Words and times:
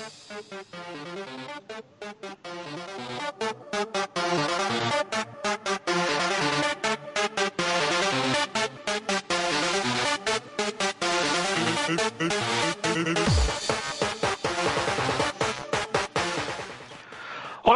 Thank 0.00 0.14
you. 5.14 5.19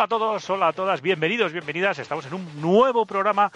Hola 0.05 0.17
a 0.17 0.19
todos, 0.19 0.51
hola 0.51 0.69
a 0.69 0.73
todas, 0.75 1.01
bienvenidos, 1.01 1.51
bienvenidas. 1.51 1.99
Estamos 1.99 2.27
en 2.27 2.35
un 2.35 2.61
nuevo 2.61 3.07
programa 3.07 3.51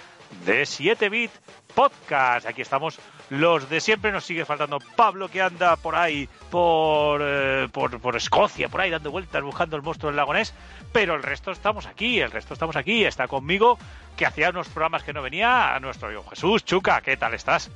de 0.46 0.62
7-Bit 0.62 1.30
Podcast. 1.74 2.46
Aquí 2.46 2.62
estamos 2.62 2.98
los 3.28 3.68
de 3.68 3.82
siempre. 3.82 4.10
Nos 4.12 4.24
sigue 4.24 4.46
faltando 4.46 4.78
Pablo 4.96 5.28
que 5.28 5.42
anda 5.42 5.76
por 5.76 5.94
ahí, 5.94 6.26
por, 6.50 7.20
eh, 7.22 7.68
por, 7.70 8.00
por 8.00 8.16
Escocia, 8.16 8.70
por 8.70 8.80
ahí 8.80 8.88
dando 8.88 9.10
vueltas 9.10 9.42
buscando 9.42 9.76
el 9.76 9.82
monstruo 9.82 10.08
del 10.10 10.16
lagonés. 10.16 10.54
Pero 10.90 11.16
el 11.16 11.22
resto 11.22 11.50
estamos 11.50 11.84
aquí, 11.84 12.18
el 12.18 12.30
resto 12.30 12.54
estamos 12.54 12.76
aquí. 12.76 13.04
Está 13.04 13.28
conmigo, 13.28 13.76
que 14.16 14.24
hacía 14.24 14.48
unos 14.48 14.68
programas 14.68 15.02
que 15.02 15.12
no 15.12 15.20
venía, 15.20 15.74
a 15.74 15.80
nuestro 15.80 16.08
amigo 16.08 16.24
Jesús. 16.30 16.64
Chuca, 16.64 17.02
¿qué 17.02 17.18
tal 17.18 17.34
estás? 17.34 17.70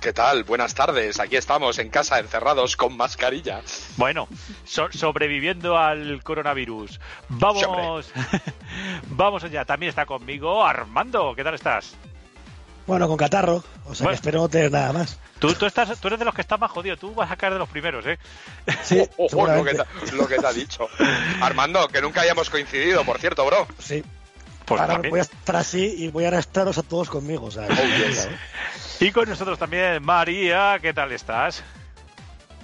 ¿Qué 0.00 0.12
tal? 0.14 0.44
Buenas 0.44 0.74
tardes. 0.74 1.20
Aquí 1.20 1.36
estamos 1.36 1.78
en 1.78 1.90
casa 1.90 2.18
encerrados 2.18 2.74
con 2.76 2.96
mascarilla. 2.96 3.60
Bueno, 3.98 4.28
so- 4.64 4.90
sobreviviendo 4.92 5.76
al 5.76 6.22
coronavirus. 6.22 6.98
Vamos, 7.28 8.10
vamos 9.10 9.44
allá. 9.44 9.64
También 9.66 9.90
está 9.90 10.06
conmigo 10.06 10.64
Armando. 10.64 11.34
¿Qué 11.36 11.44
tal 11.44 11.54
estás? 11.54 11.94
Bueno, 12.86 13.06
con 13.08 13.18
catarro, 13.18 13.62
o 13.84 13.94
sea 13.94 14.04
Bueno. 14.04 14.08
que 14.08 14.14
espero 14.14 14.38
no 14.40 14.48
tener 14.48 14.72
nada 14.72 14.92
más. 14.92 15.18
Tú, 15.38 15.52
tú, 15.54 15.66
estás, 15.66 15.98
tú 16.00 16.08
eres 16.08 16.18
de 16.18 16.24
los 16.24 16.34
que 16.34 16.40
estás 16.40 16.58
más 16.58 16.70
jodido. 16.70 16.96
Tú 16.96 17.14
vas 17.14 17.30
a 17.30 17.36
caer 17.36 17.52
de 17.52 17.58
los 17.58 17.68
primeros, 17.68 18.04
¿eh? 18.06 18.18
Sí, 18.82 18.96
lo 18.98 19.06
que, 19.06 19.28
seguramente. 19.28 19.82
te, 20.06 20.12
lo 20.16 20.26
que 20.26 20.36
te 20.38 20.46
ha 20.46 20.52
dicho. 20.52 20.88
Armando, 21.42 21.86
que 21.88 22.00
nunca 22.00 22.22
hayamos 22.22 22.48
coincidido, 22.48 23.04
por 23.04 23.18
cierto, 23.20 23.44
bro. 23.44 23.66
Sí. 23.78 24.02
Pues 24.64 24.80
Ahora 24.80 24.94
también. 24.94 25.10
voy 25.10 25.20
a 25.20 25.22
estar 25.24 25.56
así 25.56 25.94
y 25.98 26.08
voy 26.08 26.24
a 26.24 26.28
arrastraros 26.28 26.78
a 26.78 26.82
todos 26.82 27.10
conmigo. 27.10 27.46
O 27.46 27.50
sea, 27.50 27.66
Oh, 27.70 28.06
yes. 28.06 28.28
Y 29.00 29.10
con 29.12 29.28
nosotros 29.28 29.58
también 29.58 30.04
María. 30.04 30.78
¿Qué 30.80 30.92
tal 30.92 31.10
estás? 31.12 31.64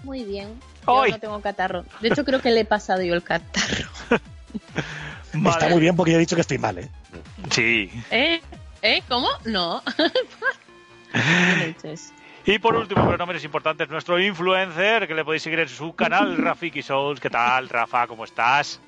Muy 0.04 0.22
bien. 0.24 0.60
Yo 0.86 1.02
¡Ay! 1.02 1.12
no 1.12 1.18
tengo 1.18 1.40
catarro. 1.40 1.84
De 2.00 2.08
hecho, 2.08 2.24
creo 2.24 2.40
que 2.42 2.50
le 2.50 2.60
he 2.60 2.64
pasado 2.64 3.02
yo 3.02 3.14
el 3.14 3.22
catarro. 3.22 3.88
Está 5.32 5.68
muy 5.68 5.80
bien 5.80 5.96
porque 5.96 6.12
yo 6.12 6.18
he 6.18 6.20
dicho 6.20 6.36
que 6.36 6.42
estoy 6.42 6.58
mal, 6.58 6.78
¿eh? 6.78 6.90
Sí. 7.50 7.90
¿Eh? 8.10 8.40
¿Eh? 8.82 9.02
¿Cómo? 9.08 9.28
No. 9.44 9.82
Y 12.48 12.60
por 12.60 12.76
último, 12.76 13.04
pero 13.04 13.18
no 13.18 13.26
menos 13.26 13.42
importante, 13.42 13.82
es 13.82 13.90
nuestro 13.90 14.20
influencer, 14.20 15.08
que 15.08 15.14
le 15.14 15.24
podéis 15.24 15.42
seguir 15.42 15.58
en 15.58 15.68
su 15.68 15.96
canal, 15.96 16.36
Rafiki 16.36 16.80
Souls. 16.80 17.18
¿Qué 17.18 17.28
tal, 17.28 17.68
Rafa? 17.68 18.06
¿Cómo 18.06 18.24
estás? 18.24 18.80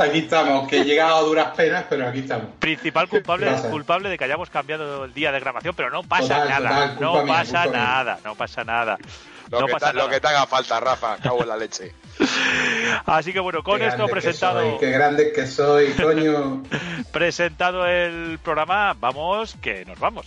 Aquí 0.00 0.18
estamos, 0.20 0.66
que 0.68 0.80
he 0.80 0.84
llegado 0.84 1.16
a 1.16 1.20
duras 1.20 1.48
penas, 1.56 1.84
pero 1.88 2.08
aquí 2.08 2.20
estamos. 2.20 2.46
Principal 2.58 3.08
culpable, 3.08 3.50
culpable 3.70 4.08
de 4.08 4.16
que 4.18 4.24
hayamos 4.24 4.48
cambiado 4.50 5.04
el 5.04 5.12
día 5.14 5.30
de 5.30 5.40
grabación, 5.40 5.74
pero 5.76 5.90
no 5.90 6.02
pasa 6.02 6.42
Total, 6.42 6.62
nada. 6.64 6.80
total, 6.94 6.96
no 7.00 7.22
mía, 7.24 7.34
pasa 7.34 7.62
mía. 7.64 7.72
nada, 7.72 8.18
no 8.24 8.34
pasa 8.34 8.64
nada. 8.64 8.98
Lo, 9.50 9.60
no 9.60 9.66
que, 9.66 9.72
pasa 9.72 9.86
te, 9.88 9.92
lo 9.94 9.98
nada. 10.00 10.10
que 10.12 10.20
te 10.20 10.28
haga 10.28 10.46
falta, 10.46 10.80
Rafa. 10.80 11.16
Cago 11.18 11.42
en 11.42 11.48
la 11.48 11.56
leche. 11.56 11.92
Así 13.06 13.32
que 13.32 13.40
bueno, 13.40 13.62
con 13.62 13.78
Qué 13.78 13.88
esto 13.88 14.06
presentado, 14.08 14.60
soy, 14.60 14.78
qué 14.78 14.90
grande 14.90 15.32
que 15.32 15.46
soy, 15.46 15.90
coño. 15.92 16.62
presentado 17.12 17.86
el 17.86 18.38
programa, 18.42 18.94
vamos, 18.98 19.56
que 19.60 19.84
nos 19.84 19.98
vamos. 19.98 20.26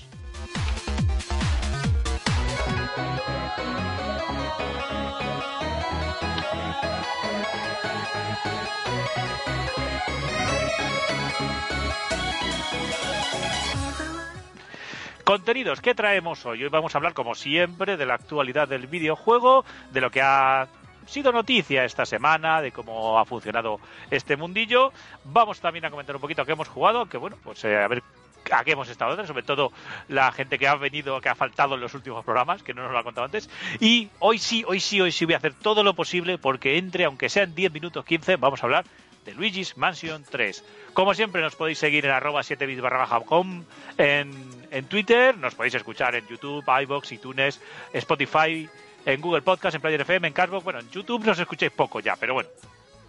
Contenidos, 15.23 15.80
¿qué 15.80 15.95
traemos 15.95 16.45
hoy? 16.45 16.64
Hoy 16.64 16.70
vamos 16.70 16.94
a 16.94 16.98
hablar, 16.98 17.14
como 17.14 17.34
siempre, 17.34 17.95
de 17.95 18.06
la 18.06 18.16
actualidad 18.16 18.67
del 18.67 18.88
videojuego, 18.88 19.64
de 19.92 20.02
lo 20.02 20.11
que 20.11 20.22
ha 20.22 20.67
sido 21.06 21.32
noticia 21.32 21.86
esta 21.86 22.06
semana, 22.06 22.61
de 22.61 22.73
cómo 22.73 23.17
ha 23.17 23.23
funcionado 23.23 23.80
este 24.12 24.36
mundillo. 24.36 24.92
Vamos 25.23 25.62
también 25.62 25.86
a 25.86 25.92
comentar 25.92 26.14
un 26.14 26.22
poquito 26.22 26.42
a 26.42 26.45
qué 26.45 26.52
hemos 26.52 26.67
jugado, 26.67 27.06
que 27.06 27.16
bueno, 27.16 27.38
pues 27.42 27.64
eh, 27.64 27.82
a 27.82 27.88
ver 27.88 28.04
a 28.52 28.66
qué 28.66 28.73
hemos 28.73 28.89
estado, 28.89 29.26
sobre 29.26 29.44
todo 29.44 29.72
la 30.10 30.30
gente 30.33 30.60
que 30.60 30.67
ha 30.67 30.76
venido, 30.76 31.22
que 31.22 31.30
ha 31.30 31.36
faltado 31.36 31.76
en 31.76 31.82
los 31.82 31.94
últimos 31.94 32.26
programas, 32.26 32.62
que 32.62 32.73
no 32.73 32.83
nos 32.83 32.92
lo 32.92 32.98
ha 32.98 33.04
contado 33.06 33.23
antes. 33.23 33.50
Y 33.80 34.10
hoy 34.20 34.39
sí, 34.39 34.66
hoy 34.67 34.82
sí, 34.82 35.00
hoy 35.00 35.14
sí 35.14 35.23
voy 35.23 35.36
a 35.36 35.38
hacer 35.38 35.54
todo 35.54 35.86
lo 35.86 35.94
posible 35.94 36.38
porque 36.38 36.78
entre, 36.78 37.06
aunque 37.06 37.30
sean 37.30 37.56
10 37.56 37.72
minutos 37.72 38.04
15, 38.04 38.36
vamos 38.36 38.62
a 38.62 38.66
hablar 38.66 38.83
de 39.26 39.34
Luigi's 39.34 39.78
Mansion 39.78 40.23
3. 40.30 40.64
Como 40.94 41.14
siempre, 41.14 41.42
nos 41.42 41.56
podéis 41.56 41.80
seguir 41.80 42.06
en 42.06 42.11
arroba 42.11 42.42
7bits 42.42 42.82
barra 42.82 43.00
baja 43.00 43.22
com 43.22 43.64
en, 43.98 44.32
en 44.72 44.86
Twitter, 44.86 45.38
nos 45.38 45.56
podéis 45.56 45.76
escuchar 45.76 46.16
en 46.16 46.28
YouTube, 46.28 46.64
iVoox, 46.84 47.11
iTunes, 47.11 47.62
Spotify, 47.94 48.70
en 49.06 49.22
Google 49.22 49.42
Podcast, 49.42 49.76
en 49.76 49.82
Player 49.82 50.02
FM, 50.02 50.28
en 50.28 50.33
Cashbox. 50.33 50.64
Bueno, 50.64 50.80
en 50.80 50.89
YouTube 50.89 51.26
nos 51.26 51.39
escucháis 51.39 51.72
poco 51.72 52.00
ya, 52.00 52.16
pero 52.16 52.33
bueno, 52.33 52.50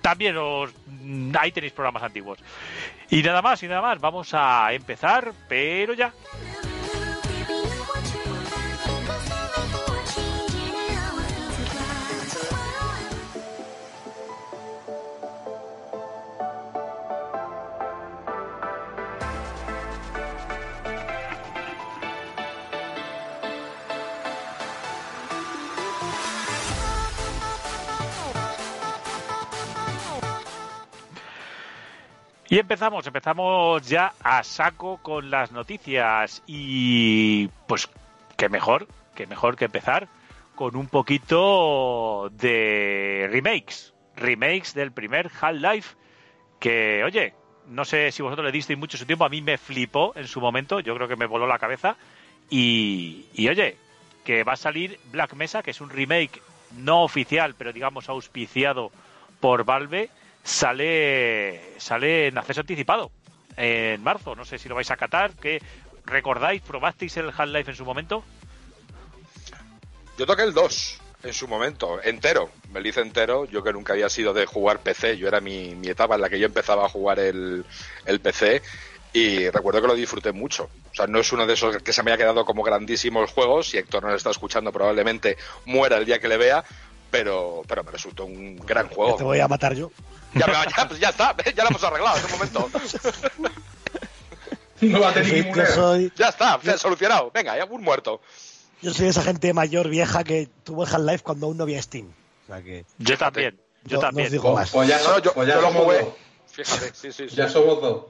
también 0.01 0.37
os, 0.37 0.71
mm, 0.87 1.33
ahí 1.39 1.53
tenéis 1.53 1.73
programas 1.73 2.03
antiguos. 2.03 2.39
Y 3.11 3.23
nada 3.23 3.43
más, 3.43 3.63
y 3.63 3.69
nada 3.69 3.83
más, 3.83 4.01
vamos 4.01 4.35
a 4.35 4.73
empezar, 4.73 5.33
pero 5.49 5.95
ya. 5.95 6.13
Y 32.55 32.61
empezamos, 32.61 33.05
empezamos 33.05 33.85
ya 33.89 34.13
a 34.23 34.45
saco 34.45 34.99
con 34.99 35.29
las 35.29 35.51
noticias. 35.51 36.41
Y 36.47 37.49
pues 37.67 37.89
qué 38.37 38.49
mejor, 38.49 38.87
qué 39.17 39.27
mejor 39.27 39.57
que 39.57 39.65
empezar 39.65 40.07
con 40.55 40.77
un 40.77 40.87
poquito 40.87 42.31
de 42.31 43.29
remakes, 43.29 43.93
remakes 44.15 44.73
del 44.73 44.93
primer 44.93 45.33
Half-Life 45.41 45.97
que, 46.61 47.03
oye, 47.03 47.35
no 47.67 47.85
sé 47.85 48.13
si 48.13 48.23
vosotros 48.23 48.47
le 48.47 48.53
disteis 48.53 48.79
mucho 48.79 48.99
su 48.99 49.05
tiempo, 49.05 49.25
a 49.25 49.29
mí 49.29 49.43
me 49.43 49.59
flipó 49.59 50.13
en 50.15 50.29
su 50.29 50.41
momento, 50.41 50.79
yo 50.79 50.95
creo 50.95 51.09
que 51.09 51.17
me 51.17 51.27
voló 51.27 51.49
la 51.49 51.59
cabeza. 51.59 51.97
Y, 52.51 53.27
y 53.35 53.49
oye, 53.49 53.77
que 54.25 54.45
va 54.45 54.53
a 54.53 54.57
salir 54.57 55.01
Black 55.11 55.35
Mesa, 55.35 55.65
que 55.65 55.73
es 55.73 55.81
un 55.81 55.91
remake 55.91 56.41
no 56.77 57.03
oficial, 57.03 57.57
pero 57.59 57.73
digamos 57.73 58.09
auspiciado 58.09 58.93
por 59.41 59.65
Valve, 59.65 60.09
sale 60.45 61.75
sale 61.79 62.29
en 62.29 62.39
acceso 62.39 62.61
anticipado 62.61 63.11
en 63.57 64.03
marzo. 64.03 64.37
No 64.37 64.45
sé 64.45 64.59
si 64.59 64.69
lo 64.69 64.77
vais 64.77 64.91
a 64.91 64.97
catar. 64.97 65.33
que 65.33 65.61
¿Recordáis? 66.07 66.63
¿Probasteis 66.63 67.17
el 67.17 67.31
Half-Life 67.37 67.71
en 67.71 67.77
su 67.77 67.85
momento? 67.85 68.23
Yo 70.19 70.27
toqué 70.27 70.43
el 70.43 70.53
2 70.53 71.01
en 71.25 71.33
su 71.33 71.49
momento, 71.49 72.01
entero. 72.03 72.51
Me 72.71 72.81
lo 72.81 72.89
hice 72.89 73.01
entero. 73.01 73.47
Yo 73.47 73.63
que 73.63 73.73
nunca 73.73 73.95
había 73.95 74.09
sido 74.09 74.35
de 74.35 74.47
jugar 74.47 74.81
PC. 74.81 75.17
Yo 75.17 75.27
era 75.27 75.41
mi, 75.41 75.75
mi 75.75 75.89
etapa 75.89 76.15
en 76.15 76.21
la 76.21 76.29
que 76.29 76.39
yo 76.39 76.47
empezaba 76.47 76.85
a 76.85 76.89
jugar 76.89 77.19
el, 77.19 77.65
el 78.05 78.21
PC. 78.21 78.63
Y 79.15 79.49
recuerdo 79.49 79.81
que 79.81 79.87
lo 79.87 79.95
disfruté 79.95 80.33
mucho. 80.33 80.65
O 80.91 80.95
sea, 80.95 81.07
no 81.07 81.21
es 81.21 81.33
uno 81.33 81.47
de 81.47 81.55
esos 81.55 81.77
que 81.79 81.93
se 81.93 82.03
me 82.03 82.11
haya 82.11 82.19
quedado 82.19 82.45
como 82.45 82.63
grandísimos 82.63 83.31
juegos. 83.31 83.69
Si 83.69 83.79
Héctor 83.79 84.03
no 84.03 84.11
lo 84.11 84.17
está 84.17 84.31
escuchando, 84.31 84.73
probablemente 84.73 85.39
muera 85.65 85.97
el 85.97 86.05
día 86.05 86.19
que 86.19 86.29
le 86.29 86.37
vea. 86.37 86.65
Pero, 87.15 87.63
pero 87.69 87.85
me 87.85 87.93
resultó 87.93 88.25
un 88.25 88.57
gran 88.57 88.89
juego. 88.89 89.15
te 89.15 89.23
voy 89.23 89.39
a 89.39 89.47
matar 89.47 89.73
yo. 89.73 89.93
Ya, 90.35 90.47
ya, 90.77 90.89
pues 90.89 90.99
ya 90.99 91.11
está, 91.11 91.33
¿ves? 91.33 91.55
ya 91.57 91.63
lo 91.63 91.71
hemos 91.71 91.85
arreglado 91.85 92.17
en 92.19 92.25
un 92.25 92.31
momento. 92.33 92.69
No 94.81 95.01
va 95.01 95.11
a 95.11 95.15
Yo 95.15 95.15
tener 95.15 95.29
soy, 95.31 95.41
ningún 95.43 95.57
yo 95.65 95.67
soy, 95.67 96.13
Ya 96.17 96.29
está, 96.29 96.61
ya 96.63 96.77
solucionado. 96.77 97.31
Venga, 97.33 97.57
ya 97.57 97.65
un 97.67 97.83
muerto. 97.83 98.21
yo 98.83 98.93
soy 98.93 99.07
esa 99.07 99.23
gente 99.23 99.55
mayor, 99.55 99.89
vieja, 99.89 100.25
que 100.25 100.49
tuvo 100.65 100.85
el 100.85 100.93
Half-Life 100.93 101.23
cuando 101.23 101.47
aún 101.47 101.57
no 101.57 101.63
había 101.63 101.81
Steam. 101.81 102.09
O 102.09 102.47
sea 102.49 102.61
que 102.63 102.85
Yo 102.99 103.17
también. 103.17 103.57
Yo 103.85 103.97
no- 103.99 104.03
no 104.03 104.09
también. 104.09 104.27
os 104.27 104.33
digo 104.33 104.43
Pues, 104.43 104.55
más. 104.57 104.71
pues 104.73 104.89
ya, 104.89 104.99
No, 105.03 105.19
yo, 105.21 105.33
pues 105.33 105.47
ya 105.49 105.55
yo 105.55 105.61
lo 105.61 105.69
somos 105.69 105.85
jugué. 105.85 105.99
dos. 106.01 106.15
Fíjate, 106.51 106.91
sí, 106.95 107.13
sí, 107.13 107.29
sí. 107.29 107.37
Ya 107.37 107.49
somos 107.49 107.81
dos. 107.81 108.05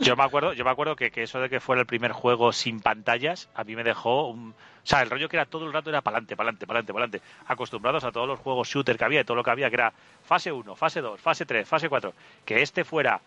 Yo 0.00 0.16
me 0.16 0.24
acuerdo, 0.24 0.52
yo 0.54 0.64
me 0.64 0.70
acuerdo 0.70 0.96
que, 0.96 1.10
que 1.12 1.22
eso 1.22 1.38
de 1.38 1.48
que 1.48 1.60
fuera 1.60 1.80
el 1.80 1.86
primer 1.86 2.10
juego 2.12 2.52
sin 2.52 2.80
pantallas, 2.80 3.48
a 3.54 3.62
mí 3.64 3.76
me 3.76 3.84
dejó 3.84 4.26
un... 4.28 4.54
O 4.88 4.90
sea, 4.90 5.02
el 5.02 5.10
rollo 5.10 5.28
que 5.28 5.36
era 5.36 5.44
todo 5.44 5.66
el 5.66 5.72
rato 5.74 5.90
era 5.90 6.00
pa'lante, 6.00 6.34
pa'lante, 6.34 6.66
pa'lante, 6.66 6.94
pa'lante. 6.94 7.20
Acostumbrados 7.46 8.04
a 8.04 8.10
todos 8.10 8.26
los 8.26 8.38
juegos 8.40 8.66
shooter 8.68 8.96
que 8.96 9.04
había, 9.04 9.20
y 9.20 9.24
todo 9.24 9.36
lo 9.36 9.44
que 9.44 9.50
había, 9.50 9.68
que 9.68 9.74
era 9.76 9.92
fase 10.24 10.50
1, 10.50 10.74
fase 10.76 11.02
2, 11.02 11.20
fase 11.20 11.44
3, 11.44 11.68
fase 11.68 11.90
4. 11.90 12.14
Que 12.46 12.62
este 12.62 12.84
fuera 12.84 13.20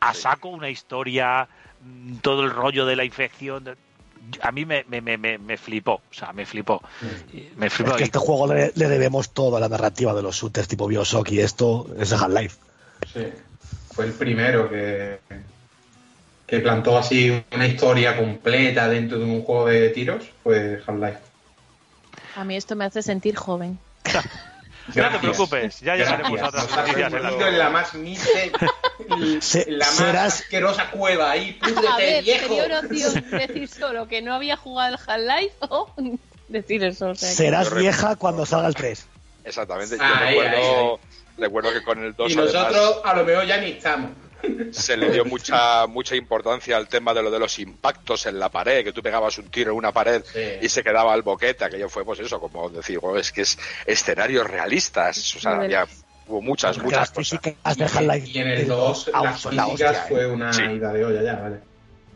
a 0.00 0.12
saco 0.12 0.48
una 0.48 0.68
historia, 0.70 1.46
mm, 1.84 2.16
todo 2.16 2.42
el 2.42 2.50
rollo 2.50 2.84
de 2.84 2.96
la 2.96 3.04
infección. 3.04 3.76
a 4.40 4.50
mí 4.50 4.64
me, 4.64 4.84
me, 4.88 5.00
me, 5.00 5.16
me- 5.18 5.38
me 5.38 5.56
flipó, 5.56 5.94
o 5.94 6.02
sea, 6.14 6.32
me 6.32 6.46
flipó. 6.46 6.82
Y 7.32 7.48
Me 7.54 7.70
flipó. 7.70 7.92
Es 7.92 7.96
que 7.98 8.04
este 8.04 8.18
juego 8.18 8.52
le, 8.52 8.72
le 8.74 8.88
debemos 8.88 9.30
todo 9.32 9.56
a 9.58 9.60
la 9.60 9.68
narrativa 9.68 10.12
de 10.14 10.22
los 10.22 10.34
shooters 10.34 10.66
tipo 10.66 10.88
Bioshock 10.88 11.30
y 11.30 11.38
esto 11.40 11.86
es 11.96 12.12
Half-Life. 12.12 12.56
Sí. 13.12 13.26
Fue 13.94 14.06
el 14.06 14.12
primero 14.14 14.68
que, 14.68 15.20
que 16.52 16.60
plantó 16.60 16.98
así 16.98 17.42
una 17.50 17.66
historia 17.66 18.14
completa 18.14 18.86
dentro 18.86 19.18
de 19.18 19.24
un 19.24 19.42
juego 19.42 19.68
de 19.68 19.88
tiros. 19.88 20.22
Fue 20.42 20.82
Half-Life. 20.86 21.18
A 22.36 22.44
mí 22.44 22.56
esto 22.56 22.76
me 22.76 22.84
hace 22.84 23.02
sentir 23.02 23.34
joven. 23.36 23.78
No 24.96 25.08
te 25.10 25.18
preocupes, 25.20 25.78
ya 25.80 25.94
llegaremos 25.94 26.40
a 26.40 26.48
otras 26.48 26.68
noticias 26.76 27.12
en 27.12 27.22
la 27.22 27.30
metido 27.30 27.46
en 27.48 27.58
la 27.58 27.70
más 27.70 27.90
Se- 29.40 29.70
la 29.70 29.86
más 29.86 29.94
serás- 29.96 30.40
asquerosa 30.40 30.90
cueva 30.90 31.30
ahí. 31.30 31.56
A 31.62 31.66
¡Púdrete, 31.68 31.96
ver, 31.98 32.24
viejo! 32.24 32.48
sería 32.48 32.64
una 32.64 32.80
opción 32.80 33.24
decir 33.30 33.68
solo 33.68 34.08
que 34.08 34.22
no 34.22 34.34
había 34.34 34.56
jugado 34.56 34.96
al 34.96 35.00
Half-Life 35.06 35.54
o 35.68 35.88
decir 36.48 36.82
eso. 36.82 37.10
O 37.10 37.14
sea, 37.14 37.28
Serás 37.30 37.72
vieja 37.72 38.16
cuando 38.16 38.44
salga 38.44 38.66
el 38.66 38.74
3. 38.74 39.06
Exactamente. 39.44 39.96
Yo 39.96 40.02
Ahí, 40.02 40.34
recuerdo, 40.40 40.94
ahí, 40.96 40.98
recuerdo 41.38 41.72
que 41.72 41.82
con 41.84 42.02
el 42.04 42.14
2 42.16 42.32
Y 42.32 42.34
nosotros 42.34 43.00
a 43.04 43.14
lo 43.14 43.24
mejor 43.24 43.46
ya 43.46 43.58
ni 43.58 43.70
estamos. 43.70 44.10
Se 44.72 44.96
le 44.96 45.10
dio 45.10 45.24
mucha 45.24 45.86
mucha 45.86 46.16
importancia 46.16 46.76
al 46.76 46.88
tema 46.88 47.12
de 47.14 47.22
lo 47.22 47.30
de 47.30 47.38
los 47.38 47.58
impactos 47.58 48.26
en 48.26 48.38
la 48.38 48.48
pared, 48.48 48.84
que 48.84 48.92
tú 48.92 49.02
pegabas 49.02 49.38
un 49.38 49.48
tiro 49.50 49.72
en 49.72 49.76
una 49.78 49.92
pared 49.92 50.22
Sí. 50.32 50.40
y 50.62 50.68
se 50.68 50.82
quedaba 50.82 51.12
al 51.12 51.22
boquete, 51.22 51.64
aquello 51.64 51.88
fue 51.88 52.04
pues 52.04 52.20
eso, 52.20 52.40
como 52.40 52.68
decir, 52.70 52.98
"Oh, 53.02 53.16
es 53.16 53.32
que 53.32 53.42
es 53.42 53.58
escenarios 53.86 54.46
realistas, 54.48 55.34
o 55.36 55.40
sea, 55.40 55.56
había 55.56 55.86
hubo 56.26 56.40
muchas, 56.40 56.76
Porque 56.76 56.94
muchas 56.96 57.10
cosas. 57.10 57.40
Y 58.26 58.38
en 58.38 58.48
el 58.48 58.66
2 58.68 59.10
ah, 59.12 59.22
las 59.24 59.44
la 59.52 59.66
hostia, 59.66 59.92
¿eh? 59.92 59.96
fue 60.08 60.26
una 60.26 60.52
Sí. 60.52 60.62
ida 60.62 60.92
de 60.92 61.04
olla 61.04 61.22
ya, 61.22 61.34
vale. 61.40 61.56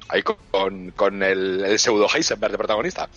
Ahí 0.08 0.22
con, 0.22 0.92
con 0.92 1.22
el, 1.22 1.64
el 1.64 1.78
pseudo 1.78 2.06
Heisenberg 2.12 2.52
de 2.52 2.58
protagonista. 2.58 3.08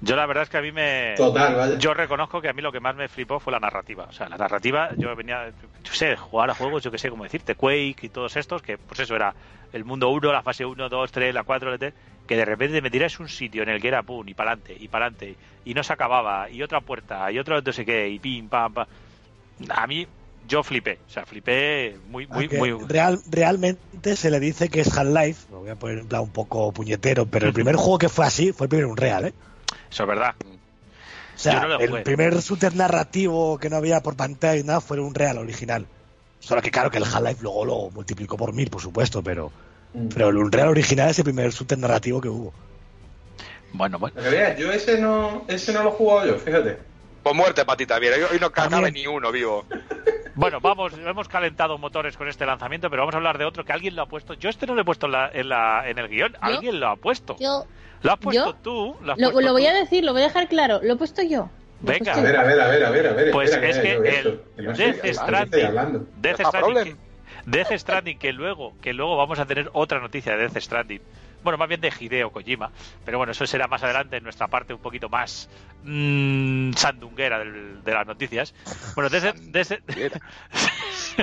Yo 0.00 0.16
la 0.16 0.26
verdad 0.26 0.42
es 0.42 0.50
que 0.50 0.58
a 0.58 0.62
mí 0.62 0.72
me... 0.72 1.14
Total, 1.16 1.54
vaya. 1.54 1.78
Yo 1.78 1.94
reconozco 1.94 2.40
que 2.40 2.48
a 2.48 2.52
mí 2.52 2.60
lo 2.60 2.72
que 2.72 2.80
más 2.80 2.94
me 2.94 3.08
flipó 3.08 3.40
fue 3.40 3.52
la 3.52 3.60
narrativa. 3.60 4.04
O 4.04 4.12
sea, 4.12 4.28
la 4.28 4.36
narrativa, 4.36 4.90
yo 4.96 5.14
venía, 5.16 5.50
yo 5.82 5.92
sé, 5.92 6.16
jugar 6.16 6.50
a 6.50 6.54
juegos, 6.54 6.82
yo 6.82 6.90
que 6.90 6.98
sé 6.98 7.08
cómo 7.08 7.24
decirte, 7.24 7.54
Quake 7.54 7.96
y 8.02 8.08
todos 8.08 8.36
estos, 8.36 8.60
que 8.60 8.76
pues 8.76 9.00
eso 9.00 9.16
era 9.16 9.34
el 9.72 9.84
mundo 9.84 10.10
1, 10.10 10.32
la 10.32 10.42
fase 10.42 10.64
1, 10.64 10.88
2, 10.88 11.12
3, 11.12 11.34
la 11.34 11.42
4, 11.42 11.70
la 11.70 11.78
3, 11.78 11.94
que 12.26 12.36
de 12.36 12.44
repente 12.44 12.82
me 12.82 12.90
tiras 12.90 13.18
un 13.18 13.28
sitio 13.28 13.62
en 13.62 13.70
el 13.70 13.80
que 13.80 13.88
era 13.88 14.02
pum, 14.02 14.28
y 14.28 14.34
para 14.34 14.52
adelante, 14.52 14.76
y 14.78 14.88
para 14.88 15.06
adelante, 15.06 15.36
y 15.64 15.74
no 15.74 15.82
se 15.82 15.92
acababa, 15.92 16.50
y 16.50 16.62
otra 16.62 16.80
puerta, 16.80 17.30
y 17.32 17.38
otro 17.38 17.60
no 17.60 17.72
sé 17.72 17.84
qué, 17.84 18.08
y 18.08 18.18
pim, 18.18 18.48
pam, 18.48 18.72
pam. 18.72 18.86
A 19.70 19.86
mí, 19.86 20.06
yo 20.48 20.62
flipé, 20.62 20.98
o 21.06 21.10
sea, 21.10 21.24
flipé 21.26 21.96
muy, 22.08 22.26
muy, 22.26 22.44
Aunque 22.44 22.58
muy... 22.58 22.70
real, 22.86 23.20
realmente 23.30 24.16
se 24.16 24.30
le 24.30 24.40
dice 24.40 24.68
que 24.68 24.80
es 24.80 24.96
Half-Life, 24.96 25.46
lo 25.50 25.60
voy 25.60 25.70
a 25.70 25.76
poner 25.76 25.98
en 25.98 26.06
plan 26.08 26.22
un 26.22 26.30
poco 26.30 26.72
puñetero, 26.72 27.26
pero 27.26 27.46
el 27.46 27.52
primer 27.52 27.76
juego 27.76 27.98
que 27.98 28.08
fue 28.08 28.26
así 28.26 28.52
fue 28.52 28.66
el 28.66 28.68
primero 28.68 28.90
un 28.90 28.96
real, 28.96 29.26
¿eh? 29.26 29.34
Eso 29.90 30.02
es 30.02 30.08
verdad. 30.08 30.34
O 30.40 31.38
sea, 31.38 31.66
no 31.66 31.78
el 31.78 32.02
primer 32.02 32.36
shooter 32.36 32.74
narrativo 32.76 33.58
que 33.58 33.68
no 33.68 33.76
había 33.76 34.02
por 34.02 34.16
pantalla 34.16 34.56
y 34.60 34.62
nada 34.62 34.80
fue 34.80 35.00
un 35.00 35.14
real 35.14 35.38
original. 35.38 35.86
Solo 36.40 36.60
que 36.62 36.70
claro 36.70 36.90
que 36.90 36.98
el 36.98 37.04
Half-Life 37.04 37.42
luego 37.42 37.64
lo 37.64 37.90
multiplicó 37.90 38.36
por 38.36 38.52
mil, 38.52 38.70
por 38.70 38.80
supuesto, 38.82 39.22
pero, 39.22 39.50
Mm. 39.94 40.08
pero 40.08 40.28
el 40.28 40.36
Unreal 40.36 40.68
original 40.68 41.10
es 41.10 41.18
el 41.18 41.24
primer 41.24 41.50
shooter 41.50 41.78
narrativo 41.78 42.20
que 42.20 42.28
hubo. 42.28 42.52
Bueno, 43.72 43.98
bueno. 43.98 44.20
Que 44.20 44.28
veas, 44.28 44.58
yo 44.58 44.70
ese 44.72 45.00
no, 45.00 45.44
ese 45.48 45.72
no 45.72 45.82
lo 45.82 45.90
he 45.90 45.92
jugado 45.92 46.26
yo, 46.26 46.38
fíjate. 46.38 46.78
Con 47.24 47.36
muerte, 47.36 47.64
patita, 47.64 47.98
mira, 47.98 48.14
hoy 48.30 48.38
no 48.38 48.52
cabe 48.52 48.68
También. 48.70 48.94
ni 48.94 49.06
uno 49.08 49.32
vivo. 49.32 49.64
Bueno, 50.36 50.60
vamos, 50.60 50.92
hemos 50.94 51.26
calentado 51.28 51.78
motores 51.78 52.16
con 52.16 52.28
este 52.28 52.44
lanzamiento, 52.44 52.90
pero 52.90 53.02
vamos 53.02 53.14
a 53.14 53.18
hablar 53.18 53.38
de 53.38 53.44
otro 53.44 53.64
que 53.64 53.72
alguien 53.72 53.96
lo 53.96 54.02
ha 54.02 54.06
puesto. 54.06 54.34
Yo 54.34 54.50
este 54.50 54.66
no 54.66 54.74
lo 54.74 54.82
he 54.82 54.84
puesto 54.84 55.06
en, 55.06 55.12
la, 55.12 55.30
en, 55.32 55.48
la- 55.48 55.88
en 55.88 55.98
el 55.98 56.08
guion, 56.08 56.36
alguien 56.40 56.78
lo 56.80 56.88
ha 56.88 56.96
puesto. 56.96 57.36
Yo 57.40 57.64
Lo 58.02 58.12
has 58.12 58.18
puesto 58.18 58.44
¿Yo? 58.50 58.54
tú. 58.56 58.96
Lo, 59.02 59.12
has 59.12 59.18
lo, 59.18 59.32
puesto 59.32 59.40
lo 59.40 59.52
voy 59.52 59.62
tú. 59.62 59.68
a 59.68 59.72
decir, 59.72 60.04
lo 60.04 60.12
voy 60.12 60.22
a 60.22 60.26
dejar 60.26 60.48
claro. 60.48 60.80
Lo 60.82 60.92
he 60.92 60.96
puesto 60.96 61.22
yo. 61.22 61.48
Venga. 61.80 62.14
A 62.14 62.20
ver, 62.20 62.36
a 62.36 62.42
ver, 62.44 62.60
a 62.60 62.66
ver, 62.68 62.84
a 62.84 62.90
ver, 62.90 63.06
a 63.08 63.12
ver. 63.12 63.30
Pues 63.30 63.50
espera, 63.50 63.70
es 63.70 63.78
que 63.78 63.92
el 63.92 64.02
que 64.56 64.62
no 64.62 64.72
Death 64.72 65.04
Stranding. 65.14 66.06
Death 66.20 66.40
Stranding, 66.46 66.96
Death 67.46 67.72
Stranding, 67.78 68.18
que 68.18 68.32
luego, 68.32 68.72
que 68.82 68.92
luego 68.92 69.16
vamos 69.16 69.38
a 69.38 69.46
tener 69.46 69.70
otra 69.72 70.00
noticia 70.00 70.32
de 70.36 70.42
Death 70.48 70.58
Stranding. 70.60 71.00
Bueno, 71.44 71.58
más 71.58 71.68
bien 71.68 71.80
de 71.80 71.92
Hideo 72.00 72.32
Kojima, 72.32 72.70
pero 73.04 73.18
bueno, 73.18 73.32
eso 73.32 73.46
será 73.46 73.68
más 73.68 73.82
adelante 73.82 74.16
en 74.16 74.24
nuestra 74.24 74.48
parte 74.48 74.72
un 74.72 74.80
poquito 74.80 75.08
más 75.10 75.48
mm, 75.82 76.72
sandunguera 76.72 77.38
del- 77.38 77.84
de 77.84 77.92
las 77.92 78.06
noticias. 78.06 78.54
Bueno, 78.94 79.10
Death, 79.10 79.36
Death- 79.36 79.80
Mira, 79.94 80.20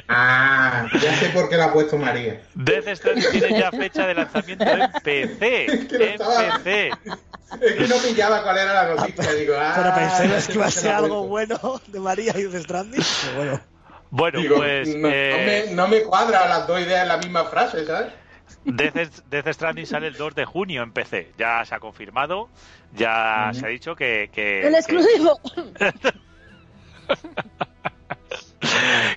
Ah, 0.07 0.87
ya 1.01 1.15
sé 1.17 1.29
por 1.29 1.49
qué 1.49 1.57
lo 1.57 1.63
ha 1.63 1.73
puesto 1.73 1.97
María. 1.97 2.41
Death 2.53 2.87
Stranding 2.95 3.31
tiene 3.31 3.59
ya 3.59 3.71
fecha 3.71 4.07
de 4.07 4.13
lanzamiento 4.13 4.63
en 4.65 4.91
PC. 5.03 5.87
Que 5.89 5.97
lo 5.97 6.03
En 6.05 6.11
estaba- 6.11 6.59
PC. 6.59 6.91
Es 7.61 7.73
que 7.75 7.87
no 7.89 7.95
pillaba 7.97 8.43
cuál 8.43 8.57
era 8.59 8.73
la 8.85 8.95
noticia. 8.95 9.33
Digo, 9.33 9.55
ah, 9.59 9.73
pero 9.75 9.95
pensé 10.29 10.47
que 10.47 10.53
iba 10.57 10.65
a 10.67 10.71
ser 10.71 10.91
algo 10.91 11.23
bueno 11.27 11.59
de 11.87 11.99
María 11.99 12.33
y 12.37 12.43
de 12.43 12.61
Stranding. 12.61 13.03
Pero 13.23 13.35
bueno, 13.35 13.61
Bueno, 14.11 14.39
Digo, 14.39 14.55
pues 14.57 14.87
no, 14.95 15.01
no 15.01 15.09
eh, 15.13 15.65
me, 15.67 15.73
no 15.75 15.87
me 15.87 16.01
cuadra 16.03 16.47
las 16.47 16.67
dos 16.67 16.79
ideas 16.79 17.01
en 17.03 17.07
la 17.09 17.17
misma 17.17 17.45
frase, 17.45 17.85
¿sabes? 17.85 18.13
Death, 18.65 19.23
Death 19.29 19.47
Stranding 19.53 19.85
sale 19.85 20.07
el 20.07 20.15
2 20.15 20.35
de 20.35 20.45
junio 20.45 20.83
en 20.83 20.91
PC. 20.91 21.31
Ya 21.37 21.63
se 21.65 21.75
ha 21.75 21.79
confirmado, 21.79 22.49
ya 22.93 23.51
se 23.53 23.65
ha 23.65 23.69
dicho 23.69 23.95
que, 23.95 24.29
que, 24.33 24.67
El 24.67 24.75
exclusivo. 24.75 25.39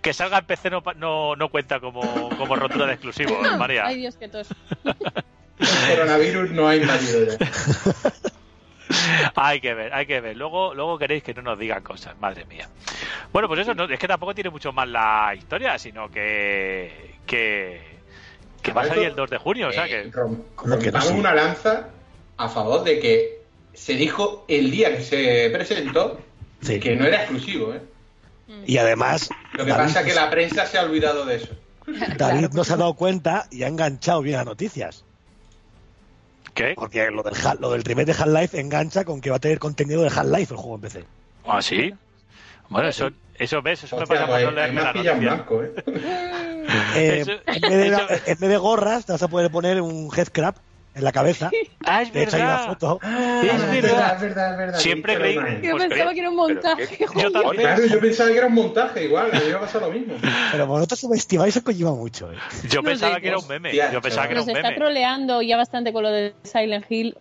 que 0.02 0.12
salga 0.12 0.38
en 0.38 0.46
PC 0.46 0.70
no, 0.70 0.82
no, 0.96 1.36
no 1.36 1.48
cuenta 1.48 1.80
como, 1.80 2.30
como 2.36 2.56
rotura 2.56 2.86
de 2.86 2.94
exclusivo, 2.94 3.38
María. 3.58 3.86
Ay, 3.86 3.96
Dios, 3.96 4.16
que 4.16 4.28
tos. 4.28 4.48
El 4.84 5.96
coronavirus 5.96 6.50
no 6.50 6.66
ha 6.68 6.76
invadido 6.76 7.26
ya. 7.26 7.38
Hay 9.34 9.60
que 9.60 9.74
ver, 9.74 9.92
hay 9.92 10.06
que 10.06 10.20
ver. 10.20 10.36
Luego, 10.36 10.74
luego 10.74 10.98
queréis 10.98 11.22
que 11.22 11.34
no 11.34 11.42
nos 11.42 11.58
digan 11.58 11.82
cosas, 11.82 12.18
madre 12.20 12.44
mía. 12.44 12.68
Bueno, 13.32 13.48
pues 13.48 13.60
eso 13.60 13.74
no, 13.74 13.84
es 13.84 13.98
que 13.98 14.08
tampoco 14.08 14.34
tiene 14.34 14.50
mucho 14.50 14.72
más 14.72 14.88
la 14.88 15.34
historia, 15.36 15.78
sino 15.78 16.10
que 16.10 17.14
que, 17.26 17.93
que 18.64 18.72
va 18.72 18.82
a 18.82 18.86
salir 18.88 19.04
el 19.04 19.14
2 19.14 19.30
de 19.30 19.38
junio, 19.38 19.68
o 19.68 19.72
sea 19.72 19.86
Eh, 19.86 19.88
que 19.88 20.12
rom- 20.12 20.42
¿Cómo 20.56 20.78
que 20.78 20.86
no 20.90 20.98
rompamos 20.98 21.08
sí? 21.08 21.14
una 21.14 21.34
lanza 21.34 21.88
a 22.36 22.48
favor 22.48 22.82
de 22.82 22.98
que 22.98 23.42
se 23.74 23.94
dijo 23.94 24.44
el 24.48 24.70
día 24.70 24.96
que 24.96 25.02
se 25.02 25.50
presentó 25.52 26.18
sí. 26.62 26.80
que 26.80 26.96
no 26.96 27.04
era 27.06 27.18
exclusivo, 27.18 27.74
¿eh? 27.74 27.80
Y 28.66 28.76
además, 28.78 29.30
Lo 29.52 29.64
que 29.64 29.70
David, 29.70 29.84
pasa 29.84 30.00
es 30.00 30.06
que 30.06 30.14
la 30.14 30.30
prensa 30.30 30.66
se 30.66 30.78
ha 30.78 30.82
olvidado 30.82 31.24
de 31.24 31.36
eso. 31.36 31.48
David 32.16 32.48
no 32.52 32.64
se 32.64 32.72
ha 32.74 32.76
dado 32.76 32.94
cuenta 32.94 33.46
y 33.50 33.62
ha 33.62 33.68
enganchado 33.68 34.22
bien 34.22 34.36
las 34.36 34.46
noticias. 34.46 35.04
¿qué? 36.54 36.72
Porque 36.76 37.10
lo 37.10 37.22
del, 37.22 37.34
lo 37.60 37.70
del 37.72 37.82
remake 37.84 38.06
de 38.06 38.12
Half-Life 38.12 38.60
engancha 38.60 39.04
con 39.04 39.20
que 39.20 39.30
va 39.30 39.36
a 39.36 39.40
tener 39.40 39.58
contenido 39.58 40.02
de 40.02 40.08
Half-Life 40.08 40.54
el 40.54 40.58
juego 40.60 40.74
en 40.76 40.80
PC. 40.82 41.04
¿Ah, 41.46 41.60
sí? 41.60 41.92
Bueno, 42.68 42.88
eso, 42.88 43.10
eso 43.38 43.60
ves, 43.60 43.84
eso 43.84 43.96
me 43.96 44.02
Hostia, 44.02 44.16
pasa 44.20 44.26
por 44.26 44.34
pues, 44.34 44.42
no 44.44 44.48
ahí 44.50 44.54
leerme 44.54 44.74
me 44.80 44.82
la 44.82 44.92
noticia. 44.92 45.14
blanco, 45.14 45.62
¿eh? 45.62 45.72
Eh, 46.96 47.20
Eso- 47.20 47.32
en, 47.46 47.60
vez 47.60 47.70
de, 47.70 47.86
eso- 47.88 48.08
en 48.26 48.38
vez 48.38 48.50
de 48.50 48.56
gorras, 48.56 49.06
te 49.06 49.12
vas 49.12 49.22
a 49.22 49.28
poder 49.28 49.50
poner 49.50 49.80
un 49.80 50.10
headcrab 50.16 50.54
en 50.94 51.02
la 51.02 51.10
cabeza. 51.10 51.50
Ah, 51.84 52.02
es 52.02 52.12
De 52.12 52.22
hecho, 52.22 52.36
hay 52.36 52.42
una 52.42 52.50
verdad. 52.52 52.68
foto. 52.68 53.00
Es 53.02 53.08
Ah, 53.08 53.40
verdad. 53.42 54.14
es 54.14 54.20
verdad, 54.22 54.52
es 54.52 54.58
verdad. 54.58 54.78
Siempre 54.78 55.16
creí-. 55.16 55.34
Yo 55.62 55.70
Pues 55.72 55.86
pensaba 55.88 56.12
que 56.14 56.20
era 56.20 56.30
un 56.30 56.36
montaje. 56.36 56.98
Yo 57.16 57.32
también. 57.32 57.56
Claro, 57.56 57.86
yo 57.86 58.00
pensaba 58.00 58.30
que 58.30 58.38
era 58.38 58.46
un 58.46 58.54
montaje 58.54 59.04
igual, 59.04 59.30
a 59.32 59.40
mí 59.40 59.46
me 59.48 59.54
pasa 59.58 59.80
lo 59.80 59.90
mismo. 59.90 60.14
Pero 60.52 60.66
vosotros 60.68 61.00
subestimáis 61.00 61.56
a 61.56 61.62
Kojima 61.62 61.90
mucho. 61.92 62.30
¿eh? 62.32 62.36
Yo 62.68 62.80
No 62.82 62.90
pensaba 62.90 63.16
sé, 63.16 63.20
que 63.22 63.26
era 63.28 63.38
un 63.38 63.42
pues, 63.46 63.60
meme. 63.60 63.70
tía, 63.72 63.90
Yo 63.92 64.00
pensaba 64.00 64.26
que 64.28 64.32
era 64.34 64.40
Nos 64.40 64.48
un 64.48 64.56
está 64.56 64.68
meme. 64.68 64.78
troleando 64.80 65.42
ya 65.42 65.56
bastante 65.56 65.92
con 65.92 66.04
lo 66.04 66.10
de 66.12 66.32
Silent 66.44 66.84
Hill. 66.88 67.16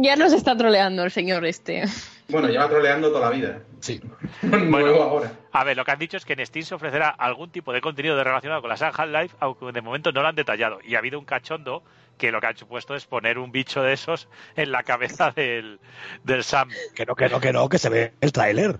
Ya 0.00 0.16
nos 0.16 0.32
está 0.32 0.56
troleando 0.56 1.04
el 1.04 1.10
señor 1.10 1.44
este. 1.44 1.84
Bueno, 2.28 2.48
lleva 2.48 2.68
troleando 2.68 3.10
toda 3.10 3.28
la 3.30 3.36
vida. 3.36 3.58
Sí. 3.82 4.00
Ahora. 4.52 5.32
A 5.50 5.64
ver, 5.64 5.76
lo 5.76 5.84
que 5.84 5.90
han 5.90 5.98
dicho 5.98 6.16
es 6.16 6.24
que 6.24 6.34
en 6.34 6.46
Steam 6.46 6.64
se 6.64 6.74
ofrecerá 6.76 7.08
algún 7.08 7.50
tipo 7.50 7.72
de 7.72 7.80
contenido 7.80 8.16
de 8.16 8.22
relacionado 8.22 8.60
con 8.62 8.70
la 8.70 8.76
saga 8.76 8.96
Half-Life, 8.96 9.36
aunque 9.40 9.72
de 9.72 9.82
momento 9.82 10.12
no 10.12 10.22
lo 10.22 10.28
han 10.28 10.36
detallado. 10.36 10.78
Y 10.84 10.94
ha 10.94 10.98
habido 10.98 11.18
un 11.18 11.24
cachondo 11.24 11.82
que 12.16 12.30
lo 12.30 12.40
que 12.40 12.46
han 12.46 12.56
supuesto 12.56 12.94
es 12.94 13.06
poner 13.06 13.38
un 13.38 13.50
bicho 13.50 13.82
de 13.82 13.92
esos 13.92 14.28
en 14.54 14.70
la 14.70 14.84
cabeza 14.84 15.32
del, 15.32 15.80
del 16.22 16.44
Sam. 16.44 16.70
Que 16.94 17.04
no, 17.04 17.16
que 17.16 17.28
no, 17.28 17.40
que 17.40 17.52
no, 17.52 17.68
que 17.68 17.78
se 17.78 17.88
ve 17.88 18.12
el 18.20 18.30
tráiler. 18.30 18.78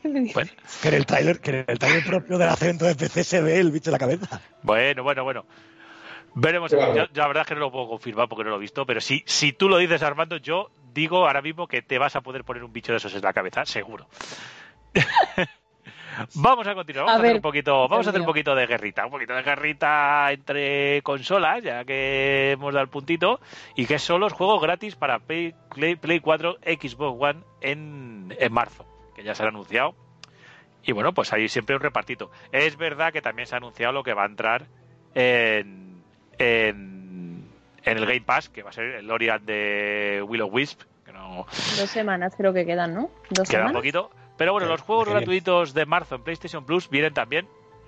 ¿Qué 0.00 0.08
le 0.08 0.20
dices? 0.20 0.34
Bueno, 0.34 0.50
Que 0.80 0.88
en 0.88 0.94
el 0.94 1.06
tráiler, 1.06 1.40
que 1.40 1.50
en 1.50 1.64
el 1.66 1.78
tráiler 1.80 2.04
propio 2.04 2.38
del 2.38 2.48
acento 2.48 2.84
de 2.84 2.94
PC 2.94 3.24
se 3.24 3.42
ve 3.42 3.58
el 3.58 3.72
bicho 3.72 3.90
en 3.90 3.94
la 3.94 3.98
cabeza. 3.98 4.40
bueno, 4.62 5.02
bueno. 5.02 5.24
bueno. 5.24 5.44
Veremos. 6.36 6.70
Claro. 6.70 6.94
Yo, 6.94 7.04
yo 7.12 7.22
la 7.22 7.26
verdad 7.28 7.40
es 7.42 7.48
que 7.48 7.54
no 7.54 7.60
lo 7.60 7.72
puedo 7.72 7.88
confirmar 7.88 8.28
porque 8.28 8.44
no 8.44 8.50
lo 8.50 8.56
he 8.56 8.60
visto, 8.60 8.86
pero 8.86 9.00
si, 9.00 9.24
si 9.26 9.52
tú 9.52 9.68
lo 9.68 9.78
dices, 9.78 10.02
Armando, 10.02 10.36
yo 10.36 10.70
digo 10.94 11.26
ahora 11.26 11.42
mismo 11.42 11.66
que 11.66 11.82
te 11.82 11.98
vas 11.98 12.16
a 12.16 12.22
poder 12.22 12.44
poner 12.44 12.64
un 12.64 12.72
bicho 12.72 12.92
de 12.92 12.98
esos 12.98 13.14
en 13.14 13.22
la 13.22 13.32
cabeza, 13.32 13.66
seguro. 13.66 14.06
Vamos 16.34 16.66
a 16.66 16.74
continuar, 16.74 17.06
vamos 17.06 17.20
A 17.20 17.22
a, 17.22 17.24
hacer 17.24 17.36
un 17.36 17.42
poquito, 17.42 17.88
vamos 17.88 18.06
a 18.06 18.10
hacer 18.10 18.20
un 18.20 18.26
poquito 18.26 18.54
de 18.54 18.66
guerrita, 18.66 19.04
un 19.04 19.10
poquito 19.10 19.34
de 19.34 19.42
guerrita 19.42 20.30
entre 20.30 21.02
consolas, 21.02 21.62
ya 21.62 21.84
que 21.84 22.52
hemos 22.52 22.72
dado 22.72 22.84
el 22.84 22.88
puntito, 22.88 23.40
y 23.74 23.86
que 23.86 23.98
son 23.98 24.20
los 24.20 24.32
juegos 24.32 24.62
gratis 24.62 24.94
para 24.94 25.18
Play, 25.18 25.54
Play, 25.74 25.96
Play 25.96 26.20
4, 26.20 26.58
Xbox 26.62 27.20
One 27.20 27.40
en, 27.60 28.34
en 28.38 28.52
marzo, 28.52 28.86
que 29.16 29.24
ya 29.24 29.34
se 29.34 29.42
han 29.42 29.48
anunciado. 29.48 29.96
Y 30.84 30.92
bueno, 30.92 31.12
pues 31.12 31.32
hay 31.32 31.48
siempre 31.48 31.74
un 31.74 31.82
repartito. 31.82 32.30
Es 32.52 32.76
verdad 32.76 33.12
que 33.12 33.22
también 33.22 33.46
se 33.46 33.54
ha 33.54 33.58
anunciado 33.58 33.92
lo 33.92 34.04
que 34.04 34.14
va 34.14 34.22
a 34.22 34.26
entrar 34.26 34.66
en, 35.14 36.02
en, 36.38 37.03
en 37.84 37.98
el 37.98 38.06
Game 38.06 38.20
Pass, 38.22 38.48
que 38.48 38.62
va 38.62 38.70
a 38.70 38.72
ser 38.72 38.84
el 38.96 39.06
Lorian 39.06 39.44
de 39.44 40.24
Willow 40.26 40.48
Wisp, 40.48 40.80
que 41.04 41.12
no 41.12 41.46
Dos 41.78 41.90
semanas 41.90 42.34
creo 42.36 42.52
que 42.52 42.64
quedan, 42.66 42.94
¿no? 42.94 43.10
Dos 43.30 43.48
queda 43.48 43.58
semanas. 43.60 43.72
poquito. 43.76 44.10
Pero 44.36 44.52
bueno, 44.52 44.66
Sí, 44.66 44.72
los 44.72 44.80
juegos 44.80 45.08
gratuitos 45.08 45.74
de 45.74 45.86
marzo 45.86 46.16
en 46.16 46.22
PlayStation 46.22 46.64
Plus 46.64 46.88
vienen 46.90 47.14
también 47.14 47.46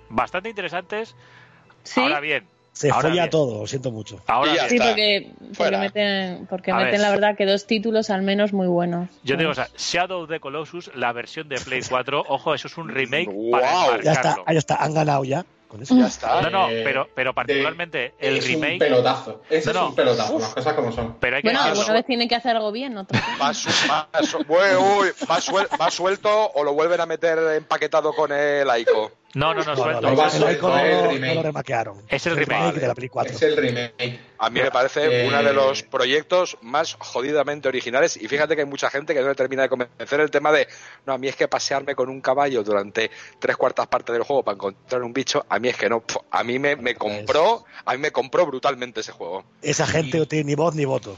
bastante 0.09 0.49
interesantes. 0.49 1.15
Sí, 1.83 1.99
Ahora 2.01 2.19
bien, 2.21 2.45
Se 2.73 2.89
Ahora 2.91 3.09
folla 3.09 3.23
bien. 3.23 3.29
todo, 3.31 3.61
lo 3.61 3.67
siento 3.67 3.91
mucho. 3.91 4.21
ahora 4.27 4.51
sí 4.69 4.75
está. 4.75 4.87
porque, 4.89 5.31
porque 5.57 5.77
meten, 5.77 6.47
porque 6.47 6.73
meten 6.73 6.91
ver. 6.91 6.99
la 7.01 7.09
verdad 7.09 7.35
que 7.35 7.45
dos 7.45 7.65
títulos 7.65 8.09
al 8.09 8.21
menos 8.21 8.53
muy 8.53 8.67
buenos. 8.67 9.09
Yo 9.23 9.35
digo, 9.35 9.49
o 9.51 9.53
sea, 9.55 9.67
Shadow 9.77 10.21
of 10.23 10.29
the 10.29 10.39
Colossus, 10.39 10.91
la 10.95 11.11
versión 11.11 11.49
de 11.49 11.59
Play 11.59 11.81
4, 11.87 12.25
ojo, 12.29 12.53
eso 12.53 12.67
es 12.67 12.77
un 12.77 12.87
remake 12.89 13.29
Guau. 13.31 13.51
para 13.89 14.03
Ya 14.03 14.11
está, 14.11 14.35
ahí 14.45 14.57
está, 14.57 14.75
han 14.75 14.93
ganado 14.93 15.23
ya. 15.23 15.43
Con 15.67 15.81
eso. 15.83 15.95
Ya 15.97 16.07
está. 16.07 16.41
No, 16.41 16.49
no, 16.49 16.69
Eh, 16.69 16.81
pero, 16.83 17.09
pero 17.13 17.33
particularmente 17.33 18.13
el 18.19 18.37
es 18.37 18.47
remake. 18.47 18.73
un 18.73 18.79
pelotazo. 18.79 19.41
Ese 19.49 19.73
No, 19.73 19.79
no. 19.79 19.83
es 19.85 19.89
un 19.89 19.95
pelotazo, 19.95 20.39
las 20.39 20.53
cosas 20.53 20.73
como 20.75 20.91
son. 20.93 21.17
Pero 21.19 21.35
hay 21.35 21.41
que 21.41 21.49
Bueno, 21.49 21.61
alguna 21.61 21.93
vez 21.93 22.05
tienen 22.05 22.29
que 22.29 22.35
hacer 22.35 22.55
algo 22.55 22.71
bien, 22.71 22.97
otro 22.97 23.19
no. 23.19 23.43
Va, 23.43 23.53
su- 23.53 23.69
va 23.91 24.07
su- 24.23 24.37
uy, 24.37 24.75
uy, 25.01 25.07
va 25.29 25.39
suel- 25.41 25.67
va 25.81 25.91
suelto 25.91 26.51
o 26.53 26.63
lo 26.63 26.73
vuelven 26.73 27.01
a 27.01 27.05
meter 27.05 27.37
empaquetado 27.57 28.13
con 28.13 28.31
el 28.31 28.69
Aiko. 28.69 29.11
No, 29.37 29.53
no, 29.53 29.63
no, 29.63 29.75
No, 29.75 29.83
suelto. 29.83 30.01
lo 30.69 31.41
remaquearon. 31.43 32.01
Es 32.07 32.25
el 32.25 32.35
remake. 32.37 32.59
Vale. 32.59 32.79
de 32.79 32.87
la 32.87 32.95
Play 32.95 33.09
4. 33.09 33.35
Es 33.35 33.41
el 33.43 33.55
remake. 33.55 34.19
A 34.39 34.49
mí 34.49 34.61
me 34.61 34.71
parece 34.71 35.25
Eh, 35.25 35.27
uno 35.27 35.43
de 35.43 35.53
los 35.53 35.83
proyectos 35.83 36.57
más 36.61 36.95
jodidamente 36.97 37.67
originales 37.67 38.17
y 38.17 38.27
fíjate 38.27 38.55
que 38.55 38.61
hay 38.63 38.67
mucha 38.67 38.89
gente 38.89 39.13
que 39.13 39.21
no 39.21 39.27
le 39.27 39.35
termina 39.35 39.61
de 39.63 39.69
convencer 39.69 40.19
el 40.21 40.31
tema 40.31 40.51
de 40.51 40.67
no, 41.05 41.13
a 41.13 41.17
mí 41.17 41.27
es 41.27 41.35
que 41.35 41.47
pasearme 41.47 41.93
con 41.95 42.09
un 42.09 42.19
caballo 42.21 42.63
durante 42.63 43.11
tres 43.39 43.55
cuartas 43.57 43.87
partes 43.87 44.13
del 44.13 44.23
juego 44.23 44.43
para 44.43 44.55
encontrar 44.55 45.03
un 45.03 45.13
bicho, 45.13 45.45
a 45.47 45.59
mí 45.59 45.69
es 45.69 45.77
que 45.77 45.87
no, 45.89 46.03
a 46.31 46.43
mí 46.43 46.57
me, 46.57 46.75
me 46.75 46.95
compró, 46.95 47.63
a 47.85 47.91
mí 47.93 47.99
me 47.99 48.11
compró 48.11 48.45
brutalmente 48.47 49.01
ese 49.01 49.11
juego. 49.11 49.43
Esa 49.61 49.85
gente 49.85 50.17
no 50.17 50.25
tiene 50.25 50.45
ni 50.45 50.55
voz 50.55 50.73
ni 50.73 50.85
voto. 50.85 51.15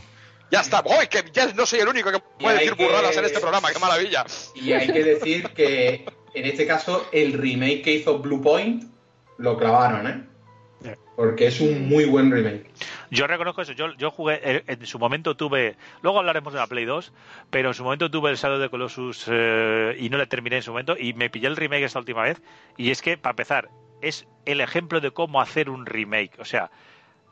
Ya 0.52 0.62
está, 0.62 0.82
¡Uy, 0.84 1.06
que 1.08 1.24
ya 1.32 1.46
no 1.54 1.64
soy 1.68 1.80
el 1.82 1.88
único 1.88 2.12
que 2.12 2.18
puede 2.40 2.58
decir 2.58 2.74
que- 2.74 2.84
burradas 2.84 3.16
en 3.16 3.24
este 3.26 3.40
programa, 3.40 3.72
qué 3.72 3.78
maravilla. 3.78 4.26
Y 4.56 4.74
hay 4.74 4.92
que 4.92 5.04
decir 5.04 5.48
que 5.52 6.06
en 6.34 6.46
este 6.46 6.66
caso 6.68 7.08
el 7.12 7.34
remake 7.34 7.82
que 7.82 7.94
hizo 7.96 8.20
Blue 8.20 8.42
Point 8.42 8.84
lo 9.38 9.58
clavaron, 9.58 10.08
¿eh? 10.08 10.96
Porque 11.16 11.48
es 11.48 11.60
un 11.60 11.90
muy 11.90 12.06
buen 12.06 12.32
remake. 12.32 12.72
Yo 13.12 13.28
reconozco 13.28 13.62
eso. 13.62 13.74
Yo, 13.74 13.94
yo 13.98 14.10
jugué, 14.10 14.40
eh, 14.42 14.64
en 14.68 14.86
su 14.86 14.98
momento 15.00 15.36
tuve. 15.36 15.76
Luego 16.02 16.20
hablaremos 16.20 16.54
de 16.54 16.60
la 16.60 16.68
Play 16.68 16.86
2, 16.86 17.12
pero 17.50 17.68
en 17.70 17.74
su 17.74 17.84
momento 17.84 18.10
tuve 18.10 18.30
el 18.32 18.38
Shadow 18.38 18.58
de 18.58 18.70
Colossus 18.70 19.26
eh, 19.28 19.98
y 20.00 20.10
no 20.10 20.18
le 20.18 20.28
terminé 20.28 20.56
en 20.58 20.64
su 20.64 20.72
momento. 20.72 20.96
Y 20.98 21.12
me 21.14 21.30
pillé 21.30 21.48
el 21.48 21.58
remake 21.58 21.84
esta 21.84 22.00
última 22.00 22.22
vez. 22.24 22.42
Y 22.78 22.92
es 22.92 23.02
que, 23.02 23.18
para 23.18 23.32
empezar, 23.32 23.70
es 24.02 24.26
el 24.46 24.62
ejemplo 24.62 25.02
de 25.02 25.12
cómo 25.12 25.42
hacer 25.42 25.70
un 25.70 25.86
remake. 25.86 26.40
O 26.40 26.46
sea, 26.46 26.72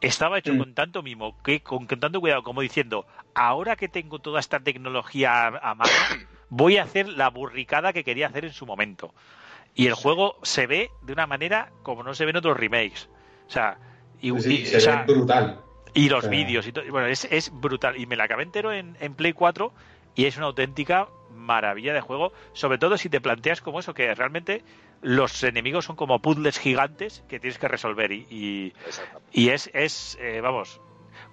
estaba 0.02 0.38
hecho 0.40 0.54
Mm. 0.54 0.58
con 0.58 0.74
tanto 0.74 1.02
mimo, 1.02 1.42
que, 1.42 1.62
con, 1.62 1.86
con 1.86 2.02
tanto 2.02 2.20
cuidado, 2.20 2.44
como 2.44 2.60
diciendo: 2.60 3.06
ahora 3.36 3.78
que 3.78 3.88
tengo 3.88 4.20
toda 4.20 4.42
esta 4.42 4.60
tecnología 4.60 5.48
a, 5.48 5.72
a 5.72 5.76
mano, 5.76 5.92
voy 6.50 6.78
a 6.78 6.84
hacer 6.84 7.08
la 7.10 7.30
burricada 7.30 7.94
que 7.94 8.04
quería 8.04 8.28
hacer 8.28 8.46
en 8.46 8.54
su 8.54 8.66
momento. 8.66 9.14
Y 9.76 9.88
el 9.88 9.94
juego 9.94 10.38
se 10.44 10.66
ve 10.68 10.90
de 11.04 11.14
una 11.14 11.28
manera 11.28 11.72
como 11.84 12.04
no 12.04 12.14
se 12.16 12.26
ve 12.26 12.32
en 12.32 12.38
otros 12.38 12.58
remakes. 12.58 13.10
O 13.48 13.52
sea, 13.52 13.78
y, 14.22 14.32
Sí, 14.42 14.62
y- 14.62 14.66
se 14.66 14.78
o 14.78 14.80
sea, 14.82 15.04
ve 15.08 15.14
brutal. 15.14 15.62
y 15.94 16.10
los 16.10 16.20
O 16.20 16.22
sea, 16.22 16.32
vídeos 16.32 16.66
y 16.68 16.72
todo. 16.72 16.84
Bueno, 16.90 17.08
es, 17.08 17.26
es 17.26 17.52
brutal. 17.54 17.98
Y 18.00 18.06
me 18.08 18.16
la 18.16 18.24
acabé 18.24 18.44
entero 18.44 18.72
en, 18.74 18.98
en 19.00 19.14
Play 19.14 19.34
4 19.34 19.72
y 20.16 20.26
es 20.26 20.36
una 20.38 20.48
auténtica 20.48 21.08
maravilla 21.32 21.94
de 21.94 22.02
juego. 22.02 22.34
Sobre 22.54 22.80
todo 22.80 22.98
si 22.98 23.10
te 23.10 23.22
planteas 23.22 23.62
como 23.62 23.80
eso, 23.80 23.94
que 23.94 24.14
realmente 24.16 24.64
los 25.04 25.44
enemigos 25.44 25.86
son 25.86 25.96
como 25.96 26.20
puzzles 26.24 26.58
gigantes 26.58 27.24
que 27.30 27.40
tienes 27.40 27.60
que 27.60 27.68
resolver. 27.68 28.12
Y, 28.12 28.26
y, 28.32 28.74
y 29.32 29.50
es, 29.50 29.70
es 29.76 30.18
eh, 30.20 30.42
vamos, 30.42 30.82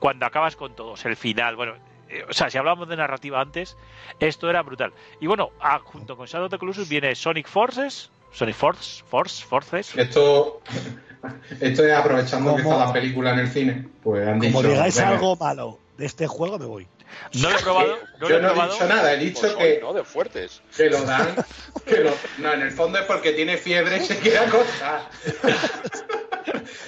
cuando 0.00 0.26
acabas 0.26 0.54
con 0.56 0.76
todos, 0.76 1.04
el 1.06 1.16
final, 1.16 1.56
bueno. 1.56 1.75
Eh, 2.08 2.25
O 2.28 2.32
sea, 2.32 2.50
si 2.50 2.58
hablábamos 2.58 2.88
de 2.88 2.96
narrativa 2.96 3.40
antes, 3.40 3.76
esto 4.20 4.49
era 4.50 4.62
brutal. 4.62 4.92
Y 5.20 5.26
bueno, 5.26 5.50
ah, 5.61 5.80
junto 5.82 6.16
con 6.16 6.26
Shadow 6.26 6.46
of 6.46 6.50
the 6.50 6.58
Colossus 6.58 6.88
viene 6.88 7.14
Sonic 7.14 7.49
Forces, 7.49 8.11
Sonic 8.32 8.56
Force, 8.56 9.02
Force, 9.08 9.44
Forces. 9.44 9.96
Esto, 9.96 10.61
esto 11.61 11.84
es 11.87 11.92
aprovechando 11.92 12.56
que 12.56 12.62
está 12.62 12.76
la 12.78 12.92
película 12.92 13.32
en 13.32 13.38
el 13.40 13.49
cine. 13.49 13.88
Pues 14.02 14.26
han 14.26 14.38
Como 14.40 14.62
dicho, 14.62 14.73
digáis 14.73 14.96
"Venga". 14.96 15.08
algo 15.11 15.37
malo 15.37 15.78
de 15.96 16.06
este 16.06 16.26
juego, 16.26 16.58
me 16.58 16.66
voy. 16.66 16.88
No 17.34 17.49
lo 17.49 17.56
he 17.56 17.62
probado, 17.62 17.96
no 18.18 18.18
lo 18.18 18.28
Yo 18.28 18.37
he 18.38 18.42
no 18.42 18.50
he 18.50 18.66
dicho 18.68 18.87
nada, 18.88 19.12
he 19.12 19.16
dicho 19.18 19.40
Pues 19.42 19.54
que, 19.54 19.78
¿no? 19.80 19.92
De 19.92 20.02
fuertes. 20.02 20.62
que 20.76 20.90
lo 20.90 21.00
dan. 21.02 21.37
Que 21.87 21.99
lo, 21.99 22.11
no, 22.38 22.52
en 22.52 22.62
el 22.62 22.73
fondo 22.73 22.99
es 22.99 23.04
porque 23.04 23.30
tiene 23.32 23.56
fiebre 23.56 23.99
y 23.99 24.00
se 24.00 24.18
quiere 24.18 24.38
acostar. 24.38 25.08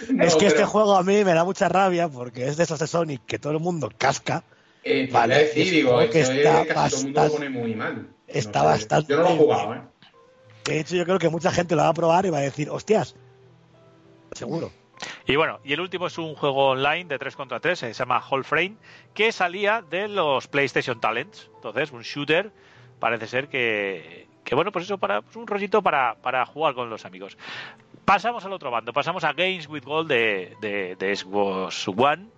No, 0.09 0.25
es 0.25 0.35
que 0.35 0.39
pero, 0.41 0.49
este 0.49 0.65
juego 0.65 0.97
a 0.97 1.03
mí 1.05 1.25
me 1.25 1.33
da 1.33 1.45
mucha 1.45 1.69
rabia 1.69 2.09
porque 2.09 2.49
es 2.49 2.57
de 2.57 2.65
esos 2.65 2.79
de 2.79 2.87
Sonic 2.89 3.25
que 3.27 3.39
todo 3.39 3.53
el 3.53 3.61
mundo 3.61 3.91
casca. 3.97 4.43
Eh, 4.87 5.09
vale, 5.11 5.43
es 5.43 5.55
digo, 5.55 5.99
que 6.11 6.21
es- 6.21 6.31
está 6.31 6.65
casi 6.67 6.91
todo 6.91 6.99
el 7.01 7.05
mundo 7.07 7.25
lo 7.25 7.33
pone 7.33 7.49
muy 7.51 7.75
mal. 7.75 8.09
está 8.27 8.61
sé, 8.61 8.67
bastante 8.67 9.13
Yo 9.13 9.17
no 9.19 9.23
lo 9.25 9.29
he 9.31 9.37
jugado, 9.37 9.75
¿eh? 9.75 9.81
De 10.65 10.81
hecho, 10.81 10.97
yo 10.97 11.05
creo 11.05 11.19
que 11.19 11.29
mucha 11.29 11.51
gente 11.53 11.77
lo 11.77 11.83
va 11.83 11.89
a 11.89 11.95
probar 11.95 12.27
y 12.27 12.31
va 12.31 12.39
a 12.39 12.43
decir, 12.43 12.71
hostias, 12.71 13.15
seguro. 14.33 14.71
Y 15.27 15.37
bueno, 15.37 15.61
y 15.65 15.73
el 15.73 15.81
último 15.81 16.07
es 16.07 16.17
un 16.19 16.35
juego 16.35 16.69
online 16.71 17.05
de 17.05 17.19
3 17.19 17.37
contra 17.37 17.61
3, 17.61 17.79
se 17.79 17.93
llama 17.93 18.23
Whole 18.31 18.45
Frame, 18.45 18.77
que 19.15 19.31
salía 19.33 19.83
de 19.83 20.09
los 20.09 20.49
PlayStation 20.49 21.01
Talents. 21.01 21.51
Entonces, 21.57 21.93
un 21.93 22.03
shooter, 22.03 22.51
parece 22.99 23.27
ser 23.27 23.49
que, 23.49 24.27
que 24.43 24.55
bueno, 24.55 24.73
pues 24.73 24.87
eso, 24.87 24.99
para 24.99 25.21
pues 25.23 25.37
un 25.37 25.47
rollito 25.47 25.83
para, 25.83 26.15
para 26.17 26.47
jugar 26.47 26.75
con 26.75 26.89
los 26.91 27.05
amigos. 27.05 27.37
Pasamos 28.05 28.45
al 28.45 28.53
otro 28.53 28.71
bando, 28.71 28.93
pasamos 28.93 29.25
a 29.25 29.33
Games 29.35 29.69
with 29.69 29.85
Gold 29.85 30.09
de, 30.09 30.57
de, 30.61 30.97
de 30.97 31.15
Xbox 31.17 31.87
One. 31.89 32.29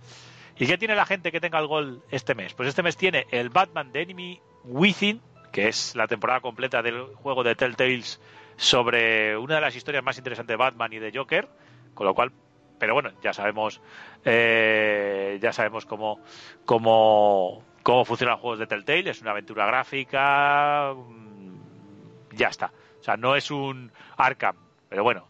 ¿Y 0.59 0.67
qué 0.67 0.77
tiene 0.77 0.97
la 0.97 1.07
gente 1.07 1.31
que 1.31 1.41
tenga 1.41 1.61
el 1.61 1.69
gol 1.69 2.03
este 2.11 2.35
mes? 2.35 2.53
Pues 2.55 2.69
este 2.69 2.83
mes 2.83 2.97
tiene 2.97 3.27
el 3.31 3.49
Batman 3.49 3.93
The 3.93 4.03
Enemy 4.03 4.41
Within, 4.65 5.21
que 5.53 5.69
es 5.69 5.95
la 5.95 6.09
temporada 6.09 6.41
completa 6.41 6.83
del 6.83 7.15
juego 7.15 7.45
de 7.45 7.55
Telltales 7.55 8.21
sobre 8.57 9.37
una 9.37 9.55
de 9.57 9.61
las 9.61 9.77
historias 9.77 10.03
más 10.03 10.19
interesantes 10.19 10.53
de 10.53 10.57
Batman 10.57 10.93
y 10.93 10.99
de 10.99 11.17
Joker, 11.17 11.49
con 11.95 12.07
lo 12.07 12.15
cual, 12.15 12.33
pero 12.81 12.93
bueno, 12.93 13.11
ya 13.23 13.33
sabemos, 13.33 13.81
eh, 14.25 15.39
ya 15.41 15.53
sabemos 15.53 15.87
cómo, 15.87 16.21
cómo, 16.65 17.63
cómo 17.85 18.05
funcionan 18.05 18.33
los 18.33 18.41
juegos 18.41 18.59
de 18.59 18.67
Telltale, 18.67 19.11
es 19.11 19.23
una 19.23 19.31
aventura 19.31 19.65
gráfica, 19.65 20.93
mm, 20.93 22.35
ya 22.35 22.49
está. 22.49 22.73
O 22.99 23.03
sea, 23.05 23.17
no 23.17 23.37
es 23.37 23.53
un 23.53 23.93
Arkham, 24.17 24.57
pero 24.89 25.05
bueno, 25.05 25.29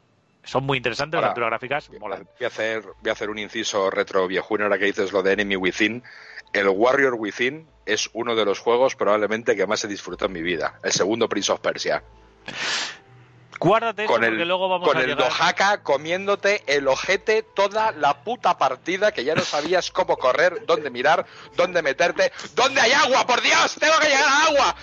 son 0.49 0.65
muy 0.65 0.79
interesantes 0.79 1.19
Ahora, 1.19 1.29
las 1.29 1.33
aventuras 1.33 1.51
gráficas, 1.51 1.91
molan. 2.01 2.27
Voy 2.39 2.45
a 2.45 2.49
hacer, 2.49 2.83
voy 2.83 3.11
a 3.11 3.13
hacer 3.13 3.29
un 3.29 3.39
inciso 3.39 3.91
retro 3.91 4.27
viejuno 4.27 4.65
ahora 4.65 4.79
que 4.79 4.87
dices 4.87 5.13
lo 5.13 5.23
de 5.23 5.35
Enemy 5.35 5.57
Within. 5.57 6.03
El 6.55 6.69
Warrior 6.69 7.15
Within 7.19 7.69
es 7.85 8.09
uno 8.15 8.35
de 8.35 8.47
los 8.47 8.59
juegos 8.59 8.97
probablemente 8.97 9.55
que 9.55 9.67
más 9.67 9.85
he 9.85 9.89
disfrutado 9.89 10.29
en 10.29 10.33
mi 10.33 10.43
vida. 10.43 10.79
El 10.83 10.93
segundo 10.93 11.29
Prince 11.29 11.53
of 11.53 11.61
Persia. 11.61 12.03
Guárdate 13.61 14.05
eso 14.05 14.13
Con 14.13 14.23
porque 14.23 14.41
el, 14.41 14.49
luego 14.49 14.71
vamos 14.71 14.89
con 14.89 14.97
a 14.97 15.01
el 15.01 15.09
llegar... 15.09 15.83
Comiéndote 15.83 16.63
el 16.67 16.89
ojete 16.89 17.43
toda 17.43 17.93
la 17.93 18.23
puta 18.23 18.57
partida 18.57 19.13
que 19.13 19.25
ya 19.25 19.35
no 19.35 19.43
sabías 19.43 19.91
cómo 19.91 20.17
correr, 20.17 20.65
dónde 20.65 20.89
mirar, 20.89 21.27
dónde 21.57 21.83
meterte. 21.83 22.33
¿Dónde 22.55 22.81
hay 22.81 22.93
agua? 22.93 23.27
¡Por 23.27 23.43
Dios! 23.43 23.77
¡Tengo 23.79 23.99
que 24.01 24.07
llegar 24.07 24.25
al 24.25 24.49
agua! 24.49 24.77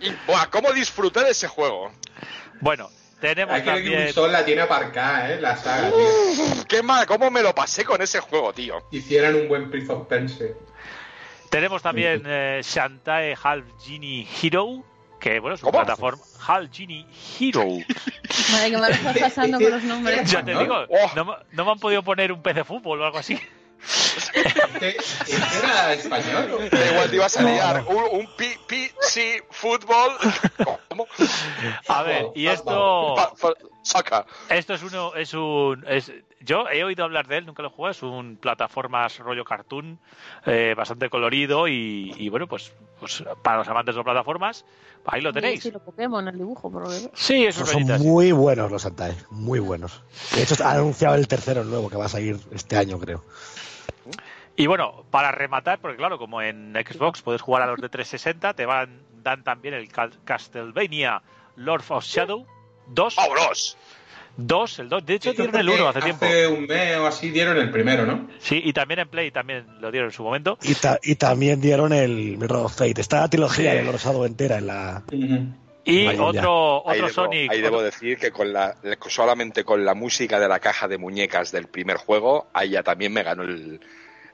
Y, 0.00 0.10
buah, 0.28 0.46
¿cómo 0.50 0.72
disfruté 0.72 1.24
de 1.24 1.30
ese 1.30 1.48
juego? 1.48 1.90
Bueno, 2.60 2.90
tenemos 3.28 3.54
Hay 3.54 3.62
que 3.62 3.70
ver 3.70 3.82
que 3.82 3.88
también... 3.90 4.06
un 4.08 4.12
sol 4.12 4.32
la 4.32 4.44
tiene 4.44 4.60
aparcada, 4.62 5.30
¿eh? 5.32 5.40
La 5.40 5.56
saga, 5.56 5.88
tío. 5.90 6.64
¿Qué 6.68 6.82
mal? 6.82 7.06
¿Cómo 7.06 7.30
me 7.30 7.42
lo 7.42 7.54
pasé 7.54 7.84
con 7.84 8.02
ese 8.02 8.20
juego, 8.20 8.52
tío? 8.52 8.82
Hicieran 8.90 9.34
un 9.34 9.48
buen 9.48 9.70
Prince 9.70 9.90
of 9.90 10.06
Persia. 10.06 10.48
Tenemos 11.48 11.80
también 11.82 12.22
eh, 12.26 12.60
Shantae 12.62 13.34
Half 13.42 13.64
Genie 13.82 14.26
Hero, 14.42 14.82
que 15.20 15.38
bueno, 15.40 15.54
es 15.54 15.62
una 15.62 15.70
¿Cómo? 15.72 15.84
plataforma. 15.84 16.22
Half 16.46 16.68
Genie 16.72 17.06
Hero. 17.40 17.64
Madre, 18.52 18.70
que 18.70 18.76
me 18.76 18.80
lo 18.80 18.86
estás 18.88 19.18
pasando 19.18 19.58
con 19.62 19.70
los 19.70 19.82
nombres. 19.84 20.30
ya 20.30 20.44
te 20.44 20.50
digo, 20.54 20.84
Oh. 20.90 21.10
no, 21.16 21.24
me- 21.24 21.34
no 21.52 21.64
me 21.64 21.70
han 21.72 21.78
podido 21.78 22.02
poner 22.02 22.30
un 22.32 22.42
pez 22.42 22.56
de 22.56 22.64
fútbol 22.64 23.00
o 23.00 23.04
algo 23.06 23.18
así. 23.18 23.38
¿Este, 24.34 24.96
este 24.96 25.58
era 25.62 25.92
español? 25.92 26.68
Da 26.70 26.90
igual 26.90 27.10
te 27.10 27.16
ibas 27.16 27.36
a 27.36 27.42
liar. 27.42 27.84
no. 27.84 27.90
Un, 27.90 28.20
un 28.20 28.28
PC 28.36 29.44
fútbol. 29.50 30.12
¿Cómo? 30.88 31.06
A 31.88 32.02
ver, 32.02 32.26
y 32.34 32.46
esto, 32.46 33.14
Saca. 33.82 34.26
esto 34.48 34.74
es 34.74 34.82
uno, 34.82 35.14
es 35.14 35.34
un, 35.34 35.84
es, 35.88 36.10
yo 36.40 36.68
he 36.68 36.84
oído 36.84 37.04
hablar 37.04 37.26
de 37.26 37.38
él, 37.38 37.46
nunca 37.46 37.62
lo 37.62 37.68
he 37.68 37.70
jugado, 37.70 37.92
es 37.92 38.02
un 38.02 38.36
plataformas 38.36 39.18
rollo 39.18 39.44
cartoon, 39.44 39.98
eh, 40.46 40.74
bastante 40.76 41.08
colorido 41.08 41.68
y, 41.68 42.12
y 42.16 42.28
bueno, 42.28 42.46
pues, 42.46 42.72
pues 43.00 43.24
para 43.42 43.58
los 43.58 43.68
amantes 43.68 43.94
de 43.94 43.98
las 43.98 44.04
plataformas, 44.04 44.64
ahí 45.06 45.20
lo 45.20 45.32
tenéis. 45.32 45.62
Sí, 45.62 45.70
lo 45.70 45.80
Pokémon, 45.80 46.26
el 46.26 46.36
dibujo, 46.36 46.70
por 46.70 46.82
lo 46.82 46.88
que 46.90 46.98
veo. 46.98 47.10
Sí, 47.14 47.44
es 47.46 47.58
un 47.58 47.66
Son 47.66 48.02
muy 48.02 48.32
buenos 48.32 48.70
los 48.70 48.84
Antae, 48.84 49.14
muy 49.30 49.58
buenos. 49.58 50.02
De 50.34 50.42
hecho, 50.42 50.54
han 50.64 50.76
anunciado 50.76 51.14
el 51.14 51.28
tercero 51.28 51.64
nuevo 51.64 51.88
que 51.88 51.96
va 51.96 52.06
a 52.06 52.10
salir 52.10 52.38
este 52.52 52.76
año, 52.76 52.98
creo. 52.98 53.24
Y 54.56 54.66
bueno, 54.66 55.04
para 55.10 55.32
rematar, 55.32 55.80
porque 55.80 55.96
claro, 55.96 56.16
como 56.18 56.40
en 56.42 56.72
Xbox 56.74 57.22
puedes 57.22 57.42
jugar 57.42 57.62
a 57.62 57.66
los 57.66 57.80
de 57.80 57.88
360, 57.88 58.54
te 58.54 58.66
van 58.66 59.00
dan 59.22 59.42
también 59.42 59.74
el 59.74 59.88
Castlevania 60.24 61.22
Lord 61.56 61.84
of 61.88 62.04
Shadow 62.04 62.46
2, 62.88 63.16
¡Vámonos! 63.16 63.76
2, 64.36 64.78
el 64.80 64.88
2. 64.88 65.06
De 65.06 65.14
hecho, 65.14 65.32
dieron 65.32 65.56
el 65.56 65.68
1 65.68 65.76
que 65.78 65.88
hace 65.88 66.00
tiempo. 66.02 66.24
Hace 66.26 66.46
un 66.48 66.66
mes 66.66 66.96
o 66.98 67.06
así 67.06 67.30
dieron 67.30 67.56
el 67.56 67.70
primero, 67.70 68.04
¿no? 68.04 68.28
Sí, 68.38 68.60
y 68.64 68.72
también 68.72 69.00
en 69.00 69.08
Play 69.08 69.30
también 69.30 69.64
lo 69.80 69.90
dieron 69.90 70.10
en 70.10 70.12
su 70.12 70.22
momento. 70.24 70.58
Y, 70.62 70.74
ta- 70.74 70.98
y 71.02 71.14
también 71.14 71.60
dieron 71.60 71.92
el 71.92 72.36
Mirror 72.36 72.66
of 72.66 72.74
Fate. 72.76 73.00
Está 73.00 73.20
la 73.20 73.28
trilogía 73.30 73.70
Sí. 73.70 73.76
del 73.78 73.92
Rosado 73.92 74.26
entera 74.26 74.58
en 74.58 74.66
la. 74.66 75.02
Y 75.84 76.06
Vaya, 76.06 76.22
otro, 76.22 76.88
Ahí 76.88 77.00
otro 77.00 77.08
debo, 77.08 77.14
Sonic. 77.26 77.50
ahí 77.52 77.60
debo 77.60 77.82
decir 77.82 78.18
que 78.18 78.30
con 78.30 78.52
la, 78.52 78.76
solamente 79.08 79.64
con 79.64 79.84
la 79.84 79.94
música 79.94 80.40
de 80.40 80.48
la 80.48 80.58
caja 80.58 80.88
de 80.88 80.96
muñecas 80.98 81.52
del 81.52 81.66
primer 81.66 81.98
juego, 81.98 82.46
ahí 82.54 82.70
ya 82.70 82.82
también 82.82 83.12
me 83.12 83.22
ganó 83.22 83.42
el, 83.42 83.80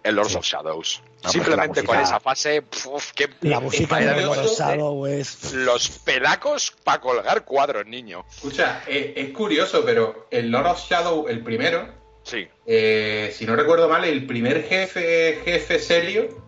el 0.04 0.14
Lords 0.14 0.30
Sí. 0.32 0.38
of 0.38 0.44
Shadows. 0.44 1.02
Simplemente 1.26 1.82
con 1.82 1.98
esa 1.98 2.20
fase, 2.20 2.62
puf, 2.62 3.10
qué 3.12 3.28
La 3.42 3.58
música 3.60 3.96
de. 3.98 4.22
Rosado 4.24 5.06
es. 5.08 5.52
Los 5.52 5.88
pelacos 5.98 6.72
para 6.84 7.00
colgar 7.00 7.44
cuadros, 7.44 7.84
niño. 7.86 8.24
Escucha, 8.30 8.82
eh, 8.86 9.14
es 9.16 9.30
curioso, 9.30 9.82
pero 9.84 10.28
el 10.30 10.50
Lord 10.50 10.66
of 10.68 10.80
Shadow, 10.88 11.26
el 11.28 11.42
primero, 11.42 11.92
Sí. 12.22 12.46
eh, 12.64 13.34
si 13.36 13.44
no 13.44 13.56
recuerdo 13.56 13.88
mal, 13.88 14.04
el 14.04 14.24
primer 14.24 14.62
jefe, 14.68 15.40
jefe 15.44 15.78
Celio, 15.78 16.26
Ujú. 16.26 16.39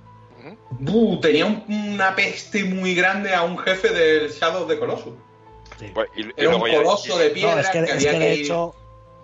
Buh, 0.70 1.20
tenía 1.20 1.46
un- 1.46 1.64
una 1.68 2.14
peste 2.14 2.64
muy 2.64 2.94
grande 2.94 3.34
a 3.34 3.42
un 3.42 3.58
jefe 3.58 3.88
del 3.90 4.30
Shadow 4.30 4.66
de 4.66 4.78
Colossus. 4.78 5.14
sí. 5.78 5.86
Pues, 5.94 6.08
y, 6.16 6.22
y 6.26 6.30
Era 6.36 6.56
un 6.56 6.60
coloso 6.60 7.18
de 7.18 7.30
piedra 7.30 7.54
No, 7.56 7.60
es 7.60 7.68
que, 7.70 7.78
que 7.78 7.84
es 7.84 7.92
había 7.92 8.10
que 8.12 8.18
de 8.18 8.24
que 8.26 8.32
hecho, 8.42 8.74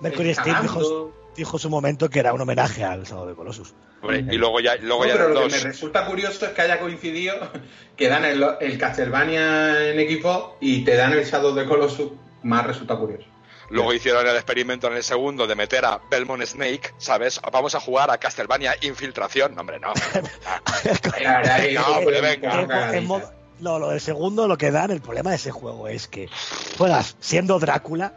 Mercury 0.00 0.34
Steam 0.34 0.62
dijo, 0.62 1.12
dijo 1.36 1.56
en 1.56 1.60
su 1.60 1.70
momento 1.70 2.08
que 2.08 2.18
era 2.20 2.32
un 2.32 2.40
homenaje 2.40 2.84
al 2.84 3.06
Sábado 3.06 3.26
de 3.28 3.34
Colossus. 3.34 3.74
hombre, 4.02 4.24
y 4.30 4.36
luego 4.36 4.60
ya, 4.60 4.76
luego 4.76 5.02
No, 5.02 5.08
ya 5.08 5.12
pero 5.14 5.28
lo 5.28 5.34
que 5.34 5.40
2. 5.42 5.52
me 5.52 5.58
resulta 5.60 6.06
curioso 6.06 6.46
es 6.46 6.52
que 6.52 6.62
haya 6.62 6.78
coincidido 6.80 7.34
que 7.96 8.08
dan 8.08 8.24
el, 8.24 8.44
el 8.60 8.78
Castlevania 8.78 9.90
en 9.90 9.98
equipo 10.00 10.56
y 10.60 10.84
te 10.84 10.96
dan 10.96 11.12
el 11.12 11.24
Shadow 11.24 11.54
de 11.54 11.64
Colossus, 11.66 12.12
más 12.42 12.66
resulta 12.66 12.96
curioso. 12.96 13.26
Luego 13.70 13.92
hicieron 13.92 14.26
el 14.26 14.34
experimento 14.34 14.86
en 14.86 14.94
el 14.94 15.02
segundo 15.04 15.46
de 15.46 15.54
meter 15.54 15.84
a 15.84 16.00
Belmont 16.10 16.42
Snake, 16.44 16.94
¿sabes? 16.96 17.40
Vamos 17.52 17.74
a 17.74 17.80
jugar 17.80 18.10
a 18.10 18.16
Castlevania 18.18 18.74
Infiltración. 18.80 19.54
No, 19.54 19.60
hombre, 19.60 19.78
no. 19.78 19.92
No, 23.02 23.20
no, 23.60 23.78
lo 23.78 23.90
del 23.90 24.00
segundo, 24.00 24.46
lo 24.46 24.56
que 24.56 24.70
dan, 24.70 24.90
el 24.90 25.00
problema 25.00 25.30
de 25.30 25.36
ese 25.36 25.50
juego 25.50 25.88
es 25.88 26.06
que 26.08 26.28
juegas 26.76 27.16
siendo 27.20 27.58
Drácula 27.58 28.12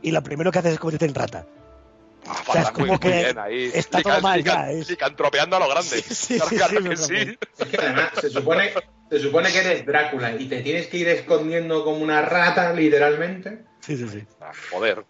y 0.00 0.10
lo 0.10 0.22
primero 0.22 0.50
que 0.50 0.58
haces 0.60 0.72
es 0.74 0.78
convertirte 0.78 1.04
en 1.06 1.14
rata. 1.14 1.46
Ah, 2.26 2.42
O 2.48 2.52
sea, 2.52 2.62
es 2.62 2.66
falta 2.68 2.70
muy, 2.72 2.88
como 2.88 2.92
muy 2.92 2.98
que 2.98 3.08
bien 3.24 3.38
ahí. 3.38 3.70
está 3.74 3.98
Lican- 3.98 4.12
todo 4.14 4.20
mal 4.22 4.38
lican- 4.42 4.64
ya, 4.66 4.70
es- 4.72 4.88
licantropeando 4.90 5.56
a 5.56 5.58
lo 5.60 5.68
grande. 5.68 6.02
Sí, 6.02 6.14
sí, 6.14 6.34
Claro, 6.38 6.48
sí, 6.50 6.56
claro 6.56 6.96
sí, 6.96 7.14
que. 7.14 7.38
Es 7.58 7.68
que 7.68 7.76
además 7.78 8.10
se 8.20 8.30
supone, 8.30 8.72
se 9.10 9.18
supone 9.20 9.52
que 9.52 9.58
eres 9.58 9.84
Drácula 9.86 10.32
y 10.38 10.46
te 10.48 10.62
tienes 10.62 10.86
que 10.86 10.96
ir 10.98 11.08
escondiendo 11.08 11.84
como 11.84 11.98
una 11.98 12.22
rata, 12.22 12.72
literalmente. 12.72 13.64
Sí, 13.82 13.96
sí, 13.96 14.08
sí. 14.08 14.24
Ah, 14.40 14.52
Joder. 14.70 15.04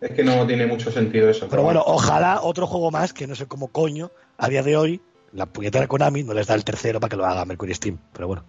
Es 0.00 0.12
que 0.12 0.24
no 0.24 0.46
tiene 0.46 0.66
mucho 0.66 0.90
sentido 0.90 1.28
eso. 1.28 1.46
Pero 1.50 1.62
bueno, 1.62 1.82
ojalá 1.84 2.40
otro 2.40 2.66
juego 2.66 2.90
más 2.90 3.12
que 3.12 3.26
no 3.26 3.34
sé 3.34 3.46
cómo 3.46 3.68
coño, 3.68 4.10
a 4.38 4.48
día 4.48 4.62
de 4.62 4.76
hoy, 4.76 5.02
la 5.32 5.44
puñetera 5.44 5.86
Konami 5.86 6.22
no 6.22 6.32
les 6.32 6.46
da 6.46 6.54
el 6.54 6.64
tercero 6.64 7.00
para 7.00 7.10
que 7.10 7.16
lo 7.16 7.26
haga 7.26 7.44
Mercury 7.44 7.74
Steam. 7.74 7.98
Pero 8.12 8.26
bueno. 8.28 8.44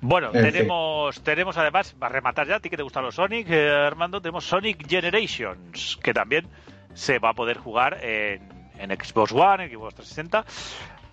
Bueno, 0.00 0.28
En 0.32 0.44
fin. 0.44 0.52
tenemos, 0.52 1.20
tenemos 1.22 1.56
además, 1.56 1.94
para 1.98 2.12
rematar 2.12 2.46
ya, 2.46 2.56
a 2.56 2.60
ti 2.60 2.70
que 2.70 2.76
te 2.76 2.82
gustan 2.82 3.02
los 3.04 3.14
Sonic, 3.16 3.48
eh, 3.50 3.68
Armando, 3.68 4.20
tenemos 4.20 4.44
Sonic 4.44 4.86
Generations, 4.86 5.98
que 6.02 6.12
también 6.14 6.46
se 6.94 7.18
va 7.18 7.30
a 7.30 7.34
poder 7.34 7.58
jugar 7.58 8.04
en, 8.04 8.70
en 8.78 8.90
Xbox 8.90 9.32
One, 9.32 9.64
en 9.64 9.70
Xbox 9.70 9.94
360. 9.96 10.44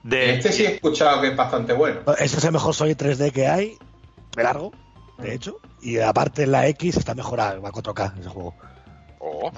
De, 0.03 0.33
Este 0.33 0.51
sí 0.51 0.65
he 0.65 0.75
escuchado 0.75 1.19
que 1.21 1.29
es 1.29 1.35
bastante 1.35 1.73
bueno. 1.73 2.01
Ese 2.19 2.37
es 2.37 2.43
el 2.43 2.51
mejor 2.51 2.75
Sonic 2.75 2.99
3D 2.99 3.31
que 3.31 3.47
hay, 3.47 3.77
de 4.35 4.43
largo, 4.43 4.71
de 5.17 5.33
hecho. 5.33 5.59
Y 5.81 5.99
aparte 5.99 6.47
la 6.47 6.67
X 6.69 6.97
está 6.97 7.13
mejorado, 7.15 7.61
va 7.61 7.69
a 7.69 7.71
4K 7.71 8.19
ese 8.19 8.29
juego. 8.29 8.55
Oh, 9.19 9.51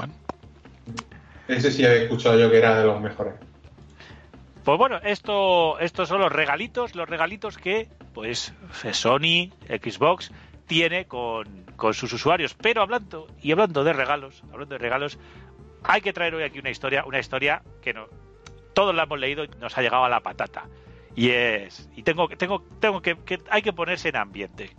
Ese 1.47 1.71
sí 1.71 1.83
he 1.83 2.03
escuchado 2.03 2.39
yo 2.39 2.49
que 2.49 2.57
era 2.57 2.79
de 2.79 2.85
los 2.85 3.01
mejores. 3.01 3.35
Pues 4.63 4.77
bueno, 4.77 4.97
esto, 5.03 5.79
estos 5.79 6.09
son 6.09 6.19
los 6.19 6.31
regalitos, 6.31 6.95
los 6.95 7.07
regalitos 7.07 7.57
que 7.57 7.87
pues 8.13 8.53
Sony, 8.91 9.51
Xbox 9.67 10.31
tiene 10.65 11.05
con, 11.05 11.65
con 11.75 11.93
sus 11.93 12.11
usuarios. 12.11 12.53
Pero 12.53 12.81
hablando 12.81 13.27
y 13.41 13.51
hablando 13.51 13.83
de 13.83 13.93
regalos, 13.93 14.43
hablando 14.51 14.75
de 14.75 14.79
regalos, 14.79 15.17
hay 15.83 16.01
que 16.01 16.13
traer 16.13 16.35
hoy 16.35 16.43
aquí 16.43 16.59
una 16.59 16.69
historia, 16.69 17.05
una 17.05 17.19
historia 17.19 17.61
que 17.81 17.93
no, 17.93 18.07
todos 18.73 18.93
la 18.93 19.03
hemos 19.03 19.19
leído 19.19 19.45
y 19.45 19.49
nos 19.59 19.77
ha 19.77 19.81
llegado 19.81 20.03
a 20.03 20.09
la 20.09 20.19
patata. 20.19 20.65
Y 21.15 21.29
es 21.29 21.89
y 21.95 22.03
tengo 22.03 22.27
tengo 22.27 22.61
tengo 22.79 23.01
que, 23.01 23.17
que 23.17 23.39
hay 23.49 23.61
que 23.61 23.73
ponerse 23.73 24.09
en 24.09 24.17
ambiente. 24.17 24.69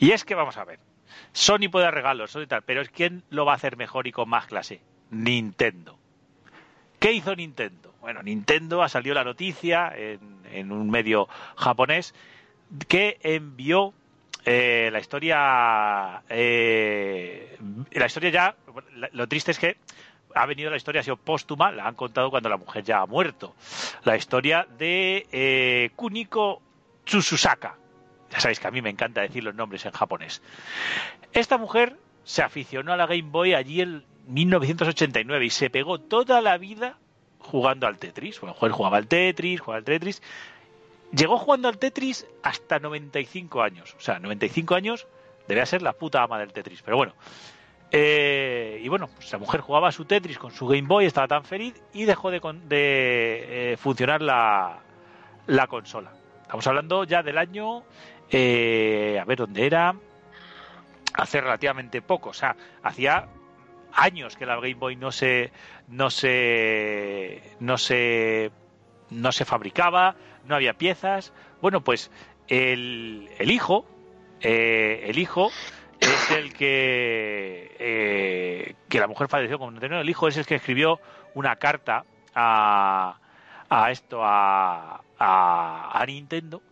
Y 0.00 0.12
es 0.12 0.24
que 0.24 0.34
vamos 0.34 0.56
a 0.56 0.64
ver. 0.64 0.80
Sony 1.32 1.68
puede 1.70 1.84
dar 1.84 1.94
regalos, 1.94 2.30
Sony 2.30 2.46
tal, 2.46 2.62
pero 2.62 2.82
¿quién 2.92 3.22
lo 3.30 3.44
va 3.44 3.52
a 3.52 3.56
hacer 3.56 3.76
mejor 3.76 4.06
y 4.06 4.12
con 4.12 4.28
más 4.28 4.46
clase? 4.46 4.80
Nintendo. 5.10 5.98
¿Qué 6.98 7.12
hizo 7.12 7.36
Nintendo? 7.36 7.94
Bueno, 8.00 8.22
Nintendo 8.22 8.82
ha 8.82 8.88
salido 8.88 9.14
la 9.14 9.24
noticia 9.24 9.92
en, 9.94 10.72
un 10.72 10.90
medio 10.90 11.28
japonés 11.54 12.14
que 12.88 13.18
envió 13.22 13.92
eh, 14.46 14.88
la 14.90 15.00
historia. 15.00 16.22
eh, 16.30 17.58
la 17.92 18.06
historia 18.06 18.30
ya. 18.30 18.56
Lo 19.12 19.28
triste 19.28 19.50
es 19.50 19.58
que 19.58 19.76
ha 20.34 20.46
venido 20.46 20.70
la 20.70 20.76
historia, 20.76 21.02
ha 21.02 21.04
sido 21.04 21.16
póstuma, 21.16 21.72
la 21.72 21.86
han 21.86 21.94
contado 21.94 22.30
cuando 22.30 22.48
la 22.48 22.56
mujer 22.56 22.84
ya 22.84 23.00
ha 23.00 23.06
muerto. 23.06 23.54
La 24.04 24.16
historia 24.16 24.66
de 24.78 25.26
eh, 25.30 25.90
Kuniko 25.94 26.62
Tsususaka. 27.04 27.76
Ya 28.30 28.40
sabéis 28.40 28.60
que 28.60 28.68
a 28.68 28.70
mí 28.70 28.80
me 28.80 28.90
encanta 28.90 29.20
decir 29.22 29.42
los 29.42 29.54
nombres 29.54 29.84
en 29.86 29.92
japonés. 29.92 30.42
Esta 31.32 31.58
mujer 31.58 31.96
se 32.24 32.42
aficionó 32.42 32.92
a 32.92 32.96
la 32.96 33.06
Game 33.06 33.30
Boy 33.30 33.54
allí 33.54 33.80
en 33.80 34.04
1989 34.28 35.44
y 35.44 35.50
se 35.50 35.70
pegó 35.70 35.98
toda 35.98 36.40
la 36.40 36.58
vida 36.58 36.98
jugando 37.40 37.86
al 37.86 37.98
Tetris. 37.98 38.40
Bueno, 38.40 38.54
jugaba 38.54 38.98
al 38.98 39.08
Tetris, 39.08 39.60
jugaba 39.60 39.78
al 39.78 39.84
Tetris. 39.84 40.22
Llegó 41.12 41.38
jugando 41.38 41.68
al 41.68 41.78
Tetris 41.78 42.26
hasta 42.42 42.78
95 42.78 43.62
años. 43.62 43.94
O 43.98 44.00
sea, 44.00 44.20
95 44.20 44.74
años 44.74 45.06
debía 45.48 45.66
ser 45.66 45.82
la 45.82 45.92
puta 45.92 46.22
ama 46.22 46.38
del 46.38 46.52
Tetris. 46.52 46.82
Pero 46.82 46.96
bueno. 46.96 47.14
Eh, 47.92 48.80
y 48.84 48.88
bueno, 48.88 49.08
pues 49.16 49.32
la 49.32 49.38
mujer 49.38 49.62
jugaba 49.62 49.90
su 49.90 50.04
Tetris 50.04 50.38
con 50.38 50.52
su 50.52 50.68
Game 50.68 50.86
Boy, 50.86 51.06
estaba 51.06 51.26
tan 51.26 51.44
feliz 51.44 51.74
y 51.92 52.04
dejó 52.04 52.30
de, 52.30 52.40
eh, 52.70 53.76
funcionar 53.76 54.22
la, 54.22 54.78
la 55.48 55.66
consola. 55.66 56.12
Estamos 56.42 56.64
hablando 56.68 57.02
ya 57.02 57.24
del 57.24 57.36
año, 57.36 57.82
eh, 58.30 59.18
a 59.20 59.24
ver 59.24 59.38
dónde 59.38 59.66
era, 59.66 59.94
hace 61.14 61.40
relativamente 61.40 62.02
poco, 62.02 62.30
o 62.30 62.34
sea, 62.34 62.56
hacía 62.82 63.28
años 63.92 64.36
que 64.36 64.46
la 64.46 64.56
Game 64.56 64.74
Boy 64.74 64.96
no 64.96 65.12
se 65.12 65.52
no 65.88 66.10
se 66.10 67.42
no 67.58 67.78
se 67.78 68.50
no 69.10 69.32
se 69.32 69.44
fabricaba, 69.44 70.14
no 70.44 70.54
había 70.54 70.74
piezas. 70.74 71.32
Bueno, 71.60 71.82
pues 71.82 72.10
el, 72.48 73.28
el 73.38 73.50
hijo, 73.50 73.86
eh, 74.40 75.04
el 75.08 75.18
hijo 75.18 75.50
es 75.98 76.30
el 76.30 76.52
que 76.54 77.76
eh, 77.78 78.74
que 78.88 79.00
la 79.00 79.08
mujer 79.08 79.28
falleció 79.28 79.58
con 79.58 79.74
99. 79.74 80.02
El 80.02 80.10
hijo 80.10 80.28
es 80.28 80.36
el 80.36 80.46
que 80.46 80.56
escribió 80.56 81.00
una 81.34 81.56
carta 81.56 82.04
a 82.34 83.18
a 83.68 83.90
esto 83.92 84.20
a, 84.24 85.02
a, 85.18 86.00
a 86.00 86.06
Nintendo. 86.06 86.62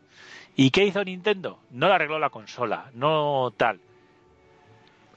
¿Y 0.61 0.71
qué 0.73 0.85
hizo 0.85 1.05
Nintendo? 1.05 1.61
No 1.71 1.87
le 1.87 1.95
arregló 1.95 2.19
la 2.19 2.31
consola, 2.31 2.91
no 2.93 3.53
tal. 3.57 3.79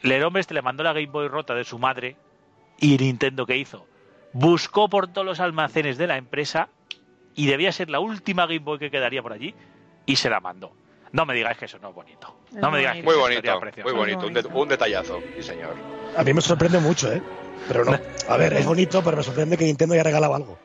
El 0.04 0.24
hombre 0.24 0.42
este 0.42 0.54
le 0.54 0.62
mandó 0.62 0.84
la 0.84 0.94
Game 0.94 1.08
Boy 1.08 1.28
rota 1.28 1.56
de 1.56 1.64
su 1.64 1.80
madre 1.80 2.16
y 2.80 2.96
Nintendo 2.96 3.48
¿qué 3.48 3.58
hizo? 3.58 3.88
Buscó 4.34 4.88
por 4.88 5.08
todos 5.08 5.26
los 5.26 5.40
almacenes 5.40 5.98
de 5.98 6.06
la 6.06 6.18
empresa 6.18 6.70
y 7.34 7.48
debía 7.48 7.72
ser 7.72 7.90
la 7.90 8.00
última 8.00 8.46
Game 8.46 8.60
Boy 8.60 8.78
que 8.78 8.92
quedaría 8.92 9.24
por 9.24 9.34
allí 9.34 9.56
y 10.06 10.16
se 10.16 10.30
la 10.30 10.40
mandó. 10.40 10.74
No 11.12 11.26
me 11.26 11.34
digáis 11.34 11.58
que 11.58 11.66
eso 11.66 11.80
no 11.82 11.90
es 11.90 11.96
bonito. 11.96 12.36
No 12.52 12.70
me 12.70 12.78
digáis 12.78 12.98
que 12.98 13.04
muy 13.04 13.14
es 13.14 13.18
una 13.42 13.56
bonito, 13.56 13.84
muy 13.84 13.94
bonito. 13.94 14.28
Un, 14.28 14.34
de- 14.36 14.48
un 14.62 14.70
detallazo, 14.70 15.22
sí, 15.36 15.42
señor. 15.42 15.76
A 16.16 16.24
mí 16.24 16.34
me 16.36 16.42
sorprende 16.42 16.80
mucho, 16.80 17.12
¿eh? 17.12 17.20
Pero 17.68 17.84
no. 17.84 18.00
A 18.28 18.38
ver, 18.38 18.54
es 18.54 18.66
bonito, 18.68 19.04
pero 19.04 19.18
me 19.18 19.24
sorprende 19.24 19.58
que 19.58 19.66
Nintendo 19.66 19.96
haya 19.96 20.04
regalado 20.04 20.36
algo. 20.36 20.60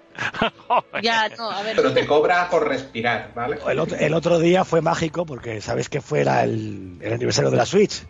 Joder. 0.68 0.82
Ya, 1.02 1.28
no, 1.36 1.50
a 1.50 1.62
ver. 1.62 1.76
Pero 1.76 1.92
te 1.92 2.06
cobra 2.06 2.48
por 2.50 2.66
respirar, 2.68 3.32
¿vale? 3.34 3.58
El 3.68 3.78
otro, 3.78 3.96
el 3.98 4.14
otro 4.14 4.38
día 4.38 4.64
fue 4.64 4.80
mágico 4.80 5.26
porque 5.26 5.60
sabes 5.60 5.88
que 5.88 6.00
fue 6.00 6.24
la- 6.24 6.44
el, 6.44 6.98
el 7.00 7.12
aniversario 7.12 7.50
de 7.50 7.56
la 7.56 7.66
Switch. 7.66 8.04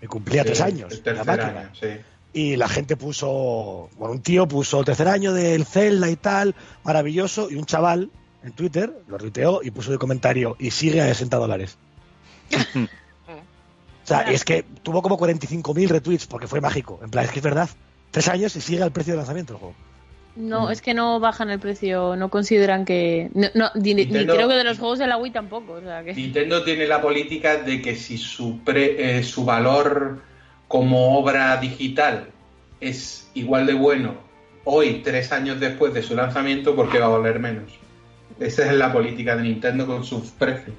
Me 0.00 0.08
cumplía 0.08 0.42
Sí, 0.42 0.46
tres 0.48 0.60
años 0.60 1.02
el 1.04 1.16
la 1.16 1.24
máquina. 1.24 1.60
año, 1.60 1.70
sí. 1.78 1.86
Y 2.32 2.56
la 2.56 2.66
gente 2.68 2.96
puso, 2.96 3.90
bueno, 3.98 4.14
un 4.14 4.22
tío 4.22 4.48
puso 4.48 4.82
tercer 4.84 5.06
año 5.08 5.32
del 5.32 5.66
Zelda 5.66 6.08
y 6.08 6.16
tal, 6.16 6.54
maravilloso, 6.82 7.50
y 7.50 7.56
un 7.56 7.66
chaval 7.66 8.10
en 8.42 8.52
Twitter 8.52 8.92
lo 9.06 9.18
tuiteó 9.18 9.60
y 9.62 9.70
puso 9.70 9.92
de 9.92 9.98
comentario 9.98 10.56
y 10.58 10.70
sigue 10.70 11.00
a 11.02 11.06
60 11.08 11.36
dólares. 11.36 11.76
o 12.76 14.06
sea, 14.06 14.30
y 14.30 14.34
es 14.34 14.44
que 14.44 14.64
tuvo 14.82 15.02
como 15.02 15.18
45.000 15.18 15.88
retweets 15.88 16.26
porque 16.26 16.46
fue 16.48 16.60
mágico. 16.60 16.98
En 17.02 17.10
plan, 17.10 17.24
es 17.24 17.30
que 17.30 17.38
es 17.38 17.44
verdad. 17.44 17.68
Tres 18.10 18.28
años 18.28 18.54
y 18.56 18.60
sigue 18.60 18.82
al 18.82 18.92
precio 18.92 19.12
de 19.12 19.18
lanzamiento 19.18 19.52
el 19.54 19.58
juego. 19.58 19.74
No, 20.34 20.70
es 20.70 20.80
que 20.80 20.94
no 20.94 21.20
bajan 21.20 21.50
el 21.50 21.58
precio, 21.58 22.16
no 22.16 22.30
consideran 22.30 22.84
que... 22.86 23.28
No, 23.34 23.48
no, 23.54 23.70
ni, 23.74 24.06
creo 24.06 24.48
que 24.48 24.54
de 24.54 24.64
los 24.64 24.78
juegos 24.78 24.98
de 24.98 25.06
la 25.06 25.18
Wii 25.18 25.30
tampoco, 25.32 25.74
o 25.74 25.80
sea 25.82 26.02
que... 26.02 26.14
Nintendo 26.14 26.64
tiene 26.64 26.86
la 26.86 27.02
política 27.02 27.56
de 27.58 27.82
que 27.82 27.96
si 27.96 28.16
su, 28.16 28.60
pre- 28.60 29.18
eh, 29.18 29.22
su 29.24 29.44
valor 29.44 30.22
como 30.68 31.18
obra 31.18 31.56
digital 31.58 32.28
es 32.80 33.30
igual 33.34 33.66
de 33.66 33.74
bueno 33.74 34.14
hoy, 34.64 35.02
tres 35.04 35.32
años 35.32 35.60
después 35.60 35.92
de 35.92 36.02
su 36.02 36.14
lanzamiento, 36.14 36.74
¿por 36.74 36.88
qué 36.90 36.98
va 36.98 37.06
a 37.06 37.18
valer 37.18 37.38
menos? 37.38 37.70
Esa 38.40 38.64
es 38.64 38.72
la 38.72 38.90
política 38.90 39.36
de 39.36 39.42
Nintendo 39.42 39.86
con 39.86 40.02
sus 40.04 40.30
precios. 40.30 40.74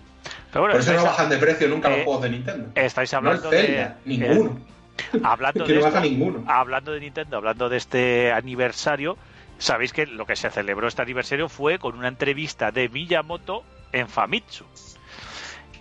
Pero 0.52 0.62
bueno, 0.62 0.74
Por 0.74 0.82
eso 0.82 0.94
no 0.94 1.04
bajan 1.04 1.30
de 1.30 1.38
precio 1.38 1.68
nunca 1.68 1.90
eh, 1.90 1.98
los 1.98 2.06
juegos 2.06 2.24
de 2.24 2.30
Nintendo. 2.32 2.70
estáis 2.76 3.14
No 3.14 3.20
el 3.20 3.26
hablando 3.28 3.50
Zelda, 3.52 3.98
de... 4.04 4.18
ninguno. 4.18 4.60
eh, 5.14 5.20
hablando 5.24 5.64
que 5.66 5.74
de 5.74 5.80
no 5.80 5.86
esto, 5.86 5.94
baja 5.94 6.06
ninguno. 6.06 6.44
hablando 6.48 6.92
de 6.92 7.00
Nintendo, 7.02 7.38
hablando 7.38 7.70
de 7.70 7.78
este 7.78 8.32
aniversario, 8.32 9.18
sabéis 9.64 9.94
que 9.94 10.06
lo 10.06 10.26
que 10.26 10.36
se 10.36 10.50
celebró 10.50 10.88
este 10.88 11.02
aniversario 11.02 11.48
fue 11.48 11.80
con 11.80 11.98
una 11.98 12.10
entrevista 12.10 12.72
de 12.72 12.90
Miyamoto 12.90 13.64
en 13.92 14.10
Famitsu, 14.10 14.66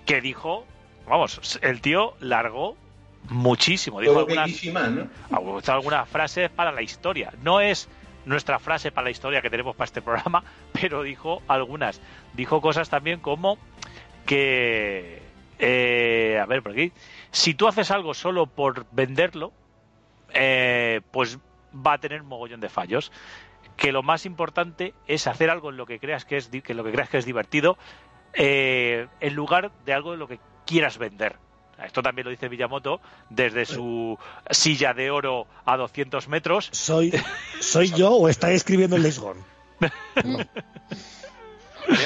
que 0.06 0.20
dijo, 0.20 0.64
vamos, 1.08 1.58
el 1.62 1.80
tío 1.80 2.14
largó 2.20 2.76
muchísimo, 3.28 4.00
dijo 4.00 4.18
algunas, 4.18 4.50
¿no? 4.64 5.40
usado 5.40 5.78
algunas 5.78 6.08
frases 6.08 6.50
para 6.50 6.70
la 6.70 6.82
historia. 6.82 7.32
No 7.42 7.60
es 7.60 7.88
nuestra 8.24 8.58
frase 8.60 8.92
para 8.92 9.06
la 9.06 9.10
historia 9.10 9.42
que 9.42 9.50
tenemos 9.50 9.74
para 9.74 9.86
este 9.86 10.00
programa, 10.00 10.44
pero 10.80 11.02
dijo 11.02 11.42
algunas. 11.48 12.00
Dijo 12.34 12.60
cosas 12.60 12.88
también 12.88 13.18
como 13.18 13.58
que, 14.26 15.22
eh, 15.58 16.38
a 16.40 16.46
ver 16.46 16.62
por 16.62 16.72
aquí, 16.72 16.92
si 17.32 17.54
tú 17.54 17.66
haces 17.66 17.90
algo 17.90 18.14
solo 18.14 18.46
por 18.46 18.86
venderlo, 18.92 19.52
eh, 20.34 21.00
pues 21.10 21.38
va 21.74 21.94
a 21.94 21.98
tener 21.98 22.22
mogollón 22.22 22.60
de 22.60 22.68
fallos. 22.68 23.10
Que 23.76 23.92
lo 23.92 24.02
más 24.02 24.26
importante 24.26 24.94
es 25.06 25.26
hacer 25.26 25.50
algo 25.50 25.70
en 25.70 25.76
lo 25.76 25.86
que 25.86 25.98
creas 25.98 26.24
que 26.24 26.36
es, 26.36 26.50
di- 26.50 26.62
que 26.62 26.74
lo 26.74 26.84
que 26.84 26.92
creas 26.92 27.08
que 27.08 27.18
es 27.18 27.24
divertido, 27.24 27.76
eh, 28.34 29.06
en 29.20 29.34
lugar 29.34 29.72
de 29.84 29.92
algo 29.92 30.12
en 30.14 30.18
lo 30.20 30.28
que 30.28 30.38
quieras 30.66 30.98
vender. 30.98 31.36
Esto 31.84 32.02
también 32.02 32.26
lo 32.26 32.30
dice 32.30 32.48
Miyamoto 32.48 33.00
desde 33.28 33.64
su 33.66 34.16
silla 34.50 34.94
de 34.94 35.10
oro 35.10 35.46
a 35.64 35.76
200 35.76 36.28
metros. 36.28 36.68
¿Soy, 36.70 37.12
¿Soy 37.60 37.90
yo 37.90 38.10
o 38.12 38.28
estáis 38.28 38.56
escribiendo 38.56 38.94
el 38.96 39.02
Days 39.02 39.18
Gone? 39.18 39.40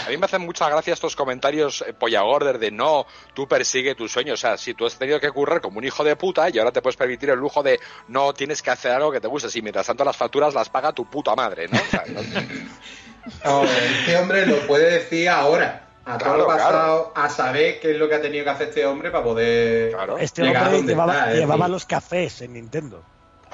A 0.07 0.09
mí- 0.11 0.17
me 0.17 0.25
hacen 0.27 0.43
mucha 0.43 0.69
gracia 0.69 0.95
estos 0.95 1.15
comentarios 1.17 1.85
eh, 1.87 1.93
polla 1.93 2.23
gorder 2.23 2.59
de 2.59 2.71
no, 2.71 3.07
tú 3.35 3.47
persigue 3.47 3.95
tus 3.95 4.13
sueños. 4.13 4.35
O 4.35 4.41
sea, 4.41 4.57
si 4.57 4.75
tú 4.75 4.87
has 4.87 4.97
tenido 4.99 5.21
que 5.21 5.31
currar 5.31 5.61
como 5.61 5.79
un 5.79 5.85
hijo 5.85 6.03
de 6.05 6.17
puta 6.17 6.49
y 6.51 6.59
ahora 6.59 6.73
te 6.73 6.81
puedes 6.83 6.97
permitir 6.97 7.31
el 7.31 7.39
lujo 7.39 7.63
de 7.63 7.79
no 8.09 8.33
tienes 8.35 8.63
que 8.63 8.71
hacer 8.71 8.93
algo 8.93 9.13
que 9.13 9.21
te 9.21 9.29
guste. 9.29 9.49
Y 9.59 9.63
mientras 9.63 9.87
tanto 9.87 10.05
las 10.05 10.17
facturas 10.17 10.55
las 10.55 10.69
paga 10.69 10.93
tu 10.93 11.09
puta 11.09 11.35
madre, 11.35 11.69
¿no? 11.69 11.79
O 11.79 11.85
sea, 11.91 12.05
no- 12.09 12.21
No, 13.45 13.65
este 13.65 14.17
hombre 14.19 14.47
lo 14.47 14.57
puede 14.69 14.89
decir 14.91 15.29
ahora. 15.29 15.83
A 16.05 16.17
todo 16.17 16.29
Claro, 16.29 16.39
lo 16.39 16.47
pasado, 16.47 17.13
a 17.17 17.29
saber 17.29 17.81
qué 17.81 17.91
es 17.91 17.97
lo 17.99 18.09
que 18.09 18.15
ha 18.15 18.23
tenido 18.23 18.45
que 18.45 18.51
hacer 18.51 18.69
este 18.69 18.87
hombre 18.87 19.11
para 19.11 19.25
poder. 19.25 19.91
Claro. 19.91 20.17
Este 20.19 20.43
Llegar 20.43 20.63
hombre 20.63 20.77
donde 20.79 20.93
llevaba, 20.93 21.13
está, 21.19 21.33
¿eh? 21.33 21.37
llevaba 21.39 21.67
los 21.67 21.85
cafés 21.85 22.41
en 22.43 22.53
Nintendo. 22.53 23.03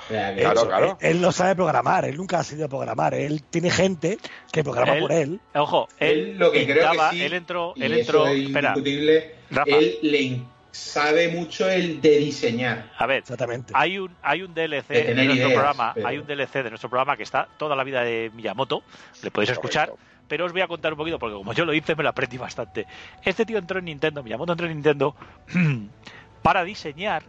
Claro, 0.09 0.61
Él- 0.62 0.67
claro. 0.69 0.99
Él, 1.01 1.11
él 1.17 1.21
no 1.21 1.33
sabe 1.33 1.55
programar, 1.55 2.05
él 2.05 2.17
nunca 2.17 2.41
ha 2.41 2.45
sido 2.45 2.69
programar. 2.69 3.15
Él 3.15 3.43
tiene 3.45 3.71
gente 3.71 4.19
que 4.51 4.62
programa 4.65 4.95
Él- 4.95 5.01
por 5.01 5.12
él. 5.12 5.41
Ojo, 5.55 5.88
él, 5.99 6.09
Él 6.19 6.38
lo 6.38 6.51
que 6.53 6.65
creo 6.67 6.88
pintaba- 6.91 7.11
que 7.11 7.17
sí, 7.17 7.23
él 7.23 7.33
entró, 7.35 7.73
y 7.77 7.83
él 7.85 7.93
eso 7.93 8.01
entró, 8.01 8.27
es 8.29 8.41
espera, 8.47 8.69
indiscutible, 8.71 9.35
Rafa. 9.51 9.71
él 9.77 9.99
le 10.03 10.41
sabe 10.73 11.29
mucho 11.29 11.69
el 11.69 12.01
de 12.01 12.19
diseñar. 12.19 12.91
a 12.99 13.07
ver, 13.07 13.19
Exactamente. 13.19 13.73
hay 13.77 13.99
un 13.99 14.15
hay 14.23 14.43
un 14.43 14.55
DLC 14.55 14.88
De 14.88 15.15
nuestro 15.15 15.35
ideas, 15.35 15.53
programa, 15.53 15.93
pero- 15.95 16.09
hay 16.09 16.19
un 16.19 16.27
DLC 16.27 16.62
de 16.62 16.71
nuestro 16.71 16.88
programa 16.91 17.17
que 17.17 17.23
está 17.23 17.47
toda 17.59 17.77
la 17.77 17.85
vida 17.85 18.03
de 18.03 18.31
Miyamoto, 18.35 18.83
le 19.23 19.31
podéis 19.31 19.51
escuchar, 19.51 19.91
Correcto. 19.91 20.09
pero 20.29 20.47
os 20.47 20.53
voy 20.53 20.62
a 20.62 20.67
contar 20.69 20.93
un 20.93 20.99
poquito 20.99 21.19
porque 21.19 21.35
como 21.37 21.53
yo 21.53 21.65
lo 21.67 21.75
hice 21.75 21.95
me 21.95 22.03
lo 22.03 22.09
aprendí 22.09 22.38
bastante. 22.38 22.87
Este 23.23 23.45
tío 23.45 23.59
entró 23.59 23.79
en 23.79 23.85
Nintendo, 23.85 24.23
Miyamoto 24.23 24.53
entró 24.53 24.67
en 24.67 24.73
Nintendo 24.73 25.15
para 26.43 26.65
diseñar 26.65 27.23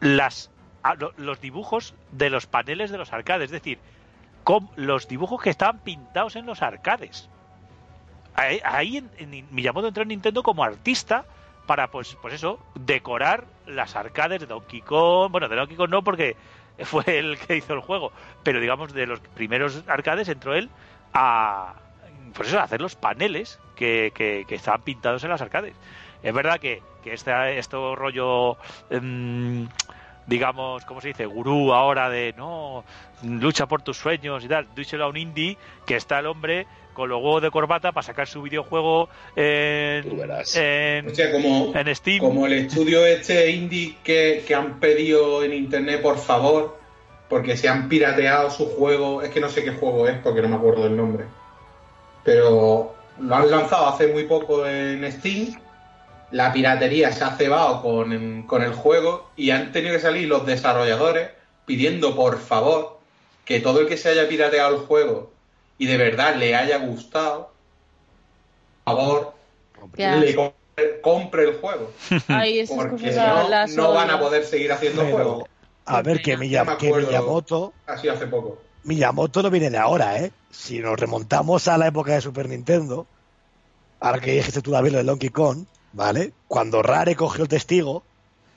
las 0.00 0.50
los 1.16 1.40
dibujos 1.40 1.94
de 2.12 2.30
los 2.30 2.46
paneles 2.46 2.90
de 2.90 2.98
los 2.98 3.12
arcades, 3.12 3.46
es 3.46 3.50
decir, 3.52 3.78
los 4.76 5.08
dibujos 5.08 5.40
que 5.42 5.50
estaban 5.50 5.78
pintados 5.78 6.36
en 6.36 6.46
los 6.46 6.62
arcades. 6.62 7.28
Ahí, 8.34 8.60
ahí 8.64 8.96
en- 8.98 9.10
en 9.18 9.46
Miyamoto 9.54 9.88
entró 9.88 10.02
en 10.02 10.08
Nintendo 10.08 10.42
como 10.42 10.64
artista 10.64 11.24
para, 11.66 11.88
pues, 11.90 12.16
pues 12.20 12.34
eso, 12.34 12.58
decorar 12.74 13.44
las 13.66 13.96
arcades 13.96 14.40
de 14.40 14.46
Donkey 14.46 14.82
Kong. 14.82 15.30
Bueno, 15.32 15.48
de 15.48 15.56
Donkey 15.56 15.76
Kong 15.76 15.88
no, 15.90 16.02
porque 16.02 16.36
fue 16.84 17.18
el 17.18 17.38
que 17.38 17.56
hizo 17.56 17.72
el 17.74 17.80
juego, 17.80 18.12
pero 18.42 18.60
digamos 18.60 18.92
de 18.92 19.06
los 19.06 19.20
primeros 19.20 19.84
arcades 19.86 20.28
entró 20.28 20.54
él 20.54 20.68
a, 21.14 21.74
pues 22.34 22.48
eso, 22.48 22.58
a 22.58 22.64
hacer 22.64 22.80
los 22.80 22.96
paneles 22.96 23.60
que, 23.76 24.12
que, 24.14 24.44
estaban 24.54 24.82
pintados 24.82 25.22
en 25.24 25.30
las 25.30 25.40
arcades. 25.40 25.74
Es 26.22 26.34
verdad 26.34 26.58
que, 26.58 26.82
que 27.02 27.14
este, 27.14 27.58
esto 27.58 27.94
rollo, 27.94 28.56
em, 28.90 29.68
digamos, 30.26 30.84
¿cómo 30.84 31.00
se 31.00 31.08
dice? 31.08 31.26
Gurú 31.26 31.72
ahora 31.72 32.08
de 32.10 32.34
no, 32.36 32.84
lucha 33.22 33.66
por 33.66 33.82
tus 33.82 33.96
sueños 33.96 34.44
y 34.44 34.48
tal. 34.48 34.66
Díselo 34.74 35.04
a 35.04 35.08
un 35.08 35.16
indie 35.16 35.56
que 35.86 35.96
está 35.96 36.18
el 36.18 36.26
hombre 36.26 36.66
con 36.94 37.08
los 37.08 37.18
huevos 37.20 37.42
de 37.42 37.50
corbata 37.50 37.90
para 37.92 38.06
sacar 38.06 38.28
su 38.28 38.40
videojuego 38.42 39.06
Tú 39.34 39.40
en, 39.40 40.16
verás. 40.16 40.54
en, 40.56 41.08
O 41.08 41.14
sea, 41.14 41.32
como, 41.32 41.72
en 41.74 41.94
Steam. 41.94 42.18
como 42.20 42.46
el 42.46 42.52
estudio 42.52 43.04
este 43.04 43.50
indie 43.50 43.96
que, 44.04 44.44
que 44.46 44.54
han 44.54 44.78
pedido 44.78 45.42
en 45.42 45.52
internet, 45.52 46.00
por 46.02 46.18
favor, 46.18 46.78
porque 47.28 47.56
se 47.56 47.68
han 47.68 47.88
pirateado 47.88 48.50
su 48.50 48.66
juego. 48.76 49.22
Es 49.22 49.30
que 49.30 49.40
no 49.40 49.48
sé 49.48 49.64
qué 49.64 49.72
juego 49.72 50.06
es 50.06 50.18
porque 50.18 50.40
no 50.42 50.48
me 50.48 50.56
acuerdo 50.56 50.84
del 50.84 50.96
nombre. 50.96 51.24
Pero 52.22 52.94
lo 53.18 53.34
han 53.34 53.50
lanzado 53.50 53.88
hace 53.88 54.06
muy 54.08 54.24
poco 54.24 54.66
en 54.66 55.10
Steam. 55.12 55.60
La 56.34 56.52
piratería 56.52 57.12
se 57.12 57.22
ha 57.22 57.36
cebado 57.36 57.80
con, 57.80 58.42
con 58.42 58.62
el 58.62 58.72
juego 58.72 59.30
y 59.36 59.50
han 59.50 59.70
tenido 59.70 59.94
que 59.94 60.00
salir 60.00 60.26
los 60.26 60.44
desarrolladores 60.44 61.30
pidiendo 61.64 62.16
por 62.16 62.40
favor 62.40 62.98
que 63.44 63.60
todo 63.60 63.78
el 63.78 63.86
que 63.86 63.96
se 63.96 64.08
haya 64.08 64.28
pirateado 64.28 64.74
el 64.74 64.80
juego 64.80 65.30
y 65.78 65.86
de 65.86 65.96
verdad 65.96 66.34
le 66.34 66.56
haya 66.56 66.78
gustado, 66.78 67.52
por 68.82 68.96
favor, 68.96 69.34
le 69.96 70.34
compre, 70.34 71.00
compre 71.02 71.44
el 71.44 71.54
juego. 71.54 71.92
Porque 72.76 73.12
la- 73.12 73.66
no, 73.68 73.82
no 73.82 73.92
van 73.92 74.10
a 74.10 74.18
poder 74.18 74.44
seguir 74.44 74.72
haciendo 74.72 75.02
Pero, 75.02 75.14
juegos. 75.14 75.44
a 75.86 76.02
ver, 76.02 76.16
que, 76.18 76.32
que. 76.32 76.36
Miyamoto, 76.36 77.72
Ha 77.86 77.96
sido 77.96 78.12
hace 78.12 78.26
poco. 78.26 78.58
Miyamoto 78.82 79.40
no 79.40 79.50
viene 79.50 79.70
de 79.70 79.78
ahora, 79.78 80.18
¿eh? 80.18 80.32
Si 80.50 80.80
nos 80.80 80.98
remontamos 80.98 81.68
a 81.68 81.78
la 81.78 81.86
época 81.86 82.14
de 82.14 82.20
Super 82.20 82.48
Nintendo, 82.48 83.06
ahora 84.00 84.18
que 84.20 84.32
dijiste 84.32 84.62
tú, 84.62 84.72
David, 84.72 84.90
lo 84.92 84.98
de 84.98 85.04
Donkey 85.04 85.30
Kong, 85.30 85.64
¿vale? 85.94 86.32
Cuando 86.48 86.82
Rare 86.82 87.16
cogió 87.16 87.42
el 87.44 87.48
testigo, 87.48 88.02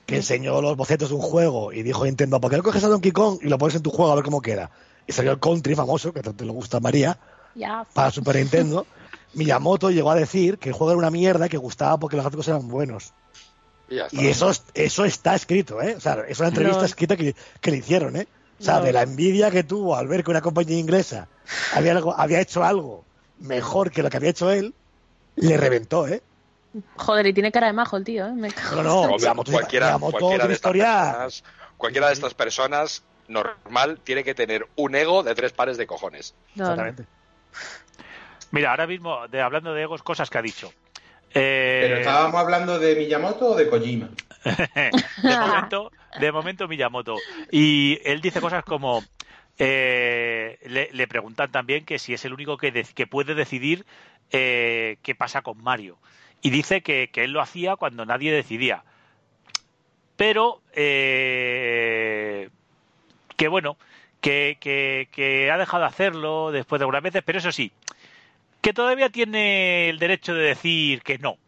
que 0.06 0.16
enseñó 0.16 0.60
los 0.62 0.76
bocetos 0.76 1.10
de 1.10 1.14
un 1.16 1.20
juego 1.20 1.72
y 1.72 1.82
dijo 1.82 2.02
a 2.02 2.06
Nintendo, 2.06 2.40
¿por 2.40 2.50
qué 2.50 2.56
no 2.56 2.62
coges 2.62 2.82
a 2.84 2.88
Donkey 2.88 3.12
Kong 3.12 3.38
y 3.42 3.48
lo 3.48 3.58
pones 3.58 3.74
en 3.76 3.82
tu 3.82 3.90
juego 3.90 4.12
a 4.12 4.14
ver 4.14 4.24
cómo 4.24 4.40
queda? 4.40 4.70
Y 5.06 5.12
salió 5.12 5.32
el 5.32 5.40
Country 5.40 5.74
famoso, 5.74 6.12
que 6.12 6.22
tanto 6.22 6.44
le 6.44 6.50
gusta 6.52 6.78
a 6.78 6.80
María, 6.80 7.18
Ya, 7.54 7.86
para 7.94 8.10
Super 8.10 8.36
Nintendo. 8.36 8.86
Miyamoto 9.34 9.90
llegó 9.90 10.10
a 10.10 10.14
decir 10.14 10.58
que 10.58 10.70
el 10.70 10.74
juego 10.74 10.92
era 10.92 10.98
una 10.98 11.10
mierda, 11.10 11.48
que 11.48 11.58
gustaba 11.58 11.98
porque 11.98 12.16
los 12.16 12.24
gráficos 12.24 12.48
eran 12.48 12.68
buenos. 12.68 13.12
Y 14.12 14.26
eso, 14.26 14.50
es- 14.50 14.64
eso 14.74 15.04
está 15.04 15.34
escrito, 15.34 15.80
¿eh? 15.80 15.94
O 15.96 16.00
sea, 16.00 16.24
es 16.28 16.38
una 16.40 16.48
entrevista 16.48 16.80
No. 16.80 16.86
escrita 16.86 17.16
que, 17.16 17.34
que 17.60 17.70
le 17.70 17.78
hicieron, 17.78 18.16
¿eh? 18.16 18.26
O 18.60 18.62
sea, 18.64 18.78
No. 18.78 18.84
de 18.84 18.92
la 18.92 19.02
envidia 19.02 19.50
que 19.50 19.62
tuvo 19.64 19.96
al 19.96 20.08
ver 20.08 20.24
que 20.24 20.30
una 20.30 20.40
compañía 20.42 20.78
inglesa 20.78 21.28
había, 21.74 21.92
algo, 21.92 22.14
había 22.18 22.40
hecho 22.40 22.64
algo 22.64 23.04
mejor 23.40 23.90
que 23.90 24.02
lo 24.02 24.10
que 24.10 24.16
había 24.18 24.30
hecho 24.30 24.50
él, 24.50 24.74
le 25.36 25.56
reventó, 25.56 26.06
¿eh? 26.08 26.22
Joder, 26.96 27.26
y 27.26 27.32
tiene 27.32 27.50
cara 27.50 27.68
de 27.68 27.72
majo 27.72 27.96
el 27.96 28.04
tío, 28.04 28.26
¿eh? 28.26 28.32
Me 28.32 28.50
cago. 28.50 28.82
No, 28.82 29.18
no, 29.18 29.44
cualquiera, 29.44 29.98
cualquiera 29.98 30.28
tiene 30.28 30.48
de 30.48 30.54
estas 30.54 30.72
personas, 30.72 31.44
cualquiera 31.76 32.06
de 32.08 32.12
estas 32.12 32.34
personas 32.34 33.04
normal 33.26 34.00
tiene 34.02 34.24
que 34.24 34.34
tener 34.34 34.66
un 34.76 34.94
ego 34.94 35.22
de 35.22 35.34
tres 35.34 35.52
pares 35.52 35.76
de 35.76 35.86
cojones. 35.86 36.34
No, 36.54 36.64
no. 36.64 36.70
Exactamente. 36.70 37.06
Mira, 38.50 38.70
ahora 38.70 38.86
mismo, 38.86 39.28
de, 39.28 39.40
hablando 39.40 39.74
de 39.74 39.82
egos, 39.82 40.02
cosas 40.02 40.30
que 40.30 40.38
ha 40.38 40.42
dicho. 40.42 40.72
Eh, 41.34 41.80
Pero 41.82 41.96
estábamos 41.98 42.40
hablando 42.40 42.78
de 42.78 42.96
Miyamoto 42.96 43.48
o 43.48 43.54
de 43.54 43.68
Kojima. 43.68 44.08
de 44.44 45.36
momento, 45.36 45.92
de 46.18 46.32
momento 46.32 46.68
Miyamoto. 46.68 47.16
Y 47.50 48.00
él 48.04 48.22
dice 48.22 48.40
cosas 48.40 48.64
como 48.64 49.04
eh, 49.58 50.58
le, 50.64 50.88
le 50.92 51.08
preguntan 51.08 51.50
también 51.50 51.84
que 51.84 51.98
si 51.98 52.14
es 52.14 52.24
el 52.24 52.32
único 52.32 52.56
que 52.56 53.06
puede 53.10 53.34
decidir 53.34 53.84
eh, 54.30 54.98
qué 55.02 55.14
pasa 55.14 55.42
con 55.42 55.62
Mario. 55.62 55.98
Y 56.42 56.50
dice 56.50 56.82
que, 56.82 57.10
él 57.14 57.32
lo 57.32 57.40
hacía 57.40 57.76
cuando 57.76 58.04
nadie 58.04 58.32
decidía. 58.32 58.84
Pero 60.16 60.62
eh, 60.72 62.50
que 63.36 63.48
bueno, 63.48 63.76
que 64.20 65.50
ha 65.52 65.58
dejado 65.58 65.82
de 65.82 65.88
hacerlo 65.88 66.50
después 66.50 66.80
de 66.80 66.84
algunas 66.84 67.02
veces, 67.02 67.22
pero 67.24 67.38
eso 67.38 67.52
sí, 67.52 67.72
que 68.60 68.72
todavía 68.72 69.10
tiene 69.10 69.88
el 69.88 69.98
derecho 69.98 70.34
de 70.34 70.42
decir 70.42 71.02
que 71.02 71.18
no. 71.18 71.38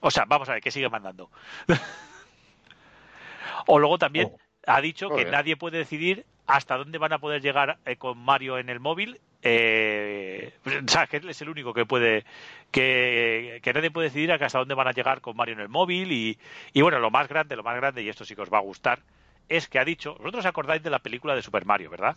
O 0.00 0.10
sea, 0.10 0.24
vamos 0.26 0.48
a 0.48 0.54
ver, 0.54 0.62
que 0.62 0.70
sigue 0.70 0.88
mandando. 0.88 1.30
o 3.66 3.78
luego 3.78 3.98
también 3.98 4.30
Oh. 4.32 4.49
Ha 4.76 4.80
dicho 4.80 5.08
Muy 5.08 5.18
que 5.18 5.24
bien. 5.24 5.32
nadie 5.32 5.56
puede 5.56 5.78
decidir 5.78 6.24
hasta 6.46 6.76
dónde 6.76 6.98
van 6.98 7.12
a 7.12 7.18
poder 7.18 7.42
llegar 7.42 7.78
eh, 7.84 7.96
con 7.96 8.18
Mario 8.18 8.58
en 8.58 8.68
el 8.68 8.80
móvil. 8.80 9.20
Eh, 9.42 10.52
o 10.66 10.88
sea, 10.90 11.06
que 11.06 11.18
él 11.18 11.28
es 11.30 11.40
el 11.42 11.48
único 11.48 11.72
que 11.72 11.86
puede, 11.86 12.24
que, 12.70 13.60
que 13.62 13.72
nadie 13.72 13.90
puede 13.90 14.08
decidir 14.08 14.32
hasta 14.32 14.58
dónde 14.58 14.74
van 14.74 14.88
a 14.88 14.92
llegar 14.92 15.20
con 15.20 15.36
Mario 15.36 15.54
en 15.54 15.60
el 15.60 15.68
móvil. 15.68 16.12
Y, 16.12 16.38
y 16.72 16.82
bueno, 16.82 16.98
lo 16.98 17.10
más 17.10 17.28
grande, 17.28 17.56
lo 17.56 17.62
más 17.62 17.76
grande, 17.76 18.02
y 18.02 18.08
esto 18.08 18.24
sí 18.24 18.34
que 18.34 18.42
os 18.42 18.52
va 18.52 18.58
a 18.58 18.62
gustar, 18.62 19.00
es 19.48 19.68
que 19.68 19.78
ha 19.78 19.84
dicho, 19.84 20.12
vosotros 20.14 20.40
os 20.44 20.46
acordáis 20.46 20.82
de 20.82 20.90
la 20.90 20.98
película 20.98 21.34
de 21.34 21.42
Super 21.42 21.64
Mario, 21.64 21.90
¿verdad? 21.90 22.16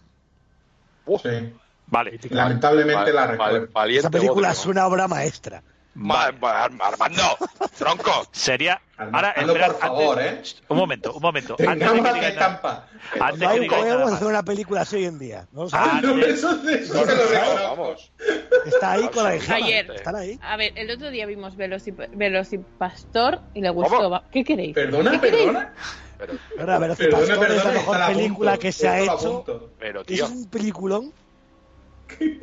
Sí. 1.21 1.53
Vale. 1.87 2.19
Lamentablemente 2.29 3.11
la 3.11 3.27
recuerdo. 3.27 3.67
Esa 3.87 4.09
película 4.09 4.51
es 4.51 4.65
una 4.65 4.87
obra 4.87 5.07
maestra. 5.07 5.61
Ma- 5.95 6.23
Armando, 6.23 7.37
tronco. 7.77 8.25
Sería. 8.31 8.81
Armando, 8.97 9.17
Ahora, 9.27 9.31
espera, 9.41 9.67
por 9.67 9.79
favor, 9.79 10.19
antes- 10.19 10.63
Un 10.67 10.77
momento, 10.77 11.13
un 11.13 11.21
momento. 11.21 11.55
Antes 11.59 11.79
de 11.79 11.95
que 11.95 12.01
la 12.01 12.13
digáis 12.13 12.13
nada- 12.15 12.29
estampa. 12.29 12.87
antes 13.19 13.47
que 13.49 13.59
digáis 13.59 13.85
nada 13.85 14.15
hacer 14.15 14.27
una 14.27 14.43
película 14.43 14.81
así 14.81 14.95
hoy 14.95 15.05
en 15.05 15.19
día. 15.19 15.47
¿no? 15.51 15.67
Ah, 15.71 15.99
No, 16.03 16.17
eso, 16.17 16.67
eso 16.67 16.93
No, 16.95 17.05
no, 17.05 17.05
lo 17.05 17.15
no, 17.15 17.29
reconozco. 17.29 17.63
vamos. 17.77 18.11
Está 18.65 18.91
ahí 18.93 19.07
con 19.09 19.23
la 19.23 19.39
Gema. 19.39 19.55
Ayer. 19.55 19.91
Están 19.91 20.15
ahí. 20.15 20.39
A 20.41 20.57
ver, 20.57 20.73
el 20.75 20.89
otro 20.89 21.11
día 21.11 21.25
vimos 21.27 21.55
Velocip- 21.57 22.09
Velocipastor 22.15 23.39
y 23.53 23.61
le 23.61 23.69
gustó. 23.69 23.97
¿Cómo? 23.97 24.21
¿Qué 24.31 24.43
queréis? 24.43 24.73
Perdona, 24.73 25.11
¿Qué 25.11 25.19
queréis? 25.19 25.45
perdona. 25.45 25.73
Pero, 26.17 26.33
Ahora, 26.59 26.79
pero 26.79 26.95
Perdona, 26.95 27.27
Pastor 27.27 27.51
es 27.51 27.65
la 27.65 27.71
mejor 27.71 27.97
película 28.07 28.51
punto, 28.51 28.61
que 28.61 28.71
se 28.71 28.87
ha 28.87 28.99
hecho. 28.99 29.45
pero 29.77 30.01
Es 30.01 30.07
tío. 30.07 30.25
un 30.27 30.49
peliculón. 30.49 31.13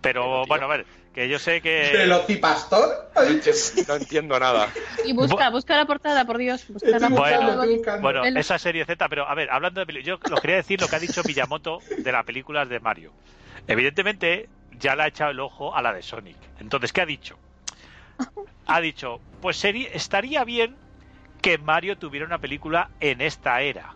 Pero 0.00 0.46
bueno, 0.46 0.64
a 0.64 0.68
ver, 0.68 0.86
que 1.14 1.28
yo 1.28 1.38
sé 1.38 1.60
que. 1.60 1.90
¿Velocipastor? 1.92 3.10
No 3.16 3.22
entiendo, 3.22 3.60
no 3.88 3.94
entiendo 3.94 4.38
nada. 4.40 4.72
Y 5.04 5.12
busca, 5.12 5.50
busca 5.50 5.76
la 5.76 5.84
portada, 5.86 6.24
por 6.24 6.38
Dios. 6.38 6.64
Busca 6.68 6.98
la 6.98 7.08
Bueno. 7.08 7.56
portada. 7.56 7.98
Bueno, 8.00 8.24
esa 8.24 8.58
serie 8.58 8.84
Z, 8.84 9.08
pero 9.08 9.28
a 9.28 9.34
ver, 9.34 9.50
hablando 9.50 9.80
de 9.80 9.86
peli- 9.86 10.02
yo 10.02 10.18
os 10.30 10.40
quería 10.40 10.56
decir 10.56 10.80
lo 10.80 10.88
que 10.88 10.96
ha 10.96 11.00
dicho 11.00 11.24
Miyamoto 11.24 11.82
de 11.98 12.12
las 12.12 12.24
películas 12.24 12.68
de 12.68 12.80
Mario. 12.80 13.12
Evidentemente, 13.66 14.48
ya 14.78 14.94
le 14.96 15.02
ha 15.02 15.06
echado 15.08 15.30
el 15.32 15.40
ojo 15.40 15.74
a 15.76 15.82
la 15.82 15.92
de 15.92 16.02
Sonic. 16.02 16.36
Entonces, 16.60 16.92
¿qué 16.92 17.00
ha 17.02 17.06
dicho? 17.06 17.36
Ha 18.66 18.80
dicho, 18.80 19.20
pues 19.42 19.56
sería, 19.56 19.88
estaría 19.92 20.44
bien 20.44 20.76
que 21.42 21.58
Mario 21.58 21.98
tuviera 21.98 22.24
una 22.26 22.38
película 22.38 22.90
en 23.00 23.20
esta 23.20 23.60
era. 23.62 23.94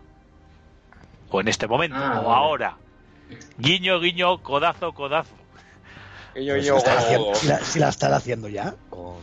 O 1.29 1.39
en 1.41 1.47
este 1.47 1.67
momento, 1.67 1.97
Ah, 1.97 2.19
o 2.21 2.25
vale. 2.25 2.37
ahora. 2.37 2.77
Guiño, 3.57 3.99
guiño, 3.99 4.41
codazo, 4.43 4.91
codazo. 4.93 5.35
Y 6.35 6.45
yo, 6.45 6.57
yo, 6.57 6.73
la 6.73 6.77
están 6.79 6.97
haciendo- 6.97 7.35
si, 7.35 7.47
la, 7.47 7.59
si 7.59 7.79
la 7.79 7.89
están 7.89 8.13
haciendo 8.13 8.47
ya 8.49 8.75
con, 8.89 9.15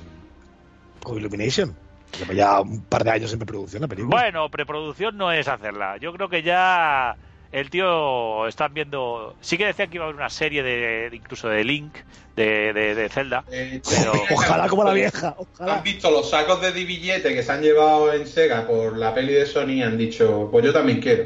con 1.02 1.18
Illumination. 1.18 1.74
Lleva 2.18 2.34
ya 2.34 2.60
un 2.60 2.82
par 2.82 3.04
de 3.04 3.10
años 3.10 3.32
en 3.32 3.38
preproducción 3.38 3.82
la 3.82 3.88
película. 3.88 4.14
Bueno, 4.20 4.50
preproducción 4.50 5.16
no 5.16 5.32
es 5.32 5.48
hacerla. 5.48 5.96
Yo 5.96 6.12
creo 6.12 6.28
que 6.28 6.42
ya 6.42 7.16
el 7.52 7.70
tío 7.70 8.46
están 8.46 8.74
viendo. 8.74 9.34
Sí 9.40 9.56
que 9.56 9.64
decían 9.66 9.88
que 9.88 9.96
iba 9.96 10.04
a 10.04 10.08
haber 10.08 10.16
una 10.16 10.28
serie 10.30 10.62
de, 10.62 11.08
incluso 11.14 11.48
de 11.48 11.64
Link, 11.64 11.94
de, 12.36 12.72
de, 12.74 12.94
de 12.94 13.08
Zelda. 13.08 13.44
Eh, 13.50 13.80
Pero- 13.88 14.12
Ojalá 14.34 14.68
como 14.68 14.84
la 14.84 14.92
vieja. 14.92 15.34
Ojalá. 15.38 15.76
Han 15.76 15.82
visto 15.82 16.10
los 16.10 16.28
sacos 16.28 16.60
de 16.60 16.70
billete 16.72 17.34
que 17.34 17.42
se 17.42 17.50
han 17.52 17.62
llevado 17.62 18.12
en 18.12 18.26
Sega 18.26 18.66
por 18.66 18.96
la 18.98 19.14
peli 19.14 19.32
de 19.32 19.46
Sony 19.46 19.68
y 19.72 19.82
han 19.82 19.96
dicho, 19.96 20.48
pues 20.50 20.64
yo 20.66 20.72
también 20.72 21.00
quiero. 21.00 21.24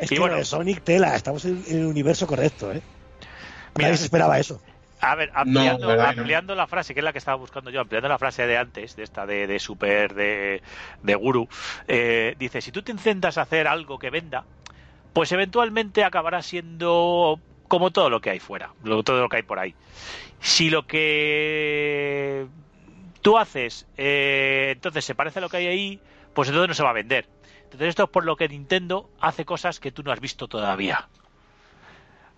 Es 0.00 0.10
Y 0.10 0.14
que 0.16 0.20
bueno. 0.20 0.34
de 0.36 0.44
Sonic 0.44 0.82
Tela, 0.82 1.14
estamos 1.14 1.44
en, 1.44 1.62
en 1.68 1.78
el 1.78 1.86
universo 1.86 2.26
correcto, 2.26 2.72
¿eh? 2.72 2.82
Mira, 3.76 3.88
Nadie 3.88 3.98
se 3.98 4.04
esperaba 4.04 4.38
eso. 4.38 4.60
A 5.00 5.14
ver, 5.16 5.30
ampliando, 5.34 5.86
verdad 5.88 6.10
que 6.10 6.14
no. 6.16 6.20
ampliando 6.22 6.54
la 6.54 6.66
frase, 6.66 6.94
que 6.94 7.00
es 7.00 7.04
la 7.04 7.12
que 7.12 7.18
estaba 7.18 7.36
buscando 7.36 7.70
yo, 7.70 7.80
ampliando 7.80 8.08
la 8.08 8.18
frase 8.18 8.46
de 8.46 8.56
antes, 8.56 8.96
de 8.96 9.02
esta 9.02 9.26
de, 9.26 9.46
de 9.46 9.58
Super, 9.58 10.14
de, 10.14 10.62
de 11.02 11.14
Guru, 11.14 11.46
eh, 11.88 12.34
dice, 12.38 12.60
si 12.62 12.72
tú 12.72 12.82
te 12.82 12.92
intentas 12.92 13.36
hacer 13.36 13.66
algo 13.68 13.98
que 13.98 14.08
venda, 14.10 14.44
pues 15.12 15.30
eventualmente 15.32 16.04
acabará 16.04 16.40
siendo 16.42 17.38
como 17.68 17.90
todo 17.90 18.08
lo 18.08 18.20
que 18.20 18.30
hay 18.30 18.40
fuera, 18.40 18.72
lo- 18.82 19.02
todo 19.02 19.20
lo 19.20 19.28
que 19.28 19.36
hay 19.36 19.42
por 19.42 19.58
ahí. 19.58 19.74
Si 20.40 20.70
lo 20.70 20.86
que 20.86 22.46
tú 23.22 23.36
haces, 23.38 23.86
eh, 23.96 24.70
entonces 24.74 25.04
se 25.04 25.14
parece 25.14 25.38
a 25.38 25.42
lo 25.42 25.48
que 25.48 25.58
hay 25.58 25.66
ahí, 25.66 26.00
pues 26.32 26.48
entonces 26.48 26.68
no 26.68 26.74
se 26.74 26.82
va 26.82 26.90
a 26.90 26.94
vender. 26.94 27.26
Entonces 27.64 27.88
esto 27.88 28.04
es 28.04 28.10
por 28.10 28.24
lo 28.24 28.36
que 28.36 28.48
Nintendo 28.48 29.10
hace 29.20 29.44
cosas 29.44 29.80
que 29.80 29.92
tú 29.92 30.02
no 30.02 30.12
has 30.12 30.20
visto 30.20 30.48
todavía. 30.48 31.08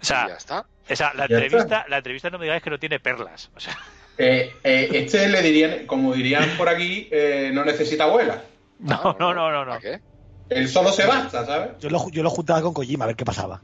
O 0.00 0.04
sea, 0.04 0.28
ya 0.28 0.34
está. 0.34 0.66
la 1.14 1.26
Ya 1.28 1.34
entrevista, 1.34 1.58
está. 1.62 1.88
la 1.88 1.96
entrevista 1.98 2.30
no 2.30 2.38
me 2.38 2.44
digáis 2.44 2.62
que 2.62 2.70
no 2.70 2.78
tiene 2.78 3.00
perlas. 3.00 3.50
O 3.56 3.60
sea, 3.60 3.76
Eh, 4.18 4.50
eh, 4.64 4.88
este 4.94 5.28
le 5.28 5.42
dirían, 5.42 5.86
como 5.86 6.14
dirían 6.14 6.48
por 6.56 6.70
aquí, 6.70 7.06
eh, 7.10 7.50
no 7.52 7.66
necesita 7.66 8.04
abuela. 8.04 8.42
no, 8.78 8.94
Ah, 8.94 9.16
no, 9.18 9.34
no, 9.34 9.50
no, 9.52 9.64
no. 9.66 9.70
¿Para 9.72 9.80
qué? 9.80 10.00
Él 10.48 10.68
solo 10.68 10.90
se 10.90 11.04
basta, 11.04 11.44
¿sabes? 11.44 11.72
Yo 11.80 11.90
lo, 11.90 12.08
yo 12.10 12.22
lo 12.22 12.30
juntaba 12.30 12.62
con 12.62 12.72
Kojima 12.72 13.04
a 13.04 13.08
ver 13.08 13.16
qué 13.16 13.26
pasaba. 13.26 13.60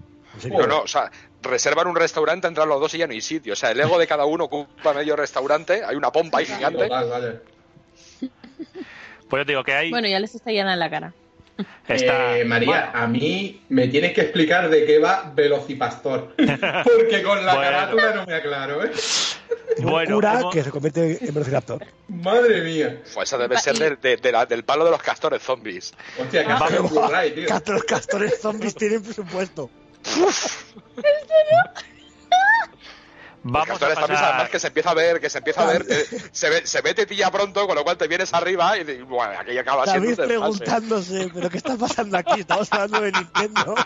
No, 0.51 0.67
no, 0.67 0.81
o 0.81 0.87
sea, 0.87 1.11
reservan 1.41 1.87
un 1.87 1.97
restaurante, 1.97 2.49
entran 2.49 2.69
los 2.69 2.81
dos 2.81 2.93
y 2.93 2.99
ya 2.99 3.07
no 3.07 3.13
hay 3.15 3.23
sitio. 3.23 3.55
O 3.55 3.57
sea, 3.57 3.71
el 3.71 3.81
ego 3.81 3.99
de 3.99 4.07
cada 4.07 4.27
uno 4.27 4.45
ocupa 4.45 4.93
medio 4.93 5.17
restaurante, 5.17 5.85
hay 5.85 5.97
una 5.97 6.13
pompa 6.13 6.39
ahí 6.39 6.45
gigante. 6.47 6.83
Total, 6.83 7.09
vale. 7.09 7.41
Pues 9.31 9.41
yo 9.41 9.47
te 9.47 9.53
digo 9.53 9.65
que 9.65 9.73
hay. 9.75 9.91
Bueno, 9.91 10.09
ya 10.09 10.21
les 10.21 10.35
está 10.35 10.51
llena 10.51 10.75
en 10.75 10.79
la 10.81 10.91
cara. 10.91 11.15
Está, 11.89 12.39
Eh, 12.39 12.45
María, 12.45 12.91
a 12.95 13.07
mí 13.07 13.63
me 13.69 13.89
tienes 13.89 14.13
que 14.13 14.23
explicar 14.23 14.69
de 14.71 14.85
qué 14.87 14.99
va 14.99 15.31
Velocipastor. 15.35 16.35
Porque 16.37 17.23
con 17.23 17.45
la 17.45 17.55
Bueno. 17.55 17.71
carátula 17.71 18.15
no 18.15 18.27
me 18.27 18.35
aclaro, 18.35 18.85
¿eh? 18.85 18.91
Un 19.79 20.05
cura 20.07 20.39
hemos- 20.41 20.53
que 20.55 20.63
se 20.63 20.71
convierte 20.71 21.19
en 21.25 21.33
Velociraptor. 21.35 21.83
Madre 22.09 22.61
mía. 22.63 23.01
Pues 23.15 23.29
esa 23.29 23.39
debe 23.39 23.59
ser 23.59 23.75
y- 23.77 23.79
de- 23.79 23.97
de- 23.97 24.17
de 24.19 24.33
la- 24.33 24.45
del 24.47 24.65
palo 24.65 24.85
de 24.85 24.91
los 24.91 25.03
castores 25.03 25.43
zombies. 25.43 25.95
Hostia, 26.19 26.45
que 26.45 26.53
Ah. 26.53 26.69
Blu-ray, 26.69 27.33
tío. 27.35 27.47
Los 27.67 27.85
castores 27.85 28.39
zombies 28.41 28.75
tienen 28.75 29.03
presupuesto. 29.03 29.71
Los 30.19 30.59
vamos 33.43 33.83
a 33.83 33.89
pasar. 33.95 34.11
además 34.13 34.49
que 34.51 34.59
se 34.59 34.67
empieza 34.69 34.91
a 34.91 34.95
ver, 34.95 35.21
que 35.21 35.31
se 35.31 35.39
empieza 35.39 35.63
a 35.63 35.67
ver, 35.73 35.85
se 36.33 36.51
ve, 36.51 36.67
se 36.67 36.81
ve 36.81 36.95
tetilla 36.95 37.31
pronto, 37.31 37.67
con 37.67 37.75
lo 37.77 37.85
cual 37.85 37.97
te 37.97 38.07
vienes 38.09 38.33
arriba 38.35 38.77
y 38.79 39.03
bueno, 39.03 39.33
aquí 39.39 39.57
acaba 39.59 39.85
David 39.85 40.17
preguntándose, 40.17 41.31
¿pero 41.33 41.51
qué 41.51 41.57
está 41.59 41.77
pasando 41.77 42.17
aquí? 42.19 42.41
Estamos 42.41 42.73
hablando 42.73 43.01
de 43.01 43.13
Nintendo. 43.13 43.75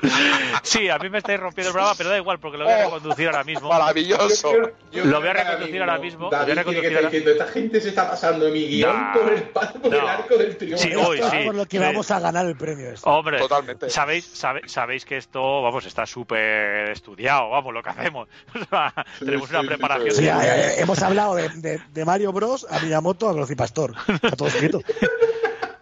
Sí, 0.63 0.89
a 0.89 0.99
mí 0.99 1.09
me 1.11 1.19
estáis 1.19 1.39
rompiendo 1.39 1.69
el 1.71 1.73
programa, 1.75 1.95
pero 1.97 2.11
da 2.11 2.17
igual 2.17 2.39
porque 2.41 2.59
lo 2.59 2.65
voy 2.65 2.73
a 2.73 2.77
Oh, 2.77 2.95
reconducir 2.97 3.27
ahora 3.29 3.45
mismo. 3.45 3.69
Maravilloso. 3.69 4.53
Yo 4.93 5.05
Lo 5.05 5.19
creo 5.19 5.21
voy 5.21 5.29
a 5.29 5.33
que 5.33 5.45
reconducir 5.45 5.81
ahora 5.81 5.99
mismo, 5.99 6.21
lo 6.25 6.29
voy 6.31 6.37
a 6.37 6.39
David 6.41 6.49
que 6.53 6.59
reconducir 6.59 6.85
estar 6.87 6.97
ahora- 7.05 7.11
diciendo, 7.11 7.31
esta 7.33 7.47
gente 7.53 7.81
se 7.81 7.89
está 7.89 8.11
pasando 8.11 8.49
mi 8.51 8.67
guion 8.67 8.97
Nah, 8.97 9.13
por 9.15 9.33
el, 9.33 9.43
por 9.45 9.95
el 9.95 10.01
no. 10.01 10.09
arco 10.09 10.37
del 10.37 10.57
triunfo. 10.57 10.83
Sí, 10.83 10.91
es 10.93 11.31
sí, 11.31 11.37
por 11.45 11.55
lo 11.55 11.67
que 11.67 11.79
vamos 11.79 12.11
a 12.11 12.21
ganar 12.21 12.47
el 12.47 12.57
premio. 12.57 12.91
este. 12.91 13.09
Hombre, 13.09 13.39
Totalmente. 13.39 13.91
sabéis, 13.91 14.25
sabe- 14.27 14.69
sabéis 14.69 15.05
que 15.05 15.17
esto, 15.17 15.63
vamos, 15.63 15.85
está 15.87 16.07
súper 16.07 16.91
estudiado, 16.91 17.51
vamos, 17.51 17.73
lo 17.75 17.83
que 17.83 17.91
hacemos. 17.91 18.29
O 18.55 18.65
sea, 18.69 18.93
Sí, 19.19 19.25
tenemos 19.25 19.46
una 19.51 19.63
preparación. 19.63 20.11
sí. 20.11 20.17
Sí, 20.17 20.23
de- 20.23 20.27
ya, 20.27 20.39
ya, 20.45 20.57
ya, 20.57 20.75
hemos 20.77 21.03
hablado 21.03 21.35
de, 21.35 21.49
de- 21.51 21.81
de 21.93 22.05
Mario 22.05 22.33
Bros. 22.33 22.67
a 22.71 22.79
Miyamoto 22.81 23.29
a 23.29 23.33
Velocipastor. 23.33 23.95
Está 24.09 24.31
todo 24.37 24.49
escrito. 24.49 24.81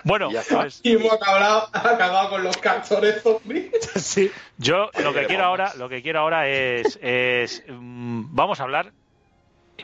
Bueno, 0.06 0.28
está. 0.30 0.56
pues 0.60 0.80
Y 0.82 0.92
hemos 0.96 1.10
acabado, 1.14 1.66
acabado 1.72 2.28
con 2.28 2.44
los 2.44 2.56
castores 2.58 3.22
zombies. 3.22 3.70
Sí. 3.96 4.30
yo 4.58 4.90
lo 5.02 5.14
que 5.14 5.24
quiero 5.26 5.44
ahora, 5.44 5.72
lo 5.78 5.88
que 5.88 6.02
quiero 6.02 6.20
ahora 6.20 6.46
es, 6.46 6.98
es 7.00 7.64
mm, 7.66 8.24
vamos 8.34 8.60
a 8.60 8.64
hablar, 8.64 8.92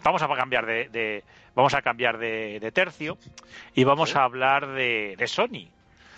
vamos 0.05 0.21
a 0.23 0.29
cambiar 0.29 0.67
de, 0.67 0.91
de- 0.91 1.25
vamos 1.55 1.73
a 1.73 1.81
cambiar 1.81 2.19
de, 2.19 2.59
de 2.61 2.71
tercio 2.71 3.17
y 3.75 3.85
vamos 3.85 4.15
a 4.15 4.25
hablar 4.25 4.67
de, 4.75 5.15
de 5.17 5.27
Sony. 5.27 5.71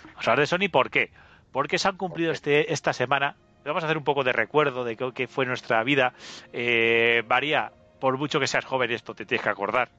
Vamos 0.03 0.27
a 0.27 0.31
hablar 0.31 0.39
de 0.39 0.47
Sony, 0.47 0.69
¿por 0.69 0.89
qué? 0.89 1.09
Porque 1.53 1.77
se 1.77 1.87
han 1.87 1.95
cumplido 1.95 2.33
este, 2.33 2.73
esta 2.73 2.91
semana. 2.91 3.37
Vamos 3.65 3.83
a 3.83 3.87
hacer 3.87 3.97
un 3.97 4.03
poco 4.03 4.23
de 4.23 4.33
recuerdo 4.33 4.83
de 4.83 4.95
qué, 5.13 5.27
fue 5.27 5.45
nuestra 5.45 5.83
vida. 5.83 6.13
Eh, 6.51 7.23
María, 7.27 7.71
por 7.99 8.17
mucho 8.17 8.39
que 8.39 8.47
seas 8.47 8.65
joven, 8.65 8.91
esto 8.91 9.13
te 9.15 9.25
tienes 9.25 9.43
que 9.43 9.49
acordar. 9.49 9.89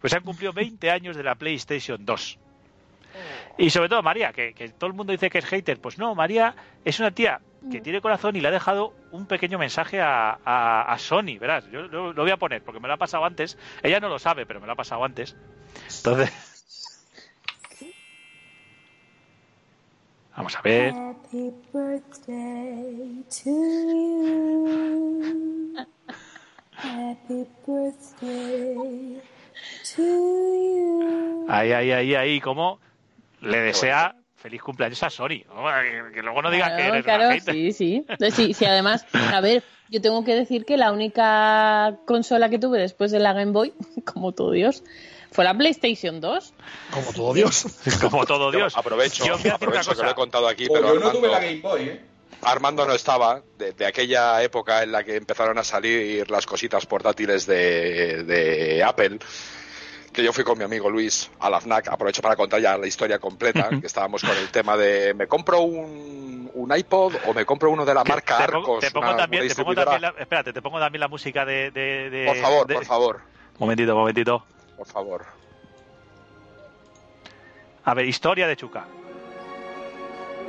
Pues 0.00 0.10
se 0.12 0.16
han 0.18 0.24
cumplido 0.24 0.52
20 0.52 0.90
años 0.90 1.16
de 1.16 1.22
la 1.22 1.34
PlayStation 1.34 2.04
2. 2.04 2.38
Y 3.56 3.70
sobre 3.70 3.88
todo 3.88 4.02
María, 4.02 4.32
que, 4.32 4.52
que 4.54 4.68
todo 4.68 4.88
el 4.88 4.94
mundo 4.94 5.12
dice 5.12 5.30
que 5.30 5.38
es 5.38 5.44
hater. 5.46 5.80
Pues 5.80 5.98
no, 5.98 6.14
María 6.14 6.54
es 6.84 7.00
una 7.00 7.10
tía 7.10 7.40
que 7.72 7.80
tiene 7.80 8.00
corazón 8.00 8.36
y 8.36 8.40
le 8.40 8.46
ha 8.48 8.52
dejado 8.52 8.94
un 9.10 9.26
pequeño 9.26 9.58
mensaje 9.58 10.00
a, 10.00 10.38
a- 10.44 10.82
a 10.92 10.98
Sony, 10.98 11.38
verás. 11.40 11.68
Yo 11.72 11.82
lo, 11.82 12.12
lo 12.12 12.22
voy 12.22 12.30
a 12.30 12.36
poner 12.36 12.62
porque 12.62 12.78
me 12.78 12.86
lo 12.86 12.94
ha 12.94 12.98
pasado 12.98 13.24
antes. 13.24 13.58
Ella 13.82 13.98
no 13.98 14.08
lo 14.08 14.18
sabe, 14.20 14.46
pero 14.46 14.60
me 14.60 14.66
lo 14.66 14.74
ha 14.74 14.76
pasado 14.76 15.02
antes. 15.04 15.36
Entonces. 15.96 16.57
Vamos 20.38 20.54
a 20.56 20.62
ver. 20.62 20.94
Happy 20.94 21.50
birthday 21.72 23.24
to 23.28 23.50
you. 23.50 25.74
Happy 26.76 27.44
birthday 27.66 29.20
to 29.96 30.02
you. 30.02 31.44
Ahí, 31.48 31.72
ahí, 31.72 31.90
ahí, 31.90 32.14
ahí, 32.14 32.40
como 32.40 32.78
le 33.40 33.58
desea 33.62 34.14
feliz 34.36 34.62
cumpleaños 34.62 35.02
a 35.02 35.10
Sony. 35.10 35.40
Que, 35.40 35.44
que 36.14 36.22
luego 36.22 36.40
no 36.40 36.52
digas 36.52 36.70
que 36.70 36.76
Claro, 36.76 36.92
eres 36.94 37.04
claro, 37.04 37.24
una 37.24 37.34
hater. 37.34 37.54
sí, 37.54 37.72
sí. 37.72 37.96
Entonces, 38.08 38.34
sí. 38.34 38.54
Sí, 38.54 38.64
además, 38.64 39.06
a 39.12 39.40
ver, 39.40 39.64
yo 39.90 40.00
tengo 40.00 40.22
que 40.24 40.36
decir 40.36 40.64
que 40.64 40.76
la 40.76 40.92
única 40.92 41.96
consola 42.06 42.48
que 42.48 42.60
tuve 42.60 42.78
después 42.78 43.10
de 43.10 43.18
la 43.18 43.32
Game 43.32 43.50
Boy, 43.50 43.72
como 44.04 44.30
todo 44.30 44.52
Dios, 44.52 44.84
Fue 45.32 45.44
la 45.44 45.54
PlayStation 45.56 46.20
2. 46.20 46.54
Como 46.90 47.12
todo 47.12 47.34
Dios. 47.34 47.66
Como 48.00 48.24
todo 48.26 48.50
Dios. 48.50 48.76
Aprovecho, 48.76 49.24
Yo 49.24 49.32
voy 49.32 49.32
a 49.32 49.36
decir 49.36 49.46
una 49.48 49.54
aprovecho 49.56 49.94
que 49.96 50.02
lo 50.02 50.10
he 50.10 50.14
contado 50.14 50.48
aquí, 50.48 50.66
Pues 50.66 50.80
pero 50.80 50.94
yo 50.94 51.00
no 51.00 51.10
tuve 51.12 51.28
la 51.28 51.36
Armando, 51.36 51.46
Game 51.46 51.60
Boy, 51.60 51.82
¿eh? 51.88 52.04
Armando 52.42 52.86
no 52.86 52.92
estaba 52.92 53.42
de, 53.58 53.72
de 53.72 53.86
aquella 53.86 54.42
época 54.42 54.82
en 54.82 54.92
la 54.92 55.02
que 55.04 55.16
empezaron 55.16 55.58
a 55.58 55.64
salir 55.64 56.30
las 56.30 56.46
cositas 56.46 56.86
portátiles 56.86 57.46
de, 57.46 58.22
de 58.24 58.82
Apple. 58.84 59.18
Que 60.12 60.22
yo 60.22 60.32
fui 60.32 60.42
con 60.44 60.56
mi 60.56 60.64
amigo 60.64 60.88
Luis 60.90 61.30
a 61.38 61.50
la 61.50 61.60
FNAC, 61.60 61.88
aprovecho 61.88 62.22
para 62.22 62.34
contar 62.34 62.60
ya 62.60 62.76
la 62.78 62.86
historia 62.86 63.18
completa, 63.18 63.68
que 63.80 63.86
estábamos 63.86 64.22
con 64.22 64.36
el 64.36 64.48
tema 64.50 64.76
de 64.76 65.14
¿me 65.14 65.26
compro 65.28 65.60
un, 65.60 66.50
un 66.54 66.76
iPod 66.76 67.14
o 67.26 67.34
me 67.34 67.44
compro 67.44 67.70
uno 67.70 67.84
de 67.84 67.94
la 67.94 68.02
marca 68.04 68.38
te 68.38 68.44
pongo, 68.52 68.58
Arcos? 68.58 68.80
te 68.80 68.90
pongo 68.90 69.08
una- 69.08 69.16
también, 69.16 69.42
una 69.44 69.54
te 69.54 69.62
pongo 69.62 69.74
también 69.74 70.02
la, 70.02 70.14
espérate, 70.18 70.52
te 70.52 70.62
pongo 70.62 70.78
también 70.80 71.00
la 71.00 71.08
música 71.08 71.44
de, 71.44 71.70
de- 71.70 72.10
de- 72.10 72.26
Por 72.26 72.36
favor, 72.36 72.66
de- 72.66 72.74
por 72.74 72.84
favor, 72.86 73.20
Momentito, 73.58 73.94
momentito. 73.94 74.44
Por 74.78 74.86
favor. 74.86 75.26
A 77.84 77.94
ver, 77.94 78.06
historia 78.06 78.46
de 78.46 78.56
Chuca. 78.56 78.86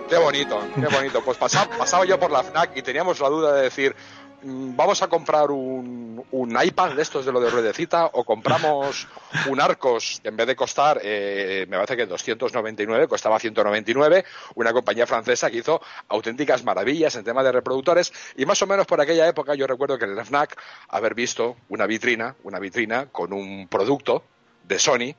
Qué 0.07 0.17
bonito, 0.17 0.59
qué 0.75 0.87
bonito. 0.87 1.23
Pues 1.23 1.37
pasaba, 1.37 1.77
pasaba 1.77 2.05
yo 2.05 2.19
por 2.19 2.31
la 2.31 2.43
FNAC 2.43 2.77
y 2.77 2.81
teníamos 2.81 3.19
la 3.19 3.29
duda 3.29 3.53
de 3.53 3.63
decir, 3.63 3.95
vamos 4.43 5.01
a 5.01 5.07
comprar 5.07 5.51
un, 5.51 6.23
un 6.31 6.57
iPad 6.61 6.93
de 6.93 7.01
estos 7.01 7.25
de 7.25 7.31
lo 7.31 7.39
de 7.39 7.49
ruedecita 7.49 8.07
o 8.13 8.23
compramos 8.23 9.07
un 9.49 9.59
Arcos 9.59 10.19
que 10.21 10.29
en 10.29 10.37
vez 10.37 10.47
de 10.47 10.55
costar, 10.55 10.99
eh, 11.03 11.65
me 11.69 11.77
parece 11.77 11.97
que 11.97 12.05
299, 12.05 13.07
costaba 13.07 13.39
199, 13.39 14.25
una 14.55 14.73
compañía 14.73 15.05
francesa 15.05 15.49
que 15.49 15.57
hizo 15.57 15.81
auténticas 16.07 16.63
maravillas 16.63 17.15
en 17.15 17.23
tema 17.23 17.43
de 17.43 17.51
reproductores. 17.51 18.11
Y 18.35 18.45
más 18.45 18.61
o 18.61 18.67
menos 18.67 18.85
por 18.85 19.01
aquella 19.01 19.27
época 19.27 19.55
yo 19.55 19.67
recuerdo 19.67 19.97
que 19.97 20.05
en 20.05 20.17
el 20.17 20.25
FNAC 20.25 20.59
haber 20.89 21.15
visto 21.15 21.57
una 21.69 21.85
vitrina, 21.85 22.35
una 22.43 22.59
vitrina 22.59 23.07
con 23.07 23.33
un 23.33 23.67
producto 23.67 24.23
de 24.63 24.79
Sony 24.79 25.15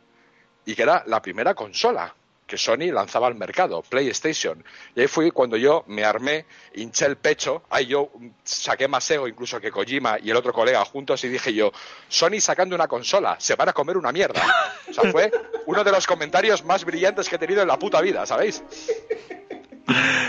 y 0.64 0.74
que 0.74 0.82
era 0.82 1.02
la 1.06 1.20
primera 1.22 1.54
consola 1.54 2.14
que 2.50 2.58
Sony 2.58 2.90
lanzaba 2.92 3.28
al 3.28 3.36
mercado, 3.36 3.80
PlayStation. 3.82 4.64
Y 4.96 5.02
ahí 5.02 5.06
fui 5.06 5.30
cuando 5.30 5.56
yo 5.56 5.84
me 5.86 6.04
armé, 6.04 6.46
hinché 6.74 7.06
el 7.06 7.16
pecho, 7.16 7.62
ahí 7.70 7.86
yo 7.86 8.10
saqué 8.42 8.88
más 8.88 9.08
ego 9.08 9.28
incluso 9.28 9.60
que 9.60 9.70
Kojima 9.70 10.18
y 10.20 10.30
el 10.30 10.36
otro 10.36 10.52
colega 10.52 10.84
juntos 10.84 11.22
y 11.22 11.28
dije 11.28 11.54
yo, 11.54 11.70
Sony 12.08 12.40
sacando 12.40 12.74
una 12.74 12.88
consola, 12.88 13.36
se 13.38 13.54
van 13.54 13.68
a 13.68 13.72
comer 13.72 13.96
una 13.96 14.10
mierda. 14.10 14.42
O 14.90 14.92
sea, 14.92 15.12
fue 15.12 15.30
uno 15.66 15.84
de 15.84 15.92
los 15.92 16.04
comentarios 16.08 16.64
más 16.64 16.84
brillantes 16.84 17.28
que 17.28 17.36
he 17.36 17.38
tenido 17.38 17.62
en 17.62 17.68
la 17.68 17.78
puta 17.78 18.00
vida, 18.00 18.26
¿sabéis? 18.26 18.64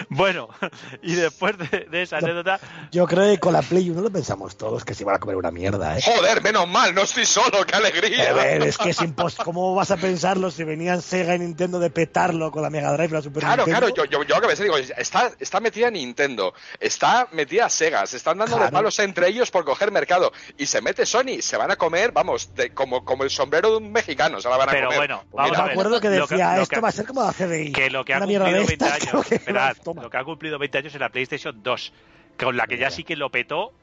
Bueno, 0.09 0.49
y 1.01 1.13
después 1.15 1.57
de, 1.57 1.87
de 1.89 2.01
esa 2.03 2.17
anécdota, 2.17 2.59
Yo 2.91 3.07
creo 3.07 3.31
que 3.31 3.39
con 3.39 3.53
la 3.53 3.61
Play 3.61 3.89
1 3.89 4.01
lo 4.01 4.11
pensamos 4.11 4.57
todos 4.57 4.83
que 4.85 4.93
se 4.93 5.03
iban 5.03 5.15
a 5.15 5.19
comer 5.19 5.35
una 5.37 5.51
mierda, 5.51 5.97
¿eh? 5.97 6.01
Joder, 6.03 6.41
menos 6.41 6.67
mal, 6.67 6.93
no 6.93 7.01
estoy 7.03 7.25
solo, 7.25 7.65
qué 7.65 7.75
A 7.75 7.77
alegría. 7.79 8.33
ver, 8.33 8.61
es 8.63 8.77
que 8.77 8.89
es 8.89 8.99
impos- 8.99 9.35
¿Cómo 9.43 9.73
vas 9.75 9.91
a 9.91 9.97
pensarlo 9.97 10.51
si 10.51 10.63
venían 10.63 11.01
Sega 11.01 11.35
y 11.35 11.39
Nintendo 11.39 11.79
de 11.79 11.89
petarlo 11.89 12.51
con 12.51 12.61
la 12.61 12.69
Mega 12.69 12.91
Drive 12.93 13.09
y 13.09 13.11
la 13.13 13.21
Super 13.21 13.43
Claro, 13.43 13.65
Nintendo? 13.65 13.93
claro, 13.93 14.05
yo, 14.09 14.19
yo, 14.19 14.23
yo 14.27 14.35
lo 14.35 14.41
que 14.41 14.47
pensé, 14.47 14.63
digo, 14.63 14.77
está, 14.77 15.31
está 15.39 15.59
metida 15.59 15.89
Nintendo, 15.89 16.53
está 16.79 17.27
metida 17.31 17.69
Sega, 17.69 18.05
se 18.05 18.17
están 18.17 18.37
dando 18.37 18.55
de 18.55 18.61
Claro. 18.61 18.73
palos 18.73 18.99
entre 18.99 19.27
ellos 19.27 19.49
por 19.51 19.63
coger 19.65 19.91
mercado, 19.91 20.31
y 20.57 20.65
se 20.65 20.81
mete 20.81 21.05
Sony, 21.05 21.41
se 21.41 21.57
van 21.57 21.71
a 21.71 21.75
comer, 21.75 22.11
vamos, 22.11 22.53
de- 22.55 22.73
como, 22.73 23.03
como 23.05 23.23
el 23.23 23.29
sombrero 23.29 23.71
de 23.71 23.77
un 23.77 23.91
mexicano, 23.91 24.39
se 24.41 24.49
la 24.49 24.57
van 24.57 24.69
a 24.69 24.71
Pero 24.71 24.87
comer. 24.87 24.99
bueno, 24.99 25.23
Pues 25.31 25.33
vamos 25.33 25.51
mira, 25.51 25.57
Yo 25.57 25.61
a 25.61 25.63
me 25.63 25.69
ver, 25.69 25.71
acuerdo 25.79 26.01
que 26.01 26.09
lo 26.09 26.27
que- 26.27 26.35
decía, 26.35 26.55
lo 26.55 26.61
esto 26.63 26.75
que- 26.75 26.81
va 26.81 26.89
a 26.89 26.91
ser 26.91 27.05
como 27.07 27.23
la 27.23 27.33
CDI. 27.33 27.71
que 27.71 27.89
lo 27.89 28.03
que 28.05 28.13
ha 28.13 28.17
Una 28.17 28.25
mierda 28.27 28.45
de 28.45 28.57
cumplido 28.59 28.85
20 28.89 28.97
estas, 28.97 29.13
años, 29.13 29.25
toma. 29.83 30.01
lo 30.03 30.09
que 30.09 30.17
ha 30.17 30.23
cumplido 30.23 30.57
20 30.59 30.77
años 30.77 30.93
en 30.95 30.99
la 31.01 31.09
PlayStation 31.09 31.61
2, 31.63 31.93
con 32.39 32.55
la 32.57 32.67
que 32.67 32.77
ya 32.77 32.89
sí 32.89 33.03
que 33.03 33.15
lo 33.15 33.29
petó, 33.29 33.73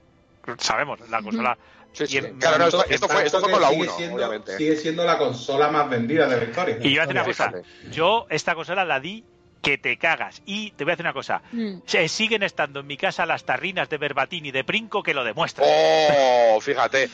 sabemos, 0.58 1.00
la 1.10 1.22
consola. 1.22 1.58
Sí, 1.92 2.06
sí. 2.06 2.14
y 2.14 2.18
en- 2.18 2.38
Claro, 2.38 2.58
no, 2.58 2.66
esto, 2.66 2.84
esto 2.88 3.08
fue, 3.08 3.24
esto 3.24 3.40
fue 3.40 3.50
tanto 3.50 3.50
con 3.50 3.62
la 3.62 3.68
que 3.68 3.74
sigue 3.74 3.86
1, 3.88 3.96
siendo- 3.96 4.16
obviamente. 4.16 4.56
Sigue 4.58 4.76
siendo 4.76 5.04
la 5.04 5.18
consola 5.18 5.68
más 5.70 5.88
vendida 5.88 6.26
de 6.28 6.36
la 6.36 6.44
historia. 6.44 6.78
Y 6.82 6.92
yo 6.94 7.02
voy 7.04 7.10
una 7.12 7.24
cosa, 7.24 7.52
yo 7.90 8.26
esta 8.30 8.54
consola 8.54 8.84
la 8.84 9.00
di 9.00 9.24
que 9.62 9.78
te 9.78 9.96
cagas. 9.96 10.40
Y 10.46 10.70
te 10.72 10.84
voy 10.84 10.92
a 10.92 10.94
decir 10.94 11.04
una 11.06 11.12
cosa, 11.14 11.42
Mm. 11.50 11.78
se 11.86 12.08
siguen 12.08 12.42
estando 12.44 12.80
en 12.80 12.86
mi 12.86 12.96
casa 12.96 13.26
las 13.26 13.44
tarrinas 13.44 13.88
de 13.88 13.98
Berbatín 13.98 14.46
y 14.46 14.50
de 14.52 14.62
Princo 14.64 15.02
que 15.02 15.14
lo 15.14 15.24
demuestran. 15.24 15.66
Oh, 15.68 16.60
fíjate, 16.60 17.08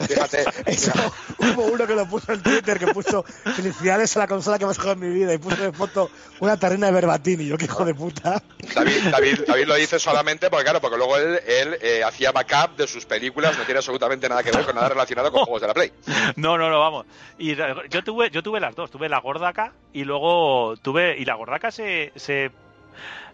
fíjate. 0.00 0.44
Eso, 0.66 0.92
hubo 1.38 1.64
uno 1.64 1.86
que 1.86 1.94
lo 1.94 2.06
puso 2.06 2.32
en 2.32 2.42
Twitter 2.42 2.78
que 2.78 2.88
puso 2.88 3.22
felicidades 3.22 4.16
a 4.16 4.20
la 4.20 4.26
consola 4.26 4.58
que 4.58 4.66
más 4.66 4.78
jugado 4.78 4.94
en 4.94 5.00
mi 5.00 5.14
vida 5.14 5.34
y 5.34 5.38
puso 5.38 5.62
de 5.62 5.72
foto 5.72 6.10
una 6.40 6.56
tarrina 6.56 6.86
de 6.86 6.92
Verbatini. 6.92 7.46
Yo, 7.46 7.56
que 7.58 7.66
hijo 7.66 7.84
de 7.84 7.94
puta. 7.94 8.42
David, 8.74 9.08
David, 9.10 9.40
David 9.46 9.66
lo 9.66 9.74
dice 9.74 9.98
solamente 9.98 10.50
porque, 10.50 10.64
claro, 10.64 10.80
porque 10.80 10.96
luego 10.96 11.16
él, 11.16 11.40
él 11.46 11.78
eh, 11.80 12.02
hacía 12.04 12.32
backup 12.32 12.76
de 12.76 12.86
sus 12.86 13.06
películas, 13.06 13.56
no 13.58 13.64
tiene 13.64 13.78
absolutamente 13.78 14.28
nada 14.28 14.42
que 14.42 14.50
ver 14.50 14.64
con 14.64 14.74
nada 14.74 14.88
relacionado 14.88 15.30
con 15.30 15.44
juegos 15.44 15.60
de 15.62 15.68
la 15.68 15.74
Play. 15.74 15.92
No, 16.36 16.56
no, 16.58 16.70
no, 16.70 16.80
vamos. 16.80 17.06
Y 17.38 17.54
yo 17.54 18.04
tuve, 18.04 18.30
yo 18.30 18.42
tuve 18.42 18.60
las 18.60 18.74
dos, 18.74 18.90
tuve 18.90 19.08
la 19.08 19.18
gordaca 19.20 19.72
y 19.92 20.04
luego 20.04 20.76
tuve, 20.76 21.18
y 21.18 21.24
la 21.24 21.34
gordaca 21.34 21.70
se, 21.70 22.12
se 22.16 22.50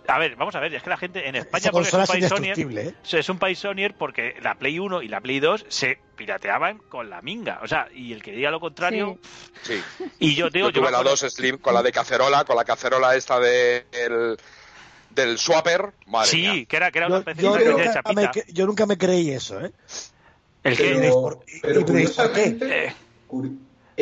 a 0.08 0.18
ver, 0.18 0.36
vamos 0.36 0.54
a 0.54 0.60
ver, 0.60 0.74
es 0.74 0.82
que 0.82 0.90
la 0.90 0.96
gente 0.96 1.28
en 1.28 1.34
España 1.36 1.70
porque 1.70 1.88
es 1.88 1.94
un 1.94 2.06
país 2.06 2.28
sonier, 2.28 2.58
¿eh? 2.58 2.94
es 3.12 3.28
un 3.28 3.38
país 3.38 3.58
sonier 3.58 3.94
porque 3.94 4.34
la 4.42 4.54
Play 4.54 4.78
1 4.78 5.02
y 5.02 5.08
la 5.08 5.20
Play 5.20 5.38
2 5.38 5.66
se 5.68 5.98
pirateaban 6.16 6.78
con 6.78 7.10
la 7.10 7.20
minga, 7.22 7.60
o 7.62 7.68
sea, 7.68 7.88
y 7.94 8.12
el 8.12 8.22
que 8.22 8.32
diga 8.32 8.50
lo 8.50 8.58
contrario, 8.58 9.18
Sí. 9.62 9.80
y 10.18 10.34
yo 10.34 10.48
digo, 10.50 10.68
Yo 10.68 10.72
tuve 10.72 10.86
me 10.86 10.90
la 10.92 10.98
acuerdo- 10.98 11.10
2 11.22 11.32
Slim 11.32 11.58
con 11.58 11.74
la 11.74 11.82
de 11.82 11.92
cacerola, 11.92 12.44
con 12.44 12.56
la 12.56 12.64
cacerola 12.64 13.14
esta 13.16 13.38
de 13.38 13.84
el- 13.92 14.36
del 15.10 15.38
swapper. 15.38 15.92
Madre 16.06 16.28
sí, 16.30 16.36
mía. 16.42 16.64
que 16.66 16.76
era, 16.76 16.90
que 16.90 16.98
era 16.98 17.06
una 17.08 17.16
Yo, 17.16 17.20
especie 17.20 17.42
yo 17.44 17.54
de- 17.54 17.64
de 17.64 17.70
nunca 17.72 17.92
chapita. 17.94 18.32
me, 18.34 18.52
yo 18.52 18.66
nunca 18.66 18.86
me 18.86 18.96
creí 18.98 19.30
eso, 19.30 19.60
¿eh? 19.64 19.72
El 20.64 20.76
que- 20.76 20.86
¿Y 20.90 20.94
Pero, 21.00 21.12
por- 21.22 21.38
y- 21.46 21.60
pero 21.60 21.80
y 21.80 21.84
¿por 22.06 22.32
qué? 22.32 22.56
Eh, 22.60 22.94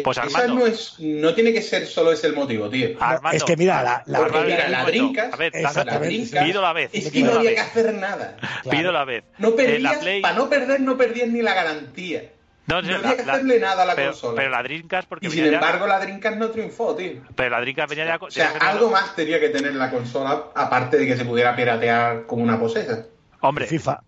pues, 0.03 0.19
esa 0.19 0.27
Armando. 0.39 0.55
no 0.61 0.67
es, 0.67 0.95
no 0.99 1.35
tiene 1.35 1.53
que 1.53 1.63
ser 1.63 1.87
solo 1.87 2.13
ese 2.13 2.27
el 2.29 2.35
motivo, 2.35 2.69
tío. 2.69 2.91
Armando, 3.01 3.37
es 3.37 3.45
que 3.45 3.57
mira, 3.57 3.83
la- 3.83 4.03
la- 4.07 4.19
Armando, 4.19 4.47
mira, 4.49 4.69
la. 4.69 4.87
Dreamcast- 4.87 5.33
a 5.33 5.37
ver, 5.37 5.53
La. 5.55 5.73
Dreamcast 5.99 6.45
pido 6.47 6.63
la 6.63 6.73
vez, 6.73 6.91
Es 6.93 7.11
que 7.11 7.23
no 7.23 7.33
había 7.35 7.55
que 7.55 7.61
hacer 7.61 7.95
nada. 7.95 8.37
pido 8.71 8.93
la 8.93 9.05
vez. 9.05 9.25
No 9.39 9.51
la 9.51 9.57
perdías, 9.57 9.99
Play- 9.99 10.21
para 10.23 10.35
no 10.35 10.49
perder, 10.49 10.81
no 10.81 10.97
perdías 10.97 11.29
ni 11.29 11.43
la 11.43 11.55
garantía. 11.55 12.31
No, 12.69 12.83
No 12.83 12.89
la- 12.91 12.97
había 12.99 13.17
que 13.17 13.25
la- 13.25 13.33
hacerle 13.35 13.61
nada 13.61 13.83
a 13.85 13.87
la 13.87 13.95
pero, 13.95 14.11
consola. 14.11 14.35
pero 14.37 14.51
la 14.51 14.63
Dreamcast 14.65 15.09
porque 15.09 15.27
Y 15.27 15.31
sin 15.31 15.45
venía 15.45 15.61
ya- 15.61 15.65
embargo, 15.67 15.87
la 15.87 16.01
Dreamcast 16.01 16.37
no 16.37 16.51
triunfó, 16.51 16.97
tío. 16.97 17.13
pero 17.37 17.51
la 17.51 17.61
Dreamcast 17.61 17.91
venía 17.91 18.07
ya 18.07 18.17
O 18.21 18.29
sea, 18.31 18.55
algo 18.61 18.91
más 18.91 19.15
tenía 19.15 19.39
que 19.39 19.51
tener 19.51 19.75
la 19.77 19.89
consola, 19.91 20.47
aparte 20.55 20.97
de 20.99 21.07
que 21.07 21.17
se 21.17 21.25
pudiera 21.25 21.55
piratear 21.55 22.27
como 22.27 22.43
una 22.43 22.59
posesa. 22.59 23.07
hombre 23.41 23.67
FIFA. 23.67 24.03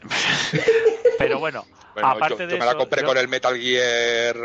pero 1.18 1.38
bueno, 1.38 1.64
Bueno, 1.94 2.08
aparte 2.08 2.38
yo, 2.44 2.46
de 2.46 2.52
yo 2.54 2.58
me 2.58 2.64
la 2.66 2.74
compré 2.76 3.02
yo- 3.02 3.08
con 3.08 3.18
el 3.18 3.28
Metal 3.28 3.56
Gear 3.58 4.36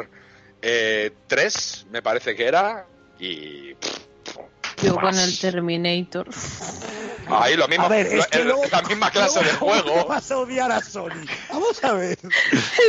eh, 0.64 1.12
3, 1.28 1.88
me 1.92 2.02
parece 2.02 2.36
que 2.36 2.48
era. 2.48 2.88
Y. 3.20 3.76
Yo 4.84 4.96
con 4.96 5.18
el 5.18 5.40
Terminator. 5.40 6.28
Ahí 7.30 7.56
lo 7.56 7.68
mismo. 7.70 7.86
A 7.86 7.90
ver, 7.90 8.08
es 8.08 8.14
lo- 8.16 8.24
que 8.26 8.38
el- 8.40 8.44
luego- 8.48 8.64
la 8.70 8.82
misma 8.82 9.10
clase 9.10 9.40
de 9.40 9.46
luego, 9.46 9.60
¿cómo 9.60 9.82
juego. 9.82 10.06
vas 10.08 10.30
a 10.30 10.38
odiar 10.38 10.72
a 10.74 10.82
Sony? 10.82 11.26
Vamos 11.50 11.82
a 11.84 11.94
ver. 11.94 12.20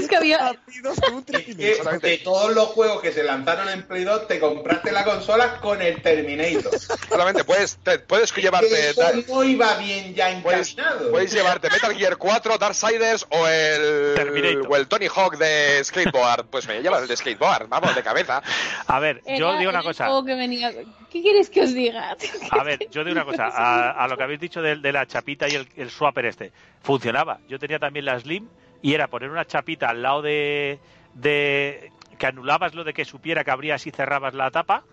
es 0.01 0.09
que 0.09 0.17
había. 0.17 0.57
Es 0.67 0.83
que 1.25 1.55
Terminator. 1.55 2.01
de 2.01 2.19
todos 2.19 2.53
los 2.55 2.67
juegos 2.71 3.01
que 3.01 3.13
se 3.13 3.23
lanzaron 3.23 3.69
en 3.69 3.87
Play 3.87 4.03
2, 4.05 4.27
te 4.27 4.41
compraste 4.41 4.91
la 4.91 5.05
consola 5.05 5.61
con 5.61 5.81
el 5.81 6.03
Terminator. 6.03 6.73
Solamente 7.09 7.45
puedes, 7.45 7.77
te- 7.77 8.01
puedes 8.01 8.33
Que 8.33 8.43
llevarte. 8.43 8.91
eso 8.91 9.03
no 9.29 9.45
iba 9.45 9.77
bien 9.77 10.15
ya 10.15 10.37
Puedes, 10.43 10.73
encaminado. 10.73 11.11
puedes 11.13 11.33
llevarte 11.33 11.71
Metal 11.71 11.95
Gear 11.97 12.17
4, 12.17 12.59
Darksiders 12.59 13.27
o 13.31 13.47
el, 13.47 14.15
Terminator. 14.17 14.67
o 14.69 14.77
el 14.77 14.89
Tony 14.89 15.07
Hawk 15.15 15.37
de 15.39 15.81
skateboard. 15.85 16.47
Pues 16.47 16.67
me 16.67 16.83
llevas 16.83 17.03
el 17.03 17.09
de 17.09 17.17
skateboard, 17.17 17.69
vamos, 17.69 17.95
de 17.95 18.03
cabeza. 18.03 18.43
a 18.89 18.99
ver, 18.99 19.23
yo 19.27 19.51
Era 19.51 19.59
digo 19.59 19.71
una 19.71 19.83
cosa. 19.85 20.07
juego 20.07 20.25
que 20.25 20.35
venía- 20.35 20.73
¿Qué 21.13 21.23
quieres 21.23 21.49
que 21.49 21.63
os 21.63 21.73
diga? 21.73 21.84
A 22.51 22.63
ver, 22.65 22.89
yo 22.91 23.05
digo 23.05 23.17
una 23.17 23.25
cosa, 23.25 23.49
a, 23.49 23.91
a 23.91 24.09
lo 24.09 24.17
que 24.17 24.23
habéis 24.23 24.41
dicho 24.41 24.63
de, 24.63 24.77
de 24.77 24.93
la 24.93 25.07
chapita 25.07 25.49
y 25.49 25.55
el, 25.55 25.69
el 25.77 25.91
swapper 25.91 26.27
este, 26.27 26.53
funcionaba. 26.83 27.39
Yo 27.49 27.59
tenía 27.59 27.79
también 27.79 28.05
la 28.05 28.19
Slim 28.19 28.49
y 28.83 28.95
era 28.95 29.09
poner 29.09 29.31
una 29.31 29.45
chapita 29.45 29.89
al 29.89 30.03
lado 30.03 30.23
de, 30.23 30.79
de 31.15 31.91
que 32.19 32.27
anulabas 32.27 32.75
lo 32.75 32.85
de 32.85 32.93
que 32.93 33.05
supiera 33.05 33.45
que 33.45 33.51
abrías 33.51 33.87
y 33.87 33.91
cerrabas 33.91 34.35
la 34.35 34.51
tapa 34.51 34.85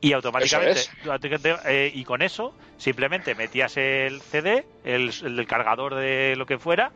y 0.00 0.12
automáticamente 0.12 0.80
eh, 1.66 1.90
y 1.94 2.04
con 2.04 2.22
eso 2.22 2.54
simplemente 2.76 3.34
metías 3.36 3.76
el 3.76 4.20
CD, 4.20 4.66
el, 4.84 5.46
cargador 5.46 5.94
de 5.94 6.34
lo 6.36 6.44
que 6.44 6.58
fuera, 6.58 6.90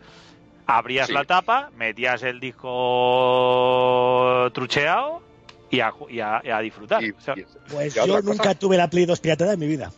abrías 0.66 1.07
Sí. 1.07 1.12
la 1.12 1.25
tapa, 1.25 1.70
metías 1.77 2.25
el 2.25 2.40
disco 2.40 4.51
trucheado 4.53 5.22
y 5.70 5.81
a, 5.81 5.92
y 6.09 6.20
a- 6.20 6.40
y 6.44 6.50
a 6.50 6.59
disfrutar. 6.61 7.02
Y- 7.02 7.11
O 7.11 7.20
sea, 7.20 7.35
y- 7.37 7.44
Pues 7.70 7.94
yo 7.94 8.07
cosa. 8.07 8.20
nunca 8.22 8.55
tuve 8.55 8.76
la 8.76 8.88
Play 8.88 9.05
2 9.06 9.21
pirateada 9.21 9.54
en 9.54 9.58
mi 9.60 9.67
vida. 9.67 9.92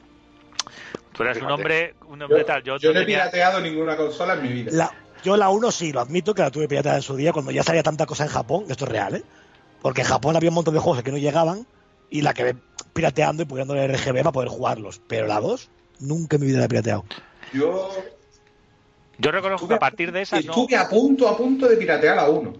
tú 1.13 1.23
eres 1.25 1.43
un 1.43 1.51
hombre, 1.51 1.95
un 2.07 2.23
hombre 2.23 2.41
Yo, 2.41 2.45
tal. 2.47 2.63
Yo, 2.63 2.77
yo 2.79 2.93
no 2.93 3.01
he 3.01 3.03
tenía- 3.05 3.19
pirateado 3.25 3.61
ninguna 3.61 3.97
consola 3.97 4.35
en 4.35 4.43
mi 4.43 4.49
vida. 4.53 4.71
La, 4.73 4.93
yo 5.25 5.37
la 5.37 5.49
1 5.51 5.71
sí, 5.73 5.93
lo 5.93 6.01
admito 6.01 6.33
que 6.35 6.43
la 6.43 6.51
tuve 6.51 6.69
pirateada 6.69 6.99
en 6.99 7.03
su 7.03 7.17
día 7.17 7.33
cuando 7.33 7.51
ya 7.51 7.63
salía 7.65 7.83
tanta 7.83 8.07
cosa 8.07 8.25
en 8.25 8.31
Japón, 8.31 8.65
esto 8.69 8.85
es 8.85 8.91
real, 8.91 9.17
¿eh? 9.17 9.23
Porque 9.83 10.03
en 10.03 10.07
Japón 10.07 10.37
había 10.37 10.51
un 10.51 10.55
montón 10.55 10.75
de 10.75 10.81
juegos 10.81 11.03
que 11.03 11.11
no 11.11 11.19
llegaban 11.19 11.67
y 12.11 12.23
la 12.23 12.35
que 12.35 12.55
pirateando 12.93 13.43
y 13.43 13.47
poniéndole 13.47 13.87
RGB 13.89 14.19
para 14.23 14.33
poder 14.33 14.49
jugarlos. 14.49 15.01
Pero 15.09 15.27
la 15.27 15.41
2 15.41 15.71
nunca 16.01 16.37
en 16.37 16.43
mi 16.43 16.47
vida 16.49 16.59
la 16.59 16.65
he 16.67 16.69
pirateado. 16.69 17.05
Yo 17.53 17.91
Yo 19.19 19.33
reconozco 19.33 19.67
que 19.67 19.75
a 19.75 19.79
partir 19.81 20.13
de 20.13 20.23
esas 20.23 20.45
no. 20.45 20.53
estuve 20.53 20.77
a 20.77 20.89
punto, 20.89 21.29
a 21.29 21.37
punto 21.37 21.67
de 21.69 21.77
piratear 21.77 22.15
la 22.17 22.29
1. 22.29 22.53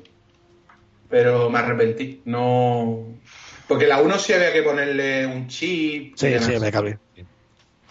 Pero 1.09 1.51
me 1.51 1.59
arrepentí. 1.59 2.23
No. 2.25 3.05
Porque 3.67 3.87
la 3.87 3.99
1 4.01 4.19
sí 4.19 4.33
había 4.33 4.53
que 4.53 4.63
ponerle 4.63 5.27
un 5.27 5.47
chip. 5.49 6.15
Sí, 6.17 6.39
sí, 6.39 6.59
me 6.59 6.71
cabré. 6.73 6.99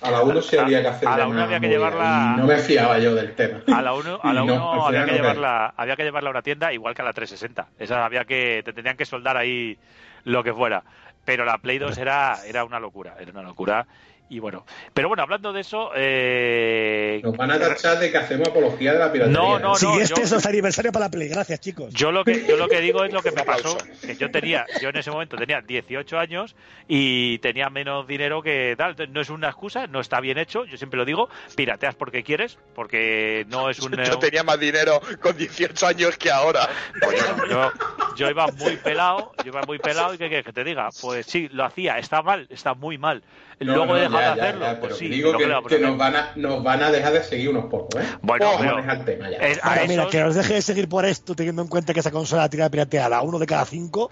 A 0.01 0.11
la 0.11 0.22
1 0.22 0.41
sí 0.43 0.57
A- 0.57 0.61
había 0.63 0.82
que 0.82 0.88
hacer. 0.89 1.07
a 1.07 1.18
la 1.18 1.28
uno 1.28 1.41
había 1.43 1.59
que 1.59 1.68
llevarla- 1.70 2.36
No 2.38 2.45
me 2.45 2.57
fiaba 2.57 2.99
yo 2.99 3.15
del 3.15 3.34
tema. 3.34 3.61
A 3.74 3.82
la 3.82 3.93
1 3.95 4.20
a 4.22 4.34
la 4.34 4.43
no, 4.43 4.86
había, 4.86 5.05
que 5.05 5.11
no 5.11 5.18
llevarla, 5.18 5.74
había 5.76 5.95
que 5.95 6.03
llevarla 6.03 6.30
a 6.30 6.32
una 6.32 6.41
tienda 6.43 6.72
igual 6.72 6.93
que 6.93 7.01
a 7.01 7.05
la 7.05 7.13
360. 7.13 7.68
Esa 7.80 8.05
había 8.05 8.26
que 8.26 8.61
te 8.63 8.74
tenían 8.74 8.95
que 8.95 9.05
soldar 9.05 9.38
ahí 9.38 9.78
lo 10.24 10.43
que 10.43 10.53
fuera. 10.53 10.84
Pero 11.26 11.45
la 11.45 11.57
Play 11.57 11.78
2 11.80 11.97
era 11.97 12.38
era 12.47 12.63
una 12.63 12.80
locura, 12.80 13.15
era 13.20 13.32
una 13.32 13.41
locura. 13.41 13.86
Y 14.30 14.39
bueno, 14.39 14.65
pero 14.93 15.07
bueno, 15.07 15.23
hablando 15.23 15.53
de 15.53 15.61
eso, 15.61 15.91
eh, 15.95 17.21
Nos 17.23 17.38
van 17.38 17.51
a 17.51 17.59
tachar 17.59 17.97
de 17.99 18.11
que 18.11 18.17
hacemos 18.17 18.49
apología 18.49 18.91
de 18.93 18.99
la 18.99 19.11
piratería. 19.11 19.39
No, 19.39 19.57
no, 19.59 19.73
¿eh? 19.73 19.80
Sí, 19.80 19.86
no, 19.86 19.99
este 20.01 20.15
yo- 20.15 20.23
es 20.23 20.32
nuestro 20.32 20.49
aniversario 20.49 20.91
para 20.91 21.05
la 21.05 21.11
Play. 21.11 21.30
Gracias, 21.30 21.59
chicos. 21.61 21.93
Yo 21.93 22.11
lo 22.11 22.25
que 22.25 22.45
yo 22.45 22.57
lo 22.57 22.67
que 22.67 22.82
digo 22.82 23.03
es 23.05 23.13
lo 23.13 23.21
que 23.21 23.32
me 23.32 23.43
pasó, 23.45 23.78
que 24.05 24.15
yo 24.17 24.30
tenía, 24.30 24.65
yo 24.82 24.89
en 24.89 24.97
ese 24.97 25.11
momento 25.11 25.38
tenía 25.38 25.61
18 25.61 26.19
años 26.19 26.55
y 26.89 27.38
tenía 27.39 27.69
menos 27.69 28.05
dinero 28.05 28.41
que 28.41 28.75
tal, 28.78 28.95
no 29.13 29.21
es 29.21 29.30
una 29.30 29.47
excusa, 29.47 29.88
no 29.88 30.01
está 30.01 30.19
bien 30.19 30.38
hecho, 30.38 30.65
yo 30.65 30.75
siempre 30.78 30.97
lo 30.97 31.05
digo, 31.05 31.30
pirateas 31.55 31.95
porque 31.95 32.23
quieres, 32.23 32.57
porque 32.75 33.45
no 33.49 33.69
es 33.69 33.80
un 33.80 33.91
Yo 34.03 34.19
tenía 34.19 34.43
más 34.43 34.59
dinero 34.59 34.99
con 35.21 35.38
18 35.38 35.88
años 35.88 36.17
que 36.17 36.30
ahora. 36.32 36.67
Pues 37.01 37.17
yo, 37.21 37.45
yo, 37.47 37.71
yo 38.17 38.30
iba 38.30 38.47
muy 38.47 38.75
pelado, 38.75 39.32
yo 39.43 39.51
iba 39.51 39.61
muy 39.63 39.80
pelado 39.80 40.13
y 40.13 40.17
¿qué 40.17 40.28
quieres 40.28 40.45
que 40.45 40.53
te 40.53 40.65
diga? 40.65 40.89
Pues 41.01 41.25
sí, 41.28 41.47
lo 41.53 41.63
hacía, 41.63 41.97
está 41.97 42.21
mal, 42.21 42.45
está 42.49 42.73
muy 42.73 42.97
mal. 42.97 43.23
No, 43.60 43.74
Luego 43.74 43.86
no, 43.88 43.97
he 43.97 44.01
dejado 44.01 44.20
ya, 44.20 44.30
de 44.32 44.38
ya, 44.38 44.43
hacerlo, 44.43 44.62
ya, 44.66 44.70
pues 44.72 44.82
pero 44.82 44.95
sí. 44.95 45.08
digo 45.10 45.36
que, 45.38 45.45
a 45.51 45.62
que 45.68 45.80
nos, 45.80 45.97
van 45.97 46.16
a, 46.16 46.32
nos 46.36 46.64
van 46.64 46.84
a 46.84 46.91
dejar 46.91 47.14
de 47.14 47.24
seguir 47.24 47.49
unos 47.49 47.66
pocos, 47.66 47.99
¿eh? 48.01 48.05
Bueno, 48.22 48.45
Vamos 48.45 48.62
pero 48.62 48.74
a 48.78 48.82
dejar 48.82 48.97
el 48.97 49.05
tema 49.05 49.30
ya. 49.32 49.38
es- 49.38 49.58
a 49.64 49.70
Ahora, 49.70 49.82
mira, 49.88 50.01
esos- 50.03 50.12
que 50.12 50.24
os 50.24 50.36
deje 50.36 50.53
de 50.53 50.62
seguir 50.62 50.88
por 50.88 51.05
esto, 51.05 51.36
teniendo 51.36 51.64
en 51.64 51.68
cuenta 51.68 51.91
que 51.93 52.01
esa 52.01 52.12
consola 52.12 52.47
tira 52.49 52.70
pirateada 52.70 53.20
uno 53.24 53.39
de 53.39 53.47
cada 53.47 53.66
cinco 53.66 54.12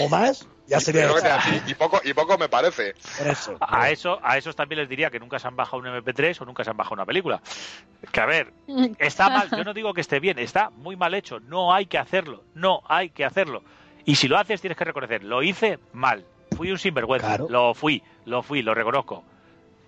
o 0.00 0.08
más, 0.10 0.46
ya 0.66 0.78
sería. 0.80 1.04
Creo 1.08 1.22
te- 1.22 1.70
y, 1.70 1.74
poco, 1.74 2.02
y 2.04 2.12
poco 2.12 2.36
me 2.36 2.50
parece. 2.50 2.94
Por 3.16 3.26
eso. 3.28 3.56
a 3.60 3.88
eso 3.88 4.18
a 4.22 4.36
esos 4.36 4.54
también 4.54 4.80
les 4.80 4.88
diría 4.90 5.08
que 5.10 5.20
nunca 5.20 5.38
se 5.38 5.48
han 5.48 5.56
bajado 5.56 5.78
un 5.78 5.86
MP3 5.86 6.38
o 6.42 6.44
nunca 6.44 6.62
se 6.62 6.68
han 6.68 6.76
bajado 6.76 6.94
una 6.96 7.06
película. 7.06 7.40
Que 8.12 8.20
a 8.20 8.26
ver, 8.26 8.52
está 8.98 9.30
mal, 9.30 9.48
yo 9.56 9.64
no 9.64 9.72
digo 9.72 9.94
que 9.94 10.02
esté 10.02 10.20
bien, 10.20 10.38
está 10.38 10.68
muy 10.68 10.96
mal 10.96 11.14
hecho, 11.14 11.40
no 11.40 11.72
hay 11.72 11.86
que 11.86 11.96
hacerlo, 11.96 12.44
no 12.52 12.82
hay 12.88 13.08
que 13.08 13.24
hacerlo. 13.24 13.62
Y 14.04 14.16
si 14.16 14.28
lo 14.28 14.36
haces 14.36 14.60
tienes 14.60 14.76
que 14.76 14.84
reconocer, 14.84 15.24
lo 15.24 15.42
hice 15.42 15.78
mal, 15.94 16.26
fui 16.56 16.70
un 16.72 16.78
sinvergüenza, 16.78 17.28
Claro. 17.28 17.46
lo 17.48 17.74
fui, 17.74 18.02
lo 18.24 18.42
fui, 18.42 18.62
lo 18.62 18.74
reconozco. 18.74 19.22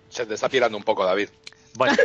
Se 0.09 0.25
te 0.25 0.33
está 0.35 0.49
pirando 0.49 0.77
un 0.77 0.83
poco, 0.83 1.05
David. 1.05 1.29
Bueno, 1.77 1.93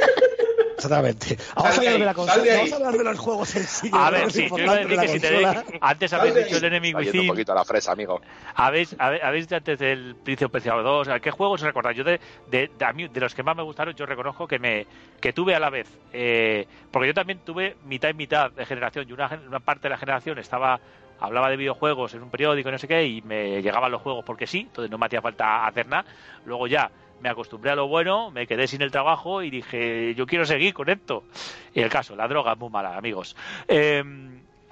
Exactamente. 0.77 1.39
Vamos 1.55 1.79
a 1.79 1.81
de 1.81 1.89
hablar 1.89 1.89
de 1.89 1.89
ahí, 1.91 1.99
la. 2.05 2.12
Vamos 2.59 2.73
a 2.73 2.77
hablar 2.77 2.93
de 2.99 3.05
los 3.05 3.19
juegos 3.19 3.57
en 3.57 3.65
sí. 3.65 3.91
a 3.93 4.11
ver, 4.11 4.31
sí, 4.33 4.49
yo 4.51 4.59
iba 4.59 4.73
a 4.73 4.77
decir 4.77 4.99
que 5.01 5.09
si 5.09 5.21
tenéis, 5.21 5.49
antes 5.81 6.12
habéis 6.12 6.35
dicho 6.35 6.57
el 6.57 6.65
Está 6.65 7.01
yendo 7.01 7.21
un 7.23 7.27
poquito 7.29 7.53
a 7.53 7.55
la 7.55 7.65
fresa, 7.65 7.93
amigo. 7.93 8.21
habéis, 8.57 8.95
habéis 8.99 9.45
dicho 9.47 9.57
antes 9.57 9.79
del 9.79 10.17
Príncipe 10.17 10.49
Preciado 10.51 10.83
2, 10.83 11.09
¿a 11.09 11.21
qué 11.21 11.31
juegos 11.31 11.62
os 11.62 11.67
recordáis? 11.67 11.97
Yo 11.97 12.05
de, 12.05 12.21
de, 12.51 12.71
de, 12.77 12.85
a 12.85 12.93
mí, 12.93 13.09
de 13.09 13.21
los 13.21 13.35
que 13.35 13.43
más 13.43 13.57
me 13.57 13.62
gustaron, 13.62 13.95
yo 13.95 14.05
reconozco 14.05 14.47
que 14.49 14.59
me 14.59 14.87
que 15.21 15.33
tuve 15.33 15.55
a 15.55 15.61
la 15.61 15.71
vez, 15.71 15.89
eh, 16.12 16.67
porque 16.91 17.07
yo 17.09 17.15
también 17.15 17.39
tuve 17.45 17.77
mitad 17.87 18.09
y 18.11 18.15
mitad 18.15 18.51
de 18.51 18.67
generación, 18.67 19.07
y 19.09 19.12
una, 19.12 19.31
una 19.47 19.61
parte 19.61 19.83
de 19.85 19.91
la 19.91 19.97
generación 19.99 20.39
estaba 20.39 20.81
hablaba 21.21 21.51
de 21.51 21.57
videojuegos 21.57 22.15
en 22.15 22.23
un 22.23 22.31
periódico 22.31 22.69
y 22.69 22.73
no 22.73 22.79
sé 22.79 22.89
qué, 22.89 23.07
y 23.07 23.23
me 23.23 23.62
llegaban 23.62 23.91
los 23.93 24.03
juegos 24.03 24.25
porque 24.25 24.47
sí, 24.47 24.61
entonces 24.61 24.91
no 24.91 24.99
me 24.99 25.07
hacía 25.07 25.23
falta 25.23 25.67
hacer 25.67 25.87
nada. 25.87 26.05
Luego 26.45 26.67
ya 26.67 26.91
me 27.21 27.29
acostumbré 27.29 27.71
a 27.71 27.75
lo 27.77 27.89
bueno, 27.89 28.31
me 28.31 28.47
quedé 28.47 28.67
sin 28.67 28.83
el 28.83 28.91
trabajo 28.91 29.43
y 29.43 29.51
dije, 29.51 30.15
yo 30.15 30.27
quiero 30.27 30.45
seguir 30.45 30.75
con 30.75 30.89
esto. 30.89 31.25
Y 31.73 31.81
el 31.81 31.89
caso, 31.89 32.15
la 32.17 32.29
droga 32.29 32.53
es 32.53 32.59
muy 32.59 32.71
mala, 32.71 32.97
amigos. 32.97 33.37
Eh, 33.67 34.03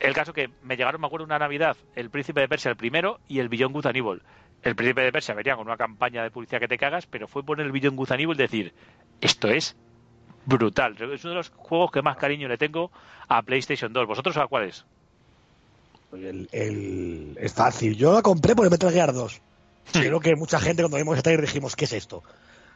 el 0.03 0.15
caso 0.15 0.33
que 0.33 0.51
me 0.63 0.77
llegaron, 0.77 1.01
me 1.01 1.07
acuerdo, 1.07 1.25
una 1.25 1.39
Navidad, 1.39 1.77
el 1.95 2.11
Príncipe 2.11 2.41
de 2.41 2.49
Persia 2.49 2.71
el 2.71 2.77
primero 2.77 3.21
y 3.29 3.39
el 3.39 3.49
Beyond 3.49 3.73
Good. 3.73 4.21
El 4.63 4.75
Príncipe 4.75 5.01
de 5.01 5.13
Persia 5.13 5.35
venía 5.35 5.57
con 5.57 5.67
una 5.67 5.77
campaña 5.77 6.25
de 6.25 6.31
publicidad 6.31 6.61
que 6.61 6.69
te 6.69 6.77
cagas, 6.77 7.07
pero 7.07 7.29
fue 7.29 7.45
poner 7.45 7.67
el 7.67 7.73
Beyond 7.73 7.97
Good 7.97 8.13
y 8.19 8.35
decir, 8.35 8.75
esto 9.21 9.49
es 9.49 9.77
brutal. 10.45 10.97
Es 11.01 11.25
uno 11.25 11.31
de 11.31 11.37
los 11.37 11.51
juegos 11.51 11.93
que 11.93 12.03
más 12.03 12.17
cariño 12.17 12.49
le 12.49 12.59
tengo 12.59 12.91
a 13.29 13.43
PlayStation 13.43 13.93
2. 13.93 14.07
¿Vosotros 14.07 14.37
a 14.37 14.47
cuáles? 14.49 14.85
El, 16.13 16.49
el- 16.53 17.37
es 17.41 17.53
fácil. 17.53 17.97
Yo 17.97 18.13
la 18.13 18.23
compré 18.23 18.55
por 18.55 18.65
el 18.67 18.71
Metal 18.71 18.93
Gear 18.93 19.13
2. 19.13 19.41
Creo 19.93 20.21
que 20.21 20.37
mucha 20.37 20.61
gente 20.61 20.83
cuando 20.83 20.97
vimos 20.99 21.15
ese 21.15 21.23
trailer 21.23 21.45
dijimos, 21.47 21.75
¿qué 21.77 21.87
es 21.87 21.93
esto? 21.93 22.23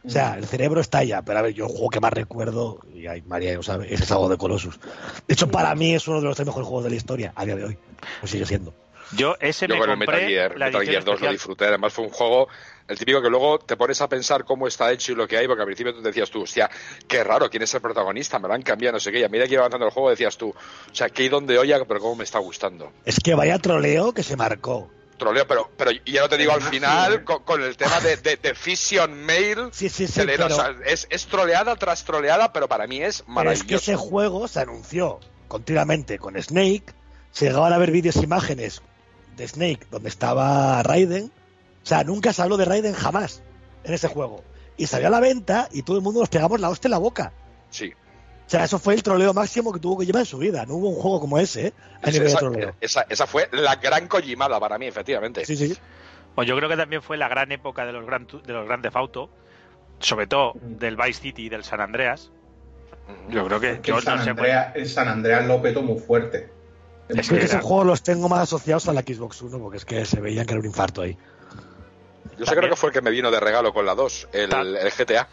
O 0.05 0.11
sea, 0.11 0.37
el 0.37 0.45
cerebro 0.47 0.81
está 0.81 1.03
ya, 1.03 1.23
pero 1.23 1.39
a 1.41 1.43
ver, 1.43 1.53
yo 1.55 1.67
el 1.67 1.73
juego 1.73 1.91
que 1.91 1.99
más 2.01 2.13
recuerdo, 2.13 2.79
y 2.95 3.07
ay, 3.09 3.23
María 3.23 3.55
lo 3.55 3.63
sabe, 3.65 3.93
es 3.93 4.09
algo 4.13 4.29
de 4.29 4.37
Colossus. 4.37 4.79
De 5.27 5.35
hecho, 5.35 5.49
para 5.49 5.75
mí 5.75 5.95
es 5.95 6.07
uno 6.07 6.21
de 6.21 6.27
los 6.27 6.37
tres 6.37 6.47
mejores 6.47 6.67
juegos 6.69 6.85
de 6.85 6.91
la 6.91 6.97
historia, 6.97 7.33
a 7.35 7.45
día 7.45 7.57
de 7.57 7.65
hoy. 7.65 7.79
Lo 8.23 8.29
sigue 8.29 8.47
siendo. 8.47 8.73
Yo 9.13 9.37
ese 9.41 9.67
Yo 9.69 9.75
me 9.75 9.81
con 9.81 9.91
el 9.91 9.97
Metal 9.99 10.21
Gear, 10.21 10.59
la 10.59 10.67
Metal 10.67 10.85
Gear 10.85 11.05
2 11.05 11.21
lo 11.21 11.31
disfruté. 11.31 11.67
Además 11.67 11.93
fue 11.93 12.05
un 12.05 12.11
juego, 12.11 12.49
el 12.89 12.99
típico 12.99 13.23
que 13.23 13.31
luego 13.31 13.59
te 13.61 13.77
pones 13.77 14.01
a 14.01 14.09
pensar 14.09 14.45
cómo 14.45 14.67
está 14.67 14.91
hecho 14.91 15.13
y 15.13 15.15
lo 15.15 15.29
que 15.29 15.37
hay, 15.37 15.47
porque 15.47 15.63
al 15.63 15.67
principio 15.67 15.95
tú 15.95 16.03
decías 16.03 16.31
tú, 16.31 16.43
hostia, 16.43 16.69
qué 17.07 17.23
raro, 17.23 17.49
¿quién 17.49 17.63
es 17.63 17.73
el 17.75 17.81
protagonista? 17.81 18.39
Me 18.39 18.49
lo 18.49 18.55
han 18.55 18.63
cambiado, 18.63 18.95
no 18.95 19.01
sé 19.01 19.13
qué. 19.13 19.21
Y 19.21 19.25
a 19.25 19.29
medida 19.29 19.47
que 19.47 19.53
iba 19.55 19.61
avanzando 19.63 19.87
el 19.87 19.93
juego 19.93 20.11
decías 20.11 20.37
tú, 20.37 20.49
o 20.51 20.95
sea, 20.95 21.09
qué 21.09 21.25
y 21.25 21.29
dónde 21.29 21.57
olla, 21.59 21.85
pero 21.85 22.01
cómo 22.01 22.17
me 22.17 22.25
está 22.25 22.39
gustando. 22.41 22.93
Es 23.05 23.21
que 23.21 23.35
vaya 23.35 23.59
troleo 23.59 24.13
que 24.13 24.23
se 24.25 24.37
marcó. 24.37 24.91
Troleo, 25.19 25.47
pero, 25.47 25.71
pero 25.79 25.93
ya 26.05 26.21
no 26.23 26.29
te 26.29 26.37
digo 26.37 26.53
al 26.53 26.61
final 26.61 27.25
con, 27.25 27.43
con 27.45 27.63
el 27.63 27.75
tema 27.77 28.01
de, 28.01 28.19
de, 28.19 28.37
de 28.37 28.55
Fission 28.55 29.15
Mail. 29.25 29.69
Sí, 29.73 29.89
sí, 29.89 30.07
sí, 30.07 30.21
que 30.21 30.27
le- 30.27 30.33
pero- 30.37 30.47
o 30.55 30.59
sea, 30.59 30.75
es, 30.85 31.07
es 31.09 31.27
troleada 31.27 31.75
tras 31.77 32.05
troleada, 32.05 32.53
pero 32.53 32.69
para 32.69 32.87
mí 32.87 33.01
es 33.03 33.23
Pero 33.23 33.33
maravilloso. 33.33 33.63
es 33.65 33.69
que 33.69 33.75
ese 33.77 33.97
juego 33.97 34.47
se 34.47 34.61
anunció 34.61 35.19
continuamente 35.49 36.19
con 36.19 36.37
Snake, 36.43 36.85
se 37.31 37.47
llegaban 37.47 37.73
a 37.73 37.79
ver 37.79 37.93
vídeos 37.93 38.17
e 38.17 38.25
imágenes 38.25 38.83
de 39.37 39.47
Snake 39.49 39.81
donde 39.91 40.09
estaba 40.09 40.83
Raiden. 40.83 41.25
O 41.83 41.87
sea, 41.87 42.03
nunca 42.05 42.33
se 42.33 42.43
habló 42.43 42.57
de 42.57 42.65
Raiden 42.65 42.95
jamás 42.95 43.43
en 43.85 43.95
ese 43.95 44.09
juego. 44.09 44.43
Y 44.77 44.87
salió 44.87 45.07
a 45.07 45.11
la 45.11 45.21
venta 45.21 45.69
y 45.73 45.83
todo 45.83 45.97
el 45.97 46.03
mundo 46.03 46.21
nos 46.21 46.29
pegamos 46.29 46.61
la 46.61 46.69
hostia 46.69 46.89
en 46.89 46.93
la 46.93 46.99
boca. 46.99 47.33
Sí. 47.71 47.93
O 48.47 48.49
sea, 48.51 48.65
eso 48.65 48.79
fue 48.79 48.95
el 48.95 49.03
troleo 49.03 49.33
máximo 49.35 49.73
que 49.73 49.81
tuvo 49.81 49.99
que 49.99 50.07
llevar 50.07 50.21
en 50.21 50.27
su 50.27 50.39
vida. 50.39 50.65
No 50.67 50.75
hubo 50.75 50.89
un 50.91 50.97
juego 50.97 51.21
como 51.21 51.39
ese, 51.39 51.69
¿eh? 51.69 51.73
A 52.03 52.11
Esa, 52.11 52.23
de 52.23 52.35
troleo. 52.35 52.75
esa- 52.81 53.07
esa 53.09 53.27
fue 53.27 53.49
la 53.53 53.77
gran 53.77 54.07
Kojimada 54.07 54.61
para 54.61 54.79
mí, 54.79 54.87
efectivamente. 54.87 55.45
Sí, 55.45 55.57
sí. 55.57 55.77
Pues 56.35 56.47
yo 56.47 56.57
creo 56.57 56.69
que 56.69 56.77
también 56.77 57.03
fue 57.03 57.17
la 57.17 57.29
gran 57.29 57.51
época 57.51 57.85
de 57.87 57.93
los 57.93 58.05
gran 58.07 58.27
de 58.27 58.53
los 58.53 58.67
grandes 58.67 58.95
Auto, 58.95 59.31
sobre 59.99 60.27
todo 60.27 60.53
del 60.63 60.97
Vice 60.97 61.21
City 61.23 61.47
y 61.47 61.49
del 61.49 61.65
San 61.65 61.81
Andreas. 61.81 62.31
Yo 63.31 63.47
creo 63.47 63.59
que 63.61 63.81
Que 63.81 63.89
yo 63.91 63.99
el, 63.99 64.03
San 64.05 64.19
no 64.37 64.45
el 64.75 64.89
San 64.89 65.09
Andreas 65.09 65.47
lo 65.47 65.63
petó 65.63 65.83
muy 65.83 65.99
fuerte. 65.99 66.51
Es 67.09 67.29
que 67.29 67.39
que 67.39 67.45
esos 67.45 67.63
juegos 67.63 67.87
los 67.87 68.03
tengo 68.03 68.29
más 68.29 68.41
asociados 68.41 68.89
a 68.89 68.93
la 68.93 69.03
Xbox 69.03 69.41
One, 69.43 69.59
porque 69.59 69.77
es 69.79 69.85
que 69.85 70.05
se 70.05 70.21
veían 70.21 70.45
que 70.47 70.53
era 70.53 70.61
un 70.61 70.67
infarto 70.67 71.03
ahí. 71.03 71.17
Yo 72.39 72.45
sé 72.45 72.55
creo 72.57 72.69
que 72.69 72.77
fue 72.77 72.89
el 72.91 72.93
que 72.93 73.01
me 73.01 73.11
vino 73.11 73.31
de 73.31 73.39
regalo 73.41 73.73
con 73.73 73.87
la 73.87 73.95
2, 73.95 74.29
el, 74.33 74.53
el 74.53 74.91
GTA. 74.91 75.29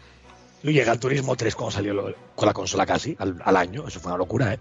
Y 0.62 0.72
llega 0.72 0.92
el 0.92 0.98
Turismo 1.00 1.36
3 1.36 1.54
cuando 1.54 1.72
salió 1.72 1.92
lo- 1.92 2.14
con 2.34 2.46
la 2.46 2.54
consola 2.54 2.86
casi, 2.86 3.14
al, 3.18 3.36
al 3.44 3.56
año. 3.56 3.86
Eso 3.86 4.00
fue 4.00 4.10
una 4.12 4.18
locura, 4.18 4.54
¿eh? 4.54 4.58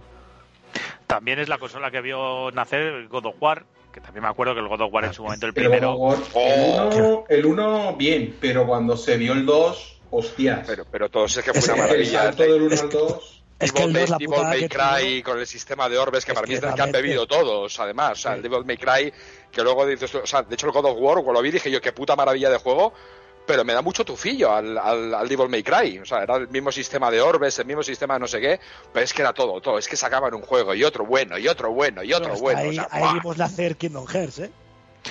también 1.07 1.38
es 1.39 1.47
la 1.47 1.59
consola 1.59 1.91
que 1.91 2.01
vio 2.01 2.49
nacer 2.51 2.82
el 2.82 3.07
God 3.07 3.28
of 3.28 3.36
War, 3.39 3.64
que 3.93 4.01
también 4.01 4.24
me 4.24 4.30
acuerdo 4.30 4.55
que 4.55 4.61
el 4.61 4.68
God 4.68 4.82
of 4.82 4.91
War 4.93 5.05
en 5.05 5.14
su 5.14 5.24
momento 5.24 5.45
el 5.45 5.53
primero. 5.53 5.95
God 5.95 6.14
of 6.16 6.36
War, 6.36 6.43
Oh. 6.43 6.89
el, 6.91 6.95
uno, 6.97 7.24
el 7.30 7.45
uno, 7.45 7.95
bien, 7.95 8.36
pero 8.41 8.66
cuando 8.66 8.97
se 8.97 9.16
vio 9.18 9.34
el 9.34 9.45
2, 9.45 10.01
hostias. 10.09 10.66
Pero, 10.66 10.86
pero 10.91 11.09
todo 11.09 11.26
es 11.26 11.36
que 11.36 11.51
fue 11.51 11.59
Es 11.59 11.66
una 11.68 11.76
que 11.76 11.82
el 11.82 11.88
maravilla. 11.88 12.22
salto 12.24 12.43
del 12.43 12.61
1 12.64 12.74
Es 12.74 12.82
al 12.82 12.89
que- 12.89 12.97
2. 12.97 13.43
Es 13.60 13.72
que 13.72 13.84
el 13.84 13.93
Devil 13.93 14.10
2 14.10 14.10
la 14.10 14.18
May- 14.43 14.62
Devil 14.62 14.70
Cry 14.70 15.24
con 15.24 15.39
el 15.39 15.47
sistema 15.47 15.88
de 15.89 15.97
orbes 15.97 16.26
que 16.26 16.32
Es 16.32 16.36
para 16.36 16.47
mí 16.47 16.54
es 16.56 16.62
del 16.62 16.74
que 16.74 16.82
han 16.82 16.91
bebido 16.91 17.26
todos, 17.28 17.80
además. 17.80 18.12
O 18.12 18.16
sea, 18.16 18.34
el. 18.34 18.41
Devil 18.41 18.66
May 18.66 18.78
Cry, 18.78 19.14
que 19.51 19.62
luego 19.64 19.86
dices 19.86 20.14
o 20.16 20.26
sea, 20.26 20.41
de 20.43 20.54
hecho 20.56 20.66
el 20.68 20.72
God 20.74 20.86
of 20.86 20.97
War, 20.99 21.16
cuando 21.16 21.34
lo 21.34 21.41
vi 21.41 21.51
dije 21.51 21.72
yo, 21.72 21.80
qué 21.82 21.91
puta 21.93 22.16
maravilla 22.16 22.49
de 22.49 22.58
juego, 22.58 22.93
pero 23.45 23.64
me 23.64 23.74
da 23.74 23.82
mucho 23.82 24.04
tufillo 24.06 24.54
al, 24.54 24.78
al, 24.78 25.14
al 25.14 25.28
Devil 25.30 25.49
May 25.49 25.64
Cry. 25.64 25.99
O 25.99 26.06
sea, 26.06 26.24
era 26.24 26.36
el 26.38 26.47
mismo 26.49 26.72
sistema 26.72 27.10
de 27.12 27.22
orbes, 27.22 27.58
el 27.60 27.66
mismo 27.66 27.84
sistema 27.84 28.16
de 28.16 28.20
no 28.22 28.28
sé 28.28 28.41
qué, 28.41 28.60
pero 28.91 29.04
es 29.04 29.14
que 29.14 29.22
era 29.22 29.34
todo, 29.34 29.62
todo. 29.62 29.78
Es 29.78 29.88
que 29.88 29.95
sacaban 29.97 30.34
un 30.34 30.41
juego 30.41 30.74
y 30.76 30.84
otro 30.84 31.06
bueno, 31.06 31.38
y 31.38 31.47
otro 31.47 31.72
bueno, 31.72 32.04
y 32.04 32.12
otro 32.14 32.36
bueno. 32.36 32.60
ahí, 32.60 32.70
o 32.70 32.74
sea, 32.74 32.88
ahí 32.91 33.01
¡buah! 33.04 33.14
vimos 33.14 33.38
nacer 33.38 33.76
Kingdom 33.78 34.08
Hearts, 34.08 34.39
¿eh? 34.39 34.51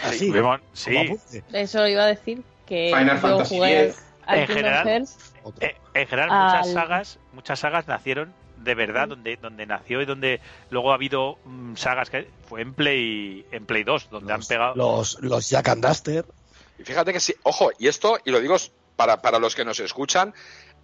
Así, 0.02 0.32
sí. 0.72 1.42
Eso 1.52 1.86
iba 1.86 2.04
a 2.04 2.06
decir 2.06 2.42
que 2.66 2.88
Final 2.96 3.16
yo 3.16 3.20
Fantasy 3.28 3.56
jugué 3.56 3.84
X. 3.88 4.02
al 4.26 4.38
En 4.38 4.46
Kingdom 4.46 4.56
general, 4.64 4.88
Hearts. 4.88 5.16
Otro. 5.44 5.66
Eh, 5.66 5.76
en 5.94 6.06
general 6.06 6.30
Al- 6.30 6.46
muchas 6.58 6.72
sagas, 6.72 7.18
muchas 7.32 7.58
sagas 7.60 7.86
nacieron 7.86 8.32
de 8.58 8.74
verdad 8.76 9.08
donde 9.08 9.36
donde 9.36 9.66
nació 9.66 10.00
y 10.02 10.04
donde 10.04 10.40
luego 10.70 10.92
ha 10.92 10.94
habido 10.94 11.38
mm, 11.44 11.74
sagas 11.76 12.10
que 12.10 12.30
fue 12.48 12.60
en 12.62 12.74
Play 12.74 13.44
en 13.50 13.66
Play 13.66 13.82
2 13.82 14.08
donde 14.10 14.32
han 14.32 14.38
los, 14.40 14.48
pegado 14.48 14.74
los, 14.76 15.18
los 15.20 15.50
Jack 15.50 15.68
and 15.68 15.84
Duster. 15.86 16.24
Y 16.78 16.84
fíjate 16.84 17.12
que 17.12 17.20
sí, 17.20 17.34
ojo, 17.42 17.70
y 17.78 17.88
esto, 17.88 18.18
y 18.24 18.30
lo 18.30 18.40
digo 18.40 18.56
para, 18.96 19.20
para 19.20 19.38
los 19.38 19.54
que 19.56 19.64
nos 19.64 19.80
escuchan, 19.80 20.32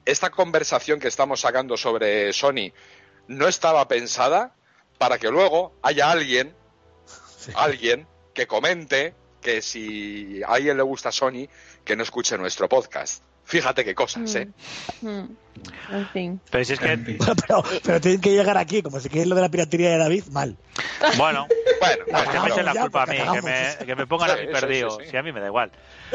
esta 0.04 0.30
conversación 0.30 0.98
que 1.00 1.08
estamos 1.08 1.40
sacando 1.40 1.76
sobre 1.76 2.32
Sony 2.32 2.72
no 3.28 3.46
estaba 3.46 3.86
pensada 3.88 4.54
para 4.98 5.18
que 5.18 5.30
luego 5.30 5.72
haya 5.82 6.10
alguien, 6.10 6.54
Sí. 7.38 7.52
alguien 7.54 8.06
que 8.34 8.46
comente 8.48 9.14
que 9.40 9.62
si 9.62 10.42
a 10.42 10.48
alguien 10.54 10.76
le 10.76 10.82
gusta 10.82 11.12
Sony, 11.12 11.46
que 11.84 11.94
no 11.94 12.02
escuche 12.02 12.36
nuestro 12.36 12.68
podcast. 12.68 13.22
Fíjate 13.48 13.82
qué 13.82 13.94
cosas, 13.94 14.34
¿eh? 14.34 14.48
Mm. 15.00 15.08
Mm. 15.08 15.36
En 15.90 16.08
fin. 16.10 16.40
pero 16.50 16.64
si 16.64 16.74
es 16.74 16.78
que 16.78 16.98
fin. 16.98 17.18
pero, 17.48 17.62
pero 17.82 18.00
tienen 18.00 18.20
que 18.20 18.30
llegar 18.30 18.58
aquí, 18.58 18.82
como 18.82 19.00
si 19.00 19.08
quieres 19.08 19.26
lo 19.26 19.34
de 19.34 19.40
la 19.40 19.48
piratería 19.48 19.90
de 19.90 19.96
David, 19.98 20.24
mal. 20.32 20.56
bueno 21.16 21.46
Bueno, 21.80 22.04
La 22.08 22.24
bueno, 22.24 22.32
Que 22.32 22.40
me 22.40 22.48
echen 22.48 22.64
la 22.66 22.74
culpa 22.74 23.02
a 23.04 23.06
mí, 23.06 23.16
que 23.32 23.42
me, 23.42 23.86
que 23.86 23.96
me 23.96 24.06
pongan 24.06 24.30
a 24.30 24.34
Sí, 24.34 24.40
mí 24.40 24.46
sí, 24.48 24.52
perdido. 24.60 24.90
sí, 24.98 25.04
sí. 25.04 25.10
Si 25.12 25.16
a 25.16 25.22
mí 25.22 25.32
me 25.32 25.40
da 25.40 25.46
igual. 25.46 25.70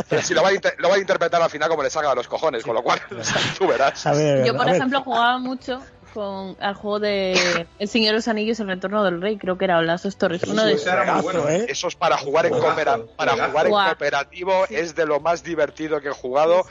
pero 0.10 0.22
si 0.22 0.34
lo 0.34 0.44
va, 0.44 0.50
a 0.50 0.54
inter- 0.54 0.76
lo 0.78 0.90
va 0.90 0.96
a 0.96 1.00
interpretar 1.00 1.42
al 1.42 1.50
final 1.50 1.70
como 1.70 1.82
le 1.84 1.90
salga 1.90 2.12
a 2.12 2.16
los 2.16 2.28
cojones, 2.28 2.64
con 2.64 2.76
lo 2.76 2.84
cual 2.84 3.02
tú 3.58 3.66
verás. 3.68 4.06
A 4.06 4.12
ver, 4.14 4.46
Yo, 4.46 4.54
por 4.54 4.64
a 4.64 4.66
ver, 4.66 4.76
ejemplo, 4.76 5.02
jugaba 5.02 5.40
mucho 5.40 5.82
con 6.14 6.56
al 6.60 6.76
juego 6.76 7.00
de 7.00 7.68
El 7.80 7.88
Señor 7.88 8.10
de 8.10 8.14
los 8.18 8.28
Anillos, 8.28 8.60
El 8.60 8.68
Retorno 8.68 9.04
del 9.04 9.22
Rey, 9.22 9.38
creo 9.38 9.58
que 9.58 9.66
era, 9.66 9.80
o 9.80 9.82
Las 9.82 10.04
dos 10.04 10.18
Torres. 10.18 10.44
Uno 10.44 10.64
de 10.66 10.78
bueno. 11.22 11.50
¿eh? 11.50 11.66
Eso 11.70 11.88
es 11.88 11.96
para 11.96 12.18
jugar 12.18 12.46
en, 12.46 12.54
coopera- 12.54 13.00
para 13.16 13.32
jugar 13.48 13.66
en 13.68 13.72
cooperativo, 13.74 14.66
es 14.70 14.96
de 14.96 15.06
lo 15.06 15.20
más 15.20 15.44
divertido 15.44 16.00
que 16.02 16.10
he 16.10 16.12
jugado. 16.14 16.66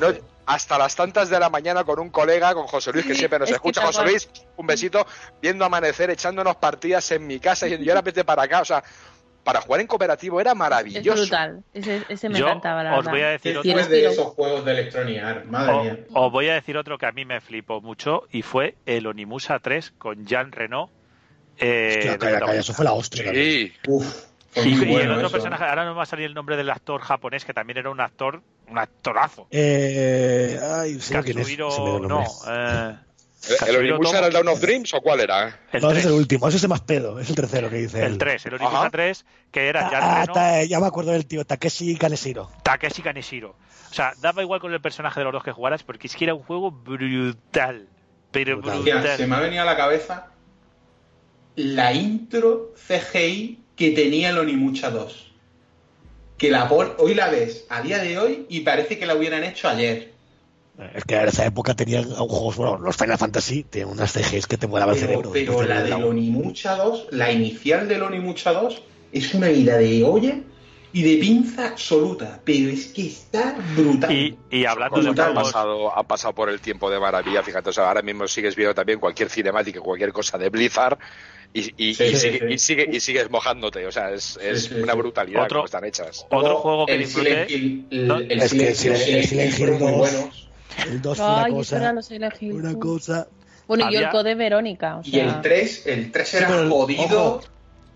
No- 0.00 0.34
hasta 0.46 0.76
las 0.76 0.94
tantas 0.94 1.30
de 1.30 1.40
la 1.40 1.48
mañana 1.48 1.84
con 1.84 1.98
un 1.98 2.10
colega, 2.10 2.52
con 2.52 2.66
José 2.66 2.92
Luis, 2.92 3.06
que 3.06 3.14
siempre 3.14 3.38
nos 3.38 3.48
Es 3.48 3.54
escucha. 3.54 3.80
José. 3.86 4.02
Luis, 4.02 4.28
un 4.58 4.66
besito, 4.66 5.06
viendo 5.40 5.64
amanecer, 5.64 6.10
echándonos 6.10 6.56
partidas 6.56 7.10
en 7.12 7.26
mi 7.26 7.40
casa 7.40 7.66
y 7.66 7.82
yo 7.82 7.92
ahora 7.92 8.02
vete 8.02 8.24
para 8.24 8.42
acá. 8.42 8.60
O 8.60 8.64
sea, 8.66 8.84
para 9.44 9.60
jugar 9.60 9.80
en 9.82 9.86
cooperativo 9.86 10.40
era 10.40 10.52
Es 10.52 10.56
maravilloso. 10.56 11.20
brutal. 11.22 11.62
Ese, 11.74 12.02
ese 12.08 12.28
me 12.28 12.38
Yo 12.38 12.46
encantaba, 12.46 12.82
la 12.82 12.90
os 12.92 12.96
verdad. 12.98 13.10
voy 13.12 13.20
a 13.20 13.28
decir 13.28 13.52
¿Qué 13.52 13.58
otro. 13.58 13.72
Fue 13.84 13.88
de 13.88 14.06
esos 14.06 14.26
juegos 14.28 14.64
de 14.64 14.72
Electronic 14.72 15.22
Arts? 15.22 15.46
Madre 15.50 15.82
mía. 15.82 15.98
O- 16.14 16.26
Os 16.26 16.32
voy 16.32 16.48
a 16.48 16.54
decir 16.54 16.76
otro 16.76 16.98
que 16.98 17.06
a 17.06 17.12
mí 17.12 17.24
me 17.24 17.40
flipó 17.40 17.80
mucho 17.80 18.22
y 18.32 18.42
fue 18.42 18.74
el 18.86 19.06
Onimusa 19.06 19.58
3 19.58 19.92
con 19.98 20.26
Jean 20.26 20.50
Reno. 20.50 20.90
Eh, 21.58 21.94
Hostia, 21.98 22.18
calla, 22.18 22.40
calla, 22.40 22.54
eso 22.60 22.72
fue 22.74 22.84
la 22.84 22.92
hostia. 22.94 23.30
Sí, 23.32 23.72
Uf, 23.86 24.24
Y, 24.56 24.60
muy 24.60 24.70
y 24.70 24.90
bueno 24.90 25.04
el 25.04 25.10
otro 25.12 25.26
eso, 25.26 25.32
personaje, 25.32 25.64
ahora 25.64 25.84
no 25.84 25.90
me 25.92 25.96
va 25.98 26.02
a 26.04 26.06
salir 26.06 26.26
el 26.26 26.34
nombre 26.34 26.56
del 26.56 26.70
actor 26.70 27.00
japonés, 27.00 27.44
que 27.44 27.52
también 27.52 27.76
era 27.78 27.90
un 27.90 28.00
actor, 28.00 28.42
un 28.68 28.78
actorazo. 28.78 29.46
Eh, 29.50 30.58
ay, 30.62 30.96
es. 30.96 31.10
Katsuhiro, 31.10 32.00
no, 32.00 32.24
eh, 32.48 32.96
¿El, 33.66 33.74
el 33.76 33.86
era 33.86 34.26
el 34.26 34.32
Down 34.32 34.48
of 34.48 34.60
Dreams 34.60 34.94
o 34.94 35.00
cuál 35.00 35.20
era? 35.20 35.60
el 35.72 35.82
no, 35.82 35.88
ese 35.90 35.94
3, 35.94 35.98
es 35.98 36.04
el 36.06 36.12
último, 36.12 36.48
ese 36.48 36.56
es 36.56 36.62
el 36.62 36.68
más 36.70 36.80
pedo, 36.80 37.18
es 37.20 37.28
el 37.28 37.36
tercero 37.36 37.68
que 37.70 37.76
dice. 37.76 38.04
el 38.04 38.12
él. 38.12 38.18
3, 38.18 38.46
el 38.46 38.54
Ajá. 38.62 38.90
3, 38.90 39.24
que 39.50 39.68
era 39.68 39.90
Jean 39.90 40.02
Ah, 40.02 40.26
ta- 40.32 40.62
ya 40.64 40.80
me 40.80 40.86
acuerdo 40.86 41.12
del 41.12 41.26
tío, 41.26 41.44
Takeshi 41.44 41.96
Kaneshiro. 41.96 42.50
Takeshi 42.62 43.02
Kaneshiro. 43.02 43.56
O 43.90 43.94
sea, 43.94 44.14
daba 44.20 44.42
igual 44.42 44.60
con 44.60 44.72
el 44.72 44.80
personaje 44.80 45.20
de 45.20 45.24
los 45.24 45.32
dos 45.32 45.44
que 45.44 45.52
jugaras, 45.52 45.82
porque 45.82 46.06
es 46.06 46.16
que 46.16 46.24
era 46.24 46.34
un 46.34 46.42
juego 46.42 46.70
brutal. 46.70 47.88
Pero 48.32 48.60
Brutal. 48.60 49.16
Se 49.16 49.26
me 49.26 49.36
ha 49.36 49.40
venido 49.40 49.62
a 49.62 49.66
la 49.66 49.76
cabeza 49.76 50.28
la 51.56 51.92
intro 51.92 52.72
CGI 52.88 53.60
que 53.76 53.90
tenía 53.90 54.30
el 54.30 54.38
Onimucha 54.38 54.90
2. 54.90 55.32
Que 56.38 56.50
la 56.50 56.68
pon- 56.68 56.94
hoy 56.98 57.14
la 57.14 57.28
ves 57.28 57.66
a 57.68 57.80
día 57.82 57.98
de 57.98 58.18
hoy 58.18 58.46
y 58.48 58.60
parece 58.60 58.98
que 58.98 59.06
la 59.06 59.14
hubieran 59.14 59.44
hecho 59.44 59.68
ayer. 59.68 60.13
Es 60.94 61.04
que 61.04 61.14
en 61.16 61.28
esa 61.28 61.46
época 61.46 61.74
tenían 61.74 62.04
juegos, 62.04 62.56
bueno, 62.56 62.78
los 62.78 62.96
Final 62.96 63.16
Fantasy, 63.16 63.62
tienen 63.64 63.92
unas 63.92 64.10
CGs 64.12 64.46
que 64.48 64.56
te 64.56 64.66
volaban 64.66 64.94
el 64.96 65.00
cerebro. 65.00 65.30
pero 65.32 65.60
de 65.60 65.68
la 65.68 65.82
del 65.82 65.92
Onimucha 66.02 66.76
2, 66.76 67.08
la 67.12 67.30
inicial 67.30 67.86
del 67.88 68.02
Onimucha 68.02 68.52
2, 68.52 68.82
es 69.12 69.34
una 69.34 69.50
ida 69.50 69.76
de 69.78 70.02
olla 70.02 70.36
y 70.92 71.02
de 71.02 71.20
pinza 71.20 71.68
absoluta. 71.68 72.40
Pero 72.44 72.70
es 72.70 72.86
que 72.86 73.06
está 73.06 73.56
brutal. 73.76 74.10
Y, 74.12 74.36
y 74.50 74.64
hablando 74.64 75.00
de 75.00 75.22
ha 75.22 75.32
pasado, 75.32 75.96
ha 75.96 76.02
pasado 76.02 76.34
por 76.34 76.48
el 76.48 76.60
tiempo 76.60 76.90
de 76.90 76.98
maravilla, 76.98 77.42
fíjate, 77.44 77.70
o 77.70 77.72
sea, 77.72 77.86
ahora 77.88 78.02
mismo 78.02 78.26
sigues 78.26 78.56
viendo 78.56 78.74
también 78.74 78.98
cualquier 78.98 79.30
cinemática, 79.30 79.80
cualquier 79.80 80.12
cosa 80.12 80.38
de 80.38 80.48
Blizzard 80.48 80.98
y, 81.52 81.60
y, 81.60 81.94
Sí, 81.94 82.02
y 82.04 82.16
sí, 82.16 82.16
sigue- 82.16 82.38
sí. 82.40 82.44
y 82.54 82.58
sigue- 82.58 82.88
y 82.92 82.98
sigues 82.98 83.30
mojándote, 83.30 83.86
o 83.86 83.92
sea, 83.92 84.10
es, 84.10 84.36
es 84.42 84.64
sí, 84.64 84.74
una 84.74 84.92
sí. 84.94 84.98
brutalidad 84.98 85.44
Otro- 85.44 85.58
como 85.58 85.66
están 85.66 85.84
hechas. 85.84 86.26
otro 86.28 86.56
juego 86.56 86.86
que 86.86 86.94
el 86.94 86.98
disfruté. 86.98 87.42
El, 87.54 87.86
el 88.28 88.40
es 88.42 88.52
que 88.52 88.74
Silent 88.74 89.00
Hill, 89.06 89.14
el 89.16 89.24
Silent 89.24 89.50
Hill 89.50 89.56
fueron 89.56 89.78
muy 89.78 89.90
2, 89.92 89.98
buenos. 89.98 90.48
El 90.88 91.00
2 91.02 91.16
fue 91.18 91.26
una 91.26 91.40
era 91.46 91.50
cosa. 91.50 91.92
los 91.92 92.06
Silent 92.06 92.34
Hill. 92.42 92.52
Una 92.52 92.74
cosa. 92.78 93.28
Bueno, 93.66 93.88
y 93.90 93.94
yo 93.94 94.00
el 94.00 94.08
code 94.10 94.34
Verónica. 94.34 94.98
O 94.98 95.00
Y 95.04 95.18
el 95.20 95.40
3, 95.40 95.86
el 95.86 96.12
3 96.12 96.34
era 96.34 96.46
pero 96.48 96.60
el- 96.62 96.70
jodido. 96.70 97.02
ojo, 97.36 97.40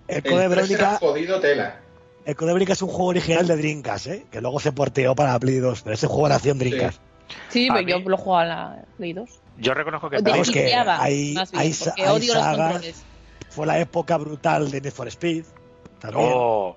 El 0.06 0.16
el 0.16 0.22
Code 0.22 0.34
3 0.34 0.40
era 0.40 0.48
Verónica, 0.48 0.96
jodido 0.98 1.40
tela. 1.40 1.80
el 2.24 2.34
Code 2.36 2.46
Verónica 2.52 2.72
es 2.72 2.82
un 2.82 2.88
juego 2.88 3.06
original 3.06 3.46
de 3.46 3.56
Dreamcast, 3.56 4.06
¿eh? 4.06 4.26
que 4.30 4.40
luego 4.40 4.60
se 4.60 4.72
porteó 4.72 5.14
para 5.14 5.38
Play 5.38 5.56
2, 5.58 5.82
pero 5.82 5.94
ese 5.94 6.06
juego 6.06 6.28
nació 6.30 6.52
en 6.52 6.58
Dreamcast. 6.58 7.00
Sí, 7.50 7.68
A 7.70 7.74
pero 7.74 7.86
yo 7.88 7.98
lo 8.08 8.16
jugaba 8.16 8.42
en 8.44 8.48
la 8.48 8.84
Play 8.96 9.12
2. 9.12 9.28
yo 9.58 9.74
reconozco 9.74 10.08
que 10.08 10.18
Vamos, 10.22 10.50
que 10.50 10.72
hay- 10.74 11.34
bien, 11.34 12.24
sagas-. 12.24 13.04
Fue 13.50 13.66
la 13.66 13.78
época 13.78 14.16
brutal 14.16 14.70
de 14.70 14.80
Need 14.80 14.92
for 14.92 15.08
Speed. 15.08 15.44
También. 16.00 16.30
Oh, 16.32 16.76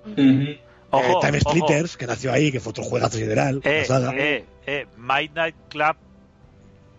ojo, 0.92 1.20
Time 1.20 1.38
ojo. 1.44 1.50
Splitters, 1.50 1.96
que 1.96 2.06
nació 2.06 2.32
ahí, 2.32 2.52
que 2.52 2.60
fue 2.60 2.70
otro 2.70 2.84
juegazo 2.84 3.16
sideral. 3.18 3.60
Eh, 3.64 3.84
eh, 3.88 4.44
eh, 4.66 4.86
Midnight 4.96 5.56
Club, 5.68 5.96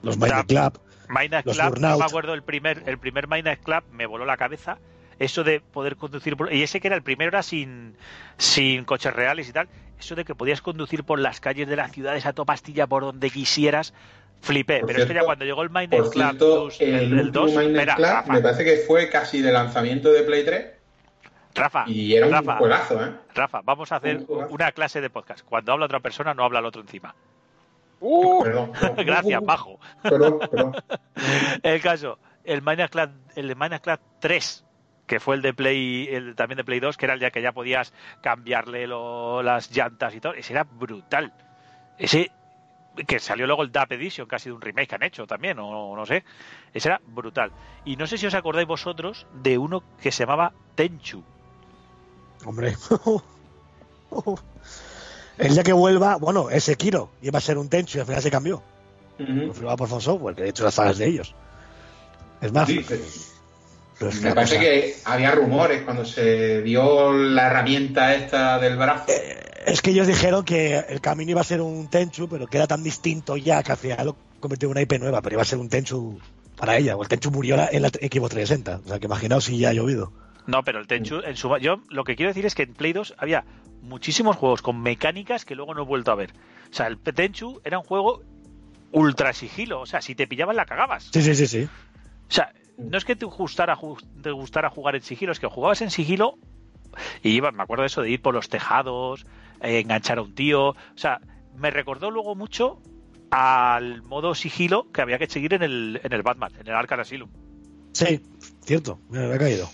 Los 0.01 0.19
Tap. 0.19 0.47
Club. 0.47 0.79
Midnight 1.09 1.45
Los 1.45 1.57
Club, 1.57 1.69
Burnout. 1.69 1.91
no 1.93 1.99
me 1.99 2.05
acuerdo 2.05 2.33
el 2.33 2.43
primer, 2.43 2.83
el 2.87 2.97
primer 2.97 3.27
Midnight 3.27 3.61
Club 3.61 3.83
me 3.91 4.05
voló 4.05 4.25
la 4.25 4.37
cabeza. 4.37 4.77
Eso 5.19 5.43
de 5.43 5.59
poder 5.61 5.95
conducir 5.95 6.35
por, 6.35 6.51
y 6.51 6.63
ese 6.63 6.79
que 6.81 6.87
era 6.87 6.95
el 6.95 7.03
primero 7.03 7.29
era 7.29 7.43
sin, 7.43 7.95
sin 8.37 8.83
coches 8.83 9.13
reales 9.13 9.47
y 9.47 9.53
tal. 9.53 9.67
Eso 9.99 10.15
de 10.15 10.25
que 10.25 10.33
podías 10.35 10.61
conducir 10.61 11.03
por 11.03 11.19
las 11.19 11.39
calles 11.39 11.67
de 11.67 11.75
las 11.75 11.91
ciudades 11.91 12.25
a 12.25 12.33
toda 12.33 12.45
pastilla 12.47 12.87
por 12.87 13.03
donde 13.03 13.29
quisieras, 13.29 13.93
flipé. 14.41 14.79
Por 14.79 14.87
Pero 14.87 14.99
es 14.99 15.05
que 15.05 15.09
ya 15.09 15.13
cierto- 15.19 15.25
cuando 15.27 15.45
llegó 15.45 15.61
el 15.61 15.69
Midnight 15.69 16.09
Club 16.09 16.13
cierto, 16.13 16.47
2, 16.47 16.81
el, 16.81 16.89
el, 16.95 16.95
el 17.05 17.13
último 17.27 17.45
2, 17.45 17.55
Midnight 17.55 17.77
mira, 17.77 17.95
Club 18.23 18.33
me 18.33 18.41
parece 18.41 18.65
que 18.65 18.77
fue 18.77 19.09
casi 19.09 19.41
de 19.41 19.51
lanzamiento 19.51 20.11
de 20.11 20.23
Play 20.23 20.43
3 20.43 20.65
Rafa, 21.55 21.83
y 21.87 22.15
era 22.15 22.25
un 22.27 22.31
Rafa, 22.33 22.57
juegazo, 22.57 23.05
¿eh? 23.05 23.11
Rafa, 23.35 23.61
vamos 23.63 23.91
a 23.91 23.97
hacer 23.97 24.25
Un 24.27 24.47
una 24.49 24.71
clase 24.71 25.01
de 25.01 25.09
podcast. 25.09 25.45
Cuando 25.45 25.71
habla 25.73 25.85
otra 25.85 25.99
persona, 25.99 26.33
no 26.33 26.43
habla 26.43 26.59
el 26.59 26.65
otro 26.65 26.81
encima. 26.81 27.13
¡Uh! 27.99 28.43
Perdón, 28.43 28.71
perdón. 28.71 28.95
Gracias, 29.05 29.41
bajo. 29.45 29.79
Perdón, 30.01 30.39
perdón. 30.39 30.75
El 31.63 31.81
caso, 31.81 32.17
el 32.43 32.61
Minecraft, 32.61 33.13
el 33.37 33.55
Minecraft 33.55 34.03
3, 34.19 34.65
que 35.07 35.19
fue 35.19 35.35
el 35.35 35.41
de 35.41 35.53
Play, 35.53 36.07
el 36.11 36.35
también 36.35 36.57
de 36.57 36.63
Play 36.65 36.79
2, 36.81 36.97
que 36.97 37.05
era 37.05 37.13
el 37.13 37.19
ya 37.21 37.31
que 37.31 37.41
ya 37.41 37.51
podías 37.53 37.93
cambiarle 38.21 38.87
lo- 38.87 39.41
las 39.43 39.71
llantas 39.71 40.13
y 40.15 40.19
todo, 40.19 40.33
ese 40.33 40.51
era 40.53 40.63
brutal. 40.63 41.31
Ese 41.97 42.31
que 43.07 43.19
salió 43.19 43.47
luego 43.47 43.63
el 43.63 43.71
DAP 43.71 43.93
Edition, 43.93 44.27
casi 44.27 44.49
de 44.49 44.55
un 44.55 44.61
remake 44.61 44.89
que 44.89 44.95
han 44.95 45.03
hecho 45.03 45.25
también, 45.25 45.57
o 45.59 45.95
no 45.95 46.05
sé. 46.05 46.23
Ese 46.73 46.89
era 46.89 46.99
brutal. 47.05 47.51
Y 47.85 47.95
no 47.95 48.05
sé 48.05 48.17
si 48.17 48.27
os 48.27 48.33
acordáis 48.35 48.67
vosotros 48.67 49.25
de 49.33 49.57
uno 49.57 49.83
que 50.01 50.11
se 50.11 50.23
llamaba 50.23 50.51
Tenchu. 50.75 51.23
Hombre. 52.45 52.75
El 55.37 55.53
día 55.53 55.63
que 55.63 55.73
vuelva, 55.73 56.17
bueno, 56.17 56.49
es 56.49 56.63
Sekiro, 56.65 57.09
iba 57.21 57.37
a 57.39 57.41
ser 57.41 57.57
un 57.57 57.67
Tenchu 57.69 57.97
y 57.97 58.01
al 58.01 58.07
final 58.07 58.21
se 58.21 58.29
cambió. 58.31 58.61
Ujú. 59.19 59.47
Confirmado 59.47 59.77
por 59.77 59.87
From 59.87 60.01
Software, 60.01 60.35
que 60.35 60.43
de 60.43 60.49
hecho 60.49 60.63
las 60.63 60.75
sagas 60.75 60.97
de 60.99 61.07
ellos. 61.07 61.33
Es 62.41 62.51
más, 62.51 62.67
Sí, 62.67 62.85
pero 63.97 64.09
es 64.11 64.21
Me 64.21 64.33
parece 64.35 64.55
cosa- 64.57 64.65
que 64.65 64.95
había 65.05 65.31
rumores 65.31 65.81
cuando 65.83 66.05
se 66.05 66.61
dio 66.61 67.11
la 67.13 67.47
herramienta 67.47 68.13
esta 68.15 68.59
del 68.59 68.77
brazo. 68.77 69.05
Es 69.65 69.81
que 69.81 69.91
ellos 69.91 70.07
dijeron 70.07 70.43
que 70.43 70.77
el 70.89 70.99
camino 71.01 71.31
iba 71.31 71.41
a 71.41 71.45
ser 71.45 71.61
un 71.61 71.87
Tenchu, 71.89 72.27
pero 72.27 72.47
que 72.47 72.57
era 72.57 72.67
tan 72.67 72.83
distinto 72.83 73.37
ya 73.37 73.63
que 73.63 73.71
al 73.71 73.77
final 73.77 74.05
lo 74.07 74.15
convirtió 74.39 74.67
en 74.67 74.71
una 74.71 74.81
IP 74.81 74.99
nueva, 74.99 75.21
pero 75.21 75.35
iba 75.35 75.41
a 75.41 75.45
ser 75.45 75.57
un 75.59 75.69
Tenchu 75.69 76.19
para 76.57 76.77
ella. 76.77 76.95
O 76.97 77.01
el 77.01 77.07
Tenchu 77.07 77.31
murió 77.31 77.55
en 77.71 77.81
la 77.81 77.89
Xbox 77.89 78.29
360. 78.31 78.81
O 78.85 78.87
sea, 78.89 78.99
que 78.99 79.05
imaginaos 79.05 79.45
si 79.45 79.57
ya 79.57 79.69
ha 79.69 79.73
llovido. 79.73 80.11
No, 80.47 80.63
pero 80.63 80.79
el 80.79 80.87
Tenchu, 80.87 81.21
en 81.23 81.37
su, 81.37 81.55
yo 81.57 81.81
lo 81.89 82.03
que 82.03 82.15
quiero 82.15 82.29
decir 82.29 82.45
es 82.45 82.55
que 82.55 82.63
en 82.63 82.73
Play 82.73 82.93
2 82.93 83.15
había 83.17 83.45
muchísimos 83.81 84.35
juegos 84.35 84.61
con 84.61 84.81
mecánicas 84.81 85.45
que 85.45 85.55
luego 85.55 85.73
no 85.73 85.83
he 85.83 85.85
vuelto 85.85 86.11
a 86.11 86.15
ver. 86.15 86.33
O 86.71 86.73
sea, 86.73 86.87
el 86.87 86.97
Tenchu 86.97 87.61
era 87.63 87.77
un 87.77 87.85
juego 87.85 88.21
ultra 88.91 89.33
sigilo. 89.33 89.81
O 89.81 89.85
sea, 89.85 90.01
si 90.01 90.15
te 90.15 90.27
pillaban 90.27 90.55
la 90.55 90.65
cagabas. 90.65 91.09
Sí, 91.11 91.21
sí, 91.21 91.35
sí, 91.35 91.47
sí. 91.47 91.63
O 91.63 92.31
sea, 92.33 92.53
no 92.77 92.97
es 92.97 93.05
que 93.05 93.15
te 93.15 93.25
gustara, 93.25 93.77
te 94.21 94.31
gustara 94.31 94.69
jugar 94.69 94.95
en 94.95 95.01
sigilo, 95.01 95.31
es 95.31 95.39
que 95.39 95.47
jugabas 95.47 95.81
en 95.81 95.91
sigilo 95.91 96.37
y 97.21 97.31
ibas, 97.31 97.53
me 97.53 97.63
acuerdo 97.63 97.83
de 97.83 97.87
eso, 97.87 98.01
de 98.01 98.11
ir 98.11 98.21
por 98.21 98.33
los 98.33 98.49
tejados, 98.49 99.25
eh, 99.61 99.79
enganchar 99.79 100.17
a 100.19 100.21
un 100.21 100.33
tío. 100.33 100.69
O 100.69 100.77
sea, 100.95 101.19
me 101.55 101.71
recordó 101.71 102.11
luego 102.11 102.35
mucho 102.35 102.81
al 103.31 104.03
modo 104.03 104.35
sigilo 104.35 104.91
que 104.91 105.01
había 105.01 105.17
que 105.17 105.27
seguir 105.27 105.53
en 105.53 105.63
el, 105.63 105.99
en 106.03 106.13
el 106.13 106.21
Batman, 106.21 106.51
en 106.59 106.67
el 106.67 106.73
Arkham 106.73 106.99
Asylum. 106.99 107.29
Sí, 107.91 108.21
cierto, 108.63 108.99
me 109.09 109.19
había 109.19 109.37
caído. 109.37 109.69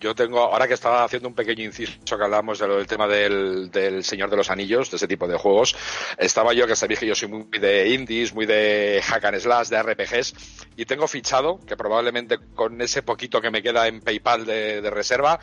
Yo 0.00 0.14
tengo, 0.14 0.40
ahora 0.40 0.66
que 0.66 0.72
estaba 0.72 1.04
haciendo 1.04 1.28
un 1.28 1.34
pequeño 1.34 1.62
inciso 1.62 1.92
que 2.16 2.24
hablamos 2.24 2.58
de 2.58 2.66
del 2.66 2.86
tema 2.86 3.06
del, 3.06 3.70
del 3.70 4.02
Señor 4.02 4.30
de 4.30 4.36
los 4.38 4.48
Anillos, 4.50 4.90
de 4.90 4.96
ese 4.96 5.06
tipo 5.06 5.28
de 5.28 5.36
juegos, 5.36 5.76
estaba 6.16 6.54
yo, 6.54 6.66
que 6.66 6.74
sabéis 6.74 7.00
que 7.00 7.06
yo 7.06 7.14
soy 7.14 7.28
muy 7.28 7.58
de 7.58 7.90
indies, 7.90 8.32
muy 8.32 8.46
de 8.46 9.02
hack 9.04 9.24
and 9.26 9.40
slash, 9.40 9.68
de 9.68 9.82
RPGs, 9.82 10.34
y 10.76 10.86
tengo 10.86 11.06
fichado, 11.06 11.60
que 11.66 11.76
probablemente 11.76 12.38
con 12.54 12.80
ese 12.80 13.02
poquito 13.02 13.42
que 13.42 13.50
me 13.50 13.62
queda 13.62 13.88
en 13.88 14.00
PayPal 14.00 14.46
de, 14.46 14.80
de 14.80 14.88
reserva, 14.88 15.38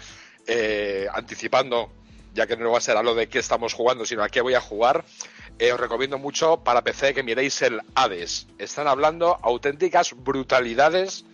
eh, 0.47 1.08
anticipando, 1.14 1.91
ya 2.34 2.47
que 2.47 2.58
no 2.58 2.72
va 2.72 2.80
a 2.80 2.82
ser 2.82 2.97
a 2.97 3.03
lo 3.03 3.14
de 3.14 3.30
qué 3.30 3.38
estamos 3.38 3.76
jugando, 3.76 4.08
sino 4.08 4.24
a 4.24 4.30
qué 4.30 4.41
voy 4.41 4.55
a 4.55 4.62
jugar, 4.62 5.05
eh, 5.60 5.72
os 5.72 5.80
recomiendo 5.80 6.18
mucho 6.18 6.64
para 6.64 6.84
PC 6.84 7.14
que 7.14 7.22
miréis 7.22 7.62
el 7.62 7.82
Hades. 7.93 8.47
Están 8.58 8.88
hablando 8.88 9.38
auténticas 9.43 10.16
brutalidades 10.16 11.26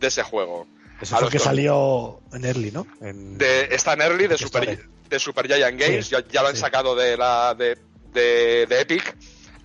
de 0.00 0.08
ese 0.08 0.24
juego. 0.24 0.66
Eso 1.00 1.16
fue 1.18 1.28
que 1.30 1.38
dos. 1.38 1.44
salió 1.44 2.20
en 2.32 2.44
Early, 2.44 2.70
¿no? 2.70 2.86
En- 3.00 3.36
de, 3.38 3.68
está 3.72 3.92
en 3.94 4.02
early 4.02 4.26
de 4.26 4.38
Super, 4.38 4.86
de 5.08 5.18
Super 5.18 5.46
Giant 5.46 5.78
Games, 5.80 6.06
Sí, 6.06 6.12
ya, 6.12 6.24
ya 6.28 6.42
lo 6.42 6.48
han 6.48 6.54
sí. 6.54 6.60
sacado 6.60 6.94
de 6.94 7.16
la 7.16 7.54
de, 7.54 7.78
de, 8.12 8.66
de 8.66 8.80
Epic. 8.80 9.16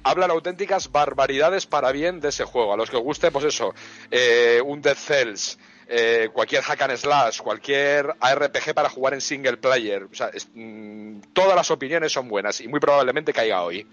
Hablan 0.04 0.32
auténticas 0.32 0.92
barbaridades 0.92 1.66
para 1.66 1.92
bien 1.92 2.20
de 2.20 2.30
ese 2.30 2.46
juego. 2.46 2.74
A 2.74 2.78
los 2.78 2.90
que 2.90 2.96
os 2.98 3.04
guste, 3.04 3.32
pues 3.32 3.46
eso, 3.46 3.74
eh, 4.10 4.62
un 4.66 4.82
Dead 4.82 4.96
Cells, 4.96 5.60
eh, 5.88 6.30
cualquier 6.34 6.62
hack 6.64 6.82
and 6.84 6.98
slash, 6.98 7.40
cualquier 7.42 8.16
ARPG 8.20 8.74
para 8.74 8.90
jugar 8.90 9.14
en 9.14 9.22
single 9.22 9.58
player. 9.58 10.04
O 10.12 10.16
sea, 10.16 10.30
es- 10.34 10.48
mm, 10.54 11.20
todas 11.34 11.56
las 11.56 11.70
opiniones 11.70 12.12
son 12.14 12.28
buenas 12.30 12.60
y 12.62 12.68
muy 12.68 12.80
probablemente 12.80 13.34
caiga 13.34 13.62
hoy. 13.62 13.86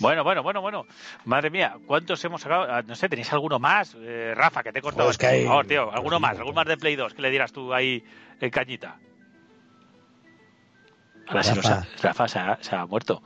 Bueno, 0.00 0.24
bueno, 0.24 0.42
bueno, 0.42 0.60
bueno. 0.60 0.86
Madre 1.24 1.50
mía, 1.50 1.76
¿cuántos 1.86 2.24
hemos 2.24 2.40
sacado? 2.42 2.66
Ah, 2.70 2.82
No 2.86 2.94
sé, 2.94 3.08
¿tenéis 3.08 3.32
alguno 3.32 3.58
más? 3.58 3.96
Eh, 3.98 4.32
Rafa, 4.34 4.62
que 4.62 4.72
te 4.72 4.78
he 4.78 4.82
cortado. 4.82 5.06
Pues 5.08 5.18
que 5.18 5.26
hay- 5.26 5.40
Por 5.42 5.48
favor, 5.48 5.66
tío, 5.66 5.92
alguno 5.92 6.20
más, 6.20 6.38
algún 6.38 6.54
más 6.54 6.66
de 6.66 6.76
Play 6.76 6.96
2 6.96 7.14
que 7.14 7.22
le 7.22 7.30
dieras 7.30 7.52
tú 7.52 7.72
ahí 7.72 8.04
en 8.40 8.50
cañita. 8.50 8.98
Ahora 11.28 11.42
se 11.42 11.54
nos 11.54 11.66
ha, 11.66 11.86
Rafa. 12.02 12.28
Se 12.28 12.38
ha, 12.38 12.58
se 12.60 12.74
ha 12.74 12.84
muerto. 12.86 13.22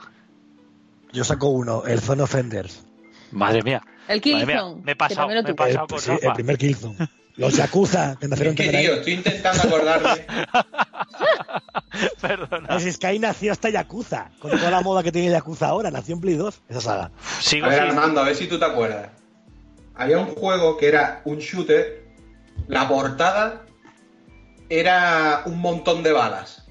Yo 1.13 1.25
saco 1.25 1.49
uno, 1.49 1.85
el 1.87 2.01
Zone 2.01 2.23
Offenders. 2.23 2.87
Madre 3.33 3.63
mía. 3.63 3.83
El 4.09 4.21
Killzone. 4.21 4.47
me 4.47 4.93
he 4.93 4.95
que 4.95 4.97
pasado, 4.97 5.29
me 5.29 5.39
he 5.41 5.55
pasado 5.55 5.85
El, 5.85 5.89
con 5.89 6.01
sí, 6.01 6.11
Rafa. 6.11 6.27
el 6.29 6.33
primer 6.35 6.59
Killzone. 6.59 6.97
Los 7.37 7.55
Yakuza, 7.55 8.17
que 8.19 8.29
nacieron 8.29 8.55
Es 8.55 8.61
que, 8.61 8.79
tío, 8.79 8.95
estoy 8.95 9.13
intentando 9.13 9.63
acordarme. 9.63 10.27
Perdona. 12.21 12.81
Si 12.81 12.89
es 12.89 12.99
que 12.99 13.07
ahí 13.07 13.19
nació 13.19 13.53
hasta 13.53 13.69
Yakuza, 13.69 14.31
con 14.39 14.51
toda 14.53 14.71
la 14.71 14.81
moda 14.81 15.03
que 15.03 15.13
tiene 15.13 15.31
Yakuza 15.31 15.69
ahora, 15.69 15.91
nació 15.91 16.15
en 16.15 16.21
Play 16.21 16.35
2, 16.35 16.63
esa 16.69 16.81
saga. 16.81 17.11
Sigo 17.41 17.67
A 17.67 17.69
ver, 17.69 17.81
Armando, 17.81 18.21
a 18.21 18.25
ver 18.25 18.37
si 18.37 18.47
tú 18.47 18.59
te 18.59 18.65
acuerdas. 18.65 19.11
Había 19.95 20.19
un 20.19 20.35
juego 20.35 20.77
que 20.77 20.89
era 20.89 21.23
un 21.25 21.39
shooter. 21.39 22.07
La 22.69 22.89
portada 22.89 23.67
era 24.69 25.43
un 25.45 25.59
montón 25.59 26.03
de 26.03 26.13
balas. 26.13 26.67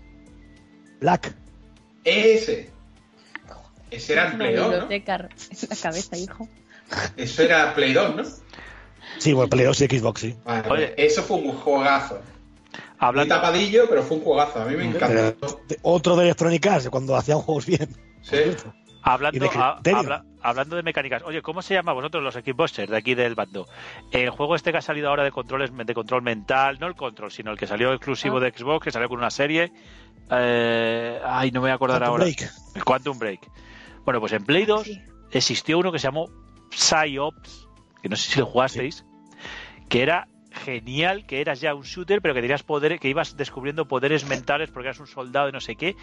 Black. 0.99 1.35
Ese. 2.03 2.71
Ese 3.91 4.13
era 4.13 4.31
en 4.31 4.37
Play 4.37 4.55
2, 4.55 4.71
¿no? 4.71 4.91
en 4.91 5.03
la 5.69 5.75
cabeza, 5.81 6.17
hijo. 6.17 6.49
Eso 7.17 7.43
era 7.43 7.73
Play 7.73 7.93
2, 7.93 8.15
¿no? 8.15 8.23
Sí, 9.17 9.33
bueno, 9.33 9.49
Play 9.49 9.65
2 9.65 9.81
y 9.81 9.99
Xbox, 9.99 10.21
sí. 10.21 10.35
Vale, 10.45 10.69
Oye. 10.69 10.93
Eso 10.97 11.21
fue 11.23 11.37
un 11.37 11.51
juegazo. 11.53 12.15
Muy 12.15 12.81
hablando, 12.99 13.35
tapadillo, 13.35 13.87
pero 13.89 14.03
fue 14.03 14.17
un 14.17 14.23
juegazo. 14.23 14.61
A 14.61 14.65
mí 14.65 14.75
me 14.75 14.91
Pero 14.93 15.05
encantó. 15.17 15.61
de- 15.67 15.79
otro 15.83 16.15
de 16.15 16.23
Electronic 16.23 16.65
Arts, 16.65 16.89
cuando 16.89 17.15
hacían 17.15 17.39
juegos 17.39 17.65
bien. 17.65 17.89
Sí. 18.21 18.37
hablando, 19.07 19.39
de 19.39 19.45
a- 19.45 19.73
criterio. 19.75 19.99
habla- 19.99 20.25
hablando 20.41 20.75
de 20.77 20.81
mecánicas. 20.83 21.21
Oye, 21.23 21.41
¿cómo 21.43 21.61
se 21.61 21.75
llama 21.75 21.93
vosotros 21.93 22.23
los 22.23 22.33
Xboxers 22.33 22.89
de 22.89 22.97
aquí 22.97 23.13
del 23.13 23.35
bando? 23.35 23.67
El 24.11 24.31
juego 24.31 24.55
este 24.55 24.71
que 24.71 24.79
ha 24.79 24.81
salido 24.81 25.09
ahora 25.09 25.23
de 25.23 25.31
controles 25.31 25.69
de 25.75 25.93
control 25.93 26.23
mental, 26.23 26.77
no 26.79 26.87
el 26.87 26.95
control, 26.95 27.31
sino 27.31 27.51
el 27.51 27.57
que 27.57 27.67
salió 27.67 27.93
exclusivo 27.93 28.37
Ah. 28.37 28.39
de 28.39 28.51
Xbox, 28.57 28.83
que 28.85 28.91
salió 28.91 29.07
con 29.07 29.19
una 29.19 29.29
serie. 29.29 29.71
Eh, 30.31 31.19
ay, 31.23 31.51
no 31.51 31.59
me 31.59 31.65
voy 31.65 31.71
a 31.71 31.75
acordar 31.75 31.99
Quantum 31.99 32.11
ahora. 32.13 32.23
Break. 32.25 32.51
El 32.75 32.83
Quantum 32.83 33.19
Break. 33.19 33.39
Bueno, 34.05 34.19
pues 34.19 34.33
en 34.33 34.43
Play 34.43 34.65
2 34.65 34.83
Sí. 34.85 34.99
existió 35.31 35.77
uno 35.77 35.91
que 35.91 35.99
se 35.99 36.07
llamó 36.07 36.27
PsyOps, 36.71 37.64
que 38.05 38.09
no 38.09 38.17
sé 38.17 38.33
si 38.33 38.39
lo 38.39 38.45
jugasteis, 38.45 39.03
que 39.89 40.03
era 40.03 40.27
genial, 40.51 41.25
que 41.25 41.41
eras 41.41 41.59
ya 41.59 41.73
un 41.73 41.81
shooter, 41.81 42.21
pero 42.21 42.35
que 42.35 42.41
tenías 42.41 42.61
poderes, 42.61 42.99
que 42.99 43.09
ibas 43.09 43.35
descubriendo 43.35 43.87
poderes 43.87 44.27
mentales 44.27 44.69
porque 44.69 44.89
eras 44.89 44.99
un 44.99 45.07
soldado 45.07 45.49
y 45.49 45.51
no 45.51 45.59
sé 45.59 45.75
qué, 45.75 45.95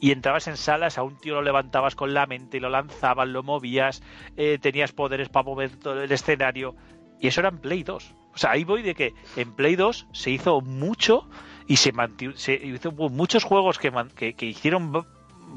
y 0.00 0.12
entrabas 0.12 0.46
en 0.46 0.56
salas, 0.56 0.98
a 0.98 1.02
un 1.02 1.18
tío 1.18 1.34
lo 1.34 1.42
levantabas 1.42 1.96
con 1.96 2.14
la 2.14 2.26
mente 2.26 2.58
y 2.58 2.60
lo 2.60 2.68
lanzabas, 2.68 3.26
lo 3.26 3.42
movías, 3.42 4.04
eh, 4.36 4.58
tenías 4.60 4.92
poderes 4.92 5.30
para 5.30 5.46
mover 5.46 5.74
todo 5.74 6.00
el 6.00 6.12
escenario, 6.12 6.76
y 7.18 7.26
eso 7.26 7.40
era 7.40 7.48
en 7.48 7.58
Play 7.58 7.82
2. 7.82 8.14
O 8.34 8.38
sea, 8.38 8.52
ahí 8.52 8.62
voy 8.62 8.82
de 8.82 8.94
que 8.94 9.14
en 9.34 9.52
Play 9.52 9.74
2 9.74 10.06
se 10.12 10.30
hizo 10.30 10.60
mucho 10.60 11.28
y 11.66 11.78
se 11.78 11.90
mantuvo, 11.90 12.36
se 12.36 12.54
hizo 12.54 12.92
muchos 12.92 13.42
juegos 13.42 13.80
que, 13.80 13.90
que 14.14 14.46
hicieron 14.46 14.92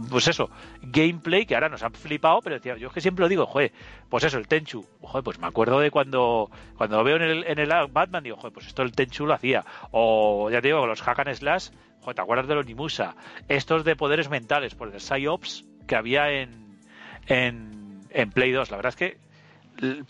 pues 0.10 0.28
eso, 0.28 0.50
gameplay 0.82 1.46
que 1.46 1.56
ahora 1.56 1.70
nos 1.70 1.84
han 1.84 1.94
flipado, 1.94 2.42
pero 2.42 2.56
decía, 2.56 2.78
yo 2.78 2.88
es 2.88 2.94
que 2.94 3.02
siempre 3.02 3.24
lo 3.24 3.30
digo, 3.30 3.46
joder, 3.46 3.72
pues 4.10 4.24
eso, 4.24 4.38
el 4.38 4.48
Tenchu, 4.48 4.86
joder, 5.02 5.24
pues 5.24 5.39
me 5.39 5.48
acuerdo 5.48 5.80
de 5.80 5.92
cuando 5.92 6.50
cuando 6.78 6.98
lo 6.98 7.04
veo 7.04 7.18
en 7.18 7.24
el, 7.24 7.44
en 7.46 7.60
el 7.60 7.70
Batman, 7.89 8.24
digo, 8.24 8.38
joder, 8.38 8.54
pues 8.54 8.68
esto 8.68 8.82
el 8.82 8.94
Tenchu 8.94 9.26
lo 9.26 9.34
hacía, 9.34 9.66
o 9.92 10.50
ya 10.50 10.62
te 10.62 10.68
digo, 10.68 10.86
los 10.86 11.02
Hack 11.02 11.20
and 11.20 11.34
Slash, 11.34 11.70
joder, 12.02 12.16
¿te 12.16 12.22
acuerdas 12.22 12.48
de 12.48 12.56
los 12.56 12.66
Nimusa? 12.66 13.16
Estos 13.48 13.84
de 13.84 13.96
poderes 13.96 14.30
mentales, 14.30 14.76
por 14.76 14.88
el 14.88 15.00
PsyOps 15.00 15.66
que 15.88 15.96
había 15.96 16.32
en, 16.32 16.80
en, 17.28 18.02
en 18.10 18.32
Play 18.32 18.52
2, 18.52 18.72
la 18.72 18.78
verdad 18.78 18.89
es 18.89 18.96
que 18.96 19.18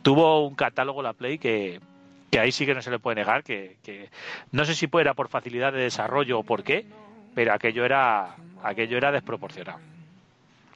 tuvo 0.01 0.47
un 0.47 0.55
catálogo 0.55 1.01
la 1.01 1.13
Play 1.13 1.37
que, 1.37 1.79
que 2.29 2.39
ahí 2.39 2.51
sí 2.51 2.65
que 2.65 2.73
no 2.73 2.81
se 2.81 2.91
le 2.91 2.99
puede 2.99 3.15
negar, 3.15 3.43
que, 3.43 3.77
que 3.83 4.09
no 4.51 4.65
sé 4.65 4.75
si 4.75 4.89
era 4.93 5.13
por 5.13 5.29
facilidad 5.29 5.73
de 5.73 5.83
desarrollo 5.83 6.39
o 6.39 6.43
por 6.43 6.63
qué, 6.63 6.85
pero 7.35 7.53
aquello 7.53 7.85
era 7.85 8.35
aquello 8.63 8.97
era 8.97 9.11
desproporcionado. 9.11 9.79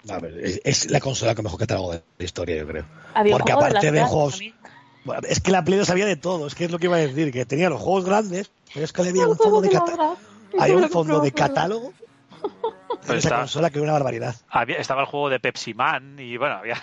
A 0.09 0.19
ver, 0.19 0.37
es, 0.39 0.61
es 0.63 0.91
la 0.91 0.99
consola 0.99 1.33
que 1.33 1.41
mejor 1.41 1.59
catálogo 1.59 1.93
de 1.93 2.03
la 2.19 2.25
historia, 2.25 2.57
yo 2.57 2.67
creo. 2.67 2.85
Porque 3.31 3.51
aparte 3.51 3.91
de 3.91 4.03
juegos-. 4.03 4.39
Bueno, 5.03 5.21
es 5.27 5.39
que 5.39 5.51
la 5.51 5.63
Play 5.63 5.77
2 5.79 5.89
había 5.89 6.05
de 6.05 6.15
todo, 6.15 6.47
es 6.47 6.55
que 6.55 6.65
es 6.65 6.71
lo 6.71 6.79
que 6.79 6.85
iba 6.87 6.95
a 6.95 6.99
decir, 6.99 7.31
que 7.31 7.45
tenía 7.45 7.69
los 7.69 7.79
juegos 7.81 8.05
grandes, 8.05 8.51
pero 8.73 8.85
es 8.85 8.91
que 8.93 9.01
había 9.01 9.27
un 9.27 9.37
fondo 9.37 9.61
de 9.61 9.69
catálogo. 9.69 10.17
Había 10.59 10.77
un 10.77 10.89
fondo 10.89 11.19
de 11.19 11.31
catálogo 11.31 11.93
Pero 13.05 13.17
esa 13.19 13.27
está- 13.27 13.37
consola 13.39 13.69
que 13.69 13.77
era 13.77 13.83
una 13.83 13.93
barbaridad. 13.93 14.35
Había, 14.49 14.77
estaba 14.77 15.01
el 15.01 15.07
juego 15.07 15.29
de 15.29 15.39
Pepsi 15.39 15.73
Man 15.73 16.17
y 16.19 16.37
bueno, 16.37 16.55
había 16.55 16.81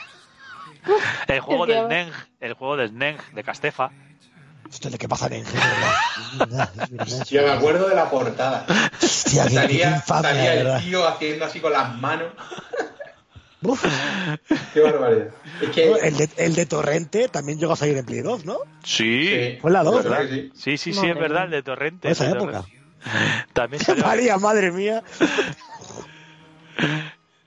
el 1.28 1.40
juego 1.40 1.66
del 1.66 1.88
Neng, 1.88 2.10
el 2.40 2.54
juego 2.54 2.76
del 2.76 2.96
Neng 2.96 3.16
de 3.34 3.42
Castefa. 3.44 3.90
Esto 4.72 4.88
es 4.88 4.92
lo 4.92 4.98
que 4.98 5.08
pasa 5.08 5.26
en 5.26 5.44
verdad. 6.38 6.70
Yo 7.30 7.42
me 7.42 7.50
acuerdo 7.50 7.88
de 7.88 7.94
la 7.94 8.08
portada. 8.08 8.64
Hostia, 9.02 9.44
qué, 9.44 9.48
qué 9.50 9.54
Salía, 9.54 9.96
infamia, 9.96 10.30
salía 10.30 10.42
de 10.50 10.58
el 10.58 10.64
verdad. 10.64 10.80
tío 10.80 11.08
haciendo 11.08 11.44
así 11.44 11.60
con 11.60 11.72
las 11.72 11.94
manos. 11.96 12.28
Uf. 13.64 13.84
Qué 14.74 14.80
barbaridad. 14.80 15.28
Es 15.60 15.68
que. 15.70 15.92
El 15.92 16.16
de, 16.16 16.30
el 16.38 16.54
de 16.54 16.66
Torrente 16.66 17.28
también 17.28 17.58
llegó 17.60 17.74
a 17.74 17.76
salir 17.76 17.96
en 17.96 18.04
Play 18.06 18.20
2, 18.22 18.44
¿no? 18.44 18.56
Sí, 18.82 19.28
Sí, 19.28 19.58
Fue 19.60 19.70
la 19.70 19.84
dos, 19.84 19.96
yo 19.96 20.00
creo 20.00 20.12
¿verdad? 20.12 20.28
que 20.28 20.34
sí. 20.34 20.52
Sí, 20.54 20.78
sí, 20.92 21.00
sí, 21.00 21.06
es 21.06 21.14
verdad, 21.16 21.44
el 21.44 21.50
de 21.50 21.62
Torrente. 21.62 22.10
Esa 22.10 22.24
el 22.24 22.32
de 22.32 22.38
época. 22.38 22.62
Torrente. 22.62 23.46
También 23.52 23.82
salió- 23.84 24.04
María, 24.04 24.36
madre 24.38 24.72
mía. 24.72 25.02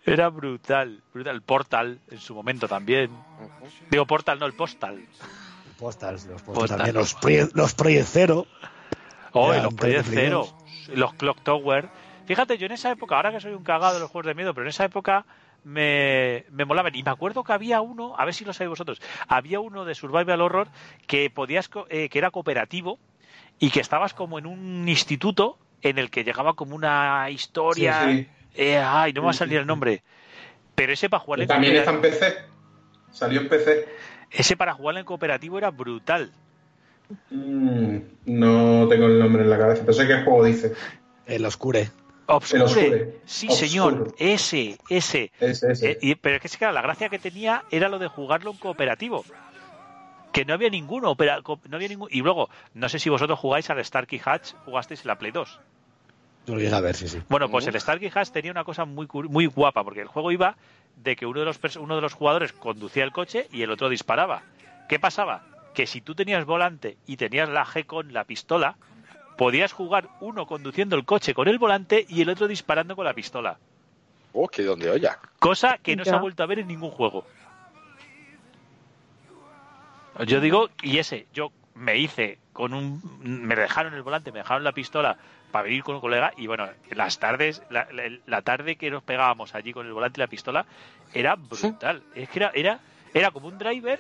era 0.06 0.30
brutal, 0.30 1.02
brutal. 1.14 1.42
Portal 1.42 2.00
en 2.12 2.20
su 2.20 2.36
momento 2.36 2.68
también. 2.68 3.10
Digo 3.90 4.06
Portal, 4.06 4.40
no 4.40 4.46
el 4.46 4.54
Postal. 4.54 5.04
Postals, 5.80 6.26
los 6.26 6.42
postals 6.42 6.56
Postal. 6.56 6.78
también, 6.78 6.96
los, 6.96 7.16
Proye- 7.18 7.52
los 7.54 7.74
Project 7.74 8.08
Zero. 8.08 8.48
Oh, 9.34 9.54
los 9.54 9.74
Project 9.74 10.08
Zero, 10.08 10.48
los 10.94 11.14
Clock 11.16 11.42
Tower. 11.44 11.90
Fíjate, 12.26 12.58
yo 12.58 12.66
en 12.66 12.72
esa 12.72 12.92
época, 12.92 13.16
ahora 13.18 13.32
que 13.32 13.40
soy 13.40 13.54
un 13.54 13.64
cagado 13.64 13.94
de 13.96 14.00
los 14.00 14.10
juegos 14.10 14.28
de 14.28 14.34
miedo, 14.36 14.54
pero 14.54 14.66
en 14.66 14.70
esa 14.70 14.86
época 14.86 15.26
me, 15.64 16.46
me 16.52 16.66
molaban. 16.66 16.96
Y 16.96 17.04
me 17.04 17.12
acuerdo 17.12 17.44
que 17.44 17.54
había 17.54 17.82
uno, 17.82 18.16
a 18.18 18.26
ver 18.26 18.34
si 18.34 18.46
lo 18.46 18.54
sabéis 18.54 18.70
vosotros, 18.70 19.02
había 19.28 19.60
uno 19.60 19.84
de 19.86 19.94
Survival 19.96 20.42
Horror 20.42 20.70
que 21.08 21.30
podías, 21.30 21.68
co- 21.70 21.86
eh, 21.90 22.10
que 22.10 22.18
era 22.18 22.32
cooperativo 22.32 22.98
y 23.60 23.70
que 23.70 23.80
estabas 23.82 24.14
como 24.14 24.40
en 24.40 24.46
un 24.48 24.88
instituto 24.90 25.58
en 25.82 25.98
el 26.00 26.10
que 26.10 26.24
llegaba 26.24 26.54
como 26.54 26.76
una 26.76 27.30
historia. 27.30 28.06
Sí, 28.06 28.24
sí. 28.24 28.30
Eh, 28.56 28.78
ay, 28.78 29.12
no 29.14 29.22
me 29.22 29.26
va 29.26 29.32
a 29.32 29.34
salir 29.34 29.58
el 29.60 29.68
nombre. 29.68 30.02
Pero 30.74 30.94
ese 30.94 31.10
para 31.10 31.20
jugar 31.22 31.42
en 31.42 31.48
También 31.48 31.76
está 31.76 31.92
en 31.92 32.02
PC. 32.02 32.36
Salió 33.12 33.42
en 33.42 33.50
PC. 33.50 33.88
Ese 34.32 34.56
para 34.58 34.74
jugar 34.74 34.98
en 34.98 35.06
cooperativo 35.06 35.58
era 35.58 35.72
brutal. 35.72 36.32
Mm, 37.30 37.98
no 38.26 38.88
tengo 38.88 39.06
el 39.06 39.20
nombre 39.20 39.44
en 39.44 39.50
la 39.50 39.58
cabeza, 39.58 39.82
pero 39.82 39.94
sé 39.94 40.08
qué 40.08 40.24
juego 40.24 40.44
dice. 40.46 40.74
El 41.26 41.46
Oscure. 41.46 41.90
Obscure. 42.28 42.58
El 42.58 42.64
Obscure. 42.68 43.20
Sí, 43.26 43.48
Obscure. 43.48 43.68
señor. 43.70 44.16
Ese, 44.18 44.78
ese. 44.90 45.32
Ese, 45.40 45.72
ese. 45.72 45.92
Eh, 45.92 45.98
y- 46.02 46.16
pero 46.16 46.38
es 46.38 46.42
que 46.42 46.58
claro, 46.58 46.74
la 46.74 46.82
gracia 46.82 47.10
que 47.10 47.20
tenía 47.20 47.64
era 47.72 47.90
lo 47.90 48.00
de 48.00 48.08
jugarlo 48.08 48.52
en 48.52 48.58
cooperativo. 48.58 49.24
Que 50.32 50.44
no 50.44 50.54
había 50.54 50.70
ninguno, 50.70 51.12
opera- 51.12 51.42
co- 51.44 51.60
no 51.70 51.78
había 51.78 51.88
ningún. 51.88 52.10
Y 52.12 52.22
luego, 52.22 52.50
no 52.74 52.90
sé 52.90 53.00
si 53.00 53.10
vosotros 53.10 53.40
jugáis 53.40 53.70
al 53.70 53.84
Starkey 53.86 54.20
Hatch, 54.24 54.54
jugasteis 54.66 55.02
en 55.02 55.08
la 55.08 55.18
Play 55.18 55.32
2. 55.32 55.60
Tú 56.46 56.56
lo 56.56 56.76
a 56.76 56.80
ver, 56.82 56.96
sí, 56.96 57.08
sí. 57.08 57.20
Bueno, 57.30 57.50
pues 57.50 57.66
el 57.68 57.80
Starkey 57.80 58.12
Hatch 58.14 58.30
tenía 58.30 58.52
una 58.52 58.64
cosa 58.64 58.86
muy 58.86 59.08
muy 59.30 59.46
guapa, 59.48 59.84
porque 59.84 60.02
el 60.02 60.08
juego 60.08 60.32
iba 60.32 60.56
de 60.98 61.16
que 61.16 61.26
uno 61.26 61.40
de 61.40 61.46
los 61.46 61.60
uno 61.78 61.96
de 61.96 62.02
los 62.02 62.14
jugadores 62.14 62.54
conducía 62.54 63.04
el 63.04 63.12
coche 63.12 63.48
y 63.52 63.62
el 63.62 63.72
otro 63.72 63.90
disparaba. 63.90 64.44
¿Qué 64.90 65.00
pasaba? 65.00 65.44
Que 65.74 65.88
si 65.88 66.02
tú 66.02 66.16
tenías 66.16 66.46
volante 66.46 66.98
y 67.06 67.18
tenías 67.18 67.50
la 67.50 67.66
G 67.66 67.86
con 67.86 68.14
la 68.14 68.24
pistola, 68.24 68.78
podías 69.38 69.74
jugar 69.74 70.10
uno 70.22 70.46
conduciendo 70.46 70.96
el 70.96 71.06
coche 71.06 71.34
con 71.34 71.48
el 71.48 71.60
volante 71.60 72.06
y 72.08 72.22
el 72.22 72.30
otro 72.30 72.48
disparando 72.48 72.96
con 72.96 73.06
la 73.06 73.14
pistola. 73.14 73.58
Oh, 74.34 74.48
qué 74.48 74.64
donde 74.64 74.90
olla. 74.90 75.20
Cosa 75.40 75.78
que 75.78 75.96
no 75.96 76.04
se 76.04 76.12
ha 76.12 76.20
vuelto 76.20 76.44
a 76.44 76.46
ver 76.46 76.60
en 76.60 76.68
ningún 76.68 76.92
juego. 76.92 77.26
Yo 80.28 80.40
digo, 80.40 80.70
y 80.82 80.98
ese, 80.98 81.28
yo 81.34 81.52
me 81.74 81.98
hice 81.98 82.40
con 82.56 82.74
un. 82.74 83.02
Me 83.22 83.54
dejaron 83.56 83.94
el 83.94 84.02
volante, 84.02 84.32
me 84.32 84.40
dejaron 84.40 84.64
la 84.64 84.72
pistola 84.72 85.18
para 85.52 85.64
venir 85.64 85.84
con 85.84 85.96
un 85.96 86.02
colega 86.02 86.32
y 86.38 86.48
bueno, 86.48 86.68
las 86.92 87.20
tardes, 87.20 87.62
la, 87.70 87.88
la- 87.92 88.10
la 88.26 88.42
tarde 88.42 88.78
que 88.78 88.90
nos 88.90 89.04
pegábamos 89.04 89.54
allí 89.54 89.74
con 89.74 89.86
el 89.86 89.94
volante 89.94 90.20
y 90.20 90.24
la 90.24 90.28
pistola 90.28 90.66
era 91.14 91.36
brutal. 91.36 92.02
Es 92.16 92.30
que 92.30 92.40
era, 92.40 92.52
era, 92.56 92.80
era 93.14 93.32
como 93.32 93.50
un 93.50 93.58
driver, 93.58 94.00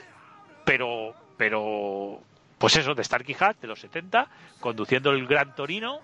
pero, 0.63 1.13
pero, 1.37 2.21
pues 2.57 2.75
eso, 2.77 2.95
de 2.95 3.03
Starkey 3.03 3.35
Hatch 3.39 3.57
de 3.59 3.67
los 3.67 3.79
70, 3.81 4.27
conduciendo 4.61 5.11
el 5.11 5.27
Gran 5.27 5.53
Torino 5.53 5.99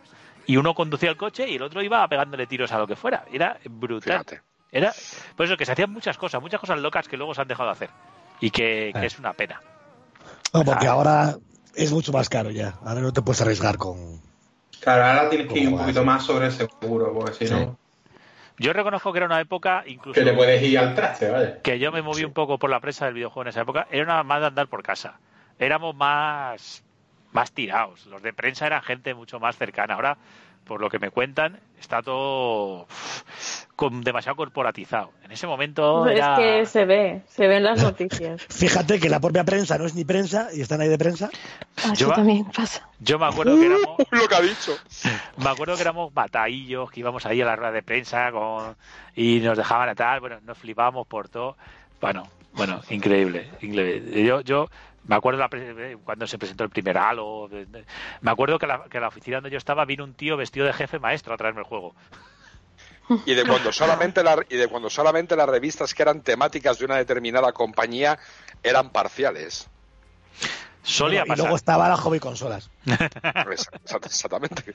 y 0.46 0.58
uno 0.58 0.74
conducía 0.74 1.10
el 1.10 1.18
coche 1.18 1.50
y 1.50 1.56
el 1.56 1.62
otro 1.64 1.82
iba 1.82 2.06
pegándole 2.08 2.48
tiros 2.48 2.72
a 2.74 2.78
lo 2.78 2.86
que 2.88 2.96
fuera. 2.98 3.24
Era 3.32 3.58
brutal. 3.70 4.12
Fíjate. 4.26 4.42
Era, 4.74 4.94
por 5.36 5.46
eso 5.46 5.56
que 5.58 5.66
se 5.66 5.72
hacían 5.72 5.92
muchas 5.92 6.18
cosas, 6.18 6.42
muchas 6.42 6.60
cosas 6.60 6.80
locas 6.80 7.08
que 7.08 7.18
luego 7.18 7.34
se 7.34 7.42
han 7.42 7.48
dejado 7.48 7.68
de 7.70 7.74
hacer. 7.74 7.90
Y 8.40 8.52
que, 8.52 8.92
que 8.94 9.00
Eh. 9.04 9.06
es 9.06 9.20
una 9.20 9.34
pena. 9.34 9.62
No, 10.54 10.64
porque 10.64 10.88
Ah. 10.88 10.92
ahora 10.92 11.36
es 11.76 11.92
mucho 11.92 12.12
más 12.12 12.30
caro 12.30 12.52
ya. 12.52 12.76
Ahora 12.84 13.02
no 13.02 13.14
te 13.14 13.22
puedes 13.22 13.42
arriesgar 13.42 13.78
con. 13.78 14.22
Claro, 14.80 15.04
ahora 15.06 15.30
tienes 15.30 15.48
que 15.48 15.60
ir 15.60 15.68
un 15.68 15.74
¿Cómo 15.74 15.84
poquito 15.84 16.04
más 16.04 16.24
sobre 16.24 16.48
el 16.48 16.52
seguro, 16.52 17.14
porque 17.14 17.34
si 17.34 17.48
Sí. 17.48 17.54
no, 17.54 17.78
Yo 18.58 18.74
reconozco 18.74 19.12
que 19.12 19.18
era 19.18 19.26
una 19.26 19.40
época, 19.40 19.84
incluso 19.88 20.20
que 20.20 20.26
te 20.26 20.34
puedes 20.34 20.62
ir 20.62 20.78
al 20.78 20.94
traste, 20.94 21.30
¿vale? 21.32 21.60
que 21.64 21.80
yo 21.80 21.92
me 21.92 22.02
moví 22.02 22.24
un 22.24 22.34
poco 22.34 22.60
por 22.60 22.70
la 22.70 22.80
prensa 22.80 23.06
del 23.06 23.16
videojuego 23.16 23.44
en 23.44 23.48
esa 23.48 23.62
época, 23.62 23.88
era 23.90 24.04
una 24.04 24.24
más 24.24 24.42
de 24.42 24.48
andar 24.48 24.68
por 24.68 24.84
casa. 24.84 25.20
Éramos 25.58 25.96
más, 25.96 26.84
más 27.32 27.52
tirados. 27.52 28.06
Los 28.08 28.22
de 28.22 28.34
prensa 28.34 28.68
eran 28.68 28.82
gente 28.84 29.14
mucho 29.16 29.40
más 29.40 29.58
cercana. 29.58 29.96
Ahora, 29.96 30.18
por 30.72 30.80
lo 30.80 30.90
que 30.90 31.00
me 31.00 31.10
cuentan, 31.10 31.60
está 31.78 32.02
todo 32.02 32.88
con 33.76 34.02
demasiado 34.06 34.38
corporatizado. 34.38 35.12
En 35.22 35.34
ese 35.34 35.46
momento 35.46 36.08
Es 36.08 36.16
era... 36.18 36.38
que 36.38 36.66
se 36.66 36.86
ve, 36.86 37.24
se 37.28 37.46
ven 37.46 37.66
las 37.66 37.84
noticias. 37.84 38.42
Fíjate 38.50 38.98
que 38.98 39.10
la 39.10 39.20
propia 39.20 39.44
prensa 39.44 39.78
no 39.78 39.86
es 39.86 39.96
ni 39.96 40.06
prensa 40.06 40.48
y 40.54 40.62
están 40.62 40.80
ahí 40.80 40.88
de 40.88 40.98
prensa. 40.98 41.30
Así 41.76 42.06
Yo- 42.06 42.12
también 42.14 42.46
pasa. 42.46 42.88
Yo 43.02 43.20
me 43.20 43.26
acuerdo 43.26 43.60
que 43.60 43.66
éramos... 43.66 43.98
Lo 44.12 44.28
que 44.30 44.36
ha 44.36 44.40
dicho. 44.42 44.72
Me 45.44 45.50
acuerdo 45.50 45.76
que 45.76 45.82
éramos 45.82 46.14
batallillos, 46.14 46.90
que 46.90 47.02
íbamos 47.02 47.26
ahí 47.26 47.42
a 47.42 47.46
la 47.46 47.58
rueda 47.58 47.72
de 47.74 47.84
prensa 47.84 48.32
con... 48.32 48.78
y 49.14 49.42
nos 49.42 49.58
dejaban 49.58 49.90
a 49.90 49.96
tal, 49.96 50.22
bueno, 50.22 50.38
nos 50.46 50.58
flipábamos 50.58 51.06
por 51.06 51.28
todo. 51.28 51.58
Bueno, 52.00 52.24
bueno, 52.54 52.80
increíble, 52.90 53.50
increíble. 53.60 54.24
Yo, 54.24 54.40
yo 54.40 54.70
me 55.08 55.16
acuerdo 55.16 55.40
la 55.40 55.50
pre- 55.50 55.98
cuando 56.04 56.28
se 56.28 56.38
presentó 56.38 56.64
el 56.64 56.70
primer 56.70 56.98
Halo, 56.98 57.50
me 58.22 58.32
acuerdo 58.32 58.60
que 58.60 58.68
la, 58.68 58.84
que 58.90 59.00
la 59.00 59.08
oficina 59.08 59.38
donde 59.38 59.50
yo 59.52 59.58
estaba 59.58 59.86
vino 59.86 60.04
un 60.04 60.14
tío 60.14 60.38
vestido 60.38 60.66
de 60.66 60.74
jefe 60.74 61.00
maestro 61.00 61.34
a 61.34 61.38
traerme 61.38 61.62
el 61.62 61.66
juego. 61.68 61.96
Y 63.26 63.34
de 63.34 63.44
cuando 63.46 63.74
solamente 63.74 64.24
la- 64.24 64.46
y 64.48 64.56
de 64.56 64.68
cuando 64.70 64.90
solamente 64.90 65.36
las 65.36 65.50
revistas 65.50 65.94
que 65.94 66.02
eran 66.04 66.22
temáticas 66.22 66.80
de 66.80 66.86
una 66.86 66.96
determinada 66.96 67.52
compañía 67.52 68.18
eran 68.64 68.90
parciales. 68.92 69.68
Solía 70.84 71.24
y 71.26 71.28
pasar. 71.28 71.38
luego 71.44 71.56
estaba 71.58 71.90
la 71.90 71.98
hobby 71.98 72.20
consolas. 72.20 72.70
Exa- 72.86 74.06
Exactamente. 74.06 74.74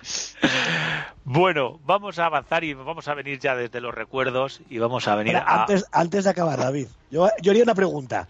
Bueno, 1.25 1.81
vamos 1.85 2.19
a 2.19 2.27
avanzar 2.27 2.63
y 2.65 2.75
vamos 2.75 3.09
a 3.09 3.15
venir 3.15 3.39
ya 3.41 3.57
desde 3.57 3.81
los 3.81 3.95
recuerdos 3.95 4.61
y 4.69 4.79
vamos 4.79 5.09
a 5.09 5.15
venir 5.17 5.35
Espera, 5.35 5.53
a... 5.53 5.61
antes, 5.63 5.85
antes 5.91 6.25
de 6.25 6.31
acabar, 6.31 6.59
David, 6.59 6.89
yo, 7.11 7.29
yo 7.43 7.51
haría 7.51 7.63
una 7.65 7.75
pregunta. 7.75 8.29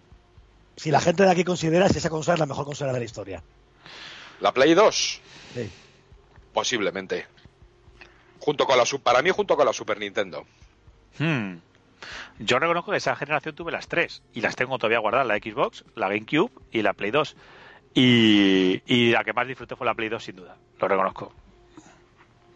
Si 0.77 0.91
la 0.91 1.01
gente 1.01 1.22
de 1.24 1.31
aquí 1.31 1.43
considera 1.45 1.89
si 1.89 1.99
esa 1.99 2.11
consola 2.11 2.35
es 2.35 2.41
la 2.41 2.47
mejor 2.47 2.64
consola 2.66 2.93
de 2.93 2.99
la 2.99 3.05
historia. 3.05 3.43
La 4.41 4.53
Play 4.53 4.74
2, 4.74 5.20
Sí. 5.55 5.70
posiblemente. 6.53 7.27
Junto 8.39 8.66
con 8.66 8.77
la 8.79 8.85
para 9.03 9.22
mí 9.22 9.31
junto 9.31 9.57
con 9.57 9.66
la 9.66 9.72
Super 9.72 9.99
Nintendo. 9.99 10.45
Hmm. 11.18 11.57
Yo 12.39 12.59
reconozco 12.59 12.91
que 12.91 12.99
esa 12.99 13.16
generación 13.16 13.55
tuve 13.55 13.72
las 13.72 13.89
tres 13.89 14.22
y 14.35 14.43
las 14.43 14.55
tengo 14.55 14.77
todavía 14.79 14.99
guardadas, 14.99 15.27
la 15.27 15.37
Xbox, 15.37 15.85
la 15.95 16.09
GameCube 16.09 16.53
y 16.70 16.83
la 16.83 16.93
Play 16.93 17.11
2. 17.11 17.37
Y, 17.95 18.83
y 18.87 19.11
la 19.12 19.24
que 19.24 19.33
más 19.33 19.49
disfruté 19.49 19.74
fue 19.74 19.87
la 19.87 19.95
Play 19.95 20.11
2 20.11 20.22
sin 20.22 20.37
duda, 20.37 20.57
lo 20.79 20.87
reconozco. 20.89 21.33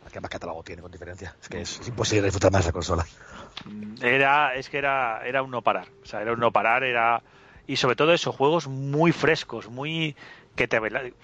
La 0.04 0.10
que 0.10 0.20
más 0.20 0.30
catálogo 0.30 0.62
tiene 0.62 0.82
con 0.82 0.92
diferencia. 0.92 1.34
Es 1.40 1.48
que 1.48 1.62
es, 1.62 1.80
es 1.80 1.88
imposible 1.88 2.24
disfrutar 2.24 2.52
más 2.52 2.60
de 2.62 2.68
esa 2.68 2.72
consola. 2.72 3.06
Era, 4.02 4.54
es 4.54 4.68
que 4.68 4.76
era, 4.78 5.22
era 5.26 5.42
un 5.42 5.50
no 5.50 5.62
parar, 5.62 5.88
o 6.02 6.06
sea, 6.06 6.20
era 6.20 6.32
un 6.34 6.40
no 6.40 6.52
parar, 6.52 6.84
era 6.84 7.22
y 7.66 7.76
sobre 7.76 7.96
todo 7.96 8.12
esos 8.12 8.34
juegos 8.34 8.66
muy 8.68 9.12
frescos, 9.12 9.68
muy 9.68 10.16
que 10.56 10.66
te 10.68 10.78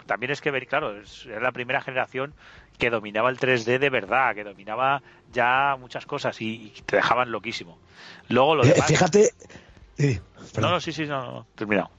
también 0.07 0.33
es 0.33 0.41
que 0.41 0.51
ver, 0.51 0.67
claro, 0.67 1.01
es- 1.01 1.27
era 1.27 1.41
la 1.41 1.53
primera 1.53 1.81
generación 1.81 2.33
que 2.79 2.91
dominaba 2.91 3.31
el 3.31 3.39
3D 3.39 3.79
de 3.79 3.91
verdad, 3.91 4.35
que 4.35 4.45
dominaba 4.45 5.03
ya 5.33 5.77
muchas 5.81 6.07
cosas 6.07 6.41
y, 6.41 6.73
y 6.77 6.83
te 6.85 6.97
dejaban 6.97 7.31
loquísimo. 7.33 7.79
Luego 8.29 8.55
lo 8.55 8.65
Eh, 8.65 8.69
demás, 8.73 8.87
fíjate. 8.87 9.31
sí, 9.97 10.21
no, 10.61 10.71
no, 10.71 10.81
sí, 10.81 10.93
sí, 10.93 11.07
no, 11.07 11.25
no, 11.25 11.47
terminado. 11.55 11.91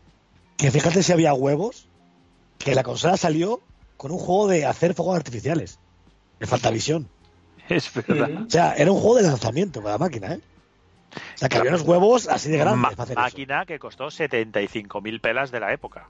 Que 0.57 0.71
fíjate 0.71 1.03
si 1.03 1.11
había 1.11 1.33
huevos. 1.33 1.87
Que 2.59 2.73
la 2.73 2.83
consola 2.83 3.17
salió 3.17 3.61
con 3.97 4.11
un 4.11 4.17
juego 4.17 4.47
de 4.47 4.65
hacer 4.65 4.93
fuegos 4.95 5.15
artificiales. 5.15 5.79
De 6.39 6.47
Faltavisión. 6.47 7.07
Es 7.69 7.91
verdad. 7.93 8.43
O 8.47 8.49
sea, 8.49 8.73
era 8.75 8.91
un 8.91 8.99
juego 8.99 9.17
de 9.17 9.23
lanzamiento 9.23 9.81
con 9.81 9.91
la 9.91 9.97
máquina, 9.97 10.33
¿eh? 10.33 10.39
O 11.15 11.37
sea, 11.37 11.49
que 11.49 11.57
había 11.57 11.71
unos 11.71 11.81
huevos 11.83 12.27
así 12.27 12.49
de 12.49 12.57
grandes 12.57 12.91
para 12.95 13.03
hacer 13.03 13.13
eso. 13.17 13.21
máquina 13.21 13.65
que 13.65 13.79
costó 13.79 14.07
75.000 14.07 15.19
pelas 15.21 15.51
de 15.51 15.59
la 15.59 15.71
época. 15.73 16.09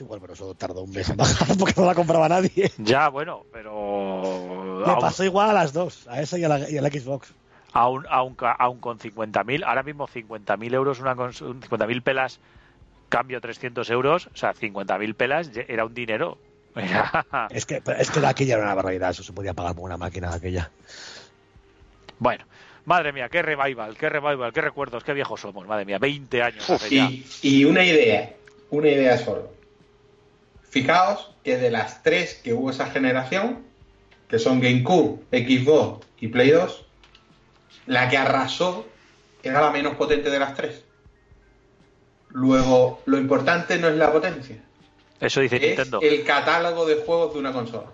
Bueno, 0.00 0.20
pero 0.22 0.32
eso 0.32 0.54
tardó 0.54 0.82
un 0.84 0.90
mes 0.92 1.10
en 1.10 1.18
bajar 1.18 1.48
porque 1.58 1.74
no 1.76 1.84
la 1.86 1.94
compraba 1.94 2.26
nadie. 2.28 2.72
Ya, 2.78 3.08
bueno, 3.10 3.44
pero 3.52 4.82
Me 4.86 4.92
aún, 4.92 5.00
pasó 5.00 5.24
igual 5.24 5.50
a 5.50 5.52
las 5.52 5.72
dos, 5.74 6.06
a 6.08 6.22
esa 6.22 6.38
y 6.38 6.44
a 6.44 6.48
la, 6.48 6.70
y 6.70 6.78
a 6.78 6.82
la 6.82 6.88
Xbox. 6.88 7.34
aún, 7.72 8.06
aún 8.08 8.34
aún 8.58 8.78
con 8.80 8.98
50.000, 8.98 9.62
ahora 9.64 9.82
mismo 9.82 10.06
50.000 10.08 10.72
euros, 10.72 11.00
una 11.00 11.14
cons- 11.14 11.42
un 11.42 11.60
50.000 11.60 12.02
pelas, 12.02 12.40
cambio 13.10 13.42
300 13.42 13.90
euros, 13.90 14.28
o 14.32 14.36
sea, 14.36 14.54
50.000 14.54 15.14
pelas 15.14 15.50
era 15.68 15.84
un 15.84 15.92
dinero. 15.92 16.38
Era- 16.76 17.48
Es 17.50 17.66
que, 17.66 17.82
es 17.98 18.10
que 18.10 18.20
de 18.20 18.26
aquella 18.28 18.54
era 18.54 18.62
una 18.64 18.74
barbaridad, 18.74 19.10
eso 19.10 19.22
se 19.24 19.32
podía 19.34 19.52
pagar 19.52 19.74
por 19.74 19.84
una 19.84 19.96
máquina 19.98 20.30
de 20.30 20.36
aquella. 20.36 20.70
Bueno, 22.18 22.44
madre 22.90 23.12
mía, 23.12 23.28
qué 23.28 23.40
revival, 23.40 23.96
qué 23.96 24.08
revival, 24.08 24.52
qué 24.52 24.60
recuerdos, 24.60 25.04
qué 25.04 25.12
viejos 25.12 25.40
somos, 25.40 25.64
madre 25.64 25.84
mía, 25.84 25.98
20 25.98 26.42
años 26.42 26.66
y 27.40 27.64
una 27.64 27.84
idea, 27.84 28.34
una 28.70 28.88
idea 28.88 29.16
solo. 29.16 29.52
Fijaos 30.68 31.30
que 31.44 31.56
de 31.56 31.70
las 31.70 32.02
tres 32.02 32.34
que 32.42 32.52
hubo 32.52 32.70
esa 32.70 32.86
generación, 32.90 33.62
que 34.28 34.40
son 34.40 34.60
GameCube, 34.60 35.20
Xbox 35.30 36.04
y 36.20 36.28
Play 36.28 36.50
2, 36.50 36.84
la 37.86 38.08
que 38.08 38.16
arrasó 38.16 38.86
era 39.44 39.60
la 39.60 39.70
menos 39.70 39.94
potente 39.94 40.28
de 40.28 40.38
las 40.40 40.54
tres. 40.56 40.82
Luego, 42.30 43.02
lo 43.06 43.18
importante 43.18 43.78
no 43.78 43.86
es 43.88 43.96
la 43.96 44.12
potencia, 44.12 44.56
Eso 45.20 45.40
dice 45.40 45.56
es 45.56 45.62
Nintendo. 45.62 46.00
el 46.02 46.24
catálogo 46.24 46.86
de 46.86 46.96
juegos 46.96 47.34
de 47.34 47.38
una 47.38 47.52
consola. 47.52 47.86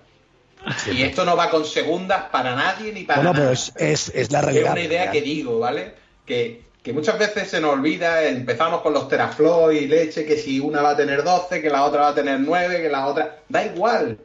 Y 0.93 1.03
esto 1.03 1.25
no 1.25 1.37
va 1.37 1.49
con 1.51 1.65
segundas 1.65 2.25
para 2.33 2.55
nadie 2.55 2.93
ni 2.93 3.05
para 3.05 3.19
Bueno, 3.21 3.33
nada. 3.33 3.45
pero 3.45 3.53
es, 3.53 3.73
es, 3.77 4.13
es 4.15 4.33
la 4.33 4.41
Es 4.41 4.45
realidad. 4.47 4.73
una 4.73 4.81
idea 4.81 5.03
real. 5.03 5.13
que 5.13 5.21
digo, 5.23 5.59
¿vale? 5.61 5.95
Que, 6.25 6.63
que 6.83 6.93
muchas 6.93 7.19
veces 7.19 7.49
se 7.49 7.61
nos 7.61 7.73
olvida, 7.75 8.25
empezamos 8.25 8.81
con 8.81 8.93
los 8.93 9.09
teraflops 9.09 9.75
y 9.75 9.87
leche, 9.87 10.25
que 10.25 10.37
si 10.37 10.59
una 10.61 10.83
va 10.83 10.91
a 10.91 10.97
tener 10.97 11.23
12, 11.23 11.63
que 11.63 11.71
la 11.71 11.85
otra 11.85 12.01
va 12.03 12.09
a 12.09 12.15
tener 12.15 12.41
9, 12.41 12.83
que 12.83 12.89
la 12.89 13.07
otra... 13.07 13.37
Da 13.49 13.65
igual, 13.65 14.19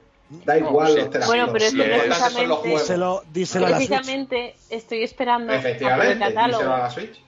da 0.46 0.58
igual 0.58 0.96
los 0.96 1.10
teraflops. 1.12 1.28
Bueno, 1.28 1.52
pero 1.54 1.66
es 1.66 1.74
Lo 1.74 1.84
que 1.84 1.90
importante 1.92 2.16
son 2.32 2.48
los 2.48 2.60
precisamente- 2.60 2.62
juegos. 2.62 2.82
Díselo, 2.82 3.24
díselo. 3.32 3.66
Precisamente 3.68 4.56
estoy 4.70 5.04
esperando 5.04 5.48
por 5.48 5.54
el 5.56 5.60
Efectivamente, 5.60 6.14
díselo 6.26 6.40
a 6.40 6.48
catálogo. 6.50 6.78
la 6.78 6.90
Switch. 6.90 7.22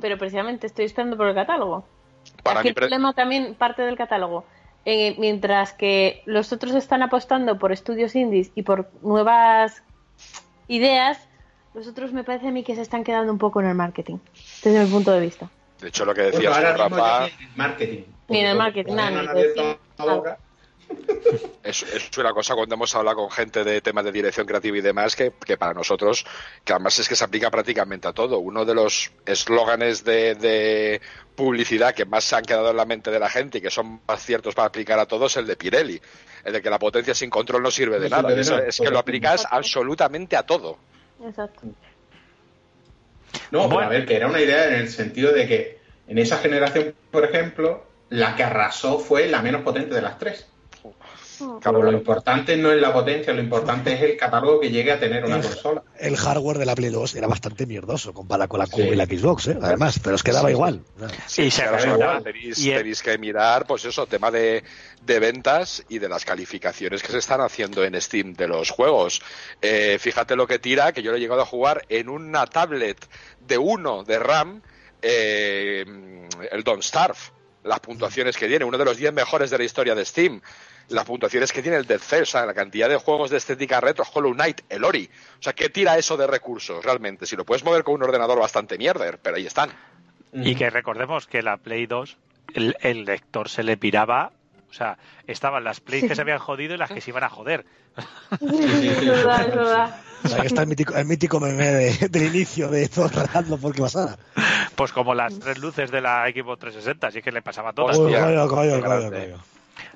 Pero 0.00 0.18
precisamente 0.18 0.66
estoy 0.66 0.84
esperando 0.84 1.16
por 1.16 1.28
el 1.28 1.34
catálogo. 1.34 1.84
Para 2.42 2.60
Aquí 2.60 2.66
mí 2.66 2.68
el 2.70 2.74
pre- 2.74 2.82
problema 2.88 3.12
también 3.14 3.54
parte 3.54 3.82
del 3.82 3.96
catálogo. 3.96 4.44
Eh, 4.86 5.14
mientras 5.18 5.72
que 5.72 6.22
los 6.26 6.52
otros 6.52 6.74
están 6.74 7.02
apostando 7.02 7.58
por 7.58 7.72
estudios 7.72 8.14
indies 8.14 8.50
y 8.54 8.62
por 8.62 8.90
nuevas 9.02 9.82
ideas, 10.68 11.18
los 11.72 11.86
otros 11.88 12.12
me 12.12 12.22
parece 12.22 12.48
a 12.48 12.50
mí 12.50 12.62
que 12.62 12.74
se 12.74 12.82
están 12.82 13.02
quedando 13.02 13.32
un 13.32 13.38
poco 13.38 13.60
en 13.60 13.68
el 13.68 13.74
marketing, 13.74 14.18
desde 14.62 14.84
mi 14.84 14.90
punto 14.90 15.10
de 15.12 15.20
vista. 15.20 15.48
De 15.80 15.88
hecho, 15.88 16.04
lo 16.04 16.14
que 16.14 16.22
Bueno, 16.22 16.36
decías, 16.36 16.56
ahora 16.56 16.76
tú, 16.76 16.82
mismo 16.84 16.98
ya 16.98 17.26
ni 17.26 17.44
en 17.44 17.50
el 17.50 17.56
marketing. 17.56 18.02
Ni 18.28 18.38
en 18.38 18.46
el 18.46 18.58
marketing, 18.58 18.94
nada, 18.94 19.10
no 19.98 20.24
es, 21.62 21.82
es 21.82 22.18
una 22.18 22.32
cosa 22.32 22.54
cuando 22.54 22.74
hemos 22.74 22.94
hablado 22.94 23.16
con 23.18 23.30
gente 23.30 23.64
de 23.64 23.80
temas 23.80 24.04
de 24.04 24.12
dirección 24.12 24.46
creativa 24.46 24.76
y 24.76 24.80
demás 24.80 25.16
que, 25.16 25.32
que 25.44 25.56
para 25.56 25.72
nosotros, 25.74 26.24
que 26.64 26.72
además 26.72 26.98
es 26.98 27.08
que 27.08 27.16
se 27.16 27.24
aplica 27.24 27.50
prácticamente 27.50 28.06
a 28.08 28.12
todo. 28.12 28.38
Uno 28.38 28.64
de 28.64 28.74
los 28.74 29.10
eslóganes 29.26 30.04
de, 30.04 30.34
de 30.34 31.00
publicidad 31.34 31.94
que 31.94 32.04
más 32.04 32.24
se 32.24 32.36
han 32.36 32.44
quedado 32.44 32.70
en 32.70 32.76
la 32.76 32.84
mente 32.84 33.10
de 33.10 33.18
la 33.18 33.30
gente 33.30 33.58
y 33.58 33.60
que 33.60 33.70
son 33.70 34.00
más 34.06 34.22
ciertos 34.24 34.54
para 34.54 34.68
aplicar 34.68 34.98
a 34.98 35.06
todos 35.06 35.32
es 35.32 35.36
el 35.38 35.46
de 35.46 35.56
Pirelli. 35.56 36.00
El 36.44 36.52
de 36.52 36.62
que 36.62 36.70
la 36.70 36.78
potencia 36.78 37.14
sin 37.14 37.30
control 37.30 37.62
no 37.62 37.70
sirve 37.70 37.98
de 37.98 38.10
No 38.10 38.16
nada. 38.16 38.28
sirve 38.28 38.34
de 38.34 38.40
Eso 38.42 38.56
nada, 38.56 38.68
es 38.68 38.78
que 38.78 38.90
lo 38.90 38.98
aplicas 38.98 39.46
absolutamente 39.50 40.36
a 40.36 40.42
todo. 40.44 40.78
Exacto. 41.26 41.62
No, 43.50 43.62
pero 43.62 43.68
Bueno. 43.68 43.86
a 43.86 43.88
ver, 43.88 44.06
que 44.06 44.16
era 44.16 44.28
una 44.28 44.40
idea 44.40 44.68
en 44.68 44.74
el 44.74 44.88
sentido 44.90 45.32
de 45.32 45.46
que 45.48 45.78
en 46.06 46.18
esa 46.18 46.38
generación, 46.38 46.94
por 47.10 47.24
ejemplo, 47.24 47.84
la 48.10 48.36
que 48.36 48.44
arrasó 48.44 48.98
fue 48.98 49.26
la 49.26 49.42
menos 49.42 49.62
potente 49.62 49.94
de 49.94 50.02
las 50.02 50.18
tres. 50.18 50.46
Pero 51.62 51.82
lo 51.82 51.92
importante 51.92 52.56
no 52.56 52.70
es 52.72 52.80
la 52.80 52.92
potencia, 52.92 53.32
lo 53.32 53.40
importante 53.40 53.92
es 53.94 54.02
el 54.02 54.16
catálogo 54.16 54.60
que 54.60 54.70
llegue 54.70 54.92
a 54.92 55.00
tener 55.00 55.24
una 55.24 55.36
El- 55.36 55.42
consola. 55.42 55.82
El 55.98 56.16
hardware 56.16 56.58
de 56.58 56.66
la 56.66 56.74
Play 56.74 56.90
2 56.90 57.14
era 57.14 57.26
bastante 57.26 57.66
mierdoso 57.66 58.12
comparado 58.12 58.48
con 58.48 58.60
la 58.60 58.66
Cube 58.66 58.84
Sí. 58.84 58.88
y 58.90 58.96
la 58.96 59.06
Xbox, 59.06 59.48
¿eh? 59.48 59.58
además, 59.60 59.98
pero 60.02 60.16
es 60.16 60.22
que 60.22 60.32
daba 60.32 60.50
igual. 60.50 60.82
O 61.00 61.08
sea, 61.28 61.44
y 61.44 61.50
se 61.50 61.64
igual. 61.64 62.22
Tenéis, 62.22 62.58
y 62.58 62.70
el- 62.70 62.78
tenéis 62.78 63.02
que 63.02 63.18
mirar, 63.18 63.66
pues 63.66 63.84
eso, 63.84 64.06
tema 64.06 64.30
de, 64.30 64.62
de 65.02 65.18
ventas 65.18 65.84
y 65.88 65.98
de 65.98 66.08
las 66.08 66.24
calificaciones 66.24 67.02
que 67.02 67.12
se 67.12 67.18
están 67.18 67.40
haciendo 67.40 67.84
en 67.84 68.00
Steam 68.00 68.34
de 68.34 68.48
los 68.48 68.70
juegos. 68.70 69.20
Eh, 69.62 69.98
fíjate 70.00 70.36
lo 70.36 70.46
que 70.46 70.58
tira, 70.58 70.92
que 70.92 71.02
yo 71.02 71.10
lo 71.10 71.16
he 71.16 71.20
llegado 71.20 71.42
a 71.42 71.46
jugar 71.46 71.84
en 71.88 72.08
una 72.08 72.46
tablet 72.46 72.98
de 73.46 73.58
1 73.58 74.04
de 74.04 74.18
RAM, 74.18 74.62
eh, 75.02 75.84
el 76.50 76.62
Don't 76.64 76.82
Starve. 76.82 77.18
Las 77.62 77.80
puntuaciones 77.80 78.36
que 78.36 78.46
tiene, 78.46 78.64
uno 78.64 78.76
de 78.76 78.84
los 78.84 78.96
10 78.98 79.12
mejores 79.14 79.50
de 79.50 79.56
la 79.58 79.64
historia 79.64 79.94
de 79.94 80.04
Steam. 80.04 80.40
Las 80.88 81.04
puntuaciones 81.04 81.50
que 81.52 81.62
tiene 81.62 81.76
el 81.78 81.86
Dead 81.86 81.98
Cells, 82.00 82.28
o 82.28 82.32
sea, 82.32 82.46
la 82.46 82.54
cantidad 82.54 82.88
de 82.88 82.96
juegos 82.96 83.30
de 83.30 83.38
estética 83.38 83.80
retro, 83.80 84.04
Hollow 84.12 84.34
Knight, 84.34 84.60
el 84.68 84.84
Ori. 84.84 85.08
O 85.38 85.42
sea, 85.42 85.52
¿qué 85.54 85.68
tira 85.70 85.96
eso 85.96 86.16
de 86.16 86.26
recursos 86.26 86.84
realmente? 86.84 87.24
Si 87.26 87.36
lo 87.36 87.44
puedes 87.44 87.64
mover 87.64 87.84
con 87.84 87.94
un 87.94 88.02
ordenador 88.02 88.38
bastante 88.38 88.76
mierder, 88.78 89.18
pero 89.22 89.36
ahí 89.36 89.46
están. 89.46 89.70
Y 90.32 90.54
que 90.56 90.68
recordemos 90.68 91.26
que 91.26 91.42
la 91.42 91.56
Play 91.56 91.86
2, 91.86 92.16
el, 92.54 92.76
el 92.80 93.04
lector 93.04 93.48
se 93.48 93.62
le 93.62 93.76
piraba, 93.76 94.32
o 94.68 94.72
sea, 94.74 94.98
estaban 95.28 95.62
las 95.64 95.78
plays 95.80 96.04
que 96.08 96.14
se 96.16 96.20
habían 96.20 96.40
jodido 96.40 96.74
y 96.74 96.78
las 96.78 96.90
que 96.90 97.00
se 97.00 97.10
iban 97.10 97.22
a 97.24 97.28
joder. 97.30 97.64
Es 98.40 99.06
verdad, 99.06 99.40
es 99.48 99.54
verdad. 99.54 100.00
O 100.24 100.28
sea, 100.28 100.40
que 100.40 100.46
está 100.48 100.62
el 100.62 100.68
mítico, 100.68 100.94
el 100.96 101.04
mítico 101.04 101.38
meme 101.38 101.64
de- 101.66 102.08
del 102.08 102.34
inicio 102.34 102.68
de 102.68 102.88
todo 102.88 103.08
rajando 103.08 103.56
porque 103.58 103.82
pasara. 103.82 104.16
Pues 104.74 104.90
como 104.90 105.14
las 105.14 105.38
tres 105.38 105.58
luces 105.58 105.90
de 105.90 106.00
la 106.00 106.24
Xbox 106.32 106.58
360, 106.60 107.06
así 107.06 107.22
que 107.22 107.30
le 107.30 107.42
pasaba 107.42 107.70
a 107.70 107.72
todas. 107.72 107.96
Hostia, 107.96 108.24
coño, 108.24 108.48
coño, 108.48 108.80
coño. 108.82 109.44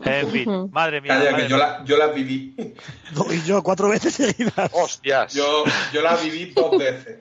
En 0.05 0.31
fin, 0.31 0.71
madre 0.73 1.01
mía. 1.01 1.15
Calla, 1.19 1.31
madre 1.33 1.45
que 1.45 1.49
yo, 1.51 1.57
mía. 1.57 1.67
la, 1.79 1.85
yo 1.85 1.97
las 1.97 2.15
viví. 2.15 2.55
No, 3.15 3.33
y 3.33 3.43
yo 3.43 3.63
cuatro 3.63 3.89
veces 3.89 4.15
seguidas. 4.15 4.71
¡Hostias! 4.73 5.35
Yo, 5.35 5.65
yo 5.93 6.03
las 6.03 6.23
viví 6.23 6.53
dos 6.53 6.79
veces. 6.79 7.19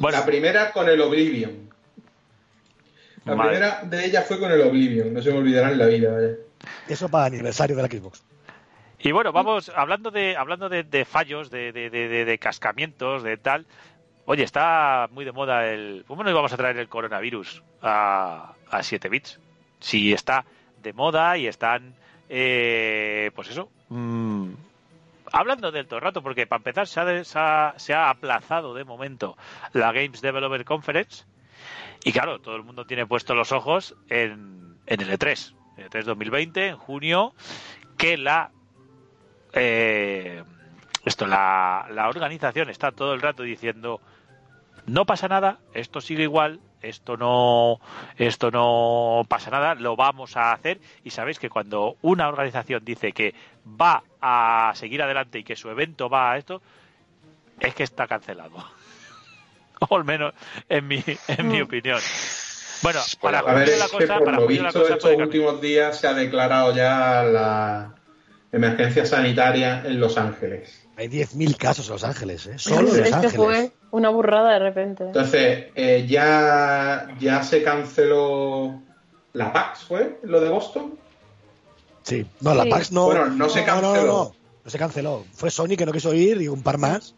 Bueno, 0.00 0.18
La 0.18 0.24
primera 0.26 0.72
con 0.72 0.88
el 0.88 1.00
Oblivion. 1.00 1.70
La 3.24 3.34
Madre. 3.34 3.50
primera 3.58 3.80
de 3.84 4.06
ellas 4.06 4.26
fue 4.26 4.38
con 4.38 4.50
el 4.50 4.60
Oblivion, 4.62 5.12
no 5.12 5.20
se 5.22 5.30
me 5.30 5.38
olvidará 5.38 5.70
en 5.70 5.78
la 5.78 5.86
vida, 5.86 6.12
vaya. 6.12 6.34
Eso 6.88 7.08
para 7.08 7.26
aniversario 7.26 7.76
de 7.76 7.82
la 7.82 7.88
Xbox. 7.88 8.22
Y 8.98 9.12
bueno, 9.12 9.32
vamos 9.32 9.70
hablando 9.74 10.10
de 10.10 10.36
hablando 10.36 10.68
de, 10.68 10.82
de 10.84 11.04
fallos, 11.04 11.50
de, 11.50 11.72
de, 11.72 11.90
de- 11.90 12.08
de- 12.08 12.24
de 12.24 12.38
cascamientos, 12.38 13.22
de 13.22 13.36
tal. 13.36 13.66
Oye, 14.26 14.42
está 14.44 15.08
muy 15.12 15.24
de 15.24 15.32
moda 15.32 15.66
el. 15.66 16.04
¿Cómo 16.06 16.22
no 16.22 16.30
íbamos 16.30 16.52
a 16.52 16.56
traer 16.56 16.76
el 16.78 16.88
coronavirus 16.88 17.62
a, 17.82 18.54
a 18.70 18.82
7 18.82 19.08
bits? 19.08 19.38
Si 19.80 20.12
está 20.12 20.44
de 20.82 20.92
moda 20.92 21.36
y 21.38 21.46
están. 21.46 21.94
Eh, 22.32 23.32
pues 23.34 23.50
eso. 23.50 23.68
mm, 23.88 24.52
hablando 25.32 25.72
del 25.72 25.86
todo 25.86 25.96
el 25.96 26.04
rato, 26.04 26.22
porque 26.22 26.46
para 26.46 26.58
empezar 26.58 26.86
se 26.86 27.92
ha, 27.92 28.10
aplazado 28.10 28.72
de 28.72 28.84
momento 28.84 29.36
la 29.72 29.92
Games 29.92 30.20
Developer 30.20 30.64
Conference. 30.64 31.24
Y 32.04 32.12
claro, 32.12 32.38
todo 32.38 32.54
el 32.54 32.62
mundo 32.62 32.86
tiene 32.86 33.04
puestos 33.04 33.36
los 33.36 33.50
ojos 33.50 33.96
en, 34.08 34.76
en 34.86 35.00
el 35.00 35.10
E3. 35.10 35.54
El 35.76 35.90
E3 35.90 36.04
2020, 36.04 36.68
en 36.68 36.76
junio, 36.76 37.34
que 37.98 38.16
la 38.16 38.52
eh, 39.52 40.44
esto 41.04 41.26
la 41.26 42.06
organización 42.08 42.70
está 42.70 42.92
todo 42.92 43.12
el 43.12 43.20
rato 43.20 43.42
diciendo 43.42 44.00
no 44.86 45.06
pasa 45.06 45.28
nada, 45.28 45.58
esto 45.74 46.00
sigue 46.00 46.24
igual, 46.24 46.60
esto 46.82 47.16
no 47.16 47.80
esto 48.16 48.50
no 48.50 49.24
pasa 49.28 49.50
nada, 49.50 49.74
lo 49.74 49.96
vamos 49.96 50.36
a 50.36 50.52
hacer 50.52 50.80
y 51.04 51.10
sabéis 51.10 51.38
que 51.38 51.50
cuando 51.50 51.96
una 52.02 52.28
organización 52.28 52.84
dice 52.84 53.12
que 53.12 53.34
va 53.80 54.02
a 54.20 54.72
seguir 54.74 55.02
adelante 55.02 55.38
y 55.38 55.44
que 55.44 55.56
su 55.56 55.68
evento 55.70 56.08
va 56.08 56.32
a 56.32 56.38
esto 56.38 56.62
es 57.58 57.74
que 57.74 57.82
está 57.82 58.06
cancelado. 58.06 58.64
o 59.88 59.96
al 59.96 60.04
menos 60.04 60.34
en 60.68 60.86
mi 60.86 61.02
en 61.28 61.48
mi 61.48 61.60
opinión. 61.60 62.00
Bueno, 62.82 63.00
para 63.20 63.40
A 63.40 63.54
ver, 63.54 63.68
la 63.68 63.84
es 63.84 63.90
que 63.90 63.98
cosa, 63.98 64.16
por 64.16 64.24
para 64.24 64.38
lo 64.38 64.44
junio 64.44 64.62
la 64.62 64.68
visto 64.68 64.80
cosa 64.80 64.94
estos 64.94 65.10
cambiar. 65.10 65.28
últimos 65.28 65.60
días 65.60 66.00
se 66.00 66.06
ha 66.06 66.14
declarado 66.14 66.74
ya 66.74 67.22
la 67.24 67.94
emergencia 68.52 69.04
sanitaria 69.04 69.82
en 69.84 70.00
Los 70.00 70.16
Ángeles. 70.16 70.88
Hay 71.00 71.08
10.000 71.08 71.56
casos 71.56 71.86
en 71.86 71.92
Los 71.94 72.04
Ángeles, 72.04 72.46
¿eh? 72.46 72.58
Solo 72.58 72.80
en 72.80 72.84
Los 72.88 72.96
es 72.96 73.08
que 73.08 73.14
Ángeles. 73.14 73.34
fue 73.36 73.72
una 73.92 74.10
burrada 74.10 74.52
de 74.52 74.58
repente. 74.58 75.04
Entonces, 75.04 75.68
eh, 75.74 76.04
ya, 76.06 77.08
ya 77.18 77.42
se 77.42 77.62
canceló 77.62 78.82
la 79.32 79.50
PAX, 79.50 79.84
¿fue? 79.84 80.18
¿Lo 80.24 80.42
de 80.42 80.50
Boston? 80.50 80.98
Sí. 82.02 82.26
No, 82.40 82.54
la 82.54 82.64
Sí. 82.64 82.68
PAX 82.70 82.92
no. 82.92 83.06
Bueno, 83.06 83.26
no 83.30 83.48
se 83.48 83.60
No, 83.60 83.66
canceló. 83.66 83.92
no, 83.92 84.06
no. 84.06 84.34
No 84.62 84.70
se 84.70 84.78
canceló. 84.78 85.24
Fue 85.32 85.50
Sony 85.50 85.74
que 85.78 85.86
no 85.86 85.92
quiso 85.92 86.12
ir 86.12 86.42
y 86.42 86.48
un 86.48 86.62
par 86.62 86.76
más. 86.76 87.14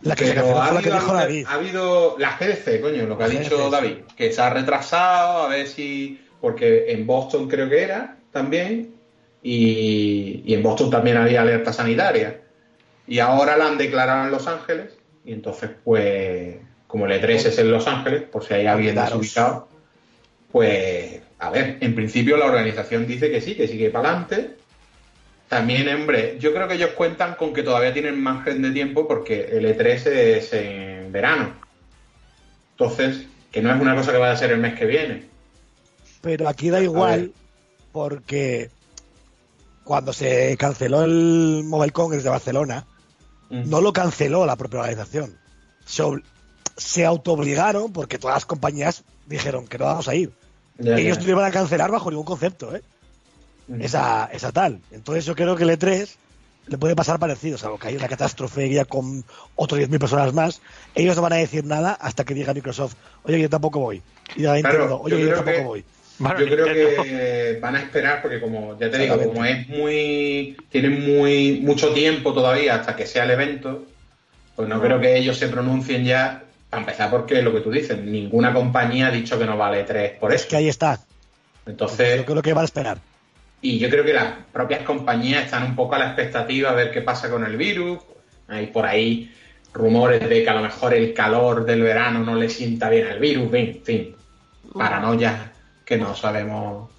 La 0.00 0.16
que 0.16 0.24
se 0.24 0.30
Pero 0.32 0.46
canceló 0.46 0.62
ha 0.62 0.66
fue 0.66 0.74
la 0.76 0.80
que 0.80 0.88
habido, 0.88 1.00
dijo 1.04 1.14
David. 1.14 1.46
ha 1.46 1.52
habido 1.52 2.16
la 2.18 2.38
GDC, 2.38 2.80
coño, 2.80 3.02
lo 3.04 3.18
que 3.18 3.24
ha 3.24 3.28
dicho 3.28 3.58
GDC, 3.58 3.70
David, 3.70 3.96
que 4.16 4.32
se 4.32 4.40
ha 4.40 4.48
retrasado, 4.48 5.42
a 5.42 5.48
ver 5.48 5.68
si, 5.68 6.24
porque 6.40 6.90
en 6.90 7.06
Boston 7.06 7.48
creo 7.50 7.68
que 7.68 7.82
era 7.82 8.16
también, 8.32 8.94
y, 9.42 10.42
y 10.46 10.54
en 10.54 10.62
Boston 10.62 10.88
también 10.90 11.18
había 11.18 11.42
alerta 11.42 11.70
sanitaria. 11.72 12.38
Y 13.12 13.18
ahora 13.18 13.58
la 13.58 13.66
han 13.66 13.76
declarado 13.76 14.24
en 14.24 14.30
Los 14.30 14.46
Ángeles, 14.46 14.94
y 15.22 15.34
entonces, 15.34 15.68
pues, 15.84 16.56
como 16.86 17.04
el 17.04 17.12
E3 17.12 17.44
es 17.44 17.58
en 17.58 17.70
Los 17.70 17.86
Ángeles, 17.86 18.22
por 18.22 18.42
si 18.42 18.54
hay 18.54 18.66
alguien 18.66 18.94
desubicado, 18.94 19.68
pues, 20.50 21.20
a 21.38 21.50
ver, 21.50 21.76
en 21.82 21.94
principio 21.94 22.38
la 22.38 22.46
organización 22.46 23.06
dice 23.06 23.30
que 23.30 23.42
sí, 23.42 23.54
que 23.54 23.68
sigue 23.68 23.90
para 23.90 24.08
adelante. 24.08 24.56
También, 25.46 25.94
hombre, 25.94 26.38
yo 26.40 26.54
creo 26.54 26.66
que 26.66 26.76
ellos 26.76 26.92
cuentan 26.96 27.34
con 27.34 27.52
que 27.52 27.62
todavía 27.62 27.92
tienen 27.92 28.18
margen 28.18 28.62
de 28.62 28.70
tiempo 28.70 29.06
porque 29.06 29.58
el 29.58 29.66
E3 29.66 30.06
es 30.06 30.52
en 30.54 31.12
verano. 31.12 31.52
Entonces, 32.70 33.26
que 33.50 33.60
no 33.60 33.74
es 33.74 33.78
una 33.78 33.94
cosa 33.94 34.12
que 34.12 34.16
vaya 34.16 34.32
a 34.32 34.38
ser 34.38 34.52
el 34.52 34.58
mes 34.58 34.72
que 34.78 34.86
viene. 34.86 35.26
Pero 36.22 36.48
aquí 36.48 36.70
da 36.70 36.80
igual 36.80 37.34
porque 37.92 38.70
cuando 39.84 40.14
se 40.14 40.56
canceló 40.56 41.04
el 41.04 41.64
Mobile 41.66 41.92
Congress 41.92 42.24
de 42.24 42.30
Barcelona, 42.30 42.86
Mm. 43.52 43.68
no 43.68 43.80
lo 43.82 43.92
canceló 43.92 44.46
la 44.46 44.56
propia 44.56 44.80
organización. 44.80 45.36
Se, 45.84 46.02
se 46.76 47.04
autoobligaron 47.04 47.92
porque 47.92 48.18
todas 48.18 48.36
las 48.36 48.46
compañías 48.46 49.04
dijeron 49.26 49.66
que 49.66 49.76
no 49.78 49.84
vamos 49.84 50.08
a 50.08 50.14
ir. 50.14 50.32
Ellos 50.78 51.18
no 51.22 51.28
iban 51.28 51.44
a 51.44 51.50
cancelar 51.50 51.90
bajo 51.90 52.10
ningún 52.10 52.24
concepto, 52.24 52.74
¿eh? 52.74 52.82
Mm. 53.68 53.82
esa, 53.82 54.24
esa 54.32 54.52
tal. 54.52 54.80
Entonces 54.90 55.24
yo 55.26 55.34
creo 55.36 55.54
que 55.54 55.64
el 55.64 55.70
E3 55.70 56.08
le 56.66 56.78
puede 56.78 56.96
pasar 56.96 57.18
parecido, 57.18 57.58
salvo 57.58 57.78
que 57.78 57.88
hay 57.88 57.96
una 57.96 58.08
catástrofe 58.08 58.70
ya 58.70 58.84
con 58.86 59.24
otros 59.54 59.80
10.000 59.80 59.98
personas 59.98 60.32
más. 60.32 60.60
Ellos 60.94 61.14
no 61.16 61.22
van 61.22 61.34
a 61.34 61.36
decir 61.36 61.64
nada 61.64 61.92
hasta 61.92 62.24
que 62.24 62.34
diga 62.34 62.54
Microsoft, 62.54 62.94
oye, 63.24 63.38
yo 63.40 63.50
tampoco 63.50 63.80
voy. 63.80 64.02
Y 64.34 64.42
ya 64.42 64.58
Claro, 64.60 64.78
Nintendo, 64.78 65.00
oye, 65.02 65.20
yo 65.20 65.26
yo, 65.28 65.34
tampoco 65.34 65.56
que- 65.58 65.64
voy. 65.64 65.84
Bueno, 66.18 66.40
Yo 66.40 66.46
creo 66.46 66.66
Nintendo- 66.66 67.02
que 67.02 67.58
van 67.60 67.76
a 67.76 67.80
esperar 67.80 68.22
porque 68.22 68.40
como 68.40 68.78
ya 68.78 68.90
te 68.90 68.98
digo, 68.98 69.20
como 69.22 69.44
es 69.44 69.68
muy 69.68 70.56
tienen 70.70 71.04
muy 71.18 71.60
mucho 71.62 71.92
tiempo 71.92 72.32
todavía 72.32 72.76
hasta 72.76 72.94
que 72.94 73.06
sea 73.06 73.24
el 73.24 73.30
evento, 73.32 73.86
pues 74.54 74.68
no 74.68 74.80
creo 74.80 75.00
que 75.00 75.16
ellos 75.16 75.36
se 75.38 75.48
pronuncien 75.48 76.04
ya 76.04 76.44
para 76.70 76.82
empezar 76.82 77.10
porque 77.10 77.42
lo 77.42 77.52
que 77.52 77.60
tú 77.60 77.70
dices, 77.70 77.98
ninguna 77.98 78.52
compañía 78.54 79.08
ha 79.08 79.10
dicho 79.10 79.38
que 79.38 79.44
no 79.46 79.56
vale 79.56 79.82
3 79.84 80.12
por 80.18 80.32
Es 80.32 80.42
eso. 80.42 80.50
que 80.50 80.56
ahí 80.56 80.68
está. 80.68 81.00
Entonces, 81.66 82.16
Yo 82.18 82.24
creo 82.24 82.42
que 82.42 82.52
van 82.52 82.62
a 82.62 82.66
esperar. 82.66 82.98
Y 83.60 83.78
yo 83.78 83.88
creo 83.88 84.04
que 84.04 84.12
las 84.12 84.34
propias 84.52 84.82
compañías 84.82 85.44
están 85.44 85.62
un 85.64 85.76
poco 85.76 85.94
a 85.94 85.98
la 85.98 86.06
expectativa 86.06 86.70
a 86.70 86.74
ver 86.74 86.90
qué 86.90 87.00
pasa 87.02 87.30
con 87.30 87.44
el 87.44 87.56
virus. 87.56 87.98
Hay 88.48 88.66
por 88.66 88.86
ahí 88.86 89.30
rumores 89.72 90.28
de 90.28 90.42
que 90.42 90.48
a 90.50 90.54
lo 90.54 90.62
mejor 90.62 90.94
el 90.94 91.14
calor 91.14 91.64
del 91.64 91.82
verano 91.82 92.20
no 92.20 92.34
le 92.34 92.48
sienta 92.48 92.90
bien 92.90 93.06
al 93.06 93.18
virus, 93.20 93.52
en 93.54 93.80
fin, 93.84 94.16
paranoia 94.74 95.51
que 95.84 95.98
no 95.98 96.14
sabemos 96.14 96.90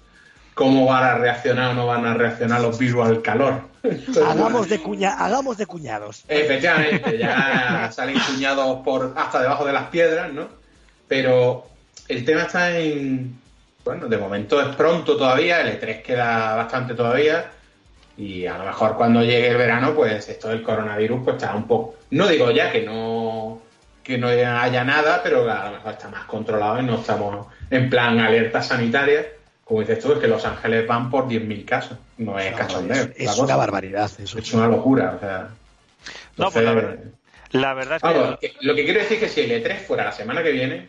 cómo 0.54 0.86
van 0.86 1.04
a 1.04 1.14
reaccionar 1.16 1.72
o 1.72 1.74
no 1.74 1.86
van 1.86 2.06
a 2.06 2.14
reaccionar 2.14 2.60
los 2.60 2.78
virus 2.78 3.06
al 3.06 3.22
calor. 3.22 3.62
Entonces, 3.82 4.22
Hagamos 4.22 4.68
de, 4.68 4.78
cuña, 4.78 5.14
hagamos 5.14 5.58
de 5.58 5.66
cuñados. 5.66 6.24
Efectivamente, 6.28 7.18
ya 7.18 7.90
salen 7.92 8.18
cuñados 8.18 8.80
por 8.84 9.12
hasta 9.16 9.42
debajo 9.42 9.64
de 9.64 9.72
las 9.72 9.88
piedras, 9.88 10.32
¿no? 10.32 10.48
Pero 11.06 11.66
el 12.08 12.24
tema 12.24 12.42
está 12.42 12.78
en. 12.78 13.38
Bueno, 13.84 14.06
de 14.08 14.16
momento 14.16 14.62
es 14.62 14.74
pronto 14.76 15.16
todavía, 15.16 15.60
el 15.60 15.78
E3 15.78 16.02
queda 16.02 16.54
bastante 16.54 16.94
todavía. 16.94 17.50
Y 18.16 18.46
a 18.46 18.56
lo 18.56 18.64
mejor 18.64 18.96
cuando 18.96 19.22
llegue 19.22 19.48
el 19.48 19.56
verano, 19.56 19.92
pues 19.94 20.28
esto 20.28 20.48
del 20.48 20.62
coronavirus, 20.62 21.20
pues 21.22 21.36
está 21.36 21.54
un 21.54 21.66
poco. 21.66 21.96
No 22.10 22.26
digo 22.28 22.50
ya 22.50 22.72
que 22.72 22.82
no 22.82 23.60
que 24.04 24.18
no 24.18 24.28
haya 24.28 24.84
nada, 24.84 25.20
pero 25.22 25.50
a 25.50 25.64
lo 25.70 25.76
mejor 25.76 25.92
está 25.92 26.08
más 26.08 26.24
controlado 26.26 26.78
y 26.80 26.84
no 26.84 26.96
estamos 27.00 27.46
en 27.70 27.88
plan 27.90 28.20
alerta 28.20 28.62
sanitaria. 28.62 29.26
Como 29.64 29.80
dices 29.80 29.98
tú, 30.00 30.12
es 30.12 30.18
que 30.18 30.28
Los 30.28 30.44
Ángeles 30.44 30.86
van 30.86 31.10
por 31.10 31.26
10.000 31.26 31.64
casos. 31.64 31.98
No 32.18 32.38
es 32.38 32.54
cachondeo. 32.54 33.04
es 33.16 33.30
es 33.30 33.38
una 33.38 33.56
barbaridad. 33.56 34.10
Eso. 34.18 34.38
Es 34.38 34.52
una 34.52 34.68
locura, 34.68 35.14
o 35.16 35.20
sea. 35.20 35.48
No, 36.36 36.50
pues 36.50 36.64
la 36.64 36.96
la 37.52 37.72
verdad 37.72 37.96
es 37.96 38.38
que- 38.40 38.56
lo 38.60 38.74
que 38.74 38.84
quiero 38.84 39.00
decir 39.00 39.16
es 39.16 39.22
que 39.22 39.28
si 39.28 39.40
el 39.50 39.62
E3 39.64 39.78
fuera 39.86 40.04
la 40.04 40.12
semana 40.12 40.42
que 40.42 40.50
viene, 40.50 40.88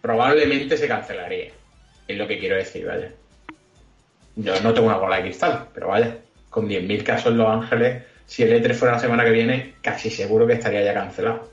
probablemente 0.00 0.76
se 0.76 0.88
cancelaría. 0.88 1.50
Es 2.08 2.16
lo 2.16 2.26
que 2.26 2.38
quiero 2.38 2.56
decir, 2.56 2.86
vaya. 2.86 3.10
Yo 4.36 4.58
no 4.62 4.72
tengo 4.72 4.88
una 4.88 4.96
bola 4.96 5.16
de 5.16 5.22
cristal, 5.22 5.66
pero 5.74 5.88
vaya, 5.88 6.16
con 6.48 6.66
10.000 6.68 7.02
casos 7.04 7.32
en 7.32 7.38
Los 7.38 7.48
Ángeles, 7.48 8.04
si 8.26 8.42
el 8.42 8.52
E3 8.62 8.74
fuera 8.74 8.94
la 8.94 9.00
semana 9.00 9.24
que 9.24 9.30
viene, 9.30 9.74
casi 9.82 10.08
seguro 10.08 10.46
que 10.46 10.54
estaría 10.54 10.82
ya 10.82 10.94
cancelado. 10.94 11.51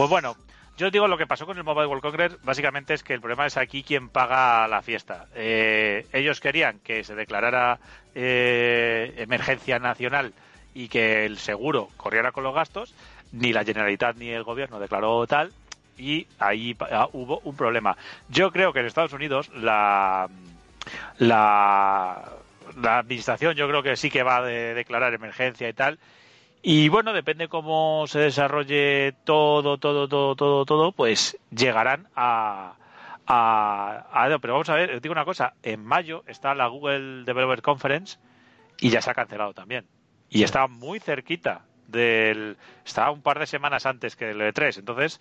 Pues 0.00 0.08
bueno, 0.08 0.34
yo 0.78 0.90
digo 0.90 1.08
lo 1.08 1.18
que 1.18 1.26
pasó 1.26 1.44
con 1.44 1.58
el 1.58 1.62
Mobile 1.62 1.84
World 1.84 2.00
Congress, 2.00 2.42
básicamente 2.42 2.94
es 2.94 3.02
que 3.02 3.12
el 3.12 3.20
problema 3.20 3.44
es 3.44 3.58
aquí 3.58 3.82
quien 3.82 4.08
paga 4.08 4.66
la 4.66 4.80
fiesta. 4.80 5.26
Eh, 5.34 6.06
ellos 6.14 6.40
querían 6.40 6.78
que 6.78 7.04
se 7.04 7.14
declarara 7.14 7.78
eh, 8.14 9.12
emergencia 9.18 9.78
nacional 9.78 10.32
y 10.72 10.88
que 10.88 11.26
el 11.26 11.36
seguro 11.36 11.90
corriera 11.98 12.32
con 12.32 12.44
los 12.44 12.54
gastos, 12.54 12.94
ni 13.32 13.52
la 13.52 13.62
Generalitat 13.62 14.16
ni 14.16 14.30
el 14.30 14.42
gobierno 14.42 14.80
declaró 14.80 15.26
tal, 15.26 15.52
y 15.98 16.26
ahí 16.38 16.74
ah, 16.90 17.10
hubo 17.12 17.40
un 17.40 17.54
problema. 17.54 17.94
Yo 18.30 18.50
creo 18.52 18.72
que 18.72 18.80
en 18.80 18.86
Estados 18.86 19.12
Unidos 19.12 19.50
la 19.54 20.30
la, 21.18 22.24
la 22.80 22.98
administración 23.00 23.54
yo 23.54 23.68
creo 23.68 23.82
que 23.82 23.96
sí 23.96 24.08
que 24.10 24.22
va 24.22 24.38
a 24.38 24.42
de- 24.44 24.72
declarar 24.72 25.12
emergencia 25.12 25.68
y 25.68 25.74
tal, 25.74 25.98
y 26.62 26.88
bueno, 26.88 27.12
depende 27.12 27.48
cómo 27.48 28.04
se 28.06 28.18
desarrolle 28.20 29.14
todo, 29.24 29.78
todo, 29.78 30.08
todo, 30.08 30.36
todo, 30.36 30.64
todo, 30.64 30.92
pues 30.92 31.38
llegarán 31.50 32.08
a, 32.14 32.74
a, 33.26 34.06
a- 34.12 34.38
pero 34.38 34.54
vamos 34.54 34.68
a 34.68 34.74
ver, 34.74 34.94
os 34.94 35.02
digo 35.02 35.12
una 35.12 35.24
cosa, 35.24 35.54
en 35.62 35.84
mayo 35.84 36.22
está 36.26 36.54
la 36.54 36.66
Google 36.66 37.24
Developer 37.24 37.62
Conference 37.62 38.18
y 38.78 38.90
ya 38.90 39.00
se 39.00 39.10
ha 39.10 39.14
cancelado 39.14 39.54
también. 39.54 39.86
Y 40.28 40.42
está 40.44 40.66
muy 40.68 41.00
cerquita 41.00 41.62
del... 41.88 42.56
Está 42.84 43.10
un 43.10 43.20
par 43.22 43.38
de 43.38 43.46
semanas 43.46 43.84
antes 43.86 44.14
que 44.14 44.30
el 44.30 44.40
E3, 44.40 44.78
entonces... 44.78 45.20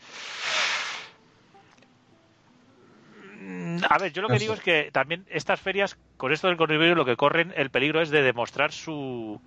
A 3.89 3.97
ver, 3.97 4.11
yo 4.11 4.21
lo 4.21 4.27
que 4.27 4.33
digo 4.39 4.53
es 4.53 4.59
que 4.61 4.89
también 4.91 5.25
estas 5.29 5.59
ferias, 5.59 5.97
con 6.17 6.31
esto 6.33 6.47
del 6.47 6.57
coronavirus, 6.57 6.97
lo 6.97 7.05
que 7.05 7.15
corren 7.15 7.53
el 7.55 7.69
peligro 7.69 8.01
es 8.01 8.09
de 8.09 8.21
demostrar 8.21 8.71
su... 8.71 9.41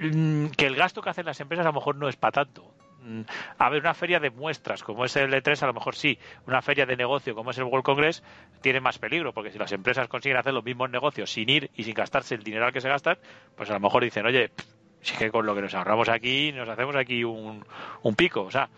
mm, 0.00 0.46
que 0.56 0.66
el 0.66 0.76
gasto 0.76 1.02
que 1.02 1.10
hacen 1.10 1.26
las 1.26 1.40
empresas 1.40 1.64
a 1.66 1.70
lo 1.70 1.74
mejor 1.74 1.96
no 1.96 2.08
es 2.08 2.16
para 2.16 2.32
tanto. 2.32 2.74
Mm, 3.02 3.22
A 3.58 3.70
ver, 3.70 3.80
una 3.80 3.94
feria 3.94 4.20
de 4.20 4.30
muestras 4.30 4.82
como 4.82 5.04
es 5.04 5.16
el 5.16 5.32
E3 5.32 5.62
a 5.62 5.66
lo 5.66 5.72
mejor 5.74 5.94
sí, 5.96 6.18
una 6.46 6.60
feria 6.60 6.84
de 6.84 6.96
negocio 6.96 7.34
como 7.34 7.50
es 7.50 7.58
el 7.58 7.64
World 7.64 7.84
Congress 7.84 8.22
tiene 8.60 8.80
más 8.80 8.98
peligro, 8.98 9.32
porque 9.32 9.50
si 9.50 9.58
las 9.58 9.72
empresas 9.72 10.06
consiguen 10.08 10.36
hacer 10.38 10.52
los 10.52 10.64
mismos 10.64 10.90
negocios 10.90 11.30
sin 11.30 11.48
ir 11.48 11.70
y 11.74 11.84
sin 11.84 11.94
gastarse 11.94 12.34
el 12.34 12.42
dinero 12.42 12.70
que 12.72 12.80
se 12.82 12.88
gastan, 12.90 13.16
pues 13.56 13.70
a 13.70 13.74
lo 13.74 13.80
mejor 13.80 14.04
dicen, 14.04 14.26
oye, 14.26 14.48
pff, 14.50 14.66
si 15.00 15.12
es 15.14 15.18
que 15.18 15.30
con 15.30 15.46
lo 15.46 15.54
que 15.54 15.62
nos 15.62 15.74
ahorramos 15.74 16.10
aquí 16.10 16.52
nos 16.52 16.68
hacemos 16.68 16.94
aquí 16.94 17.24
un, 17.24 17.64
un 18.02 18.14
pico, 18.16 18.42
o 18.42 18.50
sea, 18.50 18.68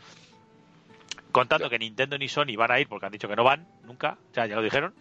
contando 1.33 1.69
que 1.69 1.79
Nintendo 1.81 2.17
ni 2.17 2.29
Sony 2.29 2.55
van 2.57 2.71
a 2.71 2.79
ir 2.79 2.87
porque 2.89 3.07
han 3.07 3.13
dicho 3.13 3.27
que 3.27 3.35
no 3.37 3.43
van 3.43 3.67
nunca, 3.85 4.19
ya, 4.35 4.47
ya 4.47 4.55
lo 4.55 4.63
dijeron, 4.63 4.95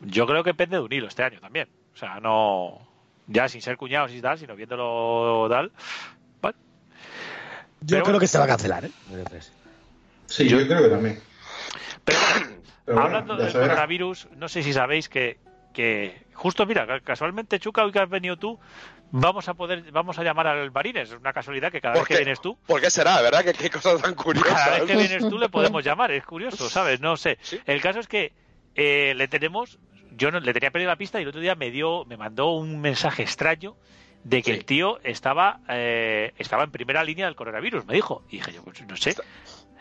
yo 0.00 0.26
creo 0.26 0.42
que 0.42 0.54
pende 0.54 0.76
de 0.76 0.82
un 0.82 0.92
hilo 0.92 1.08
este 1.08 1.24
año 1.24 1.40
también, 1.40 1.68
o 1.92 1.96
sea, 1.96 2.20
no 2.20 2.88
ya 3.30 3.48
sin 3.48 3.62
ser 3.62 3.76
cuñados 3.76 4.12
y 4.12 4.20
tal, 4.20 4.38
sino 4.38 4.54
viéndolo 4.56 5.46
tal, 5.48 5.70
bueno, 6.42 6.58
Yo 7.80 7.96
Pero- 7.96 8.04
creo 8.04 8.20
que 8.20 8.26
se 8.26 8.36
va 8.38 8.44
a 8.44 8.48
cancelar, 8.48 8.84
¿eh? 8.84 8.90
El 9.12 9.24
E3. 9.24 9.48
Sí, 10.26 10.48
yo, 10.48 10.58
creo 10.66 10.82
que 10.82 10.88
también. 10.88 11.20
pero 12.04 12.18
bueno, 12.20 12.46
Pero 12.84 12.96
bueno, 13.00 13.02
Hablando 13.16 13.36
del 13.36 13.52
coronavirus, 13.52 14.28
no 14.36 14.48
sé 14.48 14.62
si 14.62 14.72
sabéis 14.72 15.08
que, 15.08 15.38
que 15.72 16.22
justo 16.34 16.66
mira, 16.66 16.86
ca- 16.86 17.00
casualmente 17.00 17.58
Chuca, 17.60 17.84
hoy 17.84 17.92
que 17.92 18.00
has 18.00 18.08
venido 18.08 18.36
tú, 18.36 18.58
vamos 19.12 19.48
a 19.48 19.54
poder, 19.54 19.90
vamos 19.92 20.18
a 20.18 20.24
llamar 20.24 20.46
al 20.48 20.70
Marines. 20.72 21.10
Es 21.10 21.16
una 21.18 21.32
casualidad 21.32 21.70
que 21.70 21.80
cada 21.80 21.94
vez 21.94 22.00
¿Por 22.02 22.08
que 22.08 22.16
vienes 22.16 22.40
tú, 22.40 22.56
¿Por 22.66 22.80
qué 22.80 22.90
será? 22.90 23.20
¿Verdad? 23.22 23.44
Que 23.44 23.52
qué 23.52 23.70
cosas 23.70 24.00
tan 24.02 24.14
curiosas. 24.14 24.52
cada 24.52 24.78
vez 24.80 24.84
que 24.86 24.96
vienes 24.96 25.28
tú 25.28 25.38
le 25.38 25.48
podemos 25.48 25.84
llamar. 25.84 26.10
Es 26.10 26.24
curioso, 26.24 26.68
¿sabes? 26.68 27.00
No 27.00 27.16
sé. 27.16 27.38
Sí. 27.42 27.60
El 27.66 27.80
caso 27.80 28.00
es 28.00 28.08
que 28.08 28.32
eh, 28.74 29.14
le 29.16 29.28
tenemos, 29.28 29.78
yo 30.20 30.30
no, 30.30 30.38
le 30.38 30.52
tenía 30.52 30.70
perdido 30.70 30.90
la 30.90 30.96
pista 30.96 31.18
y 31.18 31.22
el 31.22 31.28
otro 31.30 31.40
día 31.40 31.54
me 31.54 31.70
dio, 31.70 32.04
me 32.04 32.16
mandó 32.18 32.50
un 32.52 32.78
mensaje 32.80 33.22
extraño 33.22 33.74
de 34.22 34.42
que 34.42 34.52
Sí. 34.52 34.58
el 34.58 34.64
tío 34.66 35.00
estaba, 35.02 35.60
eh, 35.68 36.32
estaba 36.36 36.62
en 36.64 36.70
primera 36.70 37.02
línea 37.02 37.24
del 37.24 37.34
coronavirus, 37.36 37.86
me 37.86 37.94
dijo. 37.94 38.22
Y 38.28 38.36
dije 38.36 38.52
yo, 38.52 38.62
pues 38.62 38.80
no 38.86 38.96
sé. 38.96 39.10
Está- 39.10 39.24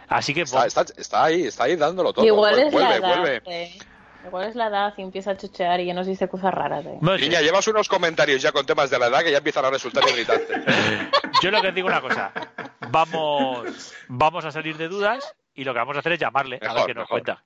Así 0.08 0.34
que 0.34 0.42
Está, 0.42 0.66
está, 0.66 0.86
está 0.98 1.26
ahí, 1.26 1.44
está 1.44 1.66
ahí 1.66 1.76
dándolo 1.76 2.14
todo. 2.14 2.26
Igual 2.26 2.58
es 2.58 2.72
vuelve, 2.72 2.90
la 2.90 2.96
edad. 2.96 3.20
vuelve. 3.20 3.42
eh. 3.46 3.78
Igual 4.26 4.48
es 4.50 4.56
la 4.56 4.68
edad 4.68 4.94
y 4.98 5.02
empieza 5.02 5.32
a 5.32 5.38
chuchear 5.38 5.80
y 5.82 5.86
ya 5.86 5.94
nos 5.94 6.08
dice 6.08 6.28
cosas 6.30 6.54
raras. 6.54 6.86
eh. 6.86 6.98
no. 7.02 7.16
Niña, 7.18 7.42
llevas 7.42 7.68
unos 7.68 7.88
comentarios 7.90 8.42
ya 8.42 8.52
con 8.54 8.66
temas 8.66 8.90
de 8.90 8.98
la 8.98 9.08
edad 9.08 9.24
que 9.24 9.32
ya 9.32 9.38
empiezan 9.40 9.66
a 9.66 9.70
resultar 9.70 10.04
irritantes. 10.10 10.58
Yo 11.44 11.52
lo 11.52 11.62
que 11.62 11.72
digo 11.74 11.88
una 11.88 12.02
cosa, 12.02 12.32
vamos, 12.90 13.94
vamos 14.08 14.46
a 14.46 14.52
salir 14.52 14.78
de 14.78 14.88
dudas 14.88 15.36
y 15.54 15.64
lo 15.66 15.74
que 15.74 15.80
vamos 15.80 15.96
a 15.98 16.00
hacer 16.00 16.14
es 16.14 16.20
llamarle 16.20 16.60
a 16.66 16.74
ver 16.74 16.86
qué 16.88 16.94
nos 16.94 17.04
mejor. 17.04 17.08
cuenta. 17.10 17.44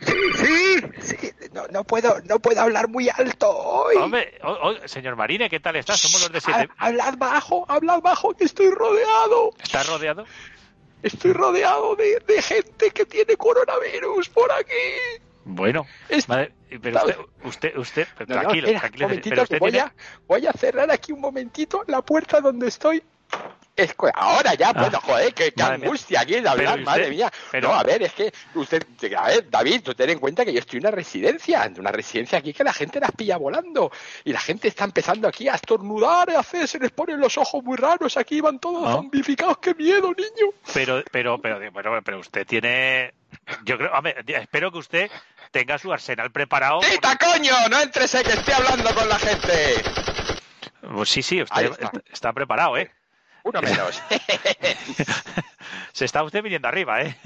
Sí, 0.00 0.80
sí, 1.00 1.30
no, 1.52 1.66
no 1.68 1.84
puedo, 1.84 2.20
no 2.24 2.38
puedo 2.38 2.60
hablar 2.60 2.88
muy 2.88 3.08
alto 3.08 3.48
hoy. 3.50 3.96
Hombre, 3.96 4.38
o- 4.42 4.50
o- 4.70 4.88
señor 4.88 5.16
Marine, 5.16 5.48
¿qué 5.50 5.60
tal 5.60 5.76
estás? 5.76 6.00
Somos 6.00 6.20
los 6.22 6.32
de 6.32 6.40
siete. 6.40 6.68
Ha- 6.78 6.86
Hablad 6.86 7.16
bajo, 7.18 7.64
hablad 7.68 8.00
bajo, 8.00 8.34
que 8.34 8.44
estoy 8.44 8.70
rodeado. 8.70 9.50
¿Estás 9.62 9.86
rodeado? 9.88 10.24
Estoy 11.02 11.32
rodeado 11.32 11.96
de, 11.96 12.22
de 12.26 12.42
gente 12.42 12.90
que 12.90 13.04
tiene 13.06 13.36
coronavirus 13.36 14.28
por 14.28 14.50
aquí. 14.52 15.20
Bueno, 15.44 15.86
Es- 16.08 16.28
madre- 16.28 16.54
pero 16.80 16.98
usted, 17.00 17.16
usted, 17.44 17.76
usted, 17.76 18.06
No, 18.20 18.36
no, 18.36 18.40
tranquilo, 18.42 18.66
espera, 18.68 18.80
tranquilo, 18.80 19.06
un 19.06 19.10
momentito, 19.10 19.30
pero 19.30 19.42
usted 19.42 19.56
que 19.56 19.60
voy, 19.60 19.70
tiene- 19.72 19.86
a, 19.86 19.94
voy 20.28 20.46
a 20.46 20.52
cerrar 20.52 20.90
aquí 20.90 21.12
un 21.12 21.20
momentito 21.20 21.82
la 21.88 22.02
puerta 22.02 22.40
donde 22.40 22.68
estoy. 22.68 23.02
Es 23.74 23.94
que 23.94 24.10
ahora 24.14 24.52
ya, 24.54 24.72
bueno, 24.74 25.00
joder, 25.00 25.32
qué, 25.32 25.50
qué 25.52 25.62
Ah. 25.62 25.70
Mía. 25.76 25.86
angustia 25.86 26.20
aquí 26.20 26.38
de 26.40 26.46
hablar, 26.46 26.74
usted- 26.74 26.84
madre 26.84 27.08
mía. 27.08 27.32
pero- 27.50 27.68
No, 27.68 27.74
a 27.74 27.82
ver, 27.82 28.02
es 28.02 28.12
que 28.12 28.30
usted, 28.54 28.82
a 29.16 29.28
ver, 29.28 29.48
David, 29.48 29.82
tú 29.82 29.94
ten 29.94 30.10
en 30.10 30.18
cuenta 30.18 30.44
que 30.44 30.52
yo 30.52 30.58
estoy 30.60 30.76
en 30.78 30.82
una 30.86 30.90
residencia, 30.94 31.64
en 31.64 31.80
una 31.80 31.90
residencia 31.90 32.38
aquí 32.38 32.52
que 32.52 32.64
la 32.64 32.74
gente 32.74 33.00
las 33.00 33.12
pilla 33.12 33.38
volando. 33.38 33.90
Y 34.24 34.32
la 34.34 34.40
gente 34.40 34.68
está 34.68 34.84
empezando 34.84 35.26
aquí 35.26 35.48
a 35.48 35.54
estornudar, 35.54 36.30
a 36.32 36.40
hacer, 36.40 36.68
se 36.68 36.78
les 36.78 36.90
ponen 36.90 37.18
los 37.18 37.38
ojos 37.38 37.64
muy 37.64 37.78
raros, 37.78 38.18
aquí 38.18 38.42
van 38.42 38.58
todos 38.58 38.86
Ah. 38.86 38.92
zombificados, 38.92 39.56
qué 39.58 39.74
miedo, 39.74 40.08
niño. 40.14 40.52
pero, 40.74 41.02
pero, 41.10 41.40
pero, 41.40 41.58
pero, 41.72 42.02
pero 42.02 42.18
usted 42.20 42.46
tiene, 42.46 43.14
yo 43.64 43.78
creo, 43.78 43.90
hombre, 43.94 44.16
espero 44.26 44.70
que 44.70 44.78
usted 44.78 45.10
tenga 45.50 45.78
su 45.78 45.90
arsenal 45.90 46.30
preparado. 46.30 46.80
¡Tita, 46.80 47.16
coño! 47.16 47.54
No 47.70 47.80
entres, 47.80 48.10
que 48.12 48.32
estoy 48.32 48.52
hablando 48.52 48.94
con 48.94 49.08
la 49.08 49.18
gente. 49.18 49.82
Pues 50.94 51.08
sí, 51.08 51.22
sí, 51.22 51.40
usted 51.42 51.70
está 52.12 52.34
preparado, 52.34 52.76
¿eh? 52.76 52.90
Uno 53.44 53.60
menos. 53.60 54.02
Se 55.92 56.04
está 56.04 56.22
usted 56.22 56.42
viniendo 56.42 56.68
arriba, 56.68 57.02
¿eh? 57.02 57.16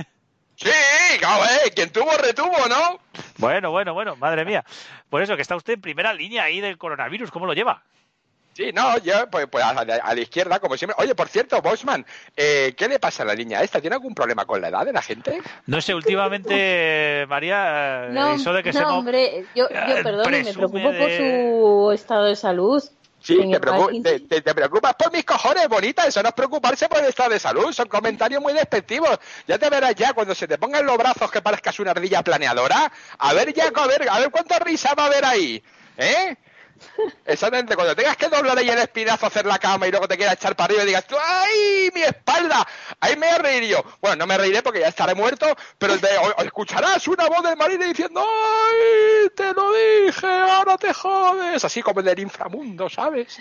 sí, 0.57 0.71
claro, 1.19 1.45
eh, 1.45 1.71
quien 1.75 1.91
tuvo, 1.91 2.11
retuvo, 2.17 2.67
¿no? 2.69 2.99
Bueno, 3.39 3.71
bueno, 3.71 3.95
bueno, 3.95 4.17
madre 4.17 4.45
mía. 4.45 4.65
Por 5.11 5.23
eso 5.23 5.37
que 5.37 5.43
está 5.43 5.57
usted 5.57 5.75
en 5.75 5.81
primera 5.81 6.13
línea 6.13 6.45
ahí 6.45 6.61
del 6.61 6.79
coronavirus, 6.79 7.31
¿cómo 7.31 7.47
lo 7.47 7.53
lleva? 7.53 7.83
Sí, 8.57 8.71
no, 8.73 8.97
yo, 9.01 9.29
pues, 9.31 9.47
pues 9.49 9.63
a, 9.63 9.85
la, 9.85 9.97
a 9.97 10.15
la 10.15 10.21
izquierda, 10.23 10.59
como 10.61 10.79
siempre. 10.79 10.97
Oye, 10.99 11.15
por 11.15 11.29
cierto, 11.29 11.61
Bosman, 11.61 12.07
eh, 12.35 12.73
¿qué 12.75 12.89
le 12.89 12.99
pasa 12.99 13.23
a 13.23 13.27
la 13.27 13.35
niña 13.35 13.61
esta? 13.61 13.83
¿Tiene 13.83 13.97
algún 13.97 14.15
problema 14.15 14.47
con 14.47 14.63
la 14.63 14.69
edad 14.69 14.87
de 14.87 14.95
la 14.95 15.03
gente? 15.03 15.43
No 15.67 15.79
sé, 15.83 15.95
últimamente, 15.95 17.27
María, 17.29 18.07
eh, 18.07 18.13
No, 18.13 18.33
eso 18.33 18.55
de 18.55 18.63
que 18.63 18.73
no, 18.73 18.79
se 18.79 18.85
hombre, 18.87 19.45
yo, 19.55 19.69
yo 19.69 19.77
Eh, 19.77 20.03
perdón, 20.03 20.31
me 20.33 20.55
preocupo 20.55 20.91
por 20.91 21.11
su 21.11 21.91
estado 21.93 22.25
de 22.25 22.37
salud. 22.37 22.83
Sí, 23.27 23.35
te- 24.21 24.41
te 24.43 24.55
preocupas 24.55 24.95
por 24.95 25.13
mis 25.13 25.25
cojones, 25.25 25.69
bonita. 25.69 26.07
Eso 26.07 26.23
no 26.23 26.29
es 26.29 26.35
preocuparse 26.35 26.89
por 26.89 26.99
el 27.01 27.07
estado 27.07 27.31
de 27.31 27.41
salud. 27.41 27.73
Son 27.73 27.89
comentarios 27.89 28.41
muy 28.41 28.53
despectivos. 28.53 29.19
Ya 29.49 29.59
te 29.59 29.69
verás 29.69 29.95
ya 29.97 30.13
cuando 30.13 30.35
se 30.35 30.47
te 30.47 30.59
pongan 30.59 30.87
los 30.87 30.97
brazos 30.97 31.31
que 31.31 31.43
parezcas 31.43 31.79
una 31.81 31.91
ardilla 31.91 32.23
planeadora. 32.23 32.93
A 33.19 33.33
ver, 33.33 33.53
ya, 33.53 33.71
a 33.75 33.87
ver, 33.87 34.09
a 34.09 34.19
ver 34.21 34.31
cuánta 34.31 34.59
risa 34.61 34.95
va 34.95 35.05
a 35.05 35.07
haber 35.07 35.25
ahí. 35.25 35.63
¿Eh? 35.99 36.37
Exactamente, 37.25 37.75
cuando 37.75 37.95
tengas 37.97 38.17
que 38.17 38.29
doblar 38.29 38.57
ahí 38.59 38.69
el 38.69 38.79
espinazo, 38.79 39.27
hacer 39.27 39.47
la 39.47 39.59
cama 39.59 39.87
y 39.87 39.91
luego 39.91 40.07
te 40.07 40.17
quieras 40.17 40.35
echar 40.35 40.55
para 40.55 40.67
arriba 40.67 40.83
y 40.83 40.87
digas, 40.87 41.07
tú, 41.07 41.17
¡ay, 41.21 41.91
mi 41.95 42.03
espalda! 42.03 42.67
Ahí 43.01 43.17
me 43.17 43.37
reír 43.39 43.65
yo. 43.65 43.83
Bueno, 44.01 44.17
no 44.17 44.27
me 44.27 44.39
reiré 44.39 44.63
porque 44.63 44.81
ya 44.81 44.89
estaré 44.89 45.15
muerto, 45.15 45.47
pero 45.79 45.99
te- 45.99 46.17
o- 46.19 46.35
o 46.37 46.43
escucharás 46.43 47.07
una 47.09 47.27
voz 47.29 47.43
del 47.43 47.57
marine 47.57 47.87
diciendo, 47.87 48.21
¡ay, 48.25 49.29
te 49.35 49.53
lo 49.53 49.73
dije, 49.73 50.27
ahora 50.27 50.77
te 50.79 50.93
jodes! 50.93 51.65
Así 51.65 51.83
como 51.83 52.01
en 52.01 52.09
el 52.09 52.19
inframundo, 52.21 52.89
¿sabes? 52.89 53.41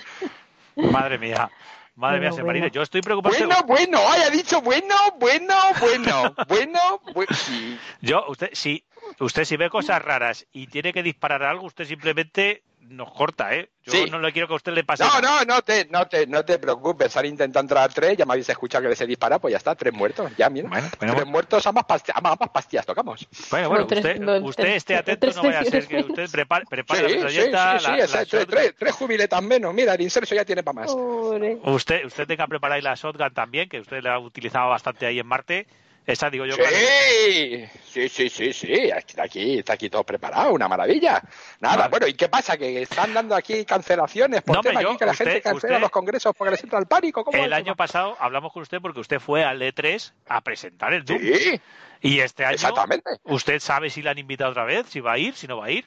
Madre 0.75 1.17
mía, 1.17 1.49
madre 1.95 2.19
mía, 2.19 2.29
Bueno, 2.31 2.45
Marine, 2.47 2.65
bueno. 2.67 2.73
yo 2.73 2.81
estoy 2.81 3.01
preocupado. 3.01 3.35
Bueno, 3.37 3.63
bueno, 3.65 3.99
haya 4.11 4.29
dicho 4.29 4.61
bueno, 4.61 4.95
bueno, 5.19 5.55
bueno, 5.79 6.35
bueno, 6.47 7.01
bueno, 7.13 7.35
sí. 7.35 7.79
Yo, 8.01 8.25
usted, 8.27 8.49
si 8.53 8.83
usted 9.19 9.45
si 9.45 9.55
ve 9.57 9.69
cosas 9.69 10.01
raras 10.01 10.45
y 10.51 10.67
tiene 10.67 10.91
que 10.91 11.03
disparar 11.03 11.43
algo, 11.43 11.65
usted 11.67 11.85
simplemente 11.85 12.63
nos 12.87 13.11
corta, 13.11 13.53
¿eh? 13.55 13.69
Yo 13.83 13.91
Sí. 13.91 14.09
no 14.09 14.19
le 14.19 14.31
quiero 14.31 14.47
que 14.47 14.53
a 14.53 14.57
usted 14.57 14.73
le 14.73 14.83
pase. 14.83 15.03
No, 15.03 15.21
nada. 15.21 15.43
no, 15.45 15.55
no 15.55 15.61
te, 15.61 15.85
no 15.91 16.07
te, 16.07 16.25
no 16.27 16.43
te 16.43 16.57
preocupes. 16.59 17.15
Han 17.17 17.25
intentado 17.25 17.61
entrar 17.63 17.93
tres, 17.93 18.17
ya 18.17 18.25
me 18.25 18.33
habéis 18.33 18.49
escuchado 18.49 18.81
que 18.83 18.89
les 18.89 18.99
he 19.01 19.05
disparado, 19.05 19.39
pues 19.41 19.51
ya 19.51 19.57
está, 19.57 19.75
tres 19.75 19.93
muertos, 19.93 20.31
ya, 20.37 20.49
mira. 20.49 20.69
Bueno, 20.69 20.87
bueno, 20.99 21.13
tres 21.15 21.27
muertos, 21.27 21.67
ambas 21.67 21.85
pastillas, 21.85 22.17
ambas 22.17 22.49
pastillas 22.49 22.85
tocamos. 22.85 23.27
Bueno, 23.51 23.69
bueno, 23.69 23.87
tres- 23.87 23.99
usted, 24.19 24.41
usted 24.41 24.63
tres- 24.63 24.75
esté 24.77 24.95
atento, 24.95 25.27
no 25.35 25.43
vaya 25.43 25.59
a 25.59 25.65
ser 25.65 25.87
que 25.87 25.99
usted 26.01 26.29
prepare, 26.31 26.65
prepare 26.69 26.99
Sí, 26.99 27.03
la 27.03 27.09
sí, 27.09 27.15
sí, 27.15 27.21
metralleta, 27.41 27.79
sí, 27.79 27.85
la- 27.87 27.97
ese, 27.97 28.17
la 28.17 28.25
tres, 28.25 28.47
tres, 28.47 28.75
tres 28.77 28.93
jubiletas 28.93 29.41
menos. 29.43 29.73
Mira, 29.73 29.93
el 29.93 30.01
inserso 30.01 30.33
ya 30.35 30.45
tiene 30.45 30.63
para 30.63 30.73
más. 30.81 30.91
Pobre. 30.93 31.57
Usted, 31.63 32.05
usted 32.05 32.27
tenga 32.27 32.47
preparada 32.47 32.75
ahí 32.75 32.81
la 32.81 32.95
shotgun 32.95 33.33
también, 33.33 33.69
que 33.69 33.79
usted 33.79 34.01
la 34.03 34.15
ha 34.15 34.19
utilizado 34.19 34.69
bastante 34.69 35.05
ahí 35.05 35.19
en 35.19 35.27
Marte. 35.27 35.67
Esa 36.07 36.29
digo 36.29 36.45
yo. 36.45 36.55
Sí, 36.55 37.65
sí, 37.83 38.09
sí, 38.09 38.29
sí, 38.29 38.53
sí, 38.53 38.91
aquí, 38.91 39.15
aquí, 39.19 39.57
está 39.59 39.73
aquí 39.73 39.89
todo 39.89 40.03
preparado, 40.03 40.53
una 40.53 40.67
maravilla. 40.67 41.19
Nada, 41.59 41.77
Vale. 41.77 41.89
bueno, 41.89 42.07
¿y 42.07 42.13
qué 42.13 42.29
pasa? 42.29 42.57
¿Que 42.57 42.83
están 42.83 43.11
dando 43.13 43.33
aquí 43.35 43.65
cancelaciones 43.65 44.43
por 44.43 44.57
No, 44.57 44.61
tema 44.61 44.81
yo- 44.83 44.89
aquí 44.89 44.97
que 44.99 45.05
la 45.05 45.11
usted- 45.13 45.25
gente 45.25 45.41
cancela 45.41 45.73
usted- 45.73 45.81
los 45.81 45.89
congresos 45.89 46.33
porque 46.37 46.51
les 46.51 46.63
entra 46.63 46.77
el 46.77 46.85
pánico? 46.85 47.23
¿Cómo 47.25 47.43
El 47.43 47.51
año 47.53 47.75
pasado 47.75 48.15
hablamos 48.19 48.53
con 48.53 48.61
usted 48.61 48.79
porque 48.81 48.99
usted 48.99 49.19
fue 49.19 49.43
al 49.43 49.59
E3 49.61 50.13
a 50.27 50.41
presentar 50.41 50.93
el 50.93 51.03
Doom. 51.05 51.19
Sí, 51.19 51.59
Y 52.01 52.19
este 52.19 52.45
año, 52.45 52.53
exactamente. 52.55 53.09
¿usted 53.23 53.59
sabe 53.59 53.89
si 53.89 54.03
la 54.03 54.11
han 54.11 54.19
invitado 54.19 54.51
otra 54.51 54.63
vez? 54.65 54.85
¿Si 54.89 54.99
va 54.99 55.13
a 55.13 55.17
ir? 55.17 55.35
¿Si 55.35 55.47
no 55.47 55.57
va 55.57 55.65
a 55.65 55.71
ir? 55.71 55.85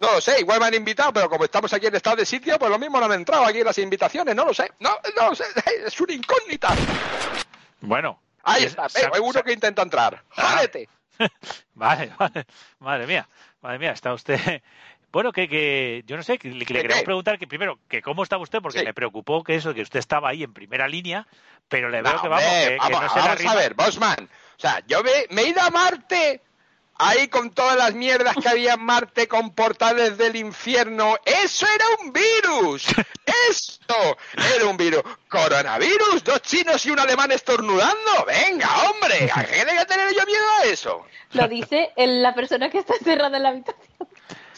No 0.00 0.12
lo 0.12 0.20
sé, 0.20 0.38
igual 0.40 0.60
me 0.60 0.66
han 0.66 0.74
invitado, 0.74 1.12
pero 1.12 1.28
como 1.28 1.44
estamos 1.44 1.72
aquí 1.72 1.86
en 1.86 1.96
estado 1.96 2.16
de 2.16 2.26
sitio, 2.26 2.58
pues 2.60 2.70
lo 2.70 2.78
mismo 2.78 2.98
no 3.00 3.06
han 3.06 3.12
entrado 3.12 3.44
aquí 3.44 3.62
las 3.64 3.78
invitaciones, 3.78 4.36
no 4.36 4.44
lo 4.44 4.54
sé, 4.54 4.70
no, 4.80 4.90
no 5.16 5.30
lo 5.30 5.34
sé, 5.34 5.44
es 5.86 6.00
una 6.00 6.12
incógnita. 6.12 6.74
Bueno. 7.80 8.20
Ahí 8.42 8.64
es- 8.64 8.76
está, 8.76 8.86
hay 9.12 9.20
uno 9.20 9.42
que 9.42 9.52
intenta 9.52 9.82
entrar. 9.82 10.22
¡Jódete! 10.30 10.88
Vale, 11.74 12.10
vale. 12.18 12.46
Madre 12.80 13.06
mía, 13.06 13.28
madre 13.60 13.78
mía, 13.78 13.92
está 13.92 14.12
usted 14.14 14.38
Bueno, 15.12 15.30
que, 15.30 15.46
que 15.46 16.02
yo 16.06 16.16
no 16.16 16.22
sé, 16.22 16.38
que 16.38 16.48
le, 16.48 16.64
que 16.64 16.72
le 16.72 16.80
¿Qué, 16.80 16.82
queremos 16.86 17.04
preguntar 17.04 17.38
que 17.38 17.46
primero, 17.46 17.78
que 17.86 18.00
cómo 18.00 18.22
estaba 18.22 18.42
usted, 18.42 18.60
porque 18.62 18.78
Sí. 18.78 18.84
me 18.86 18.94
preocupó 18.94 19.44
que 19.44 19.54
eso, 19.56 19.74
que 19.74 19.82
usted 19.82 19.98
estaba 19.98 20.30
ahí 20.30 20.42
en 20.42 20.54
primera 20.54 20.88
línea, 20.88 21.26
pero 21.68 21.90
le 21.90 22.00
veo 22.00 22.14
No, 22.14 22.22
que 22.22 22.28
vamos, 22.28 22.44
hombre, 22.46 22.64
que, 22.64 22.70
que 22.70 22.78
vamos, 22.78 23.02
no 23.02 23.08
se 23.10 23.14
vamos 23.18 23.30
arrima. 23.34 23.52
a 23.52 23.54
ver, 23.56 23.74
Bosman. 23.74 24.24
O 24.24 24.60
sea, 24.60 24.82
yo 24.86 25.02
me, 25.02 25.10
me 25.28 25.42
he 25.42 25.48
ido 25.48 25.60
a 25.60 25.68
Marte 25.68 26.40
ahí 26.96 27.28
con 27.28 27.50
todas 27.50 27.76
las 27.76 27.94
mierdas 27.94 28.36
que 28.40 28.48
había 28.48 28.74
en 28.74 28.84
Marte 28.84 29.26
con 29.28 29.54
portales 29.54 30.16
del 30.18 30.36
infierno. 30.36 31.16
¡Eso 31.24 31.66
era 31.74 31.84
un 32.00 32.12
virus! 32.12 32.86
¡Eso 33.48 34.16
era 34.54 34.66
un 34.66 34.76
virus! 34.76 35.02
¿Coronavirus? 35.28 36.22
¿Dos 36.24 36.42
chinos 36.42 36.84
y 36.86 36.90
un 36.90 36.98
alemán 37.00 37.32
estornudando? 37.32 38.24
¡Venga, 38.26 38.68
hombre! 38.90 39.30
¿A 39.34 39.44
qué 39.44 39.64
tengo 39.64 39.80
que 39.80 39.86
tener 39.86 40.14
yo 40.14 40.24
miedo 40.26 40.44
a 40.60 40.64
eso? 40.64 41.06
Lo 41.32 41.48
dice 41.48 41.92
el- 41.96 42.22
la 42.22 42.34
persona 42.34 42.68
que 42.70 42.78
está 42.78 42.94
encerrada 42.94 43.36
en 43.36 43.42
la 43.42 43.48
habitación. 43.50 44.08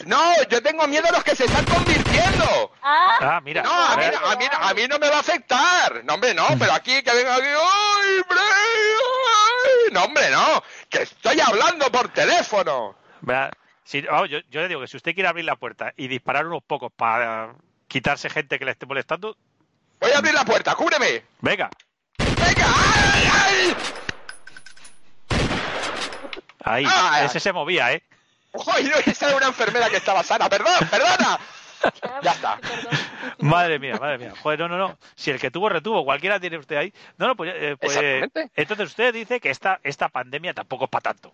No, 0.06 0.42
yo 0.50 0.60
tengo 0.60 0.86
miedo 0.88 1.06
a 1.08 1.12
los 1.12 1.22
que 1.24 1.36
se 1.36 1.44
están 1.44 1.64
convirtiendo. 1.66 2.72
Ah, 2.82 3.16
Ah, 3.20 3.40
mira. 3.42 3.62
No, 3.62 3.72
a 3.72 3.96
mí, 3.96 4.04
a, 4.04 4.36
mí, 4.36 4.44
a 4.52 4.74
mí 4.74 4.88
no 4.88 4.98
me 4.98 5.08
va 5.08 5.16
a 5.18 5.20
afectar. 5.20 6.04
No, 6.04 6.14
hombre, 6.14 6.34
no, 6.34 6.44
pero 6.58 6.72
aquí, 6.72 7.00
que 7.02 7.14
venga 7.14 7.36
aquí. 7.36 7.46
¡Ay, 7.46 8.22
Bray! 8.28 8.40
¡Ay! 8.40 9.53
No, 9.92 10.04
hombre, 10.04 10.30
no. 10.30 10.62
Que 10.88 11.02
estoy 11.02 11.40
hablando 11.40 11.90
por 11.90 12.08
teléfono. 12.08 12.96
si- 13.84 14.00
vamos, 14.02 14.28
yo, 14.30 14.38
yo 14.50 14.60
le 14.60 14.68
digo 14.68 14.80
que 14.80 14.88
si 14.88 14.96
usted 14.96 15.14
quiere 15.14 15.28
abrir 15.28 15.44
la 15.44 15.56
puerta 15.56 15.92
y 15.96 16.08
disparar 16.08 16.46
unos 16.46 16.62
pocos 16.62 16.92
para 16.94 17.54
quitarse 17.88 18.28
gente 18.30 18.58
que 18.58 18.64
le 18.64 18.72
esté 18.72 18.86
molestando, 18.86 19.36
Voy 20.00 20.10
a 20.12 20.18
abrir 20.18 20.34
la 20.34 20.44
puerta, 20.44 20.74
cúbreme. 20.74 21.24
venga. 21.40 21.70
¡Venga! 22.18 22.66
¡Ay, 22.66 23.28
ay! 23.32 23.76
Ahí, 26.64 26.84
Ah, 26.88 27.22
ese 27.24 27.40
se 27.40 27.52
movía, 27.52 27.92
¿eh? 27.92 28.02
¡Ay, 28.72 28.84
no! 28.84 28.96
Esa 29.04 29.28
era 29.28 29.36
una 29.36 29.46
enfermera 29.48 29.90
que 29.90 29.96
estaba 29.96 30.22
sana. 30.22 30.48
¡Perdón, 30.48 30.74
perdona! 30.90 31.38
Ya 32.22 32.32
está. 32.32 32.58
perdón. 32.58 32.92
Madre 33.38 33.78
mía, 33.78 33.96
madre 34.00 34.18
mía. 34.18 34.34
Joder, 34.42 34.60
no, 34.60 34.68
no, 34.68 34.78
no. 34.78 34.98
Si 35.14 35.30
el 35.30 35.40
que 35.40 35.50
tuvo, 35.50 35.68
retuvo. 35.68 36.04
Cualquiera 36.04 36.40
tiene 36.40 36.58
usted 36.58 36.76
ahí. 36.76 36.92
No, 37.18 37.28
no, 37.28 37.36
pues, 37.36 37.52
eh, 37.54 37.76
pues 37.80 37.96
Exactamente. 37.96 38.50
entonces 38.54 38.88
usted 38.88 39.12
dice 39.14 39.40
que 39.40 39.50
esta, 39.50 39.80
esta 39.82 40.08
pandemia 40.08 40.54
tampoco 40.54 40.84
es 40.84 40.90
para 40.90 41.02
tanto. 41.02 41.32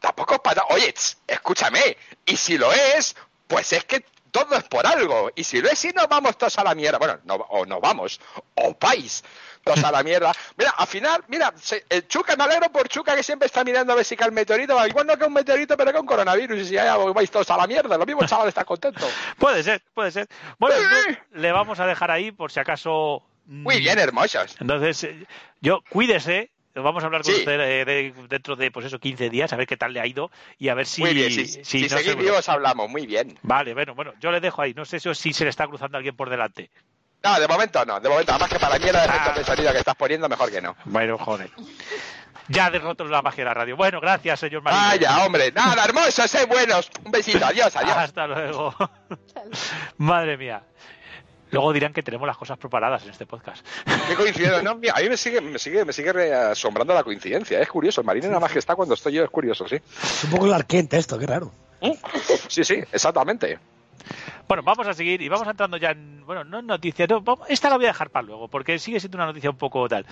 Tampoco 0.00 0.34
es 0.34 0.40
para... 0.40 0.64
Oye, 0.70 0.92
escúchame. 1.26 1.96
Y 2.26 2.36
si 2.36 2.58
lo 2.58 2.72
es, 2.72 3.16
pues 3.46 3.72
es 3.72 3.84
que 3.84 4.04
todo 4.30 4.56
es 4.56 4.64
por 4.64 4.86
algo. 4.86 5.30
Y 5.36 5.44
si 5.44 5.60
lo 5.60 5.68
es, 5.68 5.78
si 5.78 5.90
nos 5.90 6.08
vamos 6.08 6.36
todos 6.36 6.58
a 6.58 6.64
la 6.64 6.74
mierda. 6.74 6.98
Bueno, 6.98 7.18
no, 7.24 7.34
o 7.34 7.64
no 7.66 7.80
vamos. 7.80 8.20
O 8.54 8.76
vais 8.80 9.22
todos 9.62 9.82
a 9.84 9.90
la 9.92 10.02
mierda. 10.02 10.32
Mira, 10.56 10.70
al 10.76 10.86
final, 10.86 11.24
mira, 11.28 11.52
se- 11.56 11.84
el 11.88 12.06
Chuca, 12.08 12.36
me 12.36 12.44
alegro 12.44 12.70
por 12.70 12.88
Chuca 12.88 13.14
que 13.16 13.22
siempre 13.22 13.46
está 13.46 13.64
mirando 13.64 13.92
a 13.92 13.96
ver 13.96 14.04
si 14.04 14.16
cae 14.16 14.28
el 14.28 14.34
meteorito. 14.34 14.86
Igual 14.86 15.06
no 15.06 15.16
cae 15.18 15.28
un 15.28 15.34
meteorito, 15.34 15.76
pero 15.76 15.92
cae 15.92 16.00
un 16.00 16.06
coronavirus. 16.06 16.60
Y 16.60 16.64
si 16.66 16.74
ya 16.74 16.96
vais 16.96 17.30
todos 17.30 17.50
a 17.50 17.56
la 17.56 17.66
mierda. 17.66 17.96
Lo 17.96 18.06
mismo 18.06 18.22
el 18.22 18.28
chaval 18.28 18.48
está 18.48 18.64
contento. 18.64 19.06
Puede 19.38 19.62
ser, 19.62 19.82
puede 19.94 20.10
ser. 20.10 20.28
Bueno, 20.58 20.76
Sí. 20.76 20.82
entonces, 20.84 21.18
le 21.32 21.52
vamos 21.52 21.80
a 21.80 21.86
dejar 21.86 22.10
ahí 22.10 22.32
por 22.32 22.50
si 22.52 22.60
acaso. 22.60 23.22
mm, 23.46 23.62
Muy 23.62 23.78
bien, 23.80 23.98
hermosos. 23.98 24.56
Entonces, 24.60 25.04
eh, 25.04 25.26
yo, 25.60 25.80
cuídese. 25.88 26.50
Vamos 26.74 27.02
a 27.02 27.06
hablar 27.06 27.20
con 27.22 27.34
Sí. 27.34 27.40
usted 27.40 27.60
eh, 27.60 27.84
de- 27.84 28.14
dentro 28.30 28.56
de, 28.56 28.70
pues 28.70 28.86
eso, 28.86 28.98
15 28.98 29.28
días, 29.28 29.52
a 29.52 29.56
ver 29.56 29.66
qué 29.66 29.76
tal 29.76 29.92
le 29.92 30.00
ha 30.00 30.06
ido 30.06 30.30
y 30.58 30.70
a 30.70 30.74
ver 30.74 30.86
si. 30.86 31.02
Muy 31.02 31.12
bien, 31.12 31.30
si, 31.30 31.46
si 31.46 31.62
si 31.64 31.82
no 31.82 31.88
se- 31.90 31.98
seguís 31.98 32.16
vivos 32.16 32.48
hablamos. 32.48 32.88
Muy 32.88 33.04
bien. 33.06 33.38
Vale, 33.42 33.74
bueno, 33.74 33.94
bueno, 33.94 34.14
yo 34.20 34.30
le 34.32 34.40
dejo 34.40 34.62
ahí. 34.62 34.72
No 34.72 34.86
sé 34.86 34.98
si, 34.98 35.14
si 35.14 35.32
se 35.34 35.44
le 35.44 35.50
está 35.50 35.66
cruzando 35.66 35.98
alguien 35.98 36.16
por 36.16 36.30
delante. 36.30 36.70
No, 37.24 37.38
de 37.40 37.46
momento 37.48 37.84
no. 37.84 38.00
De 38.00 38.08
momento, 38.08 38.32
además 38.32 38.50
que 38.50 38.58
para 38.58 38.74
la 38.74 38.78
mierda 38.84 39.00
de 39.02 39.06
efectos 39.08 39.32
Ah. 39.34 39.38
de 39.38 39.44
sonido 39.44 39.72
que 39.72 39.78
estás 39.78 39.94
poniendo, 39.94 40.28
mejor 40.28 40.50
que 40.50 40.60
no. 40.60 40.76
Bueno, 40.84 41.18
joder. 41.18 41.50
Ya 42.48 42.70
derroto 42.70 43.04
la 43.04 43.22
magia 43.22 43.44
de 43.44 43.48
la 43.50 43.54
radio. 43.54 43.76
Bueno, 43.76 44.00
gracias, 44.00 44.40
señor 44.40 44.62
Marín. 44.62 44.80
Vaya, 44.80 45.24
hombre. 45.24 45.52
Nada, 45.52 45.84
hermosos, 45.84 46.28
sé 46.30 46.44
buenos. 46.46 46.90
Un 47.04 47.12
besito. 47.12 47.44
Adiós, 47.46 47.74
adiós. 47.76 47.96
Hasta 47.96 48.26
luego. 48.26 48.74
Madre 49.98 50.36
mía. 50.36 50.62
Luego 51.50 51.72
dirán 51.72 51.92
que 51.92 52.02
tenemos 52.02 52.26
las 52.26 52.36
cosas 52.36 52.56
preparadas 52.58 53.04
en 53.04 53.10
este 53.10 53.26
podcast. 53.26 53.64
Qué 54.08 54.14
coincidencia. 54.14 54.62
No, 54.62 54.74
mira, 54.74 54.94
a 54.96 55.00
mí 55.00 55.08
me 55.10 55.16
sigue, 55.18 55.40
me 55.40 55.58
sigue, 55.58 55.84
me 55.84 55.92
sigue 55.92 56.32
asombrando 56.34 56.94
la 56.94 57.04
coincidencia. 57.04 57.60
Es 57.60 57.68
curioso. 57.68 58.00
El 58.00 58.06
marino 58.06 58.26
nada 58.28 58.40
más 58.40 58.50
que 58.50 58.58
está 58.58 58.74
cuando 58.74 58.94
estoy 58.94 59.12
yo. 59.12 59.24
Es 59.24 59.30
curioso, 59.30 59.68
sí. 59.68 59.76
Es 59.76 60.24
un 60.24 60.30
poco 60.30 60.46
el 60.46 60.54
arquente 60.54 60.96
esto, 60.96 61.18
qué 61.18 61.26
raro. 61.26 61.52
Sí, 62.48 62.64
sí, 62.64 62.82
exactamente. 62.90 63.58
Bueno, 64.48 64.62
vamos 64.62 64.86
a 64.86 64.94
seguir 64.94 65.22
y 65.22 65.28
vamos 65.28 65.48
entrando 65.48 65.76
ya 65.76 65.90
en. 65.90 66.24
Bueno, 66.26 66.44
no 66.44 66.58
en 66.60 66.66
noticias. 66.66 67.08
no, 67.08 67.20
vamos- 67.20 67.46
esta 67.48 67.68
la 67.70 67.76
voy 67.76 67.86
a 67.86 67.88
dejar 67.88 68.10
para 68.10 68.24
luego, 68.26 68.48
porque 68.48 68.78
sigue 68.78 69.00
siendo 69.00 69.16
una 69.18 69.26
noticia 69.26 69.50
un 69.50 69.56
poco 69.56 69.88
tal. 69.88 70.06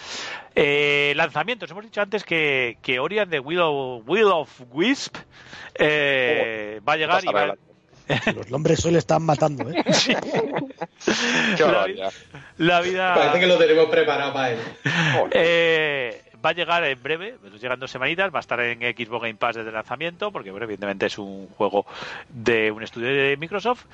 Eh, 0.54 1.12
lanzamientos. 1.16 1.70
Hemos 1.70 1.84
dicho 1.84 2.00
antes 2.00 2.24
que, 2.24 2.78
que 2.82 2.98
Ori 2.98 3.18
and 3.18 3.30
the 3.30 3.40
Will 3.40 3.60
of, 3.60 4.02
Will 4.08 4.24
of 4.26 4.60
Wisp 4.72 5.16
eh, 5.74 6.80
va 6.86 6.94
a 6.94 6.96
llegar 6.96 7.24
y 7.24 7.28
va, 7.28 7.54
Los 8.34 8.50
nombres 8.50 8.84
hoy 8.84 8.92
le 8.92 8.98
están 8.98 9.22
matando, 9.22 9.70
¿eh? 9.70 9.84
Qué 11.56 11.62
la, 11.62 11.66
barbaridad. 11.66 12.12
la 12.58 12.80
vida. 12.80 13.14
Parece 13.14 13.40
que 13.40 13.46
lo 13.46 13.56
tenemos 13.58 13.86
preparado 13.86 14.32
para 14.32 14.50
él. 14.50 14.58
Eh, 15.32 16.22
va 16.44 16.50
a 16.50 16.52
llegar 16.52 16.84
en 16.84 17.02
breve, 17.02 17.36
nos 17.42 17.60
llegan 17.60 17.78
dos 17.80 17.90
semanitas, 17.90 18.32
va 18.32 18.38
a 18.38 18.40
estar 18.40 18.60
en 18.60 18.80
Xbox 18.80 19.22
Game 19.22 19.34
Pass 19.34 19.56
desde 19.56 19.68
el 19.68 19.74
lanzamiento, 19.74 20.30
porque 20.30 20.50
bueno, 20.50 20.64
evidentemente 20.64 21.06
es 21.06 21.18
un 21.18 21.48
juego 21.48 21.86
de 22.28 22.70
un 22.70 22.82
estudio 22.82 23.08
de 23.08 23.36
Microsoft, 23.36 23.84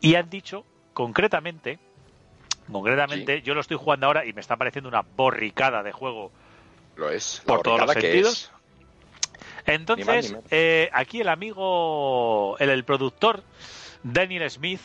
y 0.00 0.14
han 0.14 0.28
dicho 0.30 0.64
concretamente, 0.92 1.78
concretamente, 2.70 3.42
yo 3.42 3.54
lo 3.54 3.60
estoy 3.60 3.76
jugando 3.76 4.06
ahora 4.06 4.24
y 4.24 4.32
me 4.32 4.40
está 4.40 4.56
pareciendo 4.56 4.88
una 4.88 5.02
borricada 5.02 5.82
de 5.82 5.92
juego. 5.92 6.32
Lo 6.96 7.10
es. 7.10 7.42
Por 7.44 7.62
todos 7.62 7.80
los 7.80 7.92
sentidos. 7.92 8.32
es. 8.32 8.50
Entonces, 9.66 10.06
Ni 10.06 10.12
más 10.12 10.24
ni 10.24 10.30
menos. 10.30 10.44
eh, 10.50 10.88
aquí 10.92 11.20
el 11.20 11.28
amigo, 11.28 12.56
el, 12.58 12.70
el 12.70 12.84
productor, 12.84 13.42
Daniel 14.02 14.48
Smith, 14.50 14.80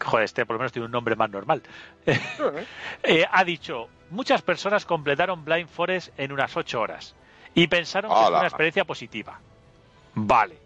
joder, 0.00 0.24
este 0.24 0.44
por 0.44 0.54
lo 0.54 0.58
menos 0.60 0.72
tiene 0.72 0.86
un 0.86 0.92
nombre 0.92 1.16
más 1.16 1.30
normal, 1.30 1.62
eh, 3.02 3.24
ha 3.30 3.44
dicho, 3.44 3.88
muchas 4.10 4.42
personas 4.42 4.84
completaron 4.84 5.44
Blind 5.44 5.68
Forest 5.68 6.18
en 6.18 6.32
unas 6.32 6.56
ocho 6.56 6.80
horas 6.80 7.14
y 7.54 7.66
pensaron 7.66 8.10
que 8.10 8.16
fue 8.16 8.38
una 8.38 8.46
experiencia 8.46 8.84
positiva. 8.84 9.40
Vale. 10.14 10.58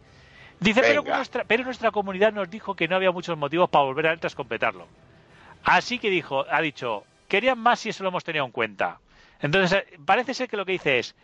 Dice, 0.59 0.83
pero 0.83 1.03
nuestra, 1.03 1.45
pero 1.45 1.65
nuestra 1.65 1.91
comunidad 1.91 2.33
nos 2.33 2.51
dijo 2.51 2.75
que 2.75 2.87
no 2.87 2.97
había 2.97 3.11
muchos 3.13 3.37
motivos 3.39 3.71
para 3.71 3.85
volver 3.85 4.09
a 4.09 4.13
él 4.13 4.21
tras 4.21 4.35
completarlo. 4.35 4.87
Así 5.65 5.99
que 5.99 6.11
dijo, 6.11 6.45
ha 6.51 6.61
dicho, 6.61 7.05
querían 7.29 7.59
más 7.59 7.81
si 7.81 7.89
eso 7.89 8.03
lo 8.03 8.11
hemos 8.11 8.25
tenido 8.25 8.45
en 8.45 8.51
cuenta. 8.51 8.99
Entonces, 9.41 9.73
eh, 9.73 9.99
parece 10.05 10.35
ser 10.35 10.49
que 10.49 10.57
lo 10.57 10.67
que 10.67 10.73
dice 10.73 10.99
es, 10.99 11.15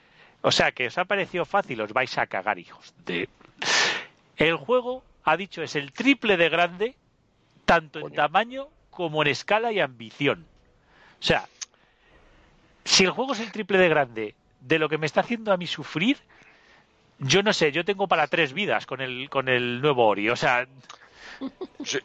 o 0.40 0.52
sea, 0.52 0.72
que 0.72 0.86
os 0.86 0.96
ha 0.96 1.04
parecido 1.04 1.44
fácil, 1.44 1.80
os 1.80 1.92
vais 1.92 2.16
a 2.18 2.26
cagar, 2.26 2.58
hijos 2.58 2.94
de... 3.04 3.28
El 4.36 4.56
juego, 4.56 5.02
ha 5.24 5.36
dicho, 5.36 5.62
es 5.62 5.76
el 5.76 5.92
triple 5.92 6.36
de 6.36 6.48
grande, 6.48 6.94
tanto 7.64 8.00
en 8.00 8.12
tamaño 8.12 8.68
como 8.90 9.22
en 9.22 9.28
escala 9.28 9.72
y 9.72 9.80
ambición. 9.80 10.46
O 11.20 11.22
sea, 11.22 11.48
si 12.86 13.04
el 13.04 13.10
juego 13.10 13.32
es 13.32 13.40
el 13.40 13.52
triple 13.52 13.78
de 13.78 13.88
grande 13.88 14.34
de 14.60 14.78
lo 14.78 14.88
que 14.88 14.98
me 14.98 15.06
está 15.06 15.20
haciendo 15.20 15.52
a 15.52 15.56
mí 15.56 15.66
sufrir, 15.66 16.18
yo 17.18 17.42
no 17.42 17.52
sé, 17.52 17.72
yo 17.72 17.84
tengo 17.84 18.08
para 18.08 18.26
tres 18.26 18.52
vidas 18.52 18.86
con 18.86 19.00
el, 19.00 19.28
con 19.28 19.48
el 19.48 19.80
nuevo 19.80 20.06
Ori. 20.06 20.28
O 20.30 20.36
sea, 20.36 20.66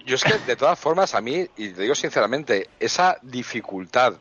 Yo, 0.05 0.15
es 0.15 0.23
que, 0.23 0.37
de 0.39 0.55
todas 0.55 0.77
formas, 0.77 1.15
a 1.15 1.21
mí, 1.21 1.47
y 1.57 1.69
te 1.69 1.81
digo 1.81 1.95
sinceramente, 1.95 2.69
esa 2.79 3.17
dificultad 3.21 4.15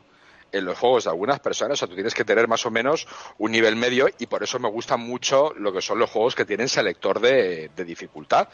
en 0.51 0.65
los 0.65 0.77
juegos 0.77 1.05
de 1.05 1.09
algunas 1.09 1.39
personas, 1.39 1.73
o 1.73 1.77
sea, 1.77 1.87
tú 1.87 1.95
tienes 1.95 2.13
que 2.13 2.25
tener 2.25 2.47
más 2.47 2.65
o 2.65 2.71
menos 2.71 3.07
un 3.37 3.51
nivel 3.51 3.75
medio 3.75 4.09
y 4.19 4.27
por 4.27 4.43
eso 4.43 4.59
me 4.59 4.69
gustan 4.69 4.99
mucho 4.99 5.53
lo 5.55 5.71
que 5.71 5.81
son 5.81 5.97
los 5.97 6.09
juegos 6.09 6.35
que 6.35 6.45
tienen 6.45 6.67
selector 6.67 7.19
de 7.19 7.69
dificultad. 7.85 8.49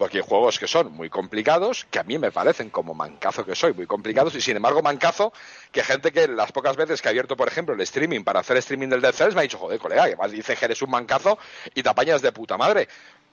Porque 0.00 0.16
hay 0.16 0.24
juegos 0.26 0.58
que 0.58 0.66
son 0.66 0.92
muy 0.92 1.10
complicados, 1.10 1.86
que 1.90 1.98
a 1.98 2.02
mí 2.04 2.18
me 2.18 2.32
parecen 2.32 2.70
como 2.70 2.94
mancazo 2.94 3.44
que 3.44 3.54
soy, 3.54 3.74
muy 3.74 3.86
complicados, 3.86 4.34
y 4.34 4.40
sin 4.40 4.56
embargo 4.56 4.80
mancazo, 4.80 5.30
que 5.70 5.84
gente 5.84 6.10
que 6.10 6.26
las 6.26 6.52
pocas 6.52 6.74
veces 6.74 7.02
que 7.02 7.08
ha 7.08 7.10
abierto, 7.10 7.36
por 7.36 7.48
ejemplo, 7.48 7.74
el 7.74 7.80
streaming 7.82 8.24
para 8.24 8.40
hacer 8.40 8.56
streaming 8.56 8.88
del 8.88 9.02
Dead 9.02 9.12
Cells 9.12 9.34
me 9.34 9.40
ha 9.40 9.42
dicho, 9.42 9.58
joder, 9.58 9.78
colega, 9.78 10.08
que 10.08 10.16
más 10.16 10.30
dice 10.30 10.56
que 10.56 10.64
eres 10.64 10.80
un 10.80 10.88
mancazo 10.88 11.38
y 11.74 11.82
te 11.82 11.88
apañas 11.90 12.22
de 12.22 12.32
puta 12.32 12.56
madre. 12.56 12.88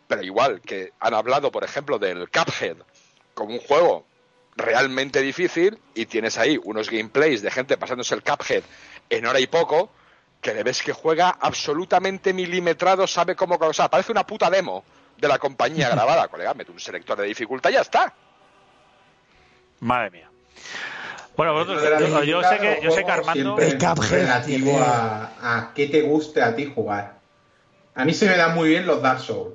Pero 0.09 0.21
igual 0.23 0.59
que 0.59 0.91
han 0.99 1.13
hablado, 1.13 1.53
por 1.53 1.63
ejemplo, 1.63 1.99
del 1.99 2.29
Cuphead 2.29 2.75
como 3.33 3.53
un 3.53 3.59
juego 3.59 4.05
realmente 4.57 5.21
difícil 5.21 5.79
y 5.95 6.05
tienes 6.05 6.37
ahí 6.37 6.59
unos 6.61 6.89
gameplays 6.89 7.41
de 7.41 7.49
gente 7.49 7.77
pasándose 7.77 8.13
el 8.13 8.23
Cuphead 8.23 8.63
en 9.09 9.25
hora 9.25 9.39
y 9.39 9.47
poco, 9.47 9.89
que 10.41 10.53
le 10.53 10.63
ves 10.63 10.83
que 10.83 10.91
juega 10.91 11.29
absolutamente 11.29 12.33
milimetrado, 12.33 13.07
sabe 13.07 13.37
cómo... 13.37 13.55
O 13.55 13.73
sea, 13.73 13.87
parece 13.87 14.11
una 14.11 14.27
puta 14.27 14.49
demo 14.49 14.83
de 15.17 15.27
la 15.27 15.37
compañía 15.39 15.89
grabada, 15.93 16.27
colega, 16.27 16.53
mete 16.53 16.71
un 16.71 16.79
selector 16.79 17.17
de 17.17 17.25
dificultad 17.27 17.69
y 17.69 17.73
ya 17.73 17.81
está. 17.81 18.13
madre 19.79 20.11
mía. 20.11 20.29
Bueno, 21.35 21.53
vosotros, 21.53 21.83
yo, 22.25 22.41
sé 22.41 22.57
que, 22.57 22.79
yo 22.81 22.89
sé 22.89 23.05
que 23.05 23.11
Armando... 23.11 23.59
es 23.59 23.77
relativo 24.09 24.79
a, 24.79 25.33
a 25.39 25.73
qué 25.75 25.85
te 25.87 26.01
guste 26.01 26.41
a 26.41 26.55
ti 26.55 26.65
jugar. 26.73 27.19
A 27.93 28.05
mí 28.05 28.13
se 28.13 28.27
me 28.27 28.35
dan 28.37 28.55
muy 28.55 28.69
bien 28.69 28.87
los 28.87 29.01
Dark 29.03 29.19
Souls. 29.19 29.53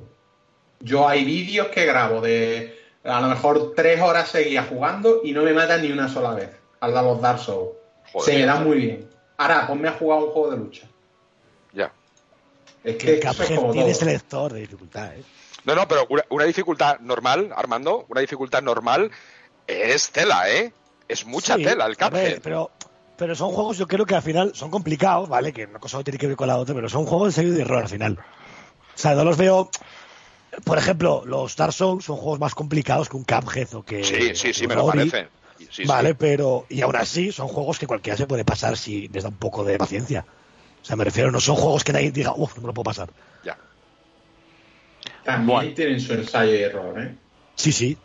Yo 0.79 1.09
hay 1.09 1.25
vídeos 1.25 1.69
que 1.69 1.85
grabo 1.85 2.21
de 2.21 2.79
a 3.05 3.21
lo 3.21 3.29
mejor 3.29 3.73
tres 3.75 4.01
horas 4.01 4.29
seguidas 4.29 4.69
jugando 4.69 5.23
y 5.25 5.33
no 5.33 5.43
me 5.43 5.53
matan 5.53 5.83
ni 5.83 5.91
una 5.91 6.09
sola 6.09 6.35
vez 6.35 6.51
al 6.79 6.93
dar 6.95 7.03
los 7.03 7.21
Dark 7.21 7.41
Souls. 7.41 7.71
Joder. 8.13 8.33
Se 8.33 8.39
me 8.39 8.47
dan 8.47 8.63
muy 8.65 8.77
bien. 8.79 9.11
Ahora, 9.39 9.67
ponme 9.67 9.89
a 9.89 9.93
jugar 9.93 10.21
un 10.21 10.31
juego 10.31 10.51
de 10.53 10.57
lucha. 10.59 10.87
Ya. 11.73 11.91
Es 12.85 12.97
Que 12.97 13.19
que 13.19 13.27
el 13.29 13.29
es 13.29 13.37
tiene 13.47 13.57
todo. 13.61 13.95
selector 13.95 14.53
de 14.53 14.61
dificultad, 14.61 15.15
¿eh? 15.15 15.23
No, 15.65 15.75
no, 15.75 15.87
pero 15.89 16.07
una, 16.09 16.25
una 16.31 16.45
dificultad 16.45 16.99
normal, 17.01 17.53
Armando, 17.55 18.05
una 18.09 18.21
dificultad 18.21 18.63
normal 18.63 19.11
es 19.67 20.11
tela, 20.11 20.51
¿eh? 20.51 20.73
Es 21.09 21.25
mucha 21.27 21.57
Sí, 21.57 21.65
tela 21.65 21.87
el 21.87 21.97
Cuphead. 21.97 22.41
pero, 22.43 22.71
pero 23.17 23.35
son 23.35 23.51
juegos, 23.51 23.79
yo 23.79 23.87
creo 23.87 24.05
que 24.07 24.15
al 24.15 24.23
final 24.23 24.53
son 24.55 24.71
complicados, 24.71 25.29
¿vale? 25.29 25.53
Que 25.53 25.67
una 25.67 25.79
cosa 25.79 25.99
no 25.99 26.05
tiene 26.05 26.19
que 26.19 26.27
ver 26.27 26.37
con 26.37 26.49
la 26.49 26.57
otra, 26.57 26.75
pero 26.75 26.89
son 26.89 27.07
juegos 27.07 27.37
de 27.37 27.43
y 27.45 27.51
de 27.51 27.63
error 27.63 27.83
al 27.83 27.89
final. 27.89 28.19
O 28.19 28.99
sea, 28.99 29.15
no 29.15 29.25
los 29.25 29.37
veo. 29.37 29.71
Por 30.65 30.77
ejemplo, 30.79 31.23
los 31.25 31.57
Dark 31.57 31.73
Souls 31.73 32.05
son 32.05 32.17
juegos 32.17 32.39
más 32.41 32.55
complicados 32.55 33.09
que 33.09 33.17
un 33.17 33.25
Cuphead 33.25 33.75
o 33.75 33.85
que. 33.85 34.05
Sí, 34.05 34.35
sí, 34.35 34.53
sí, 34.53 34.67
me 34.67 34.75
lo 34.75 34.87
parece. 34.87 35.29
Sí, 35.59 35.69
sí. 35.71 35.85
vale, 35.85 36.15
pero. 36.15 36.67
Y 36.69 36.83
aún 36.83 36.97
así, 36.97 37.33
son 37.33 37.49
juegos 37.49 37.79
que 37.79 37.87
cualquiera 37.87 38.17
se 38.17 38.27
puede 38.27 38.45
pasar 38.45 38.77
si 38.77 39.09
les 39.09 39.23
da 39.23 39.29
un 39.31 39.37
poco 39.37 39.65
de 39.65 39.79
paciencia. 39.79 40.27
O 40.83 40.85
sea, 40.85 40.97
me 40.97 41.05
refiero, 41.05 41.31
no 41.31 41.41
son 41.41 41.57
juegos 41.57 41.85
que 41.85 41.93
nadie 41.93 42.11
diga, 42.11 42.35
uff, 42.37 42.57
no 42.57 42.63
me 42.63 42.67
lo 42.67 42.75
puedo 42.75 42.85
pasar. 42.85 43.09
Ya. 43.45 43.57
También 45.25 45.47
Bueno. 45.47 45.75
tienen 45.75 46.01
su 46.01 46.13
ensayo 46.15 46.55
y 46.55 46.63
error, 46.63 47.01
¿eh? 47.01 47.15
Sí, 47.55 47.73
sí. 47.73 47.97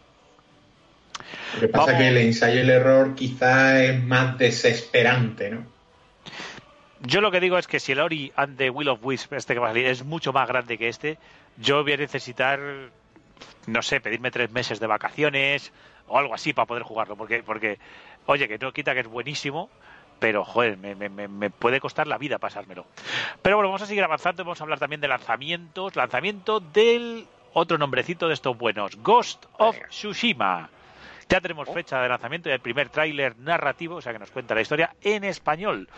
Lo 1.55 1.61
que 1.61 1.67
pasa 1.69 1.85
Vamos. 1.85 1.93
es 1.93 1.97
que 1.99 2.07
el 2.09 2.17
ensayo 2.17 2.55
y 2.55 2.61
el 2.61 2.69
error 2.69 3.15
quizá 3.15 3.83
es 3.83 4.03
más 4.03 4.37
desesperante, 4.37 5.49
¿no? 5.49 5.65
Yo 7.01 7.21
lo 7.21 7.31
que 7.31 7.39
digo 7.39 7.57
es 7.57 7.67
que 7.67 7.79
si 7.79 7.91
el 7.91 7.99
Ori 7.99 8.31
and 8.35 8.57
the 8.57 8.69
Will 8.69 8.89
of 8.89 8.99
Wisp, 9.03 9.33
este 9.33 9.53
que 9.53 9.59
va 9.59 9.67
a 9.67 9.69
salir, 9.71 9.85
es 9.85 10.03
mucho 10.03 10.33
más 10.33 10.47
grande 10.47 10.77
que 10.77 10.89
este, 10.89 11.17
yo 11.57 11.83
voy 11.83 11.93
a 11.93 11.97
necesitar, 11.97 12.59
no 13.67 13.81
sé, 13.81 13.99
pedirme 14.01 14.31
tres 14.31 14.51
meses 14.51 14.79
de 14.79 14.87
vacaciones 14.87 15.71
o 16.07 16.17
algo 16.17 16.33
así 16.33 16.53
para 16.53 16.65
poder 16.65 16.83
jugarlo. 16.83 17.15
Porque, 17.15 17.43
porque 17.43 17.77
oye, 18.25 18.47
que 18.47 18.57
no 18.57 18.73
quita 18.73 18.93
que 18.93 19.01
es 19.01 19.07
buenísimo, 19.07 19.69
pero 20.19 20.43
joder, 20.45 20.77
me, 20.77 20.95
me- 20.95 21.09
me- 21.09 21.49
puede 21.49 21.79
costar 21.79 22.07
la 22.07 22.17
vida 22.17 22.37
pasármelo. 22.39 22.85
Pero 23.41 23.55
bueno, 23.57 23.69
vamos 23.69 23.81
a 23.81 23.85
seguir 23.85 24.03
avanzando. 24.03 24.43
Vamos 24.43 24.59
a 24.59 24.63
hablar 24.63 24.79
también 24.79 25.01
de 25.01 25.07
lanzamientos. 25.07 25.95
Lanzamiento 25.95 26.59
del 26.59 27.27
otro 27.53 27.77
nombrecito 27.77 28.27
de 28.27 28.33
estos 28.35 28.57
buenos, 28.57 28.95
Ghost 28.97 29.45
of 29.57 29.75
Tsushima. 29.89 30.69
Ya 31.29 31.41
tenemos 31.41 31.67
fecha 31.69 32.01
de 32.01 32.07
lanzamiento 32.09 32.49
y 32.49 32.53
el 32.53 32.59
primer 32.61 32.89
tráiler 32.89 33.37
narrativo, 33.39 33.95
o 33.95 34.01
sea 34.01 34.13
que 34.13 34.19
nos 34.19 34.31
cuenta 34.31 34.55
la 34.55 34.61
historia 34.61 34.95
en 35.01 35.23
español. 35.23 35.89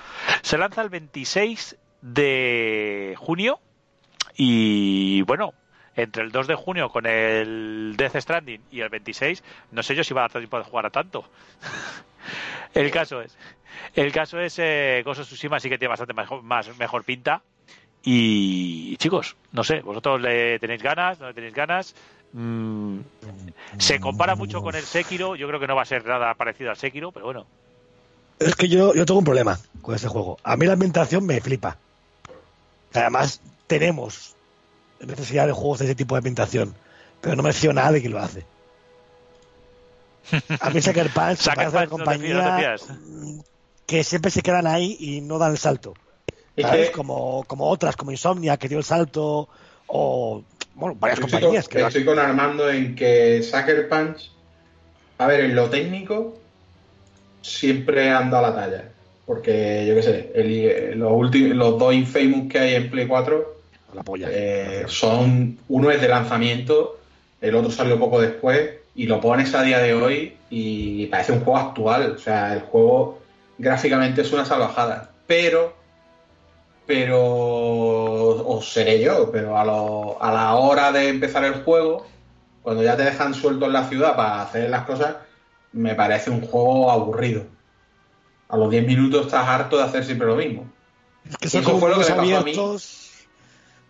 Se 0.42 0.58
lanza 0.58 0.82
el 0.82 0.90
26 0.90 1.78
de 2.02 3.14
junio 3.18 3.60
y 4.36 5.22
bueno, 5.24 5.54
entre 5.96 6.24
el 6.24 6.32
2 6.32 6.48
de 6.48 6.56
junio 6.56 6.90
con 6.90 7.06
el 7.06 7.94
Death 7.98 8.16
Stranding 8.16 8.62
y 8.72 8.80
el 8.82 8.90
26, 8.90 9.44
no 9.72 9.84
sé 9.84 9.96
yo 9.96 10.04
si 10.04 10.14
va 10.14 10.22
a 10.22 10.24
dar 10.30 10.32
tiempo 10.32 10.58
de 10.58 10.64
jugar 10.64 10.86
a 10.86 10.90
tanto. 10.90 11.26
el 12.74 12.92
caso 12.92 13.22
es, 13.22 13.36
el 13.96 14.12
caso 14.12 14.40
es 14.40 14.58
eh, 14.60 15.04
of 15.06 15.20
Tsushima 15.20 15.60
sí 15.60 15.70
que 15.70 15.78
tiene 15.78 15.90
bastante 15.90 16.14
mejor, 16.14 16.42
más, 16.44 16.78
mejor 16.78 17.04
pinta. 17.04 17.42
Y 18.04 18.96
chicos, 18.98 19.36
no 19.52 19.64
sé, 19.64 19.82
vosotros 19.82 20.22
le 20.22 20.58
tenéis 20.60 20.82
ganas, 20.82 21.20
no 21.20 21.28
le 21.28 21.34
tenéis 21.34 21.54
ganas. 21.54 21.96
Mm, 22.32 23.00
se 23.78 24.00
compara 24.00 24.36
mucho 24.36 24.62
con 24.62 24.76
el 24.76 24.84
Sekiro, 24.84 25.36
yo 25.36 25.48
creo 25.48 25.60
que 25.60 25.68
no 25.68 25.76
va 25.76 25.82
a 25.82 25.86
ser 25.86 26.06
nada 26.06 26.34
parecido 26.36 26.70
al 26.70 26.78
Sekiro, 26.78 27.12
pero 27.12 27.26
bueno. 27.26 27.46
Es 28.40 28.56
que 28.56 28.70
yo, 28.70 28.94
yo 28.94 29.06
tengo 29.06 29.20
un 29.20 29.26
problema 29.26 29.60
con 29.82 29.96
este 29.96 30.08
juego. 30.08 30.38
A 30.44 30.56
mí 30.56 30.66
la 30.66 30.74
ambientación 30.74 31.26
me 31.26 31.42
flipa. 31.42 31.78
Además, 32.94 33.42
tenemos 33.68 34.36
necesidad 35.02 35.46
de 35.48 35.54
juegos 35.54 35.80
de 35.80 35.86
ese 35.86 35.96
tipo 35.96 36.16
de 36.16 36.20
ambientación, 36.20 36.74
pero 37.22 37.36
no 37.36 37.44
me 37.44 37.54
fío 37.54 37.74
nada 37.74 37.92
de 37.92 38.00
quien 38.00 38.14
lo 38.14 38.20
hace. 38.20 38.46
A 40.60 40.70
mí 40.70 40.82
Sucker 40.82 41.10
Punch 41.10 41.48
no 41.56 41.64
no 41.64 41.72
te 41.72 41.88
compañía 41.88 42.76
que 43.86 44.04
siempre 44.04 44.30
se 44.30 44.42
quedan 44.42 44.68
ahí 44.68 44.96
y 45.00 45.22
no 45.22 45.40
dan 45.40 45.52
el 45.52 45.58
salto. 45.58 45.94
Es 46.56 46.66
¿Sabes? 46.68 46.90
Como, 46.92 47.44
como 47.46 47.68
otras, 47.70 47.96
como 47.96 48.12
Insomnia, 48.12 48.58
que 48.58 48.68
dio 48.70 48.78
el 48.78 48.84
salto, 48.84 49.50
o 49.88 50.44
bueno, 50.76 50.96
varias 51.00 51.20
estoy 51.20 51.32
compañías 51.32 51.68
con, 51.68 51.78
que 51.82 51.88
estoy 51.88 52.06
con 52.06 52.20
Armando 52.20 52.70
en 52.70 52.96
que 52.96 53.42
Sucker 53.42 53.90
Punch, 53.90 54.30
a 55.18 55.26
ver, 55.26 55.42
en 55.42 55.56
lo 55.56 55.70
técnico, 55.70 56.38
siempre 57.42 58.12
anda 58.12 58.40
a 58.40 58.42
la 58.44 58.56
talla. 58.56 58.84
Porque, 59.26 59.86
yo 59.88 59.96
qué 59.96 60.02
sé, 60.04 60.32
el- 60.36 61.00
los, 61.00 61.12
últimos, 61.12 61.56
los 61.56 61.78
dos 61.80 61.94
Infamous 61.94 62.52
que 62.52 62.60
hay 62.60 62.76
en 62.76 62.90
Play 62.90 63.08
4 63.08 63.56
la 63.94 64.04
polla. 64.04 64.28
eh, 64.32 64.86
son. 64.88 65.58
Uno 65.68 65.92
es 65.92 66.02
de 66.02 66.08
lanzamiento, 66.08 67.00
el 67.42 67.56
otro 67.56 67.72
salió 67.72 68.00
poco 68.00 68.20
después, 68.22 68.72
y 68.96 69.06
lo 69.08 69.22
pones 69.22 69.54
a 69.56 69.62
día 69.64 69.80
de 69.80 69.94
hoy 69.94 70.38
y 70.50 71.06
parece 71.08 71.32
un 71.34 71.42
juego 71.44 71.58
actual. 71.60 72.12
O 72.16 72.18
sea, 72.20 72.54
el 72.54 72.62
juego 72.62 73.20
gráficamente 73.58 74.22
es 74.22 74.32
una 74.34 74.46
salvajada. 74.46 75.12
Pero. 75.28 75.74
Pero. 76.86 77.20
O 77.22 78.62
seré 78.62 79.00
yo, 79.02 79.32
pero 79.32 79.58
a, 79.58 79.64
lo- 79.66 80.22
a 80.22 80.32
la 80.34 80.56
hora 80.56 80.92
de 80.92 81.10
empezar 81.10 81.44
el 81.46 81.64
juego, 81.64 82.06
cuando 82.64 82.84
ya 82.84 82.98
te 82.98 83.04
dejan 83.04 83.34
suelto 83.34 83.66
en 83.66 83.74
la 83.74 83.88
ciudad 83.88 84.16
para 84.16 84.42
hacer 84.42 84.70
las 84.70 84.86
cosas, 84.86 85.16
me 85.72 85.94
parece 85.96 86.30
un 86.30 86.42
juego 86.42 86.92
aburrido. 86.92 87.44
A 88.50 88.58
los 88.58 88.70
10 88.72 88.88
minutos 88.88 89.28
estás 89.28 89.48
harto 89.48 89.78
de 89.78 89.84
hacer 89.84 90.04
siempre 90.04 90.26
lo 90.28 90.36
mismo. 90.36 90.66
Es 91.30 91.38
que 91.38 91.50
son 91.50 91.62
eso 91.62 91.78
fue 91.78 91.90
lo 91.90 91.96
que 92.00 92.02
me 92.02 92.16
pasó 92.16 92.38
a 92.38 92.44
mí. 92.44 92.54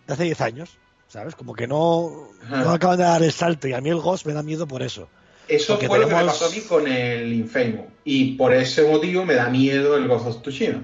de 0.08 0.14
hace 0.14 0.24
10 0.26 0.42
años, 0.42 0.78
¿sabes? 1.10 1.36
Como 1.36 1.54
que 1.54 1.68
no, 1.68 2.30
no 2.50 2.70
acaban 2.70 2.98
de 2.98 3.04
dar 3.04 3.22
el 3.22 3.34
salto 3.34 3.68
y 3.68 3.74
a 3.74 3.82
mí 3.82 3.90
el 3.90 4.00
Ghost 4.00 4.26
me 4.26 4.34
da 4.34 4.42
miedo 4.42 4.66
por 4.68 4.82
eso. 4.82 5.10
Eso 5.50 5.74
Porque 5.74 5.88
fue 5.88 6.00
lo 6.00 6.08
que 6.08 6.16
me 6.16 6.24
pasó 6.24 6.46
a 6.46 6.50
mí 6.50 6.62
con 6.62 6.88
el 6.88 7.34
Infamous. 7.34 7.88
Y 8.06 8.36
por 8.36 8.54
ese 8.54 8.84
motivo 8.90 9.26
me 9.26 9.34
da 9.34 9.50
miedo 9.50 9.98
el 9.98 10.08
Ghost 10.08 10.28
of 10.28 10.42
Tsushima. 10.44 10.84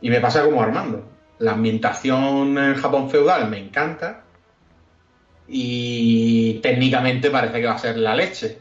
Y 0.00 0.10
me 0.10 0.20
pasa 0.20 0.44
como 0.44 0.60
Armando. 0.60 1.08
La 1.38 1.52
ambientación 1.52 2.58
en 2.58 2.74
Japón 2.74 3.08
feudal 3.08 3.48
me 3.48 3.58
encanta. 3.58 4.24
Y 5.46 6.54
técnicamente 6.54 7.30
parece 7.30 7.60
que 7.60 7.66
va 7.66 7.74
a 7.74 7.78
ser 7.78 7.96
la 7.96 8.16
leche. 8.16 8.58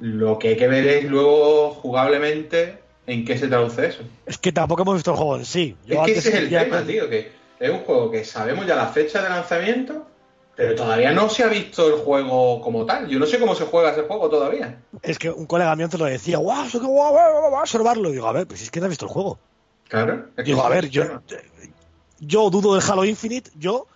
Lo 0.00 0.38
que 0.38 0.48
hay 0.48 0.56
que 0.56 0.68
ver 0.68 0.86
es 0.86 1.04
luego 1.04 1.70
jugablemente 1.70 2.78
en 3.06 3.24
qué 3.24 3.38
se 3.38 3.48
traduce 3.48 3.86
eso. 3.86 4.02
Es 4.26 4.36
que 4.36 4.52
tampoco 4.52 4.82
hemos 4.82 4.96
visto 4.96 5.12
el 5.12 5.16
juego 5.16 5.36
en 5.36 5.46
sí. 5.46 5.74
Yo 5.86 5.94
es 5.94 6.00
que 6.00 6.12
antes 6.12 6.26
ese 6.26 6.28
es 6.28 6.34
el 6.34 6.48
tema, 6.50 6.82
tío, 6.82 7.08
que 7.08 7.32
es 7.58 7.70
un 7.70 7.80
juego 7.80 8.10
que 8.10 8.24
sabemos 8.24 8.66
ya 8.66 8.76
la 8.76 8.88
fecha 8.88 9.22
de 9.22 9.28
lanzamiento, 9.28 10.06
pero 10.54 10.74
todavía 10.74 11.12
no 11.12 11.28
se 11.28 11.42
ha 11.44 11.48
visto 11.48 11.86
el 11.86 12.00
juego 12.02 12.60
como 12.60 12.86
tal. 12.86 13.06
Yo 13.08 13.18
no 13.18 13.26
sé 13.26 13.38
cómo 13.38 13.54
se 13.54 13.64
juega 13.64 13.92
ese 13.92 14.02
juego 14.02 14.28
todavía. 14.28 14.80
Es 15.02 15.18
que 15.18 15.30
un 15.30 15.46
colega 15.46 15.76
mío 15.76 15.84
antes 15.84 16.00
lo 16.00 16.06
decía, 16.06 16.38
guau, 16.38 16.64
eso 16.64 16.80
que 16.80 16.86
guau, 16.86 17.12
guau, 17.12 17.32
guau, 17.32 17.50
guau, 17.50 17.60
observarlo. 17.62 18.08
Y 18.08 18.12
digo, 18.12 18.26
a 18.26 18.32
ver, 18.32 18.46
pues 18.46 18.62
es 18.62 18.70
que 18.70 18.80
no 18.80 18.86
has 18.86 18.90
visto 18.90 19.04
el 19.04 19.12
juego. 19.12 19.38
Claro. 19.88 20.26
es 20.36 20.44
Digo, 20.44 20.62
a 20.64 20.68
ver, 20.68 20.88
yo, 20.88 21.04
yo 22.18 22.50
dudo 22.50 22.74
del 22.74 22.82
Halo 22.90 23.04
Infinite, 23.04 23.50
yo, 23.54 23.86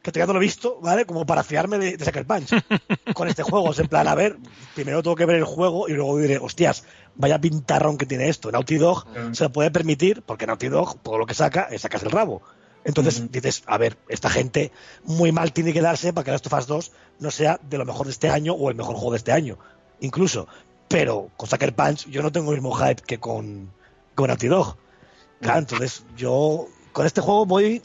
que 0.00 0.12
todavía 0.12 0.28
no 0.28 0.32
lo 0.34 0.40
he 0.40 0.46
visto, 0.46 0.78
¿vale? 0.80 1.04
Como 1.04 1.26
para 1.26 1.42
fiarme 1.42 1.78
de, 1.78 1.96
de 1.96 2.04
Sucker 2.04 2.24
Punch 2.24 2.50
con 3.14 3.26
este 3.28 3.42
juego. 3.42 3.72
Es 3.72 3.78
en 3.80 3.88
plan, 3.88 4.06
a 4.06 4.14
ver, 4.14 4.36
primero 4.74 5.02
tengo 5.02 5.16
que 5.16 5.26
ver 5.26 5.36
el 5.36 5.44
juego 5.44 5.88
y 5.88 5.94
luego 5.94 6.18
diré, 6.18 6.38
hostias, 6.38 6.84
vaya 7.16 7.40
pintarrón 7.40 7.98
que 7.98 8.06
tiene 8.06 8.28
esto. 8.28 8.52
Naughty 8.52 8.76
Dog 8.76 9.04
Claro. 9.12 9.34
se 9.34 9.44
lo 9.44 9.50
puede 9.50 9.72
permitir 9.72 10.22
porque 10.22 10.46
Naughty 10.46 10.68
Dog, 10.68 11.00
todo 11.02 11.18
lo 11.18 11.26
que 11.26 11.34
saca, 11.34 11.68
es 11.70 11.82
sacas 11.82 12.04
el 12.04 12.12
rabo. 12.12 12.42
Entonces 12.86 13.30
dices, 13.32 13.64
a 13.66 13.78
ver, 13.78 13.98
esta 14.08 14.30
gente 14.30 14.70
muy 15.04 15.32
mal 15.32 15.52
tiene 15.52 15.72
que 15.72 15.80
darse 15.80 16.12
para 16.12 16.24
que 16.24 16.30
Last 16.30 16.46
of 16.46 16.52
Us 16.52 16.66
2 16.68 16.92
no 17.18 17.30
sea 17.32 17.58
de 17.68 17.78
lo 17.78 17.84
mejor 17.84 18.06
de 18.06 18.12
este 18.12 18.28
año 18.30 18.52
o 18.54 18.70
el 18.70 18.76
mejor 18.76 18.94
juego 18.94 19.10
de 19.10 19.18
este 19.18 19.32
año, 19.32 19.58
incluso. 20.00 20.46
Pero 20.88 21.30
con 21.36 21.48
Sucker 21.48 21.74
Punch 21.74 22.06
yo 22.08 22.22
no 22.22 22.30
tengo 22.30 22.52
el 22.52 22.58
mismo 22.58 22.72
hype 22.76 23.02
que 23.02 23.18
con, 23.18 23.72
con 24.14 24.28
Naughty 24.28 24.46
Dog. 24.46 24.76
Claro, 25.40 25.58
entonces 25.58 26.04
yo 26.16 26.68
con 26.92 27.06
este 27.06 27.20
juego 27.20 27.44
voy 27.44 27.82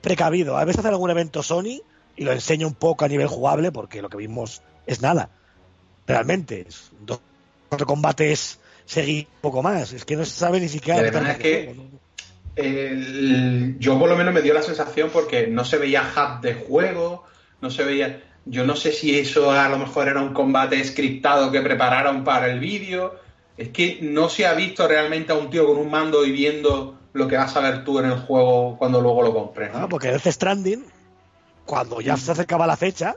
precavido. 0.00 0.56
A 0.56 0.64
veces 0.64 0.78
hace 0.78 0.88
algún 0.88 1.10
evento 1.10 1.42
Sony 1.42 1.82
y 2.16 2.22
lo 2.24 2.30
enseño 2.30 2.68
un 2.68 2.74
poco 2.74 3.04
a 3.04 3.08
nivel 3.08 3.26
jugable 3.26 3.72
porque 3.72 4.02
lo 4.02 4.08
que 4.08 4.18
vimos 4.18 4.62
es 4.86 5.02
nada. 5.02 5.30
Realmente, 6.06 6.66
es 6.68 6.92
dos 7.00 7.18
cuatro 7.68 7.86
combates 7.86 8.60
seguir 8.86 9.26
un 9.34 9.40
poco 9.40 9.62
más. 9.62 9.92
Es 9.92 10.04
que 10.04 10.14
no 10.14 10.24
se 10.24 10.30
sabe 10.30 10.60
ni 10.60 10.68
siquiera. 10.68 11.00
Además 11.00 11.38
que 11.38 11.60
es 11.60 11.76
que- 11.76 11.93
El- 12.56 13.76
yo 13.78 13.98
por 13.98 14.08
lo 14.08 14.16
menos 14.16 14.32
me 14.32 14.42
dio 14.42 14.54
la 14.54 14.62
sensación 14.62 15.10
porque 15.12 15.46
no 15.46 15.64
se 15.64 15.78
veía 15.78 16.02
hub 16.16 16.40
de 16.40 16.54
juego, 16.54 17.24
no 17.60 17.70
se 17.70 17.84
veía... 17.84 18.22
Yo 18.46 18.66
no 18.66 18.76
sé 18.76 18.92
si 18.92 19.18
eso 19.18 19.50
a 19.50 19.68
lo 19.70 19.78
mejor 19.78 20.06
era 20.08 20.20
un 20.20 20.34
combate 20.34 20.82
scriptado 20.84 21.50
que 21.50 21.62
prepararon 21.62 22.24
para 22.24 22.50
el 22.50 22.60
vídeo. 22.60 23.14
Es 23.56 23.70
que 23.70 23.98
no 24.02 24.28
se 24.28 24.46
ha 24.46 24.52
visto 24.52 24.86
realmente 24.86 25.32
a 25.32 25.36
un 25.36 25.48
tío 25.48 25.66
con 25.66 25.78
un 25.78 25.90
mando 25.90 26.26
y 26.26 26.32
viendo 26.32 26.98
lo 27.14 27.26
que 27.26 27.36
vas 27.36 27.56
a 27.56 27.60
ver 27.60 27.84
tú 27.84 28.00
en 28.00 28.06
el 28.06 28.18
juego 28.18 28.76
cuando 28.76 29.00
luego 29.00 29.22
lo 29.22 29.32
compres. 29.32 29.72
¿no? 29.72 29.78
Ah, 29.78 29.88
porque 29.88 30.08
Death 30.08 30.26
Stranding, 30.26 30.84
cuando 31.64 32.02
ya 32.02 32.16
se 32.18 32.32
acercaba 32.32 32.66
la 32.66 32.76
fecha, 32.76 33.16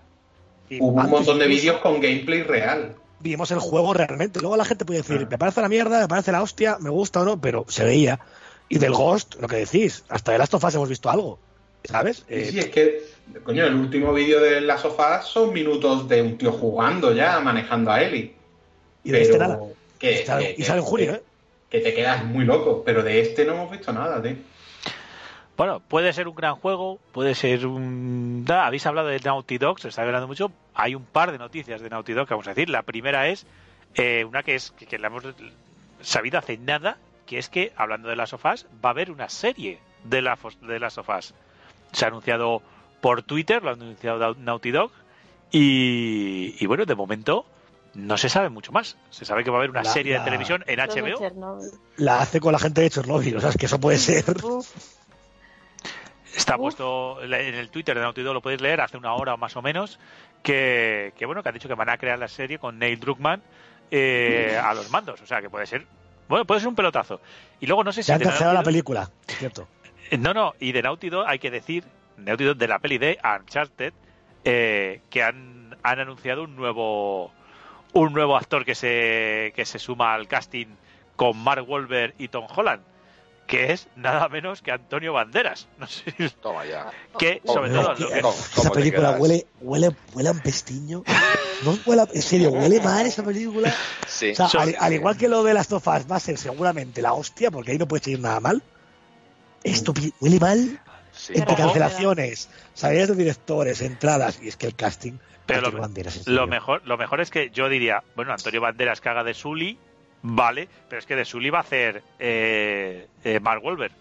y 0.70 0.80
Hubo 0.80 1.02
un 1.02 1.10
montón 1.10 1.40
de 1.40 1.48
vídeos 1.48 1.78
con 1.78 2.00
gameplay 2.00 2.44
real. 2.44 2.96
Vimos 3.20 3.52
el 3.52 3.60
juego 3.60 3.94
realmente. 3.94 4.40
Luego 4.40 4.58
la 4.58 4.66
gente 4.66 4.86
puede 4.86 5.00
decir, 5.00 5.28
me 5.30 5.38
parece 5.38 5.62
la 5.62 5.70
mierda, 5.70 6.00
me 6.02 6.08
parece 6.08 6.32
la 6.32 6.42
hostia, 6.42 6.78
me 6.80 6.90
gusta 6.90 7.22
o 7.22 7.26
no, 7.26 7.42
pero 7.42 7.66
se 7.68 7.84
veía. 7.84 8.20
Y 8.70 8.78
del 8.80 8.92
Ghost, 8.94 9.36
lo 9.42 9.48
que 9.48 9.58
decís, 9.58 10.04
hasta 10.10 10.32
de 10.34 10.38
Last 10.40 10.54
of 10.54 10.64
Us 10.64 10.76
hemos 10.76 10.90
visto 10.90 11.10
algo. 11.10 11.40
¿Sabes? 11.86 12.26
Eh, 12.28 12.50
sí, 12.52 12.60
es 12.60 12.68
que, 12.68 13.02
coño, 13.44 13.64
el 13.66 13.76
último 13.76 14.12
vídeo 14.14 14.42
de 14.42 14.60
las 14.62 14.82
sofás 14.82 15.26
son 15.28 15.54
minutos 15.54 16.08
de 16.10 16.22
un 16.22 16.38
tío 16.38 16.52
jugando 16.52 17.14
ya, 17.14 17.40
manejando 17.40 17.92
a 17.92 18.02
Ellie. 18.02 18.34
y 19.04 19.12
de 19.12 19.22
este 19.22 19.38
nada. 19.38 19.60
Que, 19.98 20.22
Y 20.22 20.26
sale- 20.26 20.56
que- 20.56 20.62
y 20.62 20.66
sale 20.66 20.80
en 20.80 20.86
junio, 20.86 21.06
que- 21.14 21.18
¿eh? 21.18 21.24
que 21.70 21.80
te 21.80 21.94
quedas 21.94 22.26
muy 22.26 22.44
loco, 22.44 22.84
pero 22.86 23.04
de 23.04 23.22
este 23.22 23.46
no 23.46 23.54
hemos 23.54 23.72
visto 23.72 23.94
nada, 23.94 24.22
tío. 24.22 24.36
Bueno, 25.56 25.80
puede 25.80 26.12
ser 26.14 26.28
un 26.28 26.36
gran 26.36 26.56
juego, 26.56 27.00
puede 27.14 27.34
ser 27.34 27.66
un... 27.66 28.44
Da, 28.46 28.68
habéis 28.68 28.86
hablado 28.86 29.08
de 29.08 29.20
Naughty 29.20 29.58
Dog, 29.58 29.80
se 29.80 29.88
está 29.88 30.04
hablando 30.04 30.28
mucho. 30.28 30.52
Hay 30.76 30.94
un 30.94 31.04
par 31.04 31.32
de 31.32 31.38
noticias 31.40 31.82
de 31.82 31.90
Naughty 31.90 32.14
Dog 32.14 32.28
que 32.28 32.34
vamos 32.36 32.48
a 32.48 32.52
decir. 32.52 32.70
La 32.70 32.84
primera 32.84 33.28
es 33.30 33.46
eh, 33.96 34.24
una 34.26 34.44
que 34.44 34.54
es 34.56 34.72
que, 34.72 34.86
que 34.86 35.00
la 35.00 35.08
hemos 35.08 35.24
sabido 36.02 36.38
hace 36.38 36.58
nada, 36.58 36.98
que 37.28 37.38
es 37.38 37.50
que, 37.50 37.72
hablando 37.76 38.10
de 38.10 38.16
las 38.16 38.32
sofás, 38.32 38.66
va 38.84 38.90
a 38.90 38.94
haber 38.94 39.12
una 39.12 39.30
serie 39.30 39.80
de, 40.04 40.24
la, 40.24 40.38
de 40.62 40.80
las 40.80 40.94
sofás. 40.94 41.36
Se 41.92 42.06
ha 42.06 42.08
anunciado 42.08 42.64
por 43.02 43.22
Twitter, 43.22 43.62
lo 43.62 43.70
ha 43.70 43.74
anunciado 43.74 44.34
Naughty 44.34 44.72
Dog, 44.72 44.92
y, 45.52 46.56
y 46.60 46.66
bueno, 46.66 46.86
de 46.86 46.96
momento 46.96 47.46
no 47.94 48.18
se 48.18 48.30
sabe 48.30 48.50
mucho 48.50 48.72
más. 48.72 48.98
Se 49.10 49.26
sabe 49.26 49.44
que 49.44 49.50
va 49.50 49.58
a 49.58 49.60
haber 49.60 49.70
una 49.70 49.84
La- 49.84 49.90
serie 49.92 50.14
la- 50.14 50.20
de 50.20 50.26
televisión 50.26 50.64
en 50.68 50.80
HBO. 50.80 51.64
La 51.98 52.20
hace 52.22 52.40
con 52.40 52.52
la 52.54 52.60
gente 52.60 52.82
de 52.82 52.90
Chernobyl, 52.90 53.38
o 53.38 53.40
sea, 53.42 53.50
es 53.50 53.58
que 53.58 53.66
eso 53.68 53.80
puede 53.80 53.98
ser. 53.98 54.24
Uf, 54.44 54.68
Está 56.36 56.54
Uf. 56.56 56.62
puesto 56.62 57.24
en 57.24 57.34
el 57.34 57.70
Twitter 57.70 57.96
de 57.96 58.02
Naughty 58.02 58.22
Dog, 58.22 58.36
lo 58.36 58.42
podéis 58.42 58.62
leer 58.62 58.82
hace 58.82 58.98
una 58.98 59.14
hora 59.14 59.34
o 59.34 59.38
más 59.38 59.56
o 59.56 59.62
menos, 59.62 60.00
que, 60.44 61.14
que 61.18 61.26
bueno, 61.26 61.42
que 61.42 61.50
han 61.50 61.54
dicho 61.56 61.68
que 61.68 61.74
van 61.74 61.90
a 61.90 61.98
crear 61.98 62.20
la 62.20 62.28
serie 62.28 62.60
con 62.60 62.78
Neil 62.78 63.00
Druckmann 63.00 63.42
eh, 63.90 64.60
a 64.64 64.74
los 64.76 64.92
mandos. 64.92 65.20
O 65.22 65.26
sea, 65.26 65.42
que 65.42 65.50
puede 65.50 65.66
ser, 65.66 65.88
bueno, 66.30 66.46
puede 66.46 66.60
ser 66.62 66.70
un 66.70 66.76
pelotazo. 66.76 67.22
Y 67.60 67.66
luego 67.68 67.84
no 67.84 67.92
sé 67.92 68.04
si 68.04 68.08
Se 68.08 68.14
han 68.14 68.20
cancelado 68.22 68.54
la 68.54 68.64
película, 68.64 69.10
cierto. 69.28 69.68
Eh, 70.12 70.18
No, 70.18 70.34
no, 70.34 70.54
y 70.60 70.72
de 70.72 70.82
Naughty 70.82 71.10
Dog 71.10 71.26
hay 71.28 71.40
que 71.40 71.52
decir, 71.52 71.84
Naughty 72.18 72.44
Dog 72.46 72.58
de 72.58 72.68
la 72.68 72.80
peli 72.80 72.98
de 72.98 73.18
Uncharted, 73.24 73.94
eh, 74.46 75.02
que 75.10 75.24
han, 75.24 75.76
han 75.84 76.00
anunciado 76.00 76.44
un 76.44 76.56
nuevo 76.56 77.32
un 77.94 78.14
nuevo 78.14 78.36
actor 78.38 78.64
que 78.66 78.76
se, 78.76 79.54
que 79.56 79.66
se 79.66 79.80
suma 79.80 80.14
al 80.14 80.28
casting 80.28 80.68
con 81.16 81.36
Mark 81.38 81.68
Wahlberg 81.68 82.14
y 82.20 82.28
Tom 82.28 82.46
Holland, 82.54 82.84
que 83.48 83.72
es 83.72 83.88
nada 83.96 84.28
menos 84.30 84.62
que 84.62 84.72
Antonio 84.72 85.14
Banderas. 85.14 85.68
No 85.80 85.88
sé 85.88 86.12
si- 86.16 86.30
Toma 86.30 86.66
ya. 86.66 86.92
que 87.18 87.42
Oh, 87.46 87.54
sobre 87.54 87.72
no, 87.72 87.82
todo 87.82 87.94
tío, 87.96 88.08
lo 88.10 88.14
que- 88.14 88.22
no. 88.22 88.30
Esa 88.30 88.56
¿Cómo 88.56 88.70
te 88.72 88.80
película 88.80 89.12
huele, 89.18 89.48
huele, 89.62 89.90
huele 90.14 90.30
a 90.30 90.32
un 90.34 90.40
pestiño. 90.42 91.04
No 91.64 91.78
huele 91.86 92.02
a- 92.04 92.08
en 92.14 92.22
serio, 92.22 92.52
huele 92.52 92.80
mal 92.82 93.06
esa 93.06 93.24
película. 93.24 93.74
Sí. 94.08 94.32
O 94.32 94.36
sea, 94.36 94.48
Son- 94.48 94.62
al, 94.62 94.76
al 94.80 94.94
igual 94.94 95.16
que 95.18 95.28
lo 95.28 95.44
de 95.44 95.54
las 95.54 95.68
tofas 95.68 96.10
va 96.10 96.16
a 96.16 96.20
ser 96.20 96.38
seguramente 96.40 97.02
la 97.04 97.14
hostia, 97.14 97.52
porque 97.52 97.72
ahí 97.72 97.78
no 97.78 97.88
puede 97.88 98.10
ir 98.12 98.20
nada 98.20 98.40
mal. 98.40 98.64
Esto 99.64 99.94
huele 100.22 100.40
mal 100.40 100.80
sí. 101.12 101.34
entre 101.36 101.56
cancelaciones, 101.56 102.50
salidas 102.74 103.10
de 103.10 103.16
directores, 103.16 103.82
entradas, 103.82 104.40
y 104.42 104.48
es 104.48 104.56
que 104.56 104.68
el 104.68 104.76
casting. 104.76 105.14
Pero 105.46 105.60
Antonio 105.60 105.78
lo, 105.78 105.82
Banderas, 105.82 106.28
lo 106.28 106.48
mejor 106.48 106.82
lo 106.86 106.98
mejor 106.98 107.22
es 107.22 107.30
que 107.30 107.50
yo 107.52 107.70
diría, 107.70 108.04
bueno, 108.16 108.34
Antonio 108.34 108.60
Banderas 108.60 109.02
que 109.02 109.10
haga 109.10 109.24
de 109.24 109.34
Sully, 109.34 109.78
vale, 110.22 110.68
pero 110.90 111.00
es 111.00 111.06
que 111.06 111.16
de 111.16 111.24
Sully 111.26 111.50
va 111.52 111.60
a 111.60 111.62
hacer 111.62 112.02
eh, 112.20 113.08
eh, 113.24 113.40
Mark 113.40 113.64
Wahlberg. 113.64 113.92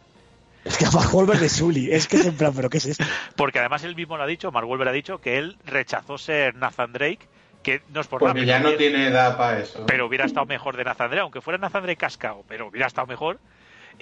Es 0.65 0.77
que 0.79 0.87
a 0.87 0.91
Mark 0.91 1.15
Wahlberg 1.15 1.41
de 1.41 1.49
Sully, 1.49 1.93
es 1.93 2.09
que 2.09 2.17
es 2.17 2.27
en 2.27 2.37
plan, 2.37 2.53
¿pero 2.55 2.69
qué 2.71 2.79
es 2.79 2.87
esto? 2.87 3.05
Porque 3.37 3.59
además 3.61 3.85
él 3.85 3.95
mismo 3.95 4.17
lo 4.17 4.23
ha 4.23 4.27
dicho, 4.27 4.51
Mark 4.51 4.69
Wahlberg 4.69 4.89
ha 4.91 4.93
dicho 4.93 5.21
que 5.21 5.37
él 5.39 5.57
rechazó 5.67 6.17
ser 6.19 6.55
Nathan 6.57 6.93
Drake, 6.93 7.21
que 7.67 7.83
no 7.93 8.01
es 8.01 8.07
por 8.07 8.23
nada, 8.23 8.33
pero 8.35 8.47
ya 8.47 8.61
no 8.61 8.69
hubiera- 8.69 8.79
tiene 8.79 9.07
edad 9.09 9.37
para 9.37 9.59
eso. 9.59 9.85
pero 9.87 10.07
hubiera 10.07 10.25
estado 10.25 10.47
mejor 10.47 10.77
de 10.77 10.85
Nathan 10.85 11.09
Drake, 11.11 11.21
aunque 11.23 11.41
fuera 11.41 11.59
Nathan 11.59 11.83
Drake 11.83 11.99
cascado, 11.99 12.45
pero 12.49 12.69
hubiera 12.69 12.87
estado 12.87 13.09
mejor. 13.09 13.39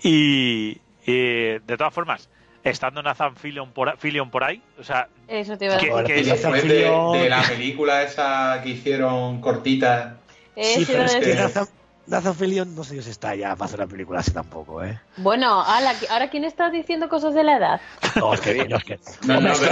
Y, 0.03 0.79
y, 1.07 1.13
de 1.59 1.77
todas 1.79 1.95
formas, 1.95 2.29
estando 2.63 3.03
Nathan 3.03 3.37
Fillion 3.37 3.73
por, 3.73 3.89
a- 3.89 3.97
Fillion 3.97 4.31
por 4.31 4.45
ahí, 4.45 4.61
o 4.79 4.85
sea, 4.85 5.09
Eso 5.29 5.57
te 5.57 5.65
iba 5.67 5.75
a 5.75 5.79
¿Qué- 5.79 5.87
decir. 5.87 5.93
Ahora, 5.93 6.07
qué 6.07 6.17
Y 6.17 6.21
es? 6.21 6.27
después 6.29 6.63
de, 6.69 7.19
de 7.21 7.29
la 7.31 7.43
película 7.43 8.03
esa 8.03 8.61
que 8.63 8.71
hicieron 8.71 9.41
cortita, 9.41 10.19
Eso 10.57 10.81
Sí, 10.81 10.87
pero 10.87 11.03
a 11.03 11.07
es 11.07 11.15
que 11.17 11.21
decir. 11.27 11.63
Fillion 12.35 12.75
no 12.75 12.85
sé 12.85 13.01
si 13.03 13.11
está 13.11 13.35
ya 13.35 13.57
para 13.57 13.65
hacer 13.67 13.81
una 13.81 13.89
película 13.89 14.21
así 14.21 14.31
tampoco, 14.31 14.83
¿eh? 14.85 15.01
Bueno, 15.17 15.63
ala, 15.65 15.95
¿qui- 15.95 16.09
¿ahora 16.11 16.29
quién 16.29 16.45
está 16.45 16.69
diciendo 16.71 17.09
cosas 17.09 17.35
de 17.35 17.43
la 17.45 17.57
edad? 17.57 17.81
No, 18.17 18.35
es 18.35 18.41
que, 18.41 18.57
coño, 18.59 18.77
es 18.77 18.85
que... 18.85 18.99
No, 19.27 19.41
no, 19.41 19.53
es 19.53 19.59
que 19.61 19.67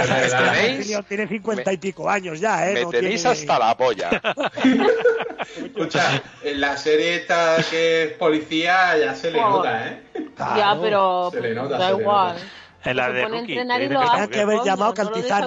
pero 0.87 1.03
tiene 1.03 1.27
50 1.27 1.73
y 1.73 1.77
pico 1.77 2.09
años 2.09 2.39
ya, 2.39 2.67
¿eh? 2.69 2.73
Me 2.73 2.81
No 2.83 2.89
tenéis 2.89 3.21
tiene- 3.21 3.37
hasta 3.37 3.59
la 3.59 3.77
polla. 3.77 4.09
escucha, 5.65 6.21
en 6.43 6.61
la 6.61 6.77
serie 6.77 7.15
esta 7.17 7.57
que 7.69 8.03
es 8.03 8.11
policía 8.13 8.97
ya 8.97 9.15
se 9.15 9.31
le 9.31 9.39
Oh. 9.39 9.49
nota, 9.49 9.87
¿eh? 9.87 10.03
Claro. 10.35 10.57
ya, 10.57 10.77
pero 10.81 11.29
se 11.31 11.41
le 11.41 11.53
nota, 11.55 11.77
da 11.77 11.87
se 11.89 11.93
le 11.95 12.01
igual. 12.01 12.33
nota. 12.33 12.45
en 12.89 12.97
la 12.97 13.05
se 13.07 13.13
de 13.13 13.21
Rookie, 13.25 13.37
entrenar 13.39 13.77
que 13.79 13.83
que 14.27 14.33
que 14.33 14.41
haber 14.41 14.57
llamado 14.65 14.93
no 14.97 15.03
lo 15.03 15.11
Cantizano. 15.11 15.45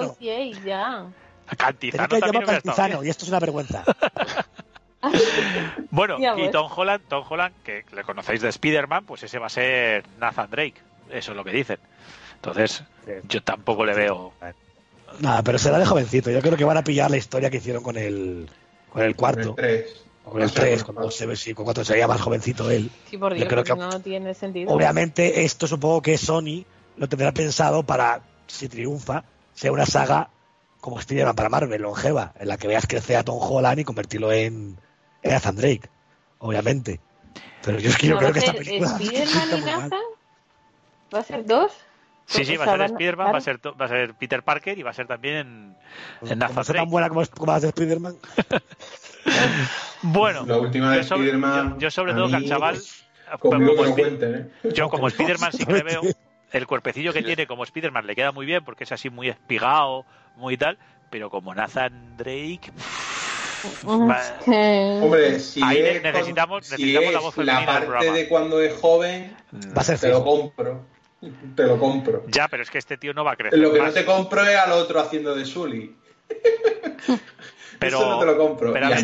ya. 0.65 1.05
Tenía 1.45 1.57
Cantizano 1.57 2.07
que 2.07 2.15
llamado 2.19 2.29
hubiera 2.29 2.39
estado 2.57 2.61
Cantizano, 2.75 3.03
y 3.03 3.09
esto 3.09 3.23
es 3.25 3.29
una 3.29 3.39
vergüenza. 3.39 3.83
Bueno, 5.91 6.17
y. 6.19 6.51
Tom 6.51 6.69
Holland, 6.75 7.03
Tom 7.07 7.23
Holland, 7.27 7.53
que 7.63 7.83
le 7.93 8.03
conocéis 8.03 8.41
de 8.41 8.49
Spider-Man, 8.49 9.05
pues 9.05 9.23
ese 9.23 9.39
va 9.39 9.47
a 9.47 9.49
ser 9.49 10.05
Nathan 10.19 10.49
Drake. 10.49 10.75
Eso 11.11 11.31
es 11.31 11.37
lo 11.37 11.43
que 11.43 11.51
dicen. 11.51 11.77
Entonces, 12.35 12.83
yo 13.27 13.41
tampoco 13.43 13.85
le 13.85 13.93
veo. 13.93 14.33
Nada, 15.19 15.41
pero 15.43 15.57
será 15.57 15.79
de 15.79 15.85
jovencito. 15.85 16.29
Yo 16.29 16.41
creo 16.41 16.57
que 16.57 16.65
van 16.65 16.77
a 16.77 16.83
pillar 16.83 17.09
la 17.09 17.17
historia 17.17 17.49
que 17.49 17.57
hicieron 17.57 17.81
con 17.83 17.95
el, 17.97 18.49
con 18.91 19.01
el 19.01 19.01
Con 19.01 19.03
el 19.03 19.15
cuarto. 19.15 19.53
3. 19.55 20.03
o 20.25 20.31
con 20.31 20.41
el 20.41 20.51
3, 20.51 20.83
cuando 20.83 21.09
se 21.09 21.25
ve, 21.25 21.35
sí, 21.37 21.53
con 21.53 21.63
cuando 21.63 21.85
se 21.85 21.93
veía 21.93 22.07
más 22.07 22.19
jovencito 22.21 22.69
él. 22.69 22.91
Sí, 23.09 23.17
por 23.17 23.31
Yo 23.31 23.37
Dios, 23.37 23.47
creo 23.47 23.63
porque 23.63 23.73
que- 23.79 23.79
no 23.95 24.01
tiene 24.01 24.33
sentido. 24.33 24.71
Obviamente, 24.73 25.45
esto 25.45 25.67
supongo 25.67 26.01
que 26.01 26.17
Sony 26.17 26.65
lo 26.97 27.07
tendrá 27.07 27.31
pensado 27.31 27.83
para, 27.83 28.21
si 28.47 28.67
triunfa, 28.67 29.23
sea 29.53 29.71
una 29.71 29.85
saga 29.85 30.29
como 30.81 30.99
Spider-Man 30.99 31.35
para 31.35 31.49
Marvel, 31.49 31.81
longeva, 31.81 32.33
en 32.39 32.49
la 32.49 32.57
que 32.57 32.67
veas 32.67 32.85
crecer 32.87 33.15
a 33.15 33.23
Tom 33.23 33.37
Holland 33.41 33.79
y 33.79 33.83
convertirlo 33.85 34.31
en, 34.33 34.77
en 35.23 35.31
Nathan 35.31 35.55
Drake, 35.55 35.89
obviamente. 36.39 36.99
Pero 37.63 37.79
yo 37.79 37.89
es 37.89 37.97
que 37.97 38.07
yo 38.07 38.13
¿No 38.13 38.19
creo 38.19 38.33
que 38.33 38.39
esta 38.39 38.53
película. 38.53 38.89
Spiderman 38.95 39.57
y. 39.57 39.61
Nathan? 39.61 40.01
¿Va 41.13 41.19
a 41.19 41.23
ser 41.23 41.45
dos? 41.45 41.71
Sí, 42.25 42.43
sí, 42.43 42.57
va 42.57 42.65
a 42.65 42.67
ser 42.67 42.81
Spider-Man, 42.81 43.33
va 43.33 43.37
a 43.37 43.41
ser, 43.41 43.59
va 43.65 43.85
a 43.85 43.87
ser 43.87 44.13
Peter 44.15 44.43
Parker 44.43 44.77
y 44.77 44.83
va 44.83 44.89
a 44.89 44.93
ser 44.93 45.07
también 45.07 45.35
en 46.21 46.37
Nathan 46.37 46.55
Drake. 46.55 46.73
tan 46.73 46.89
buena 46.89 47.07
como, 47.07 47.21
es- 47.21 47.29
como 47.29 47.51
la 47.53 47.59
de 47.61 47.67
Spider-Man. 47.67 48.17
Bueno, 50.01 50.45
La 50.45 50.57
última 50.57 50.91
de 50.91 50.97
yo 50.97 51.03
sobre, 51.03 51.25
Spider-Man, 51.25 51.73
yo- 51.73 51.79
yo 51.79 51.91
sobre 51.91 52.13
todo 52.13 52.29
que 52.29 52.35
al 52.35 52.45
chaval, 52.45 52.81
como 53.39 53.57
no 53.59 53.75
cuenten, 53.75 54.35
¿eh? 54.35 54.51
yo 54.75 54.89
como 54.89 55.07
Spider-Man 55.07 55.51
sí 55.53 55.65
que 55.65 55.73
le 55.73 55.83
veo, 55.83 56.01
el 56.51 56.67
cuerpecillo 56.67 57.13
que 57.13 57.23
tiene 57.23 57.47
como 57.47 57.63
Spider-Man 57.63 58.05
le 58.05 58.15
queda 58.15 58.31
muy 58.31 58.45
bien 58.45 58.63
porque 58.63 58.83
es 58.83 58.91
así 58.91 59.09
muy 59.09 59.29
espigado, 59.29 60.05
muy 60.35 60.55
tal, 60.57 60.77
pero 61.09 61.29
como 61.29 61.53
Nathan 61.55 62.15
Drake... 62.17 62.71
Hombre, 63.85 65.39
si 65.39 65.61
Ahí 65.63 65.77
es, 65.77 66.01
ne- 66.03 66.11
necesitamos- 66.11 66.65
si 66.65 66.71
necesitamos 66.71 67.11
la 67.13 67.17
es 67.19 67.23
voz 67.23 67.35
femenina 67.35 67.79
del 67.79 67.89
parte 67.89 68.11
de 68.11 68.27
cuando 68.27 68.61
es 68.61 68.73
joven, 68.73 69.35
Va 69.75 69.81
a 69.81 69.83
ser 69.83 69.99
te 69.99 70.09
lo 70.09 70.23
compro. 70.23 70.85
Te 71.55 71.63
lo 71.63 71.79
compro. 71.79 72.23
Ya, 72.27 72.47
pero 72.47 72.61
es 72.63 72.69
que 72.69 72.77
este 72.77 72.97
tío 72.97 73.13
no 73.13 73.23
va 73.23 73.31
a 73.31 73.35
crecer 73.35 73.57
Lo 73.57 73.73
que 73.73 73.81
no 73.81 73.91
te 73.91 74.05
compro 74.05 74.43
es 74.45 74.55
al 74.55 74.71
otro 74.73 74.99
haciendo 74.99 75.33
de 75.35 75.45
Sully. 75.45 75.95
Pero- 77.79 77.97
Eso 77.99 78.09
no 78.09 78.19
te 78.19 78.25
lo 78.25 78.37
compro. 78.37 78.73
pero 78.73 78.87
a 78.87 78.99
y 78.99 79.03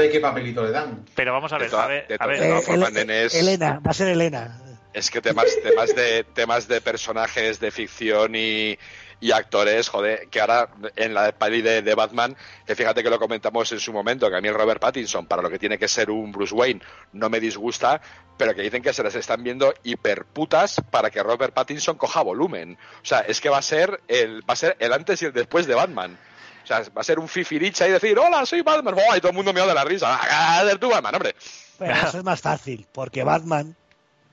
de 0.00 0.10
qué 0.10 0.20
papelito 0.20 0.62
le 0.64 0.70
dan. 0.70 1.04
Pero 1.14 1.32
vamos 1.32 1.52
a 1.52 1.58
ver, 1.58 1.70
toda- 1.70 1.84
a 1.84 1.88
ver, 1.88 2.06
a 2.18 2.26
ver. 2.26 2.42
Eh, 2.42 3.28
Elena, 3.34 3.80
va 3.84 3.90
a 3.90 3.94
ser 3.94 4.08
Elena. 4.08 4.58
Es 4.94 5.10
que 5.10 5.20
temas, 5.22 5.46
temas 5.62 5.94
de 5.94 6.24
temas 6.34 6.68
de 6.68 6.80
personajes 6.80 7.60
de 7.60 7.70
ficción 7.70 8.34
y, 8.34 8.78
y 9.22 9.30
actores, 9.30 9.88
joder, 9.88 10.28
que 10.28 10.40
ahora 10.40 10.68
en 10.96 11.14
la 11.14 11.30
peli 11.30 11.62
de, 11.62 11.94
Batman, 11.94 12.36
que 12.66 12.74
fíjate 12.74 13.04
que 13.04 13.08
lo 13.08 13.20
comentamos 13.20 13.70
en 13.70 13.78
su 13.78 13.92
momento, 13.92 14.28
que 14.28 14.36
a 14.36 14.40
mí 14.40 14.48
el 14.48 14.54
Robert 14.54 14.80
Pattinson, 14.80 15.26
para 15.26 15.40
lo 15.40 15.48
que 15.48 15.60
tiene 15.60 15.78
que 15.78 15.86
ser 15.86 16.10
un 16.10 16.32
Bruce 16.32 16.52
Wayne, 16.52 16.80
no 17.12 17.30
me 17.30 17.38
disgusta, 17.38 18.00
pero 18.36 18.52
que 18.52 18.62
dicen 18.62 18.82
que 18.82 18.92
se 18.92 19.04
les 19.04 19.14
están 19.14 19.44
viendo 19.44 19.72
hiperputas 19.84 20.82
para 20.90 21.08
que 21.08 21.22
Robert 21.22 21.54
Pattinson 21.54 21.96
coja 21.96 22.20
volumen. 22.22 22.76
O 23.00 23.06
sea, 23.06 23.20
es 23.20 23.40
que 23.40 23.48
va 23.48 23.58
a 23.58 23.62
ser 23.62 24.00
el, 24.08 24.40
va 24.40 24.54
a 24.54 24.56
ser 24.56 24.76
el 24.80 24.92
antes 24.92 25.22
y 25.22 25.26
el 25.26 25.32
después 25.32 25.68
de 25.68 25.76
Batman. 25.76 26.18
O 26.64 26.66
sea, 26.66 26.80
va 26.80 27.02
a 27.02 27.04
ser 27.04 27.20
un 27.20 27.28
fifiricha 27.28 27.86
y 27.86 27.92
decir, 27.92 28.18
hola, 28.18 28.44
soy 28.44 28.62
Batman, 28.62 28.96
¡Buah! 28.96 29.18
y 29.18 29.20
todo 29.20 29.30
el 29.30 29.36
mundo 29.36 29.52
me 29.52 29.60
da 29.60 29.72
la 29.72 29.84
risa. 29.84 30.18
¡Ah, 30.20 30.64
de 30.64 30.76
tu 30.78 30.90
Batman, 30.90 31.14
hombre! 31.14 31.36
Pero 31.78 31.94
eso 31.94 32.18
es 32.18 32.24
más 32.24 32.40
fácil, 32.40 32.88
porque 32.90 33.22
Batman 33.22 33.76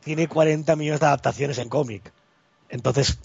tiene 0.04 0.28
40 0.28 0.76
millones 0.76 1.00
de 1.00 1.06
adaptaciones 1.06 1.60
en 1.60 1.70
cómic. 1.70 2.12
Entonces, 2.70 3.20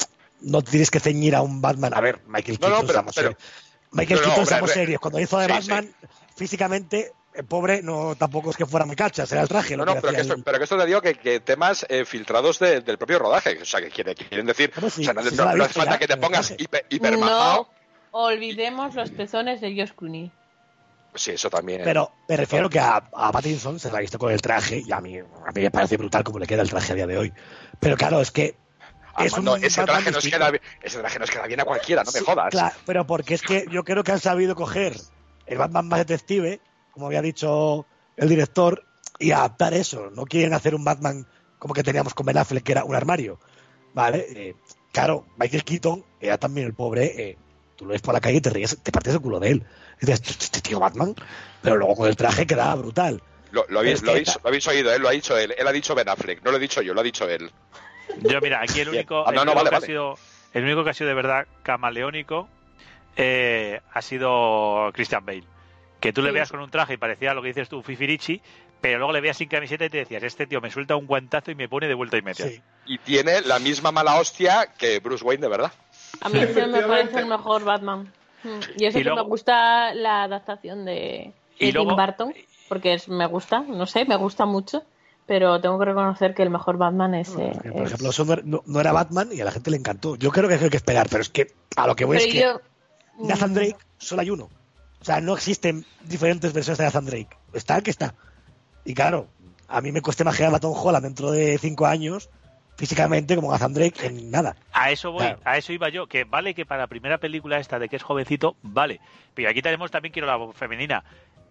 no 0.45 0.63
tienes 0.63 0.91
que 0.91 1.01
ceñir 1.01 1.35
a 1.35 1.43
un 1.43 1.61
Batman. 1.61 1.93
A 1.95 2.01
ver, 2.01 2.21
Michael 2.27 2.59
No, 2.61 2.69
no, 2.69 2.75
Keaton, 2.75 2.87
pero- 2.87 2.93
seamos 2.99 3.15
pero- 3.15 3.29
serios. 3.31 3.45
Michael 3.93 4.21
Keaton, 4.23 4.47
re- 4.67 4.69
serios. 4.73 5.01
Cuando 5.01 5.21
hizo 5.21 5.39
de 5.39 5.47
Sí, 5.47 5.53
Batman, 5.53 5.95
físicamente, 6.37 7.13
el 7.35 7.45
pobre 7.45 7.83
no 7.83 8.15
tampoco 8.17 8.51
es 8.51 8.57
que 8.57 8.67
fuera 8.67 8.87
muy 8.87 8.97
cacha, 8.97 9.25
era 9.31 9.43
el 9.43 9.49
traje. 9.49 9.77
No, 9.77 9.85
lo 9.85 9.95
no, 9.95 10.01
pero 10.01 10.13
que, 10.15 10.21
esto, 10.21 10.35
el- 10.35 10.43
pero 10.43 10.59
que 10.59 10.65
esto 10.65 10.77
te 10.79 10.87
digo 10.87 11.01
que, 11.01 11.15
que 11.15 11.41
temas 11.41 11.87
eh, 11.89 12.05
filtrados 12.05 12.59
de- 12.59 12.81
del 12.81 12.99
propio 12.99 13.19
rodaje. 13.21 13.61
O 13.61 13.65
sea, 13.65 13.81
que 13.81 13.91
quiere- 13.91 14.15
quieren 14.15 14.47
decir. 14.47 14.73
O 14.77 14.91
sea, 14.91 15.13
no, 15.15 15.23
Sí 15.23 15.37
no- 15.37 15.43
se 15.53 15.63
hace 15.63 15.73
falta 15.75 15.93
ya, 15.93 15.99
que 15.99 16.07
te 16.09 16.17
pongas 16.17 16.55
hiper, 16.59 16.87
hipermajado. 16.91 17.69
No 18.13 18.19
olvidemos 18.21 18.95
los 18.95 19.11
pezones 19.11 19.61
de 19.61 19.75
Josh 19.77 19.93
Clooney. 19.97 20.31
Sí, 21.17 21.31
eso 21.33 21.49
también. 21.49 21.83
Pero 21.85 22.11
me 22.29 22.37
refiero 22.37 22.69
que 22.69 22.81
a, 22.81 22.97
a 22.97 23.31
Pattinson 23.33 23.79
se 23.79 23.89
la 23.91 23.99
ha 23.99 24.01
visto 24.01 24.19
con 24.19 24.33
el 24.33 24.43
traje 24.43 24.83
y 24.85 24.91
a 24.91 25.01
mí, 25.01 25.17
a 25.19 25.53
mí 25.53 25.63
me 25.63 25.71
parece 25.71 25.97
brutal 25.97 26.25
como 26.25 26.41
le 26.41 26.47
queda 26.47 26.63
el 26.63 26.69
traje 26.71 26.93
a 26.93 26.97
día 26.97 27.07
de 27.07 27.17
hoy. 27.17 27.33
Pero 27.79 27.97
claro, 27.97 28.21
es 28.21 28.33
que 28.33 28.57
es 29.19 29.33
un 29.35 29.49
ese, 29.65 29.85
traje 29.85 30.11
nos 30.11 30.25
queda, 30.25 30.51
bien- 30.51 30.63
ese 30.83 30.99
traje 30.99 31.19
nos 31.19 31.31
queda 31.31 31.47
bien 31.47 31.61
a 31.61 31.65
cualquiera, 31.65 32.03
no 32.05 32.11
me 32.13 32.19
Sí, 32.19 32.25
jodas. 32.25 32.51
Claro, 32.51 32.75
pero 32.87 33.07
porque 33.07 33.35
es 33.35 33.43
que 33.43 33.67
yo 33.71 33.85
creo 33.85 34.03
que 34.05 34.13
han 34.13 34.21
sabido 34.21 34.55
coger 34.55 34.97
el 35.47 35.59
Batman 35.59 35.89
más 35.89 35.99
detective, 36.01 36.61
como 36.91 37.07
había 37.07 37.23
dicho 37.23 37.87
el 38.17 38.29
director, 38.29 38.85
y 39.19 39.31
adaptar 39.33 39.75
eso. 39.75 40.11
No 40.11 40.25
quieren 40.25 40.55
hacer 40.55 40.75
un 40.75 40.85
Batman 40.85 41.27
como 41.59 41.75
que 41.75 41.83
teníamos 41.83 42.15
con 42.15 42.27
Ben 42.27 42.37
Affleck, 42.39 42.65
que 42.65 42.73
era 42.73 42.85
un 42.85 42.95
armario. 42.95 43.39
¿Vale? 43.95 44.27
Eh, 44.35 44.55
claro, 44.93 45.27
Michael 45.37 45.65
Keaton 45.65 46.05
era 46.21 46.37
también 46.39 46.67
el 46.67 46.75
pobre. 46.75 47.05
eh, 47.31 47.39
tú 47.77 47.85
lo 47.87 47.93
ves 47.93 48.03
por 48.03 48.15
la 48.15 48.21
calle 48.21 48.37
y 48.37 48.41
te 48.41 48.51
ríes, 48.51 48.79
te 48.83 48.93
partes 48.93 49.15
el 49.15 49.21
culo 49.21 49.39
de 49.41 49.51
él. 49.51 49.67
Y 50.01 50.07
dices, 50.07 50.21
"Este- 50.29 50.45
este 50.45 50.61
tío 50.61 50.79
Batman. 50.81 51.15
Pero 51.63 51.77
luego 51.77 51.95
con 51.97 52.09
el 52.09 52.17
traje 52.17 52.47
quedaba 52.47 52.75
brutal. 52.77 53.23
Lo, 53.51 53.65
lo 53.69 53.79
habéis, 53.81 54.03
lo, 54.03 54.11
habéis, 54.11 54.35
lo 54.43 54.49
habéis 54.49 54.67
oído, 54.67 54.93
él 54.93 55.01
lo 55.03 55.09
ha 55.09 55.13
dicho 55.13 55.37
él. 55.39 55.55
Él 55.57 55.67
ha 55.67 55.73
dicho 55.73 55.95
Ben 55.95 56.09
Affleck, 56.09 56.43
no 56.45 56.51
lo 56.51 56.57
he 56.57 56.61
dicho 56.61 56.83
yo, 56.83 56.93
lo 56.95 57.01
ha 57.01 57.05
dicho 57.05 57.29
él. 57.29 57.51
Yo, 58.21 58.41
mira, 58.41 58.61
aquí 58.63 58.81
el 58.81 58.89
único, 58.91 59.25
Ah, 59.27 59.33
no, 59.33 59.41
el 59.43 59.47
no, 59.47 59.53
único 59.53 59.57
vale, 59.57 59.71
que 59.71 59.77
ha 59.77 59.81
sido, 59.81 60.19
el 60.53 60.65
único 60.65 60.85
que 60.85 60.91
ha 60.91 60.95
sido 60.95 61.09
de 61.09 61.15
verdad 61.15 61.47
camaleónico 61.63 62.49
eh, 63.17 63.81
ha 63.93 64.03
sido 64.03 64.91
Christian 64.93 65.25
Bale. 65.25 65.45
Que 66.01 66.13
tú 66.13 66.23
le 66.23 66.33
veas 66.33 66.51
con 66.51 66.61
un 66.61 66.71
traje 66.71 66.95
y 66.95 66.97
parecía 66.97 67.33
lo 67.35 67.41
que 67.43 67.49
dices 67.49 67.69
tú, 67.69 67.83
Fifirichi, 67.83 68.41
pero 68.81 68.99
luego 68.99 69.13
le 69.13 69.21
veas 69.23 69.39
sin 69.39 69.49
camiseta 69.49 69.87
y 69.87 69.89
te 69.91 69.99
decías, 69.99 70.23
este 70.23 70.47
tío 70.47 70.61
me 70.61 70.71
suelta 70.71 70.97
un 70.97 71.07
guantazo 71.07 71.51
y 71.51 71.55
me 71.55 71.69
pone 71.69 71.89
de 71.89 71.95
vuelta 71.95 72.19
y 72.19 72.23
media. 72.23 72.47
Sí. 72.47 72.61
Y 72.87 72.99
tiene 72.99 73.41
la 73.41 73.59
misma 73.59 73.91
mala 73.93 74.17
hostia 74.17 74.75
que 74.77 74.99
Bruce 74.99 75.25
Wayne, 75.25 75.41
de 75.43 75.49
verdad. 75.49 75.73
A 76.21 76.29
mí 76.29 76.39
ese 76.39 76.67
me 76.67 76.83
parece 76.83 77.21
el 77.21 77.27
mejor 77.27 77.65
Batman. 77.65 78.13
Mm. 78.43 78.49
Y 78.77 78.85
eso 78.85 78.99
Y 78.99 79.01
que 79.03 79.09
luego- 79.09 79.23
me 79.25 79.29
gusta 79.31 79.95
la 79.95 80.25
adaptación 80.25 80.85
de, 80.85 81.33
Y 81.59 81.67
de 81.67 81.73
luego- 81.73 81.91
Tim 81.91 81.97
Burton, 82.05 82.35
porque 82.69 82.93
es, 82.93 83.09
me 83.09 83.25
gusta, 83.27 83.61
no 83.61 83.87
sé, 83.87 84.05
me 84.05 84.17
gusta 84.17 84.45
mucho, 84.45 84.83
pero 85.27 85.61
tengo 85.61 85.79
que 85.79 85.85
reconocer 85.87 86.35
que 86.35 86.43
el 86.43 86.51
mejor 86.51 86.77
Batman 86.77 87.15
es... 87.15 87.29
eh, 87.39 87.53
por 87.63 87.83
es- 87.83 87.87
ejemplo, 87.87 88.11
eso 88.11 88.25
no 88.25 88.33
era, 88.35 88.43
no- 88.45 88.63
no 88.67 88.81
era 88.81 88.93
Batman 88.93 89.29
y 89.33 89.41
a 89.41 89.45
la 89.45 89.51
gente 89.53 89.71
le 89.71 89.77
encantó. 89.77 90.17
Yo 90.17 90.31
creo 90.31 90.49
que 90.49 90.55
hay 90.55 90.71
que 90.71 90.77
esperar, 90.77 91.07
pero 91.11 91.23
es 91.23 91.29
que 91.31 91.49
a 91.77 91.87
lo 91.87 91.97
que 91.97 92.05
voy 92.05 92.17
pero 92.19 92.29
es 92.29 92.35
que 92.35 92.41
yo... 92.41 92.61
Nathan 93.27 93.51
mm, 93.53 93.55
Drake 93.55 93.77
solo 93.99 94.23
hay 94.23 94.31
uno. 94.31 94.45
O 95.01 95.05
sea, 95.05 95.21
no 95.21 95.35
existen 95.35 95.85
diferentes 96.05 96.53
versiones 96.53 96.79
de 96.79 96.85
Nathan 96.85 97.05
Drake. 97.07 97.29
Está 97.53 97.77
el 97.77 97.83
que 97.83 97.91
está. 97.91 98.15
Y 98.85 98.95
claro, 98.95 99.29
a 99.69 99.81
mí 99.81 99.93
me 99.93 100.03
cuesta 100.03 100.23
imaginar 100.23 100.55
a 100.55 100.61
Tom 100.61 100.75
Holland 100.77 101.05
dentro 101.05 101.31
de 101.31 101.59
cinco 101.59 101.87
años 101.87 102.29
físicamente 102.77 103.37
como 103.37 103.53
Nathan 103.53 103.73
Drake 103.75 104.07
en 104.07 104.31
nada. 104.31 104.57
A 104.73 104.91
eso 104.91 105.13
voy, 105.13 105.21
Claro. 105.23 105.41
a 105.45 105.57
eso 105.59 105.73
iba 105.73 105.89
yo, 105.91 106.07
que 106.09 106.25
vale 106.25 106.55
que 106.55 106.67
para 106.67 106.83
la 106.83 106.87
primera 106.89 107.19
película 107.19 107.59
esta 107.59 107.79
de 107.79 107.89
que 107.89 107.97
es 107.97 108.03
jovencito, 108.03 108.57
vale. 108.63 109.01
Pero 109.35 109.49
aquí 109.49 109.63
tenemos 109.63 109.91
también, 109.91 110.13
quiero 110.13 110.27
la 110.27 110.37
voz 110.37 110.57
femenina. 110.57 111.05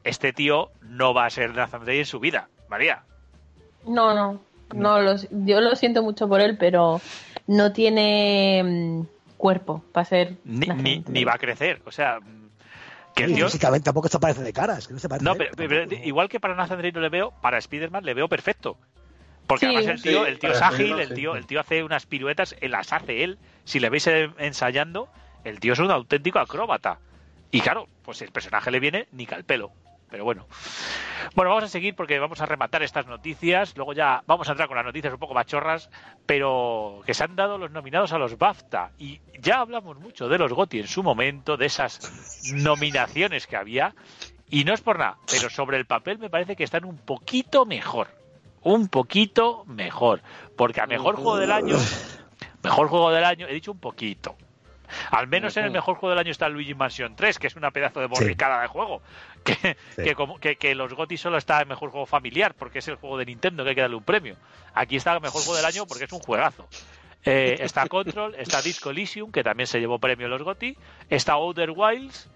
Este 0.04 0.34
tío 0.34 0.72
no 0.82 1.14
va 1.14 1.26
a 1.26 1.30
ser 1.30 1.54
Nathan 1.56 1.86
Drake 1.86 2.00
en 2.02 2.06
su 2.06 2.20
vida, 2.20 2.50
María. 2.70 3.04
No, 3.86 4.14
no, 4.14 4.40
no, 4.74 5.02
lo- 5.02 5.16
yo 5.46 5.62
lo 5.62 5.76
siento 5.76 6.04
mucho 6.04 6.28
por 6.28 6.42
él, 6.42 6.58
pero 6.58 7.02
no 7.48 7.74
tiene 7.74 8.62
mm, 8.64 9.02
cuerpo 9.38 9.84
para 9.92 10.06
ser... 10.06 10.36
Ni, 10.46 10.68
ni, 10.68 11.04
ni 11.08 11.24
va 11.24 11.34
a 11.34 11.38
crecer, 11.38 11.82
o 11.86 11.92
sea, 11.92 12.20
que 13.16 13.26
el 13.26 13.32
Y 13.32 13.36
tío... 13.36 13.46
físicamente 13.46 13.86
tampoco 13.86 14.08
se 14.08 14.20
parece 14.20 14.42
de 14.42 14.54
cara. 14.54 14.78
Es 14.78 14.88
que 14.88 14.94
no 14.94 15.00
se 15.00 15.10
parece. 15.10 15.26
No, 15.26 15.34
¿eh? 15.34 15.50
pero, 15.56 15.84
igual 16.04 16.30
que 16.30 16.40
para 16.40 16.56
Nathan 16.56 16.80
Drake 16.80 16.94
no 16.96 17.02
le 17.02 17.10
veo, 17.10 17.32
para 17.42 17.58
Spider-Man 17.58 18.04
le 18.06 18.14
veo 18.14 18.28
perfecto. 18.28 18.78
Porque 19.46 19.66
Sí. 19.66 19.76
además 19.76 19.88
el 19.88 20.02
tío, 20.02 20.24
Sí, 20.24 20.30
el 20.32 20.40
tío 20.40 20.52
es 20.52 20.62
ágil, 20.62 21.00
el 21.00 21.10
sí. 21.10 21.14
tío, 21.16 21.36
el 21.36 21.46
tío 21.46 21.60
hace 21.60 21.84
unas 21.84 22.06
piruetas, 22.06 22.56
él 22.62 22.72
las 22.72 22.94
hace 22.94 23.24
él. 23.24 23.38
Si 23.66 23.80
le 23.80 23.90
veis 23.90 24.08
eh, 24.08 24.30
ensayando, 24.38 25.10
el 25.44 25.60
tío 25.60 25.74
es 25.74 25.80
un 25.80 25.92
auténtico 25.92 26.40
acróbata. 26.40 27.00
Y 27.52 27.60
claro, 27.60 27.88
pues 28.04 28.22
el 28.22 28.32
personaje 28.32 28.72
le 28.72 28.80
viene 28.80 29.08
ni 29.12 29.28
al 29.30 29.44
pelo. 29.44 29.72
Pero 30.14 30.26
bueno. 30.26 30.46
Bueno, 31.34 31.50
vamos 31.50 31.64
a 31.64 31.68
seguir 31.70 31.96
porque 31.96 32.20
vamos 32.20 32.40
a 32.40 32.46
rematar 32.46 32.84
estas 32.84 33.08
noticias. 33.08 33.76
Luego 33.76 33.94
ya 33.94 34.22
vamos 34.28 34.48
a 34.48 34.52
entrar 34.52 34.68
con 34.68 34.78
las 34.78 34.86
noticias 34.86 35.12
un 35.12 35.18
poco 35.18 35.34
machorras, 35.34 35.90
pero 36.28 37.02
que 37.04 37.16
se 37.16 37.24
han 37.24 37.36
dado 37.36 37.58
los 37.58 37.72
nominados 37.72 38.14
a 38.14 38.20
los 38.20 38.38
BAFTA. 38.38 38.92
Y 39.00 39.22
ya 39.40 39.62
hablamos 39.62 39.98
mucho 39.98 40.30
de 40.30 40.38
los 40.38 40.54
GOTY 40.54 40.82
en 40.82 40.88
su 40.88 41.02
momento, 41.02 41.58
de 41.58 41.66
esas 41.66 42.54
nominaciones 42.54 43.48
que 43.48 43.56
había. 43.56 43.96
Y 44.52 44.66
no 44.66 44.76
es 44.76 44.82
por 44.82 45.00
nada, 45.00 45.18
pero 45.32 45.50
sobre 45.50 45.78
el 45.78 45.88
papel 45.88 46.20
me 46.20 46.30
parece 46.30 46.56
que 46.56 46.64
están 46.64 46.86
un 46.86 47.00
poquito 47.00 47.66
mejor. 47.66 48.10
Un 48.62 48.90
poquito 48.90 49.64
mejor. 49.66 50.22
Porque 50.56 50.80
a 50.80 50.86
mejor 50.86 51.16
juego 51.16 51.38
del 51.38 51.52
año, 51.52 51.76
mejor 52.62 52.88
juego 52.88 53.10
del 53.10 53.24
año, 53.24 53.48
he 53.48 53.54
dicho 53.56 53.72
un 53.72 53.80
poquito. 53.80 54.36
Al 55.12 55.28
menos 55.28 55.56
en 55.58 55.66
el 55.66 55.72
mejor 55.72 55.96
juego 55.96 56.12
del 56.12 56.20
año 56.20 56.32
está 56.32 56.50
Luigi 56.50 56.74
Mansion 56.74 57.16
3, 57.16 57.40
que 57.40 57.48
es 57.48 57.56
una 57.56 57.72
pedazo 57.72 58.00
de 58.00 58.08
borricada 58.08 58.62
de 58.62 58.68
juego. 58.68 59.02
Que, 59.54 59.78
que, 59.96 60.16
como, 60.16 60.40
que, 60.40 60.56
que 60.56 60.74
los 60.76 60.94
GOTY 60.94 61.18
solo 61.18 61.38
está 61.38 61.62
en 61.62 61.68
mejor 61.68 61.90
juego 61.90 62.06
familiar, 62.06 62.54
porque 62.56 62.80
es 62.80 62.88
el 62.88 62.96
juego 62.96 63.18
de 63.18 63.26
Nintendo 63.26 63.64
que 63.64 63.70
hay 63.70 63.76
que 63.76 63.82
darle 63.82 63.98
un 63.98 64.04
premio. 64.04 64.36
Aquí 64.74 64.96
está 64.96 65.14
el 65.14 65.22
mejor 65.22 65.42
juego 65.42 65.56
del 65.56 65.66
año 65.66 65.86
porque 65.86 66.06
es 66.06 66.12
un 66.14 66.20
juegazo. 66.20 66.68
Eh, 67.26 67.58
está 67.60 67.88
Control, 67.90 68.36
está 68.36 68.62
Disco 68.62 68.90
Elysium, 68.92 69.32
que 69.32 69.44
también 69.44 69.68
se 69.68 69.80
llevó 69.80 70.00
premio 70.00 70.26
en 70.26 70.32
los 70.32 70.44
GOTY. 70.44 70.78
Está 71.10 71.34
Outer 71.34 71.72
Wilds, 71.72 72.30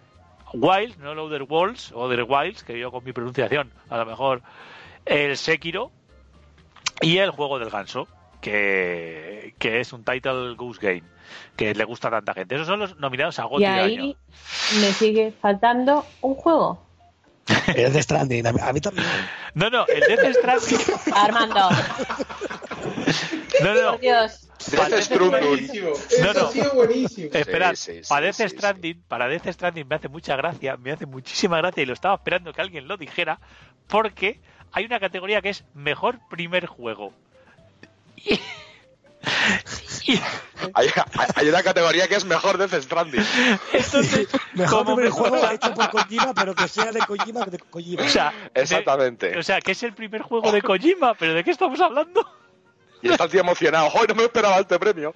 Wilds, 0.54 0.98
no 0.98 1.12
el 1.12 1.20
Outer 1.20 1.44
Worlds, 1.44 1.92
Outer 1.92 2.24
Wilds, 2.24 2.64
que 2.64 2.80
yo 2.80 2.92
con 2.92 3.04
mi 3.04 3.14
pronunciación, 3.14 3.72
a 3.90 3.98
lo 3.98 4.06
mejor 4.06 4.42
el 5.06 5.38
Sekiro. 5.38 5.92
Y 7.02 7.20
el 7.20 7.30
juego 7.30 7.60
del 7.60 7.70
ganso, 7.70 8.08
que, 8.42 9.54
que 9.60 9.80
es 9.80 9.94
un 9.94 10.04
title 10.04 10.56
Goose 10.56 10.80
Game, 10.82 11.04
que 11.56 11.76
le 11.76 11.84
gusta 11.84 12.08
a 12.08 12.12
tanta 12.12 12.34
gente. 12.34 12.56
Esos 12.56 12.68
son 12.68 12.80
los 12.80 12.98
nominados 12.98 13.38
a 13.38 13.44
GOTY 13.44 13.64
Y 13.64 13.68
del 13.68 13.80
año. 13.80 14.04
ahí 14.04 14.18
me 14.82 14.92
sigue 14.94 15.32
faltando 15.32 16.06
un 16.22 16.34
juego. 16.34 16.87
Es 17.76 17.94
de 17.94 18.02
Stranding. 18.02 18.48
A 18.48 18.74
mí, 18.74 18.82
también. 18.82 19.08
No, 19.54 19.70
no, 19.70 19.86
el 19.88 20.02
Death 20.02 20.36
Stranding. 20.36 20.80
Armando, 21.16 21.70
No, 23.64 23.74
no, 23.74 23.92
por 23.92 24.00
Dios. 24.00 24.48
Death 24.70 24.90
Death 24.90 25.02
Stranding. 25.04 25.70
No, 26.22 26.34
no. 26.34 26.48
ha 26.48 26.52
sido 26.52 26.74
buenísimo. 26.74 27.30
Esperad, 27.34 27.76
Sí, 27.76 28.04
sí, 28.04 28.10
para 28.10 28.26
Death 28.26 28.36
sí, 28.36 28.44
sí. 28.50 28.56
Stranding, 28.56 29.02
para 29.08 29.28
Death 29.28 29.48
Stranding 29.48 29.88
me 29.88 29.96
hace 29.96 30.10
mucha 30.10 30.36
gracia, 30.36 30.78
me 30.78 30.92
hace 30.92 31.06
muchísima 31.06 31.58
gracia 31.58 31.84
y 31.84 31.86
lo 31.86 31.94
estaba 31.94 32.16
esperando 32.16 32.52
que 32.54 32.62
alguien 32.62 32.88
lo 32.88 32.98
dijera, 32.98 33.40
porque 33.88 34.40
hay 34.72 34.86
una 34.86 35.00
categoría 35.00 35.42
que 35.42 35.50
es 35.50 35.64
mejor 35.74 36.20
primer 36.30 36.66
juego. 36.66 37.14
Y 38.18 38.40
Hay, 40.74 40.88
hay 41.36 41.50
una 41.50 41.62
categoría 41.64 42.08
que 42.08 42.16
es 42.16 42.26
mejor 42.26 42.58
Death 42.58 42.82
Stranding. 42.84 43.24
entonces, 43.74 44.28
Mejor 44.54 44.80
como 44.86 44.96
primer 44.96 45.12
mejor- 45.12 45.30
juego 45.30 45.52
hecho 45.52 45.74
por 45.74 45.90
Kojima, 45.92 46.34
pero 46.34 46.56
que 46.56 46.68
sea 46.68 46.92
de 46.92 47.00
Kojima 47.00 47.44
que 47.46 47.52
de 47.52 47.60
Kojima. 47.60 48.04
o 48.04 48.10
sea, 48.10 48.34
de- 48.54 48.62
Exactamente. 48.62 49.38
o 49.38 49.44
sea, 49.44 49.60
que 49.62 49.74
es 49.74 49.84
el 49.84 49.94
primer 49.94 50.22
juego 50.22 50.52
de 50.52 50.62
Kojima, 50.62 51.14
pero 51.16 51.34
¿de 51.34 51.44
qué 51.44 51.52
estamos 51.52 51.80
hablando? 51.82 52.26
Y 53.02 53.10
está 53.12 53.26
el 53.26 53.30
tío 53.30 53.42
emocionado. 53.42 53.90
¡Hoy 53.94 54.08
no 54.08 54.16
me 54.16 54.24
esperaba 54.24 54.58
este 54.60 54.80
premio! 54.80 55.14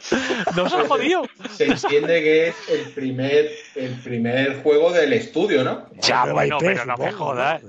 Nos 0.55 0.71
ha 0.71 0.85
jodido. 0.87 1.23
Se 1.55 1.65
entiende 1.65 2.21
que 2.21 2.47
es 2.49 2.55
el 2.69 2.91
primer, 2.91 3.49
el 3.75 3.95
primer 4.01 4.61
juego 4.61 4.91
del 4.91 5.13
estudio, 5.13 5.63
¿no? 5.63 5.87
Ya, 6.01 6.25
bueno, 6.25 6.57
pero 6.59 6.85
no 6.85 6.95
me 6.97 7.11
jodas. 7.11 7.61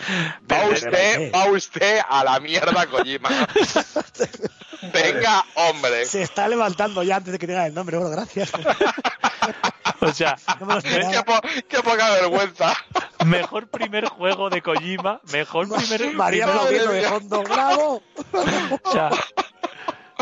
Va 0.50 0.64
usted, 0.68 1.32
va 1.32 1.46
usted 1.46 2.00
a 2.08 2.24
la 2.24 2.40
mierda, 2.40 2.86
Kojima. 2.86 3.28
Venga, 4.92 5.44
hombre. 5.54 6.04
Se 6.06 6.22
está 6.22 6.48
levantando 6.48 7.02
ya 7.02 7.16
antes 7.16 7.32
de 7.32 7.38
que 7.38 7.46
diga 7.46 7.66
el 7.66 7.74
nombre. 7.74 7.96
Bueno, 7.98 8.10
gracias. 8.10 8.50
O 10.00 10.12
sea, 10.12 10.36
No 10.60 10.80
Qué, 10.80 10.88
esperaba. 10.88 11.24
po- 11.40 11.48
qué 11.68 11.78
poca 11.80 12.10
vergüenza. 12.10 12.74
mejor 13.24 13.68
primer 13.68 14.06
juego 14.06 14.50
de 14.50 14.60
Kojima, 14.60 15.20
mejor 15.32 15.68
primer 15.68 16.12
María 16.14 16.46
primer- 16.66 16.88
de 16.88 17.02
fondo. 17.02 17.42
¡Bravo! 17.44 18.02
o 18.82 18.92
sea, 18.92 19.10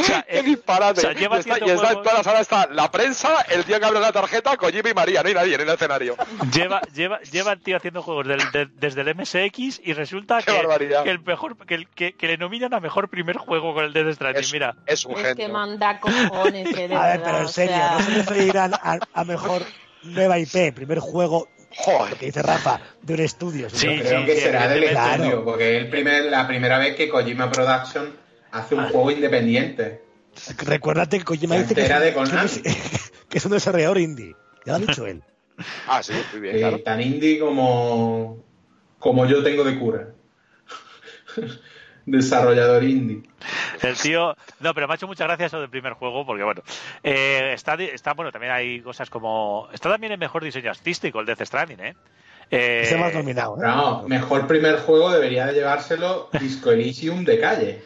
o 0.00 0.04
sea, 0.04 0.22
¡Qué 0.28 0.38
eh, 0.38 0.42
disparate! 0.42 1.00
o 1.00 1.02
sea, 1.02 1.12
lleva 1.12 1.36
y 1.36 1.40
está, 1.40 1.58
y 1.58 1.70
está 1.70 1.88
en 1.92 2.02
toda 2.02 2.14
la 2.18 2.22
sala 2.24 2.40
está 2.40 2.66
la 2.70 2.90
prensa, 2.90 3.40
el 3.48 3.64
tío 3.64 3.78
que 3.78 3.84
abre 3.86 4.00
la 4.00 4.12
tarjeta, 4.12 4.56
Kojima 4.56 4.90
y 4.90 4.94
María. 4.94 5.22
No 5.22 5.28
hay 5.28 5.34
nadie 5.34 5.54
en 5.54 5.60
el 5.62 5.68
escenario. 5.68 6.16
lleva, 6.54 6.80
lleva, 6.94 7.20
lleva 7.20 7.52
el 7.52 7.60
tío 7.60 7.76
haciendo 7.76 8.02
juegos 8.02 8.26
del- 8.28 8.50
de- 8.52 8.66
desde 8.78 9.00
el 9.02 9.14
MSX 9.14 9.80
y 9.84 9.92
resulta 9.92 10.42
que, 10.42 10.52
que 11.04 11.10
el 11.10 11.20
mejor 11.20 11.56
que, 11.66 11.74
el- 11.74 11.88
que, 11.88 12.12
que 12.14 12.26
le 12.26 12.36
nominan 12.36 12.74
a 12.74 12.80
mejor 12.80 13.08
primer 13.08 13.36
juego 13.36 13.74
con 13.74 13.84
el 13.84 13.92
Death 13.92 14.14
Stranding. 14.14 14.42
Es, 14.44 14.52
Mira, 14.52 14.74
es 14.86 15.04
un 15.04 15.12
Es 15.18 15.22
que 15.22 15.42
genio. 15.42 15.48
manda 15.52 16.00
cojones, 16.00 16.76
eh, 16.76 16.88
de 16.88 16.94
A 16.94 17.02
ver, 17.06 17.22
pero 17.22 17.38
en 17.38 17.44
o 17.44 17.48
serio, 17.48 17.74
sea, 17.76 17.90
no 17.92 18.00
se 18.00 18.10
referirán 18.14 18.74
a, 18.74 18.98
a 19.12 19.24
mejor 19.24 19.62
nueva 20.02 20.38
IP, 20.38 20.74
primer 20.74 20.98
juego, 20.98 21.48
Joder. 21.76 22.14
que 22.16 22.26
dice 22.26 22.42
Rafa, 22.42 22.80
de 23.02 23.14
un 23.14 23.20
estudio. 23.20 23.70
Sí, 23.70 23.76
supongo. 23.86 24.02
Creo 24.02 24.20
sí, 24.20 24.26
que 24.26 24.34
sí, 24.34 24.40
será 24.40 24.66
del 24.68 24.84
estudio, 24.84 25.44
porque 25.44 25.76
es 25.76 25.82
el 25.84 25.90
primer, 25.90 26.24
la 26.24 26.46
primera 26.46 26.78
vez 26.78 26.96
que 26.96 27.08
Kojima 27.08 27.50
Production 27.50 28.16
hace 28.52 28.74
un 28.74 28.88
juego 28.88 29.10
independiente. 29.10 30.02
Recuérdate 30.64 31.18
que 31.18 31.24
Kojima 31.24 31.54
Se 31.56 31.62
dice 31.62 31.74
que 31.74 31.82
de 31.82 31.88
que, 32.14 32.20
es 32.22 33.12
que 33.28 33.38
es 33.38 33.44
un 33.44 33.52
desarrollador 33.52 33.98
indie. 33.98 34.34
Ya 34.64 34.72
lo 34.72 34.84
ha 34.84 34.86
dicho 34.86 35.06
él. 35.06 35.22
Ah, 35.86 36.02
sí, 36.02 36.14
muy 36.32 36.40
bien, 36.40 36.56
Eh, 36.56 36.58
claro. 36.60 36.80
Tan 36.80 37.02
indie 37.02 37.38
como, 37.38 38.42
como 38.98 39.26
yo 39.26 39.42
tengo 39.42 39.62
de 39.62 39.78
cura. 39.78 40.08
Desarrollador 42.06 42.82
indie. 42.82 43.22
el 43.82 43.94
tío. 43.96 44.34
No, 44.60 44.72
pero 44.74 44.88
me 44.88 44.94
ha 44.94 44.96
hecho 44.96 45.06
mucha 45.06 45.24
gracia 45.24 45.46
eso 45.46 45.60
del 45.60 45.68
primer 45.68 45.92
juego, 45.92 46.24
porque 46.24 46.42
bueno. 46.42 46.62
eh, 47.02 47.52
está, 47.54 47.74
está, 47.74 48.14
bueno, 48.14 48.32
también 48.32 48.52
hay 48.52 48.80
cosas 48.80 49.10
como. 49.10 49.68
Está 49.72 49.90
también 49.90 50.12
el 50.12 50.18
mejor 50.18 50.42
diseño 50.42 50.70
artístico, 50.70 51.20
el 51.20 51.26
Death 51.26 51.42
Stranding, 51.44 51.80
¿eh? 51.80 51.94
Eh, 52.50 52.80
Ese 52.84 52.96
más 52.96 53.12
nominado, 53.14 53.56
¿eh? 53.58 53.60
No, 53.62 54.02
mejor 54.08 54.46
primer 54.46 54.78
juego 54.80 55.12
debería 55.12 55.46
de 55.46 55.52
llevárselo 55.52 56.30
Disco 56.40 56.70
Elysium 56.72 57.24
de 57.24 57.38
calle. 57.38 57.82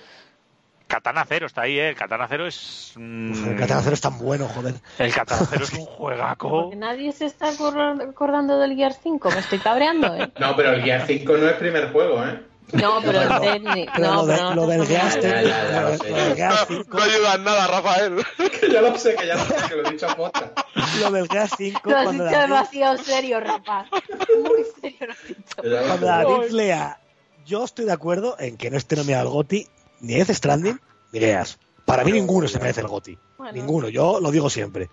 Katana 0.94 1.24
Zero 1.28 1.46
está 1.46 1.62
ahí, 1.62 1.76
¿eh? 1.78 1.88
El 1.88 1.96
Katana 1.96 2.28
Zero 2.28 2.46
es. 2.46 2.92
mm, 2.96 3.32
Uf, 3.32 3.46
el 3.48 3.56
Katana 3.56 3.82
Zero 3.82 3.94
es 3.94 4.00
tan 4.00 4.16
bueno, 4.18 4.46
joder. 4.48 4.74
el 4.98 5.12
Katana 5.12 5.44
Zero 5.50 5.64
es 5.64 5.72
un 5.78 5.84
juegaco. 5.86 6.70
nadie 6.76 7.10
se 7.12 7.26
está 7.26 7.50
acor- 7.52 8.10
acordando 8.10 8.58
del 8.58 8.76
Gear 8.76 8.92
5, 8.92 9.30
me 9.30 9.38
estoy 9.40 9.58
cabreando, 9.58 10.14
¿eh? 10.14 10.30
No, 10.38 10.54
pero 10.54 10.72
el 10.72 10.82
Gear 10.82 11.04
5 11.06 11.36
no 11.36 11.48
es 11.48 11.54
primer 11.56 11.90
juego, 11.92 12.24
¿eh? 12.24 12.40
No, 12.72 13.00
pero 13.04 13.20
el 13.22 13.28
No, 13.28 13.34
lo, 13.34 14.26
de- 14.26 14.34
pero 14.36 14.48
no 14.50 14.54
lo 14.54 14.66
del 14.68 14.86
gas, 14.86 15.14
Ya, 15.16 15.20
ya, 15.20 15.42
ya, 15.42 15.80
lo, 15.80 15.80
lo 15.82 15.90
de- 15.90 15.98
sé. 15.98 16.10
lo 16.10 16.16
del 16.16 16.34
gas 16.36 16.64
5, 16.68 16.96
No 16.96 17.02
ayuda 17.02 17.34
en 17.34 17.44
nada, 17.44 17.66
Rafael. 17.66 18.24
Que 18.60 18.68
ya 18.72 18.80
lo 18.80 18.96
sé, 18.98 19.14
que 19.16 19.26
ya 19.26 19.34
lo 19.34 19.44
sé, 19.44 19.54
que 19.68 19.74
lo 19.76 19.88
he 19.88 19.90
dicho 19.92 20.08
a 20.08 20.14
posta. 20.16 20.52
lo 21.00 21.10
del 21.10 21.26
gas 21.26 21.50
5 21.58 21.80
Lo 21.90 21.96
has 21.98 22.10
dicho 22.12 22.24
demasiado 22.24 22.96
serio, 22.98 23.40
rapaz. 23.40 23.88
Muy 23.90 24.64
serio 24.80 24.98
lo 25.06 25.12
has 25.12 25.26
dicho. 25.28 25.56
Cuando. 25.56 26.06
David 26.06 26.50
lea, 26.52 26.98
yo 27.44 27.64
estoy 27.64 27.84
de 27.84 27.92
acuerdo 27.92 28.36
en 28.38 28.56
que 28.56 28.70
no 28.70 28.76
esté 28.78 28.96
nominado 28.96 29.24
al 29.26 29.32
GOTI 29.32 29.68
ni 30.04 30.14
Death 30.14 30.30
Stranding 30.30 30.80
ni 31.12 31.20
Gears. 31.20 31.58
Para 31.84 32.04
mí 32.04 32.12
ninguno 32.12 32.48
se 32.48 32.58
merece 32.58 32.80
el 32.80 32.88
GOTI. 32.88 33.18
Bueno. 33.38 33.52
Ninguno, 33.52 33.88
yo 33.88 34.20
lo 34.20 34.30
digo 34.30 34.48
siempre. 34.48 34.88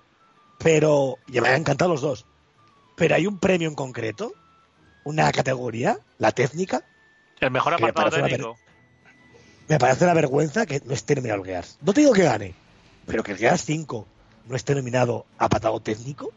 Pero, 0.58 1.18
y 1.28 1.40
me 1.42 1.50
han 1.50 1.62
encantado 1.62 1.92
los 1.92 2.02
dos. 2.02 2.26
Pero 2.96 3.16
hay 3.16 3.26
un 3.26 3.40
premio 3.40 3.68
en 3.68 3.76
concreto, 3.76 4.34
una 5.04 5.32
categoría, 5.32 6.00
la 6.18 6.32
técnica, 6.32 6.84
El 7.40 7.52
mejor 7.52 7.72
me 7.80 7.90
apartado 7.90 8.10
parece 8.10 8.20
una 8.20 8.30
técnico. 8.30 8.58
me 9.68 9.80
parece 9.80 10.04
una 10.04 10.14
vergüenza 10.14 10.66
que 10.66 10.82
no 10.86 10.94
esté 10.94 11.16
nominado 11.16 11.42
el 11.42 11.48
Gears. 11.48 11.78
No 11.82 11.94
te 11.94 12.02
digo 12.02 12.14
que 12.14 12.24
gane, 12.24 12.54
pero 13.08 13.24
que 13.24 13.32
el 13.32 13.38
Gears 13.38 13.64
5 13.66 14.08
no 14.48 14.56
esté 14.56 14.76
nominado 14.76 15.26
a 15.38 15.50
patado 15.50 15.80
técnico. 15.80 16.32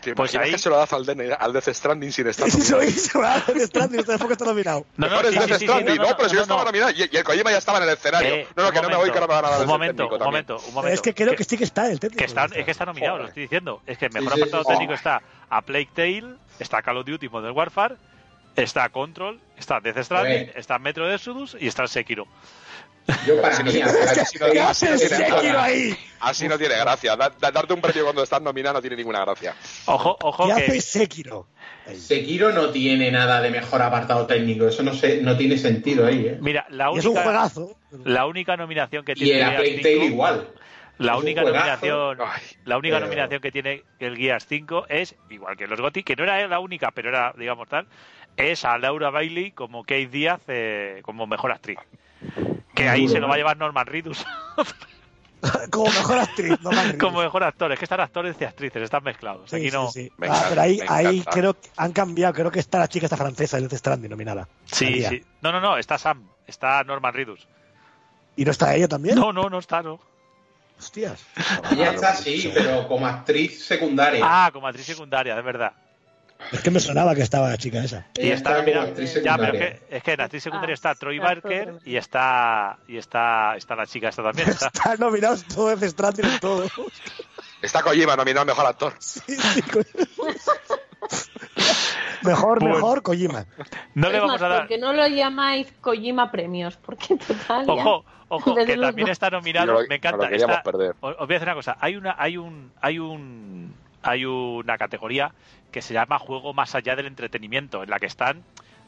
¿Te 0.00 0.14
Pues 0.14 0.34
ahí- 0.34 0.50
que 0.50 0.58
se 0.58 0.68
lo 0.68 0.76
das 0.76 0.92
al, 0.92 1.04
al 1.38 1.52
Death 1.52 1.68
Stranding 1.68 2.12
sin 2.12 2.26
estar 2.26 2.46
Y 2.48 2.50
se 2.50 2.72
nominado? 2.72 2.98
se 3.00 3.18
va 3.18 3.34
a 3.36 3.40
Death 3.40 3.66
Stranding, 3.68 4.04
tampoco 4.04 4.32
está 4.32 4.44
nominado. 4.44 4.86
No, 4.96 5.06
no, 5.06 5.10
Mejor 5.12 5.26
es 5.26 5.32
sí, 5.32 5.38
Death 5.38 5.46
sí, 5.48 5.52
sí, 5.54 5.58
sí, 5.60 5.64
Stranding, 5.66 5.96
no, 5.96 6.02
no, 6.02 6.08
no, 6.10 6.16
pero 6.16 6.28
si 6.28 6.34
no, 6.34 6.38
yo 6.38 6.42
estaba 6.42 6.60
no. 6.60 6.66
nominado 6.66 6.90
y, 6.92 7.08
y 7.12 7.16
el 7.16 7.24
Kojima 7.24 7.50
ya 7.50 7.58
estaba 7.58 7.78
en 7.78 7.84
el 7.84 7.90
escenario. 7.90 8.34
Eh, 8.34 8.48
no, 8.56 8.62
no, 8.62 8.68
un 8.68 8.74
que 8.74 8.82
no 8.82 8.88
me 8.88 8.96
voy, 8.96 9.10
que 9.10 9.20
no 9.20 9.26
me 9.26 9.34
van 9.34 9.44
a 9.44 9.48
dar 9.48 9.56
un 9.58 9.62
el 9.62 9.68
momento, 9.68 10.08
un 10.08 10.18
momento, 10.18 10.58
un 10.68 10.74
momento. 10.74 10.94
es 10.94 11.00
que 11.00 11.14
creo 11.14 11.34
que 11.36 11.44
sí 11.44 11.56
que 11.56 11.64
está 11.64 11.90
el 11.90 11.98
técnico. 12.00 12.18
que 12.18 12.24
está, 12.24 12.44
es 12.44 12.64
que 12.64 12.70
está 12.70 12.84
nominado, 12.86 13.12
lo 13.12 13.18
Joder. 13.22 13.28
estoy 13.30 13.42
diciendo. 13.44 13.82
Es 13.86 13.98
que 13.98 14.06
el 14.06 14.12
mejor 14.12 14.32
Sí, 14.32 14.34
sí, 14.36 14.42
apartado 14.42 14.62
sí. 14.64 14.68
técnico 14.70 14.92
está 14.94 15.22
a 15.48 15.62
Plague 15.62 15.88
Tale, 15.94 16.34
está 16.58 16.82
Call 16.82 16.96
of 16.98 17.06
Duty 17.06 17.28
Modern 17.28 17.56
Warfare, 17.56 17.96
está 18.56 18.88
Control, 18.90 19.40
está 19.56 19.80
Death 19.80 19.98
Stranding, 20.04 20.50
está 20.54 20.78
Metro 20.78 21.10
Exodus 21.10 21.56
y 21.58 21.66
está 21.68 21.86
Sekiro. 21.86 22.26
Yo 23.26 23.40
para 23.42 23.54
Así 23.54 23.62
mí, 23.64 23.72
no- 23.80 23.86
hasta 23.86 24.04
la 24.04 24.10
así 24.10 24.20
no- 24.20 24.24
categoría- 24.46 24.68
así 24.70 24.84
no 24.86 24.92
¡El 24.92 24.98
tiene 25.00 25.16
Sekiro 25.16 25.36
gracia. 25.36 25.62
ahí! 25.64 25.96
Así 26.20 26.48
no 26.48 26.58
tiene 26.58 26.74
gracia. 26.76 27.16
Da- 27.16 27.32
da- 27.40 27.50
darte 27.50 27.74
un 27.74 27.80
premio 27.80 28.04
cuando 28.04 28.22
estás 28.22 28.40
nominado 28.40 28.74
no 28.74 28.80
tiene 28.80 28.96
ninguna 28.96 29.20
gracia. 29.24 29.54
Ojo, 29.86 30.16
ojo 30.22 30.46
¿Qué 30.46 30.54
que 30.54 30.62
hace 30.62 30.80
Sekiro? 30.80 31.46
Sekiro 31.96 32.52
no 32.52 32.70
tiene 32.70 33.10
nada 33.10 33.40
de 33.40 33.50
mejor 33.50 33.82
apartado 33.82 34.26
técnico, 34.26 34.68
eso 34.68 34.82
no 34.84 34.94
sé, 34.94 35.20
no 35.20 35.36
tiene 35.36 35.58
sentido 35.58 36.06
ahí, 36.06 36.26
¿eh? 36.26 36.38
mira, 36.40 36.64
la 36.70 36.90
Y 36.94 36.98
es 36.98 37.04
un 37.04 37.10
única 37.12 37.22
juegazo. 37.24 37.76
la 38.04 38.26
única 38.26 38.56
nominación 38.56 39.04
que 39.04 39.12
Y 39.12 39.14
tiene 39.16 39.40
el 39.40 39.46
Gears 39.46 39.56
Plague 39.62 39.76
Tale 39.82 39.94
5, 39.94 40.04
igual. 40.06 40.48
la 40.98 41.16
única 41.16 41.42
nominación 41.42 42.18
Ay, 42.20 42.42
la 42.64 42.78
única 42.78 42.96
pero- 42.96 43.06
nominación 43.06 43.40
que 43.40 43.50
tiene 43.50 43.82
el 43.98 44.16
Gears 44.16 44.46
5 44.48 44.86
es 44.88 45.16
igual 45.28 45.56
que 45.56 45.66
los 45.66 45.80
GOTY, 45.80 46.04
que 46.04 46.14
no 46.14 46.22
era 46.22 46.46
la 46.46 46.60
única, 46.60 46.92
pero 46.92 47.08
era 47.08 47.34
digamos 47.36 47.68
tal, 47.68 47.86
es 48.36 48.64
a 48.64 48.78
Laura 48.78 49.10
Bailey 49.10 49.50
como 49.50 49.82
Kate 49.82 50.06
Díaz 50.06 50.40
eh, 50.46 51.00
como 51.02 51.26
mejor 51.26 51.50
actriz. 51.50 51.78
Que 52.74 52.88
ahí 52.88 53.08
se 53.08 53.20
lo 53.20 53.28
va 53.28 53.34
a 53.34 53.36
llevar 53.38 53.56
Norman 53.56 53.86
Reedus 53.86 54.24
Como 55.70 55.86
mejor 55.86 56.18
actriz, 56.18 56.56
como 57.00 57.20
mejor 57.20 57.42
actor. 57.42 57.72
Es 57.72 57.78
que 57.78 57.84
están 57.84 58.00
actores 58.00 58.36
y 58.40 58.44
actrices, 58.44 58.82
están 58.82 59.02
mezclados. 59.02 59.50
Sí, 59.50 59.56
Aquí 59.56 59.70
sí, 59.70 59.72
no. 59.72 59.90
sí. 59.90 60.12
Ah, 60.20 60.26
encanta, 60.26 60.46
pero 60.50 60.60
ahí, 60.60 60.80
ahí 60.88 61.24
creo 61.32 61.54
que 61.54 61.68
han 61.76 61.92
cambiado. 61.92 62.32
Creo 62.32 62.50
que 62.50 62.60
está 62.60 62.78
la 62.78 62.88
chica 62.88 63.06
esta 63.06 63.16
francesa 63.16 63.56
de 63.56 63.62
Death 63.66 63.78
Stranding 63.78 64.10
nominada. 64.10 64.48
Sí, 64.66 64.84
María. 64.84 65.08
sí. 65.08 65.24
No, 65.40 65.50
no, 65.50 65.60
no, 65.60 65.78
está 65.78 65.98
Sam, 65.98 66.28
está 66.46 66.84
Norman 66.84 67.12
Reedus. 67.12 67.48
¿Y 68.36 68.44
no 68.44 68.52
está 68.52 68.74
ella 68.74 68.86
también? 68.86 69.16
No, 69.16 69.32
no, 69.32 69.50
no 69.50 69.58
está, 69.58 69.82
no. 69.82 70.00
Hostias. 70.78 71.24
Ella 71.72 71.92
está 71.92 72.10
así, 72.10 72.50
pero 72.54 72.86
como 72.88 73.06
actriz 73.06 73.64
secundaria. 73.64 74.20
Ah, 74.24 74.50
como 74.52 74.68
actriz 74.68 74.86
secundaria, 74.86 75.36
es 75.36 75.44
verdad. 75.44 75.72
Es 76.50 76.60
que 76.60 76.70
me 76.70 76.80
sonaba 76.80 77.14
que 77.14 77.22
estaba 77.22 77.48
la 77.48 77.56
chica 77.56 77.82
esa. 77.84 78.06
Y 78.14 78.30
está 78.30 78.58
actriz 78.58 79.14
Ya, 79.22 79.36
pero 79.36 79.52
secundaria. 79.52 79.64
es 79.68 79.80
que, 79.80 79.96
es 79.96 80.02
que 80.02 80.12
en 80.12 80.20
actriz 80.20 80.42
secundaria 80.42 80.72
Ah, 80.72 80.74
está 80.74 80.94
Troy 80.94 81.16
está 81.16 81.26
Barker 81.28 81.74
y 81.84 81.96
está 81.96 82.78
y 82.88 82.96
está 82.98 83.56
está 83.56 83.76
la 83.76 83.86
chica 83.86 84.08
esta 84.08 84.22
también. 84.22 84.48
Está. 84.48 84.66
Están 84.66 84.98
nominados 84.98 85.44
todo 85.44 85.68
Death 85.76 85.90
Stranding 85.92 86.38
todo. 86.40 86.66
Está 87.62 87.82
Kojima 87.82 88.16
nominado 88.16 88.44
mejor 88.46 88.66
actor. 88.66 88.94
Sí, 88.98 89.20
sí, 89.36 89.62
co- 89.62 89.80
mejor, 92.22 92.58
Pues- 92.58 92.74
mejor 92.74 93.02
Kojima. 93.02 93.46
No 93.94 94.10
le 94.10 94.18
vamos 94.20 94.34
más, 94.34 94.42
a 94.42 94.48
dar. 94.48 94.58
¿Por 94.60 94.68
qué 94.68 94.78
no 94.78 94.92
lo 94.92 95.06
llamáis 95.08 95.72
Kojima 95.80 96.30
Premios? 96.30 96.76
Porque 96.76 97.16
total. 97.16 97.64
Ojo, 97.68 98.04
ojo, 98.28 98.50
Desde 98.54 98.66
que 98.72 98.76
luego. 98.76 98.88
también 98.90 99.08
está 99.08 99.30
nominado. 99.30 99.72
Lo- 99.80 99.86
me 99.88 99.96
encanta. 99.96 100.28
lo 100.30 100.36
está- 100.36 100.62
perder. 100.62 100.94
os 101.00 101.16
voy 101.16 101.22
a 101.22 101.26
decir 101.26 101.42
una 101.48 101.54
cosa. 101.54 101.76
Hay 101.80 101.96
una, 101.96 102.14
hay 102.18 102.36
un, 102.36 102.72
hay 102.80 102.98
un, 102.98 103.74
hay 104.02 104.24
una 104.24 104.76
categoría 104.78 105.32
que 105.72 105.82
se 105.82 105.94
llama 105.94 106.18
juego 106.20 106.52
más 106.54 106.74
allá 106.76 106.94
del 106.94 107.06
entretenimiento, 107.06 107.82
en 107.82 107.90
la 107.90 107.98
que 107.98 108.06
están 108.06 108.44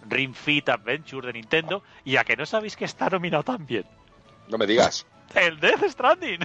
Ring 0.09 0.35
Fit 0.35 0.69
Adventure 0.69 1.27
de 1.27 1.33
Nintendo 1.33 1.83
y 2.05 2.17
a 2.17 2.25
que 2.25 2.37
no 2.37 2.47
sabéis 2.47 2.77
que 2.77 2.85
está 2.85 3.09
nominado 3.11 3.43
también. 3.43 3.85
No 4.49 4.59
me 4.59 4.67
digas. 4.67 5.07
El 5.35 5.59
Death 5.59 5.83
Stranding. 5.89 6.41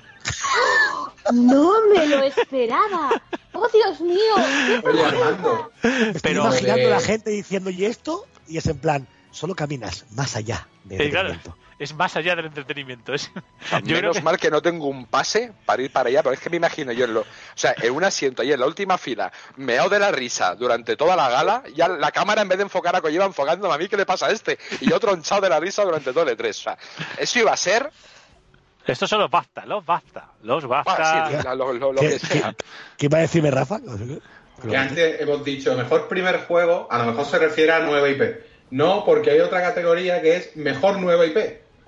No 1.34 1.74
me 1.94 2.08
lo 2.08 2.24
esperaba. 2.24 3.22
¡Oh, 3.54 3.68
Dios 3.68 4.00
mío! 4.02 4.36
Oye, 4.84 5.04
Armando, 5.06 5.72
Estoy 5.84 6.22
Pero- 6.22 6.42
imaginando 6.46 6.88
a 6.88 6.92
la 6.92 7.00
gente 7.02 7.30
diciendo, 7.30 7.70
¿y 7.70 7.86
esto? 7.86 8.26
Y 8.48 8.58
es 8.58 8.66
en 8.68 8.80
plan, 8.80 9.08
solo 9.32 9.56
caminas 9.56 10.06
más 10.12 10.36
allá 10.36 10.68
del 10.84 11.02
Eh, 11.02 11.10
claro, 11.10 11.30
entretenimiento. 11.30 11.76
es 11.80 11.94
más 11.94 12.16
allá 12.16 12.36
del 12.36 12.46
entretenimiento. 12.46 13.14
Es, 13.14 13.32
yo 13.36 13.80
creo 13.82 13.96
Menos 14.02 14.18
que- 14.18 14.24
mal 14.24 14.38
que 14.38 14.50
no 14.50 14.62
tengo 14.62 14.88
un 14.88 15.06
pase 15.06 15.54
para 15.66 15.82
ir 15.82 15.92
para 15.92 16.10
allá, 16.10 16.24
pero 16.24 16.34
es 16.34 16.40
que 16.40 16.50
me 16.50 16.58
imagino 16.58 16.92
yo 16.92 17.06
en 17.06 17.14
lo, 17.14 17.22
o 17.22 17.26
sea, 17.56 17.76
en 17.82 17.94
un 17.94 18.04
asiento 18.04 18.42
ahí 18.42 18.52
en 18.52 18.60
la 18.60 18.66
última 18.66 18.98
fila, 18.98 19.32
meado 19.58 19.90
de 19.90 20.00
la 20.00 20.12
risa 20.12 20.56
durante 20.56 20.96
toda 20.96 21.16
la 21.16 21.30
gala, 21.30 21.64
ya 21.76 21.88
la 21.88 22.12
cámara 22.12 22.42
en 22.42 22.48
vez 22.50 22.58
de 22.58 22.64
enfocar 22.64 22.96
a 22.96 23.02
Kojima 23.02 23.26
enfocándome 23.26 23.74
a 23.74 23.78
mí, 23.78 23.88
¿qué 23.88 23.98
le 23.98 24.06
pasa 24.06 24.28
a 24.28 24.32
este? 24.32 24.58
Y 24.82 24.90
yo 24.90 25.00
tronchado 25.00 25.42
de 25.42 25.50
la 25.50 25.60
risa 25.60 25.84
durante 25.84 26.12
todo 26.12 26.28
el 26.28 26.38
E3. 26.38 26.50
O 26.50 26.54
sea, 26.54 26.78
eso 27.18 27.40
iba 27.40 27.52
a 27.52 27.58
ser, 27.58 27.90
Estos 28.88 29.08
son 29.10 29.20
los 29.20 29.30
BAFTA, 29.30 29.66
los 29.68 29.86
BAFTA, 29.86 30.32
los 30.42 30.66
BAFTA. 30.68 30.96
ah, 30.98 31.30
sí, 31.30 31.44
la- 31.44 31.54
lo, 31.54 31.72
lo- 31.74 31.94
lo 31.94 32.02
¿Qué, 32.02 32.10
que 32.10 32.20
sea. 32.20 32.54
qué- 32.54 32.66
qué 32.98 33.06
iba 33.06 33.20
a 33.20 33.22
decirme 33.22 33.52
Rafa? 33.52 33.80
que 34.68 34.76
antes 34.76 35.22
hemos 35.22 35.44
dicho 35.46 35.74
mejor 35.76 36.08
primer 36.10 36.42
juego, 36.46 36.88
a 36.90 36.98
lo 36.98 37.06
mejor 37.06 37.26
se 37.26 37.38
refiere 37.40 37.72
a 37.72 37.80
nueva 37.80 38.10
IP. 38.10 38.49
No, 38.72 39.04
porque 39.06 39.32
hay 39.32 39.40
otra 39.40 39.62
categoría 39.62 40.22
que 40.22 40.36
es 40.36 40.56
mejor 40.56 40.98
nueva 41.00 41.26
IP. 41.26 41.38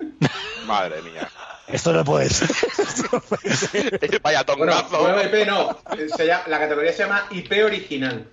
Madre 0.66 1.00
mía. 1.02 1.28
Esto 1.68 1.92
no 1.92 2.04
puede 2.04 2.28
ser. 2.28 2.50
Esto 2.78 3.08
no 3.12 3.20
puede 3.20 3.54
ser. 3.54 4.20
Vaya 4.22 4.42
Bueno, 4.56 4.72
tongazo. 4.74 5.02
nueva 5.02 5.22
IP 5.24 5.46
no. 5.46 5.78
Se 6.16 6.26
llama- 6.26 6.44
la 6.48 6.58
categoría 6.58 6.92
se 6.92 6.98
llama 7.04 7.26
IP 7.30 7.52
original. 7.64 8.26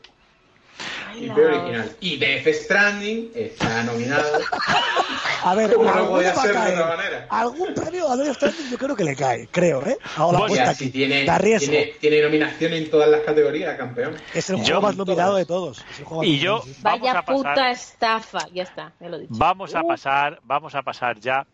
IP 1.18 1.38
original. 1.38 1.91
Y 1.99 2.18
Death 2.18 2.48
Stranding 2.48 3.31
está 3.36 3.84
nominado. 3.84 4.23
A 5.44 5.56
ver, 5.56 5.73
¿Cómo 5.73 5.90
no 5.94 6.07
podía 6.10 6.36
ser 6.36 6.52
de 6.53 6.73
otra 6.73 6.95
manera? 6.98 7.27
Algún 7.30 7.73
premio 7.73 8.10
a 8.11 8.18
Death 8.18 8.36
Stranding 8.36 8.69
yo 8.72 8.77
creo 8.77 8.95
que 8.95 9.03
le 9.06 9.15
cae, 9.15 9.48
creo, 9.49 9.86
¿eh? 9.88 9.98
Hago 10.18 10.34
la 10.34 10.40
Bueno, 10.40 10.56
Ya, 10.56 10.69
aquí. 10.72 10.86
si 10.86 10.90
tiene, 10.91 11.26
tiene, 11.60 11.86
tiene 11.99 12.22
nominación 12.22 12.73
en 12.73 12.90
todas 12.90 13.10
las 13.10 13.22
categorías, 13.22 13.77
campeón. 13.77 14.15
Es 14.34 14.49
el 14.49 14.57
Yo- 14.57 14.64
juego 14.65 14.81
más 14.81 14.98
nominado 14.98 15.36
de 15.36 15.45
todos. 15.45 15.80
Es 15.91 15.99
el 15.99 16.06
juego 16.06 16.23
más 16.23 16.27
Y 16.30 16.40
yo- 16.40 16.57
nominado, 16.57 16.73
sí. 16.76 16.81
Vamos 16.84 16.99
Vaya 17.02 17.11
a 17.19 17.22
pasar- 17.26 17.36
puta 17.36 17.72
estafa. 17.72 18.40
Ya 18.53 18.64
está, 18.64 18.91
ya 18.99 19.07
lo 19.10 19.15
he 19.15 19.19
dicho. 19.22 19.34
Vamos 19.38 19.76
a 19.76 19.81
Uh, 19.81 19.88
pasar, 19.88 20.40
vamos 20.44 20.76
a 20.76 20.81
pasar 20.81 21.19
ya 21.19 21.45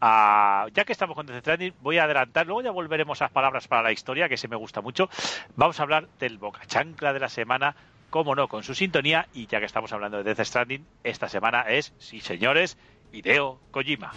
a, 0.00 0.66
ya 0.74 0.84
que 0.84 0.92
estamos 0.92 1.14
con 1.16 1.26
Death 1.26 1.40
Stranding, 1.40 1.74
voy 1.80 1.98
a 1.98 2.04
adelantar, 2.04 2.46
luego 2.46 2.62
ya 2.62 2.70
volveremos 2.70 3.20
a 3.20 3.24
las 3.26 3.32
palabras 3.32 3.68
para 3.68 3.82
la 3.82 3.92
historia, 3.92 4.28
que 4.28 4.36
se 4.36 4.48
me 4.48 4.56
gusta 4.56 4.80
mucho. 4.80 5.08
Vamos 5.56 5.78
a 5.78 5.82
hablar 5.84 6.08
del 6.20 6.38
boca 6.38 6.60
chancla 6.66 7.12
de 7.12 7.20
la 7.20 7.28
semana, 7.28 7.74
como 8.12 8.34
no, 8.34 8.46
con 8.46 8.62
su 8.62 8.74
sintonía, 8.74 9.26
y 9.32 9.46
ya 9.46 9.58
que 9.58 9.64
estamos 9.64 9.90
hablando 9.90 10.18
de 10.18 10.34
Death 10.34 10.46
Stranding, 10.46 10.86
esta 11.02 11.30
semana 11.30 11.62
es, 11.62 11.94
sí 11.98 12.20
señores, 12.20 12.76
Hideo 13.10 13.58
Kojima. 13.70 14.12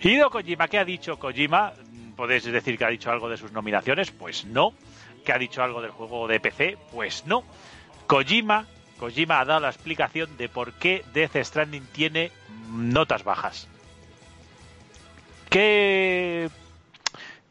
Hideo 0.00 0.30
Kojima, 0.30 0.66
¿qué 0.66 0.78
ha 0.78 0.84
dicho 0.84 1.16
Kojima? 1.20 1.74
¿Podéis 2.16 2.42
decir 2.44 2.76
que 2.76 2.84
ha 2.84 2.88
dicho 2.88 3.12
algo 3.12 3.28
de 3.28 3.36
sus 3.36 3.52
nominaciones? 3.52 4.10
Pues 4.10 4.44
no. 4.46 4.74
¿Que 5.24 5.32
ha 5.32 5.38
dicho 5.38 5.62
algo 5.62 5.80
del 5.80 5.92
juego 5.92 6.26
de 6.26 6.40
PC? 6.40 6.76
Pues 6.90 7.24
no. 7.24 7.44
Kojima, 8.08 8.66
Kojima 8.98 9.40
ha 9.40 9.44
dado 9.44 9.60
la 9.60 9.68
explicación 9.70 10.36
de 10.36 10.48
por 10.48 10.72
qué 10.72 11.04
Death 11.12 11.36
Stranding 11.36 11.86
tiene 11.92 12.30
notas 12.70 13.24
bajas. 13.24 13.68
¿Qué, 15.50 16.48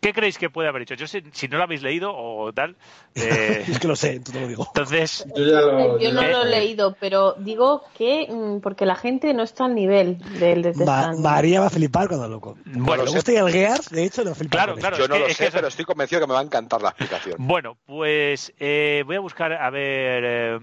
qué 0.02 0.14
creéis 0.14 0.38
que 0.38 0.50
puede 0.50 0.68
haber 0.68 0.82
hecho? 0.82 0.96
Yo 0.96 1.08
sé, 1.08 1.24
si 1.32 1.48
no 1.48 1.58
lo 1.58 1.64
habéis 1.64 1.82
leído 1.82 2.14
o 2.16 2.52
tal, 2.52 2.76
eh, 3.16 3.64
Es 3.68 3.80
que 3.80 3.88
lo 3.88 3.96
sé, 3.96 4.20
tú 4.20 4.32
te 4.32 4.40
lo 4.42 4.48
digo. 4.48 4.66
entonces 4.68 5.26
Yo 5.36 5.46
ya 5.46 5.62
lo. 5.62 6.00
Yo 6.00 6.12
no 6.12 6.22
lo 6.28 6.44
he 6.44 6.50
leído, 6.50 6.96
pero 7.00 7.34
digo 7.38 7.84
que 7.98 8.28
mm, 8.30 8.60
porque 8.60 8.86
la 8.86 8.96
gente 8.96 9.34
no 9.34 9.44
está 9.44 9.66
al 9.66 9.76
nivel 9.76 10.18
del 10.40 10.62
de 10.64 10.74
Death 10.74 10.88
Ma- 10.88 10.98
Stranding. 11.02 11.24
María 11.24 11.60
va 11.62 11.68
a 11.68 11.70
flipar 11.70 12.08
cuando 12.10 12.28
lo 12.28 12.42
con- 12.42 12.62
Bueno, 12.66 13.04
le 13.04 13.10
sé. 13.10 13.16
guste 13.16 13.38
el 13.38 13.50
Gears, 13.52 13.90
de 13.90 14.04
hecho, 14.04 14.24
lo 14.24 14.36
flipa. 14.36 14.58
Claro, 14.58 14.76
claro. 14.76 14.98
Yo 14.98 15.04
es 15.06 15.10
no 15.10 15.16
que- 15.16 15.22
lo 15.22 15.28
es 15.28 15.38
sé, 15.38 15.44
que 15.44 15.48
eso- 15.48 15.56
pero 15.58 15.68
estoy 15.68 15.86
convencido 15.86 16.20
que 16.22 16.28
me 16.28 16.34
va 16.34 16.40
a 16.40 16.44
encantar 16.44 16.82
la 16.82 16.90
explicación. 16.90 17.36
Bueno, 17.40 17.78
pues 17.86 18.52
eh, 18.60 19.04
voy 19.06 19.16
a 19.16 19.20
buscar, 19.22 19.54
a 19.54 19.70
ver, 19.70 20.24
eh, 20.26 20.60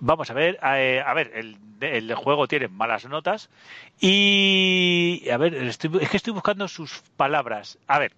Vamos 0.00 0.30
a 0.30 0.34
ver, 0.34 0.58
eh, 0.62 1.02
a 1.04 1.12
ver, 1.14 1.30
el, 1.34 1.56
el 1.80 2.14
juego 2.14 2.48
tiene 2.48 2.68
malas 2.68 3.04
notas 3.06 3.50
y 4.00 5.28
a 5.30 5.36
ver, 5.36 5.54
estoy- 5.54 5.98
es 6.02 6.08
que 6.10 6.16
estoy 6.16 6.32
buscando 6.32 6.66
sus 6.68 7.02
palabras. 7.16 7.78
A 7.86 7.98
ver, 7.98 8.12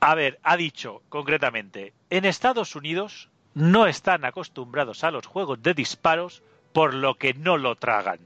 a 0.00 0.14
ver, 0.14 0.38
ha 0.42 0.56
dicho 0.56 1.02
concretamente, 1.08 1.92
en 2.10 2.24
Estados 2.24 2.74
Unidos 2.76 3.30
no 3.54 3.86
están 3.86 4.24
acostumbrados 4.24 5.04
a 5.04 5.10
los 5.10 5.26
juegos 5.26 5.62
de 5.62 5.74
disparos, 5.74 6.42
por 6.72 6.92
lo 6.92 7.14
que 7.14 7.34
no 7.34 7.56
lo 7.56 7.76
tragan. 7.76 8.18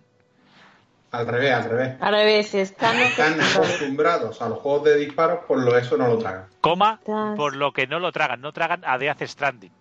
Al 1.11 1.27
revés, 1.27 1.53
al 1.53 1.65
revés. 1.71 1.97
Al 2.01 2.15
revés, 2.15 2.55
están 2.55 2.97
Están 2.97 3.41
acostumbrados 3.41 4.41
a 4.43 4.49
los 4.49 4.59
juegos 4.59 4.85
de 4.85 4.97
disparos, 4.97 5.45
por 5.47 5.59
lo 5.63 5.77
eso 5.77 5.97
no 5.97 6.09
lo 6.09 6.19
tragan. 6.19 6.47
Coma, 6.61 7.01
por 7.37 7.57
lo 7.57 7.73
que 7.73 7.87
no 7.87 7.99
lo 7.99 8.11
tragan, 8.13 8.41
no 8.41 8.53
tragan 8.53 8.83
a 8.87 8.97
Death 8.99 9.23
Stranding. 9.23 9.73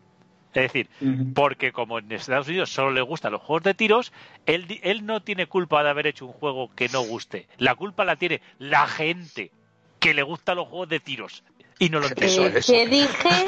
Es 0.53 0.63
decir, 0.73 0.89
porque 1.35 1.71
como 1.71 1.99
en 1.99 2.11
Estados 2.11 2.47
Unidos 2.47 2.71
solo 2.71 2.91
le 2.91 3.01
gustan 3.01 3.31
los 3.31 3.41
juegos 3.41 3.63
de 3.63 3.73
tiros, 3.73 4.11
él, 4.45 4.65
di- 4.67 4.79
él 4.81 5.05
no 5.05 5.21
tiene 5.21 5.45
culpa 5.45 5.83
de 5.83 5.89
haber 5.89 6.07
hecho 6.07 6.25
un 6.25 6.33
juego 6.33 6.71
que 6.75 6.89
no 6.89 7.01
guste. 7.01 7.47
La 7.57 7.75
culpa 7.75 8.05
la 8.05 8.15
tiene 8.15 8.41
la 8.57 8.87
gente 8.87 9.51
que 9.99 10.13
le 10.13 10.23
gustan 10.23 10.57
los 10.57 10.67
juegos 10.67 10.89
de 10.89 10.99
tiros 10.99 11.43
y 11.79 11.89
no 11.89 11.99
lo 11.99 12.07
entiende. 12.07 12.33
Eso, 12.33 12.47
Eh, 12.47 12.59
eso. 12.59 12.73
¿Qué 12.73 12.87
dije? 12.87 13.45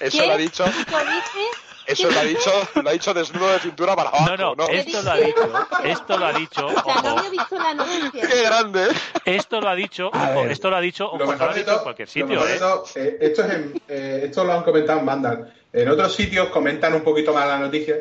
Eso 0.00 0.18
¿Qué? 0.22 0.26
lo 0.26 0.32
ha 0.32 0.36
dicho, 0.36 0.64
eso 1.86 2.10
lo 2.10 2.18
ha 2.20 2.24
dicho, 2.24 2.50
lo 2.82 2.88
ha 2.88 2.92
dicho 2.92 3.14
desnudo 3.14 3.52
de 3.52 3.60
cintura 3.60 3.96
para 3.96 4.10
abajo, 4.10 4.26
No, 4.26 4.36
no, 4.36 4.54
¿no? 4.56 4.68
esto 4.68 5.00
lo 5.02 5.10
ha 5.10 5.16
dicho, 5.16 5.52
esto 5.84 6.18
lo 6.18 6.26
ha 6.26 6.32
dicho, 6.32 6.66
O 6.66 6.82
sea, 6.82 6.94
no 7.02 7.08
ojo, 7.08 7.18
había 7.18 7.30
visto 7.30 7.58
la 7.58 7.74
noticia. 7.74 8.26
¡Qué 8.26 8.42
grande! 8.42 8.88
esto 9.24 9.60
lo 9.60 9.68
ha 9.68 9.74
dicho, 9.74 10.10
A 10.12 10.30
ojo, 10.30 10.42
ver. 10.42 10.50
esto 10.52 10.70
lo 10.70 10.76
ha 10.76 10.80
dicho, 10.80 11.06
ojo, 11.06 11.18
Lo 11.18 11.24
no 11.26 11.32
lo 11.32 11.38
mejor 11.38 11.50
ha 11.50 11.54
dicho 11.54 11.72
en 11.76 11.82
cualquier 11.82 12.08
lo 12.08 12.12
sitio, 12.12 12.28
mejor 12.28 12.50
¿eh? 12.50 12.58
todo, 12.58 12.84
eh, 12.96 13.18
esto, 13.20 13.42
es 13.44 13.54
en- 13.54 13.82
eh, 13.88 14.20
esto 14.24 14.44
lo 14.44 14.52
han 14.52 14.62
comentado 14.64 15.00
en 15.00 15.06
Vandal. 15.06 15.54
En 15.72 15.88
otros 15.88 16.14
sitios 16.14 16.48
comentan 16.48 16.94
un 16.94 17.02
poquito 17.02 17.32
más 17.34 17.46
la 17.46 17.58
noticia 17.58 17.96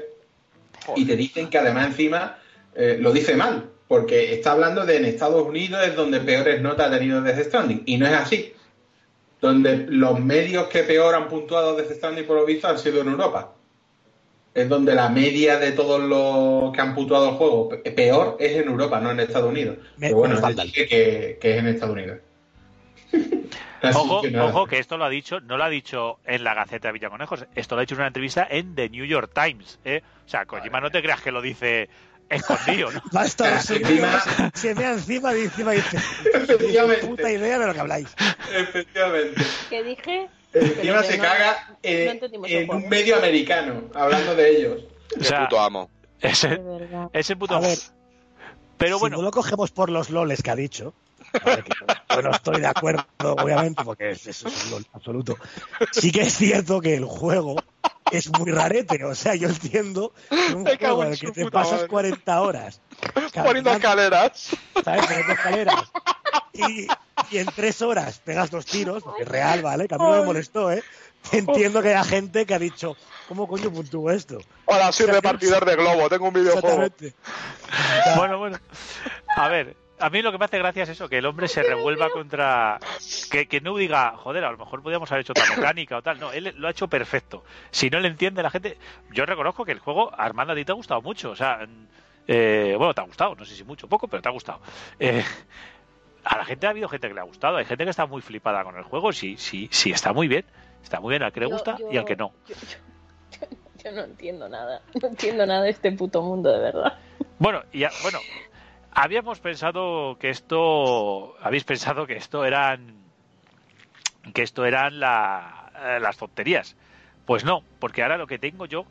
y 0.96 1.06
te 1.06 1.16
dicen 1.16 1.50
que 1.50 1.58
además 1.58 1.88
encima 1.88 2.40
eh, 2.76 2.98
lo 3.00 3.12
dice 3.12 3.36
mal, 3.36 3.70
porque 3.88 4.34
está 4.34 4.52
hablando 4.54 4.86
de 4.86 4.98
en 4.98 5.06
Estados 5.06 5.46
Unidos 5.46 5.82
es 5.86 5.96
donde 5.96 6.20
peores 6.22 6.62
notas 6.62 6.88
ha 6.88 6.98
tenido 6.98 7.22
Death 7.22 7.46
Stranding, 7.48 7.84
y 7.86 7.98
no 7.98 8.06
es 8.08 8.14
así. 8.14 8.54
Donde 9.42 9.86
los 9.90 10.20
medios 10.20 10.68
que 10.68 10.84
peor 10.84 11.14
han 11.16 11.28
puntuado 11.28 11.76
Death 11.76 11.92
Stranding 11.92 12.26
por 12.26 12.38
lo 12.38 12.46
visto 12.46 12.68
han 12.68 12.80
sido 12.80 13.02
en 13.02 13.10
Europa. 13.10 13.54
Es 14.54 14.68
donde 14.70 14.96
la 14.96 15.10
media 15.10 15.60
de 15.60 15.72
todos 15.74 16.02
los 16.02 16.74
que 16.74 16.82
han 16.82 16.96
puntuado 16.96 17.30
el 17.30 17.36
juego 17.36 17.70
pe- 17.70 17.92
peor 17.92 18.38
es 18.40 18.56
en 18.58 18.68
Europa, 18.70 19.00
no 19.00 19.12
en 19.12 19.20
Estados 19.20 19.50
Unidos. 19.52 19.78
Me- 19.98 20.08
Pero 20.08 20.18
bueno, 20.18 20.36
dice 20.64 20.88
que, 20.88 21.38
que 21.40 21.52
es 21.52 21.58
en 21.58 21.68
Estados 21.68 21.94
Unidos. 21.96 22.18
Así 23.82 23.98
Ojo, 23.98 24.22
que 24.22 24.40
ojo, 24.40 24.66
que 24.68 24.80
esto 24.80 24.98
lo 24.98 25.06
ha 25.06 25.10
dicho, 25.10 25.40
no 25.40 25.58
lo 25.58 25.64
ha 25.64 25.70
dicho 25.70 26.20
en 26.26 26.44
la 26.44 26.54
Gaceta 26.56 26.88
de 26.88 26.94
Villaconejos, 26.94 27.46
esto 27.56 27.76
lo 27.76 27.80
ha 27.80 27.82
dicho 27.82 27.94
en 27.96 28.00
una 28.02 28.08
entrevista 28.08 28.48
en 28.50 28.74
The 28.76 28.90
New 28.90 29.06
York 29.06 29.32
Times, 29.34 29.80
¿eh? 29.86 30.02
O 30.26 30.30
sea, 30.30 30.46
Kojima 30.46 30.82
no 30.82 30.90
te 30.90 31.02
creas 31.02 31.22
que 31.22 31.32
lo 31.32 31.42
dice 31.42 31.88
escondido, 32.30 32.92
¿no? 32.92 33.02
Va 33.16 33.22
a 33.22 33.26
estar 33.26 33.54
encima- 33.54 34.52
se 34.54 34.74
me 34.76 34.84
encima 34.86 35.36
y 35.38 35.42
encima 35.42 35.72
dice, 35.72 35.98
Efectivamente. 36.34 37.06
puta 37.08 37.32
idea 37.32 37.60
de 37.60 37.68
lo 37.68 37.74
que 37.74 37.80
habláis. 37.80 38.16
Efectivamente. 38.54 39.42
¿Qué 39.70 39.84
dije? 39.84 40.28
Encima 40.54 41.04
se 41.04 41.18
no- 41.18 41.24
caga 41.24 41.68
no 41.70 41.78
en, 41.84 42.70
un 42.72 42.90
medio 42.90 43.18
americano, 43.18 43.84
hablando 43.94 44.36
de 44.36 44.50
ellos. 44.50 44.82
O 45.16 45.20
¡Qué 45.20 45.24
sea, 45.26 45.44
puto 45.44 45.60
amo! 45.60 45.90
ese, 46.20 47.36
puto... 47.36 47.56
A 47.56 47.60
ver, 47.60 47.78
Pero 48.78 48.96
si 48.98 49.00
bueno, 49.02 49.18
no 49.18 49.24
lo 49.24 49.32
cogemos 49.32 49.72
por 49.72 49.90
los 49.92 50.10
loles 50.10 50.42
que 50.42 50.50
ha 50.52 50.56
dicho, 50.56 50.94
vale, 51.44 51.64
que 51.64 51.72
yo 52.16 52.22
no 52.22 52.32
estoy 52.32 52.62
de 52.62 52.68
acuerdo, 52.68 53.04
obviamente, 53.20 53.84
porque 53.84 54.12
es- 54.12 54.28
eso 54.28 54.48
es 54.48 54.72
un 54.72 54.86
absoluto. 54.94 55.38
Sí 55.92 56.12
que 56.12 56.22
es 56.22 56.34
cierto 56.38 56.80
que 56.82 56.96
el 56.96 57.06
juego 57.06 57.56
es 58.12 58.30
muy 58.30 58.52
rarete, 58.52 59.04
o 59.04 59.14
sea, 59.16 59.36
yo 59.36 59.50
entiendo 59.50 60.14
que 60.30 60.54
un 60.54 60.64
Me 60.64 60.78
juego 60.78 61.04
en 61.04 61.12
el 61.14 61.20
que 61.20 61.32
te 61.32 61.50
pasas 61.52 61.74
madre. 61.74 61.88
40 61.90 62.42
horas 62.42 62.82
Poniendo 63.34 63.72
escaleras. 63.72 64.50
¿sabes? 64.84 65.06
Poniendo 65.06 65.34
escaleras 65.34 65.92
y, 66.54 66.88
y 67.32 67.38
en 67.38 67.46
tres 67.48 67.82
horas 67.82 68.20
pegas 68.20 68.50
dos 68.50 68.66
tiros, 68.66 69.04
porque 69.04 69.24
es 69.24 69.28
real, 69.28 69.62
¿vale? 69.62 69.88
Que 69.88 69.96
a 69.96 69.98
mí 69.98 70.06
no 70.06 70.12
me 70.12 70.22
molestó, 70.24 70.72
¿eh? 70.72 70.84
Entiendo 71.34 71.82
que 71.82 71.90
haya 71.90 72.04
gente 72.06 72.46
que 72.46 72.54
ha 72.54 72.60
dicho, 72.60 72.96
¿cómo 73.28 73.48
coño 73.48 73.70
puntúo 73.72 74.10
esto? 74.12 74.40
Hola, 74.66 74.92
soy 74.94 75.08
repartidor 75.08 75.66
de 75.66 75.76
globo, 75.76 76.08
tengo 76.10 76.28
un 76.30 76.34
videojuego. 76.34 76.84
Exactamente. 76.84 77.14
bueno, 78.18 78.38
bueno. 78.40 78.58
A 79.36 79.48
ver, 79.50 79.76
a 80.00 80.10
mí 80.10 80.22
lo 80.22 80.32
que 80.32 80.38
me 80.38 80.46
hace 80.46 80.58
gracia 80.58 80.84
es 80.84 80.90
eso, 80.90 81.10
que 81.10 81.18
el 81.18 81.26
hombre 81.26 81.48
se 81.48 81.64
revuelva 81.64 82.10
contra... 82.10 82.80
Que, 83.32 83.48
que 83.48 83.62
no 83.62 83.76
diga, 83.78 84.14
joder, 84.18 84.44
a 84.44 84.52
lo 84.52 84.58
mejor 84.58 84.82
podríamos 84.82 85.12
haber 85.12 85.22
hecho 85.22 85.34
otra 85.34 85.46
mecánica 85.56 85.98
o 85.98 86.02
tal. 86.02 86.20
No, 86.20 86.32
él 86.32 86.54
lo 86.58 86.68
ha 86.68 86.72
hecho 86.72 86.88
perfecto. 86.88 87.44
Si 87.72 87.90
no 87.90 88.00
le 88.00 88.08
entiende 88.08 88.42
la 88.44 88.50
gente... 88.50 88.78
Yo 89.12 89.26
reconozco 89.26 89.66
que 89.66 89.72
el 89.72 89.80
juego, 89.80 90.12
Armando, 90.18 90.54
a 90.54 90.56
ti 90.56 90.64
te 90.66 90.72
ha 90.72 90.76
gustado 90.76 91.02
mucho. 91.02 91.32
O 91.32 91.36
sea, 91.36 91.66
eh, 92.28 92.76
bueno, 92.78 92.94
te 92.94 93.02
ha 93.02 93.06
gustado, 93.06 93.36
no 93.36 93.46
sé 93.46 93.56
si 93.56 93.64
mucho 93.64 93.86
o 93.88 93.90
poco, 93.90 94.08
pero 94.08 94.22
te 94.22 94.30
ha 94.30 94.32
gustado. 94.32 94.60
Eh, 95.00 95.24
a 96.24 96.38
la 96.38 96.46
gente 96.46 96.68
ha 96.68 96.72
habido 96.72 96.90
gente 96.90 97.08
que 97.08 97.14
le 97.14 97.22
ha 97.22 97.24
gustado, 97.24 97.58
hay 97.58 97.66
gente 97.66 97.84
que 97.86 97.90
está 97.90 98.06
muy 98.06 98.22
flipada 98.22 98.64
con 98.64 98.76
el 98.76 98.84
juego, 98.84 99.14
sí, 99.14 99.38
sí, 99.38 99.70
sí, 99.72 99.92
está 99.92 100.12
muy 100.14 100.28
bien. 100.28 100.46
Está 100.84 101.00
muy 101.00 101.12
bien 101.12 101.24
al 101.24 101.32
que 101.32 101.40
le 101.42 101.46
gusta 101.48 101.78
yo- 101.78 101.92
y 101.92 101.98
al 101.98 102.06
que 102.06 102.16
no. 102.16 102.32
Yo 103.84 103.92
no 103.92 104.02
entiendo 104.04 104.48
nada. 104.50 104.82
No 105.02 105.08
entiendo 105.10 105.46
nada 105.46 105.62
de 105.64 105.70
este 105.70 105.92
puto 105.92 106.22
mundo, 106.22 106.52
de 106.52 106.60
verdad. 106.60 106.98
Bueno, 107.40 107.62
y 107.72 107.84
a- 107.84 107.92
bueno, 108.04 108.20
habíamos 108.98 109.40
pensado 109.40 110.18
que 110.20 110.30
esto, 110.30 111.36
habéis 111.40 111.64
pensado 111.64 112.08
que 112.08 112.16
esto 112.18 112.44
eran, 112.44 112.96
que 114.34 114.42
esto 114.42 114.66
eran 114.66 115.00
la- 115.00 115.72
eh, 115.76 116.00
las 116.02 116.18
tonterías. 116.18 116.76
Pues 117.26 117.44
no, 117.44 117.62
porque 117.80 118.02
ahora 118.02 118.18
lo 118.18 118.26
que 118.26 118.40
tengo 118.40 118.66
yo, 118.66 118.86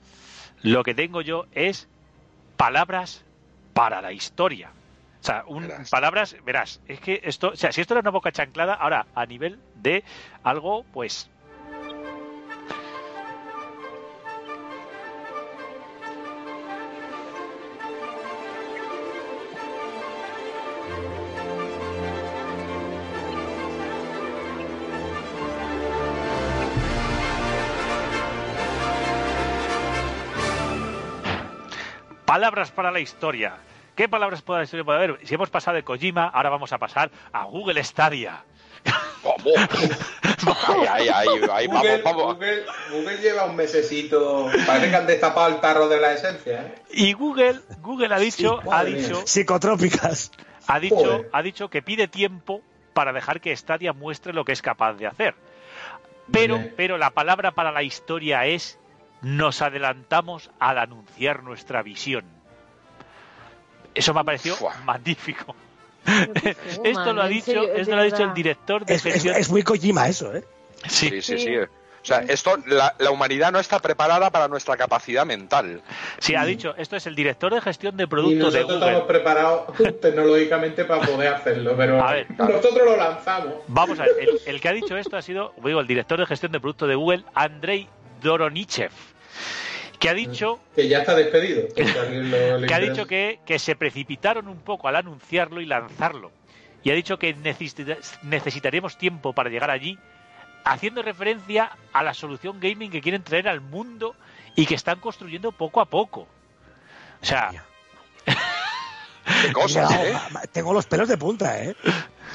lo 0.63 0.85
que 0.85 0.95
tengo 0.95 1.23
yo 1.23 1.47
es 1.51 1.89
palabras 2.57 3.25
para 3.73 4.01
la 4.01 4.13
historia. 4.13 4.71
O 5.21 5.27
sea, 5.27 5.43
un, 5.49 5.63
Verás. 5.67 5.91
palabras, 5.91 6.37
verás, 6.45 6.81
es 6.87 7.01
que 7.01 7.21
esto, 7.25 7.49
o 7.49 7.57
sea, 7.57 7.73
si 7.73 7.81
esto 7.81 7.95
era 7.95 8.01
una 8.03 8.11
boca 8.11 8.31
chanclada, 8.31 8.75
ahora 8.75 9.07
a 9.13 9.27
nivel 9.27 9.59
de 9.75 10.05
algo, 10.45 10.85
pues 10.93 11.29
Palabras 32.37 32.71
para 32.71 32.91
la 32.91 33.01
historia. 33.01 33.55
¿Qué 33.95 34.11
palabras 34.11 34.43
para 34.43 34.59
la 34.59 34.65
historia 34.65 34.85
puede 34.85 34.99
haber? 34.99 35.27
Si 35.27 35.35
hemos 35.35 35.49
pasado 35.49 35.75
de 35.77 35.85
Kojima, 35.85 36.27
ahora 36.29 36.51
vamos 36.51 36.71
a 36.71 36.77
pasar 36.77 37.11
a 37.33 37.45
Google 37.45 37.83
Stadia. 37.83 38.45
Vamos. 39.25 39.55
Ahí, 40.87 41.09
ahí, 41.09 41.09
ahí, 41.09 41.41
ahí, 41.51 41.67
Google, 41.67 42.03
vamos, 42.03 42.23
vamos. 42.23 42.35
Google, 42.35 42.65
Google 42.93 43.17
lleva 43.23 43.47
un 43.47 43.57
mesecito. 43.57 44.51
Parece 44.67 44.91
que 44.91 44.97
han 44.97 45.07
destapado 45.07 45.49
el 45.49 45.61
tarro 45.63 45.89
de 45.89 45.99
la 45.99 46.13
esencia. 46.13 46.61
¿eh? 46.61 46.75
Y 46.91 47.15
Google, 47.15 47.59
Google 47.81 48.15
ha 48.15 48.19
dicho, 48.19 48.61
Sí, 48.63 48.69
ha 48.71 48.85
dicho. 48.85 49.27
Psicotrópicas. 49.27 50.31
ha 50.67 50.79
dicho, 50.79 50.95
Joder. 50.95 51.31
ha 51.33 51.41
dicho 51.41 51.71
que 51.71 51.81
pide 51.81 52.07
tiempo 52.07 52.61
para 52.93 53.15
dejar 53.15 53.41
que 53.41 53.57
Stadia 53.57 53.95
muestre 53.95 54.35
lo 54.35 54.45
que 54.45 54.53
es 54.53 54.61
capaz 54.61 54.93
de 54.93 55.07
hacer. 55.07 55.35
Pero, 56.31 56.59
Bien. 56.59 56.75
pero 56.77 56.99
la 56.99 57.13
palabra 57.13 57.53
para 57.53 57.73
la 57.73 57.83
historia 57.83 58.45
es 58.45 58.79
nos 59.23 59.63
adelantamos 59.63 60.51
al 60.59 60.79
anunciar 60.79 61.43
nuestra 61.43 61.83
visión. 61.83 62.25
Eso 63.95 64.13
me 64.15 64.21
ha 64.21 64.25
parecido 64.25 64.57
Fua. 64.57 64.75
magnífico. 64.85 65.55
Esto 66.85 67.13
lo 67.13 67.23
ha 67.23 67.27
dicho, 67.29 67.47
serio, 67.47 67.75
esto 67.75 67.97
lo 67.97 68.03
ha 68.03 68.05
dicho 68.05 68.23
el 68.23 68.33
director 68.35 68.85
de 68.87 68.95
Es, 68.95 69.05
es- 69.07 69.13
gestión. 69.15 69.35
es 69.37 69.51
muy 69.51 69.63
Kojima 69.65 70.07
eso, 70.07 70.35
¿eh? 70.37 70.45
Sí, 70.87 71.21
Sí, 71.21 71.39
sí. 71.39 71.57
O 71.59 72.09
sea, 72.09 72.21
esto, 72.21 72.57
la, 72.67 72.95
la 73.01 73.11
humanidad 73.11 73.51
no 73.51 73.59
está 73.59 73.81
preparada 73.81 74.31
para 74.31 74.47
nuestra 74.47 74.77
capacidad 74.77 75.27
mental. 75.27 75.83
sí, 76.19 76.37
ha 76.37 76.45
dicho, 76.45 76.73
esto 76.77 76.95
es 76.95 77.05
el 77.09 77.17
director 77.17 77.53
de 77.53 77.61
gestión 77.61 77.97
de 77.97 78.05
Y 78.05 78.07
productos 78.07 78.53
de 78.53 78.61
nosotros 78.61 78.79
Google. 78.79 78.87
estamos 78.93 79.09
preparados 79.09 79.77
tecnológicamente 80.01 80.85
para 80.85 81.05
poder 81.05 81.35
hacerlo, 81.35 81.75
pero 81.77 82.01
A 82.07 82.13
ver. 82.13 82.27
nosotros 82.39 82.85
lo 82.85 82.97
lanzamos. 82.97 83.55
Vamos 83.67 83.99
a 83.99 84.05
ver, 84.05 84.13
el, 84.21 84.41
el 84.47 84.61
que 84.61 84.69
ha 84.69 84.73
dicho 84.73 84.97
esto 84.97 85.17
ha 85.17 85.23
sido, 85.23 85.53
digo, 85.65 85.81
el 85.81 85.89
director 85.89 86.21
de 86.21 86.27
gestión 86.27 86.53
de 86.53 86.61
productos 86.61 86.89
de 86.89 86.95
Google, 86.95 87.25
Andrei 87.35 87.89
Doronichev, 88.23 88.91
que 89.99 90.09
ha 90.09 90.15
dicho 90.15 90.61
Que 90.75 90.89
ya 90.89 90.99
está 90.99 91.15
despedido. 91.15 91.69
que 91.75 92.75
ha 92.75 92.79
dicho 92.79 93.07
que, 93.07 93.41
que 93.47 93.59
se 93.59 93.77
precipitaron 93.77 94.49
un 94.49 94.61
poco 94.61 94.89
al 94.89 94.97
anunciarlo 94.97 95.61
y 95.61 95.67
lanzarlo. 95.67 96.31
Y 96.83 96.91
ha 96.91 96.95
dicho 96.95 97.19
que 97.19 97.35
necesita- 97.35 97.97
necesitaremos 98.23 98.97
tiempo 98.99 99.33
para 99.33 99.51
llegar 99.51 99.71
allí, 99.71 99.99
haciendo 100.65 101.03
referencia 101.03 101.71
a 101.93 102.03
la 102.03 102.15
solución 102.15 102.61
gaming 102.61 102.91
que 102.91 103.01
quieren 103.01 103.23
traer 103.23 103.49
al 103.49 103.61
mundo 103.61 104.15
y 104.55 104.67
que 104.67 104.75
están 104.75 105.01
construyendo 105.01 105.53
poco 105.53 105.81
a 105.81 105.87
poco. 105.87 106.29
O 107.23 107.25
sea, 107.25 107.51
Qué 109.43 109.53
cosas, 109.53 109.91
¿eh? 109.93 110.15
Tengo 110.53 110.73
los 110.73 110.87
pelos 110.87 111.09
de 111.09 111.19
punta, 111.19 111.61
¿eh? 111.63 111.75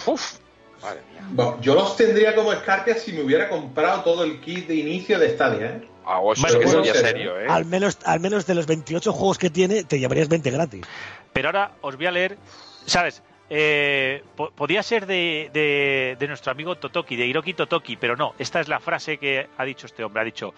Uf. 0.06 0.40
Madre 0.82 1.02
mía. 1.12 1.22
Bueno, 1.32 1.58
yo 1.62 1.76
los 1.76 1.95
tendría 1.95 2.36
como 2.36 2.52
escarpias 2.53 3.02
si 3.02 3.14
me 3.14 3.22
hubiera 3.22 3.49
comprado 3.49 4.02
todo 4.03 4.24
el 4.24 4.40
kit 4.41 4.68
de 4.68 4.76
inicio 4.76 5.20
de 5.20 5.30
Stadia, 5.30 5.66
¿eh? 5.68 5.88
Ah, 6.06 6.20
o 6.20 6.34
eso 6.34 6.41
Bueno, 6.41 6.53
sí 6.58 6.60
que 6.60 6.66
bueno, 6.66 6.84
sería 6.84 6.94
sí. 7.02 7.08
serio, 7.08 7.40
¿eh? 7.40 7.45
Al 7.48 7.66
menos, 7.66 7.98
al 8.06 8.20
menos 8.20 8.45
de 8.48 8.56
los 8.56 8.66
28 8.66 9.14
juegos 9.14 9.38
que 9.38 9.49
tiene, 9.49 9.84
te 9.84 9.99
llevarías 9.99 10.28
20 10.30 10.49
gratis. 10.49 10.82
Pero 11.34 11.49
ahora 11.49 11.72
os 11.82 11.95
voy 11.95 12.08
a 12.08 12.12
leer, 12.12 12.38
¿sabes? 12.86 13.22
Eh, 13.53 14.23
po- 14.38 14.49
podía 14.52 14.82
ser 14.82 15.06
de, 15.06 16.15
nuestro 16.26 16.53
amigo 16.53 16.78
Totoki, 16.78 17.18
de 17.18 17.26
Hiroki 17.28 17.53
Totoki, 17.53 17.98
pero 17.98 18.15
no, 18.15 18.34
esta 18.40 18.61
es 18.61 18.69
la 18.69 18.80
frase 18.80 19.18
que 19.18 19.49
ha 19.57 19.65
dicho 19.65 19.88
este 19.88 20.06
hombre, 20.06 20.22
ha 20.22 20.23
dicho, 20.23 20.53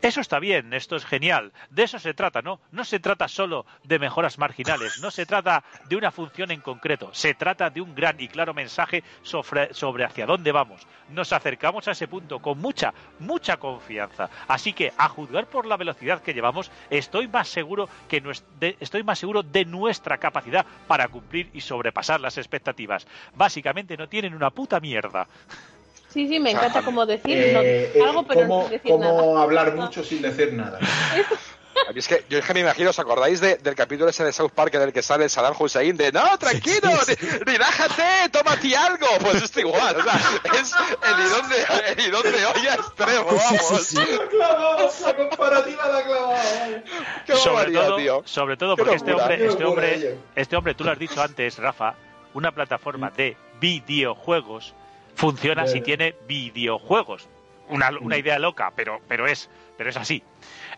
eso 0.00 0.20
está 0.20 0.38
bien, 0.38 0.72
esto 0.72 0.94
es 0.94 1.04
genial, 1.04 1.52
de 1.70 1.82
eso 1.82 1.98
se 1.98 2.14
trata, 2.14 2.42
¿no? 2.42 2.60
No 2.70 2.84
se 2.84 3.00
trata 3.00 3.26
solo 3.26 3.66
de 3.82 3.98
mejoras 3.98 4.38
marginales, 4.38 5.00
no 5.00 5.10
se 5.10 5.26
trata 5.26 5.64
de 5.88 5.96
una 5.96 6.12
función 6.12 6.52
en 6.52 6.60
concreto, 6.60 7.10
se 7.12 7.34
trata 7.34 7.68
de 7.68 7.80
un 7.80 7.96
gran 7.96 8.20
y 8.20 8.28
claro 8.28 8.54
mensaje 8.54 9.02
sobre, 9.22 10.04
hacia 10.04 10.26
dónde 10.26 10.52
vamos. 10.52 10.86
Nos 11.10 11.32
acercamos 11.32 11.88
a 11.88 11.92
ese 11.92 12.06
punto 12.06 12.38
con 12.38 12.58
mucha, 12.60 12.94
mucha 13.18 13.56
confianza. 13.56 14.30
Así 14.46 14.72
que, 14.72 14.92
a 14.96 15.08
juzgar 15.08 15.46
por 15.46 15.66
la 15.66 15.76
velocidad 15.76 16.22
que 16.22 16.32
llevamos, 16.32 16.70
estoy 16.90 17.26
más 17.26 17.48
seguro 17.48 17.88
que 18.08 18.20
de- 18.60 18.76
estoy 18.78 19.02
más 19.02 19.18
seguro 19.18 19.42
de 19.42 19.64
nuestra 19.64 20.18
capacidad 20.18 20.64
para 20.86 21.08
cumplir 21.08 21.50
y 21.52 21.60
sobrepasar 21.60 22.20
las 22.20 22.35
expectativas. 22.38 23.06
Básicamente 23.34 23.96
no 23.96 24.08
tienen 24.08 24.34
una 24.34 24.50
puta 24.50 24.80
mierda. 24.80 25.26
Sí, 26.08 26.26
sí, 26.28 26.40
me 26.40 26.52
encanta 26.52 26.82
como 26.82 27.04
decir 27.04 27.36
Eh, 27.36 27.52
no, 27.52 27.60
eh, 27.62 27.92
algo, 28.08 28.26
pero 28.26 28.40
cómo, 28.42 28.62
sin 28.62 28.70
decir 28.72 28.90
cómo 28.92 29.04
nada. 29.04 29.42
hablar 29.42 29.74
mucho 29.74 30.02
sin 30.02 30.22
decir 30.22 30.52
nada. 30.54 30.78
A 31.88 31.92
mí 31.92 31.98
es 31.98 32.08
que, 32.08 32.24
yo 32.30 32.38
es 32.38 32.44
que 32.46 32.54
me 32.54 32.60
imagino, 32.60 32.88
¿os 32.88 32.98
acordáis 32.98 33.38
de- 33.38 33.56
del 33.56 33.74
capítulo 33.74 34.08
ese 34.08 34.24
de 34.24 34.32
South 34.32 34.50
Park 34.54 34.74
en 34.76 34.80
el 34.82 34.92
que 34.94 35.02
sale 35.02 35.28
Saddam 35.28 35.54
Hussein 35.58 35.94
de 35.94 36.10
no, 36.10 36.38
tranquilo, 36.38 36.88
re- 37.06 37.16
relájate, 37.44 38.30
tómate 38.32 38.74
algo? 38.74 39.06
Pues 39.20 39.42
esto 39.42 39.60
igual, 39.60 39.94
o 39.94 40.02
sea, 40.02 40.14
es 40.58 40.72
el 41.02 41.26
idón 41.26 41.48
de, 41.50 41.92
el 41.92 42.08
idón 42.08 42.22
de 42.22 42.46
olla 42.46 42.74
extremo, 42.76 43.30
Sí, 43.30 43.56
sí, 43.58 43.64
vamos. 43.68 43.86
sí. 43.86 43.96
La 43.96 44.24
ha 44.24 44.28
clavado, 44.28 44.90
la 45.04 45.16
comparativa 45.16 45.88
la. 45.88 46.82
Qué 47.26 47.36
sobre 47.36 47.54
barbaridad, 47.54 47.86
todo, 47.88 47.96
tío. 47.98 48.22
sobre 48.24 48.56
todo 48.56 48.74
porque 48.76 48.94
este 48.94 49.12
hombre, 49.12 49.46
este 49.46 49.64
hombre, 49.64 50.18
este 50.34 50.56
hombre, 50.56 50.74
tú 50.74 50.84
lo 50.84 50.92
has 50.92 50.98
dicho 50.98 51.20
antes, 51.20 51.58
Rafa, 51.58 51.94
una 52.36 52.52
plataforma 52.52 53.10
de 53.10 53.36
videojuegos 53.60 54.74
funciona 55.14 55.66
si 55.66 55.80
tiene 55.80 56.14
videojuegos. 56.28 57.28
Una, 57.68 57.90
una 58.00 58.16
idea 58.18 58.38
loca, 58.38 58.72
pero, 58.76 59.00
pero 59.08 59.26
es, 59.26 59.48
pero 59.76 59.90
es 59.90 59.96
así. 59.96 60.22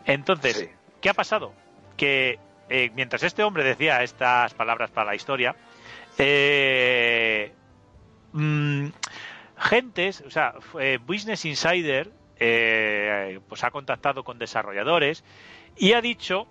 Entonces, 0.06 0.56
Sí. 0.56 0.68
¿qué 1.00 1.10
ha 1.10 1.14
pasado? 1.14 1.52
Que 1.96 2.38
eh, 2.70 2.90
mientras 2.94 3.22
este 3.24 3.42
hombre 3.42 3.64
decía 3.64 4.02
estas 4.02 4.54
palabras 4.54 4.90
para 4.90 5.06
la 5.10 5.14
historia, 5.16 5.56
eh, 6.18 7.52
mm, 8.32 8.86
gentes, 9.58 10.22
o 10.26 10.30
sea, 10.30 10.54
fue- 10.60 10.98
Business 10.98 11.44
Insider 11.44 12.10
eh, 12.40 13.40
pues 13.48 13.64
ha 13.64 13.70
contactado 13.72 14.22
con 14.22 14.38
desarrolladores 14.38 15.24
y 15.76 15.92
ha 15.94 16.00
dicho 16.00 16.46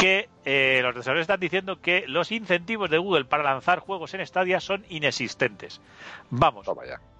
que 0.00 0.30
eh, 0.46 0.80
los 0.82 0.94
desarrolladores 0.94 1.24
están 1.24 1.40
diciendo 1.40 1.82
que 1.82 2.04
los 2.06 2.32
incentivos 2.32 2.88
de 2.88 2.96
Google 2.96 3.26
para 3.26 3.42
lanzar 3.42 3.80
juegos 3.80 4.14
en 4.14 4.26
Stadia 4.26 4.58
son 4.58 4.86
inexistentes. 4.88 5.82
Vamos, 6.30 6.66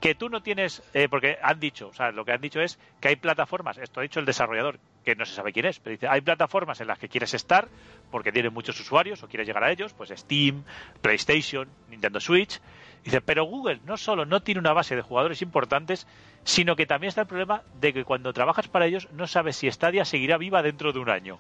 que 0.00 0.14
tú 0.14 0.30
no 0.30 0.42
tienes, 0.42 0.82
eh, 0.94 1.06
porque 1.10 1.36
han 1.42 1.60
dicho, 1.60 1.88
o 1.88 1.92
sea, 1.92 2.10
lo 2.10 2.24
que 2.24 2.32
han 2.32 2.40
dicho 2.40 2.58
es 2.58 2.78
que 2.98 3.08
hay 3.08 3.16
plataformas, 3.16 3.76
esto 3.76 4.00
ha 4.00 4.02
dicho 4.02 4.18
el 4.18 4.24
desarrollador, 4.24 4.80
que 5.04 5.14
no 5.14 5.26
se 5.26 5.34
sabe 5.34 5.52
quién 5.52 5.66
es, 5.66 5.78
pero 5.78 5.92
dice, 5.92 6.08
hay 6.08 6.22
plataformas 6.22 6.80
en 6.80 6.86
las 6.86 6.98
que 6.98 7.10
quieres 7.10 7.34
estar 7.34 7.68
porque 8.10 8.32
tienen 8.32 8.54
muchos 8.54 8.80
usuarios 8.80 9.22
o 9.22 9.28
quieres 9.28 9.46
llegar 9.46 9.64
a 9.64 9.70
ellos, 9.70 9.92
pues 9.92 10.08
Steam, 10.16 10.64
PlayStation, 11.02 11.68
Nintendo 11.90 12.18
Switch. 12.18 12.62
Dice, 13.04 13.20
pero 13.20 13.44
Google 13.44 13.80
no 13.84 13.98
solo 13.98 14.24
no 14.24 14.40
tiene 14.40 14.60
una 14.60 14.72
base 14.72 14.96
de 14.96 15.02
jugadores 15.02 15.42
importantes, 15.42 16.06
sino 16.44 16.76
que 16.76 16.86
también 16.86 17.08
está 17.08 17.20
el 17.20 17.26
problema 17.26 17.62
de 17.78 17.92
que 17.92 18.04
cuando 18.04 18.32
trabajas 18.32 18.68
para 18.68 18.86
ellos 18.86 19.06
no 19.12 19.26
sabes 19.26 19.56
si 19.56 19.70
Stadia 19.70 20.06
seguirá 20.06 20.38
viva 20.38 20.62
dentro 20.62 20.94
de 20.94 20.98
un 20.98 21.10
año. 21.10 21.38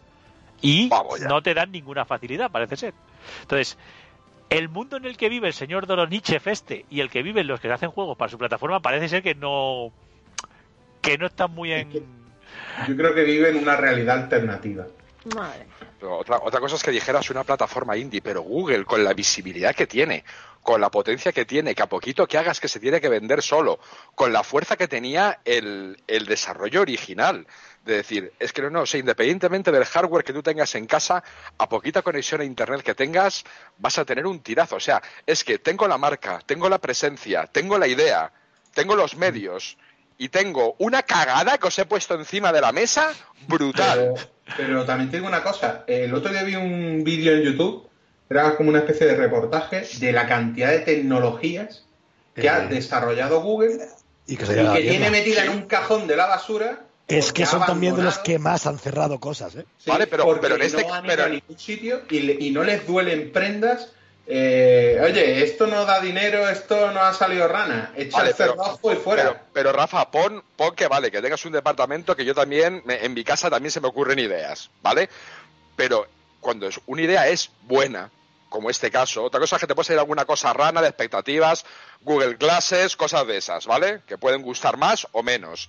Y 0.62 0.90
no 1.28 1.42
te 1.42 1.54
dan 1.54 1.72
ninguna 1.72 2.04
facilidad, 2.04 2.50
parece 2.50 2.76
ser. 2.76 2.94
Entonces, 3.42 3.78
el 4.50 4.68
mundo 4.68 4.96
en 4.96 5.04
el 5.04 5.16
que 5.16 5.28
vive 5.28 5.46
el 5.46 5.54
señor 5.54 5.86
Doronichev 5.86 6.42
este 6.46 6.84
y 6.90 7.00
el 7.00 7.08
que 7.08 7.22
viven 7.22 7.46
los 7.46 7.60
que 7.60 7.70
hacen 7.72 7.90
juegos 7.90 8.18
para 8.18 8.30
su 8.30 8.36
plataforma 8.36 8.80
parece 8.80 9.08
ser 9.08 9.22
que 9.22 9.34
no 9.34 9.92
que 11.00 11.16
no 11.16 11.26
están 11.26 11.52
muy 11.52 11.72
en 11.72 11.90
Yo 11.92 12.96
creo 12.96 13.14
que 13.14 13.22
vive 13.22 13.50
en 13.50 13.58
una 13.58 13.76
realidad 13.76 14.24
alternativa. 14.24 14.86
Madre. 15.34 15.66
Pero 15.98 16.18
otra, 16.18 16.40
otra 16.42 16.60
cosa 16.60 16.76
es 16.76 16.82
que 16.82 16.90
dijeras 16.90 17.30
una 17.30 17.44
plataforma 17.44 17.96
indie, 17.96 18.22
pero 18.22 18.42
Google, 18.42 18.84
con 18.84 19.04
la 19.04 19.12
visibilidad 19.12 19.74
que 19.74 19.86
tiene, 19.86 20.24
con 20.62 20.80
la 20.80 20.90
potencia 20.90 21.32
que 21.32 21.44
tiene, 21.44 21.74
que 21.74 21.82
a 21.82 21.88
poquito 21.88 22.26
que 22.26 22.38
hagas 22.38 22.58
que 22.58 22.68
se 22.68 22.80
tiene 22.80 23.00
que 23.00 23.08
vender 23.08 23.42
solo, 23.42 23.78
con 24.14 24.32
la 24.32 24.42
fuerza 24.42 24.76
que 24.76 24.88
tenía 24.88 25.40
el, 25.44 26.02
el 26.06 26.26
desarrollo 26.26 26.80
original. 26.80 27.46
De 27.84 27.96
decir, 27.96 28.32
es 28.38 28.52
que 28.52 28.60
no, 28.62 28.68
no, 28.70 28.82
o 28.82 28.86
sea, 28.86 29.00
independientemente 29.00 29.72
del 29.72 29.84
hardware 29.86 30.22
que 30.22 30.34
tú 30.34 30.42
tengas 30.42 30.74
en 30.74 30.86
casa, 30.86 31.24
a 31.56 31.68
poquita 31.68 32.02
conexión 32.02 32.42
a 32.42 32.44
internet 32.44 32.82
que 32.82 32.94
tengas, 32.94 33.42
vas 33.78 33.98
a 33.98 34.04
tener 34.04 34.26
un 34.26 34.40
tirazo. 34.40 34.76
O 34.76 34.80
sea, 34.80 35.00
es 35.26 35.44
que 35.44 35.58
tengo 35.58 35.88
la 35.88 35.96
marca, 35.96 36.40
tengo 36.44 36.68
la 36.68 36.78
presencia, 36.78 37.46
tengo 37.46 37.78
la 37.78 37.88
idea, 37.88 38.30
tengo 38.74 38.94
los 38.96 39.16
medios 39.16 39.78
y 40.18 40.28
tengo 40.28 40.74
una 40.78 41.02
cagada 41.02 41.56
que 41.56 41.68
os 41.68 41.78
he 41.78 41.86
puesto 41.86 42.14
encima 42.14 42.52
de 42.52 42.60
la 42.60 42.70
mesa 42.72 43.12
brutal. 43.48 44.12
Pero, 44.14 44.14
pero 44.58 44.84
también 44.84 45.10
te 45.10 45.16
digo 45.16 45.26
una 45.28 45.42
cosa. 45.42 45.84
El 45.86 46.12
otro 46.12 46.30
día 46.30 46.42
vi 46.42 46.56
un 46.56 47.02
vídeo 47.02 47.32
en 47.32 47.42
YouTube, 47.42 47.88
era 48.28 48.56
como 48.56 48.68
una 48.68 48.80
especie 48.80 49.06
de 49.06 49.16
reportaje 49.16 49.88
de 49.98 50.12
la 50.12 50.26
cantidad 50.28 50.68
de 50.70 50.80
tecnologías 50.80 51.84
que 52.34 52.48
ha 52.50 52.64
Eh. 52.64 52.68
desarrollado 52.68 53.40
Google 53.40 53.88
Y 54.26 54.36
que 54.36 54.44
se 54.44 54.62
y 54.62 54.72
que 54.74 54.82
tiene 54.82 55.10
metida 55.10 55.44
en 55.44 55.50
un 55.50 55.62
cajón 55.62 56.06
de 56.06 56.16
la 56.16 56.26
basura. 56.26 56.84
Es 57.18 57.32
que 57.32 57.46
son 57.46 57.64
también 57.66 57.96
de 57.96 58.02
los 58.02 58.18
que 58.18 58.38
más 58.38 58.66
han 58.66 58.78
cerrado 58.78 59.18
cosas, 59.20 59.54
¿eh? 59.56 59.64
Sí, 59.78 59.90
Vale, 59.90 60.06
pero- 60.06 60.24
en 60.54 60.62
este- 60.62 60.82
no 60.82 60.94
han 60.94 61.04
ido 61.04 61.12
pero- 61.14 61.24
a 61.24 61.28
ningún 61.28 61.58
sitio 61.58 62.02
y, 62.10 62.20
le- 62.20 62.36
y 62.40 62.50
no 62.50 62.62
les 62.64 62.86
duelen 62.86 63.32
prendas. 63.32 63.88
eh, 64.32 65.00
oye, 65.02 65.42
esto 65.42 65.66
no 65.66 65.84
da 65.84 65.98
dinero, 66.00 66.48
esto 66.48 66.92
no 66.92 67.00
ha 67.00 67.12
salido 67.12 67.48
rana. 67.48 67.92
Echa 67.96 68.18
Vale, 68.18 68.30
el 68.30 68.36
cerrojo 68.36 68.92
y 68.92 68.96
fuera. 68.96 69.22
Pero, 69.24 69.36
pero, 69.52 69.72
Rafa, 69.72 70.08
pon, 70.08 70.44
pon 70.54 70.72
que 70.76 70.86
vale, 70.86 71.10
que 71.10 71.20
tengas 71.20 71.44
un 71.46 71.50
departamento 71.52 72.14
que 72.14 72.24
yo 72.24 72.32
también, 72.32 72.80
me- 72.84 73.04
en 73.04 73.12
mi 73.12 73.24
casa 73.24 73.50
también 73.50 73.72
se 73.72 73.80
me 73.80 73.88
ocurren 73.88 74.20
ideas, 74.20 74.70
¿vale? 74.82 75.08
Pero 75.74 76.06
cuando 76.38 76.68
es, 76.68 76.78
una 76.86 77.02
idea 77.02 77.26
es 77.26 77.50
buena, 77.62 78.08
como 78.48 78.70
este 78.70 78.88
caso, 78.90 79.24
otra 79.24 79.40
cosa 79.40 79.56
es 79.56 79.60
que 79.60 79.66
te 79.66 79.74
puede 79.74 79.86
salir 79.86 79.98
alguna 79.98 80.24
cosa 80.26 80.52
rana 80.52 80.80
de 80.80 80.88
expectativas, 80.88 81.64
Google 82.02 82.34
Glasses, 82.34 82.94
cosas 82.96 83.26
de 83.26 83.36
esas, 83.36 83.66
¿vale? 83.66 84.02
Que 84.06 84.16
pueden 84.16 84.42
gustar 84.42 84.76
más 84.76 85.08
o 85.10 85.24
menos. 85.24 85.68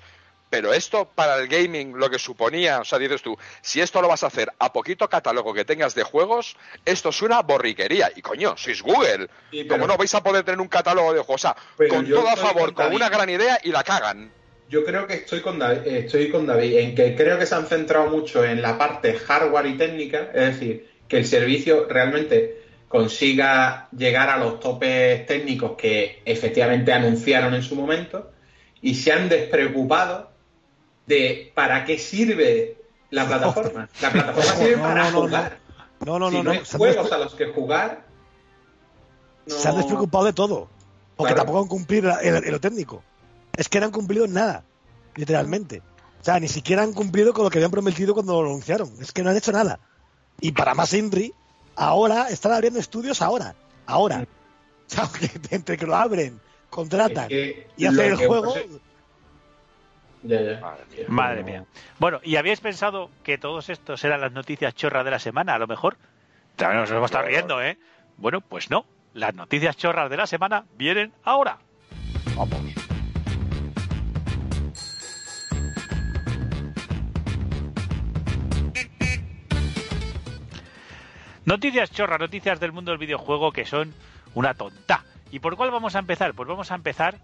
Pero 0.52 0.74
esto 0.74 1.10
para 1.16 1.38
el 1.38 1.48
gaming, 1.48 1.98
lo 1.98 2.10
que 2.10 2.20
suponía, 2.20 2.82
o 2.82 2.86
sea, 2.86 3.00
dices 3.00 3.22
tú, 3.22 3.38
si 3.62 3.80
esto 3.80 4.02
lo 4.02 4.10
vas 4.10 4.22
a 4.24 4.28
hacer 4.28 4.52
a 4.60 4.74
poquito 4.74 5.08
catálogo 5.10 5.54
que 5.54 5.64
tengas 5.64 5.96
de 5.96 6.04
juegos, 6.04 6.58
esto 6.86 7.08
es 7.10 7.22
una 7.22 7.42
borriquería. 7.42 8.12
Y 8.16 8.22
coño, 8.22 8.56
sois 8.58 8.82
Google. 8.82 9.30
Sí, 9.50 9.64
pero- 9.64 9.70
¿Cómo 9.70 9.88
no 9.88 9.98
vais 9.98 10.14
a 10.14 10.22
poder 10.22 10.44
tener 10.44 10.60
un 10.60 10.68
catálogo 10.68 11.14
de 11.14 11.22
juegos? 11.22 11.46
O 11.46 11.48
sea, 11.48 11.56
con 11.90 12.08
todo 12.08 12.28
a 12.28 12.36
favor, 12.36 12.74
con 12.74 12.86
con 12.86 12.96
una 12.96 13.08
gran 13.10 13.30
idea 13.30 13.60
y 13.64 13.72
la 13.72 13.84
cagan. 13.84 14.30
Yo 14.68 14.84
creo 14.84 15.08
que 15.08 15.14
estoy 15.16 15.40
con, 15.42 15.58
David, 15.58 15.88
eh, 15.88 16.00
estoy 16.06 16.30
con 16.30 16.46
David 16.46 16.78
en 16.80 16.96
que 16.96 17.16
creo 17.16 17.40
que 17.40 17.46
se 17.46 17.56
han 17.56 17.68
centrado 17.68 18.10
mucho 18.10 18.44
en 18.44 18.62
la 18.62 18.78
parte 18.78 19.14
hardware 19.18 19.68
y 19.68 19.78
técnica, 19.78 20.30
es 20.34 20.54
decir, 20.54 20.90
que 21.08 21.18
el 21.18 21.26
servicio 21.26 21.88
realmente 21.90 22.62
consiga 22.90 23.88
llegar 23.98 24.30
a 24.30 24.38
los 24.38 24.60
topes 24.60 25.26
técnicos 25.26 25.78
que 25.78 26.22
efectivamente 26.26 26.92
anunciaron 26.92 27.54
en 27.54 27.64
su 27.64 27.76
momento 27.76 28.32
y 28.82 28.96
se 28.96 29.12
han 29.12 29.30
despreocupado 29.30 30.31
de 31.06 31.52
para 31.56 31.86
qué 31.86 31.98
sirve 31.98 32.78
la 33.10 33.26
plataforma. 33.28 33.90
La 34.02 34.12
plataforma 34.12 34.52
sirve 34.56 34.76
No, 34.78 34.82
para 34.84 35.04
no, 35.04 35.12
no, 35.12 35.22
jugar. 35.28 35.58
No, 36.06 36.20
no, 36.20 36.30
si 36.32 36.42
no, 36.42 36.52
hay 36.52 36.62
juegos 36.66 37.12
a 37.12 37.18
los 37.18 37.36
que 37.36 37.48
jugar, 37.48 38.06
se 39.48 39.68
han 39.68 39.78
despreocupado 39.78 40.26
de 40.26 40.34
todo. 40.34 40.68
Porque 41.16 41.34
Claro. 41.34 41.46
tampoco 41.46 41.60
han 41.64 41.68
cumplido 41.68 42.12
en, 42.22 42.52
lo 42.52 42.60
técnico. 42.60 43.04
Es 43.56 43.70
que 43.70 43.80
no 43.80 43.86
han 43.88 43.92
cumplido 43.92 44.28
nada, 44.28 44.64
literalmente. 45.16 45.82
O 46.20 46.24
sea, 46.24 46.40
ni 46.40 46.48
siquiera 46.48 46.84
han 46.84 46.94
cumplido 46.94 47.34
con 47.34 47.44
lo 47.44 47.50
que 47.50 47.58
habían 47.60 47.72
prometido 47.72 48.14
cuando 48.14 48.42
lo 48.42 48.50
anunciaron. 48.50 48.92
Es 49.00 49.12
que 49.12 49.22
no 49.24 49.30
han 49.30 49.38
hecho 49.38 49.52
nada. 49.52 49.80
Y 50.40 50.52
para 50.54 50.74
más 50.74 50.94
Inri, 50.94 51.34
ahora 51.76 52.30
están 52.30 52.54
abriendo 52.54 52.80
estudios 52.80 53.22
ahora. 53.22 53.56
Ahora. 53.86 54.26
O 54.92 54.94
sea, 54.94 55.10
entre 55.52 55.78
que 55.78 55.86
lo 55.86 55.96
abren, 55.96 56.42
contratan 56.70 57.24
Es 57.26 57.30
que 57.30 57.68
y 57.78 57.86
hacen 57.86 58.12
el 58.12 58.16
juego. 58.18 58.54
pasa- 58.54 58.66
Ya, 60.24 60.40
ya. 60.42 60.60
Madre 60.60 60.84
mía. 60.92 61.06
Madre 61.08 61.40
No. 61.42 61.46
mía. 61.46 61.66
Bueno, 62.00 62.20
¿y 62.24 62.36
habíais 62.36 62.60
pensado 62.60 63.10
que 63.24 63.38
todos 63.38 63.70
estos 63.70 64.04
eran 64.04 64.22
las 64.22 64.32
noticias 64.32 64.74
chorras 64.76 65.04
de 65.06 65.12
la 65.12 65.20
semana? 65.20 65.56
A 65.56 65.60
lo 65.60 65.68
mejor. 65.68 65.98
También 66.56 66.82
nos 66.82 66.92
hemos 66.92 67.06
estado 67.06 67.26
riendo, 67.28 67.62
¿eh? 67.62 67.78
Bueno, 68.18 68.42
pues 68.42 68.70
no. 68.70 68.86
Las 69.14 69.34
noticias 69.34 69.76
chorras 69.78 70.10
de 70.10 70.18
la 70.18 70.28
semana 70.28 70.66
vienen 70.78 71.12
ahora. 71.24 71.58
Vamos. 72.36 72.62
Noticias 81.46 81.92
chorras, 81.92 82.20
noticias 82.20 82.60
del 82.60 82.72
mundo 82.72 82.92
del 82.92 83.00
videojuego 83.00 83.52
que 83.52 83.66
son 83.66 83.94
una 84.36 84.54
tonta. 84.54 85.04
¿Y 85.32 85.40
por 85.40 85.56
cuál 85.56 85.72
vamos 85.72 85.96
a 85.96 86.00
empezar? 86.00 86.34
Pues 86.34 86.48
vamos 86.48 86.72
a 86.72 86.76
empezar. 86.76 87.18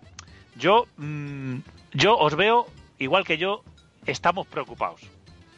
Yo, 0.55 0.85
mm, 0.97 1.57
yo 1.93 2.17
os 2.17 2.35
veo, 2.35 2.65
igual 2.99 3.25
que 3.25 3.37
yo, 3.37 3.63
estamos 4.05 4.47
preocupados. 4.47 5.01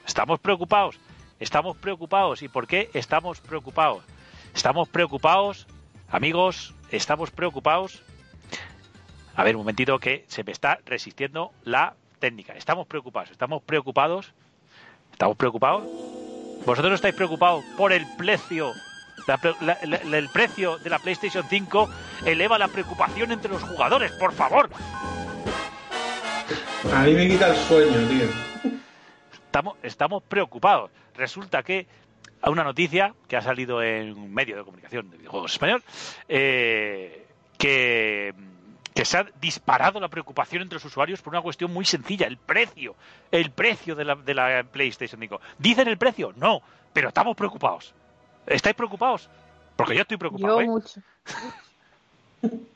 Estamos 0.05 0.39
preocupados. 0.39 0.99
Estamos 1.39 1.77
preocupados. 1.77 2.41
¿Y 2.41 2.47
por 2.47 2.67
qué 2.67 2.89
estamos 2.93 3.39
preocupados? 3.39 4.03
Estamos 4.53 4.89
preocupados, 4.89 5.67
amigos, 6.09 6.73
estamos 6.91 7.31
preocupados. 7.31 8.01
A 9.35 9.43
ver, 9.43 9.55
un 9.55 9.61
momentito 9.61 9.99
que 9.99 10.25
se 10.27 10.43
me 10.43 10.51
está 10.51 10.79
resistiendo 10.85 11.51
la 11.63 11.95
técnica. 12.19 12.53
Estamos 12.53 12.87
preocupados, 12.87 13.31
estamos 13.31 13.61
preocupados. 13.63 14.33
¿Estamos 15.11 15.37
preocupados? 15.37 15.83
¿Vosotros 16.65 16.93
estáis 16.93 17.15
preocupados 17.15 17.63
por 17.77 17.93
el 17.93 18.05
precio? 18.17 18.73
El 20.11 20.29
precio 20.29 20.77
de 20.79 20.89
la 20.89 20.99
PlayStation 20.99 21.45
5 21.47 21.89
eleva 22.25 22.57
la 22.57 22.67
preocupación 22.67 23.31
entre 23.31 23.51
los 23.51 23.61
jugadores, 23.63 24.11
por 24.13 24.33
favor. 24.33 24.69
A 26.85 27.03
mí 27.03 27.13
me 27.13 27.27
quita 27.27 27.49
el 27.49 27.57
sueño, 27.57 28.07
tío. 28.07 28.71
estamos, 29.45 29.75
estamos 29.83 30.23
preocupados. 30.23 30.89
Resulta 31.15 31.61
que 31.61 31.87
a 32.41 32.49
una 32.49 32.63
noticia 32.63 33.13
que 33.27 33.35
ha 33.35 33.41
salido 33.41 33.83
en 33.83 34.13
un 34.13 34.33
medio 34.33 34.55
de 34.55 34.63
comunicación 34.63 35.09
de 35.09 35.17
videojuegos 35.17 35.51
español, 35.51 35.83
eh, 36.29 37.27
que, 37.57 38.33
que 38.93 39.05
se 39.05 39.17
ha 39.17 39.27
disparado 39.41 39.99
la 39.99 40.07
preocupación 40.07 40.61
entre 40.61 40.77
los 40.77 40.85
usuarios 40.85 41.21
por 41.21 41.33
una 41.33 41.41
cuestión 41.41 41.71
muy 41.71 41.83
sencilla, 41.83 42.27
el 42.27 42.37
precio, 42.37 42.95
el 43.29 43.51
precio 43.51 43.93
de 43.95 44.05
la, 44.05 44.15
de 44.15 44.33
la 44.33 44.63
PlayStation 44.63 45.19
5. 45.19 45.41
¿Dicen 45.57 45.89
el 45.89 45.97
precio? 45.97 46.33
No, 46.37 46.61
pero 46.93 47.09
estamos 47.09 47.35
preocupados. 47.35 47.93
¿Estáis 48.47 48.75
preocupados? 48.75 49.29
Porque 49.75 49.95
yo 49.95 50.01
estoy 50.01 50.17
preocupado. 50.17 50.61
Yo 50.61 50.61
¿eh? 50.61 50.67
mucho. 50.67 51.01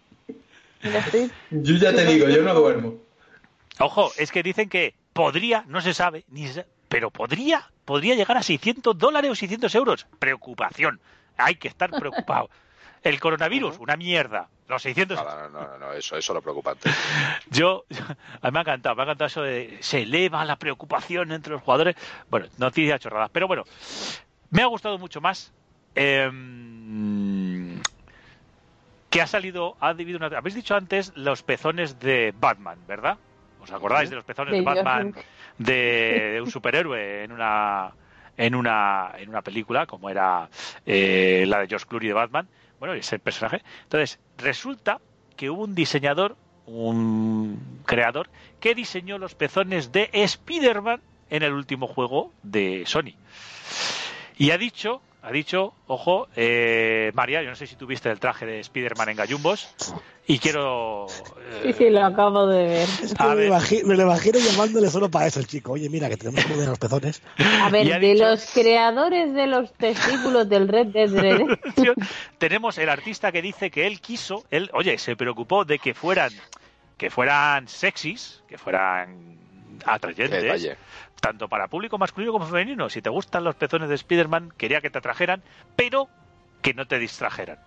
Yo 1.50 1.78
ya 1.78 1.94
te 1.94 2.06
digo, 2.06 2.28
yo 2.28 2.44
no 2.44 2.54
duermo. 2.54 2.96
Ojo, 3.80 4.12
es 4.18 4.32
que 4.32 4.44
dicen 4.44 4.70
que 4.70 4.94
podría, 5.14 5.64
no 5.68 5.82
se 5.82 5.94
sabe, 5.94 6.24
ni 6.30 6.48
se- 6.48 6.66
pero 6.90 7.10
podría, 7.12 7.72
podría 7.86 8.16
llegar 8.16 8.38
a 8.38 8.44
600 8.44 8.98
dólares 8.98 9.32
o 9.32 9.36
600 9.36 9.74
euros. 9.76 10.08
Preocupación. 10.20 11.00
Hay 11.38 11.56
que 11.56 11.68
estar 11.68 11.90
preocupado. 11.92 12.50
El 13.04 13.20
coronavirus, 13.20 13.80
una 13.80 13.98
mierda. 13.98 14.48
Los 14.70 14.82
600. 14.84 15.18
Nada, 15.18 15.50
no, 15.50 15.60
no, 15.62 15.78
no, 15.78 15.92
eso, 15.94 16.16
eso 16.18 16.32
es 16.32 16.36
lo 16.36 16.42
preocupante. 16.42 16.90
Yo, 17.50 17.84
a 18.42 18.48
mí 18.48 18.52
me 18.54 18.60
ha 18.60 18.62
encantado, 18.62 18.96
me 18.96 19.02
ha 19.02 19.06
encantado 19.06 19.28
eso 19.28 19.42
de 19.42 19.78
se 19.82 20.04
eleva 20.04 20.46
la 20.46 20.56
preocupación 20.56 21.32
entre 21.34 21.52
los 21.54 21.62
jugadores. 21.64 21.96
Bueno, 22.30 22.48
noticias 22.58 23.02
chorradas. 23.02 23.30
Pero 23.34 23.48
bueno, 23.48 23.64
me 24.52 24.62
ha 24.62 24.68
gustado 24.68 24.98
mucho 25.00 25.20
más. 25.20 25.52
em, 25.96 27.80
que 29.10 29.22
ha 29.22 29.28
salido, 29.28 29.76
ha 29.80 29.90
habido 29.90 30.18
una, 30.18 30.28
habéis 30.38 30.56
dicho 30.56 30.76
antes 30.76 31.12
los 31.16 31.44
pezones 31.44 32.00
de 32.00 32.34
Batman, 32.36 32.80
¿verdad? 32.88 33.18
¿Os 33.64 33.72
acordáis 33.72 34.10
de 34.10 34.18
los 34.18 34.26
pezones 34.26 34.52
de 34.52 34.60
de 34.60 34.66
Batman 34.66 35.16
de 35.58 36.40
un 36.44 36.52
superhéroe 36.52 37.24
en 37.24 37.32
una 37.32 37.92
en 38.36 38.56
una 38.56 39.14
en 39.18 39.30
una 39.30 39.42
película 39.42 39.86
como 39.86 40.10
era 40.10 40.50
eh, 40.86 41.46
la 41.48 41.60
de 41.60 41.68
George 41.68 41.86
Clooney 41.88 42.10
de 42.10 42.14
Batman? 42.14 42.48
Bueno, 42.80 42.94
ese 42.94 43.20
personaje. 43.20 43.64
Entonces, 43.84 44.20
resulta 44.38 45.00
que 45.38 45.50
hubo 45.50 45.64
un 45.64 45.76
diseñador, 45.76 46.36
un 46.66 47.82
creador, 47.86 48.30
que 48.60 48.76
diseñó 48.76 49.18
los 49.18 49.36
pezones 49.36 49.94
de 49.94 50.10
Spider-Man 50.12 51.02
en 51.30 51.44
el 51.44 51.54
último 51.54 51.88
juego 51.88 52.34
de 52.44 52.84
Sony. 52.86 53.16
Y 54.38 54.52
ha 54.52 54.58
dicho, 54.58 55.02
ha 55.26 55.32
dicho, 55.32 55.74
ojo, 55.88 56.28
eh, 56.36 57.12
María, 57.14 57.42
yo 57.42 57.50
no 57.50 57.56
sé 57.56 57.66
si 57.66 57.76
tuviste 57.78 58.12
el 58.12 58.20
traje 58.20 58.46
de 58.46 58.60
Spider-Man 58.60 59.10
en 59.10 59.16
Gallumbos, 59.18 59.74
y 60.28 60.38
quiero... 60.38 61.08
eh, 61.40 61.62
Sí, 61.64 61.74
sí, 61.74 61.90
lo 61.90 62.06
acabo 62.06 62.46
de 62.48 62.64
ver. 62.66 62.90
Es 63.02 63.14
que 63.14 63.24
A 63.24 63.30
me, 63.30 63.36
ver. 63.36 63.52
imagi- 63.52 63.84
me 63.84 63.96
lo 63.96 64.04
imagino 64.04 64.40
llamándole 64.40 64.90
solo 64.90 65.10
para 65.10 65.28
eso 65.28 65.40
el 65.40 65.48
chico. 65.48 65.72
Oye, 65.74 65.90
mira, 65.90 66.10
que 66.10 66.18
tenemos 66.18 66.44
que 66.46 66.54
mover 66.54 66.68
los 66.70 66.78
pezones. 66.80 67.22
A 67.62 67.70
ver, 67.70 67.88
de 67.88 68.00
dicho- 68.00 68.26
los 68.26 68.52
creadores 68.54 69.34
de 69.34 69.48
los 69.48 69.74
testículos 69.74 70.48
del 70.50 70.68
Red 70.68 70.88
Dead 70.88 71.10
Redemption, 71.10 71.96
tenemos 72.38 72.78
el 72.78 72.90
artista 72.90 73.32
que 73.32 73.42
dice 73.42 73.72
que 73.72 73.88
él 73.88 74.02
quiso, 74.02 74.44
él, 74.52 74.70
oye, 74.74 74.98
se 74.98 75.16
preocupó 75.16 75.64
de 75.66 75.80
que 75.80 75.94
fueran, 75.94 76.32
que 76.98 77.10
fueran 77.10 77.68
sexys, 77.70 78.44
que 78.48 78.58
fueran 78.58 79.38
atrayentes, 79.86 80.42
detalle. 80.44 80.78
tanto 81.22 81.48
para 81.48 81.68
público 81.68 81.98
masculino 81.98 82.32
como 82.32 82.46
femenino. 82.46 82.90
Si 82.90 83.02
te 83.02 83.10
gustan 83.10 83.44
los 83.44 83.56
pezones 83.56 83.90
de 83.90 83.96
Spider-Man, 83.96 84.54
quería 84.58 84.82
que 84.82 84.90
te 84.90 84.98
atrajeran, 85.00 85.42
pero 85.76 86.08
que 86.62 86.74
no 86.74 86.86
te 86.88 87.00
distrajeran. 87.00 87.60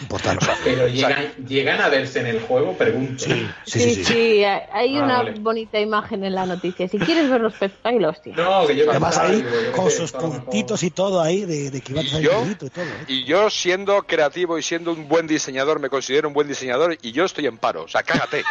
Importante. 0.00 0.46
Pero 0.64 0.86
llegan, 0.86 1.32
llegan 1.46 1.80
a 1.80 1.88
verse 1.88 2.20
en 2.20 2.26
el 2.26 2.40
juego, 2.40 2.74
pregunto. 2.74 3.24
Sí, 3.24 3.46
sí, 3.64 3.80
sí, 3.80 3.80
sí. 3.80 3.94
sí, 3.96 4.04
sí. 4.04 4.44
hay 4.44 4.96
Ah, 4.96 5.02
una 5.02 5.16
vale. 5.18 5.32
bonita 5.40 5.80
imagen 5.80 6.24
en 6.24 6.34
la 6.34 6.46
noticia. 6.46 6.88
Si 6.88 6.98
quieres 6.98 7.28
ver 7.28 7.40
los 7.40 7.52
peces, 7.54 7.76
ahí 7.82 7.98
los 7.98 8.22
tienes. 8.22 8.42
No, 8.42 8.66
que 8.66 8.76
yo 8.76 8.88
Además 8.90 9.18
ahí 9.18 9.44
con 9.74 9.90
sé, 9.90 9.96
sus 9.98 10.12
puntitos 10.12 10.82
y 10.82 10.90
todo 10.90 11.20
ahí 11.20 11.44
de, 11.44 11.70
de 11.70 11.80
que 11.80 11.92
iba 11.92 12.00
a 12.00 12.04
¿Y 12.04 12.08
salir 12.08 12.30
yo? 12.30 12.46
y 12.46 12.54
todo. 12.54 12.70
¿eh? 12.76 13.04
Y 13.08 13.24
yo, 13.24 13.50
siendo 13.50 14.02
creativo 14.04 14.56
y 14.56 14.62
siendo 14.62 14.92
un 14.92 15.08
buen 15.08 15.26
diseñador, 15.26 15.80
me 15.80 15.90
considero 15.90 16.28
un 16.28 16.34
buen 16.34 16.46
diseñador 16.48 16.96
y 17.02 17.12
yo 17.12 17.24
estoy 17.24 17.46
en 17.46 17.58
paro. 17.58 17.82
O 17.82 17.88
sea, 17.88 18.02
cágate. 18.02 18.44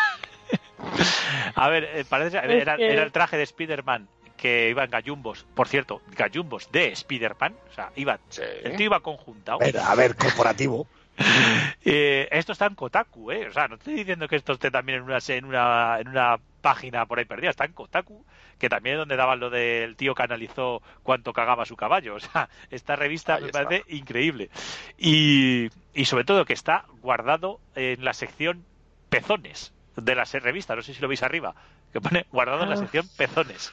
A 1.56 1.70
ver, 1.70 1.84
eh, 1.86 2.06
parece 2.08 2.38
era, 2.38 2.78
que- 2.78 2.92
era 2.92 3.04
el 3.04 3.12
traje 3.12 3.38
de 3.38 3.44
Spider-Man 3.44 4.08
que 4.38 4.70
iba 4.70 4.84
en 4.84 4.92
gallumbos. 4.92 5.46
Por 5.56 5.68
cierto, 5.68 6.02
gallumbos 6.16 6.70
de 6.72 6.90
Spider-Man. 6.92 7.56
O 7.72 7.74
sea, 7.74 7.92
iba, 7.96 8.20
Sí. 8.30 8.42
el 8.64 8.76
tío 8.76 8.88
iba 8.88 9.00
conjuntado. 9.00 9.60
A 9.62 9.66
ver, 9.66 9.78
a 9.78 9.96
ver, 9.96 10.16
corporativo. 10.16 10.88
Eh, 11.88 12.28
esto 12.32 12.52
está 12.52 12.66
en 12.66 12.76
Kotaku, 12.76 13.32
¿eh? 13.32 13.48
O 13.48 13.54
sea, 13.54 13.68
no 13.68 13.76
estoy 13.76 13.94
diciendo 13.94 14.28
que 14.28 14.36
esto 14.36 14.54
esté 14.54 14.72
también 14.72 14.98
en 14.98 15.04
una, 15.06 15.20
en 15.28 15.46
una, 15.46 15.98
en 16.00 16.08
una 16.10 16.40
página 16.62 17.06
por 17.06 17.20
ahí 17.20 17.26
perdida. 17.26 17.52
Está 17.52 17.66
en 17.66 17.74
Kotaku, 17.74 18.26
que 18.58 18.70
también 18.70 18.96
es 18.96 19.00
donde 19.00 19.16
daban 19.16 19.40
lo 19.40 19.50
del 19.52 19.96
tío 19.96 20.16
que 20.16 20.24
analizó 20.24 20.82
cuánto 21.04 21.32
cagaba 21.32 21.66
su 21.66 21.76
caballo. 21.78 22.16
O 22.16 22.20
sea, 22.20 22.50
esta 22.72 22.96
revista 22.96 23.36
Ahí 23.36 23.42
me 23.44 23.48
está. 23.50 23.64
parece 23.64 23.84
increíble. 23.96 24.50
Y, 24.98 25.70
y 25.94 26.06
sobre 26.06 26.24
todo 26.26 26.44
que 26.46 26.54
está 26.54 26.86
guardado 27.02 27.60
en 27.76 28.04
la 28.04 28.14
sección 28.14 28.66
pezones 29.10 29.72
de 29.96 30.16
la 30.16 30.24
revista. 30.26 30.76
No 30.76 30.82
sé 30.82 30.94
si 30.94 31.02
lo 31.02 31.08
veis 31.08 31.24
arriba. 31.24 31.56
Que 31.94 32.02
pone 32.02 32.26
guardado 32.32 32.64
en 32.64 32.70
la 32.70 32.76
Ah. 32.76 32.80
sección 32.80 33.08
pezones. 33.18 33.72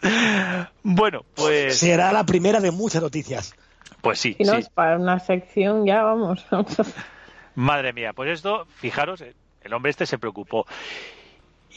bueno, 0.82 1.24
pues, 1.34 1.78
Será 1.78 2.12
la 2.12 2.24
primera 2.24 2.60
de 2.60 2.70
muchas 2.70 3.02
noticias. 3.02 3.54
pues 4.00 4.20
sí. 4.20 4.34
Si 4.38 4.44
no 4.44 4.54
sí. 4.54 4.60
es 4.60 4.68
para 4.68 4.96
una 4.96 5.18
sección, 5.18 5.86
ya 5.86 6.02
vamos. 6.02 6.44
Madre 7.54 7.92
mía, 7.92 8.12
pues 8.12 8.30
esto, 8.30 8.66
fijaros, 8.76 9.22
el 9.62 9.72
hombre 9.72 9.90
este 9.90 10.06
se 10.06 10.18
preocupó. 10.18 10.66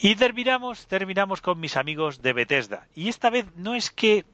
Y 0.00 0.14
terminamos, 0.16 0.86
terminamos 0.86 1.40
con 1.40 1.58
mis 1.60 1.76
amigos 1.76 2.22
de 2.22 2.32
Bethesda. 2.32 2.86
Y 2.94 3.08
esta 3.08 3.30
vez 3.30 3.46
no 3.56 3.74
es 3.74 3.90
que 3.90 4.24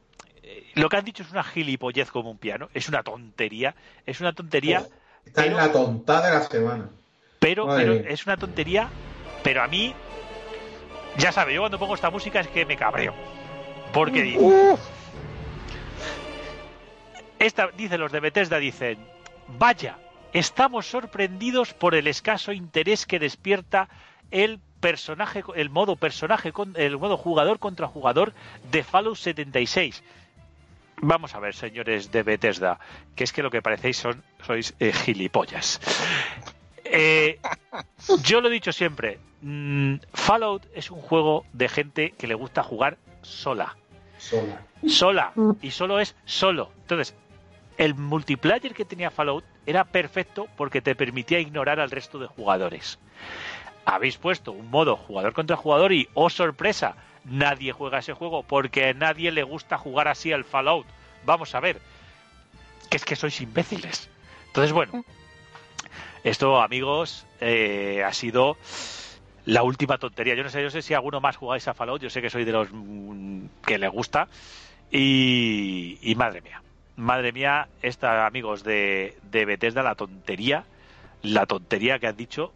eh, 0.42 0.66
lo 0.74 0.88
que 0.88 0.96
han 0.96 1.04
dicho 1.04 1.22
es 1.22 1.30
una 1.30 1.44
gilipollez 1.44 2.10
como 2.10 2.30
un 2.30 2.38
piano, 2.38 2.68
es 2.74 2.88
una 2.88 3.02
tontería, 3.02 3.74
es 4.06 4.20
una 4.20 4.32
tontería, 4.32 4.86
Está 5.24 5.44
en 5.44 5.56
la 5.56 5.70
tontada 5.70 6.28
de 6.30 6.34
la 6.38 6.42
semana. 6.44 6.88
Pero, 7.38 7.72
es 7.74 8.26
una 8.26 8.36
tontería, 8.36 8.88
pero 9.42 9.62
a 9.62 9.68
mí, 9.68 9.94
ya 11.16 11.32
sabe, 11.32 11.54
yo 11.54 11.60
cuando 11.60 11.78
pongo 11.78 11.94
esta 11.94 12.10
música 12.10 12.40
es 12.40 12.48
que 12.48 12.66
me 12.66 12.76
cabreo. 12.76 13.14
Porque 13.92 14.22
dice, 14.22 14.76
esta, 17.38 17.68
dice 17.68 17.98
los 17.98 18.12
de 18.12 18.20
Bethesda, 18.20 18.58
dicen, 18.58 18.98
vaya, 19.58 19.98
estamos 20.32 20.86
sorprendidos 20.86 21.72
por 21.74 21.94
el 21.94 22.06
escaso 22.06 22.52
interés 22.52 23.06
que 23.06 23.18
despierta 23.18 23.88
el 24.30 24.60
personaje, 24.80 25.42
el 25.56 25.70
modo 25.70 25.96
personaje, 25.96 26.52
el 26.74 26.98
modo 26.98 27.16
jugador 27.16 27.58
contra 27.58 27.86
jugador 27.86 28.32
de 28.70 28.82
Fallout 28.84 29.16
76. 29.16 30.02
Vamos 31.00 31.34
a 31.34 31.38
ver, 31.38 31.54
señores 31.54 32.10
de 32.10 32.22
Bethesda, 32.24 32.78
que 33.14 33.24
es 33.24 33.32
que 33.32 33.42
lo 33.42 33.50
que 33.50 33.62
parecéis 33.62 33.98
son 33.98 34.22
sois 34.44 34.74
eh, 34.80 34.92
gilipollas. 34.92 35.80
Eh, 36.90 37.38
yo 38.22 38.40
lo 38.40 38.48
he 38.48 38.52
dicho 38.52 38.72
siempre, 38.72 39.18
mm, 39.42 39.94
Fallout 40.14 40.66
es 40.74 40.90
un 40.90 41.00
juego 41.00 41.44
de 41.52 41.68
gente 41.68 42.12
que 42.12 42.26
le 42.26 42.34
gusta 42.34 42.62
jugar 42.62 42.98
sola 43.22 43.76
Sola. 44.18 44.62
sola 44.86 45.32
Mm. 45.34 45.52
y 45.62 45.70
solo 45.70 46.00
es 46.00 46.16
solo. 46.24 46.70
Entonces, 46.82 47.14
el 47.76 47.94
multiplayer 47.94 48.74
que 48.74 48.84
tenía 48.84 49.10
Fallout 49.10 49.44
era 49.66 49.84
perfecto 49.84 50.48
porque 50.56 50.80
te 50.80 50.94
permitía 50.94 51.38
ignorar 51.40 51.78
al 51.78 51.90
resto 51.90 52.18
de 52.18 52.26
jugadores. 52.26 52.98
Habéis 53.84 54.16
puesto 54.18 54.52
un 54.52 54.70
modo 54.70 54.96
jugador 54.96 55.32
contra 55.32 55.56
jugador 55.56 55.92
y, 55.92 56.08
oh 56.14 56.30
sorpresa, 56.30 56.96
nadie 57.24 57.72
juega 57.72 57.98
ese 57.98 58.12
juego 58.14 58.42
porque 58.42 58.88
a 58.88 58.94
nadie 58.94 59.30
le 59.30 59.42
gusta 59.44 59.78
jugar 59.78 60.08
así 60.08 60.32
al 60.32 60.44
Fallout. 60.44 60.86
Vamos 61.24 61.54
a 61.54 61.60
ver, 61.60 61.80
que 62.90 62.96
es 62.96 63.04
que 63.04 63.16
sois 63.16 63.40
imbéciles. 63.40 64.08
Entonces, 64.48 64.72
bueno, 64.72 65.04
esto, 66.24 66.60
amigos, 66.60 67.26
eh, 67.40 68.02
ha 68.04 68.12
sido 68.12 68.56
la 69.44 69.62
última 69.62 69.98
tontería. 69.98 70.34
Yo 70.34 70.42
no 70.42 70.50
sé, 70.50 70.62
yo 70.62 70.70
sé 70.70 70.82
si 70.82 70.94
alguno 70.94 71.20
más 71.20 71.36
jugáis 71.36 71.66
a 71.68 71.74
Fallout. 71.74 72.02
Yo 72.02 72.10
sé 72.10 72.20
que 72.20 72.30
soy 72.30 72.44
de 72.44 72.52
los 72.52 72.68
mm, 72.70 73.46
que 73.66 73.78
le 73.78 73.88
gusta. 73.88 74.28
Y, 74.90 75.98
y 76.02 76.14
madre 76.14 76.40
mía, 76.40 76.62
madre 76.96 77.32
mía, 77.32 77.68
esta, 77.82 78.26
amigos 78.26 78.64
de, 78.64 79.16
de 79.30 79.44
Bethesda, 79.44 79.82
la 79.82 79.94
tontería, 79.94 80.64
la 81.22 81.44
tontería 81.44 81.98
que 81.98 82.06
han 82.06 82.16
dicho 82.16 82.52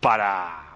para 0.00 0.68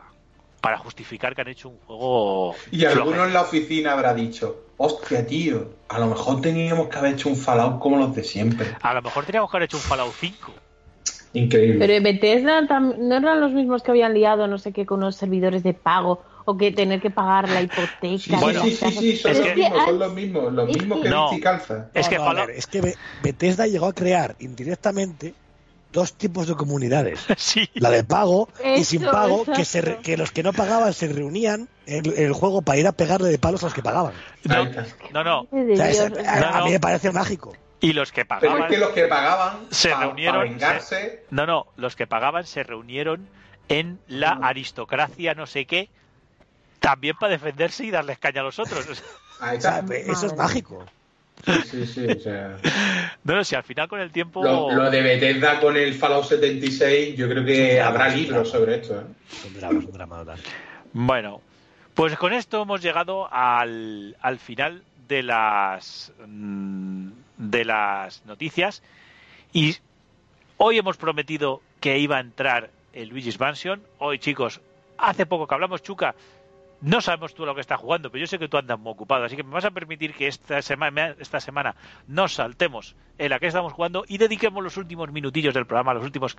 para 0.63 0.79
justificar 0.79 1.35
que 1.35 1.41
han 1.41 1.49
hecho 1.49 1.69
un 1.71 1.79
juego. 1.81 2.55
Y 2.71 2.85
alguno 2.85 3.25
en 3.25 3.33
la 3.33 3.43
oficina 3.43 3.93
habrá 3.93 4.15
dicho, 4.15 4.67
hostia, 4.77 5.27
tío, 5.27 5.73
a 5.89 5.99
lo 5.99 6.07
mejor 6.07 6.41
teníamos 6.41 6.89
que 6.89 6.99
haber 6.99 7.15
hecho 7.15 7.29
un 7.29 7.37
Fallout 7.37 7.81
como 7.81 7.97
los 7.97 8.15
de 8.15 8.23
siempre. 8.23 8.77
A 8.81 8.95
lo 8.95 9.03
mejor 9.03 9.27
teníamos 9.27 9.51
que 9.51 9.57
haber 9.57 9.67
hecho 9.67 9.77
un 9.77 9.83
Fallout 9.83 10.15
5. 10.19 10.53
Increíble. 11.35 11.79
Pero 11.79 11.93
en 11.95 12.03
Bethesda 12.03 12.61
no 12.61 13.17
eran 13.17 13.41
los 13.41 13.53
mismos 13.53 13.83
que 13.83 13.91
habían 13.91 14.13
liado, 14.15 14.47
no 14.47 14.59
sé 14.59 14.73
qué, 14.73 14.85
con 14.87 14.99
unos 14.99 15.17
servidores 15.17 15.63
de 15.63 15.73
pago 15.75 16.23
o 16.45 16.57
que 16.57 16.73
tener 16.73 17.01
que 17.01 17.11
pagar 17.11 17.49
la 17.49 17.63
hipoteca. 17.63 18.19
Sí, 18.19 18.33
Bueno, 18.39 18.63
sí, 18.63 18.73
sí, 18.73 19.17
son 19.17 19.33
es 19.33 19.39
los 19.39 19.47
que- 19.49 19.55
mismos, 19.55 19.85
son 19.85 19.99
los 19.99 20.13
mismos, 20.13 20.53
los 20.53 20.67
mismos 20.69 21.01
que- 21.03 21.09
No. 21.09 21.31
Calza. 21.43 21.89
Es 21.95 22.07
No, 22.07 22.11
que 22.11 22.19
no, 22.19 22.25
Fallout- 22.27 22.47
ver, 22.49 22.57
es 22.57 22.67
que 22.67 22.81
Be- 22.81 22.97
Bethesda 23.23 23.67
llegó 23.67 23.87
a 23.87 23.93
crear 23.95 24.35
indirectamente 24.41 25.35
dos 25.93 26.15
tipos 26.15 26.49
de 26.49 26.55
comunidades. 26.55 27.21
sí. 27.37 27.69
La 27.75 27.91
de 27.91 28.03
pago 28.05 28.49
y 28.65 28.81
Eso, 28.81 28.91
sin 28.91 29.03
pago, 29.05 29.45
que, 29.45 29.65
se 29.65 29.81
re- 29.83 29.99
que 30.03 30.17
los 30.17 30.33
que 30.33 30.43
no 30.43 30.53
pagaban 30.53 30.93
se 30.93 31.07
reunían 31.09 31.69
en 31.87 32.05
el 32.17 32.33
juego 32.33 32.63
para 32.63 32.79
ir 32.79 32.87
a 32.87 32.93
pegarle 32.93 33.29
de 33.29 33.39
palos 33.39 33.63
a 33.63 33.67
los 33.67 33.75
que 33.75 33.83
pagaban. 33.83 34.13
No, 34.45 34.65
no, 35.13 35.25
no. 35.25 35.47
De 35.51 35.73
O 35.73 35.77
sea, 35.77 35.91
es- 35.91 36.13
Dios, 36.13 36.27
a, 36.27 36.41
No, 36.41 36.47
a 36.49 36.59
no. 36.61 36.65
mí 36.67 36.73
me 36.73 36.81
parece 36.81 37.11
mágico. 37.13 37.53
Y 37.83 37.93
los 37.93 38.13
que 38.13 38.25
Pero 38.25 38.41
pagaban. 38.41 38.63
es 38.63 38.69
que 38.71 38.79
los 38.79 38.91
que 38.93 39.05
pagaban 39.07 39.67
Se 39.71 39.91
para 39.91 40.07
reunieron, 40.07 40.43
vengarse, 40.45 41.25
No, 41.31 41.45
no, 41.47 41.67
los 41.77 41.95
que 41.97 42.07
pagaban 42.07 42.47
se 42.47 42.63
reunieron 42.63 43.29
en 43.69 43.99
la 44.09 44.31
aristocracia 44.31 45.35
no 45.35 45.47
sé 45.47 45.67
qué, 45.67 45.91
también 46.81 47.17
para 47.19 47.33
defenderse 47.33 47.85
y 47.85 47.91
darles 47.91 48.19
caña 48.19 48.41
a 48.41 48.45
los 48.45 48.59
otros. 48.59 48.87
O 49.43 49.61
sea, 49.61 49.85
eso 50.07 50.27
es 50.27 50.37
mágico. 50.37 50.87
Sí, 51.45 51.53
sí, 51.65 51.87
sí, 51.87 52.07
o 52.07 52.21
sea, 52.21 52.57
No, 53.25 53.35
no, 53.35 53.43
si 53.43 53.57
al 53.57 53.65
final 53.65 53.89
con 53.89 53.99
el 54.01 54.13
tiempo... 54.13 54.45
lo, 54.45 54.71
lo 54.71 54.89
de 54.89 55.03
Bethesda 55.03 55.59
con 55.59 55.77
el 55.77 55.95
Fallout 55.95 56.27
76, 56.27 57.17
yo 57.17 57.29
creo 57.29 57.45
que 57.45 57.81
habrá 57.81 58.09
libros 58.09 58.49
sobre 58.51 58.77
esto. 58.77 59.01
¿eh? 59.01 59.05
Es 59.33 59.45
un 59.47 59.55
drama, 59.55 59.81
es 59.81 59.87
un 59.87 59.93
drama 59.93 60.19
total. 60.19 60.39
Bueno, 60.93 61.41
pues 61.95 62.17
con 62.17 62.33
esto 62.33 62.63
hemos 62.63 62.81
llegado 62.81 63.29
al, 63.33 64.17
al 64.21 64.39
final 64.39 64.85
de 65.09 65.25
las 65.25 66.13
mm, 66.25 67.09
de 67.37 67.65
las 67.65 68.25
noticias 68.27 68.83
y 69.53 69.77
hoy 70.57 70.79
hemos 70.79 70.97
prometido 70.97 71.61
que 71.81 71.99
iba 71.99 72.17
a 72.17 72.21
entrar 72.21 72.71
el 72.93 73.09
Luigi's 73.09 73.41
Mansion. 73.41 73.83
Hoy, 73.99 74.19
chicos, 74.19 74.61
hace 74.99 75.27
poco 75.27 75.47
que 75.47 75.55
hablamos, 75.55 75.83
Chuca. 75.83 76.15
No 76.81 77.01
sabemos 77.01 77.33
tú 77.33 77.47
lo 77.47 77.55
que 77.55 77.61
estás 77.61 77.79
jugando, 77.79 78.11
pero 78.11 78.23
yo 78.23 78.27
sé 78.27 78.41
que 78.41 78.49
tú 78.49 78.57
andas 78.57 78.77
muy 78.77 78.91
ocupado, 78.91 79.25
así 79.25 79.37
que 79.37 79.45
me 79.45 79.53
vas 79.53 79.65
a 79.65 79.71
permitir 79.71 80.15
que 80.15 80.27
esta 80.27 80.61
semana, 80.63 81.15
esta 81.21 81.39
semana 81.39 81.77
nos 82.09 82.35
saltemos 82.35 82.97
en 83.19 83.31
la 83.31 83.39
que 83.39 83.47
estamos 83.47 83.73
jugando 83.73 84.05
y 84.09 84.19
dediquemos 84.19 84.65
los 84.65 84.77
últimos 84.77 85.13
minutillos 85.13 85.55
del 85.55 85.65
programa, 85.65 85.95
los 85.95 86.03
últimos 86.03 86.37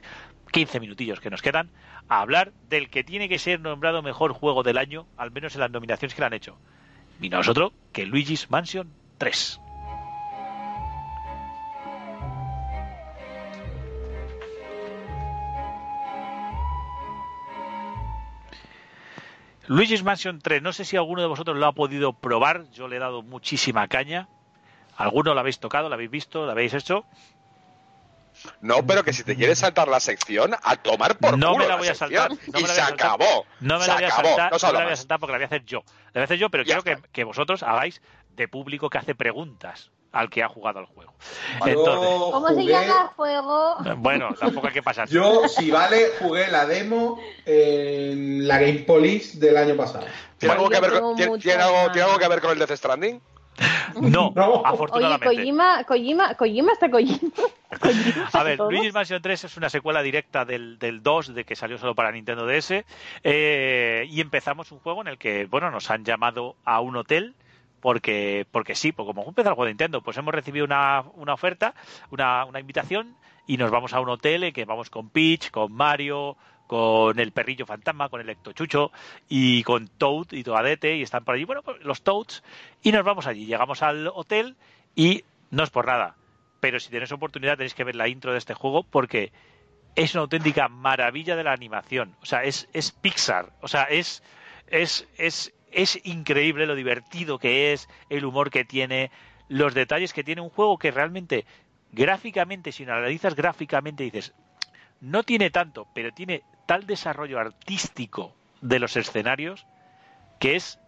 15 0.52 0.82
minutillos 0.82 1.22
que 1.22 1.30
nos 1.30 1.42
quedan, 1.42 1.70
a 2.10 2.20
hablar 2.20 2.52
del 2.68 2.90
que 2.90 3.06
tiene 3.06 3.30
que 3.30 3.40
ser 3.40 3.62
nombrado 3.62 4.02
mejor 4.02 4.34
juego 4.34 4.64
del 4.64 4.78
año, 4.78 5.06
al 5.16 5.32
menos 5.32 5.56
en 5.56 5.62
las 5.62 5.72
nominaciones 5.72 6.14
que 6.14 6.22
le 6.22 6.26
han 6.26 6.34
hecho. 6.34 6.58
Y 7.22 7.30
no 7.30 7.40
es 7.40 7.48
otro 7.48 7.72
que 7.94 8.06
Luigi's 8.06 8.52
Mansion 8.52 8.92
3. 9.20 9.62
Luigi's 19.68 20.04
Mansion 20.04 20.40
3, 20.42 20.62
no 20.62 20.74
sé 20.74 20.84
si 20.86 20.98
alguno 20.98 21.22
de 21.22 21.28
vosotros 21.28 21.58
lo 21.58 21.66
ha 21.66 21.72
podido 21.74 22.14
probar, 22.14 22.70
yo 22.72 22.88
le 22.88 22.98
he 22.98 23.00
dado 23.00 23.22
muchísima 23.22 23.88
caña. 23.88 24.28
¿Alguno 24.98 25.34
lo 25.34 25.40
habéis 25.40 25.60
tocado, 25.60 25.90
lo 25.90 25.96
habéis 25.96 26.12
visto, 26.12 26.46
lo 26.46 26.52
habéis 26.52 26.74
hecho? 26.74 27.06
No, 28.62 28.86
pero 28.86 29.04
que 29.04 29.14
si 29.14 29.24
te 29.24 29.36
quieres 29.36 29.60
saltar 29.60 29.88
la 29.88 30.00
sección, 30.00 30.54
a 30.64 30.76
tomar 30.76 31.18
por 31.18 31.38
No 31.38 31.54
culo 31.54 31.64
me 31.64 31.68
la 31.70 31.76
voy 31.78 31.88
a 31.88 31.96
saltar, 31.96 32.32
no 32.32 32.36
me 32.36 32.42
y 32.46 32.52
la 32.52 32.60
voy 32.60 32.66
se 32.76 32.82
a 32.82 32.86
saltar. 32.88 33.08
acabó. 33.08 33.46
No 33.62 33.78
me 33.78 33.82
se 33.86 33.88
la 33.88 33.94
voy 33.96 34.04
a 34.04 34.08
acabó. 34.08 34.28
saltar, 34.36 34.52
no 34.52 34.68
me 34.68 34.74
la 34.80 34.84
voy 34.84 34.94
a 34.94 34.96
saltar 34.98 35.20
porque 35.20 35.32
la 35.32 35.38
voy 35.38 35.44
a 35.44 35.48
hacer 35.48 35.66
yo. 35.66 35.84
La 36.08 36.12
voy 36.14 36.22
a 36.22 36.24
hacer 36.26 36.38
yo, 36.40 36.50
pero 36.50 36.64
Ya 36.64 36.82
quiero 36.82 37.02
que 37.12 37.24
vosotros 37.24 37.64
hagáis 37.64 38.02
de 38.36 38.48
público 38.48 38.90
que 38.90 38.98
hace 38.98 39.16
preguntas 39.16 39.92
al 40.14 40.30
que 40.30 40.44
ha 40.44 40.48
jugado 40.48 40.80
al 40.80 40.86
juego. 40.86 41.12
Entonces, 41.66 42.10
¿Cómo 42.32 42.48
se 42.50 42.66
llama 42.66 43.02
el 43.02 43.08
juego? 43.16 43.76
bueno, 43.98 44.30
tampoco 44.40 44.68
hay 44.68 44.74
que 44.74 44.84
pasar. 44.84 45.10
Yo, 45.10 45.48
si 45.48 45.72
vale, 45.72 46.12
jugué 46.20 46.48
la 46.50 46.66
demo 46.66 47.20
en 47.46 48.48
la 48.48 48.60
Game 48.60 48.80
Police 48.80 49.40
del 49.40 49.58
año 49.58 49.76
pasado. 49.76 50.06
¿Tiene, 50.38 50.54
algo 50.54 50.70
que 50.70 50.80
ver 50.80 51.00
con, 51.00 51.16
¿tiene, 51.16 51.32
muchas 51.32 51.44
tiene 51.44 51.64
algo, 51.64 51.76
ganas. 51.78 51.94
¿Tiene 51.94 52.08
algo 52.08 52.20
que 52.20 52.28
ver 52.28 52.42
con 52.42 52.52
el 52.52 52.60
Death 52.60 52.78
Stranding? 52.78 53.22
No, 54.02 54.32
No. 54.36 54.54
Oye, 54.56 54.62
afortunadamente. 54.66 55.26
Kojima, 55.26 55.84
Kojima, 55.84 56.36
Kojima 56.36 56.74
está 56.74 56.92
Kojima. 56.92 57.32
Kojima 57.80 58.30
A 58.32 58.44
ver. 58.44 58.60
Luigi's 58.60 58.94
Mansion 58.94 59.22
3 59.22 59.44
es 59.46 59.58
una 59.58 59.70
secuela 59.70 60.04
directa 60.04 60.46
del, 60.46 60.78
del 60.78 61.02
2, 61.02 61.34
de 61.34 61.44
que 61.44 61.56
salió 61.56 61.80
solo 61.80 61.96
para 61.96 62.12
Nintendo 62.12 62.46
DS. 62.46 62.84
eh, 63.24 64.06
y 64.10 64.22
empezamos 64.22 64.72
un 64.72 64.80
juego 64.80 65.02
en 65.02 65.08
el 65.08 65.18
que, 65.18 65.46
bueno, 65.46 65.72
nos 65.72 65.90
han 65.90 66.06
llamado 66.06 66.56
a 66.66 66.82
un 66.82 66.98
hotel. 66.98 67.34
Porque, 67.84 68.48
porque 68.50 68.76
sí, 68.76 68.94
porque 68.94 69.14
como 69.14 69.28
empezó 69.28 69.50
el 69.50 69.56
juego 69.56 69.66
de 69.66 69.72
Nintendo, 69.72 70.02
pues 70.02 70.16
hemos 70.16 70.34
recibido 70.34 70.64
una, 70.64 71.04
una 71.16 71.34
oferta, 71.34 71.76
una, 72.12 72.46
una 72.46 72.62
invitación, 72.62 73.18
y 73.46 73.58
nos 73.58 73.72
vamos 73.72 73.92
a 73.92 74.00
un 74.00 74.08
hotel 74.08 74.46
en 74.46 74.54
que 74.54 74.64
vamos 74.64 74.90
con 74.90 75.10
Peach, 75.10 75.52
con 75.52 75.74
Mario, 75.74 76.38
con 76.66 77.20
el 77.20 77.34
perrillo 77.34 77.66
fantasma, 77.66 78.08
con 78.08 78.22
el 78.22 78.30
Ectochucho 78.30 78.94
y 79.28 79.64
con 79.64 79.90
Toad 79.90 80.28
y 80.32 80.44
Toadete, 80.44 80.96
y 80.96 81.02
están 81.02 81.26
por 81.26 81.36
allí, 81.36 81.44
bueno, 81.44 81.62
pues 81.62 81.82
los 81.82 82.04
Toads, 82.04 82.42
y 82.82 82.94
nos 82.94 83.04
vamos 83.04 83.28
allí. 83.28 83.48
Llegamos 83.48 83.84
al 83.84 84.08
hotel 84.08 84.56
y 84.96 85.26
no 85.52 85.66
es 85.66 85.70
por 85.70 85.86
nada, 85.86 86.16
pero 86.62 86.80
si 86.80 86.90
tenéis 86.90 87.12
oportunidad 87.12 87.58
tenéis 87.58 87.74
que 87.74 87.84
ver 87.84 87.98
la 87.98 88.08
intro 88.08 88.32
de 88.32 88.38
este 88.38 88.54
juego 88.54 88.84
porque 88.84 89.34
es 89.98 90.14
una 90.14 90.22
auténtica 90.22 90.70
maravilla 90.70 91.36
de 91.36 91.44
la 91.44 91.52
animación. 91.52 92.16
O 92.22 92.26
sea, 92.26 92.46
es, 92.46 92.70
es 92.72 92.94
Pixar. 92.94 93.52
O 93.60 93.68
sea, 93.68 93.84
es, 93.84 94.24
es, 94.68 95.06
es, 95.18 95.54
es 95.74 96.00
increíble 96.04 96.66
lo 96.66 96.76
divertido 96.76 97.40
que 97.40 97.74
es, 97.74 97.90
el 98.10 98.26
humor 98.26 98.50
que 98.50 98.66
tiene, 98.66 99.12
los 99.50 99.74
detalles 99.74 100.14
que 100.14 100.24
tiene 100.24 100.42
un 100.42 100.50
juego 100.50 100.78
que 100.78 100.92
realmente, 100.92 101.46
gráficamente, 101.92 102.72
si 102.72 102.86
lo 102.86 102.94
analizas 102.94 103.36
gráficamente, 103.36 104.04
dices, 104.04 104.34
no 105.02 105.24
tiene 105.24 105.50
tanto, 105.50 105.88
pero 105.94 106.12
tiene 106.14 106.44
tal 106.66 106.86
desarrollo 106.86 107.40
artístico 107.40 108.36
de 108.62 108.80
los 108.80 108.96
escenarios 108.96 109.66
que 110.40 110.56
es 110.56 110.80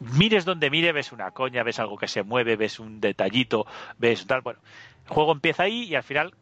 mires 0.00 0.44
donde 0.44 0.70
mire, 0.70 0.92
ves 0.92 1.12
una 1.12 1.30
coña, 1.30 1.62
ves 1.62 1.78
algo 1.78 1.96
que 1.96 2.08
se 2.08 2.22
mueve, 2.22 2.56
ves 2.56 2.78
un 2.78 3.00
detallito, 3.00 3.66
ves 3.98 4.26
tal. 4.26 4.40
Bueno, 4.40 4.60
el 5.06 5.12
juego 5.12 5.32
empieza 5.32 5.64
ahí 5.64 5.84
y 5.84 5.94
al 5.94 6.02
final 6.02 6.34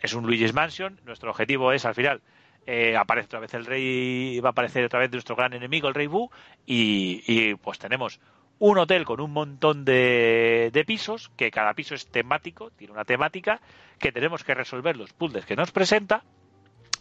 es 0.00 0.14
un 0.14 0.26
Luigi's 0.26 0.54
Mansion. 0.54 1.00
Nuestro 1.04 1.30
objetivo 1.30 1.72
es 1.72 1.84
al 1.84 1.94
final 1.94 2.22
eh, 2.66 2.96
aparece 2.96 3.26
otra 3.26 3.40
vez 3.40 3.54
el 3.54 3.66
rey, 3.66 4.38
va 4.40 4.50
a 4.50 4.52
aparecer 4.52 4.84
otra 4.84 5.00
vez 5.00 5.10
nuestro 5.10 5.36
gran 5.36 5.52
enemigo, 5.52 5.88
el 5.88 5.94
rey 5.94 6.06
Boo, 6.06 6.30
y, 6.66 7.22
y, 7.26 7.54
pues 7.56 7.78
tenemos 7.78 8.20
un 8.58 8.78
hotel 8.78 9.04
con 9.04 9.20
un 9.20 9.32
montón 9.32 9.84
de, 9.84 10.70
de 10.72 10.84
pisos, 10.84 11.30
que 11.36 11.50
cada 11.50 11.74
piso 11.74 11.94
es 11.94 12.06
temático, 12.06 12.70
tiene 12.70 12.92
una 12.92 13.04
temática, 13.04 13.60
que 13.98 14.12
tenemos 14.12 14.44
que 14.44 14.54
resolver 14.54 14.96
los 14.96 15.12
puzzles 15.12 15.46
que 15.46 15.56
nos 15.56 15.72
presenta 15.72 16.22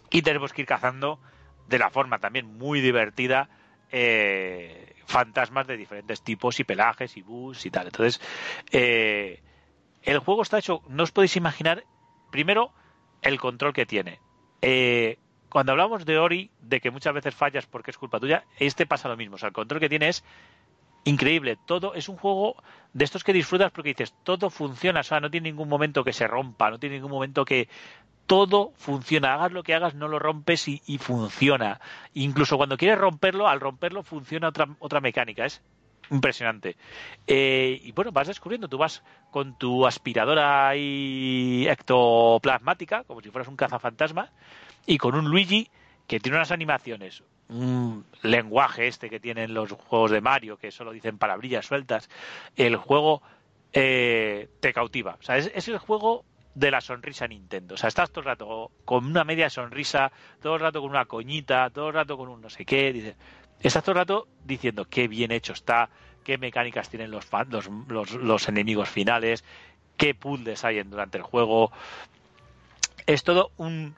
y 0.10 0.22
tenemos 0.24 0.54
que 0.54 0.62
ir 0.62 0.68
cazando 0.68 1.20
de 1.68 1.80
la 1.80 1.90
forma 1.90 2.20
también 2.20 2.58
muy 2.58 2.82
divertida 2.82 3.50
eh, 3.92 4.96
fantasmas 5.06 5.68
de 5.68 5.78
diferentes 5.78 6.24
tipos 6.24 6.60
y 6.60 6.64
pelajes 6.64 7.18
y 7.18 7.22
bus 7.22 7.66
y 7.66 7.72
tal. 7.72 7.88
Entonces, 7.88 8.22
eh, 8.72 9.42
el 10.04 10.20
juego 10.20 10.42
está 10.42 10.60
hecho, 10.60 10.82
no 10.88 11.04
os 11.04 11.12
podéis 11.12 11.36
imaginar, 11.36 11.84
primero, 12.32 12.74
el 13.22 13.40
control 13.40 13.74
que 13.74 13.86
tiene. 13.86 14.20
Eh, 14.62 15.18
cuando 15.52 15.74
hablamos 15.74 16.06
de 16.06 16.18
Ori, 16.18 16.50
de 16.62 16.80
que 16.80 16.92
muchas 16.92 17.14
veces 17.14 17.36
fallas 17.36 17.66
porque 17.68 17.92
es 17.92 17.98
culpa 17.98 18.20
tuya, 18.20 18.46
este 18.58 18.86
pasa 18.86 19.10
lo 19.10 19.18
mismo. 19.18 19.36
O 19.36 19.38
sea, 19.38 19.48
el 19.48 19.54
control 19.54 19.82
que 19.82 19.90
tiene 19.90 20.08
es 20.08 20.24
increíble. 21.04 21.58
Todo 21.66 21.94
es 21.94 22.08
un 22.10 22.16
juego 22.16 22.56
de 22.94 23.04
estos 23.04 23.24
que 23.24 23.34
disfrutas 23.34 23.72
porque 23.72 23.90
dices, 23.90 24.16
todo 24.24 24.50
funciona. 24.50 25.02
O 25.02 25.04
sea, 25.04 25.20
no 25.20 25.30
tiene 25.30 25.52
ningún 25.52 25.68
momento 25.68 26.06
que 26.06 26.14
se 26.14 26.26
rompa, 26.26 26.72
no 26.72 26.80
tiene 26.80 26.96
ningún 26.96 27.12
momento 27.12 27.44
que 27.44 27.68
todo 28.28 28.72
funciona. 28.78 29.34
Hagas 29.34 29.52
lo 29.52 29.64
que 29.64 29.76
hagas, 29.76 29.94
no 29.94 30.08
lo 30.08 30.20
rompes 30.20 30.70
y, 30.70 30.82
y 30.88 30.98
funciona. 30.98 31.82
Incluso 32.14 32.56
cuando 32.56 32.78
quieres 32.78 32.98
romperlo, 32.98 33.50
al 33.50 33.60
romperlo 33.60 34.04
funciona 34.04 34.48
otra, 34.48 34.68
otra 34.80 35.02
mecánica. 35.02 35.46
Es 35.46 35.62
impresionante. 36.12 36.76
Eh, 37.26 37.80
y 37.84 37.92
bueno, 37.94 38.12
vas 38.12 38.28
descubriendo, 38.28 38.68
tú 38.68 38.78
vas 38.78 39.04
con 39.32 39.58
tu 39.58 39.88
aspiradora 39.88 40.70
ahí 40.70 41.66
ectoplasmática, 41.68 43.04
como 43.06 43.22
si 43.22 43.32
fueras 43.32 43.48
un 43.48 43.56
cazafantasma, 43.56 44.30
y 44.86 44.98
con 44.98 45.16
un 45.16 45.30
Luigi 45.30 45.70
que 46.08 46.20
tiene 46.20 46.38
unas 46.38 46.52
animaciones, 46.52 47.24
un 47.50 48.06
lenguaje 48.22 48.88
este 48.88 49.10
que 49.10 49.20
tienen 49.20 49.54
los 49.54 49.72
juegos 49.72 50.12
de 50.12 50.22
Mario, 50.22 50.58
que 50.58 50.72
solo 50.72 50.92
dicen 50.92 51.18
palabrillas 51.18 51.66
sueltas, 51.66 52.10
el 52.56 52.76
juego 52.76 53.22
eh, 53.74 54.50
te 54.60 54.74
cautiva. 54.74 55.18
O 55.20 55.24
sea, 55.24 55.38
es, 55.38 55.68
el 55.68 55.78
juego 55.78 56.26
de 56.56 56.72
la 56.72 56.82
sonrisa 56.82 57.28
Nintendo. 57.28 57.76
O 57.76 57.78
sea, 57.78 57.88
estás 57.88 58.10
todo 58.10 58.22
el 58.22 58.26
rato 58.26 58.72
con 58.86 59.06
una 59.06 59.24
media 59.24 59.50
sonrisa, 59.50 60.12
todo 60.42 60.56
el 60.56 60.62
rato 60.62 60.82
con 60.82 60.90
una 60.90 61.06
coñita, 61.06 61.70
todo 61.70 61.90
el 61.90 61.94
rato 61.94 62.18
con 62.18 62.30
un 62.30 62.42
no 62.42 62.50
sé 62.50 62.66
qué. 62.66 62.92
Dice, 62.92 63.16
estás 63.62 63.84
todo 63.84 63.94
el 63.94 64.00
rato 64.00 64.28
diciendo 64.44 64.86
qué 64.86 65.08
bien 65.08 65.32
hecho 65.32 65.54
está, 65.54 65.90
qué 66.24 66.38
mecánicas 66.38 66.90
tienen 66.90 67.12
los, 67.12 67.26
fan- 67.26 67.50
los, 67.50 67.70
los, 67.88 68.12
los 68.14 68.50
enemigos 68.50 68.90
finales, 68.90 69.44
qué 69.96 70.14
puzzles 70.14 70.66
hay 70.66 70.84
durante 70.84 71.18
el 71.18 71.24
juego. 71.24 71.72
Es 73.06 73.24
todo 73.24 73.52
un, 73.58 73.96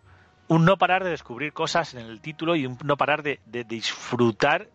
un 0.47 0.65
no 0.65 0.77
parar 0.77 1.03
de 1.03 1.09
descubrir 1.09 1.53
cosas 1.53 1.93
en 1.93 2.01
el 2.05 2.19
título 2.21 2.55
y 2.55 2.65
un 2.65 2.77
no 2.83 2.97
parar 2.97 3.23
de, 3.23 3.39
de 3.45 3.63
disfrutar 3.63 4.67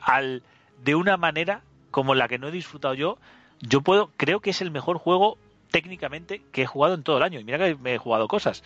al, 0.00 0.42
de 0.82 0.94
una 0.94 1.16
manera 1.16 1.62
como 1.90 2.14
la 2.14 2.28
que 2.28 2.38
no 2.38 2.48
he 2.48 2.52
disfrutado 2.52 2.94
yo. 2.94 3.18
Yo 3.60 3.82
puedo, 3.82 4.10
creo 4.16 4.40
que 4.40 4.50
es 4.50 4.60
el 4.62 4.70
mejor 4.70 4.98
juego 4.98 5.38
técnicamente 5.70 6.42
que 6.52 6.62
he 6.62 6.66
jugado 6.66 6.94
en 6.94 7.02
todo 7.02 7.18
el 7.18 7.22
año. 7.22 7.38
Y 7.40 7.44
mira 7.44 7.58
que 7.58 7.76
me 7.76 7.94
he 7.94 7.98
jugado 7.98 8.26
cosas, 8.28 8.64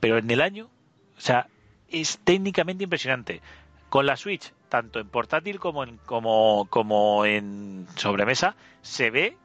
pero 0.00 0.18
en 0.18 0.30
el 0.30 0.40
año, 0.40 0.68
o 1.16 1.20
sea, 1.20 1.48
es 1.88 2.18
técnicamente 2.24 2.84
impresionante. 2.84 3.42
Con 3.88 4.06
la 4.06 4.16
Switch, 4.16 4.52
tanto 4.68 5.00
en 5.00 5.08
portátil 5.08 5.58
como 5.58 5.82
en, 5.82 5.96
como, 5.98 6.66
como 6.70 7.24
en 7.24 7.86
sobremesa, 7.96 8.54
se 8.82 9.10
ve 9.10 9.36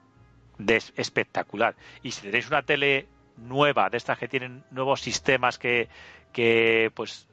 des- 0.57 0.93
espectacular. 0.97 1.75
Y 2.03 2.11
si 2.11 2.21
tenéis 2.23 2.47
una 2.47 2.61
tele 2.63 3.07
nueva, 3.37 3.89
de 3.89 3.97
estas 3.97 4.17
que 4.17 4.27
tienen 4.27 4.63
nuevos 4.71 5.01
sistemas 5.01 5.57
que, 5.57 5.89
que 6.31 6.91
pues 6.93 7.27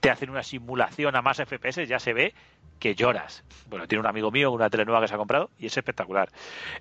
te 0.00 0.10
hacen 0.10 0.30
una 0.30 0.42
simulación 0.42 1.16
a 1.16 1.22
más 1.22 1.38
FPS, 1.38 1.86
ya 1.86 1.98
se 1.98 2.12
ve 2.12 2.34
que 2.78 2.94
lloras. 2.94 3.44
Bueno, 3.68 3.86
tiene 3.86 4.00
un 4.00 4.06
amigo 4.06 4.30
mío 4.30 4.52
una 4.52 4.70
tele 4.70 4.84
nueva 4.84 5.00
que 5.00 5.08
se 5.08 5.14
ha 5.14 5.18
comprado 5.18 5.50
y 5.58 5.66
es 5.66 5.76
espectacular. 5.76 6.30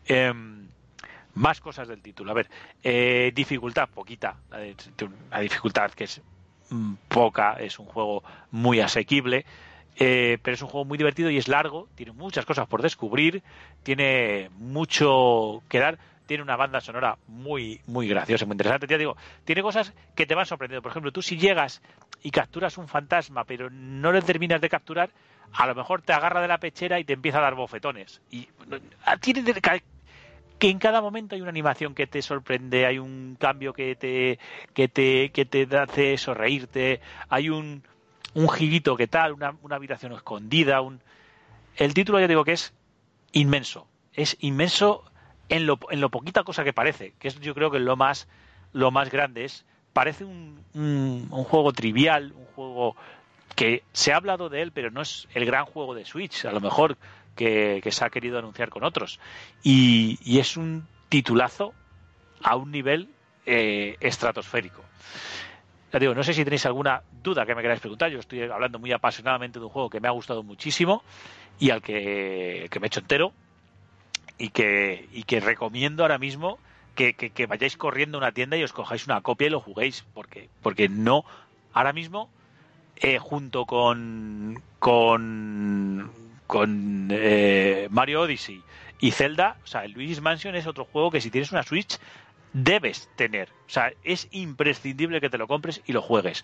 Em, 0.05 0.67
más 1.33 1.59
cosas 1.59 1.87
del 1.87 2.01
título. 2.01 2.31
A 2.31 2.33
ver, 2.33 2.49
eh, 2.83 3.31
dificultad, 3.33 3.89
poquita. 3.89 4.37
La, 4.49 5.39
dificultad 5.39 5.91
que 5.91 6.05
es 6.05 6.21
mm, 6.69 6.93
poca, 7.07 7.53
es 7.53 7.79
un 7.79 7.85
juego 7.85 8.23
muy 8.51 8.79
asequible. 8.79 9.45
eh, 9.99 10.37
pero 10.43 10.53
es 10.53 10.61
un 10.61 10.67
juego 10.67 10.85
muy 10.85 10.97
divertido 10.99 11.31
y 11.31 11.37
es 11.37 11.47
largo, 11.47 11.87
tiene 11.95 12.11
muchas 12.11 12.45
cosas 12.45 12.67
por 12.67 12.83
descubrir, 12.83 13.41
tiene 13.81 14.51
mucho 14.59 15.63
que 15.69 15.79
dar, 15.79 15.97
tiene 16.27 16.43
una 16.43 16.55
banda 16.55 16.79
sonora 16.81 17.17
muy, 17.27 17.81
muy 17.87 18.07
graciosa, 18.07 18.45
muy 18.45 18.53
interesante. 18.53 18.85
Ya 18.87 18.97
digo, 18.97 19.17
tiene 19.45 19.63
cosas 19.63 19.93
que 20.15 20.25
te 20.25 20.35
van 20.35 20.45
sorprendiendo. 20.45 20.83
Por 20.83 20.91
ejemplo, 20.91 21.11
tú 21.11 21.21
si 21.21 21.37
llegas 21.37 21.81
y 22.21 22.29
capturas 22.29 22.77
un 22.77 22.87
fantasma, 22.87 23.43
pero 23.45 23.69
no 23.71 24.11
le 24.11 24.21
terminas 24.21 24.61
de 24.61 24.69
capturar, 24.69 25.09
a 25.53 25.65
lo 25.65 25.73
mejor 25.73 26.01
te 26.01 26.13
agarra 26.13 26.41
de 26.41 26.47
la 26.47 26.59
pechera 26.59 26.99
y 26.99 27.03
te 27.03 27.13
empieza 27.13 27.39
a 27.39 27.41
dar 27.41 27.55
bofetones. 27.55 28.21
Y 28.29 28.47
tiene 29.21 29.43
que 30.59 30.69
en 30.69 30.79
cada 30.79 31.01
momento 31.01 31.35
hay 31.35 31.41
una 31.41 31.51
animación 31.51 31.93
que 31.93 32.07
te 32.07 32.21
sorprende, 32.21 32.85
hay 32.85 32.97
un 32.97 33.37
cambio 33.39 33.73
que 33.73 33.95
te 33.95 34.39
que 34.73 34.87
te 34.87 35.31
que 35.31 35.45
te 35.45 35.67
hace 35.77 36.17
sonreírte, 36.17 36.99
hay 37.29 37.49
un 37.49 37.83
un 38.33 38.47
que 38.97 39.07
tal, 39.07 39.33
una, 39.33 39.55
una 39.61 39.75
habitación 39.75 40.13
escondida, 40.13 40.81
un 40.81 41.01
el 41.75 41.93
título 41.93 42.19
ya 42.19 42.27
digo 42.27 42.43
que 42.43 42.53
es 42.53 42.73
inmenso, 43.31 43.87
es 44.13 44.35
inmenso 44.39 45.03
en 45.49 45.65
lo, 45.65 45.79
en 45.89 46.01
lo 46.01 46.09
poquita 46.09 46.43
cosa 46.43 46.63
que 46.63 46.73
parece, 46.73 47.13
que 47.19 47.27
es 47.27 47.39
yo 47.39 47.53
creo 47.53 47.71
que 47.71 47.79
lo 47.79 47.95
más 47.95 48.27
lo 48.73 48.91
más 48.91 49.09
grande 49.09 49.45
es 49.45 49.65
parece 49.93 50.23
un, 50.25 50.63
un, 50.73 51.27
un 51.31 51.43
juego 51.43 51.73
trivial, 51.73 52.33
un 52.35 52.45
juego 52.47 52.95
que 53.55 53.83
se 53.91 54.13
ha 54.13 54.17
hablado 54.17 54.49
de 54.49 54.61
él, 54.61 54.71
pero 54.71 54.91
no 54.91 55.01
es 55.01 55.27
el 55.33 55.45
gran 55.45 55.65
juego 55.65 55.95
de 55.95 56.05
Switch, 56.05 56.45
a 56.45 56.51
lo 56.51 56.61
mejor 56.61 56.97
que, 57.35 57.81
se 57.89 58.05
ha 58.05 58.09
querido 58.09 58.37
anunciar 58.37 58.69
con 58.69 58.83
otros. 58.83 59.19
Y, 59.63 60.19
y 60.23 60.39
es 60.39 60.57
un 60.57 60.87
titulazo 61.09 61.73
a 62.43 62.55
un 62.55 62.71
nivel 62.71 63.09
eh, 63.45 63.97
estratosférico. 63.99 64.83
Digo, 65.99 66.13
no 66.13 66.21
sé 66.21 66.33
si 66.33 66.43
tenéis 66.43 66.67
alguna 66.67 67.01
duda 67.23 67.47
que 67.47 67.55
me 67.55 67.63
queráis 67.63 67.79
preguntar. 67.79 68.11
Yo 68.11 68.19
estoy 68.19 68.43
hablando 68.43 68.77
muy 68.77 68.91
apasionadamente 68.91 69.57
de 69.57 69.65
un 69.65 69.71
juego 69.71 69.89
que 69.89 69.99
me 69.99 70.07
ha 70.07 70.11
gustado 70.11 70.43
muchísimo 70.43 71.01
y 71.57 71.71
al 71.71 71.81
que, 71.81 72.67
que 72.69 72.79
me 72.79 72.85
he 72.85 72.89
hecho 72.89 72.99
entero 72.99 73.33
y 74.37 74.49
que, 74.49 75.07
y 75.11 75.23
que 75.23 75.39
recomiendo 75.39 76.03
ahora 76.03 76.17
mismo 76.17 76.59
que, 76.95 77.13
que- 77.15 77.45
vayáis 77.45 77.77
corriendo 77.77 78.17
a 78.17 78.21
una 78.21 78.31
tienda 78.31 78.57
y 78.57 78.63
os 78.63 78.73
cojáis 78.73 79.05
una 79.05 79.21
copia 79.21 79.47
y 79.47 79.51
lo 79.51 79.59
juguéis. 79.61 80.05
Porque, 80.13 80.49
porque 80.61 80.89
no, 80.89 81.25
ahora 81.73 81.93
mismo, 81.93 82.29
eh, 82.97 83.19
junto 83.19 83.65
con, 83.65 84.63
con, 84.79 86.11
con 86.47 87.07
eh, 87.11 87.87
Mario 87.91 88.21
Odyssey 88.21 88.65
y 88.99 89.11
Zelda, 89.11 89.57
o 89.63 89.67
sea, 89.67 89.85
el 89.85 89.91
Luigi's 89.91 90.21
Mansion 90.21 90.55
es 90.55 90.67
otro 90.67 90.85
juego 90.85 91.11
que 91.11 91.21
si 91.21 91.31
tienes 91.31 91.51
una 91.51 91.63
Switch 91.63 91.97
debes 92.53 93.09
tener. 93.15 93.49
O 93.67 93.69
sea, 93.69 93.93
es 94.03 94.27
imprescindible 94.31 95.21
que 95.21 95.29
te 95.29 95.37
lo 95.37 95.47
compres 95.47 95.81
y 95.85 95.93
lo 95.93 96.01
juegues. 96.01 96.43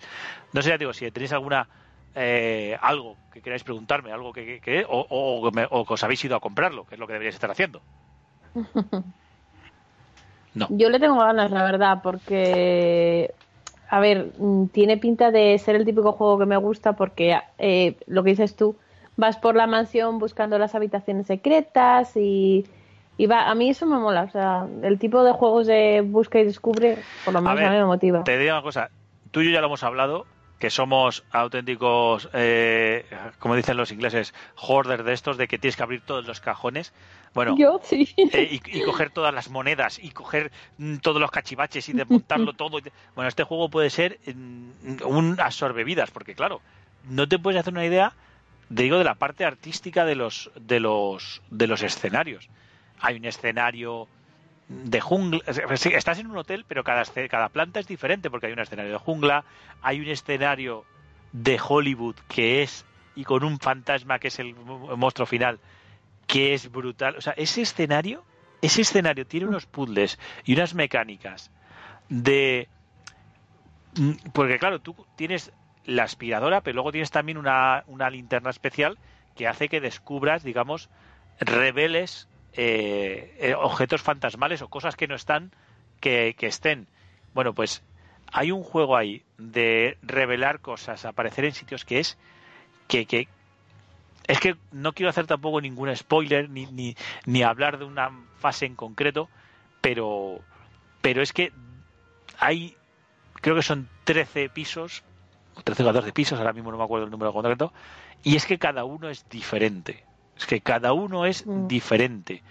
No 0.52 0.62
sé, 0.62 0.70
ya 0.70 0.78
digo, 0.78 0.92
si 0.92 1.10
tenéis 1.10 1.32
alguna 1.32 1.68
eh, 2.14 2.76
algo 2.80 3.18
que 3.32 3.42
queráis 3.42 3.64
preguntarme, 3.64 4.12
algo 4.12 4.32
que, 4.32 4.60
o, 4.88 5.06
o, 5.08 5.50
me- 5.50 5.66
o 5.70 5.84
que 5.84 5.94
os 5.94 6.04
habéis 6.04 6.24
ido 6.24 6.36
a 6.36 6.40
comprarlo, 6.40 6.84
que 6.86 6.94
es 6.94 6.98
lo 7.00 7.06
que 7.06 7.14
deberíais 7.14 7.34
estar 7.34 7.50
haciendo. 7.50 7.82
No. 10.54 10.68
Yo 10.70 10.88
le 10.88 11.00
tengo 11.00 11.18
ganas, 11.18 11.50
la 11.50 11.64
verdad, 11.64 11.98
porque, 12.02 13.34
a 13.88 13.98
ver, 13.98 14.32
mm, 14.38 14.68
tiene 14.68 14.98
pinta 14.98 15.32
de 15.32 15.58
ser 15.58 15.74
el 15.74 15.84
típico 15.84 16.12
juego 16.12 16.38
que 16.38 16.46
me 16.46 16.56
gusta 16.56 16.92
porque 16.94 17.36
eh, 17.58 17.96
lo 18.06 18.22
que 18.22 18.30
dices 18.30 18.54
tú, 18.54 18.78
vas 19.16 19.36
por 19.36 19.56
la 19.56 19.66
mansión 19.66 20.18
buscando 20.20 20.56
las 20.58 20.76
habitaciones 20.76 21.26
secretas 21.26 22.16
y, 22.16 22.68
y 23.16 23.26
va, 23.26 23.50
a 23.50 23.54
mí 23.56 23.70
eso 23.70 23.86
me 23.86 23.98
mola, 23.98 24.22
o 24.22 24.30
sea, 24.30 24.68
el 24.82 24.98
tipo 25.00 25.24
de 25.24 25.32
juegos 25.32 25.66
de 25.66 26.02
busca 26.06 26.38
y 26.38 26.44
descubre, 26.44 26.98
por 27.24 27.34
lo 27.34 27.40
menos 27.40 27.58
a, 27.58 27.62
ver, 27.62 27.70
mí 27.70 27.76
me 27.78 27.84
motiva. 27.86 28.22
Te 28.24 28.38
digo 28.38 28.52
una 28.52 28.62
cosa, 28.62 28.90
tú 29.32 29.40
y 29.40 29.46
yo 29.46 29.50
ya 29.50 29.60
lo 29.60 29.66
hemos 29.66 29.82
hablado, 29.82 30.24
que 30.64 30.70
somos 30.70 31.24
auténticos, 31.30 32.30
eh, 32.32 33.04
como 33.38 33.54
dicen 33.54 33.76
los 33.76 33.92
ingleses, 33.92 34.32
hoarders 34.56 35.04
de 35.04 35.12
estos, 35.12 35.36
de 35.36 35.46
que 35.46 35.58
tienes 35.58 35.76
que 35.76 35.82
abrir 35.82 36.00
todos 36.00 36.26
los 36.26 36.40
cajones. 36.40 36.94
Bueno, 37.34 37.54
Yo 37.58 37.82
sí. 37.84 38.14
eh, 38.16 38.48
y, 38.50 38.78
y 38.78 38.82
coger 38.82 39.10
todas 39.10 39.34
las 39.34 39.50
monedas 39.50 39.98
y 40.02 40.10
coger 40.12 40.52
mm, 40.78 40.96
todos 41.02 41.20
los 41.20 41.30
cachivaches 41.30 41.86
y 41.90 41.92
desmontarlo 41.92 42.52
todo. 42.56 42.78
Bueno, 43.14 43.28
este 43.28 43.44
juego 43.44 43.68
puede 43.68 43.90
ser 43.90 44.20
mm, 44.24 45.02
un 45.04 45.38
absorbevidas, 45.38 46.10
porque 46.10 46.34
claro, 46.34 46.62
no 47.10 47.28
te 47.28 47.38
puedes 47.38 47.60
hacer 47.60 47.74
una 47.74 47.84
idea, 47.84 48.14
digo, 48.70 48.96
de 48.96 49.04
la 49.04 49.16
parte 49.16 49.44
artística 49.44 50.06
de 50.06 50.14
los, 50.14 50.50
de 50.58 50.80
los, 50.80 51.42
de 51.50 51.66
los 51.66 51.82
escenarios. 51.82 52.48
Hay 53.00 53.16
un 53.16 53.26
escenario 53.26 54.08
de 54.68 55.00
jungla. 55.00 55.40
Estás 55.46 56.18
en 56.18 56.28
un 56.28 56.36
hotel, 56.36 56.64
pero 56.66 56.84
cada, 56.84 57.04
cada 57.28 57.48
planta 57.48 57.80
es 57.80 57.86
diferente, 57.86 58.30
porque 58.30 58.46
hay 58.46 58.52
un 58.52 58.60
escenario 58.60 58.92
de 58.92 58.98
jungla, 58.98 59.44
hay 59.82 60.00
un 60.00 60.08
escenario 60.08 60.84
de 61.32 61.60
Hollywood 61.62 62.16
que 62.28 62.62
es, 62.62 62.84
y 63.14 63.24
con 63.24 63.44
un 63.44 63.58
fantasma 63.58 64.18
que 64.18 64.28
es 64.28 64.38
el 64.38 64.54
monstruo 64.54 65.26
final, 65.26 65.58
que 66.26 66.54
es 66.54 66.70
brutal. 66.70 67.16
O 67.16 67.20
sea, 67.20 67.34
ese 67.36 67.62
escenario, 67.62 68.24
ese 68.62 68.82
escenario 68.82 69.26
tiene 69.26 69.46
unos 69.46 69.66
puzzles 69.66 70.18
y 70.44 70.54
unas 70.54 70.74
mecánicas 70.74 71.50
de. 72.08 72.68
Mm, 73.96 74.30
Porque 74.32 74.58
claro, 74.58 74.80
tú 74.80 74.94
tienes 75.16 75.52
la 75.84 76.04
aspiradora, 76.04 76.62
pero 76.62 76.74
luego 76.74 76.92
tienes 76.92 77.10
también 77.10 77.36
una, 77.36 77.84
una 77.86 78.08
linterna 78.08 78.50
especial 78.50 78.98
que 79.36 79.46
hace 79.46 79.68
que 79.68 79.80
descubras, 79.80 80.42
digamos, 80.42 80.88
reveles 81.40 82.28
eh, 82.56 83.36
eh, 83.40 83.54
objetos 83.54 84.02
fantasmales 84.02 84.62
o 84.62 84.68
cosas 84.68 84.96
que 84.96 85.08
no 85.08 85.14
están 85.14 85.50
que, 86.00 86.34
que 86.38 86.46
estén. 86.46 86.86
Bueno, 87.34 87.52
pues 87.52 87.82
hay 88.32 88.50
un 88.52 88.62
juego 88.62 88.96
ahí 88.96 89.22
de 89.38 89.98
revelar 90.02 90.60
cosas, 90.60 91.04
aparecer 91.04 91.44
en 91.44 91.52
sitios 91.52 91.84
que 91.84 92.00
es 92.00 92.16
que, 92.88 93.06
que 93.06 93.28
es 94.26 94.40
que 94.40 94.56
no 94.72 94.92
quiero 94.92 95.10
hacer 95.10 95.26
tampoco 95.26 95.60
ningún 95.60 95.94
spoiler 95.94 96.48
ni, 96.48 96.66
ni, 96.66 96.96
ni 97.26 97.42
hablar 97.42 97.78
de 97.78 97.84
una 97.84 98.10
fase 98.38 98.66
en 98.66 98.74
concreto, 98.74 99.28
pero 99.80 100.40
pero 101.00 101.22
es 101.22 101.32
que 101.32 101.52
hay 102.38 102.76
creo 103.40 103.56
que 103.56 103.62
son 103.62 103.88
13 104.04 104.48
pisos 104.48 105.02
o 105.56 105.62
13 105.62 105.82
o 105.82 105.86
14 105.86 106.12
pisos, 106.12 106.38
ahora 106.38 106.52
mismo 106.52 106.70
no 106.70 106.78
me 106.78 106.84
acuerdo 106.84 107.04
el 107.06 107.10
número 107.10 107.32
concreto, 107.32 107.72
y 108.22 108.36
es 108.36 108.46
que 108.46 108.58
cada 108.58 108.84
uno 108.84 109.08
es 109.08 109.28
diferente. 109.28 110.04
Es 110.36 110.46
que 110.46 110.60
cada 110.60 110.92
uno 110.92 111.26
es 111.26 111.46
Mm. 111.46 111.66
diferente. 111.68 112.42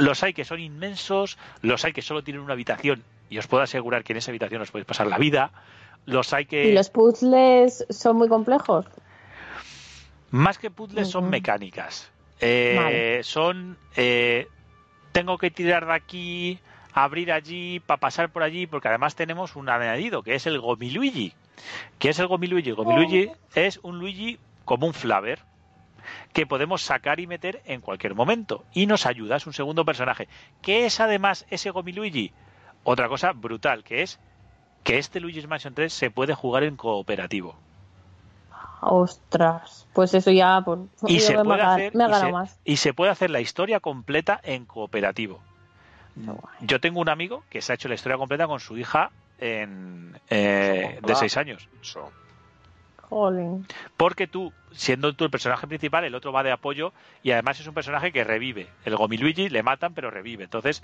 Los 0.00 0.22
hay 0.22 0.32
que 0.34 0.44
son 0.44 0.60
inmensos, 0.60 1.38
los 1.60 1.84
hay 1.84 1.92
que 1.92 2.02
solo 2.02 2.22
tienen 2.22 2.42
una 2.42 2.52
habitación 2.54 3.02
y 3.30 3.38
os 3.38 3.46
puedo 3.46 3.62
asegurar 3.62 4.02
que 4.04 4.12
en 4.12 4.18
esa 4.18 4.30
habitación 4.30 4.60
os 4.62 4.70
podéis 4.70 4.86
pasar 4.86 5.06
la 5.06 5.18
vida. 5.18 5.50
Los 6.04 6.32
hay 6.32 6.46
que 6.46 6.66
¿Y 6.68 6.72
los 6.72 6.90
puzzles 6.90 7.86
son 7.90 8.16
muy 8.16 8.28
complejos? 8.28 8.86
más 10.30 10.58
que 10.58 10.70
puzzles 10.70 11.08
son 11.08 11.28
mecánicas. 11.30 12.10
Eh, 12.40 12.74
Vale. 12.76 13.22
Son 13.22 13.76
eh, 13.96 14.48
tengo 15.12 15.38
que 15.38 15.50
tirar 15.50 15.86
de 15.86 15.92
aquí, 15.92 16.58
abrir 16.94 17.30
allí, 17.30 17.80
para 17.80 18.00
pasar 18.00 18.30
por 18.30 18.42
allí, 18.42 18.66
porque 18.66 18.88
además 18.88 19.14
tenemos 19.14 19.54
un 19.56 19.68
añadido 19.68 20.22
que 20.22 20.34
es 20.34 20.46
el 20.46 20.58
Gomiluigi. 20.58 21.34
¿Qué 21.98 22.08
es 22.08 22.18
el 22.18 22.26
Gomiluigi? 22.26 22.70
El 22.70 22.74
Gomiluigi 22.76 23.30
es 23.54 23.78
un 23.82 23.98
Luigi 23.98 24.38
como 24.64 24.86
un 24.86 24.94
Flaver 24.94 25.38
que 26.32 26.46
podemos 26.46 26.82
sacar 26.82 27.20
y 27.20 27.26
meter 27.26 27.62
en 27.64 27.80
cualquier 27.80 28.14
momento 28.14 28.64
y 28.72 28.86
nos 28.86 29.06
ayuda, 29.06 29.36
es 29.36 29.46
un 29.46 29.52
segundo 29.52 29.84
personaje. 29.84 30.28
¿Qué 30.62 30.86
es 30.86 31.00
además 31.00 31.46
ese 31.50 31.70
Gomiluigi? 31.70 32.32
Otra 32.84 33.08
cosa 33.08 33.32
brutal, 33.32 33.84
que 33.84 34.02
es 34.02 34.18
que 34.84 34.98
este 34.98 35.20
Luigi's 35.20 35.46
Mansion 35.46 35.74
3 35.74 35.92
se 35.92 36.10
puede 36.10 36.34
jugar 36.34 36.64
en 36.64 36.76
cooperativo. 36.76 37.54
Ostras, 38.80 39.86
pues 39.92 40.12
eso 40.14 40.32
ya 40.32 40.60
pues, 40.64 40.80
y 41.06 41.20
se 41.20 41.38
puede 41.38 41.62
ha- 41.62 41.74
hacer 41.74 41.94
me 41.94 42.08
y 42.10 42.14
se, 42.14 42.32
más. 42.32 42.58
y 42.64 42.76
se 42.78 42.92
puede 42.94 43.12
hacer 43.12 43.30
la 43.30 43.40
historia 43.40 43.78
completa 43.80 44.40
en 44.42 44.64
cooperativo 44.66 45.40
yo 46.60 46.78
tengo 46.78 47.00
un 47.00 47.08
amigo 47.08 47.42
que 47.48 47.62
se 47.62 47.72
ha 47.72 47.74
hecho 47.74 47.88
la 47.88 47.94
historia 47.94 48.18
completa 48.18 48.46
con 48.46 48.60
su 48.60 48.76
hija 48.76 49.10
en, 49.38 50.14
eh, 50.28 50.98
de 51.00 51.06
Hola. 51.06 51.14
6 51.14 51.36
años. 51.38 51.66
Eso. 51.80 52.12
Jolín. 53.12 53.66
Porque 53.96 54.26
tú, 54.26 54.52
siendo 54.72 55.12
tú 55.12 55.24
el 55.24 55.30
personaje 55.30 55.66
principal, 55.66 56.04
el 56.04 56.14
otro 56.14 56.32
va 56.32 56.42
de 56.42 56.52
apoyo 56.52 56.92
y 57.22 57.30
además 57.30 57.60
es 57.60 57.66
un 57.66 57.74
personaje 57.74 58.12
que 58.12 58.24
revive. 58.24 58.68
El 58.84 58.96
Gomiluigi 58.96 59.48
le 59.48 59.62
matan 59.62 59.94
pero 59.94 60.10
revive. 60.10 60.44
Entonces, 60.44 60.82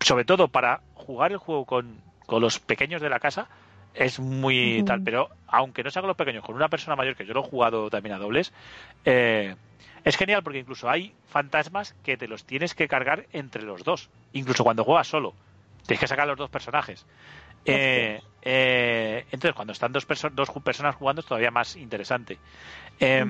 sobre 0.00 0.24
todo 0.24 0.48
para 0.48 0.82
jugar 0.94 1.32
el 1.32 1.38
juego 1.38 1.64
con, 1.64 2.00
con 2.26 2.42
los 2.42 2.58
pequeños 2.60 3.00
de 3.00 3.08
la 3.08 3.18
casa, 3.18 3.48
es 3.94 4.20
muy 4.20 4.82
tal. 4.84 5.02
Pero 5.02 5.28
aunque 5.46 5.82
no 5.82 5.90
se 5.90 5.98
hagan 5.98 6.08
los 6.08 6.16
pequeños, 6.16 6.44
con 6.44 6.54
una 6.54 6.68
persona 6.68 6.96
mayor, 6.96 7.16
que 7.16 7.26
yo 7.26 7.34
lo 7.34 7.40
he 7.40 7.48
jugado 7.48 7.90
también 7.90 8.14
a 8.14 8.18
dobles, 8.18 8.52
eh, 9.04 9.56
es 10.04 10.16
genial 10.16 10.42
porque 10.42 10.60
incluso 10.60 10.88
hay 10.88 11.14
fantasmas 11.26 11.94
que 12.04 12.16
te 12.16 12.28
los 12.28 12.44
tienes 12.44 12.74
que 12.74 12.88
cargar 12.88 13.26
entre 13.32 13.62
los 13.62 13.84
dos. 13.84 14.10
Incluso 14.32 14.64
cuando 14.64 14.84
juegas 14.84 15.08
solo. 15.08 15.34
Tienes 15.86 16.00
que 16.00 16.06
sacar 16.06 16.26
los 16.28 16.36
dos 16.36 16.50
personajes. 16.50 17.06
Eh, 17.64 18.20
eh, 18.42 19.24
entonces, 19.30 19.54
cuando 19.54 19.72
están 19.72 19.92
dos, 19.92 20.06
perso- 20.08 20.30
dos 20.30 20.50
personas 20.64 20.94
jugando 20.96 21.20
es 21.20 21.26
todavía 21.26 21.50
más 21.50 21.76
interesante. 21.76 22.38
Eh, 23.00 23.24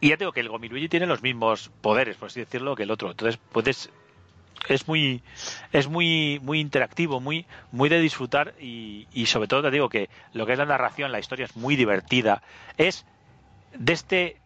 Y 0.00 0.08
ya 0.08 0.16
tengo 0.16 0.32
que 0.32 0.40
el 0.40 0.48
Gomiluigi 0.48 0.88
tiene 0.88 1.06
los 1.06 1.22
mismos 1.22 1.70
poderes, 1.80 2.16
por 2.16 2.26
así 2.26 2.40
decirlo, 2.40 2.74
que 2.74 2.82
el 2.82 2.90
otro. 2.90 3.10
Entonces, 3.10 3.38
puedes. 3.50 3.88
Es 4.68 4.86
muy 4.86 5.22
es 5.72 5.88
muy 5.88 6.38
muy 6.42 6.60
interactivo, 6.60 7.20
muy 7.20 7.46
muy 7.72 7.88
de 7.88 7.98
disfrutar 8.00 8.54
y, 8.60 9.08
y 9.12 9.26
sobre 9.26 9.48
todo 9.48 9.62
te 9.62 9.70
digo 9.72 9.88
que 9.88 10.08
lo 10.32 10.46
que 10.46 10.52
es 10.52 10.58
la 10.58 10.66
narración, 10.66 11.10
la 11.10 11.18
historia 11.18 11.46
es 11.46 11.56
muy 11.56 11.74
divertida. 11.74 12.42
Es 12.76 13.04
de 13.72 13.92
este 13.92 14.36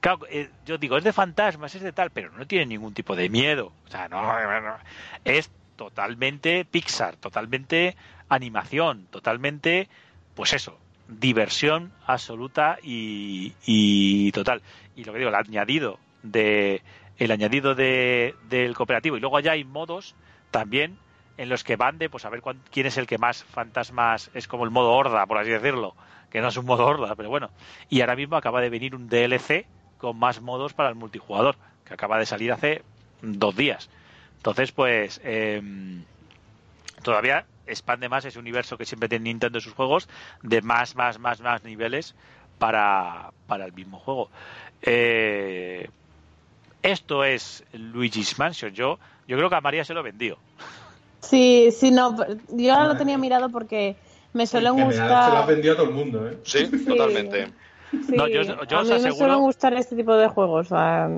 claro, 0.00 0.20
eh, 0.30 0.50
yo 0.64 0.78
digo, 0.78 0.96
es 0.96 1.04
de 1.04 1.12
fantasmas, 1.12 1.74
es 1.74 1.82
de 1.82 1.92
tal, 1.92 2.10
pero 2.10 2.30
no 2.32 2.46
tiene 2.46 2.66
ningún 2.66 2.94
tipo 2.94 3.16
de 3.16 3.28
miedo. 3.28 3.72
O 3.86 3.90
sea, 3.90 4.08
no, 4.08 4.22
no, 4.22 4.60
no. 4.60 4.76
es 5.24 5.50
totalmente 5.76 6.64
Pixar, 6.64 7.16
totalmente 7.16 7.96
animación, 8.28 9.06
totalmente, 9.10 9.88
pues 10.34 10.52
eso, 10.52 10.78
diversión 11.08 11.92
absoluta 12.06 12.78
y, 12.82 14.32
total. 14.32 14.62
Y 14.96 15.04
lo 15.04 15.12
que 15.12 15.18
digo, 15.18 15.28
el 15.28 15.34
añadido 15.36 15.98
de 16.22 16.82
el 17.18 17.30
añadido 17.30 17.74
de, 17.74 18.34
del 18.48 18.74
cooperativo. 18.74 19.16
Y 19.16 19.20
luego 19.20 19.36
allá 19.38 19.52
hay 19.52 19.64
modos 19.64 20.14
también 20.50 20.98
en 21.38 21.48
los 21.48 21.64
que 21.64 21.76
van 21.76 21.98
de 21.98 22.10
pues 22.10 22.24
a 22.24 22.30
ver 22.30 22.42
cuán- 22.42 22.60
quién 22.70 22.86
es 22.86 22.98
el 22.98 23.06
que 23.06 23.16
más 23.18 23.44
fantasmas 23.44 24.30
es 24.34 24.46
como 24.48 24.64
el 24.64 24.70
modo 24.70 24.92
horda 24.92 25.24
por 25.26 25.38
así 25.38 25.50
decirlo 25.50 25.94
que 26.30 26.40
no 26.40 26.48
es 26.48 26.56
un 26.56 26.66
modo 26.66 26.84
horda 26.86 27.14
pero 27.14 27.28
bueno. 27.30 27.50
Y 27.88 28.00
ahora 28.00 28.16
mismo 28.16 28.36
acaba 28.36 28.60
de 28.60 28.68
venir 28.70 28.94
un 28.94 29.08
DLC 29.08 29.66
con 29.98 30.18
más 30.18 30.40
modos 30.42 30.74
para 30.74 30.88
el 30.90 30.94
multijugador 30.94 31.56
que 31.86 31.94
acaba 31.94 32.18
de 32.18 32.26
salir 32.26 32.52
hace 32.52 32.82
dos 33.22 33.56
días 33.56 33.88
entonces 34.46 34.70
pues 34.70 35.20
em, 35.24 36.04
todavía 37.02 37.46
expande 37.66 38.08
más 38.08 38.24
ese 38.24 38.38
universo 38.38 38.78
que 38.78 38.84
siempre 38.84 39.08
tiene 39.08 39.24
Nintendo 39.24 39.58
en 39.58 39.62
sus 39.62 39.72
juegos 39.74 40.08
de 40.42 40.62
más 40.62 40.94
más 40.94 41.18
más 41.18 41.40
más 41.40 41.64
niveles 41.64 42.14
para, 42.58 43.32
para 43.48 43.64
el 43.64 43.72
mismo 43.72 43.98
juego 43.98 44.30
Eh, 44.82 45.88
esto 46.80 47.24
es 47.24 47.64
Luigi's 47.72 48.38
Mansion 48.38 48.72
yo 48.72 49.00
yo 49.26 49.36
creo 49.36 49.50
que 49.50 49.56
a 49.56 49.60
María 49.60 49.84
se 49.84 49.94
lo 49.94 50.04
vendió 50.04 50.38
Sí, 51.22 51.70
sí, 51.72 51.90
no, 51.90 52.14
yo 52.50 52.72
ahora 52.72 52.86
lo 52.86 52.96
tenía 52.96 53.18
mirado 53.18 53.50
porque 53.50 53.96
me 54.32 54.46
suelen 54.46 54.74
en 54.78 54.90
general 54.90 54.94
se 54.94 55.02
lo 55.02 55.08
ha 55.08 55.40
gustar. 55.40 55.46
vendido 55.48 55.72
a 55.74 55.76
todo 55.76 55.88
el 55.88 55.94
mundo, 55.94 56.28
¿eh? 56.28 56.38
Sí, 56.44 56.66
totalmente. 56.86 57.48
sí, 57.90 58.14
No, 58.16 58.28
yo- 58.28 58.42
yo 58.44 58.78
a 58.78 58.82
os 58.82 58.86
mí 58.86 58.90
me 58.90 58.96
aseguro- 58.96 59.16
suelen 59.16 59.40
gustar 59.40 59.74
este 59.74 59.96
tipo 59.96 60.14
de 60.14 60.28
juegos. 60.28 60.66
o 60.70 60.76
sea, 60.76 61.08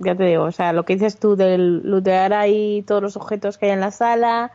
ya 0.00 0.14
te 0.14 0.24
digo, 0.24 0.44
o 0.44 0.52
sea, 0.52 0.72
lo 0.72 0.84
que 0.84 0.94
dices 0.94 1.18
tú 1.18 1.36
del 1.36 1.82
lootear 1.88 2.32
ahí 2.32 2.82
todos 2.86 3.02
los 3.02 3.16
objetos 3.16 3.58
que 3.58 3.66
hay 3.66 3.72
en 3.72 3.80
la 3.80 3.90
sala. 3.90 4.52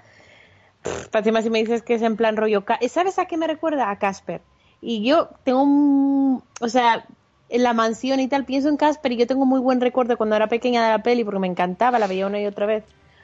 Para 1.11 1.19
encima 1.19 1.41
si 1.41 1.49
me 1.49 1.59
dices 1.59 1.81
que 1.81 1.95
es 1.95 2.01
en 2.01 2.15
plan 2.15 2.37
rollo. 2.37 2.63
¿Sabes 2.89 3.17
a 3.17 3.25
qué 3.25 3.37
me 3.37 3.47
recuerda? 3.47 3.89
A 3.89 3.97
Casper. 3.97 4.41
Y 4.81 5.03
yo 5.03 5.29
tengo 5.43 5.63
un. 5.63 6.43
O 6.61 6.69
sea, 6.69 7.05
en 7.49 7.63
la 7.63 7.73
mansión 7.73 8.19
y 8.19 8.27
tal, 8.27 8.45
pienso 8.45 8.69
en 8.69 8.77
Casper 8.77 9.11
y 9.13 9.17
yo 9.17 9.27
tengo 9.27 9.45
muy 9.45 9.59
buen 9.59 9.81
recuerdo 9.81 10.17
cuando 10.17 10.35
era 10.35 10.47
pequeña 10.47 10.83
de 10.83 10.89
la 10.89 11.03
peli 11.03 11.23
porque 11.23 11.39
me 11.39 11.47
encantaba, 11.47 11.99
la 11.99 12.07
veía 12.07 12.27
una 12.27 12.39
y 12.39 12.45
otra 12.45 12.65
vez. 12.65 12.83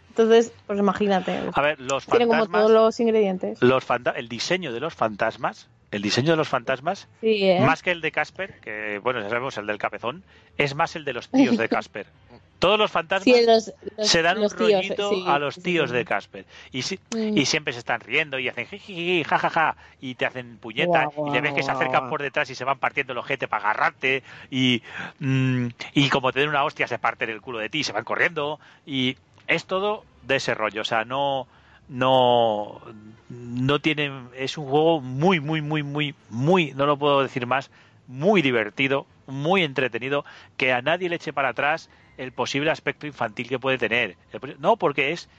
Entonces, 0.09 0.51
pues 0.67 0.77
imagínate. 0.79 1.39
a 1.53 1.61
ver 1.61 1.79
los 1.79 2.05
Tiene 2.05 2.27
como 2.27 2.39
fantasmas 2.39 2.61
todos 2.61 2.71
los 2.71 2.99
ingredientes. 2.99 3.61
los 3.61 3.85
el 4.15 4.27
diseño 4.27 4.73
de 4.73 4.79
los 4.79 4.93
fantasmas 4.93 5.69
el 5.91 6.01
diseño 6.01 6.31
de 6.31 6.37
los 6.37 6.47
fantasmas 6.49 7.07
Sí, 7.19 7.43
¿eh? 7.49 7.59
más 7.61 7.83
que 7.83 7.91
el 7.91 8.01
de 8.01 8.11
Casper 8.11 8.59
que 8.61 8.99
bueno 9.03 9.19
ya 9.21 9.27
sabemos 9.29 9.57
el 9.57 9.67
del 9.67 9.77
capezón 9.77 10.23
es 10.57 10.73
más 10.75 10.95
el 10.95 11.03
de 11.05 11.13
los 11.13 11.29
tíos 11.29 11.57
de 11.57 11.67
Casper 11.69 12.07
todos 12.59 12.77
los 12.79 12.91
fantasmas 12.91 13.23
Sí, 13.37 13.45
los, 13.45 13.73
los- 13.97 14.07
se 14.07 14.21
dan 14.21 14.37
un 14.37 14.43
tíos, 14.47 14.55
rollito 14.57 15.09
sí, 15.09 15.23
a 15.27 15.39
los 15.39 15.55
tíos 15.61 15.89
de 15.91 16.05
Casper 16.05 16.45
y 16.71 16.81
si- 16.83 16.99
Mm. 17.13 17.37
y 17.37 17.45
siempre 17.45 17.73
se 17.73 17.79
están 17.79 17.99
riendo 17.99 18.39
y 18.39 18.47
hacen 18.47 18.67
jijiji, 18.67 19.23
jajaja 19.25 19.75
y 19.99 20.15
te 20.15 20.25
hacen 20.25 20.57
puñeta 20.59 21.09
y 21.27 21.29
le 21.31 21.41
ves 21.41 21.53
que 21.53 21.61
se 21.63 21.71
acercan 21.71 22.09
por 22.09 22.21
detrás 22.21 22.49
y 22.49 22.55
se 22.55 22.63
van 22.63 22.77
partiendo 22.79 23.11
el 23.11 23.19
ojete 23.19 23.47
para 23.49 23.63
agarrarte 23.65 24.23
y 24.49 24.81
mm, 25.19 25.67
y 25.93 26.09
como 26.09 26.31
te 26.31 26.39
den 26.39 26.49
una 26.49 26.63
hostia 26.63 26.87
se 26.87 26.99
parten 26.99 27.29
el 27.29 27.41
culo 27.41 27.59
de 27.59 27.67
ti 27.69 27.79
y 27.79 27.83
se 27.83 27.91
van 27.91 28.05
corriendo 28.05 28.59
y 28.85 29.17
es 29.47 29.65
todo 29.65 30.05
de 30.23 30.37
ese 30.37 30.53
rollo 30.55 30.81
o 30.81 30.85
sea 30.85 31.03
no 31.03 31.47
no 31.87 32.81
no 33.29 33.79
tiene 33.79 34.11
es 34.35 34.57
un 34.57 34.65
juego 34.67 35.01
muy 35.01 35.39
muy 35.39 35.61
muy 35.61 35.83
muy 35.83 36.15
muy 36.29 36.71
no 36.73 36.85
lo 36.85 36.97
puedo 36.97 37.21
decir 37.21 37.45
más 37.47 37.69
muy 38.07 38.41
divertido 38.41 39.05
muy 39.27 39.63
entretenido 39.63 40.25
que 40.57 40.73
a 40.73 40.81
nadie 40.81 41.09
le 41.09 41.15
eche 41.15 41.33
para 41.33 41.49
atrás 41.49 41.89
el 42.17 42.31
posible 42.31 42.71
aspecto 42.71 43.07
infantil 43.07 43.47
que 43.49 43.59
puede 43.59 43.77
tener 43.77 44.17
no 44.59 44.77
porque 44.77 45.11
es 45.11 45.29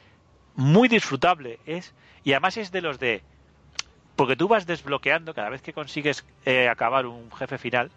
muy 0.54 0.88
disfrutable 0.88 1.58
es 1.66 1.94
y 2.24 2.32
además 2.32 2.56
es 2.56 2.70
de 2.72 2.80
los 2.82 2.98
de 2.98 3.22
porque 4.16 4.36
tú 4.36 4.48
vas 4.48 4.66
desbloqueando 4.66 5.34
cada 5.34 5.48
vez 5.48 5.62
que 5.62 5.72
consigues 5.72 6.24
eh, 6.44 6.68
acabar 6.68 7.06
un 7.06 7.30
jefe 7.32 7.58
final 7.58 7.90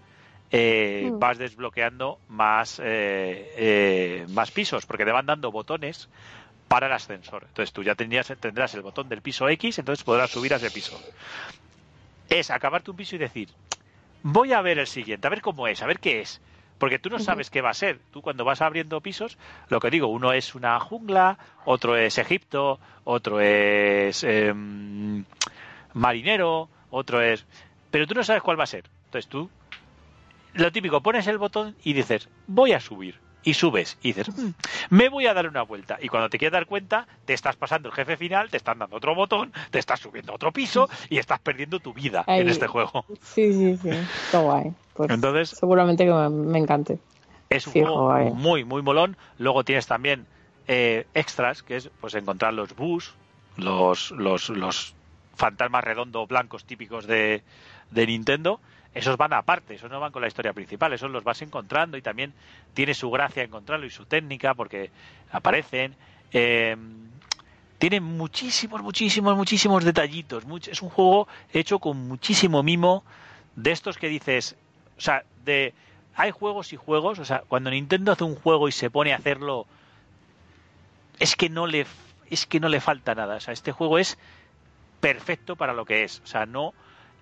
eh, 0.52 1.10
Mm. 1.12 1.20
vas 1.20 1.38
desbloqueando 1.38 2.20
más 2.28 2.80
eh, 2.80 3.52
eh, 3.58 4.26
más 4.30 4.52
pisos 4.52 4.86
porque 4.86 5.04
te 5.06 5.12
van 5.12 5.26
dando 5.26 5.52
botones 5.52 6.08
para 6.68 6.88
el 6.88 6.94
ascensor 6.94 7.44
entonces 7.48 7.74
tú 7.74 7.84
ya 7.84 7.96
tendrías, 7.96 8.34
tendrás 8.40 8.74
el 8.74 8.82
botón 8.82 9.10
del 9.10 9.22
piso 9.22 9.48
X 9.50 9.80
entonces 9.80 10.04
podrás 10.04 10.32
subir 10.32 10.54
a 10.54 10.58
ese 10.58 10.72
piso 10.72 11.00
es 12.30 12.50
acabarte 12.52 12.92
un 12.92 12.98
piso 12.98 13.16
y 13.16 13.20
decir 13.20 13.50
voy 14.24 14.54
a 14.54 14.62
ver 14.62 14.80
el 14.80 14.88
siguiente 14.88 15.28
a 15.28 15.30
ver 15.30 15.42
cómo 15.42 15.68
es 15.68 15.82
a 15.82 15.86
ver 15.86 16.00
qué 16.00 16.22
es 16.22 16.42
porque 16.78 17.00
tú 17.00 17.10
no 17.10 17.20
sabes 17.20 17.50
qué 17.50 17.62
va 17.62 17.70
a 17.70 17.74
ser. 17.74 18.00
Tú 18.12 18.22
cuando 18.22 18.44
vas 18.44 18.62
abriendo 18.62 19.00
pisos, 19.02 19.38
lo 19.70 19.80
que 19.80 19.90
digo, 19.90 20.08
uno 20.08 20.34
es 20.34 20.56
una 20.56 20.80
jungla, 20.80 21.38
otro 21.64 21.96
es 21.96 22.18
Egipto, 22.18 22.80
otro 23.06 23.40
es 23.40 24.24
em, 24.24 25.24
marinero, 25.94 26.70
otro 26.90 27.22
es... 27.22 27.46
Pero 27.92 28.08
tú 28.08 28.14
no 28.14 28.24
sabes 28.24 28.44
cuál 28.44 28.60
va 28.60 28.66
a 28.66 28.68
ser. 28.68 28.84
Entonces 29.06 29.30
tú, 29.30 29.50
lo 30.54 30.72
típico, 30.72 31.02
pones 31.02 31.28
el 31.28 31.38
botón 31.38 31.76
y 31.84 31.94
dices, 31.94 32.28
voy 32.48 32.74
a 32.74 32.82
subir. 32.82 33.25
Y 33.46 33.54
subes 33.54 33.98
y 34.02 34.12
dices, 34.14 34.36
"Mm, 34.38 34.50
me 34.90 35.08
voy 35.08 35.28
a 35.28 35.34
dar 35.34 35.48
una 35.48 35.62
vuelta. 35.62 35.98
Y 36.02 36.10
cuando 36.10 36.30
te 36.30 36.38
quieres 36.38 36.52
dar 36.52 36.66
cuenta, 36.66 37.08
te 37.26 37.34
estás 37.34 37.56
pasando 37.56 37.88
el 37.90 37.96
jefe 37.96 38.18
final, 38.18 38.50
te 38.50 38.58
están 38.58 38.80
dando 38.80 38.98
otro 38.98 39.16
botón, 39.16 39.54
te 39.72 39.80
estás 39.80 40.02
subiendo 40.02 40.34
a 40.34 40.36
otro 40.36 40.52
piso 40.52 40.90
y 41.10 41.20
estás 41.20 41.40
perdiendo 41.40 41.80
tu 41.80 41.94
vida 41.94 42.24
en 42.28 42.50
este 42.50 42.68
juego. 42.68 43.06
Sí, 43.22 43.54
sí, 43.54 43.78
sí. 43.78 43.90
Está 43.90 44.40
guay. 44.40 44.74
Pues 44.94 45.10
Entonces, 45.12 45.50
seguramente 45.50 46.06
que 46.06 46.12
me, 46.12 46.30
me 46.30 46.60
encante. 46.60 47.00
Es 47.50 47.68
un 47.68 47.74
juego 47.74 48.34
muy, 48.34 48.64
muy 48.66 48.82
molón. 48.82 49.16
Luego 49.38 49.64
tienes 49.64 49.86
también 49.88 50.26
eh, 50.68 51.06
extras, 51.14 51.62
que 51.62 51.76
es 51.78 51.90
pues 52.02 52.16
encontrar 52.16 52.54
los 52.54 52.76
bus, 52.76 53.14
los, 53.58 54.12
los, 54.12 54.50
los 54.50 54.96
fantasmas 55.36 55.84
redondos 55.84 56.28
blancos 56.28 56.66
típicos 56.66 57.06
de, 57.06 57.44
de 57.92 58.08
Nintendo. 58.08 58.60
Esos 58.96 59.18
van 59.18 59.34
aparte, 59.34 59.76
esos 59.76 59.92
no 59.92 60.00
van 60.00 60.14
con 60.14 60.22
la 60.22 60.30
historia 60.30 60.54
principal, 60.54 60.94
esos 60.94 61.12
los 61.12 61.24
vas 61.24 61.42
encontrando 61.42 61.98
y 61.98 62.02
también 62.02 62.34
tiene 62.74 62.94
su 62.94 63.12
gracia 63.12 63.44
encontrarlo 63.44 63.86
y 63.86 63.90
su 63.90 64.06
técnica 64.06 64.54
porque 64.54 64.90
aparecen. 65.32 65.94
Eh, 66.32 66.78
tiene 67.78 68.00
muchísimos, 68.00 68.82
muchísimos, 68.82 69.36
muchísimos 69.36 69.84
detallitos. 69.84 70.46
es 70.68 70.82
un 70.82 70.90
juego 70.90 71.28
hecho 71.52 71.80
con 71.80 72.08
muchísimo 72.08 72.64
mimo 72.64 73.04
de 73.58 73.72
estos 73.72 73.98
que 73.98 74.08
dices, 74.08 74.56
o 74.98 75.02
sea, 75.02 75.24
de 75.44 75.74
hay 76.16 76.32
juegos 76.32 76.72
y 76.72 76.78
juegos, 76.78 77.20
o 77.20 77.26
sea, 77.26 77.44
cuando 77.48 77.70
Nintendo 77.70 78.14
hace 78.14 78.24
un 78.24 78.36
juego 78.36 78.70
y 78.70 78.72
se 78.72 78.90
pone 78.90 79.12
a 79.12 79.18
hacerlo 79.18 79.66
es 81.20 81.36
que 81.36 81.50
no 81.50 81.68
le 81.68 81.86
es 82.30 82.46
que 82.46 82.62
no 82.62 82.70
le 82.70 82.80
falta 82.80 83.14
nada, 83.14 83.36
o 83.36 83.40
sea, 83.42 83.54
este 83.54 83.74
juego 83.74 84.00
es 84.00 84.18
perfecto 85.02 85.58
para 85.58 85.74
lo 85.74 85.86
que 85.86 86.04
es, 86.04 86.22
o 86.24 86.28
sea, 86.28 86.46
no 86.46 86.74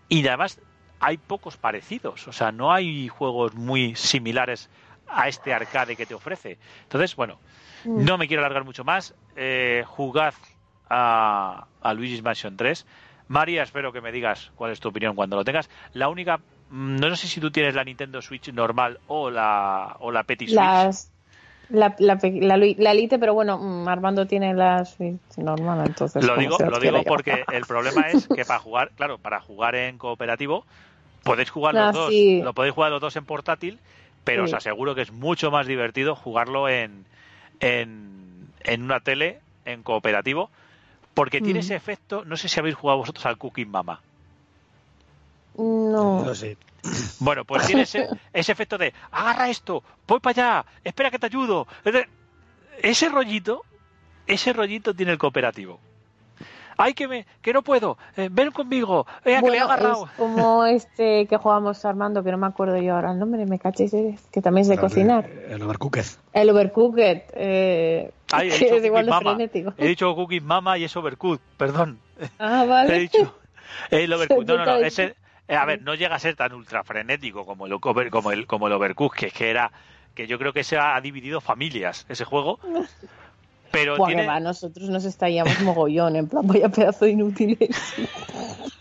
y 0.07 0.25
además 0.27 0.59
hay 1.03 1.17
pocos 1.17 1.57
parecidos, 1.57 2.27
o 2.27 2.31
sea, 2.31 2.51
no 2.51 2.71
hay 2.71 3.07
juegos 3.07 3.53
muy 3.55 3.95
similares 3.95 4.69
a 5.07 5.27
este 5.27 5.53
arcade 5.53 5.95
que 5.95 6.05
te 6.05 6.13
ofrece. 6.13 6.57
Entonces, 6.83 7.15
bueno, 7.15 7.37
Mm. 7.85 8.05
no 8.05 8.17
me 8.17 8.27
quiero 8.27 8.41
alargar 8.41 8.63
mucho 8.63 8.83
más. 8.83 9.13
Eh, 9.35 9.83
jugad 9.87 10.33
a, 10.89 11.65
a 11.81 11.93
Luigi's 11.93 12.23
Mansion 12.23 12.55
3. 12.57 12.85
María, 13.27 13.63
espero 13.63 13.91
que 13.91 14.01
me 14.01 14.11
digas 14.11 14.51
cuál 14.55 14.71
es 14.71 14.79
tu 14.79 14.89
opinión 14.89 15.15
cuando 15.15 15.35
lo 15.35 15.43
tengas. 15.43 15.69
La 15.93 16.09
única, 16.09 16.37
mm, 16.69 16.97
no 16.97 17.15
sé 17.15 17.27
si 17.27 17.39
tú 17.39 17.51
tienes 17.51 17.75
la 17.75 17.83
Nintendo 17.83 18.21
Switch 18.21 18.51
normal 18.51 18.99
o 19.07 19.29
la, 19.29 19.95
o 19.99 20.11
la 20.11 20.23
Petit 20.23 20.49
Switch. 20.49 20.59
Las... 20.59 21.09
La, 21.69 21.95
la, 21.97 22.19
la, 22.21 22.91
Elite, 22.91 23.17
pero 23.17 23.33
bueno, 23.33 23.57
mm, 23.57 23.87
Armando 23.87 24.27
tiene 24.27 24.53
la 24.53 24.83
Switch 24.85 25.37
normal, 25.37 25.83
entonces. 25.87 26.23
Lo 26.23 26.35
digo, 26.35 26.57
lo 26.59 26.77
digo 26.77 27.03
porque 27.03 27.45
el 27.51 27.65
problema 27.65 28.09
es 28.09 28.27
que 28.27 28.45
para 28.45 28.59
jugar, 28.59 28.91
claro, 28.95 29.17
para 29.17 29.39
jugar 29.39 29.73
en 29.75 29.97
cooperativo 29.97 30.65
podéis 31.23 31.49
jugar 31.49 31.75
Ah, 31.75 31.85
los 31.85 31.93
dos, 31.95 32.09
sí. 32.09 32.41
lo 32.41 32.53
podéis 32.53 32.73
jugar 32.75 32.91
los 32.91 33.01
dos 33.01 33.15
en 33.15 33.25
portátil, 33.25 33.79
pero 34.23 34.45
Sí. 34.45 34.51
os 34.51 34.57
aseguro 34.57 34.95
que 34.95 35.01
es 35.01 35.11
mucho 35.11 35.51
más 35.51 35.67
divertido 35.67 36.15
jugarlo 36.15 36.69
en, 36.69 37.05
en, 37.59 38.47
en 38.63 38.83
una 38.83 38.99
tele 38.99 39.39
en 39.65 39.83
cooperativo, 39.83 40.49
porque 41.13 41.41
tiene 41.41 41.59
Mm. 41.59 41.63
ese 41.63 41.75
efecto, 41.75 42.23
no 42.25 42.37
sé 42.37 42.49
si 42.49 42.59
habéis 42.59 42.75
jugado 42.75 42.99
vosotros 42.99 43.25
al 43.25 43.37
Cooking 43.37 43.69
Mama. 43.69 44.01
No. 45.57 46.23
No 46.25 46.35
sé. 46.35 46.57
Bueno, 47.19 47.45
pues 47.45 47.65
tiene 47.67 47.83
ese, 47.83 48.07
ese 48.33 48.51
efecto 48.51 48.77
de 48.77 48.93
agarra 49.11 49.49
esto, 49.49 49.83
voy 50.07 50.19
para 50.19 50.59
allá, 50.61 50.65
espera 50.83 51.11
que 51.11 51.19
te 51.19 51.27
ayudo. 51.27 51.67
Ese 52.81 53.07
rollito, 53.09 53.63
ese 54.27 54.51
rollito 54.51 54.93
tiene 54.93 55.11
el 55.13 55.17
cooperativo. 55.17 55.79
Ay, 56.77 56.93
que 56.93 57.07
me, 57.07 57.25
que 57.41 57.53
no 57.53 57.61
puedo, 57.61 57.97
eh, 58.17 58.29
ven 58.31 58.51
conmigo, 58.51 59.05
venga, 59.23 59.41
que 59.41 59.49
le 59.51 59.57
he 59.57 59.59
agarrado. 59.61 60.05
es 60.05 60.11
como 60.13 60.65
este 60.65 61.27
que 61.27 61.37
jugamos 61.37 61.83
Armando, 61.85 62.23
que 62.23 62.31
no 62.31 62.37
me 62.37 62.47
acuerdo 62.47 62.77
yo 62.77 62.95
ahora 62.95 63.11
el 63.11 63.19
nombre, 63.19 63.45
me 63.45 63.59
cachéis, 63.59 63.93
eh, 63.93 64.17
que 64.31 64.41
también 64.41 64.63
es 64.63 64.69
de 64.69 64.77
cocinar. 64.77 65.29
El 65.49 65.61
Overcooked. 65.61 66.05
El 66.33 66.49
Overcooked, 66.49 67.21
eh, 67.35 68.11
Ay, 68.31 68.49
he 68.51 68.57
dicho 68.59 68.75
es 68.75 68.85
igual 68.85 69.05
de 69.05 69.11
Mama. 69.11 69.35
frenético. 69.35 69.73
He 69.77 69.87
dicho 69.87 70.15
Cooking 70.15 70.45
Mama 70.45 70.77
y 70.77 70.83
es 70.85 70.95
Overcooked, 70.95 71.41
perdón. 71.57 71.99
Ah, 72.39 72.63
He 72.63 72.67
vale. 72.67 72.99
dicho 72.99 73.33
el 73.91 74.11
Overcooked. 74.13 74.47
No, 74.47 74.57
no, 74.57 74.65
no, 74.65 74.77
ese, 74.77 75.15
eh, 75.47 75.55
a 75.55 75.65
ver, 75.65 75.81
no 75.81 75.95
llega 75.95 76.15
a 76.15 76.19
ser 76.19 76.35
tan 76.35 76.53
ultra 76.53 76.83
frenético 76.83 77.45
como 77.45 77.65
el, 77.67 77.73
over- 77.73 78.09
como 78.09 78.31
el, 78.31 78.47
como 78.47 78.67
el 78.67 78.73
Overcooked, 78.73 79.19
que 79.19 79.25
es 79.27 79.33
que 79.33 79.49
era, 79.49 79.71
que 80.15 80.27
yo 80.27 80.37
creo 80.39 80.53
que 80.53 80.63
se 80.63 80.77
ha 80.77 80.99
dividido 81.01 81.41
familias 81.41 82.05
ese 82.09 82.25
juego. 82.25 82.59
Pero 83.73 83.97
Buah, 83.97 84.07
tiene, 84.07 84.27
va, 84.27 84.39
nosotros 84.39 84.87
nos 84.89 85.03
estallamos 85.03 85.59
mogollón, 85.61 86.15
en 86.15 86.27
plan, 86.27 86.45
vaya 86.45 86.69
pedazo 86.69 87.05
de 87.05 87.11
inútiles. 87.11 87.69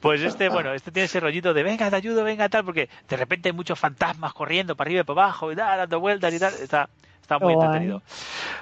Pues 0.00 0.20
este, 0.20 0.48
bueno, 0.48 0.74
este 0.74 0.90
tiene 0.90 1.04
ese 1.06 1.20
rollito 1.20 1.54
de 1.54 1.62
venga, 1.62 1.88
te 1.88 1.94
ayudo, 1.96 2.24
venga, 2.24 2.48
tal, 2.48 2.64
porque 2.64 2.88
de 3.08 3.16
repente 3.16 3.48
hay 3.48 3.52
muchos 3.54 3.78
fantasmas 3.78 4.34
corriendo 4.34 4.76
para 4.76 4.88
arriba 4.88 5.00
y 5.02 5.04
para 5.04 5.22
abajo 5.22 5.52
y 5.52 5.56
tal, 5.56 5.78
dando 5.78 6.00
vueltas 6.00 6.34
y 6.34 6.38
tal. 6.40 6.52
Está, 6.54 6.88
está 7.20 7.38
muy 7.38 7.54
entretenido. 7.54 8.02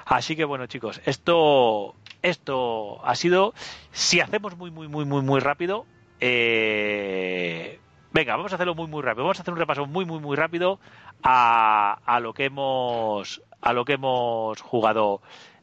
Así 0.05 0.35
que 0.35 0.45
bueno, 0.45 0.67
chicos, 0.67 1.01
esto, 1.03 1.95
esto 2.21 3.03
ha 3.03 3.15
sido. 3.15 3.55
Si 3.91 4.21
hacemos 4.21 4.55
muy, 4.55 4.69
muy, 4.69 4.87
muy, 4.87 5.03
muy, 5.03 5.23
muy 5.23 5.39
rápido. 5.39 5.85
eh, 6.19 7.79
venga, 8.11 8.35
vamos 8.35 8.51
a 8.51 8.55
hacerlo 8.55 8.75
muy, 8.75 8.87
muy 8.87 9.01
rápido. 9.01 9.23
Vamos 9.23 9.39
a 9.39 9.41
hacer 9.41 9.53
un 9.53 9.59
repaso 9.59 9.85
muy, 9.85 10.05
muy, 10.05 10.19
muy 10.19 10.35
rápido 10.35 10.79
a, 11.23 11.99
a 12.05 12.19
lo 12.19 12.33
que 12.33 12.45
hemos 12.45 13.41
a 13.61 13.73
lo 13.73 13.85
que 13.85 13.93
hemos 13.93 14.59
jugado 14.61 15.21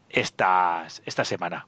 estas, 0.09 1.03
esta 1.05 1.25
semana. 1.25 1.67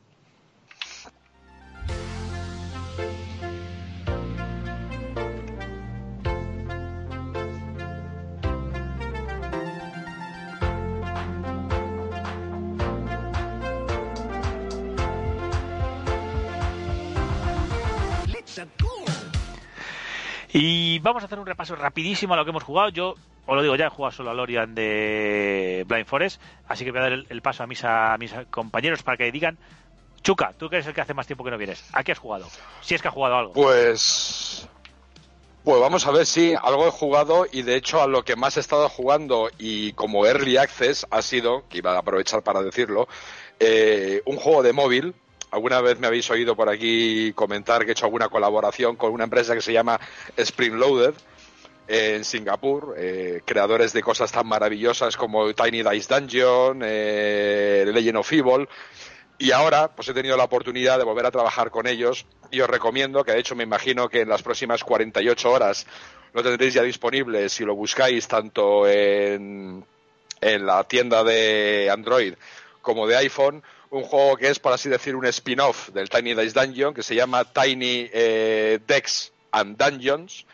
Y 20.52 20.98
vamos 21.00 21.22
a 21.22 21.26
hacer 21.26 21.38
un 21.38 21.46
repaso 21.46 21.76
rapidísimo 21.76 22.34
a 22.34 22.36
lo 22.36 22.44
que 22.44 22.50
hemos 22.50 22.64
jugado. 22.64 22.88
Yo 22.90 23.14
os 23.46 23.56
lo 23.56 23.62
digo 23.62 23.76
ya, 23.76 23.86
he 23.86 23.90
jugado 23.90 24.12
solo 24.12 24.30
a 24.30 24.34
Lorian 24.34 24.74
de 24.74 25.84
Blind 25.88 26.06
Forest, 26.06 26.40
así 26.68 26.84
que 26.84 26.92
voy 26.92 27.00
a 27.00 27.02
dar 27.02 27.12
el, 27.28 27.42
paso 27.42 27.62
a 27.62 27.66
mis, 27.66 27.82
a 27.84 28.16
mis 28.18 28.32
compañeros 28.50 29.02
para 29.02 29.16
que 29.16 29.32
digan, 29.32 29.58
Chuca, 30.22 30.52
tú 30.56 30.68
que 30.68 30.76
eres 30.76 30.86
el 30.86 30.94
que 30.94 31.00
hace 31.00 31.14
más 31.14 31.26
tiempo 31.26 31.42
que 31.42 31.50
no 31.50 31.58
vienes, 31.58 31.84
¿a 31.92 32.04
qué 32.04 32.12
has 32.12 32.18
jugado? 32.18 32.46
Si 32.80 32.94
es 32.94 33.02
que 33.02 33.08
has 33.08 33.14
jugado 33.14 33.36
algo. 33.36 33.52
Pues. 33.52 34.68
Pues 35.64 35.80
vamos 35.80 36.06
a 36.06 36.10
ver 36.10 36.24
si 36.24 36.54
algo 36.54 36.86
he 36.86 36.90
jugado 36.90 37.46
y 37.50 37.62
de 37.62 37.76
hecho 37.76 38.00
a 38.00 38.06
lo 38.06 38.24
que 38.24 38.34
más 38.34 38.56
he 38.56 38.60
estado 38.60 38.88
jugando 38.88 39.50
y 39.58 39.92
como 39.92 40.24
early 40.24 40.56
access 40.56 41.06
ha 41.10 41.20
sido, 41.20 41.68
que 41.68 41.78
iba 41.78 41.92
a 41.92 41.98
aprovechar 41.98 42.42
para 42.42 42.62
decirlo, 42.62 43.08
eh, 43.58 44.22
un 44.24 44.36
juego 44.36 44.62
de 44.62 44.72
móvil. 44.72 45.14
Alguna 45.50 45.80
vez 45.80 45.98
me 45.98 46.06
habéis 46.06 46.30
oído 46.30 46.54
por 46.54 46.68
aquí 46.68 47.32
comentar 47.34 47.84
que 47.84 47.90
he 47.90 47.92
hecho 47.92 48.06
alguna 48.06 48.28
colaboración 48.28 48.96
con 48.96 49.12
una 49.12 49.24
empresa 49.24 49.54
que 49.54 49.60
se 49.60 49.72
llama 49.72 49.98
Spring 50.36 50.74
Loaded 50.74 51.14
en 51.88 52.24
Singapur, 52.24 52.94
eh, 52.96 53.42
creadores 53.44 53.92
de 53.92 54.00
cosas 54.00 54.30
tan 54.30 54.46
maravillosas 54.46 55.16
como 55.16 55.52
Tiny 55.52 55.82
Dice 55.82 56.14
Dungeon, 56.14 56.82
eh, 56.84 57.84
Legend 57.92 58.18
of 58.18 58.32
Evil. 58.32 58.68
Y 59.38 59.50
ahora, 59.50 59.88
pues 59.88 60.08
he 60.08 60.14
tenido 60.14 60.36
la 60.36 60.44
oportunidad 60.44 60.98
de 60.98 61.04
volver 61.04 61.26
a 61.26 61.32
trabajar 61.32 61.70
con 61.70 61.88
ellos 61.88 62.26
y 62.52 62.60
os 62.60 62.70
recomiendo, 62.70 63.24
que 63.24 63.32
de 63.32 63.40
hecho 63.40 63.56
me 63.56 63.64
imagino 63.64 64.08
que 64.08 64.20
en 64.20 64.28
las 64.28 64.42
próximas 64.42 64.84
48 64.84 65.50
horas 65.50 65.86
lo 66.32 66.44
tendréis 66.44 66.74
ya 66.74 66.82
disponible 66.82 67.48
si 67.48 67.64
lo 67.64 67.74
buscáis 67.74 68.28
tanto 68.28 68.86
en, 68.86 69.84
en 70.40 70.66
la 70.66 70.84
tienda 70.84 71.24
de 71.24 71.90
Android 71.90 72.34
como 72.82 73.08
de 73.08 73.16
iPhone, 73.16 73.64
un 73.90 74.02
juego 74.04 74.36
que 74.36 74.48
es, 74.48 74.58
por 74.58 74.72
así 74.72 74.88
decir, 74.88 75.16
un 75.16 75.26
spin-off 75.26 75.90
del 75.90 76.08
Tiny 76.08 76.34
Dice 76.34 76.58
Dungeon 76.58 76.94
que 76.94 77.02
se 77.02 77.14
llama 77.14 77.44
Tiny 77.44 78.08
eh, 78.12 78.78
Decks 78.86 79.32
and 79.52 79.76
Dungeons 79.76 80.46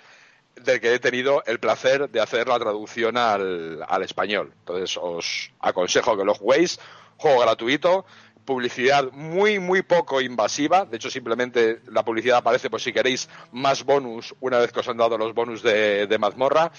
del 0.57 0.81
que 0.81 0.95
he 0.95 0.99
tenido 0.99 1.43
el 1.47 1.61
placer 1.61 2.09
de 2.09 2.21
hacer 2.21 2.49
la 2.49 2.59
traducción 2.59 3.17
al, 3.19 3.85
al 3.87 4.03
español. 4.03 4.53
Entonces 4.61 4.99
os 5.01 5.51
aconsejo 5.61 6.17
que 6.17 6.25
lo 6.25 6.35
juguéis, 6.35 6.81
juego 7.19 7.41
gratuito, 7.41 8.07
publicidad 8.47 9.13
muy, 9.13 9.59
muy 9.59 9.83
poco 9.83 10.23
invasiva. 10.23 10.87
De 10.87 10.97
hecho, 10.97 11.11
simplemente 11.11 11.81
la 11.89 12.05
publicidad 12.05 12.39
aparece 12.39 12.71
por 12.71 12.81
si 12.81 12.93
queréis 12.93 13.29
más 13.53 13.85
bonus 13.85 14.35
una 14.41 14.59
vez 14.59 14.73
que 14.73 14.81
os 14.81 14.89
han 14.89 14.97
dado 14.97 15.19
los 15.19 15.35
bonus 15.35 15.63
de, 15.63 16.07
de 16.07 16.19
mazmorra. 16.19 16.73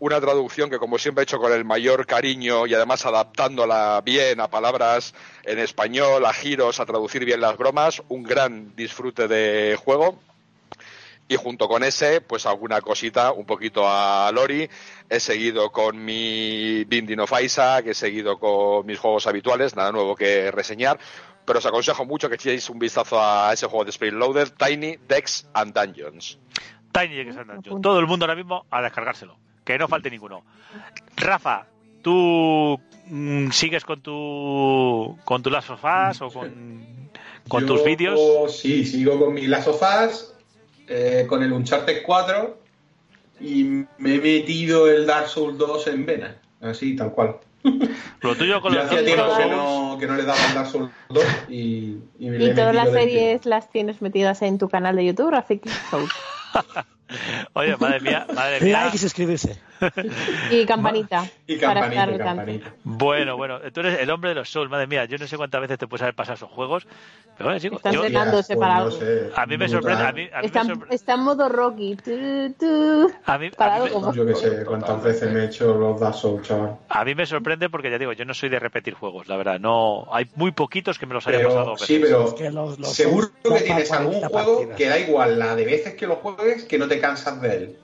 Una 0.00 0.18
traducción 0.18 0.70
que, 0.70 0.78
como 0.78 0.96
siempre, 0.96 1.20
he 1.20 1.24
hecho 1.24 1.38
con 1.38 1.52
el 1.52 1.66
mayor 1.66 2.06
cariño 2.06 2.66
y 2.66 2.72
además 2.72 3.04
adaptándola 3.04 4.00
bien 4.02 4.40
a 4.40 4.48
palabras 4.48 5.14
en 5.44 5.58
español, 5.58 6.24
a 6.24 6.32
giros, 6.32 6.80
a 6.80 6.86
traducir 6.86 7.26
bien 7.26 7.42
las 7.42 7.58
bromas. 7.58 8.02
Un 8.08 8.22
gran 8.22 8.74
disfrute 8.74 9.28
de 9.28 9.76
juego. 9.76 10.18
Y 11.28 11.36
junto 11.36 11.68
con 11.68 11.84
ese, 11.84 12.22
pues 12.22 12.46
alguna 12.46 12.80
cosita, 12.80 13.30
un 13.30 13.44
poquito 13.44 13.86
a 13.86 14.32
Lori. 14.32 14.70
He 15.10 15.20
seguido 15.20 15.70
con 15.70 16.02
mi 16.02 16.82
Binding 16.84 17.20
of 17.20 17.32
Isaac, 17.38 17.88
he 17.88 17.94
seguido 17.94 18.38
con 18.38 18.86
mis 18.86 18.98
juegos 18.98 19.26
habituales, 19.26 19.76
nada 19.76 19.92
nuevo 19.92 20.16
que 20.16 20.50
reseñar. 20.50 20.98
Pero 21.44 21.58
os 21.58 21.66
aconsejo 21.66 22.06
mucho 22.06 22.30
que 22.30 22.36
echéis 22.36 22.70
un 22.70 22.78
vistazo 22.78 23.22
a 23.22 23.52
ese 23.52 23.66
juego 23.66 23.84
de 23.84 23.90
Spring 23.90 24.14
Loader, 24.14 24.48
Tiny 24.48 24.96
Decks 25.06 25.46
and 25.52 25.74
Dungeons. 25.74 26.38
Tiny 26.90 27.16
Decks 27.16 27.36
and 27.36 27.50
Dungeons. 27.52 27.82
Todo 27.82 28.00
el 28.00 28.06
mundo 28.06 28.24
ahora 28.24 28.34
mismo 28.34 28.64
a 28.70 28.80
descargárselo. 28.80 29.36
Que 29.64 29.78
no 29.78 29.88
falte 29.88 30.10
ninguno. 30.10 30.42
Rafa, 31.16 31.66
¿tú 32.02 32.80
mm, 33.06 33.50
sigues 33.50 33.84
con 33.84 34.00
tu 34.00 35.18
con 35.24 35.42
tu 35.42 35.50
Last 35.50 35.70
of 35.70 35.82
Us 35.84 36.22
o 36.22 36.30
con, 36.30 37.10
con 37.48 37.60
Yo, 37.62 37.66
tus 37.66 37.84
vídeos? 37.84 38.20
Sí, 38.56 38.84
sigo 38.84 39.18
con 39.18 39.34
mi 39.34 39.46
Last 39.46 39.68
of 39.68 39.82
Us, 39.82 40.32
eh, 40.88 41.26
con 41.28 41.42
el 41.42 41.52
Uncharted 41.52 42.02
4 42.04 42.58
y 43.40 43.64
me 43.98 44.14
he 44.14 44.20
metido 44.20 44.88
el 44.90 45.06
Dark 45.06 45.28
Souls 45.28 45.56
2 45.58 45.86
en 45.88 46.06
vena. 46.06 46.36
Así, 46.60 46.94
tal 46.96 47.12
cual. 47.12 47.36
Lo 48.22 48.34
tuyo 48.36 48.60
con 48.60 48.74
los 48.74 48.84
hacía 48.84 49.04
tiempo 49.04 49.24
que 49.36 49.42
Souls- 49.44 49.50
no, 49.50 49.96
que 49.98 50.06
no 50.06 50.14
le 50.14 50.24
daba 50.24 50.38
el 50.48 50.54
Dark 50.54 50.68
Souls 50.68 50.90
2 51.10 51.24
y, 51.48 51.98
y 52.18 52.30
me 52.30 52.44
Y 52.44 52.54
todas 52.54 52.74
las 52.74 52.90
series 52.90 53.44
las 53.46 53.70
tienes 53.70 54.00
metidas 54.00 54.40
en 54.42 54.58
tu 54.58 54.68
canal 54.68 54.96
de 54.96 55.04
YouTube, 55.06 55.30
Rafiki 55.30 55.68
Show. 55.90 56.06
Oye, 57.54 57.76
madre 57.76 58.00
mía, 58.00 58.26
madre 58.34 58.60
mía. 58.60 58.84
hay 58.84 58.90
que 58.90 58.98
suscribirse. 58.98 59.56
Y 60.50 60.64
campanita. 60.66 61.24
Y 61.46 61.56
para 61.56 61.80
campanita, 61.80 62.02
estar 62.02 62.08
al 62.12 62.18
tanto. 62.18 62.24
campanita. 62.36 62.74
Bueno, 62.84 63.36
bueno, 63.36 63.58
tú 63.72 63.80
eres 63.80 63.98
el 63.98 64.10
hombre 64.10 64.30
de 64.30 64.36
los 64.36 64.48
Souls, 64.50 64.70
madre 64.70 64.86
mía. 64.86 65.04
Yo 65.06 65.18
no 65.18 65.26
sé 65.26 65.36
cuántas 65.36 65.60
veces 65.60 65.78
te 65.78 65.86
puedes 65.88 66.02
haber 66.02 66.14
pasado 66.14 66.34
esos 66.36 66.50
juegos. 66.50 66.86
Pero 67.36 67.48
bueno, 67.48 67.58
chicos, 67.58 67.78
Están 67.78 67.92
yo- 67.94 68.00
entrenándose 68.04 68.54
Pues 68.54 68.58
para 68.60 68.74
no 68.76 68.84
algo. 68.84 68.90
sé, 68.98 69.30
a 69.34 69.46
mí 69.46 69.56
me 69.58 69.68
sorprende. 69.68 70.02
A 70.04 70.12
mí, 70.12 70.28
a 70.32 70.40
mí 70.40 70.46
Está, 70.46 70.62
me 70.64 70.74
sorpre- 70.74 70.86
está 70.90 71.14
en 71.14 71.20
modo 71.20 71.48
Rocky. 71.48 71.96
Tu, 71.96 72.52
tu. 72.58 73.10
a 73.26 73.38
mí- 73.38 73.46
a 73.48 73.50
para 73.56 73.78
mí 73.80 73.90
me-. 73.90 74.12
Yo 74.16 74.26
que 74.26 74.34
sé 74.36 74.64
cuántas 74.64 75.02
veces 75.02 75.32
me 75.32 75.40
he 75.40 75.44
hecho 75.46 75.74
los 75.74 75.98
Dark 75.98 76.14
Souls, 76.14 76.46
chaval. 76.46 76.76
A 76.88 77.04
mí 77.04 77.14
me 77.16 77.26
sorprende 77.26 77.68
porque 77.68 77.90
ya 77.90 77.98
digo, 77.98 78.12
yo 78.12 78.24
no 78.24 78.34
soy 78.34 78.48
de 78.50 78.58
repetir 78.60 78.94
juegos, 78.94 79.26
la 79.26 79.36
verdad. 79.36 79.58
No, 79.58 80.06
hay 80.14 80.28
muy 80.36 80.52
poquitos 80.52 80.98
que 80.98 81.06
me 81.06 81.14
los 81.14 81.26
haya 81.26 81.38
pasado 81.38 81.54
Pero, 81.60 81.70
dos 81.70 81.80
veces. 81.80 81.96
sí, 81.96 82.00
pero 82.02 82.28
Es 82.28 82.34
que 82.34 82.50
los- 82.50 82.78
los 82.78 82.92
seguro 82.92 83.28
que 83.42 83.60
tienes 83.62 83.88
para 83.88 84.02
algún 84.02 84.20
40 84.20 84.28
juego 84.28 84.56
partidas. 84.58 84.76
que 84.76 84.86
da 84.88 84.98
igual 84.98 85.38
la 85.38 85.56
de 85.56 85.64
veces 85.64 85.94
que 85.94 86.06
lo 86.06 86.16
juegues 86.16 86.64
que 86.64 86.78
no 86.78 86.86
te 86.86 86.99
cansas 87.00 87.40
de 87.40 87.56
él. 87.56 87.76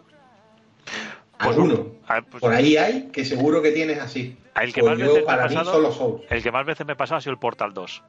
Pues, 1.38 1.50
Alguno. 1.50 1.86
a- 2.08 2.22
pues, 2.22 2.40
Por 2.40 2.52
ahí 2.54 2.76
hay 2.76 3.08
que 3.12 3.24
seguro 3.24 3.60
que 3.62 3.72
tienes 3.72 3.98
así. 3.98 4.36
El 4.60 4.72
que 4.72 4.80
Pues 4.80 4.92
más 4.92 4.98
yo, 4.98 5.06
veces 5.14 5.26
me 5.26 5.32
mí, 5.32 5.54
pasado- 5.54 5.72
son 5.72 5.82
los 5.82 5.96
Souls. 5.96 6.22
el 6.30 6.42
que 6.42 6.50
más 6.52 6.64
veces 6.66 6.86
me 6.86 6.92
ha 6.92 6.96
pasado 6.96 7.18
ha 7.18 7.20
sido 7.20 7.32
el 7.32 7.38
Portal 7.38 7.74
2. 7.74 8.02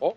Oh. 0.00 0.14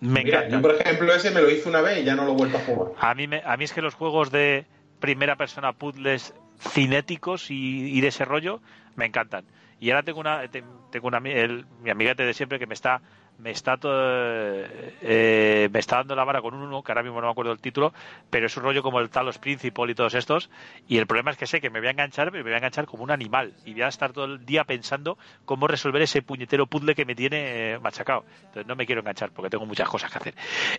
Me 0.00 0.22
Mira, 0.24 0.38
encanta. 0.40 0.56
yo 0.56 0.62
por 0.62 0.74
ejemplo 0.74 1.14
ese 1.14 1.30
me 1.30 1.40
lo 1.40 1.50
hice 1.50 1.68
una 1.68 1.80
vez 1.80 1.98
y 2.00 2.04
ya 2.04 2.14
no 2.14 2.24
lo 2.24 2.32
he 2.32 2.36
vuelto 2.36 2.58
a 2.58 2.60
jugar. 2.60 2.92
A 3.00 3.14
mí, 3.14 3.26
me, 3.26 3.42
a 3.44 3.56
mí 3.56 3.64
es 3.64 3.72
que 3.72 3.80
los 3.82 3.94
juegos 3.94 4.30
de 4.30 4.66
primera 5.00 5.36
persona 5.36 5.72
puzzles 5.72 6.34
cinéticos 6.60 7.50
y, 7.50 7.96
y 7.96 8.00
de 8.00 8.08
ese 8.08 8.24
rollo 8.24 8.60
me 8.96 9.06
encantan. 9.06 9.44
Y 9.80 9.90
ahora 9.90 10.02
tengo 10.02 10.20
una, 10.20 10.46
te- 10.48 10.64
tengo 10.90 11.06
una 11.08 11.18
el- 11.18 11.64
mi 11.82 11.90
amiguete 11.90 12.24
de 12.24 12.34
siempre 12.34 12.58
que 12.58 12.66
me 12.66 12.74
está 12.74 13.00
me 13.38 13.50
está 13.52 13.76
to- 13.76 13.88
eh, 13.92 15.68
me 15.72 15.78
está 15.78 15.96
dando 15.98 16.16
la 16.16 16.24
vara 16.24 16.40
con 16.42 16.54
un 16.54 16.62
uno 16.62 16.82
que 16.82 16.90
ahora 16.92 17.02
mismo 17.04 17.20
no 17.20 17.28
me 17.28 17.30
acuerdo 17.32 17.52
el 17.52 17.60
título 17.60 17.92
pero 18.30 18.46
es 18.46 18.56
un 18.56 18.64
rollo 18.64 18.82
como 18.82 18.98
el 19.00 19.10
Talos 19.10 19.38
Principal 19.38 19.88
y 19.90 19.94
todos 19.94 20.14
estos 20.14 20.50
y 20.88 20.98
el 20.98 21.06
problema 21.06 21.30
es 21.30 21.36
que 21.36 21.46
sé 21.46 21.60
que 21.60 21.70
me 21.70 21.78
voy 21.78 21.88
a 21.88 21.92
enganchar 21.92 22.32
pero 22.32 22.42
me 22.44 22.50
voy 22.50 22.54
a 22.54 22.56
enganchar 22.58 22.86
como 22.86 23.04
un 23.04 23.10
animal 23.12 23.54
y 23.64 23.72
voy 23.74 23.82
a 23.82 23.88
estar 23.88 24.12
todo 24.12 24.24
el 24.24 24.44
día 24.44 24.64
pensando 24.64 25.18
cómo 25.44 25.68
resolver 25.68 26.02
ese 26.02 26.20
puñetero 26.22 26.66
puzzle 26.66 26.94
que 26.96 27.04
me 27.04 27.14
tiene 27.14 27.74
eh, 27.74 27.78
machacado 27.78 28.24
entonces 28.40 28.66
no 28.66 28.74
me 28.74 28.86
quiero 28.86 29.00
enganchar 29.02 29.30
porque 29.30 29.50
tengo 29.50 29.66
muchas 29.66 29.88
cosas 29.88 30.10
que 30.10 30.18
hacer 30.18 30.34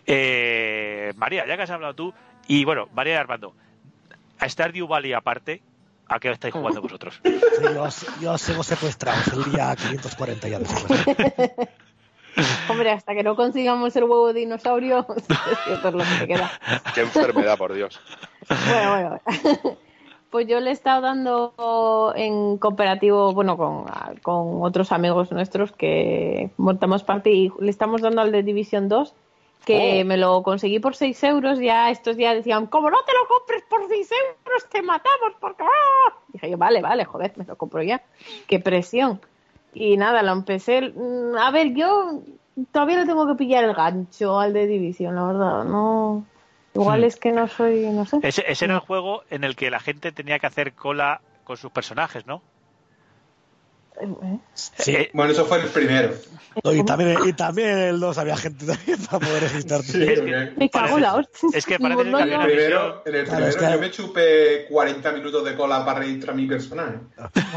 Eh, 0.05 1.13
María 1.15 1.45
ya 1.47 1.55
que 1.55 1.63
has 1.63 1.69
hablado 1.71 1.93
tú 1.93 2.13
y 2.47 2.65
bueno 2.65 2.87
María 2.93 3.13
y 3.13 3.17
Armando 3.17 3.55
a 4.39 4.49
Stardew 4.49 4.85
Valley 4.87 5.13
aparte 5.13 5.61
¿a 6.07 6.19
qué 6.19 6.31
estáis 6.31 6.53
jugando 6.53 6.81
vosotros? 6.87 7.21
Sí, 7.23 7.63
yo, 7.73 7.87
yo 8.21 8.37
sigo 8.37 8.63
secuestrado, 8.63 9.21
es 9.21 9.27
el 9.33 9.43
día 9.51 9.73
540 9.75 10.47
ya 10.47 10.59
de 10.59 10.65
secuestro. 10.65 11.15
Hombre, 12.69 12.91
hasta 12.91 13.13
que 13.15 13.23
no 13.23 13.35
consigamos 13.35 13.95
el 13.95 14.03
huevo 14.03 14.27
de 14.33 14.39
dinosaurio, 14.41 15.05
esto 15.71 15.87
es 15.87 15.93
lo 15.93 16.03
que 16.03 16.19
te 16.19 16.27
queda. 16.27 16.51
Qué 16.93 17.01
enfermedad, 17.01 17.57
por 17.57 17.73
Dios. 17.73 17.99
Bueno, 18.47 19.19
bueno. 19.31 19.77
Pues 20.29 20.45
yo 20.45 20.59
le 20.59 20.69
he 20.69 20.73
estado 20.73 21.01
dando 21.01 22.13
en 22.15 22.59
cooperativo, 22.59 23.33
bueno, 23.33 23.57
con, 23.57 23.85
con 24.21 24.61
otros 24.61 24.91
amigos 24.91 25.31
nuestros 25.31 25.71
que 25.71 26.51
montamos 26.57 27.03
parte 27.03 27.31
y 27.31 27.51
le 27.59 27.71
estamos 27.71 28.01
dando 28.03 28.21
al 28.21 28.31
de 28.31 28.43
División 28.43 28.89
2, 28.89 29.15
que 29.65 30.01
Oh. 30.03 30.05
me 30.05 30.17
lo 30.17 30.43
conseguí 30.43 30.77
por 30.77 30.95
6 30.95 31.23
euros. 31.23 31.57
Ya 31.57 31.89
estos 31.89 32.15
días 32.15 32.35
decían, 32.35 32.67
como 32.67 32.91
no 32.91 32.97
te 33.07 33.13
lo 33.13 33.27
compres 33.27 33.63
por 33.67 33.87
6 33.87 34.09
euros, 34.11 34.69
te 34.69 34.83
matamos 34.83 35.33
porque... 35.39 35.63
¡ah!". 35.63 36.13
Dije 36.27 36.51
yo, 36.51 36.59
vale, 36.59 36.79
vale, 36.83 37.05
joder, 37.05 37.33
me 37.35 37.45
lo 37.45 37.55
compro 37.57 37.81
ya. 37.81 38.03
Qué 38.45 38.59
presión. 38.59 39.19
Y 39.73 39.97
nada, 39.97 40.23
lo 40.23 40.31
empecé. 40.33 40.81
mm, 40.95 41.35
A 41.37 41.51
ver, 41.51 41.73
yo 41.75 42.21
todavía 42.71 42.97
le 42.99 43.05
tengo 43.05 43.27
que 43.27 43.35
pillar 43.35 43.63
el 43.63 43.73
gancho 43.73 44.39
al 44.39 44.53
de 44.53 44.67
División, 44.67 45.15
la 45.15 45.23
verdad. 45.25 45.63
No. 45.63 46.25
Igual 46.73 47.01
Hmm. 47.01 47.05
es 47.05 47.15
que 47.17 47.31
no 47.31 47.47
soy, 47.47 47.81
no 47.89 48.05
sé. 48.05 48.19
Ese, 48.23 48.43
ese 48.47 48.65
era 48.65 48.75
el 48.75 48.79
juego 48.79 49.23
en 49.29 49.43
el 49.43 49.55
que 49.55 49.69
la 49.71 49.79
gente 49.79 50.11
tenía 50.11 50.39
que 50.39 50.47
hacer 50.47 50.73
cola 50.73 51.21
con 51.43 51.57
sus 51.57 51.71
personajes, 51.71 52.25
¿no? 52.27 52.41
Eh, 54.01 54.39
Sí. 54.53 54.95
Eh, 54.95 55.09
Bueno, 55.13 55.31
eso 55.33 55.45
fue 55.45 55.59
el 55.61 55.67
primero. 55.67 56.11
No, 56.63 56.73
y, 56.73 56.83
también, 56.85 57.17
y 57.25 57.33
también 57.33 57.77
el 57.77 57.99
2 57.99 58.17
había 58.17 58.37
gente 58.37 58.65
también 58.65 58.97
para 59.09 59.19
poder 59.19 59.43
registrarte. 59.43 59.87
Sí, 59.87 60.03
Es 60.03 60.19
porque- 60.19 60.53
Me 60.57 60.69
cago 60.69 60.95
en 60.97 61.01
la 61.03 61.15
hostia. 61.15 61.49
Es 61.53 61.65
que 61.65 61.77
Digo, 61.77 61.89
parece 61.89 62.09
no, 62.11 62.17
que 62.17 62.23
primero, 62.23 63.03
en 63.05 63.15
el 63.15 63.25
Claro, 63.25 63.39
primero 63.39 63.47
es 63.47 63.55
que- 63.57 63.71
yo 63.71 63.79
me 63.79 63.91
chupé 63.91 64.65
40 64.69 65.11
minutos 65.11 65.43
de 65.45 65.55
cola 65.55 65.83
para 65.85 65.99
registrar 65.99 66.35
mi 66.35 66.45
personaje. 66.47 66.99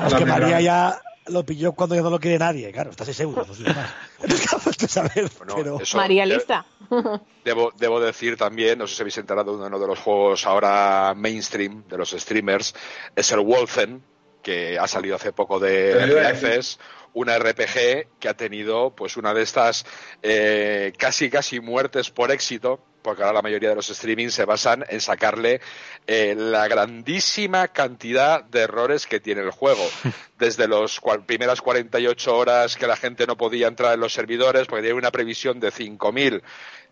Es 0.06 0.14
que 0.14 0.24
María 0.26 0.60
ya 0.60 1.01
lo 1.26 1.44
pilló 1.44 1.72
cuando 1.72 1.94
ya 1.94 2.02
no 2.02 2.10
lo 2.10 2.18
quiere 2.20 2.38
nadie. 2.38 2.70
Claro, 2.72 2.90
está 2.90 3.04
6 3.04 3.20
euros, 3.20 3.46
no 3.48 3.54
sé 3.54 3.62
más. 3.64 3.90
Saber, 4.90 5.30
Bueno, 5.38 5.54
pero... 5.56 5.80
eso- 5.80 5.96
María 5.96 6.26
lista. 6.26 6.66
Debo, 7.44 7.72
debo 7.78 7.98
decir 8.00 8.36
también, 8.36 8.78
no 8.78 8.86
sé 8.86 8.94
si 8.96 9.02
habéis 9.02 9.16
enterado 9.18 9.56
de 9.56 9.66
uno 9.66 9.78
de 9.78 9.86
los 9.86 9.98
juegos 9.98 10.46
ahora 10.46 11.14
mainstream 11.16 11.82
de 11.88 11.96
los 11.98 12.10
streamers, 12.10 12.74
es 13.16 13.32
el 13.32 13.40
Wolfen, 13.40 14.02
que 14.42 14.78
ha 14.78 14.86
salido 14.86 15.16
hace 15.16 15.32
poco 15.32 15.58
de 15.58 16.20
Access, 16.26 16.78
una 17.14 17.38
RPG 17.38 18.18
que 18.20 18.28
ha 18.28 18.34
tenido 18.34 18.90
pues 18.94 19.16
una 19.16 19.32
de 19.32 19.42
estas 19.42 19.86
eh, 20.22 20.92
casi 20.98 21.30
casi 21.30 21.60
muertes 21.60 22.10
por 22.10 22.30
éxito, 22.30 22.80
porque 23.02 23.22
ahora 23.22 23.34
la 23.34 23.42
mayoría 23.42 23.68
de 23.70 23.74
los 23.74 23.88
streamings 23.88 24.32
se 24.34 24.44
basan 24.44 24.84
en 24.88 25.00
sacarle 25.00 25.60
eh, 26.06 26.34
la 26.36 26.68
grandísima 26.68 27.68
cantidad 27.68 28.42
de 28.44 28.60
errores 28.60 29.06
que 29.06 29.20
tiene 29.20 29.42
el 29.42 29.50
juego. 29.50 29.84
Desde 30.38 30.66
las 30.68 31.00
primeras 31.26 31.60
48 31.60 32.36
horas 32.36 32.76
que 32.76 32.86
la 32.86 32.96
gente 32.96 33.26
no 33.26 33.36
podía 33.36 33.66
entrar 33.68 33.94
en 33.94 34.00
los 34.00 34.12
servidores 34.12 34.66
porque 34.66 34.82
tiene 34.82 34.98
una 34.98 35.10
previsión 35.10 35.60
de 35.60 35.70
5.000 35.72 36.42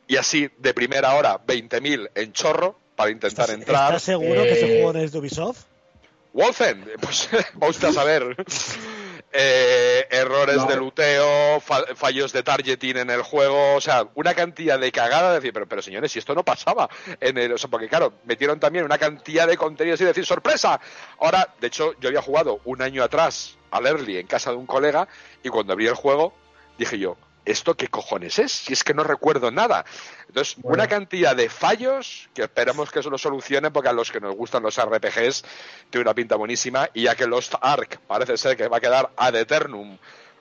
y 0.07 0.17
así 0.17 0.51
de 0.59 0.75
primera 0.75 1.15
hora 1.15 1.39
20.000 1.47 2.11
en 2.15 2.33
chorro 2.33 2.79
para 2.97 3.11
intentar 3.11 3.45
¿Estás, 3.47 3.59
entrar. 3.59 3.87
estás 3.89 4.03
seguro 4.03 4.43
que 4.43 4.53
ese 4.53 4.67
Eh, 4.67 4.77
juego 4.77 4.93
no 4.93 4.99
es 5.01 5.13
de 5.13 5.19
Ubisoft? 5.19 5.63
Wolfen, 6.33 6.85
pues 7.01 7.29
va 7.63 7.69
usted 7.69 7.89
a 7.89 7.93
saber. 7.93 8.37
Eh, 9.33 10.09
errores 10.11 10.57
No. 10.57 10.67
de 10.67 10.77
luteo, 10.77 11.61
fa- 11.61 11.85
fallos 11.95 12.33
de 12.33 12.43
targeting 12.43 12.97
en 12.97 13.11
el 13.11 13.23
juego, 13.23 13.77
o 13.77 13.81
sea, 13.81 14.09
una 14.17 14.35
cantidad 14.35 14.77
de 14.79 14.91
cagada 14.91 15.29
de 15.31 15.35
decir, 15.37 15.53
pero, 15.53 15.69
pero 15.69 15.83
señores, 15.83 16.11
si 16.11 16.19
esto 16.19 16.35
no 16.35 16.45
pasaba 16.45 16.89
en 17.21 17.39
el, 17.39 17.53
o 17.53 17.59
sea, 17.59 17.71
porque 17.71 17.89
claro, 17.89 18.15
metieron 18.25 18.59
también 18.59 18.85
una 18.85 18.99
cantidad 18.99 19.47
de 19.47 19.57
contenidos 19.57 20.01
y 20.01 20.05
decir, 20.05 20.27
sorpresa. 20.27 20.81
Ahora, 21.21 21.55
de 21.61 21.69
hecho, 21.69 21.93
yo 22.01 22.09
había 22.09 22.23
jugado 22.23 22.61
un 22.65 22.83
año 22.83 23.05
atrás 23.05 23.57
al 23.71 23.87
early 23.87 24.19
en 24.19 24.27
casa 24.27 24.51
de 24.51 24.57
un 24.57 24.67
colega 24.67 25.07
y 25.45 25.49
cuando 25.49 25.75
abrí 25.75 25.87
el 25.87 25.95
juego 25.95 26.35
dije 26.77 26.99
yo, 26.99 27.17
¿esto 27.45 27.75
qué 27.77 27.89
cojones 27.89 28.39
es? 28.39 28.53
Si 28.53 28.73
es 28.73 28.85
que 28.85 28.95
no 28.95 29.03
recuerdo 29.05 29.51
nada. 29.51 29.85
Entonces, 30.29 30.57
Bueno. 30.59 30.75
una 30.75 30.89
cantidad 30.89 31.35
de 31.35 31.49
fallos 31.49 32.29
que 32.35 32.43
esperamos 32.43 32.91
que 32.91 33.01
eso 33.01 33.11
lo 33.11 33.19
solucione 33.19 33.71
porque 33.71 33.89
a 33.89 33.93
los 33.93 34.11
que 34.11 34.21
nos 34.21 34.35
gustan 34.37 34.63
los 34.63 34.77
RPGs 34.81 35.45
tiene 35.91 36.03
una 36.03 36.15
pinta 36.15 36.37
buenísima 36.37 36.89
y 36.95 37.03
ya 37.05 37.15
que 37.15 37.27
Lost 37.27 37.55
Ark 37.61 38.01
parece 38.07 38.37
ser 38.37 38.57
que 38.57 38.69
va 38.69 38.77
a 38.77 38.81
quedar 38.81 39.11
ad 39.17 39.35
eternum 39.35 39.97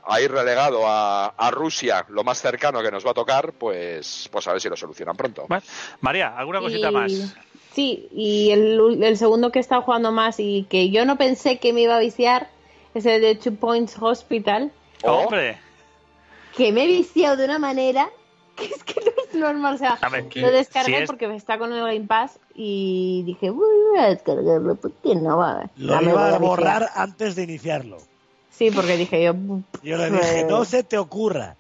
ahí 0.05 0.27
relegado 0.27 0.87
a, 0.87 1.27
a 1.37 1.51
Rusia, 1.51 2.05
lo 2.09 2.23
más 2.23 2.39
cercano 2.41 2.81
que 2.81 2.89
nos 2.89 3.05
va 3.05 3.11
a 3.11 3.13
tocar, 3.13 3.53
pues, 3.53 4.27
pues 4.31 4.47
a 4.47 4.53
ver 4.53 4.61
si 4.61 4.67
lo 4.69 4.75
solucionan 4.77 5.15
pronto. 5.15 5.45
María, 6.01 6.35
¿alguna 6.37 6.59
cosita 6.59 6.89
Y- 6.89 6.91
más? 6.93 7.11
Sí, 7.73 8.09
y 8.11 8.49
el, 8.49 9.03
el 9.03 9.17
segundo 9.17 9.51
que 9.51 9.59
he 9.59 9.61
estado 9.61 9.83
jugando 9.83 10.11
más 10.11 10.39
y 10.39 10.65
que 10.69 10.89
yo 10.89 11.05
no 11.05 11.17
pensé 11.17 11.59
que 11.59 11.71
me 11.71 11.81
iba 11.81 11.95
a 11.95 11.99
viciar 11.99 12.49
es 12.95 13.05
el 13.05 13.21
de 13.21 13.35
Two 13.35 13.55
Points 13.55 13.95
Hospital, 13.99 14.71
Oh, 15.03 15.11
Hombre, 15.25 15.59
que 16.59 16.71
me 16.73 16.83
he 16.83 16.87
viciado 16.87 17.37
de 17.37 17.45
una 17.45 17.57
manera 17.57 18.09
que 18.55 18.65
es 18.65 18.83
que 18.83 18.99
no 18.99 19.11
es 19.27 19.33
normal. 19.33 19.75
O 19.75 19.77
sea, 19.77 19.93
a 19.93 20.09
lo 20.09 20.51
descargué 20.51 20.97
si 20.97 21.03
es- 21.03 21.07
porque 21.07 21.33
está 21.33 21.57
con 21.57 21.71
el 21.71 21.79
Game 21.79 22.05
Pass 22.07 22.37
y 22.53 23.23
dije, 23.25 23.49
"Uy, 23.49 23.57
voy 23.91 23.99
a 23.99 24.09
descargarlo, 24.09 24.75
¿por 24.75 24.91
qué 25.01 25.15
no 25.15 25.37
va? 25.37 25.69
Lo 25.77 25.93
Ya 25.93 26.01
me 26.01 26.07
voy 26.07 26.11
iba 26.13 26.21
a 26.25 26.31
viciar". 26.31 26.41
borrar 26.41 26.89
antes 26.95 27.35
de 27.35 27.43
iniciarlo. 27.43 27.97
Sí, 28.51 28.71
porque 28.71 28.97
dije 28.97 29.23
yo, 29.23 29.33
Yo 29.81 29.97
le 29.97 30.09
dije, 30.11 30.41
Pues- 30.41 30.45
no 30.47 30.65
se 30.65 30.83
te 30.83 30.97
ocurra. 30.97 31.55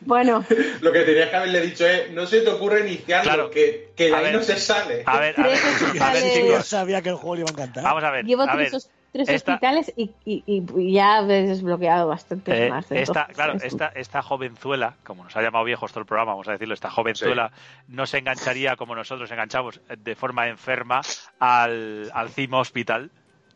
bueno, 0.00 0.44
Lo 0.82 0.90
que 0.92 1.00
tenías 1.02 1.30
que 1.30 1.36
haberle 1.36 1.60
dicho 1.60 1.86
es, 1.86 2.10
no 2.10 2.26
se 2.26 2.40
te 2.40 2.50
ocurre 2.50 2.80
iniciarlo, 2.88 3.32
Claro. 3.32 3.50
que, 3.50 3.92
que 3.96 4.08
de 4.08 4.14
A 4.14 4.18
ahí 4.18 4.24
ver. 4.24 4.34
no 4.34 4.42
se 4.42 4.56
sale. 4.58 5.04
a 5.06 5.20
ver, 5.20 5.38
a 5.38 5.42
ver, 5.44 5.46
a 5.46 5.48
ver, 5.48 5.74
hospitales. 5.82 6.24
Yo 6.24 6.40
chicos, 6.46 6.66
sabía 6.66 7.00
que 7.00 7.10
el 7.10 7.14
juego 7.14 7.36
le 7.36 7.40
iba 7.42 7.50
a 7.50 7.52
encantar. 7.52 7.84
vamos 7.84 8.02
a 8.02 8.10
ver, 8.10 8.24
llevo 8.24 8.42
a 8.42 8.52
tres, 8.52 8.72
ver, 8.72 8.80
tres 9.14 9.28
esta- 9.28 9.52
hospitales 9.52 9.92
y, 9.96 10.10
y, 10.24 10.42
y 10.76 10.92
ya 10.92 11.20
he 11.20 11.46
desbloqueado 11.46 12.08
bastante 12.08 12.66
Eh, 12.66 12.68
más. 12.68 12.84
esta, 12.90 12.98
entonces, 13.20 13.34
claro, 13.36 13.52
es- 13.54 13.62
esta, 13.64 13.86
esta 13.94 14.22
jovenzuela, 14.22 14.96
como 15.04 15.22
nos 15.22 15.36
ha 15.36 15.40
llamado 15.40 15.64
viejos 15.64 15.92
todo 15.92 16.00
el 16.00 16.06
programa, 16.06 16.32
vamos 16.32 16.48
a 16.48 16.52
decirlo, 16.52 16.74
esta 16.74 16.90
jovenzuela 16.90 17.52
no 17.86 18.06
se 18.06 18.18
engancharía 18.18 18.74
como 18.74 18.96
nosotros 18.96 19.30
enganchamos 19.30 19.80
eh, 19.88 19.96
de 19.98 20.16
forma 20.16 20.48
enferma 20.48 21.00
al, 21.38 22.10
al 22.12 22.28
Cima 22.30 22.58
Hospital, 22.58 23.12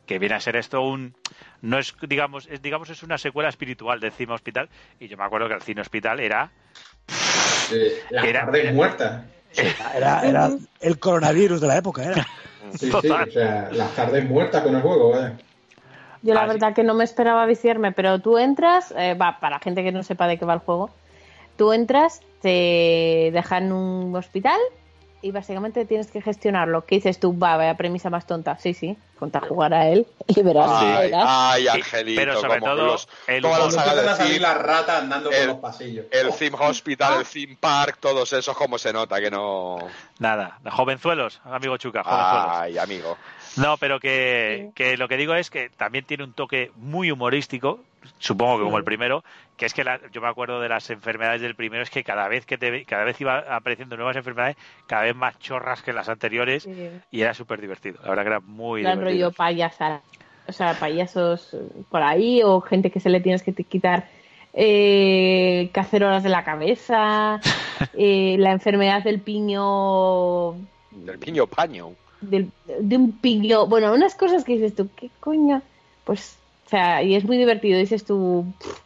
que 0.06 0.20
viene 0.20 0.36
a 0.36 0.40
ser 0.40 0.55
esto 0.55 0.80
un 0.80 1.14
no 1.60 1.76
es 1.78 1.93
digamos 2.02 2.47
es 2.51 2.62
digamos 2.62 2.89
es 2.89 3.02
una 3.02 3.18
secuela 3.18 3.48
espiritual 3.48 3.98
del 4.01 4.12
Cima 4.12 4.35
Hospital 4.35 4.68
y 5.01 5.09
yo 5.09 5.16
me 5.18 5.24
acuerdo 5.24 5.48
que 5.48 5.55
el 5.55 5.60
Cine 5.62 5.80
Hospital 5.82 6.20
era 6.20 6.51
Eh, 7.72 8.02
las 8.10 8.24
Era- 8.24 8.44
tardes 8.47 8.72
muertas. 8.74 9.24
Era, 9.94 10.22
era 10.26 10.51
el 10.80 10.98
coronavirus 10.98 11.60
de 11.60 11.66
la 11.66 11.76
época, 11.78 12.05
era. 12.05 12.26
Sí, 12.72 12.78
sí, 12.86 12.90
Total. 12.90 13.28
o 13.28 13.32
sea, 13.32 13.68
las 13.72 13.94
tardes 13.94 14.24
muertas 14.28 14.62
con 14.62 14.74
el 14.76 14.82
juego, 14.82 15.10
vaya. 15.10 15.36
Yo 16.22 16.34
la 16.34 16.42
Ah, 16.42 16.46
verdad 16.46 16.74
que 16.74 16.82
no 16.82 16.94
me 16.94 17.04
esperaba 17.04 17.46
viciarme, 17.46 17.92
pero 17.92 18.18
tú 18.20 18.38
entras, 18.38 18.92
eh, 18.96 19.14
va, 19.14 19.38
para 19.40 19.58
gente 19.60 19.82
que 19.84 19.92
no 19.92 20.02
sepa 20.02 20.26
de 20.26 20.38
qué 20.38 20.44
va 20.44 20.54
el 20.54 20.60
juego, 20.60 20.90
tú 21.56 21.72
entras, 21.72 22.20
te 22.42 23.30
dejan 23.32 23.72
un 23.72 24.14
hospital 24.16 24.58
y 25.20 25.32
básicamente 25.32 25.84
tienes 25.84 26.10
que 26.10 26.22
gestionarlo. 26.22 26.84
¿Qué 26.86 26.96
dices 26.96 27.18
tú? 27.18 27.36
Va, 27.36 27.56
vaya 27.56 27.76
premisa 27.76 28.08
más 28.10 28.24
tonta. 28.26 28.56
Sí, 28.58 28.72
sí, 28.74 28.96
ponte 29.18 29.38
a 29.38 29.40
jugar 29.40 29.74
a 29.74 29.88
él 29.88 30.06
y 30.28 30.42
verás. 30.42 30.70
Ay, 30.72 31.10
verás. 31.10 31.24
ay, 31.28 31.62
Sí, 31.62 31.68
Angelito, 31.70 32.20
pero 32.20 32.40
sobre 32.40 32.60
como 32.60 32.74
todo 32.74 32.86
los- 32.86 33.08
el 33.26 33.42
toda 33.42 33.58
la 33.58 33.64
humor. 33.66 33.74
Cuando 33.74 33.90
saga 33.90 34.00
empiezan 34.00 34.04
de 34.04 34.10
a 34.10 34.16
salir 34.16 34.32
Theme, 34.40 34.54
las 34.54 34.62
ratas 34.66 35.02
andando 35.02 35.30
el- 35.30 35.36
por 35.38 35.46
los 35.46 35.56
pasillos. 35.56 36.06
el 36.12 36.32
Theme 36.32 36.56
Hospital, 36.60 37.18
el 37.20 37.26
Theme 37.26 37.56
Park, 37.60 37.98
todos 38.00 38.32
esos, 38.32 38.56
como 38.56 38.78
se 38.78 38.92
nota 38.92 39.20
que 39.20 39.30
no... 39.30 39.76
nada, 40.20 40.58
jovenzuelos, 40.70 41.40
amigo 41.44 41.76
Chuca, 41.78 42.04
jovenzuelos. 42.04 42.52
Ay, 42.54 42.78
amigo. 42.78 43.16
No, 43.56 43.76
pero 43.78 43.98
que, 44.00 44.70
que 44.74 44.96
lo 44.96 45.08
que 45.08 45.16
digo 45.16 45.34
es 45.34 45.50
que 45.50 45.70
también 45.70 46.04
tiene 46.04 46.24
un 46.24 46.32
toque 46.32 46.70
muy 46.76 47.10
humorístico, 47.10 47.80
supongo 48.18 48.58
que 48.58 48.64
como 48.64 48.78
el 48.78 48.84
primero, 48.84 49.24
que 49.56 49.66
es 49.66 49.74
que 49.74 49.82
la- 49.84 50.00
yo 50.12 50.20
me 50.20 50.28
acuerdo 50.28 50.60
de 50.60 50.68
las 50.68 50.88
enfermedades 50.90 51.40
del 51.40 51.54
primero, 51.56 51.82
es 51.82 51.90
que 51.90 52.04
cada 52.04 52.28
vez 52.28 52.46
que 52.46 52.58
te 52.58 52.70
ve- 52.70 52.84
cada 52.84 53.04
vez 53.04 53.20
iba 53.20 53.38
apareciendo 53.56 53.96
nuevas 53.96 54.16
enfermedades, 54.16 54.56
cada 54.86 55.02
vez 55.02 55.16
más 55.16 55.38
chorras 55.40 55.82
que 55.82 55.92
las 55.92 56.08
anteriores, 56.08 56.62
Sí. 56.64 56.90
y 57.10 57.20
era 57.22 57.34
súper 57.34 57.60
divertido. 57.60 57.98
La 58.02 58.10
verdad 58.10 58.22
que 58.22 58.28
era 58.28 58.40
muy 58.40 58.82
plan 58.82 58.98
divertido. 58.98 59.28
rollo 59.28 59.36
payasa, 59.36 60.02
o 60.46 60.52
sea, 60.52 60.74
payasos 60.78 61.56
por 61.90 62.02
ahí 62.02 62.42
o 62.44 62.60
gente 62.60 62.90
que 62.90 63.00
se 63.00 63.10
le 63.10 63.20
tienes 63.20 63.42
que 63.42 63.52
te- 63.52 63.64
quitar 63.64 64.06
eh, 64.60 65.70
cacerolas 65.72 66.22
de 66.22 66.28
la 66.30 66.42
cabeza, 66.44 67.40
eh, 67.94 68.36
la 68.38 68.52
enfermedad 68.52 69.02
del 69.02 69.20
piño, 69.20 70.54
Del 70.90 71.18
piño 71.18 71.46
paño. 71.46 71.90
De 72.20 72.96
un 72.96 73.12
piño, 73.12 73.66
bueno, 73.66 73.92
unas 73.92 74.14
cosas 74.14 74.44
que 74.44 74.54
dices 74.54 74.74
tú, 74.74 74.88
¿qué 74.96 75.10
coño? 75.20 75.62
Pues 76.04 76.36
O 76.66 76.70
sea, 76.70 77.02
y 77.02 77.14
es 77.14 77.24
muy 77.24 77.36
divertido. 77.38 77.78
Dices 77.78 78.04
tú. 78.04 78.44
pff, 78.58 78.78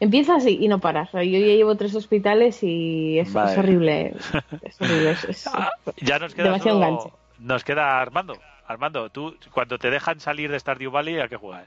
Empieza 0.00 0.34
así 0.34 0.58
y 0.60 0.66
no 0.68 0.80
paras. 0.80 1.08
O 1.10 1.12
sea, 1.12 1.22
yo 1.22 1.38
ya 1.38 1.46
llevo 1.46 1.76
tres 1.76 1.94
hospitales 1.94 2.62
y 2.62 3.18
es, 3.20 3.28
es 3.28 3.34
horrible. 3.58 4.14
Es 4.62 4.80
horrible. 4.80 5.10
es- 5.12 5.24
es- 5.24 5.46
Ah, 5.46 5.70
ya 6.02 6.18
nos 6.18 6.34
queda 6.34 6.46
demasiado 6.46 6.78
solo- 6.80 6.88
enganche. 6.88 7.10
nos 7.38 7.62
queda 7.64 8.00
Armando. 8.00 8.36
Armando, 8.66 9.08
tú 9.10 9.36
cuando 9.52 9.78
te 9.78 9.90
dejan 9.90 10.18
salir 10.20 10.50
de 10.50 10.58
Stardew 10.58 10.90
Valley, 10.90 11.20
¿a 11.20 11.28
qué 11.28 11.36
juegas? 11.36 11.66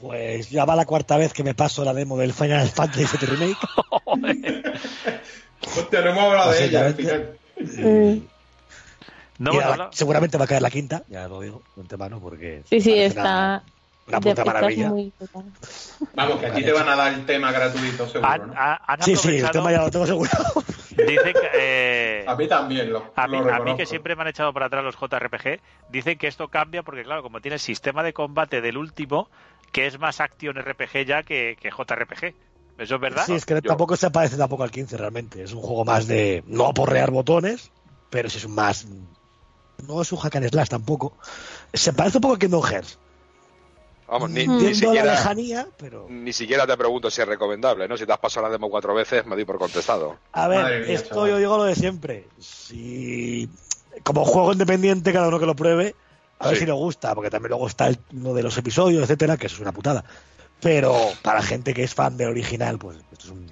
Pues 0.00 0.48
ya 0.50 0.64
va 0.64 0.74
la 0.74 0.86
cuarta 0.86 1.16
vez 1.18 1.32
que 1.34 1.44
me 1.44 1.54
paso 1.54 1.84
la 1.84 1.92
demo 1.94 2.16
del 2.18 2.32
Final 2.32 2.66
Fantasy 2.68 3.04
VII 3.18 3.26
Remake. 3.36 3.58
Hostia, 5.76 6.00
no 6.00 6.10
hemos 6.10 6.22
hablado 6.24 6.52
de 6.52 6.64
ella 6.64 6.86
al 6.86 6.94
final. 6.94 7.30
Mm. 7.60 8.18
No 9.40 9.52
la- 9.58 9.88
seguramente 9.90 10.36
va 10.36 10.44
a 10.44 10.46
caer 10.46 10.60
la 10.60 10.70
quinta, 10.70 11.02
ya 11.08 11.26
lo 11.26 11.40
digo, 11.40 11.62
de 11.74 11.80
antemano, 11.82 12.20
porque. 12.20 12.62
Sí, 12.68 12.80
sí, 12.80 12.92
está. 12.98 13.62
Una, 14.06 14.20
puta 14.20 14.44
maravilla. 14.44 14.88
muy- 14.88 15.12
Vamos, 16.14 16.40
que 16.40 16.46
a 16.46 16.52
ti 16.52 16.62
te 16.64 16.72
van 16.72 16.88
a 16.88 16.96
dar 16.96 17.12
el 17.14 17.24
tema 17.24 17.52
gratuito, 17.52 18.06
seguro, 18.08 18.28
Han, 18.30 18.48
¿no? 18.48 18.54
han 18.56 19.02
Sí, 19.02 19.16
sí, 19.16 19.36
el 19.36 19.50
tema 19.50 19.70
ya 19.70 19.82
lo 19.82 19.90
tengo 19.90 20.06
seguro. 20.06 20.30
Dicen 20.90 21.32
que, 21.32 21.48
eh, 21.54 22.24
A 22.26 22.34
mí 22.34 22.46
también, 22.48 22.92
lo, 22.92 23.12
a, 23.16 23.26
mí, 23.28 23.36
lo 23.38 23.42
a 23.42 23.44
mí 23.44 23.50
reconozco. 23.52 23.76
que 23.78 23.86
siempre 23.86 24.16
me 24.16 24.22
han 24.22 24.28
echado 24.28 24.52
para 24.52 24.66
atrás 24.66 24.84
los 24.84 24.96
JRPG, 24.96 25.60
dicen 25.90 26.18
que 26.18 26.26
esto 26.26 26.48
cambia 26.48 26.82
porque, 26.82 27.04
claro, 27.04 27.22
como 27.22 27.40
tiene 27.40 27.54
el 27.54 27.60
sistema 27.60 28.02
de 28.02 28.12
combate 28.12 28.60
del 28.60 28.76
último, 28.76 29.30
que 29.72 29.86
es 29.86 29.98
más 29.98 30.20
Action 30.20 30.56
RPG 30.56 31.06
ya 31.06 31.22
que, 31.22 31.56
que 31.60 31.70
JRPG. 31.70 32.34
¿Eso 32.78 32.94
es 32.96 33.00
verdad? 33.00 33.24
Sí, 33.26 33.34
es 33.34 33.46
que 33.46 33.54
Yo- 33.54 33.60
tampoco 33.62 33.96
se 33.96 34.10
parece 34.10 34.36
tampoco 34.36 34.64
al 34.64 34.70
15 34.70 34.96
realmente. 34.96 35.42
Es 35.42 35.52
un 35.52 35.60
juego 35.62 35.84
más 35.84 36.06
de 36.08 36.42
no 36.46 36.74
porrear 36.74 37.10
botones, 37.10 37.70
pero 38.10 38.28
sí 38.28 38.38
es 38.38 38.44
un 38.44 38.54
más. 38.56 38.86
No 39.86 40.02
es 40.02 40.12
un 40.12 40.18
hack 40.18 40.36
and 40.36 40.48
slash 40.50 40.68
tampoco. 40.68 41.12
Se 41.72 41.92
parece 41.92 42.18
un 42.18 42.22
poco 42.22 42.34
a 42.34 42.38
Kingdom 42.38 42.62
Hearts. 42.62 42.98
Vamos, 44.08 44.28
ni, 44.30 44.44
Mm. 44.46 44.50
ni 44.58 44.66
Entiendo 44.66 44.68
la 44.68 44.74
siquiera, 44.74 45.12
lejanía, 45.12 45.66
pero. 45.76 46.06
ni 46.10 46.32
siquiera 46.32 46.66
te 46.66 46.76
pregunto 46.76 47.10
si 47.10 47.20
es 47.20 47.28
recomendable, 47.28 47.86
¿no? 47.86 47.96
Si 47.96 48.04
te 48.06 48.12
has 48.12 48.18
pasado 48.18 48.46
la 48.46 48.52
demo 48.52 48.68
cuatro 48.68 48.92
veces, 48.92 49.24
me 49.24 49.36
doy 49.36 49.44
por 49.44 49.58
contestado. 49.58 50.16
A 50.32 50.48
ver, 50.48 50.84
mía, 50.86 50.94
esto 50.94 51.10
chaval. 51.14 51.30
yo 51.30 51.38
digo 51.38 51.56
lo 51.58 51.64
de 51.64 51.74
siempre. 51.76 52.26
Si. 52.40 53.48
Como 54.02 54.24
juego 54.24 54.52
independiente, 54.52 55.12
cada 55.12 55.28
uno 55.28 55.38
que 55.38 55.46
lo 55.46 55.54
pruebe, 55.54 55.94
a 56.40 56.48
ver 56.48 56.56
si 56.56 56.66
le 56.66 56.72
gusta, 56.72 57.14
porque 57.14 57.30
también 57.30 57.50
luego 57.50 57.66
está 57.68 57.86
el, 57.86 57.98
uno 58.12 58.34
de 58.34 58.42
los 58.42 58.56
episodios, 58.58 59.02
etcétera, 59.04 59.36
que 59.36 59.46
eso 59.46 59.56
es 59.56 59.60
una 59.62 59.72
putada. 59.72 60.04
Pero 60.60 60.96
para 61.22 61.40
gente 61.42 61.72
que 61.74 61.84
es 61.84 61.94
fan 61.94 62.16
del 62.16 62.28
original, 62.30 62.78
pues 62.78 62.96
esto 63.12 63.26
es 63.26 63.30
un 63.30 63.46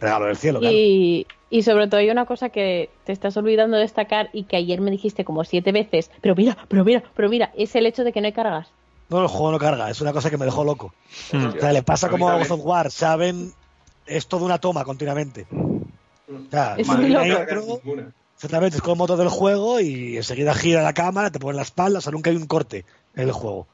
regalo 0.00 0.26
del 0.26 0.36
cielo, 0.36 0.60
claro. 0.60 0.74
Y, 1.54 1.62
sobre 1.62 1.86
todo 1.86 2.00
hay 2.00 2.10
una 2.10 2.26
cosa 2.26 2.48
que 2.48 2.90
te 3.04 3.12
estás 3.12 3.36
olvidando 3.36 3.76
de 3.76 3.82
destacar 3.82 4.28
y 4.32 4.42
que 4.42 4.56
ayer 4.56 4.80
me 4.80 4.90
dijiste 4.90 5.24
como 5.24 5.44
siete 5.44 5.70
veces, 5.70 6.10
pero 6.20 6.34
mira, 6.34 6.56
pero 6.68 6.84
mira, 6.84 7.04
pero 7.14 7.28
mira, 7.28 7.52
es 7.56 7.76
el 7.76 7.86
hecho 7.86 8.02
de 8.02 8.12
que 8.12 8.20
no 8.20 8.26
hay 8.26 8.32
cargas. 8.32 8.68
No, 9.08 9.22
el 9.22 9.28
juego 9.28 9.52
no 9.52 9.58
carga, 9.60 9.88
es 9.88 10.00
una 10.00 10.12
cosa 10.12 10.30
que 10.30 10.36
me 10.36 10.46
dejó 10.46 10.64
loco. 10.64 10.92
Mm. 11.32 11.46
O 11.46 11.52
sea, 11.52 11.72
le 11.72 11.84
pasa 11.84 12.08
como 12.08 12.28
a 12.28 12.36
of 12.36 12.60
War, 12.64 12.90
saben, 12.90 13.52
es 14.04 14.26
todo 14.26 14.44
una 14.44 14.58
toma 14.58 14.84
continuamente. 14.84 15.46
O 15.52 16.50
sea, 16.50 16.74
Es 16.76 16.88
hay 16.88 16.96
muy 16.96 17.10
una 17.12 17.24
loco. 17.24 17.40
intro, 17.42 17.80
Ninguna. 17.84 18.12
exactamente, 18.34 18.76
es 18.78 18.82
como 18.82 18.94
el 18.94 18.98
motor 18.98 19.18
del 19.18 19.28
juego 19.28 19.78
y 19.78 20.16
enseguida 20.16 20.54
gira 20.54 20.82
la 20.82 20.92
cámara, 20.92 21.30
te 21.30 21.38
pone 21.38 21.56
la 21.56 21.62
espalda, 21.62 21.98
o 21.98 22.02
sea, 22.02 22.10
nunca 22.10 22.30
hay 22.30 22.36
un 22.36 22.46
corte 22.46 22.84
en 23.14 23.28
el 23.28 23.32
juego. 23.32 23.68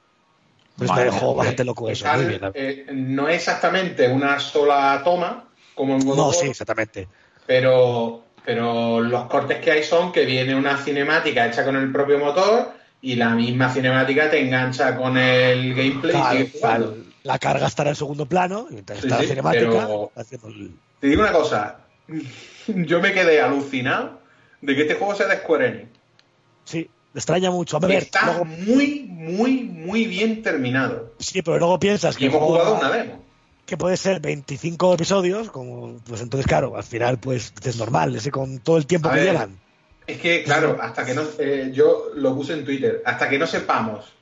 Pues 0.77 0.91
Madre 0.91 1.07
me 1.07 1.11
dejó 1.13 1.35
bastante 1.35 1.65
loco 1.65 1.89
eso, 1.89 2.07
muy 2.15 2.27
bien. 2.27 2.41
eh, 2.53 2.87
no 2.93 3.27
es 3.27 3.37
exactamente 3.37 4.07
una 4.09 4.39
sola 4.39 5.01
toma, 5.03 5.47
como 5.75 5.95
en 5.95 6.05
God 6.05 6.17
No, 6.17 6.33
sí, 6.33 6.49
exactamente. 6.49 7.09
Pero, 7.55 8.23
pero 8.45 9.01
los 9.01 9.25
cortes 9.25 9.59
que 9.59 9.73
hay 9.73 9.83
son 9.83 10.13
que 10.13 10.25
viene 10.25 10.55
una 10.55 10.77
cinemática 10.77 11.49
hecha 11.49 11.65
con 11.65 11.75
el 11.75 11.91
propio 11.91 12.17
motor 12.21 12.71
y 13.03 13.17
la 13.17 13.31
misma 13.31 13.69
cinemática 13.75 14.31
te 14.31 14.41
engancha 14.41 14.97
con 14.97 15.19
el 15.19 15.75
gameplay 15.75 16.13
Claro, 16.15 16.39
y 16.39 16.45
claro, 16.47 16.95
la 17.25 17.41
carga 17.41 17.67
estará 17.67 17.91
en 17.91 17.97
segundo 17.97 18.25
plano, 18.27 18.69
y 18.71 18.75
mientras 18.75 19.01
Sí, 19.01 19.07
está 19.09 19.21
la 19.21 19.29
cinemática, 19.29 19.65
pero- 19.69 20.13
haciendo 20.15 20.47
el- 20.47 20.71
Te 21.01 21.09
digo 21.09 21.23
una 21.23 21.33
cosa, 21.33 21.81
yo 22.69 23.01
me 23.01 23.13
quedé 23.13 23.41
alucinado 23.41 24.21
de 24.61 24.77
que 24.77 24.83
este 24.83 24.95
juego 24.95 25.17
sea 25.17 25.27
de 25.27 25.39
Square 25.39 25.67
Enix. 25.67 25.89
Sí, 26.63 26.89
me 27.13 27.19
extraña 27.19 27.51
mucho. 27.51 27.79
A 27.79 27.81
ver, 27.81 28.05
Está 28.05 28.27
luego- 28.27 28.45
muy, 28.45 29.07
muy, 29.11 29.65
muy 29.65 30.05
bien 30.07 30.41
terminado. 30.45 31.15
sí, 31.19 31.43
pero 31.43 31.59
luego 31.59 31.81
piensas 31.81 32.15
Y 32.15 32.19
que 32.21 32.25
el 32.27 32.31
hemos 32.31 32.45
jugado 32.45 32.77
una 32.79 32.91
demo. 32.93 33.25
Que 33.71 33.77
puede 33.77 33.97
ser 33.97 34.19
25 34.19 34.95
episodios, 34.95 35.49
como 35.49 35.97
pues 35.99 36.21
entonces 36.21 36.45
claro, 36.45 36.77
al 36.77 36.83
final 36.83 37.19
pues 37.19 37.55
es 37.63 37.77
normal, 37.77 38.17
ese 38.17 38.33
con 38.33 38.59
todo 38.59 38.77
el 38.79 38.87
tiempo 38.87 39.09
A 39.09 39.13
que 39.13 39.21
ver, 39.21 39.29
llevan. 39.29 39.61
Es 40.09 40.19
que, 40.19 40.43
claro, 40.43 40.77
hasta 40.83 41.07
que 41.07 41.15
no. 41.15 41.23
eh, 41.39 41.71
yo 41.73 42.07
lo 42.17 42.35
puse 42.35 42.55
en 42.55 42.65
Twitter. 42.65 43.01
Hasta 43.07 43.29
que 43.29 43.39
no 43.39 43.47
sepamos 43.47 44.13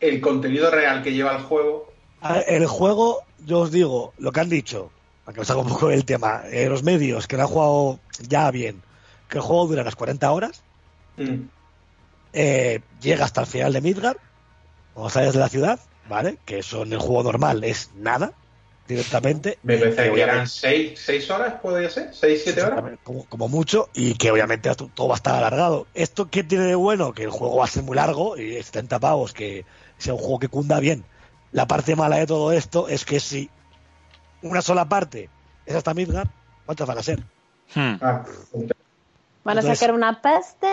el 0.00 0.22
contenido 0.22 0.70
real 0.70 1.02
que 1.02 1.12
lleva 1.12 1.36
el 1.36 1.42
juego. 1.42 1.92
Ver, 2.22 2.44
El 2.48 2.66
juego, 2.66 3.20
yo 3.44 3.60
os 3.60 3.70
digo, 3.70 4.14
lo 4.16 4.32
que 4.32 4.40
han 4.40 4.48
dicho, 4.48 4.90
para 5.26 5.34
que 5.34 5.42
os 5.42 5.50
haga 5.50 5.60
un 5.60 5.68
poco 5.68 5.90
el 5.90 6.06
tema, 6.06 6.44
eh, 6.50 6.66
los 6.70 6.82
medios 6.82 7.26
que 7.26 7.36
lo 7.36 7.42
han 7.42 7.48
jugado 7.48 8.00
ya 8.26 8.50
bien, 8.50 8.80
que 9.28 9.36
el 9.36 9.44
juego 9.44 9.66
dura 9.66 9.84
las 9.84 9.94
40 9.94 10.32
horas, 10.32 10.62
mm, 11.18 11.34
eh, 12.32 12.80
llega 13.02 13.26
hasta 13.26 13.42
el 13.42 13.46
final 13.46 13.74
de 13.74 13.82
Midgard, 13.82 14.16
cuando 14.94 15.10
sales 15.10 15.34
de 15.34 15.40
la 15.40 15.50
ciudad, 15.50 15.80
¿vale? 16.08 16.38
Que 16.46 16.60
eso 16.60 16.84
en 16.84 16.94
el 16.94 16.98
juego 16.98 17.24
normal 17.24 17.62
es 17.62 17.90
nada, 17.94 18.32
directamente. 18.86 19.58
me 19.62 19.76
y 19.76 19.78
parece 19.78 20.12
que 20.12 20.20
eran 20.22 20.46
6 20.48 21.30
horas, 21.30 21.54
podría 21.60 21.90
ser. 21.90 22.10
6, 22.14 22.40
7 22.44 22.62
horas. 22.62 22.98
Como, 23.02 23.24
como 23.26 23.48
mucho, 23.48 23.88
y 23.94 24.14
que 24.14 24.30
obviamente 24.30 24.74
to- 24.74 24.90
todo 24.94 25.08
va 25.08 25.14
a 25.14 25.16
estar 25.16 25.34
alargado. 25.34 25.86
¿Esto 25.94 26.28
qué 26.30 26.44
tiene 26.44 26.64
de 26.64 26.74
bueno? 26.74 27.12
Que 27.12 27.24
el 27.24 27.30
juego 27.30 27.56
va 27.56 27.64
a 27.64 27.68
ser 27.68 27.82
muy 27.82 27.96
largo 27.96 28.36
y 28.36 28.62
70 28.62 28.98
pavos, 29.00 29.32
que 29.32 29.64
sea 29.98 30.14
un 30.14 30.20
juego 30.20 30.38
que 30.38 30.48
cunda 30.48 30.80
bien. 30.80 31.04
La 31.52 31.66
parte 31.66 31.96
mala 31.96 32.16
de 32.16 32.26
todo 32.26 32.52
esto 32.52 32.88
es 32.88 33.04
que 33.04 33.20
si 33.20 33.48
una 34.42 34.62
sola 34.62 34.88
parte 34.88 35.28
es 35.64 35.74
hasta 35.74 35.94
Midgard, 35.94 36.28
¿cuántas 36.64 36.86
van 36.86 36.98
a 36.98 37.02
ser? 37.02 37.20
Hmm. 37.74 37.96
Ah, 38.00 38.24
Van 39.44 39.58
a 39.58 39.60
Entonces- 39.60 39.78
sacar 39.78 39.94
una 39.94 40.20
pasta. 40.20 40.68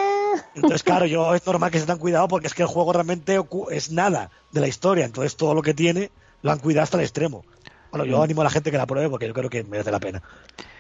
Entonces, 0.56 0.82
claro, 0.82 1.06
yo 1.06 1.36
es 1.36 1.46
normal 1.46 1.70
que 1.70 1.78
se 1.80 1.86
tengan 1.86 2.00
cuidado 2.00 2.28
porque 2.28 2.48
es 2.48 2.54
que 2.56 2.64
el 2.64 2.68
juego 2.68 2.92
realmente 2.92 3.40
es 3.72 3.92
nada 3.92 4.32
de 4.52 4.62
la 4.62 4.68
historia. 4.68 5.06
Entonces, 5.06 5.36
todo 5.38 5.54
lo 5.54 5.62
que 5.62 5.74
tiene 5.76 6.10
lo 6.42 6.52
han 6.52 6.58
cuidado 6.60 6.84
hasta 6.84 6.98
el 6.98 7.04
extremo. 7.04 7.46
Bueno, 7.94 8.06
yo 8.06 8.24
animo 8.24 8.42
a 8.42 8.46
la 8.46 8.50
gente 8.50 8.72
que 8.72 8.78
la 8.78 8.88
pruebe 8.88 9.08
porque 9.08 9.28
yo 9.28 9.34
creo 9.36 9.52
que 9.52 9.64
merece 9.64 9.92
la 9.92 10.00
pena. 10.00 10.24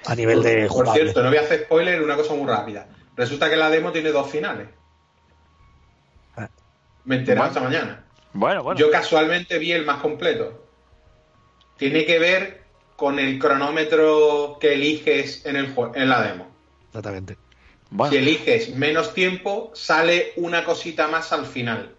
A 0.07 0.15
nivel 0.15 0.41
de 0.41 0.61
Por 0.61 0.69
jugable. 0.69 1.01
cierto, 1.03 1.21
no 1.21 1.29
voy 1.29 1.37
a 1.37 1.41
hacer 1.41 1.65
spoiler, 1.65 2.01
una 2.01 2.15
cosa 2.15 2.33
muy 2.33 2.47
rápida. 2.47 2.87
Resulta 3.15 3.51
que 3.51 3.55
la 3.55 3.69
demo 3.69 3.91
tiene 3.91 4.09
dos 4.09 4.31
finales. 4.31 4.67
Ah. 6.35 6.49
Me 7.05 7.17
enteré 7.17 7.37
Bueno. 7.37 7.51
esta 7.53 7.63
mañana. 7.63 8.03
Bueno, 8.33 8.63
bueno. 8.63 8.79
Yo 8.79 8.89
casualmente 8.89 9.59
vi 9.59 9.73
el 9.73 9.85
más 9.85 10.01
completo. 10.01 10.65
Tiene 11.77 12.03
que 12.03 12.17
ver 12.17 12.63
con 12.95 13.19
el 13.19 13.37
cronómetro 13.37 14.57
que 14.59 14.73
eliges 14.73 15.45
en, 15.45 15.55
el 15.57 15.75
en 15.93 16.09
la 16.09 16.23
demo. 16.23 16.47
Exactamente. 16.87 17.37
Bueno. 17.91 18.11
Si 18.11 18.17
eliges 18.17 18.75
menos 18.75 19.13
tiempo, 19.13 19.69
sale 19.75 20.33
una 20.37 20.63
cosita 20.65 21.07
más 21.07 21.31
al 21.31 21.45
final. 21.45 21.93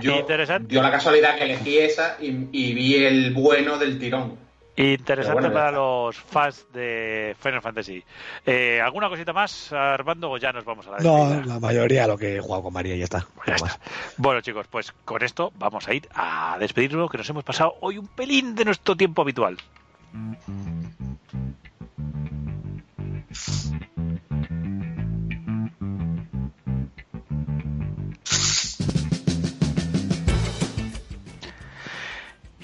Yo 0.00 0.18
Interesante. 0.18 0.68
dio 0.68 0.82
la 0.82 0.90
casualidad 0.90 1.36
que 1.36 1.44
elegí 1.44 1.78
esa 1.78 2.16
y, 2.20 2.48
y 2.52 2.74
vi 2.74 2.96
el 3.04 3.32
bueno 3.32 3.78
del 3.78 3.98
tirón. 3.98 4.40
Interesante 4.74 5.38
bueno, 5.38 5.52
para 5.52 5.70
los 5.70 6.16
fans 6.16 6.64
de 6.72 7.36
Final 7.38 7.60
Fantasy. 7.60 8.02
Eh, 8.46 8.80
¿Alguna 8.82 9.10
cosita 9.10 9.34
más, 9.34 9.70
Armando, 9.70 10.30
o 10.30 10.38
ya 10.38 10.50
nos 10.50 10.64
vamos 10.64 10.86
a 10.86 10.92
la 10.92 10.98
No, 11.00 11.28
despedida? 11.28 11.54
la 11.54 11.60
mayoría 11.60 12.06
lo 12.06 12.16
que 12.16 12.36
he 12.36 12.40
jugado 12.40 12.62
con 12.62 12.72
María 12.72 12.94
y 12.94 12.98
ya 13.00 13.04
está. 13.04 13.26
Pues 13.34 13.48
ya 13.48 13.54
está. 13.56 13.78
Bueno, 14.16 14.40
chicos, 14.40 14.66
pues 14.70 14.92
con 15.04 15.22
esto 15.22 15.52
vamos 15.58 15.86
a 15.88 15.92
ir 15.94 16.08
a 16.14 16.56
despedirnos, 16.58 17.10
que 17.10 17.18
nos 17.18 17.28
hemos 17.28 17.44
pasado 17.44 17.74
hoy 17.80 17.98
un 17.98 18.06
pelín 18.08 18.54
de 18.54 18.64
nuestro 18.64 18.96
tiempo 18.96 19.20
habitual. 19.20 19.58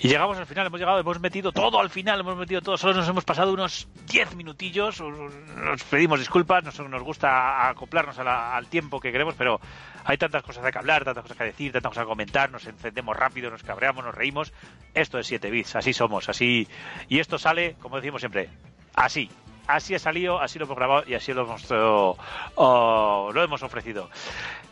Y 0.00 0.08
llegamos 0.08 0.38
al 0.38 0.46
final, 0.46 0.66
hemos 0.66 0.78
llegado, 0.78 0.98
hemos 1.00 1.18
metido 1.20 1.50
todo 1.52 1.80
al 1.80 1.90
final, 1.90 2.20
hemos 2.20 2.36
metido 2.36 2.60
todo, 2.62 2.76
solo 2.78 2.94
nos 2.94 3.08
hemos 3.08 3.24
pasado 3.24 3.52
unos 3.52 3.88
10 4.06 4.36
minutillos, 4.36 5.00
nos 5.00 5.82
pedimos 5.84 6.20
disculpas, 6.20 6.62
nos, 6.62 6.78
nos 6.78 7.02
gusta 7.02 7.68
acoplarnos 7.68 8.18
a 8.18 8.24
la- 8.24 8.56
al 8.56 8.66
tiempo 8.68 9.00
que 9.00 9.10
queremos, 9.10 9.34
pero 9.36 9.60
hay 10.04 10.16
tantas 10.16 10.42
cosas 10.44 10.70
que 10.70 10.78
hablar, 10.78 11.04
tantas 11.04 11.22
cosas 11.22 11.36
que 11.36 11.44
decir, 11.44 11.72
tantas 11.72 11.90
cosas 11.90 12.04
que 12.04 12.08
comentar, 12.08 12.50
nos 12.50 12.64
encendemos 12.66 13.16
rápido, 13.16 13.50
nos 13.50 13.62
cabreamos, 13.64 14.04
nos 14.04 14.14
reímos. 14.14 14.52
Esto 14.94 15.18
es 15.18 15.26
7 15.26 15.50
bits, 15.50 15.74
así 15.76 15.92
somos, 15.92 16.28
así. 16.28 16.68
Y 17.08 17.18
esto 17.18 17.36
sale, 17.38 17.74
como 17.80 17.96
decimos 17.96 18.20
siempre, 18.20 18.50
así. 18.94 19.28
Así 19.66 19.94
ha 19.94 19.98
salido, 19.98 20.40
así 20.40 20.58
lo 20.58 20.64
hemos 20.64 20.78
grabado 20.78 21.04
y 21.06 21.12
así 21.14 21.34
lo 21.34 21.42
hemos, 21.42 21.66
oh, 22.54 23.30
lo 23.34 23.42
hemos 23.42 23.62
ofrecido. 23.62 24.08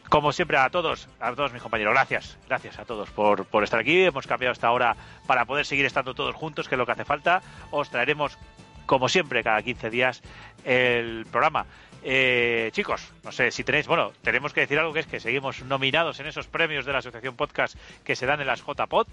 Como 0.09 0.33
siempre 0.33 0.57
a 0.57 0.71
todos, 0.71 1.09
a 1.19 1.35
todos 1.35 1.53
mis 1.53 1.63
compañeros, 1.63 1.93
gracias, 1.93 2.39
gracias 2.47 2.79
a 2.79 2.85
todos 2.85 3.11
por, 3.11 3.45
por 3.47 3.65
estar 3.65 3.81
aquí. 3.81 4.05
Hemos 4.05 4.27
cambiado 4.27 4.53
esta 4.53 4.71
hora 4.71 4.97
para 5.27 5.45
poder 5.45 5.67
seguir 5.67 5.85
estando 5.85 6.15
todos 6.15 6.35
juntos, 6.35 6.69
que 6.69 6.77
es 6.77 6.79
lo 6.79 6.87
que 6.87 6.93
hace 6.93 7.05
falta. 7.05 7.43
Os 7.73 7.91
traeremos, 7.91 8.39
como 8.87 9.09
siempre, 9.09 9.43
cada 9.43 9.63
15 9.63 9.91
días 9.91 10.23
el 10.65 11.27
programa. 11.31 11.67
Eh, 12.09 12.71
chicos, 12.73 13.13
no 13.25 13.33
sé 13.33 13.51
si 13.51 13.65
tenéis, 13.65 13.89
bueno, 13.89 14.13
tenemos 14.23 14.53
que 14.53 14.61
decir 14.61 14.79
algo 14.79 14.93
que 14.93 15.01
es 15.01 15.07
que 15.07 15.19
seguimos 15.19 15.63
nominados 15.63 16.21
en 16.21 16.27
esos 16.27 16.47
premios 16.47 16.85
de 16.85 16.93
la 16.93 16.99
Asociación 16.99 17.35
Podcast 17.35 17.77
que 18.05 18.15
se 18.15 18.27
dan 18.27 18.41
en 18.41 18.47
las 18.47 18.65
JPod. 18.65 19.09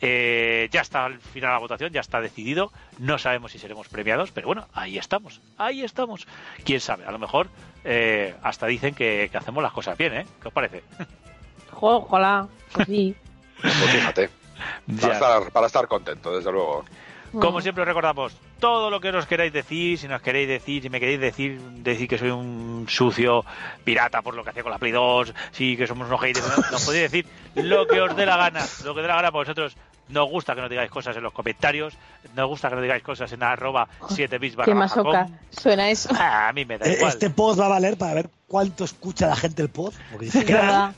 Eh, 0.00 0.68
ya 0.70 0.80
está 0.80 1.04
al 1.04 1.18
final 1.18 1.50
la 1.52 1.58
votación, 1.58 1.92
ya 1.92 2.00
está 2.00 2.20
decidido. 2.20 2.72
No 2.98 3.18
sabemos 3.18 3.52
si 3.52 3.58
seremos 3.58 3.88
premiados, 3.88 4.30
pero 4.32 4.46
bueno, 4.46 4.66
ahí 4.72 4.98
estamos, 4.98 5.40
ahí 5.58 5.82
estamos. 5.82 6.26
Quién 6.64 6.80
sabe, 6.80 7.04
a 7.04 7.10
lo 7.10 7.18
mejor 7.18 7.48
eh, 7.84 8.34
hasta 8.42 8.66
dicen 8.66 8.94
que, 8.94 9.28
que 9.30 9.38
hacemos 9.38 9.62
las 9.62 9.72
cosas 9.72 9.98
bien, 9.98 10.14
¿eh? 10.14 10.26
¿Qué 10.40 10.48
os 10.48 10.54
parece? 10.54 10.82
Ojalá. 11.80 12.48
Pues 12.72 12.86
sí. 12.86 13.14
Pues 13.60 13.74
fíjate. 13.74 14.30
Para 15.00 15.14
estar, 15.14 15.52
para 15.52 15.66
estar 15.68 15.88
contento, 15.88 16.36
desde 16.36 16.52
luego. 16.52 16.84
Como 17.32 17.60
siempre 17.60 17.82
os 17.82 17.88
recordamos, 17.88 18.36
todo 18.58 18.90
lo 18.90 19.00
que 19.00 19.12
nos 19.12 19.24
queráis 19.26 19.52
decir, 19.52 19.96
si 19.98 20.08
nos 20.08 20.20
queréis 20.20 20.48
decir, 20.48 20.82
si 20.82 20.90
me 20.90 20.98
queréis 20.98 21.20
decir, 21.20 21.60
decir 21.60 22.08
que 22.08 22.18
soy 22.18 22.30
un 22.30 22.86
sucio 22.88 23.44
pirata 23.84 24.20
por 24.20 24.34
lo 24.34 24.42
que 24.42 24.50
hacía 24.50 24.64
con 24.64 24.72
la 24.72 24.78
Play 24.78 24.90
2, 24.90 25.32
sí, 25.52 25.76
que 25.76 25.86
somos 25.86 26.08
unos 26.08 26.20
haters, 26.20 26.46
¿no? 26.46 26.56
nos 26.72 26.84
podéis 26.84 27.10
decir 27.10 27.26
lo 27.54 27.86
que 27.86 28.00
os 28.00 28.16
dé 28.16 28.26
la 28.26 28.36
gana, 28.36 28.66
lo 28.84 28.94
que 28.94 29.00
os 29.00 29.04
dé 29.04 29.08
la 29.08 29.16
gana 29.16 29.30
por 29.30 29.46
vosotros. 29.46 29.76
Nos 30.10 30.28
gusta 30.28 30.54
que 30.54 30.60
nos 30.60 30.70
digáis 30.70 30.90
cosas 30.90 31.16
en 31.16 31.22
los 31.22 31.32
comentarios, 31.32 31.94
nos 32.34 32.48
gusta 32.48 32.68
que 32.68 32.74
nos 32.74 32.82
digáis 32.82 33.02
cosas 33.02 33.32
en 33.32 33.42
arroba 33.42 33.88
7 34.08 34.38
bits 34.38 34.56
Qué 34.64 34.74
masoca. 34.74 35.28
Suena 35.50 35.88
eso. 35.90 36.08
Ah, 36.18 36.48
a 36.48 36.52
mí 36.52 36.64
me 36.64 36.78
da 36.78 36.86
Eh, 36.86 36.94
igual. 36.94 37.10
Este 37.12 37.30
pod 37.30 37.58
va 37.60 37.66
a 37.66 37.68
valer 37.68 37.96
para 37.96 38.14
ver 38.14 38.30
cuánto 38.48 38.84
escucha 38.84 39.26
la 39.28 39.36
gente 39.36 39.62
el 39.62 39.68
pod. 39.70 39.94
Porque 40.10 40.26
dice 40.26 40.44
que 40.44 40.54
van 40.54 40.94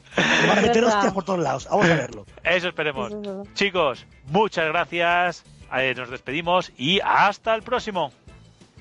a 0.51 0.61
meter 0.63 0.85
hostias 0.85 1.13
por 1.13 1.25
todos 1.25 1.41
lados. 1.41 1.69
Vamos 1.71 1.87
a 1.87 1.95
verlo. 1.95 2.27
Eso 2.43 2.69
esperemos. 2.69 3.09
Eso 3.09 3.21
es 3.21 3.27
verdad. 3.27 3.45
Chicos, 3.55 4.07
muchas 4.29 4.67
gracias. 4.67 5.45
Eh, 5.75 5.95
nos 5.97 6.11
despedimos 6.11 6.73
y 6.77 7.01
hasta 7.05 7.55
el 7.55 7.63
próximo. 7.63 8.13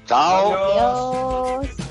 Chao. 0.06 1.60
Adiós. 1.62 1.91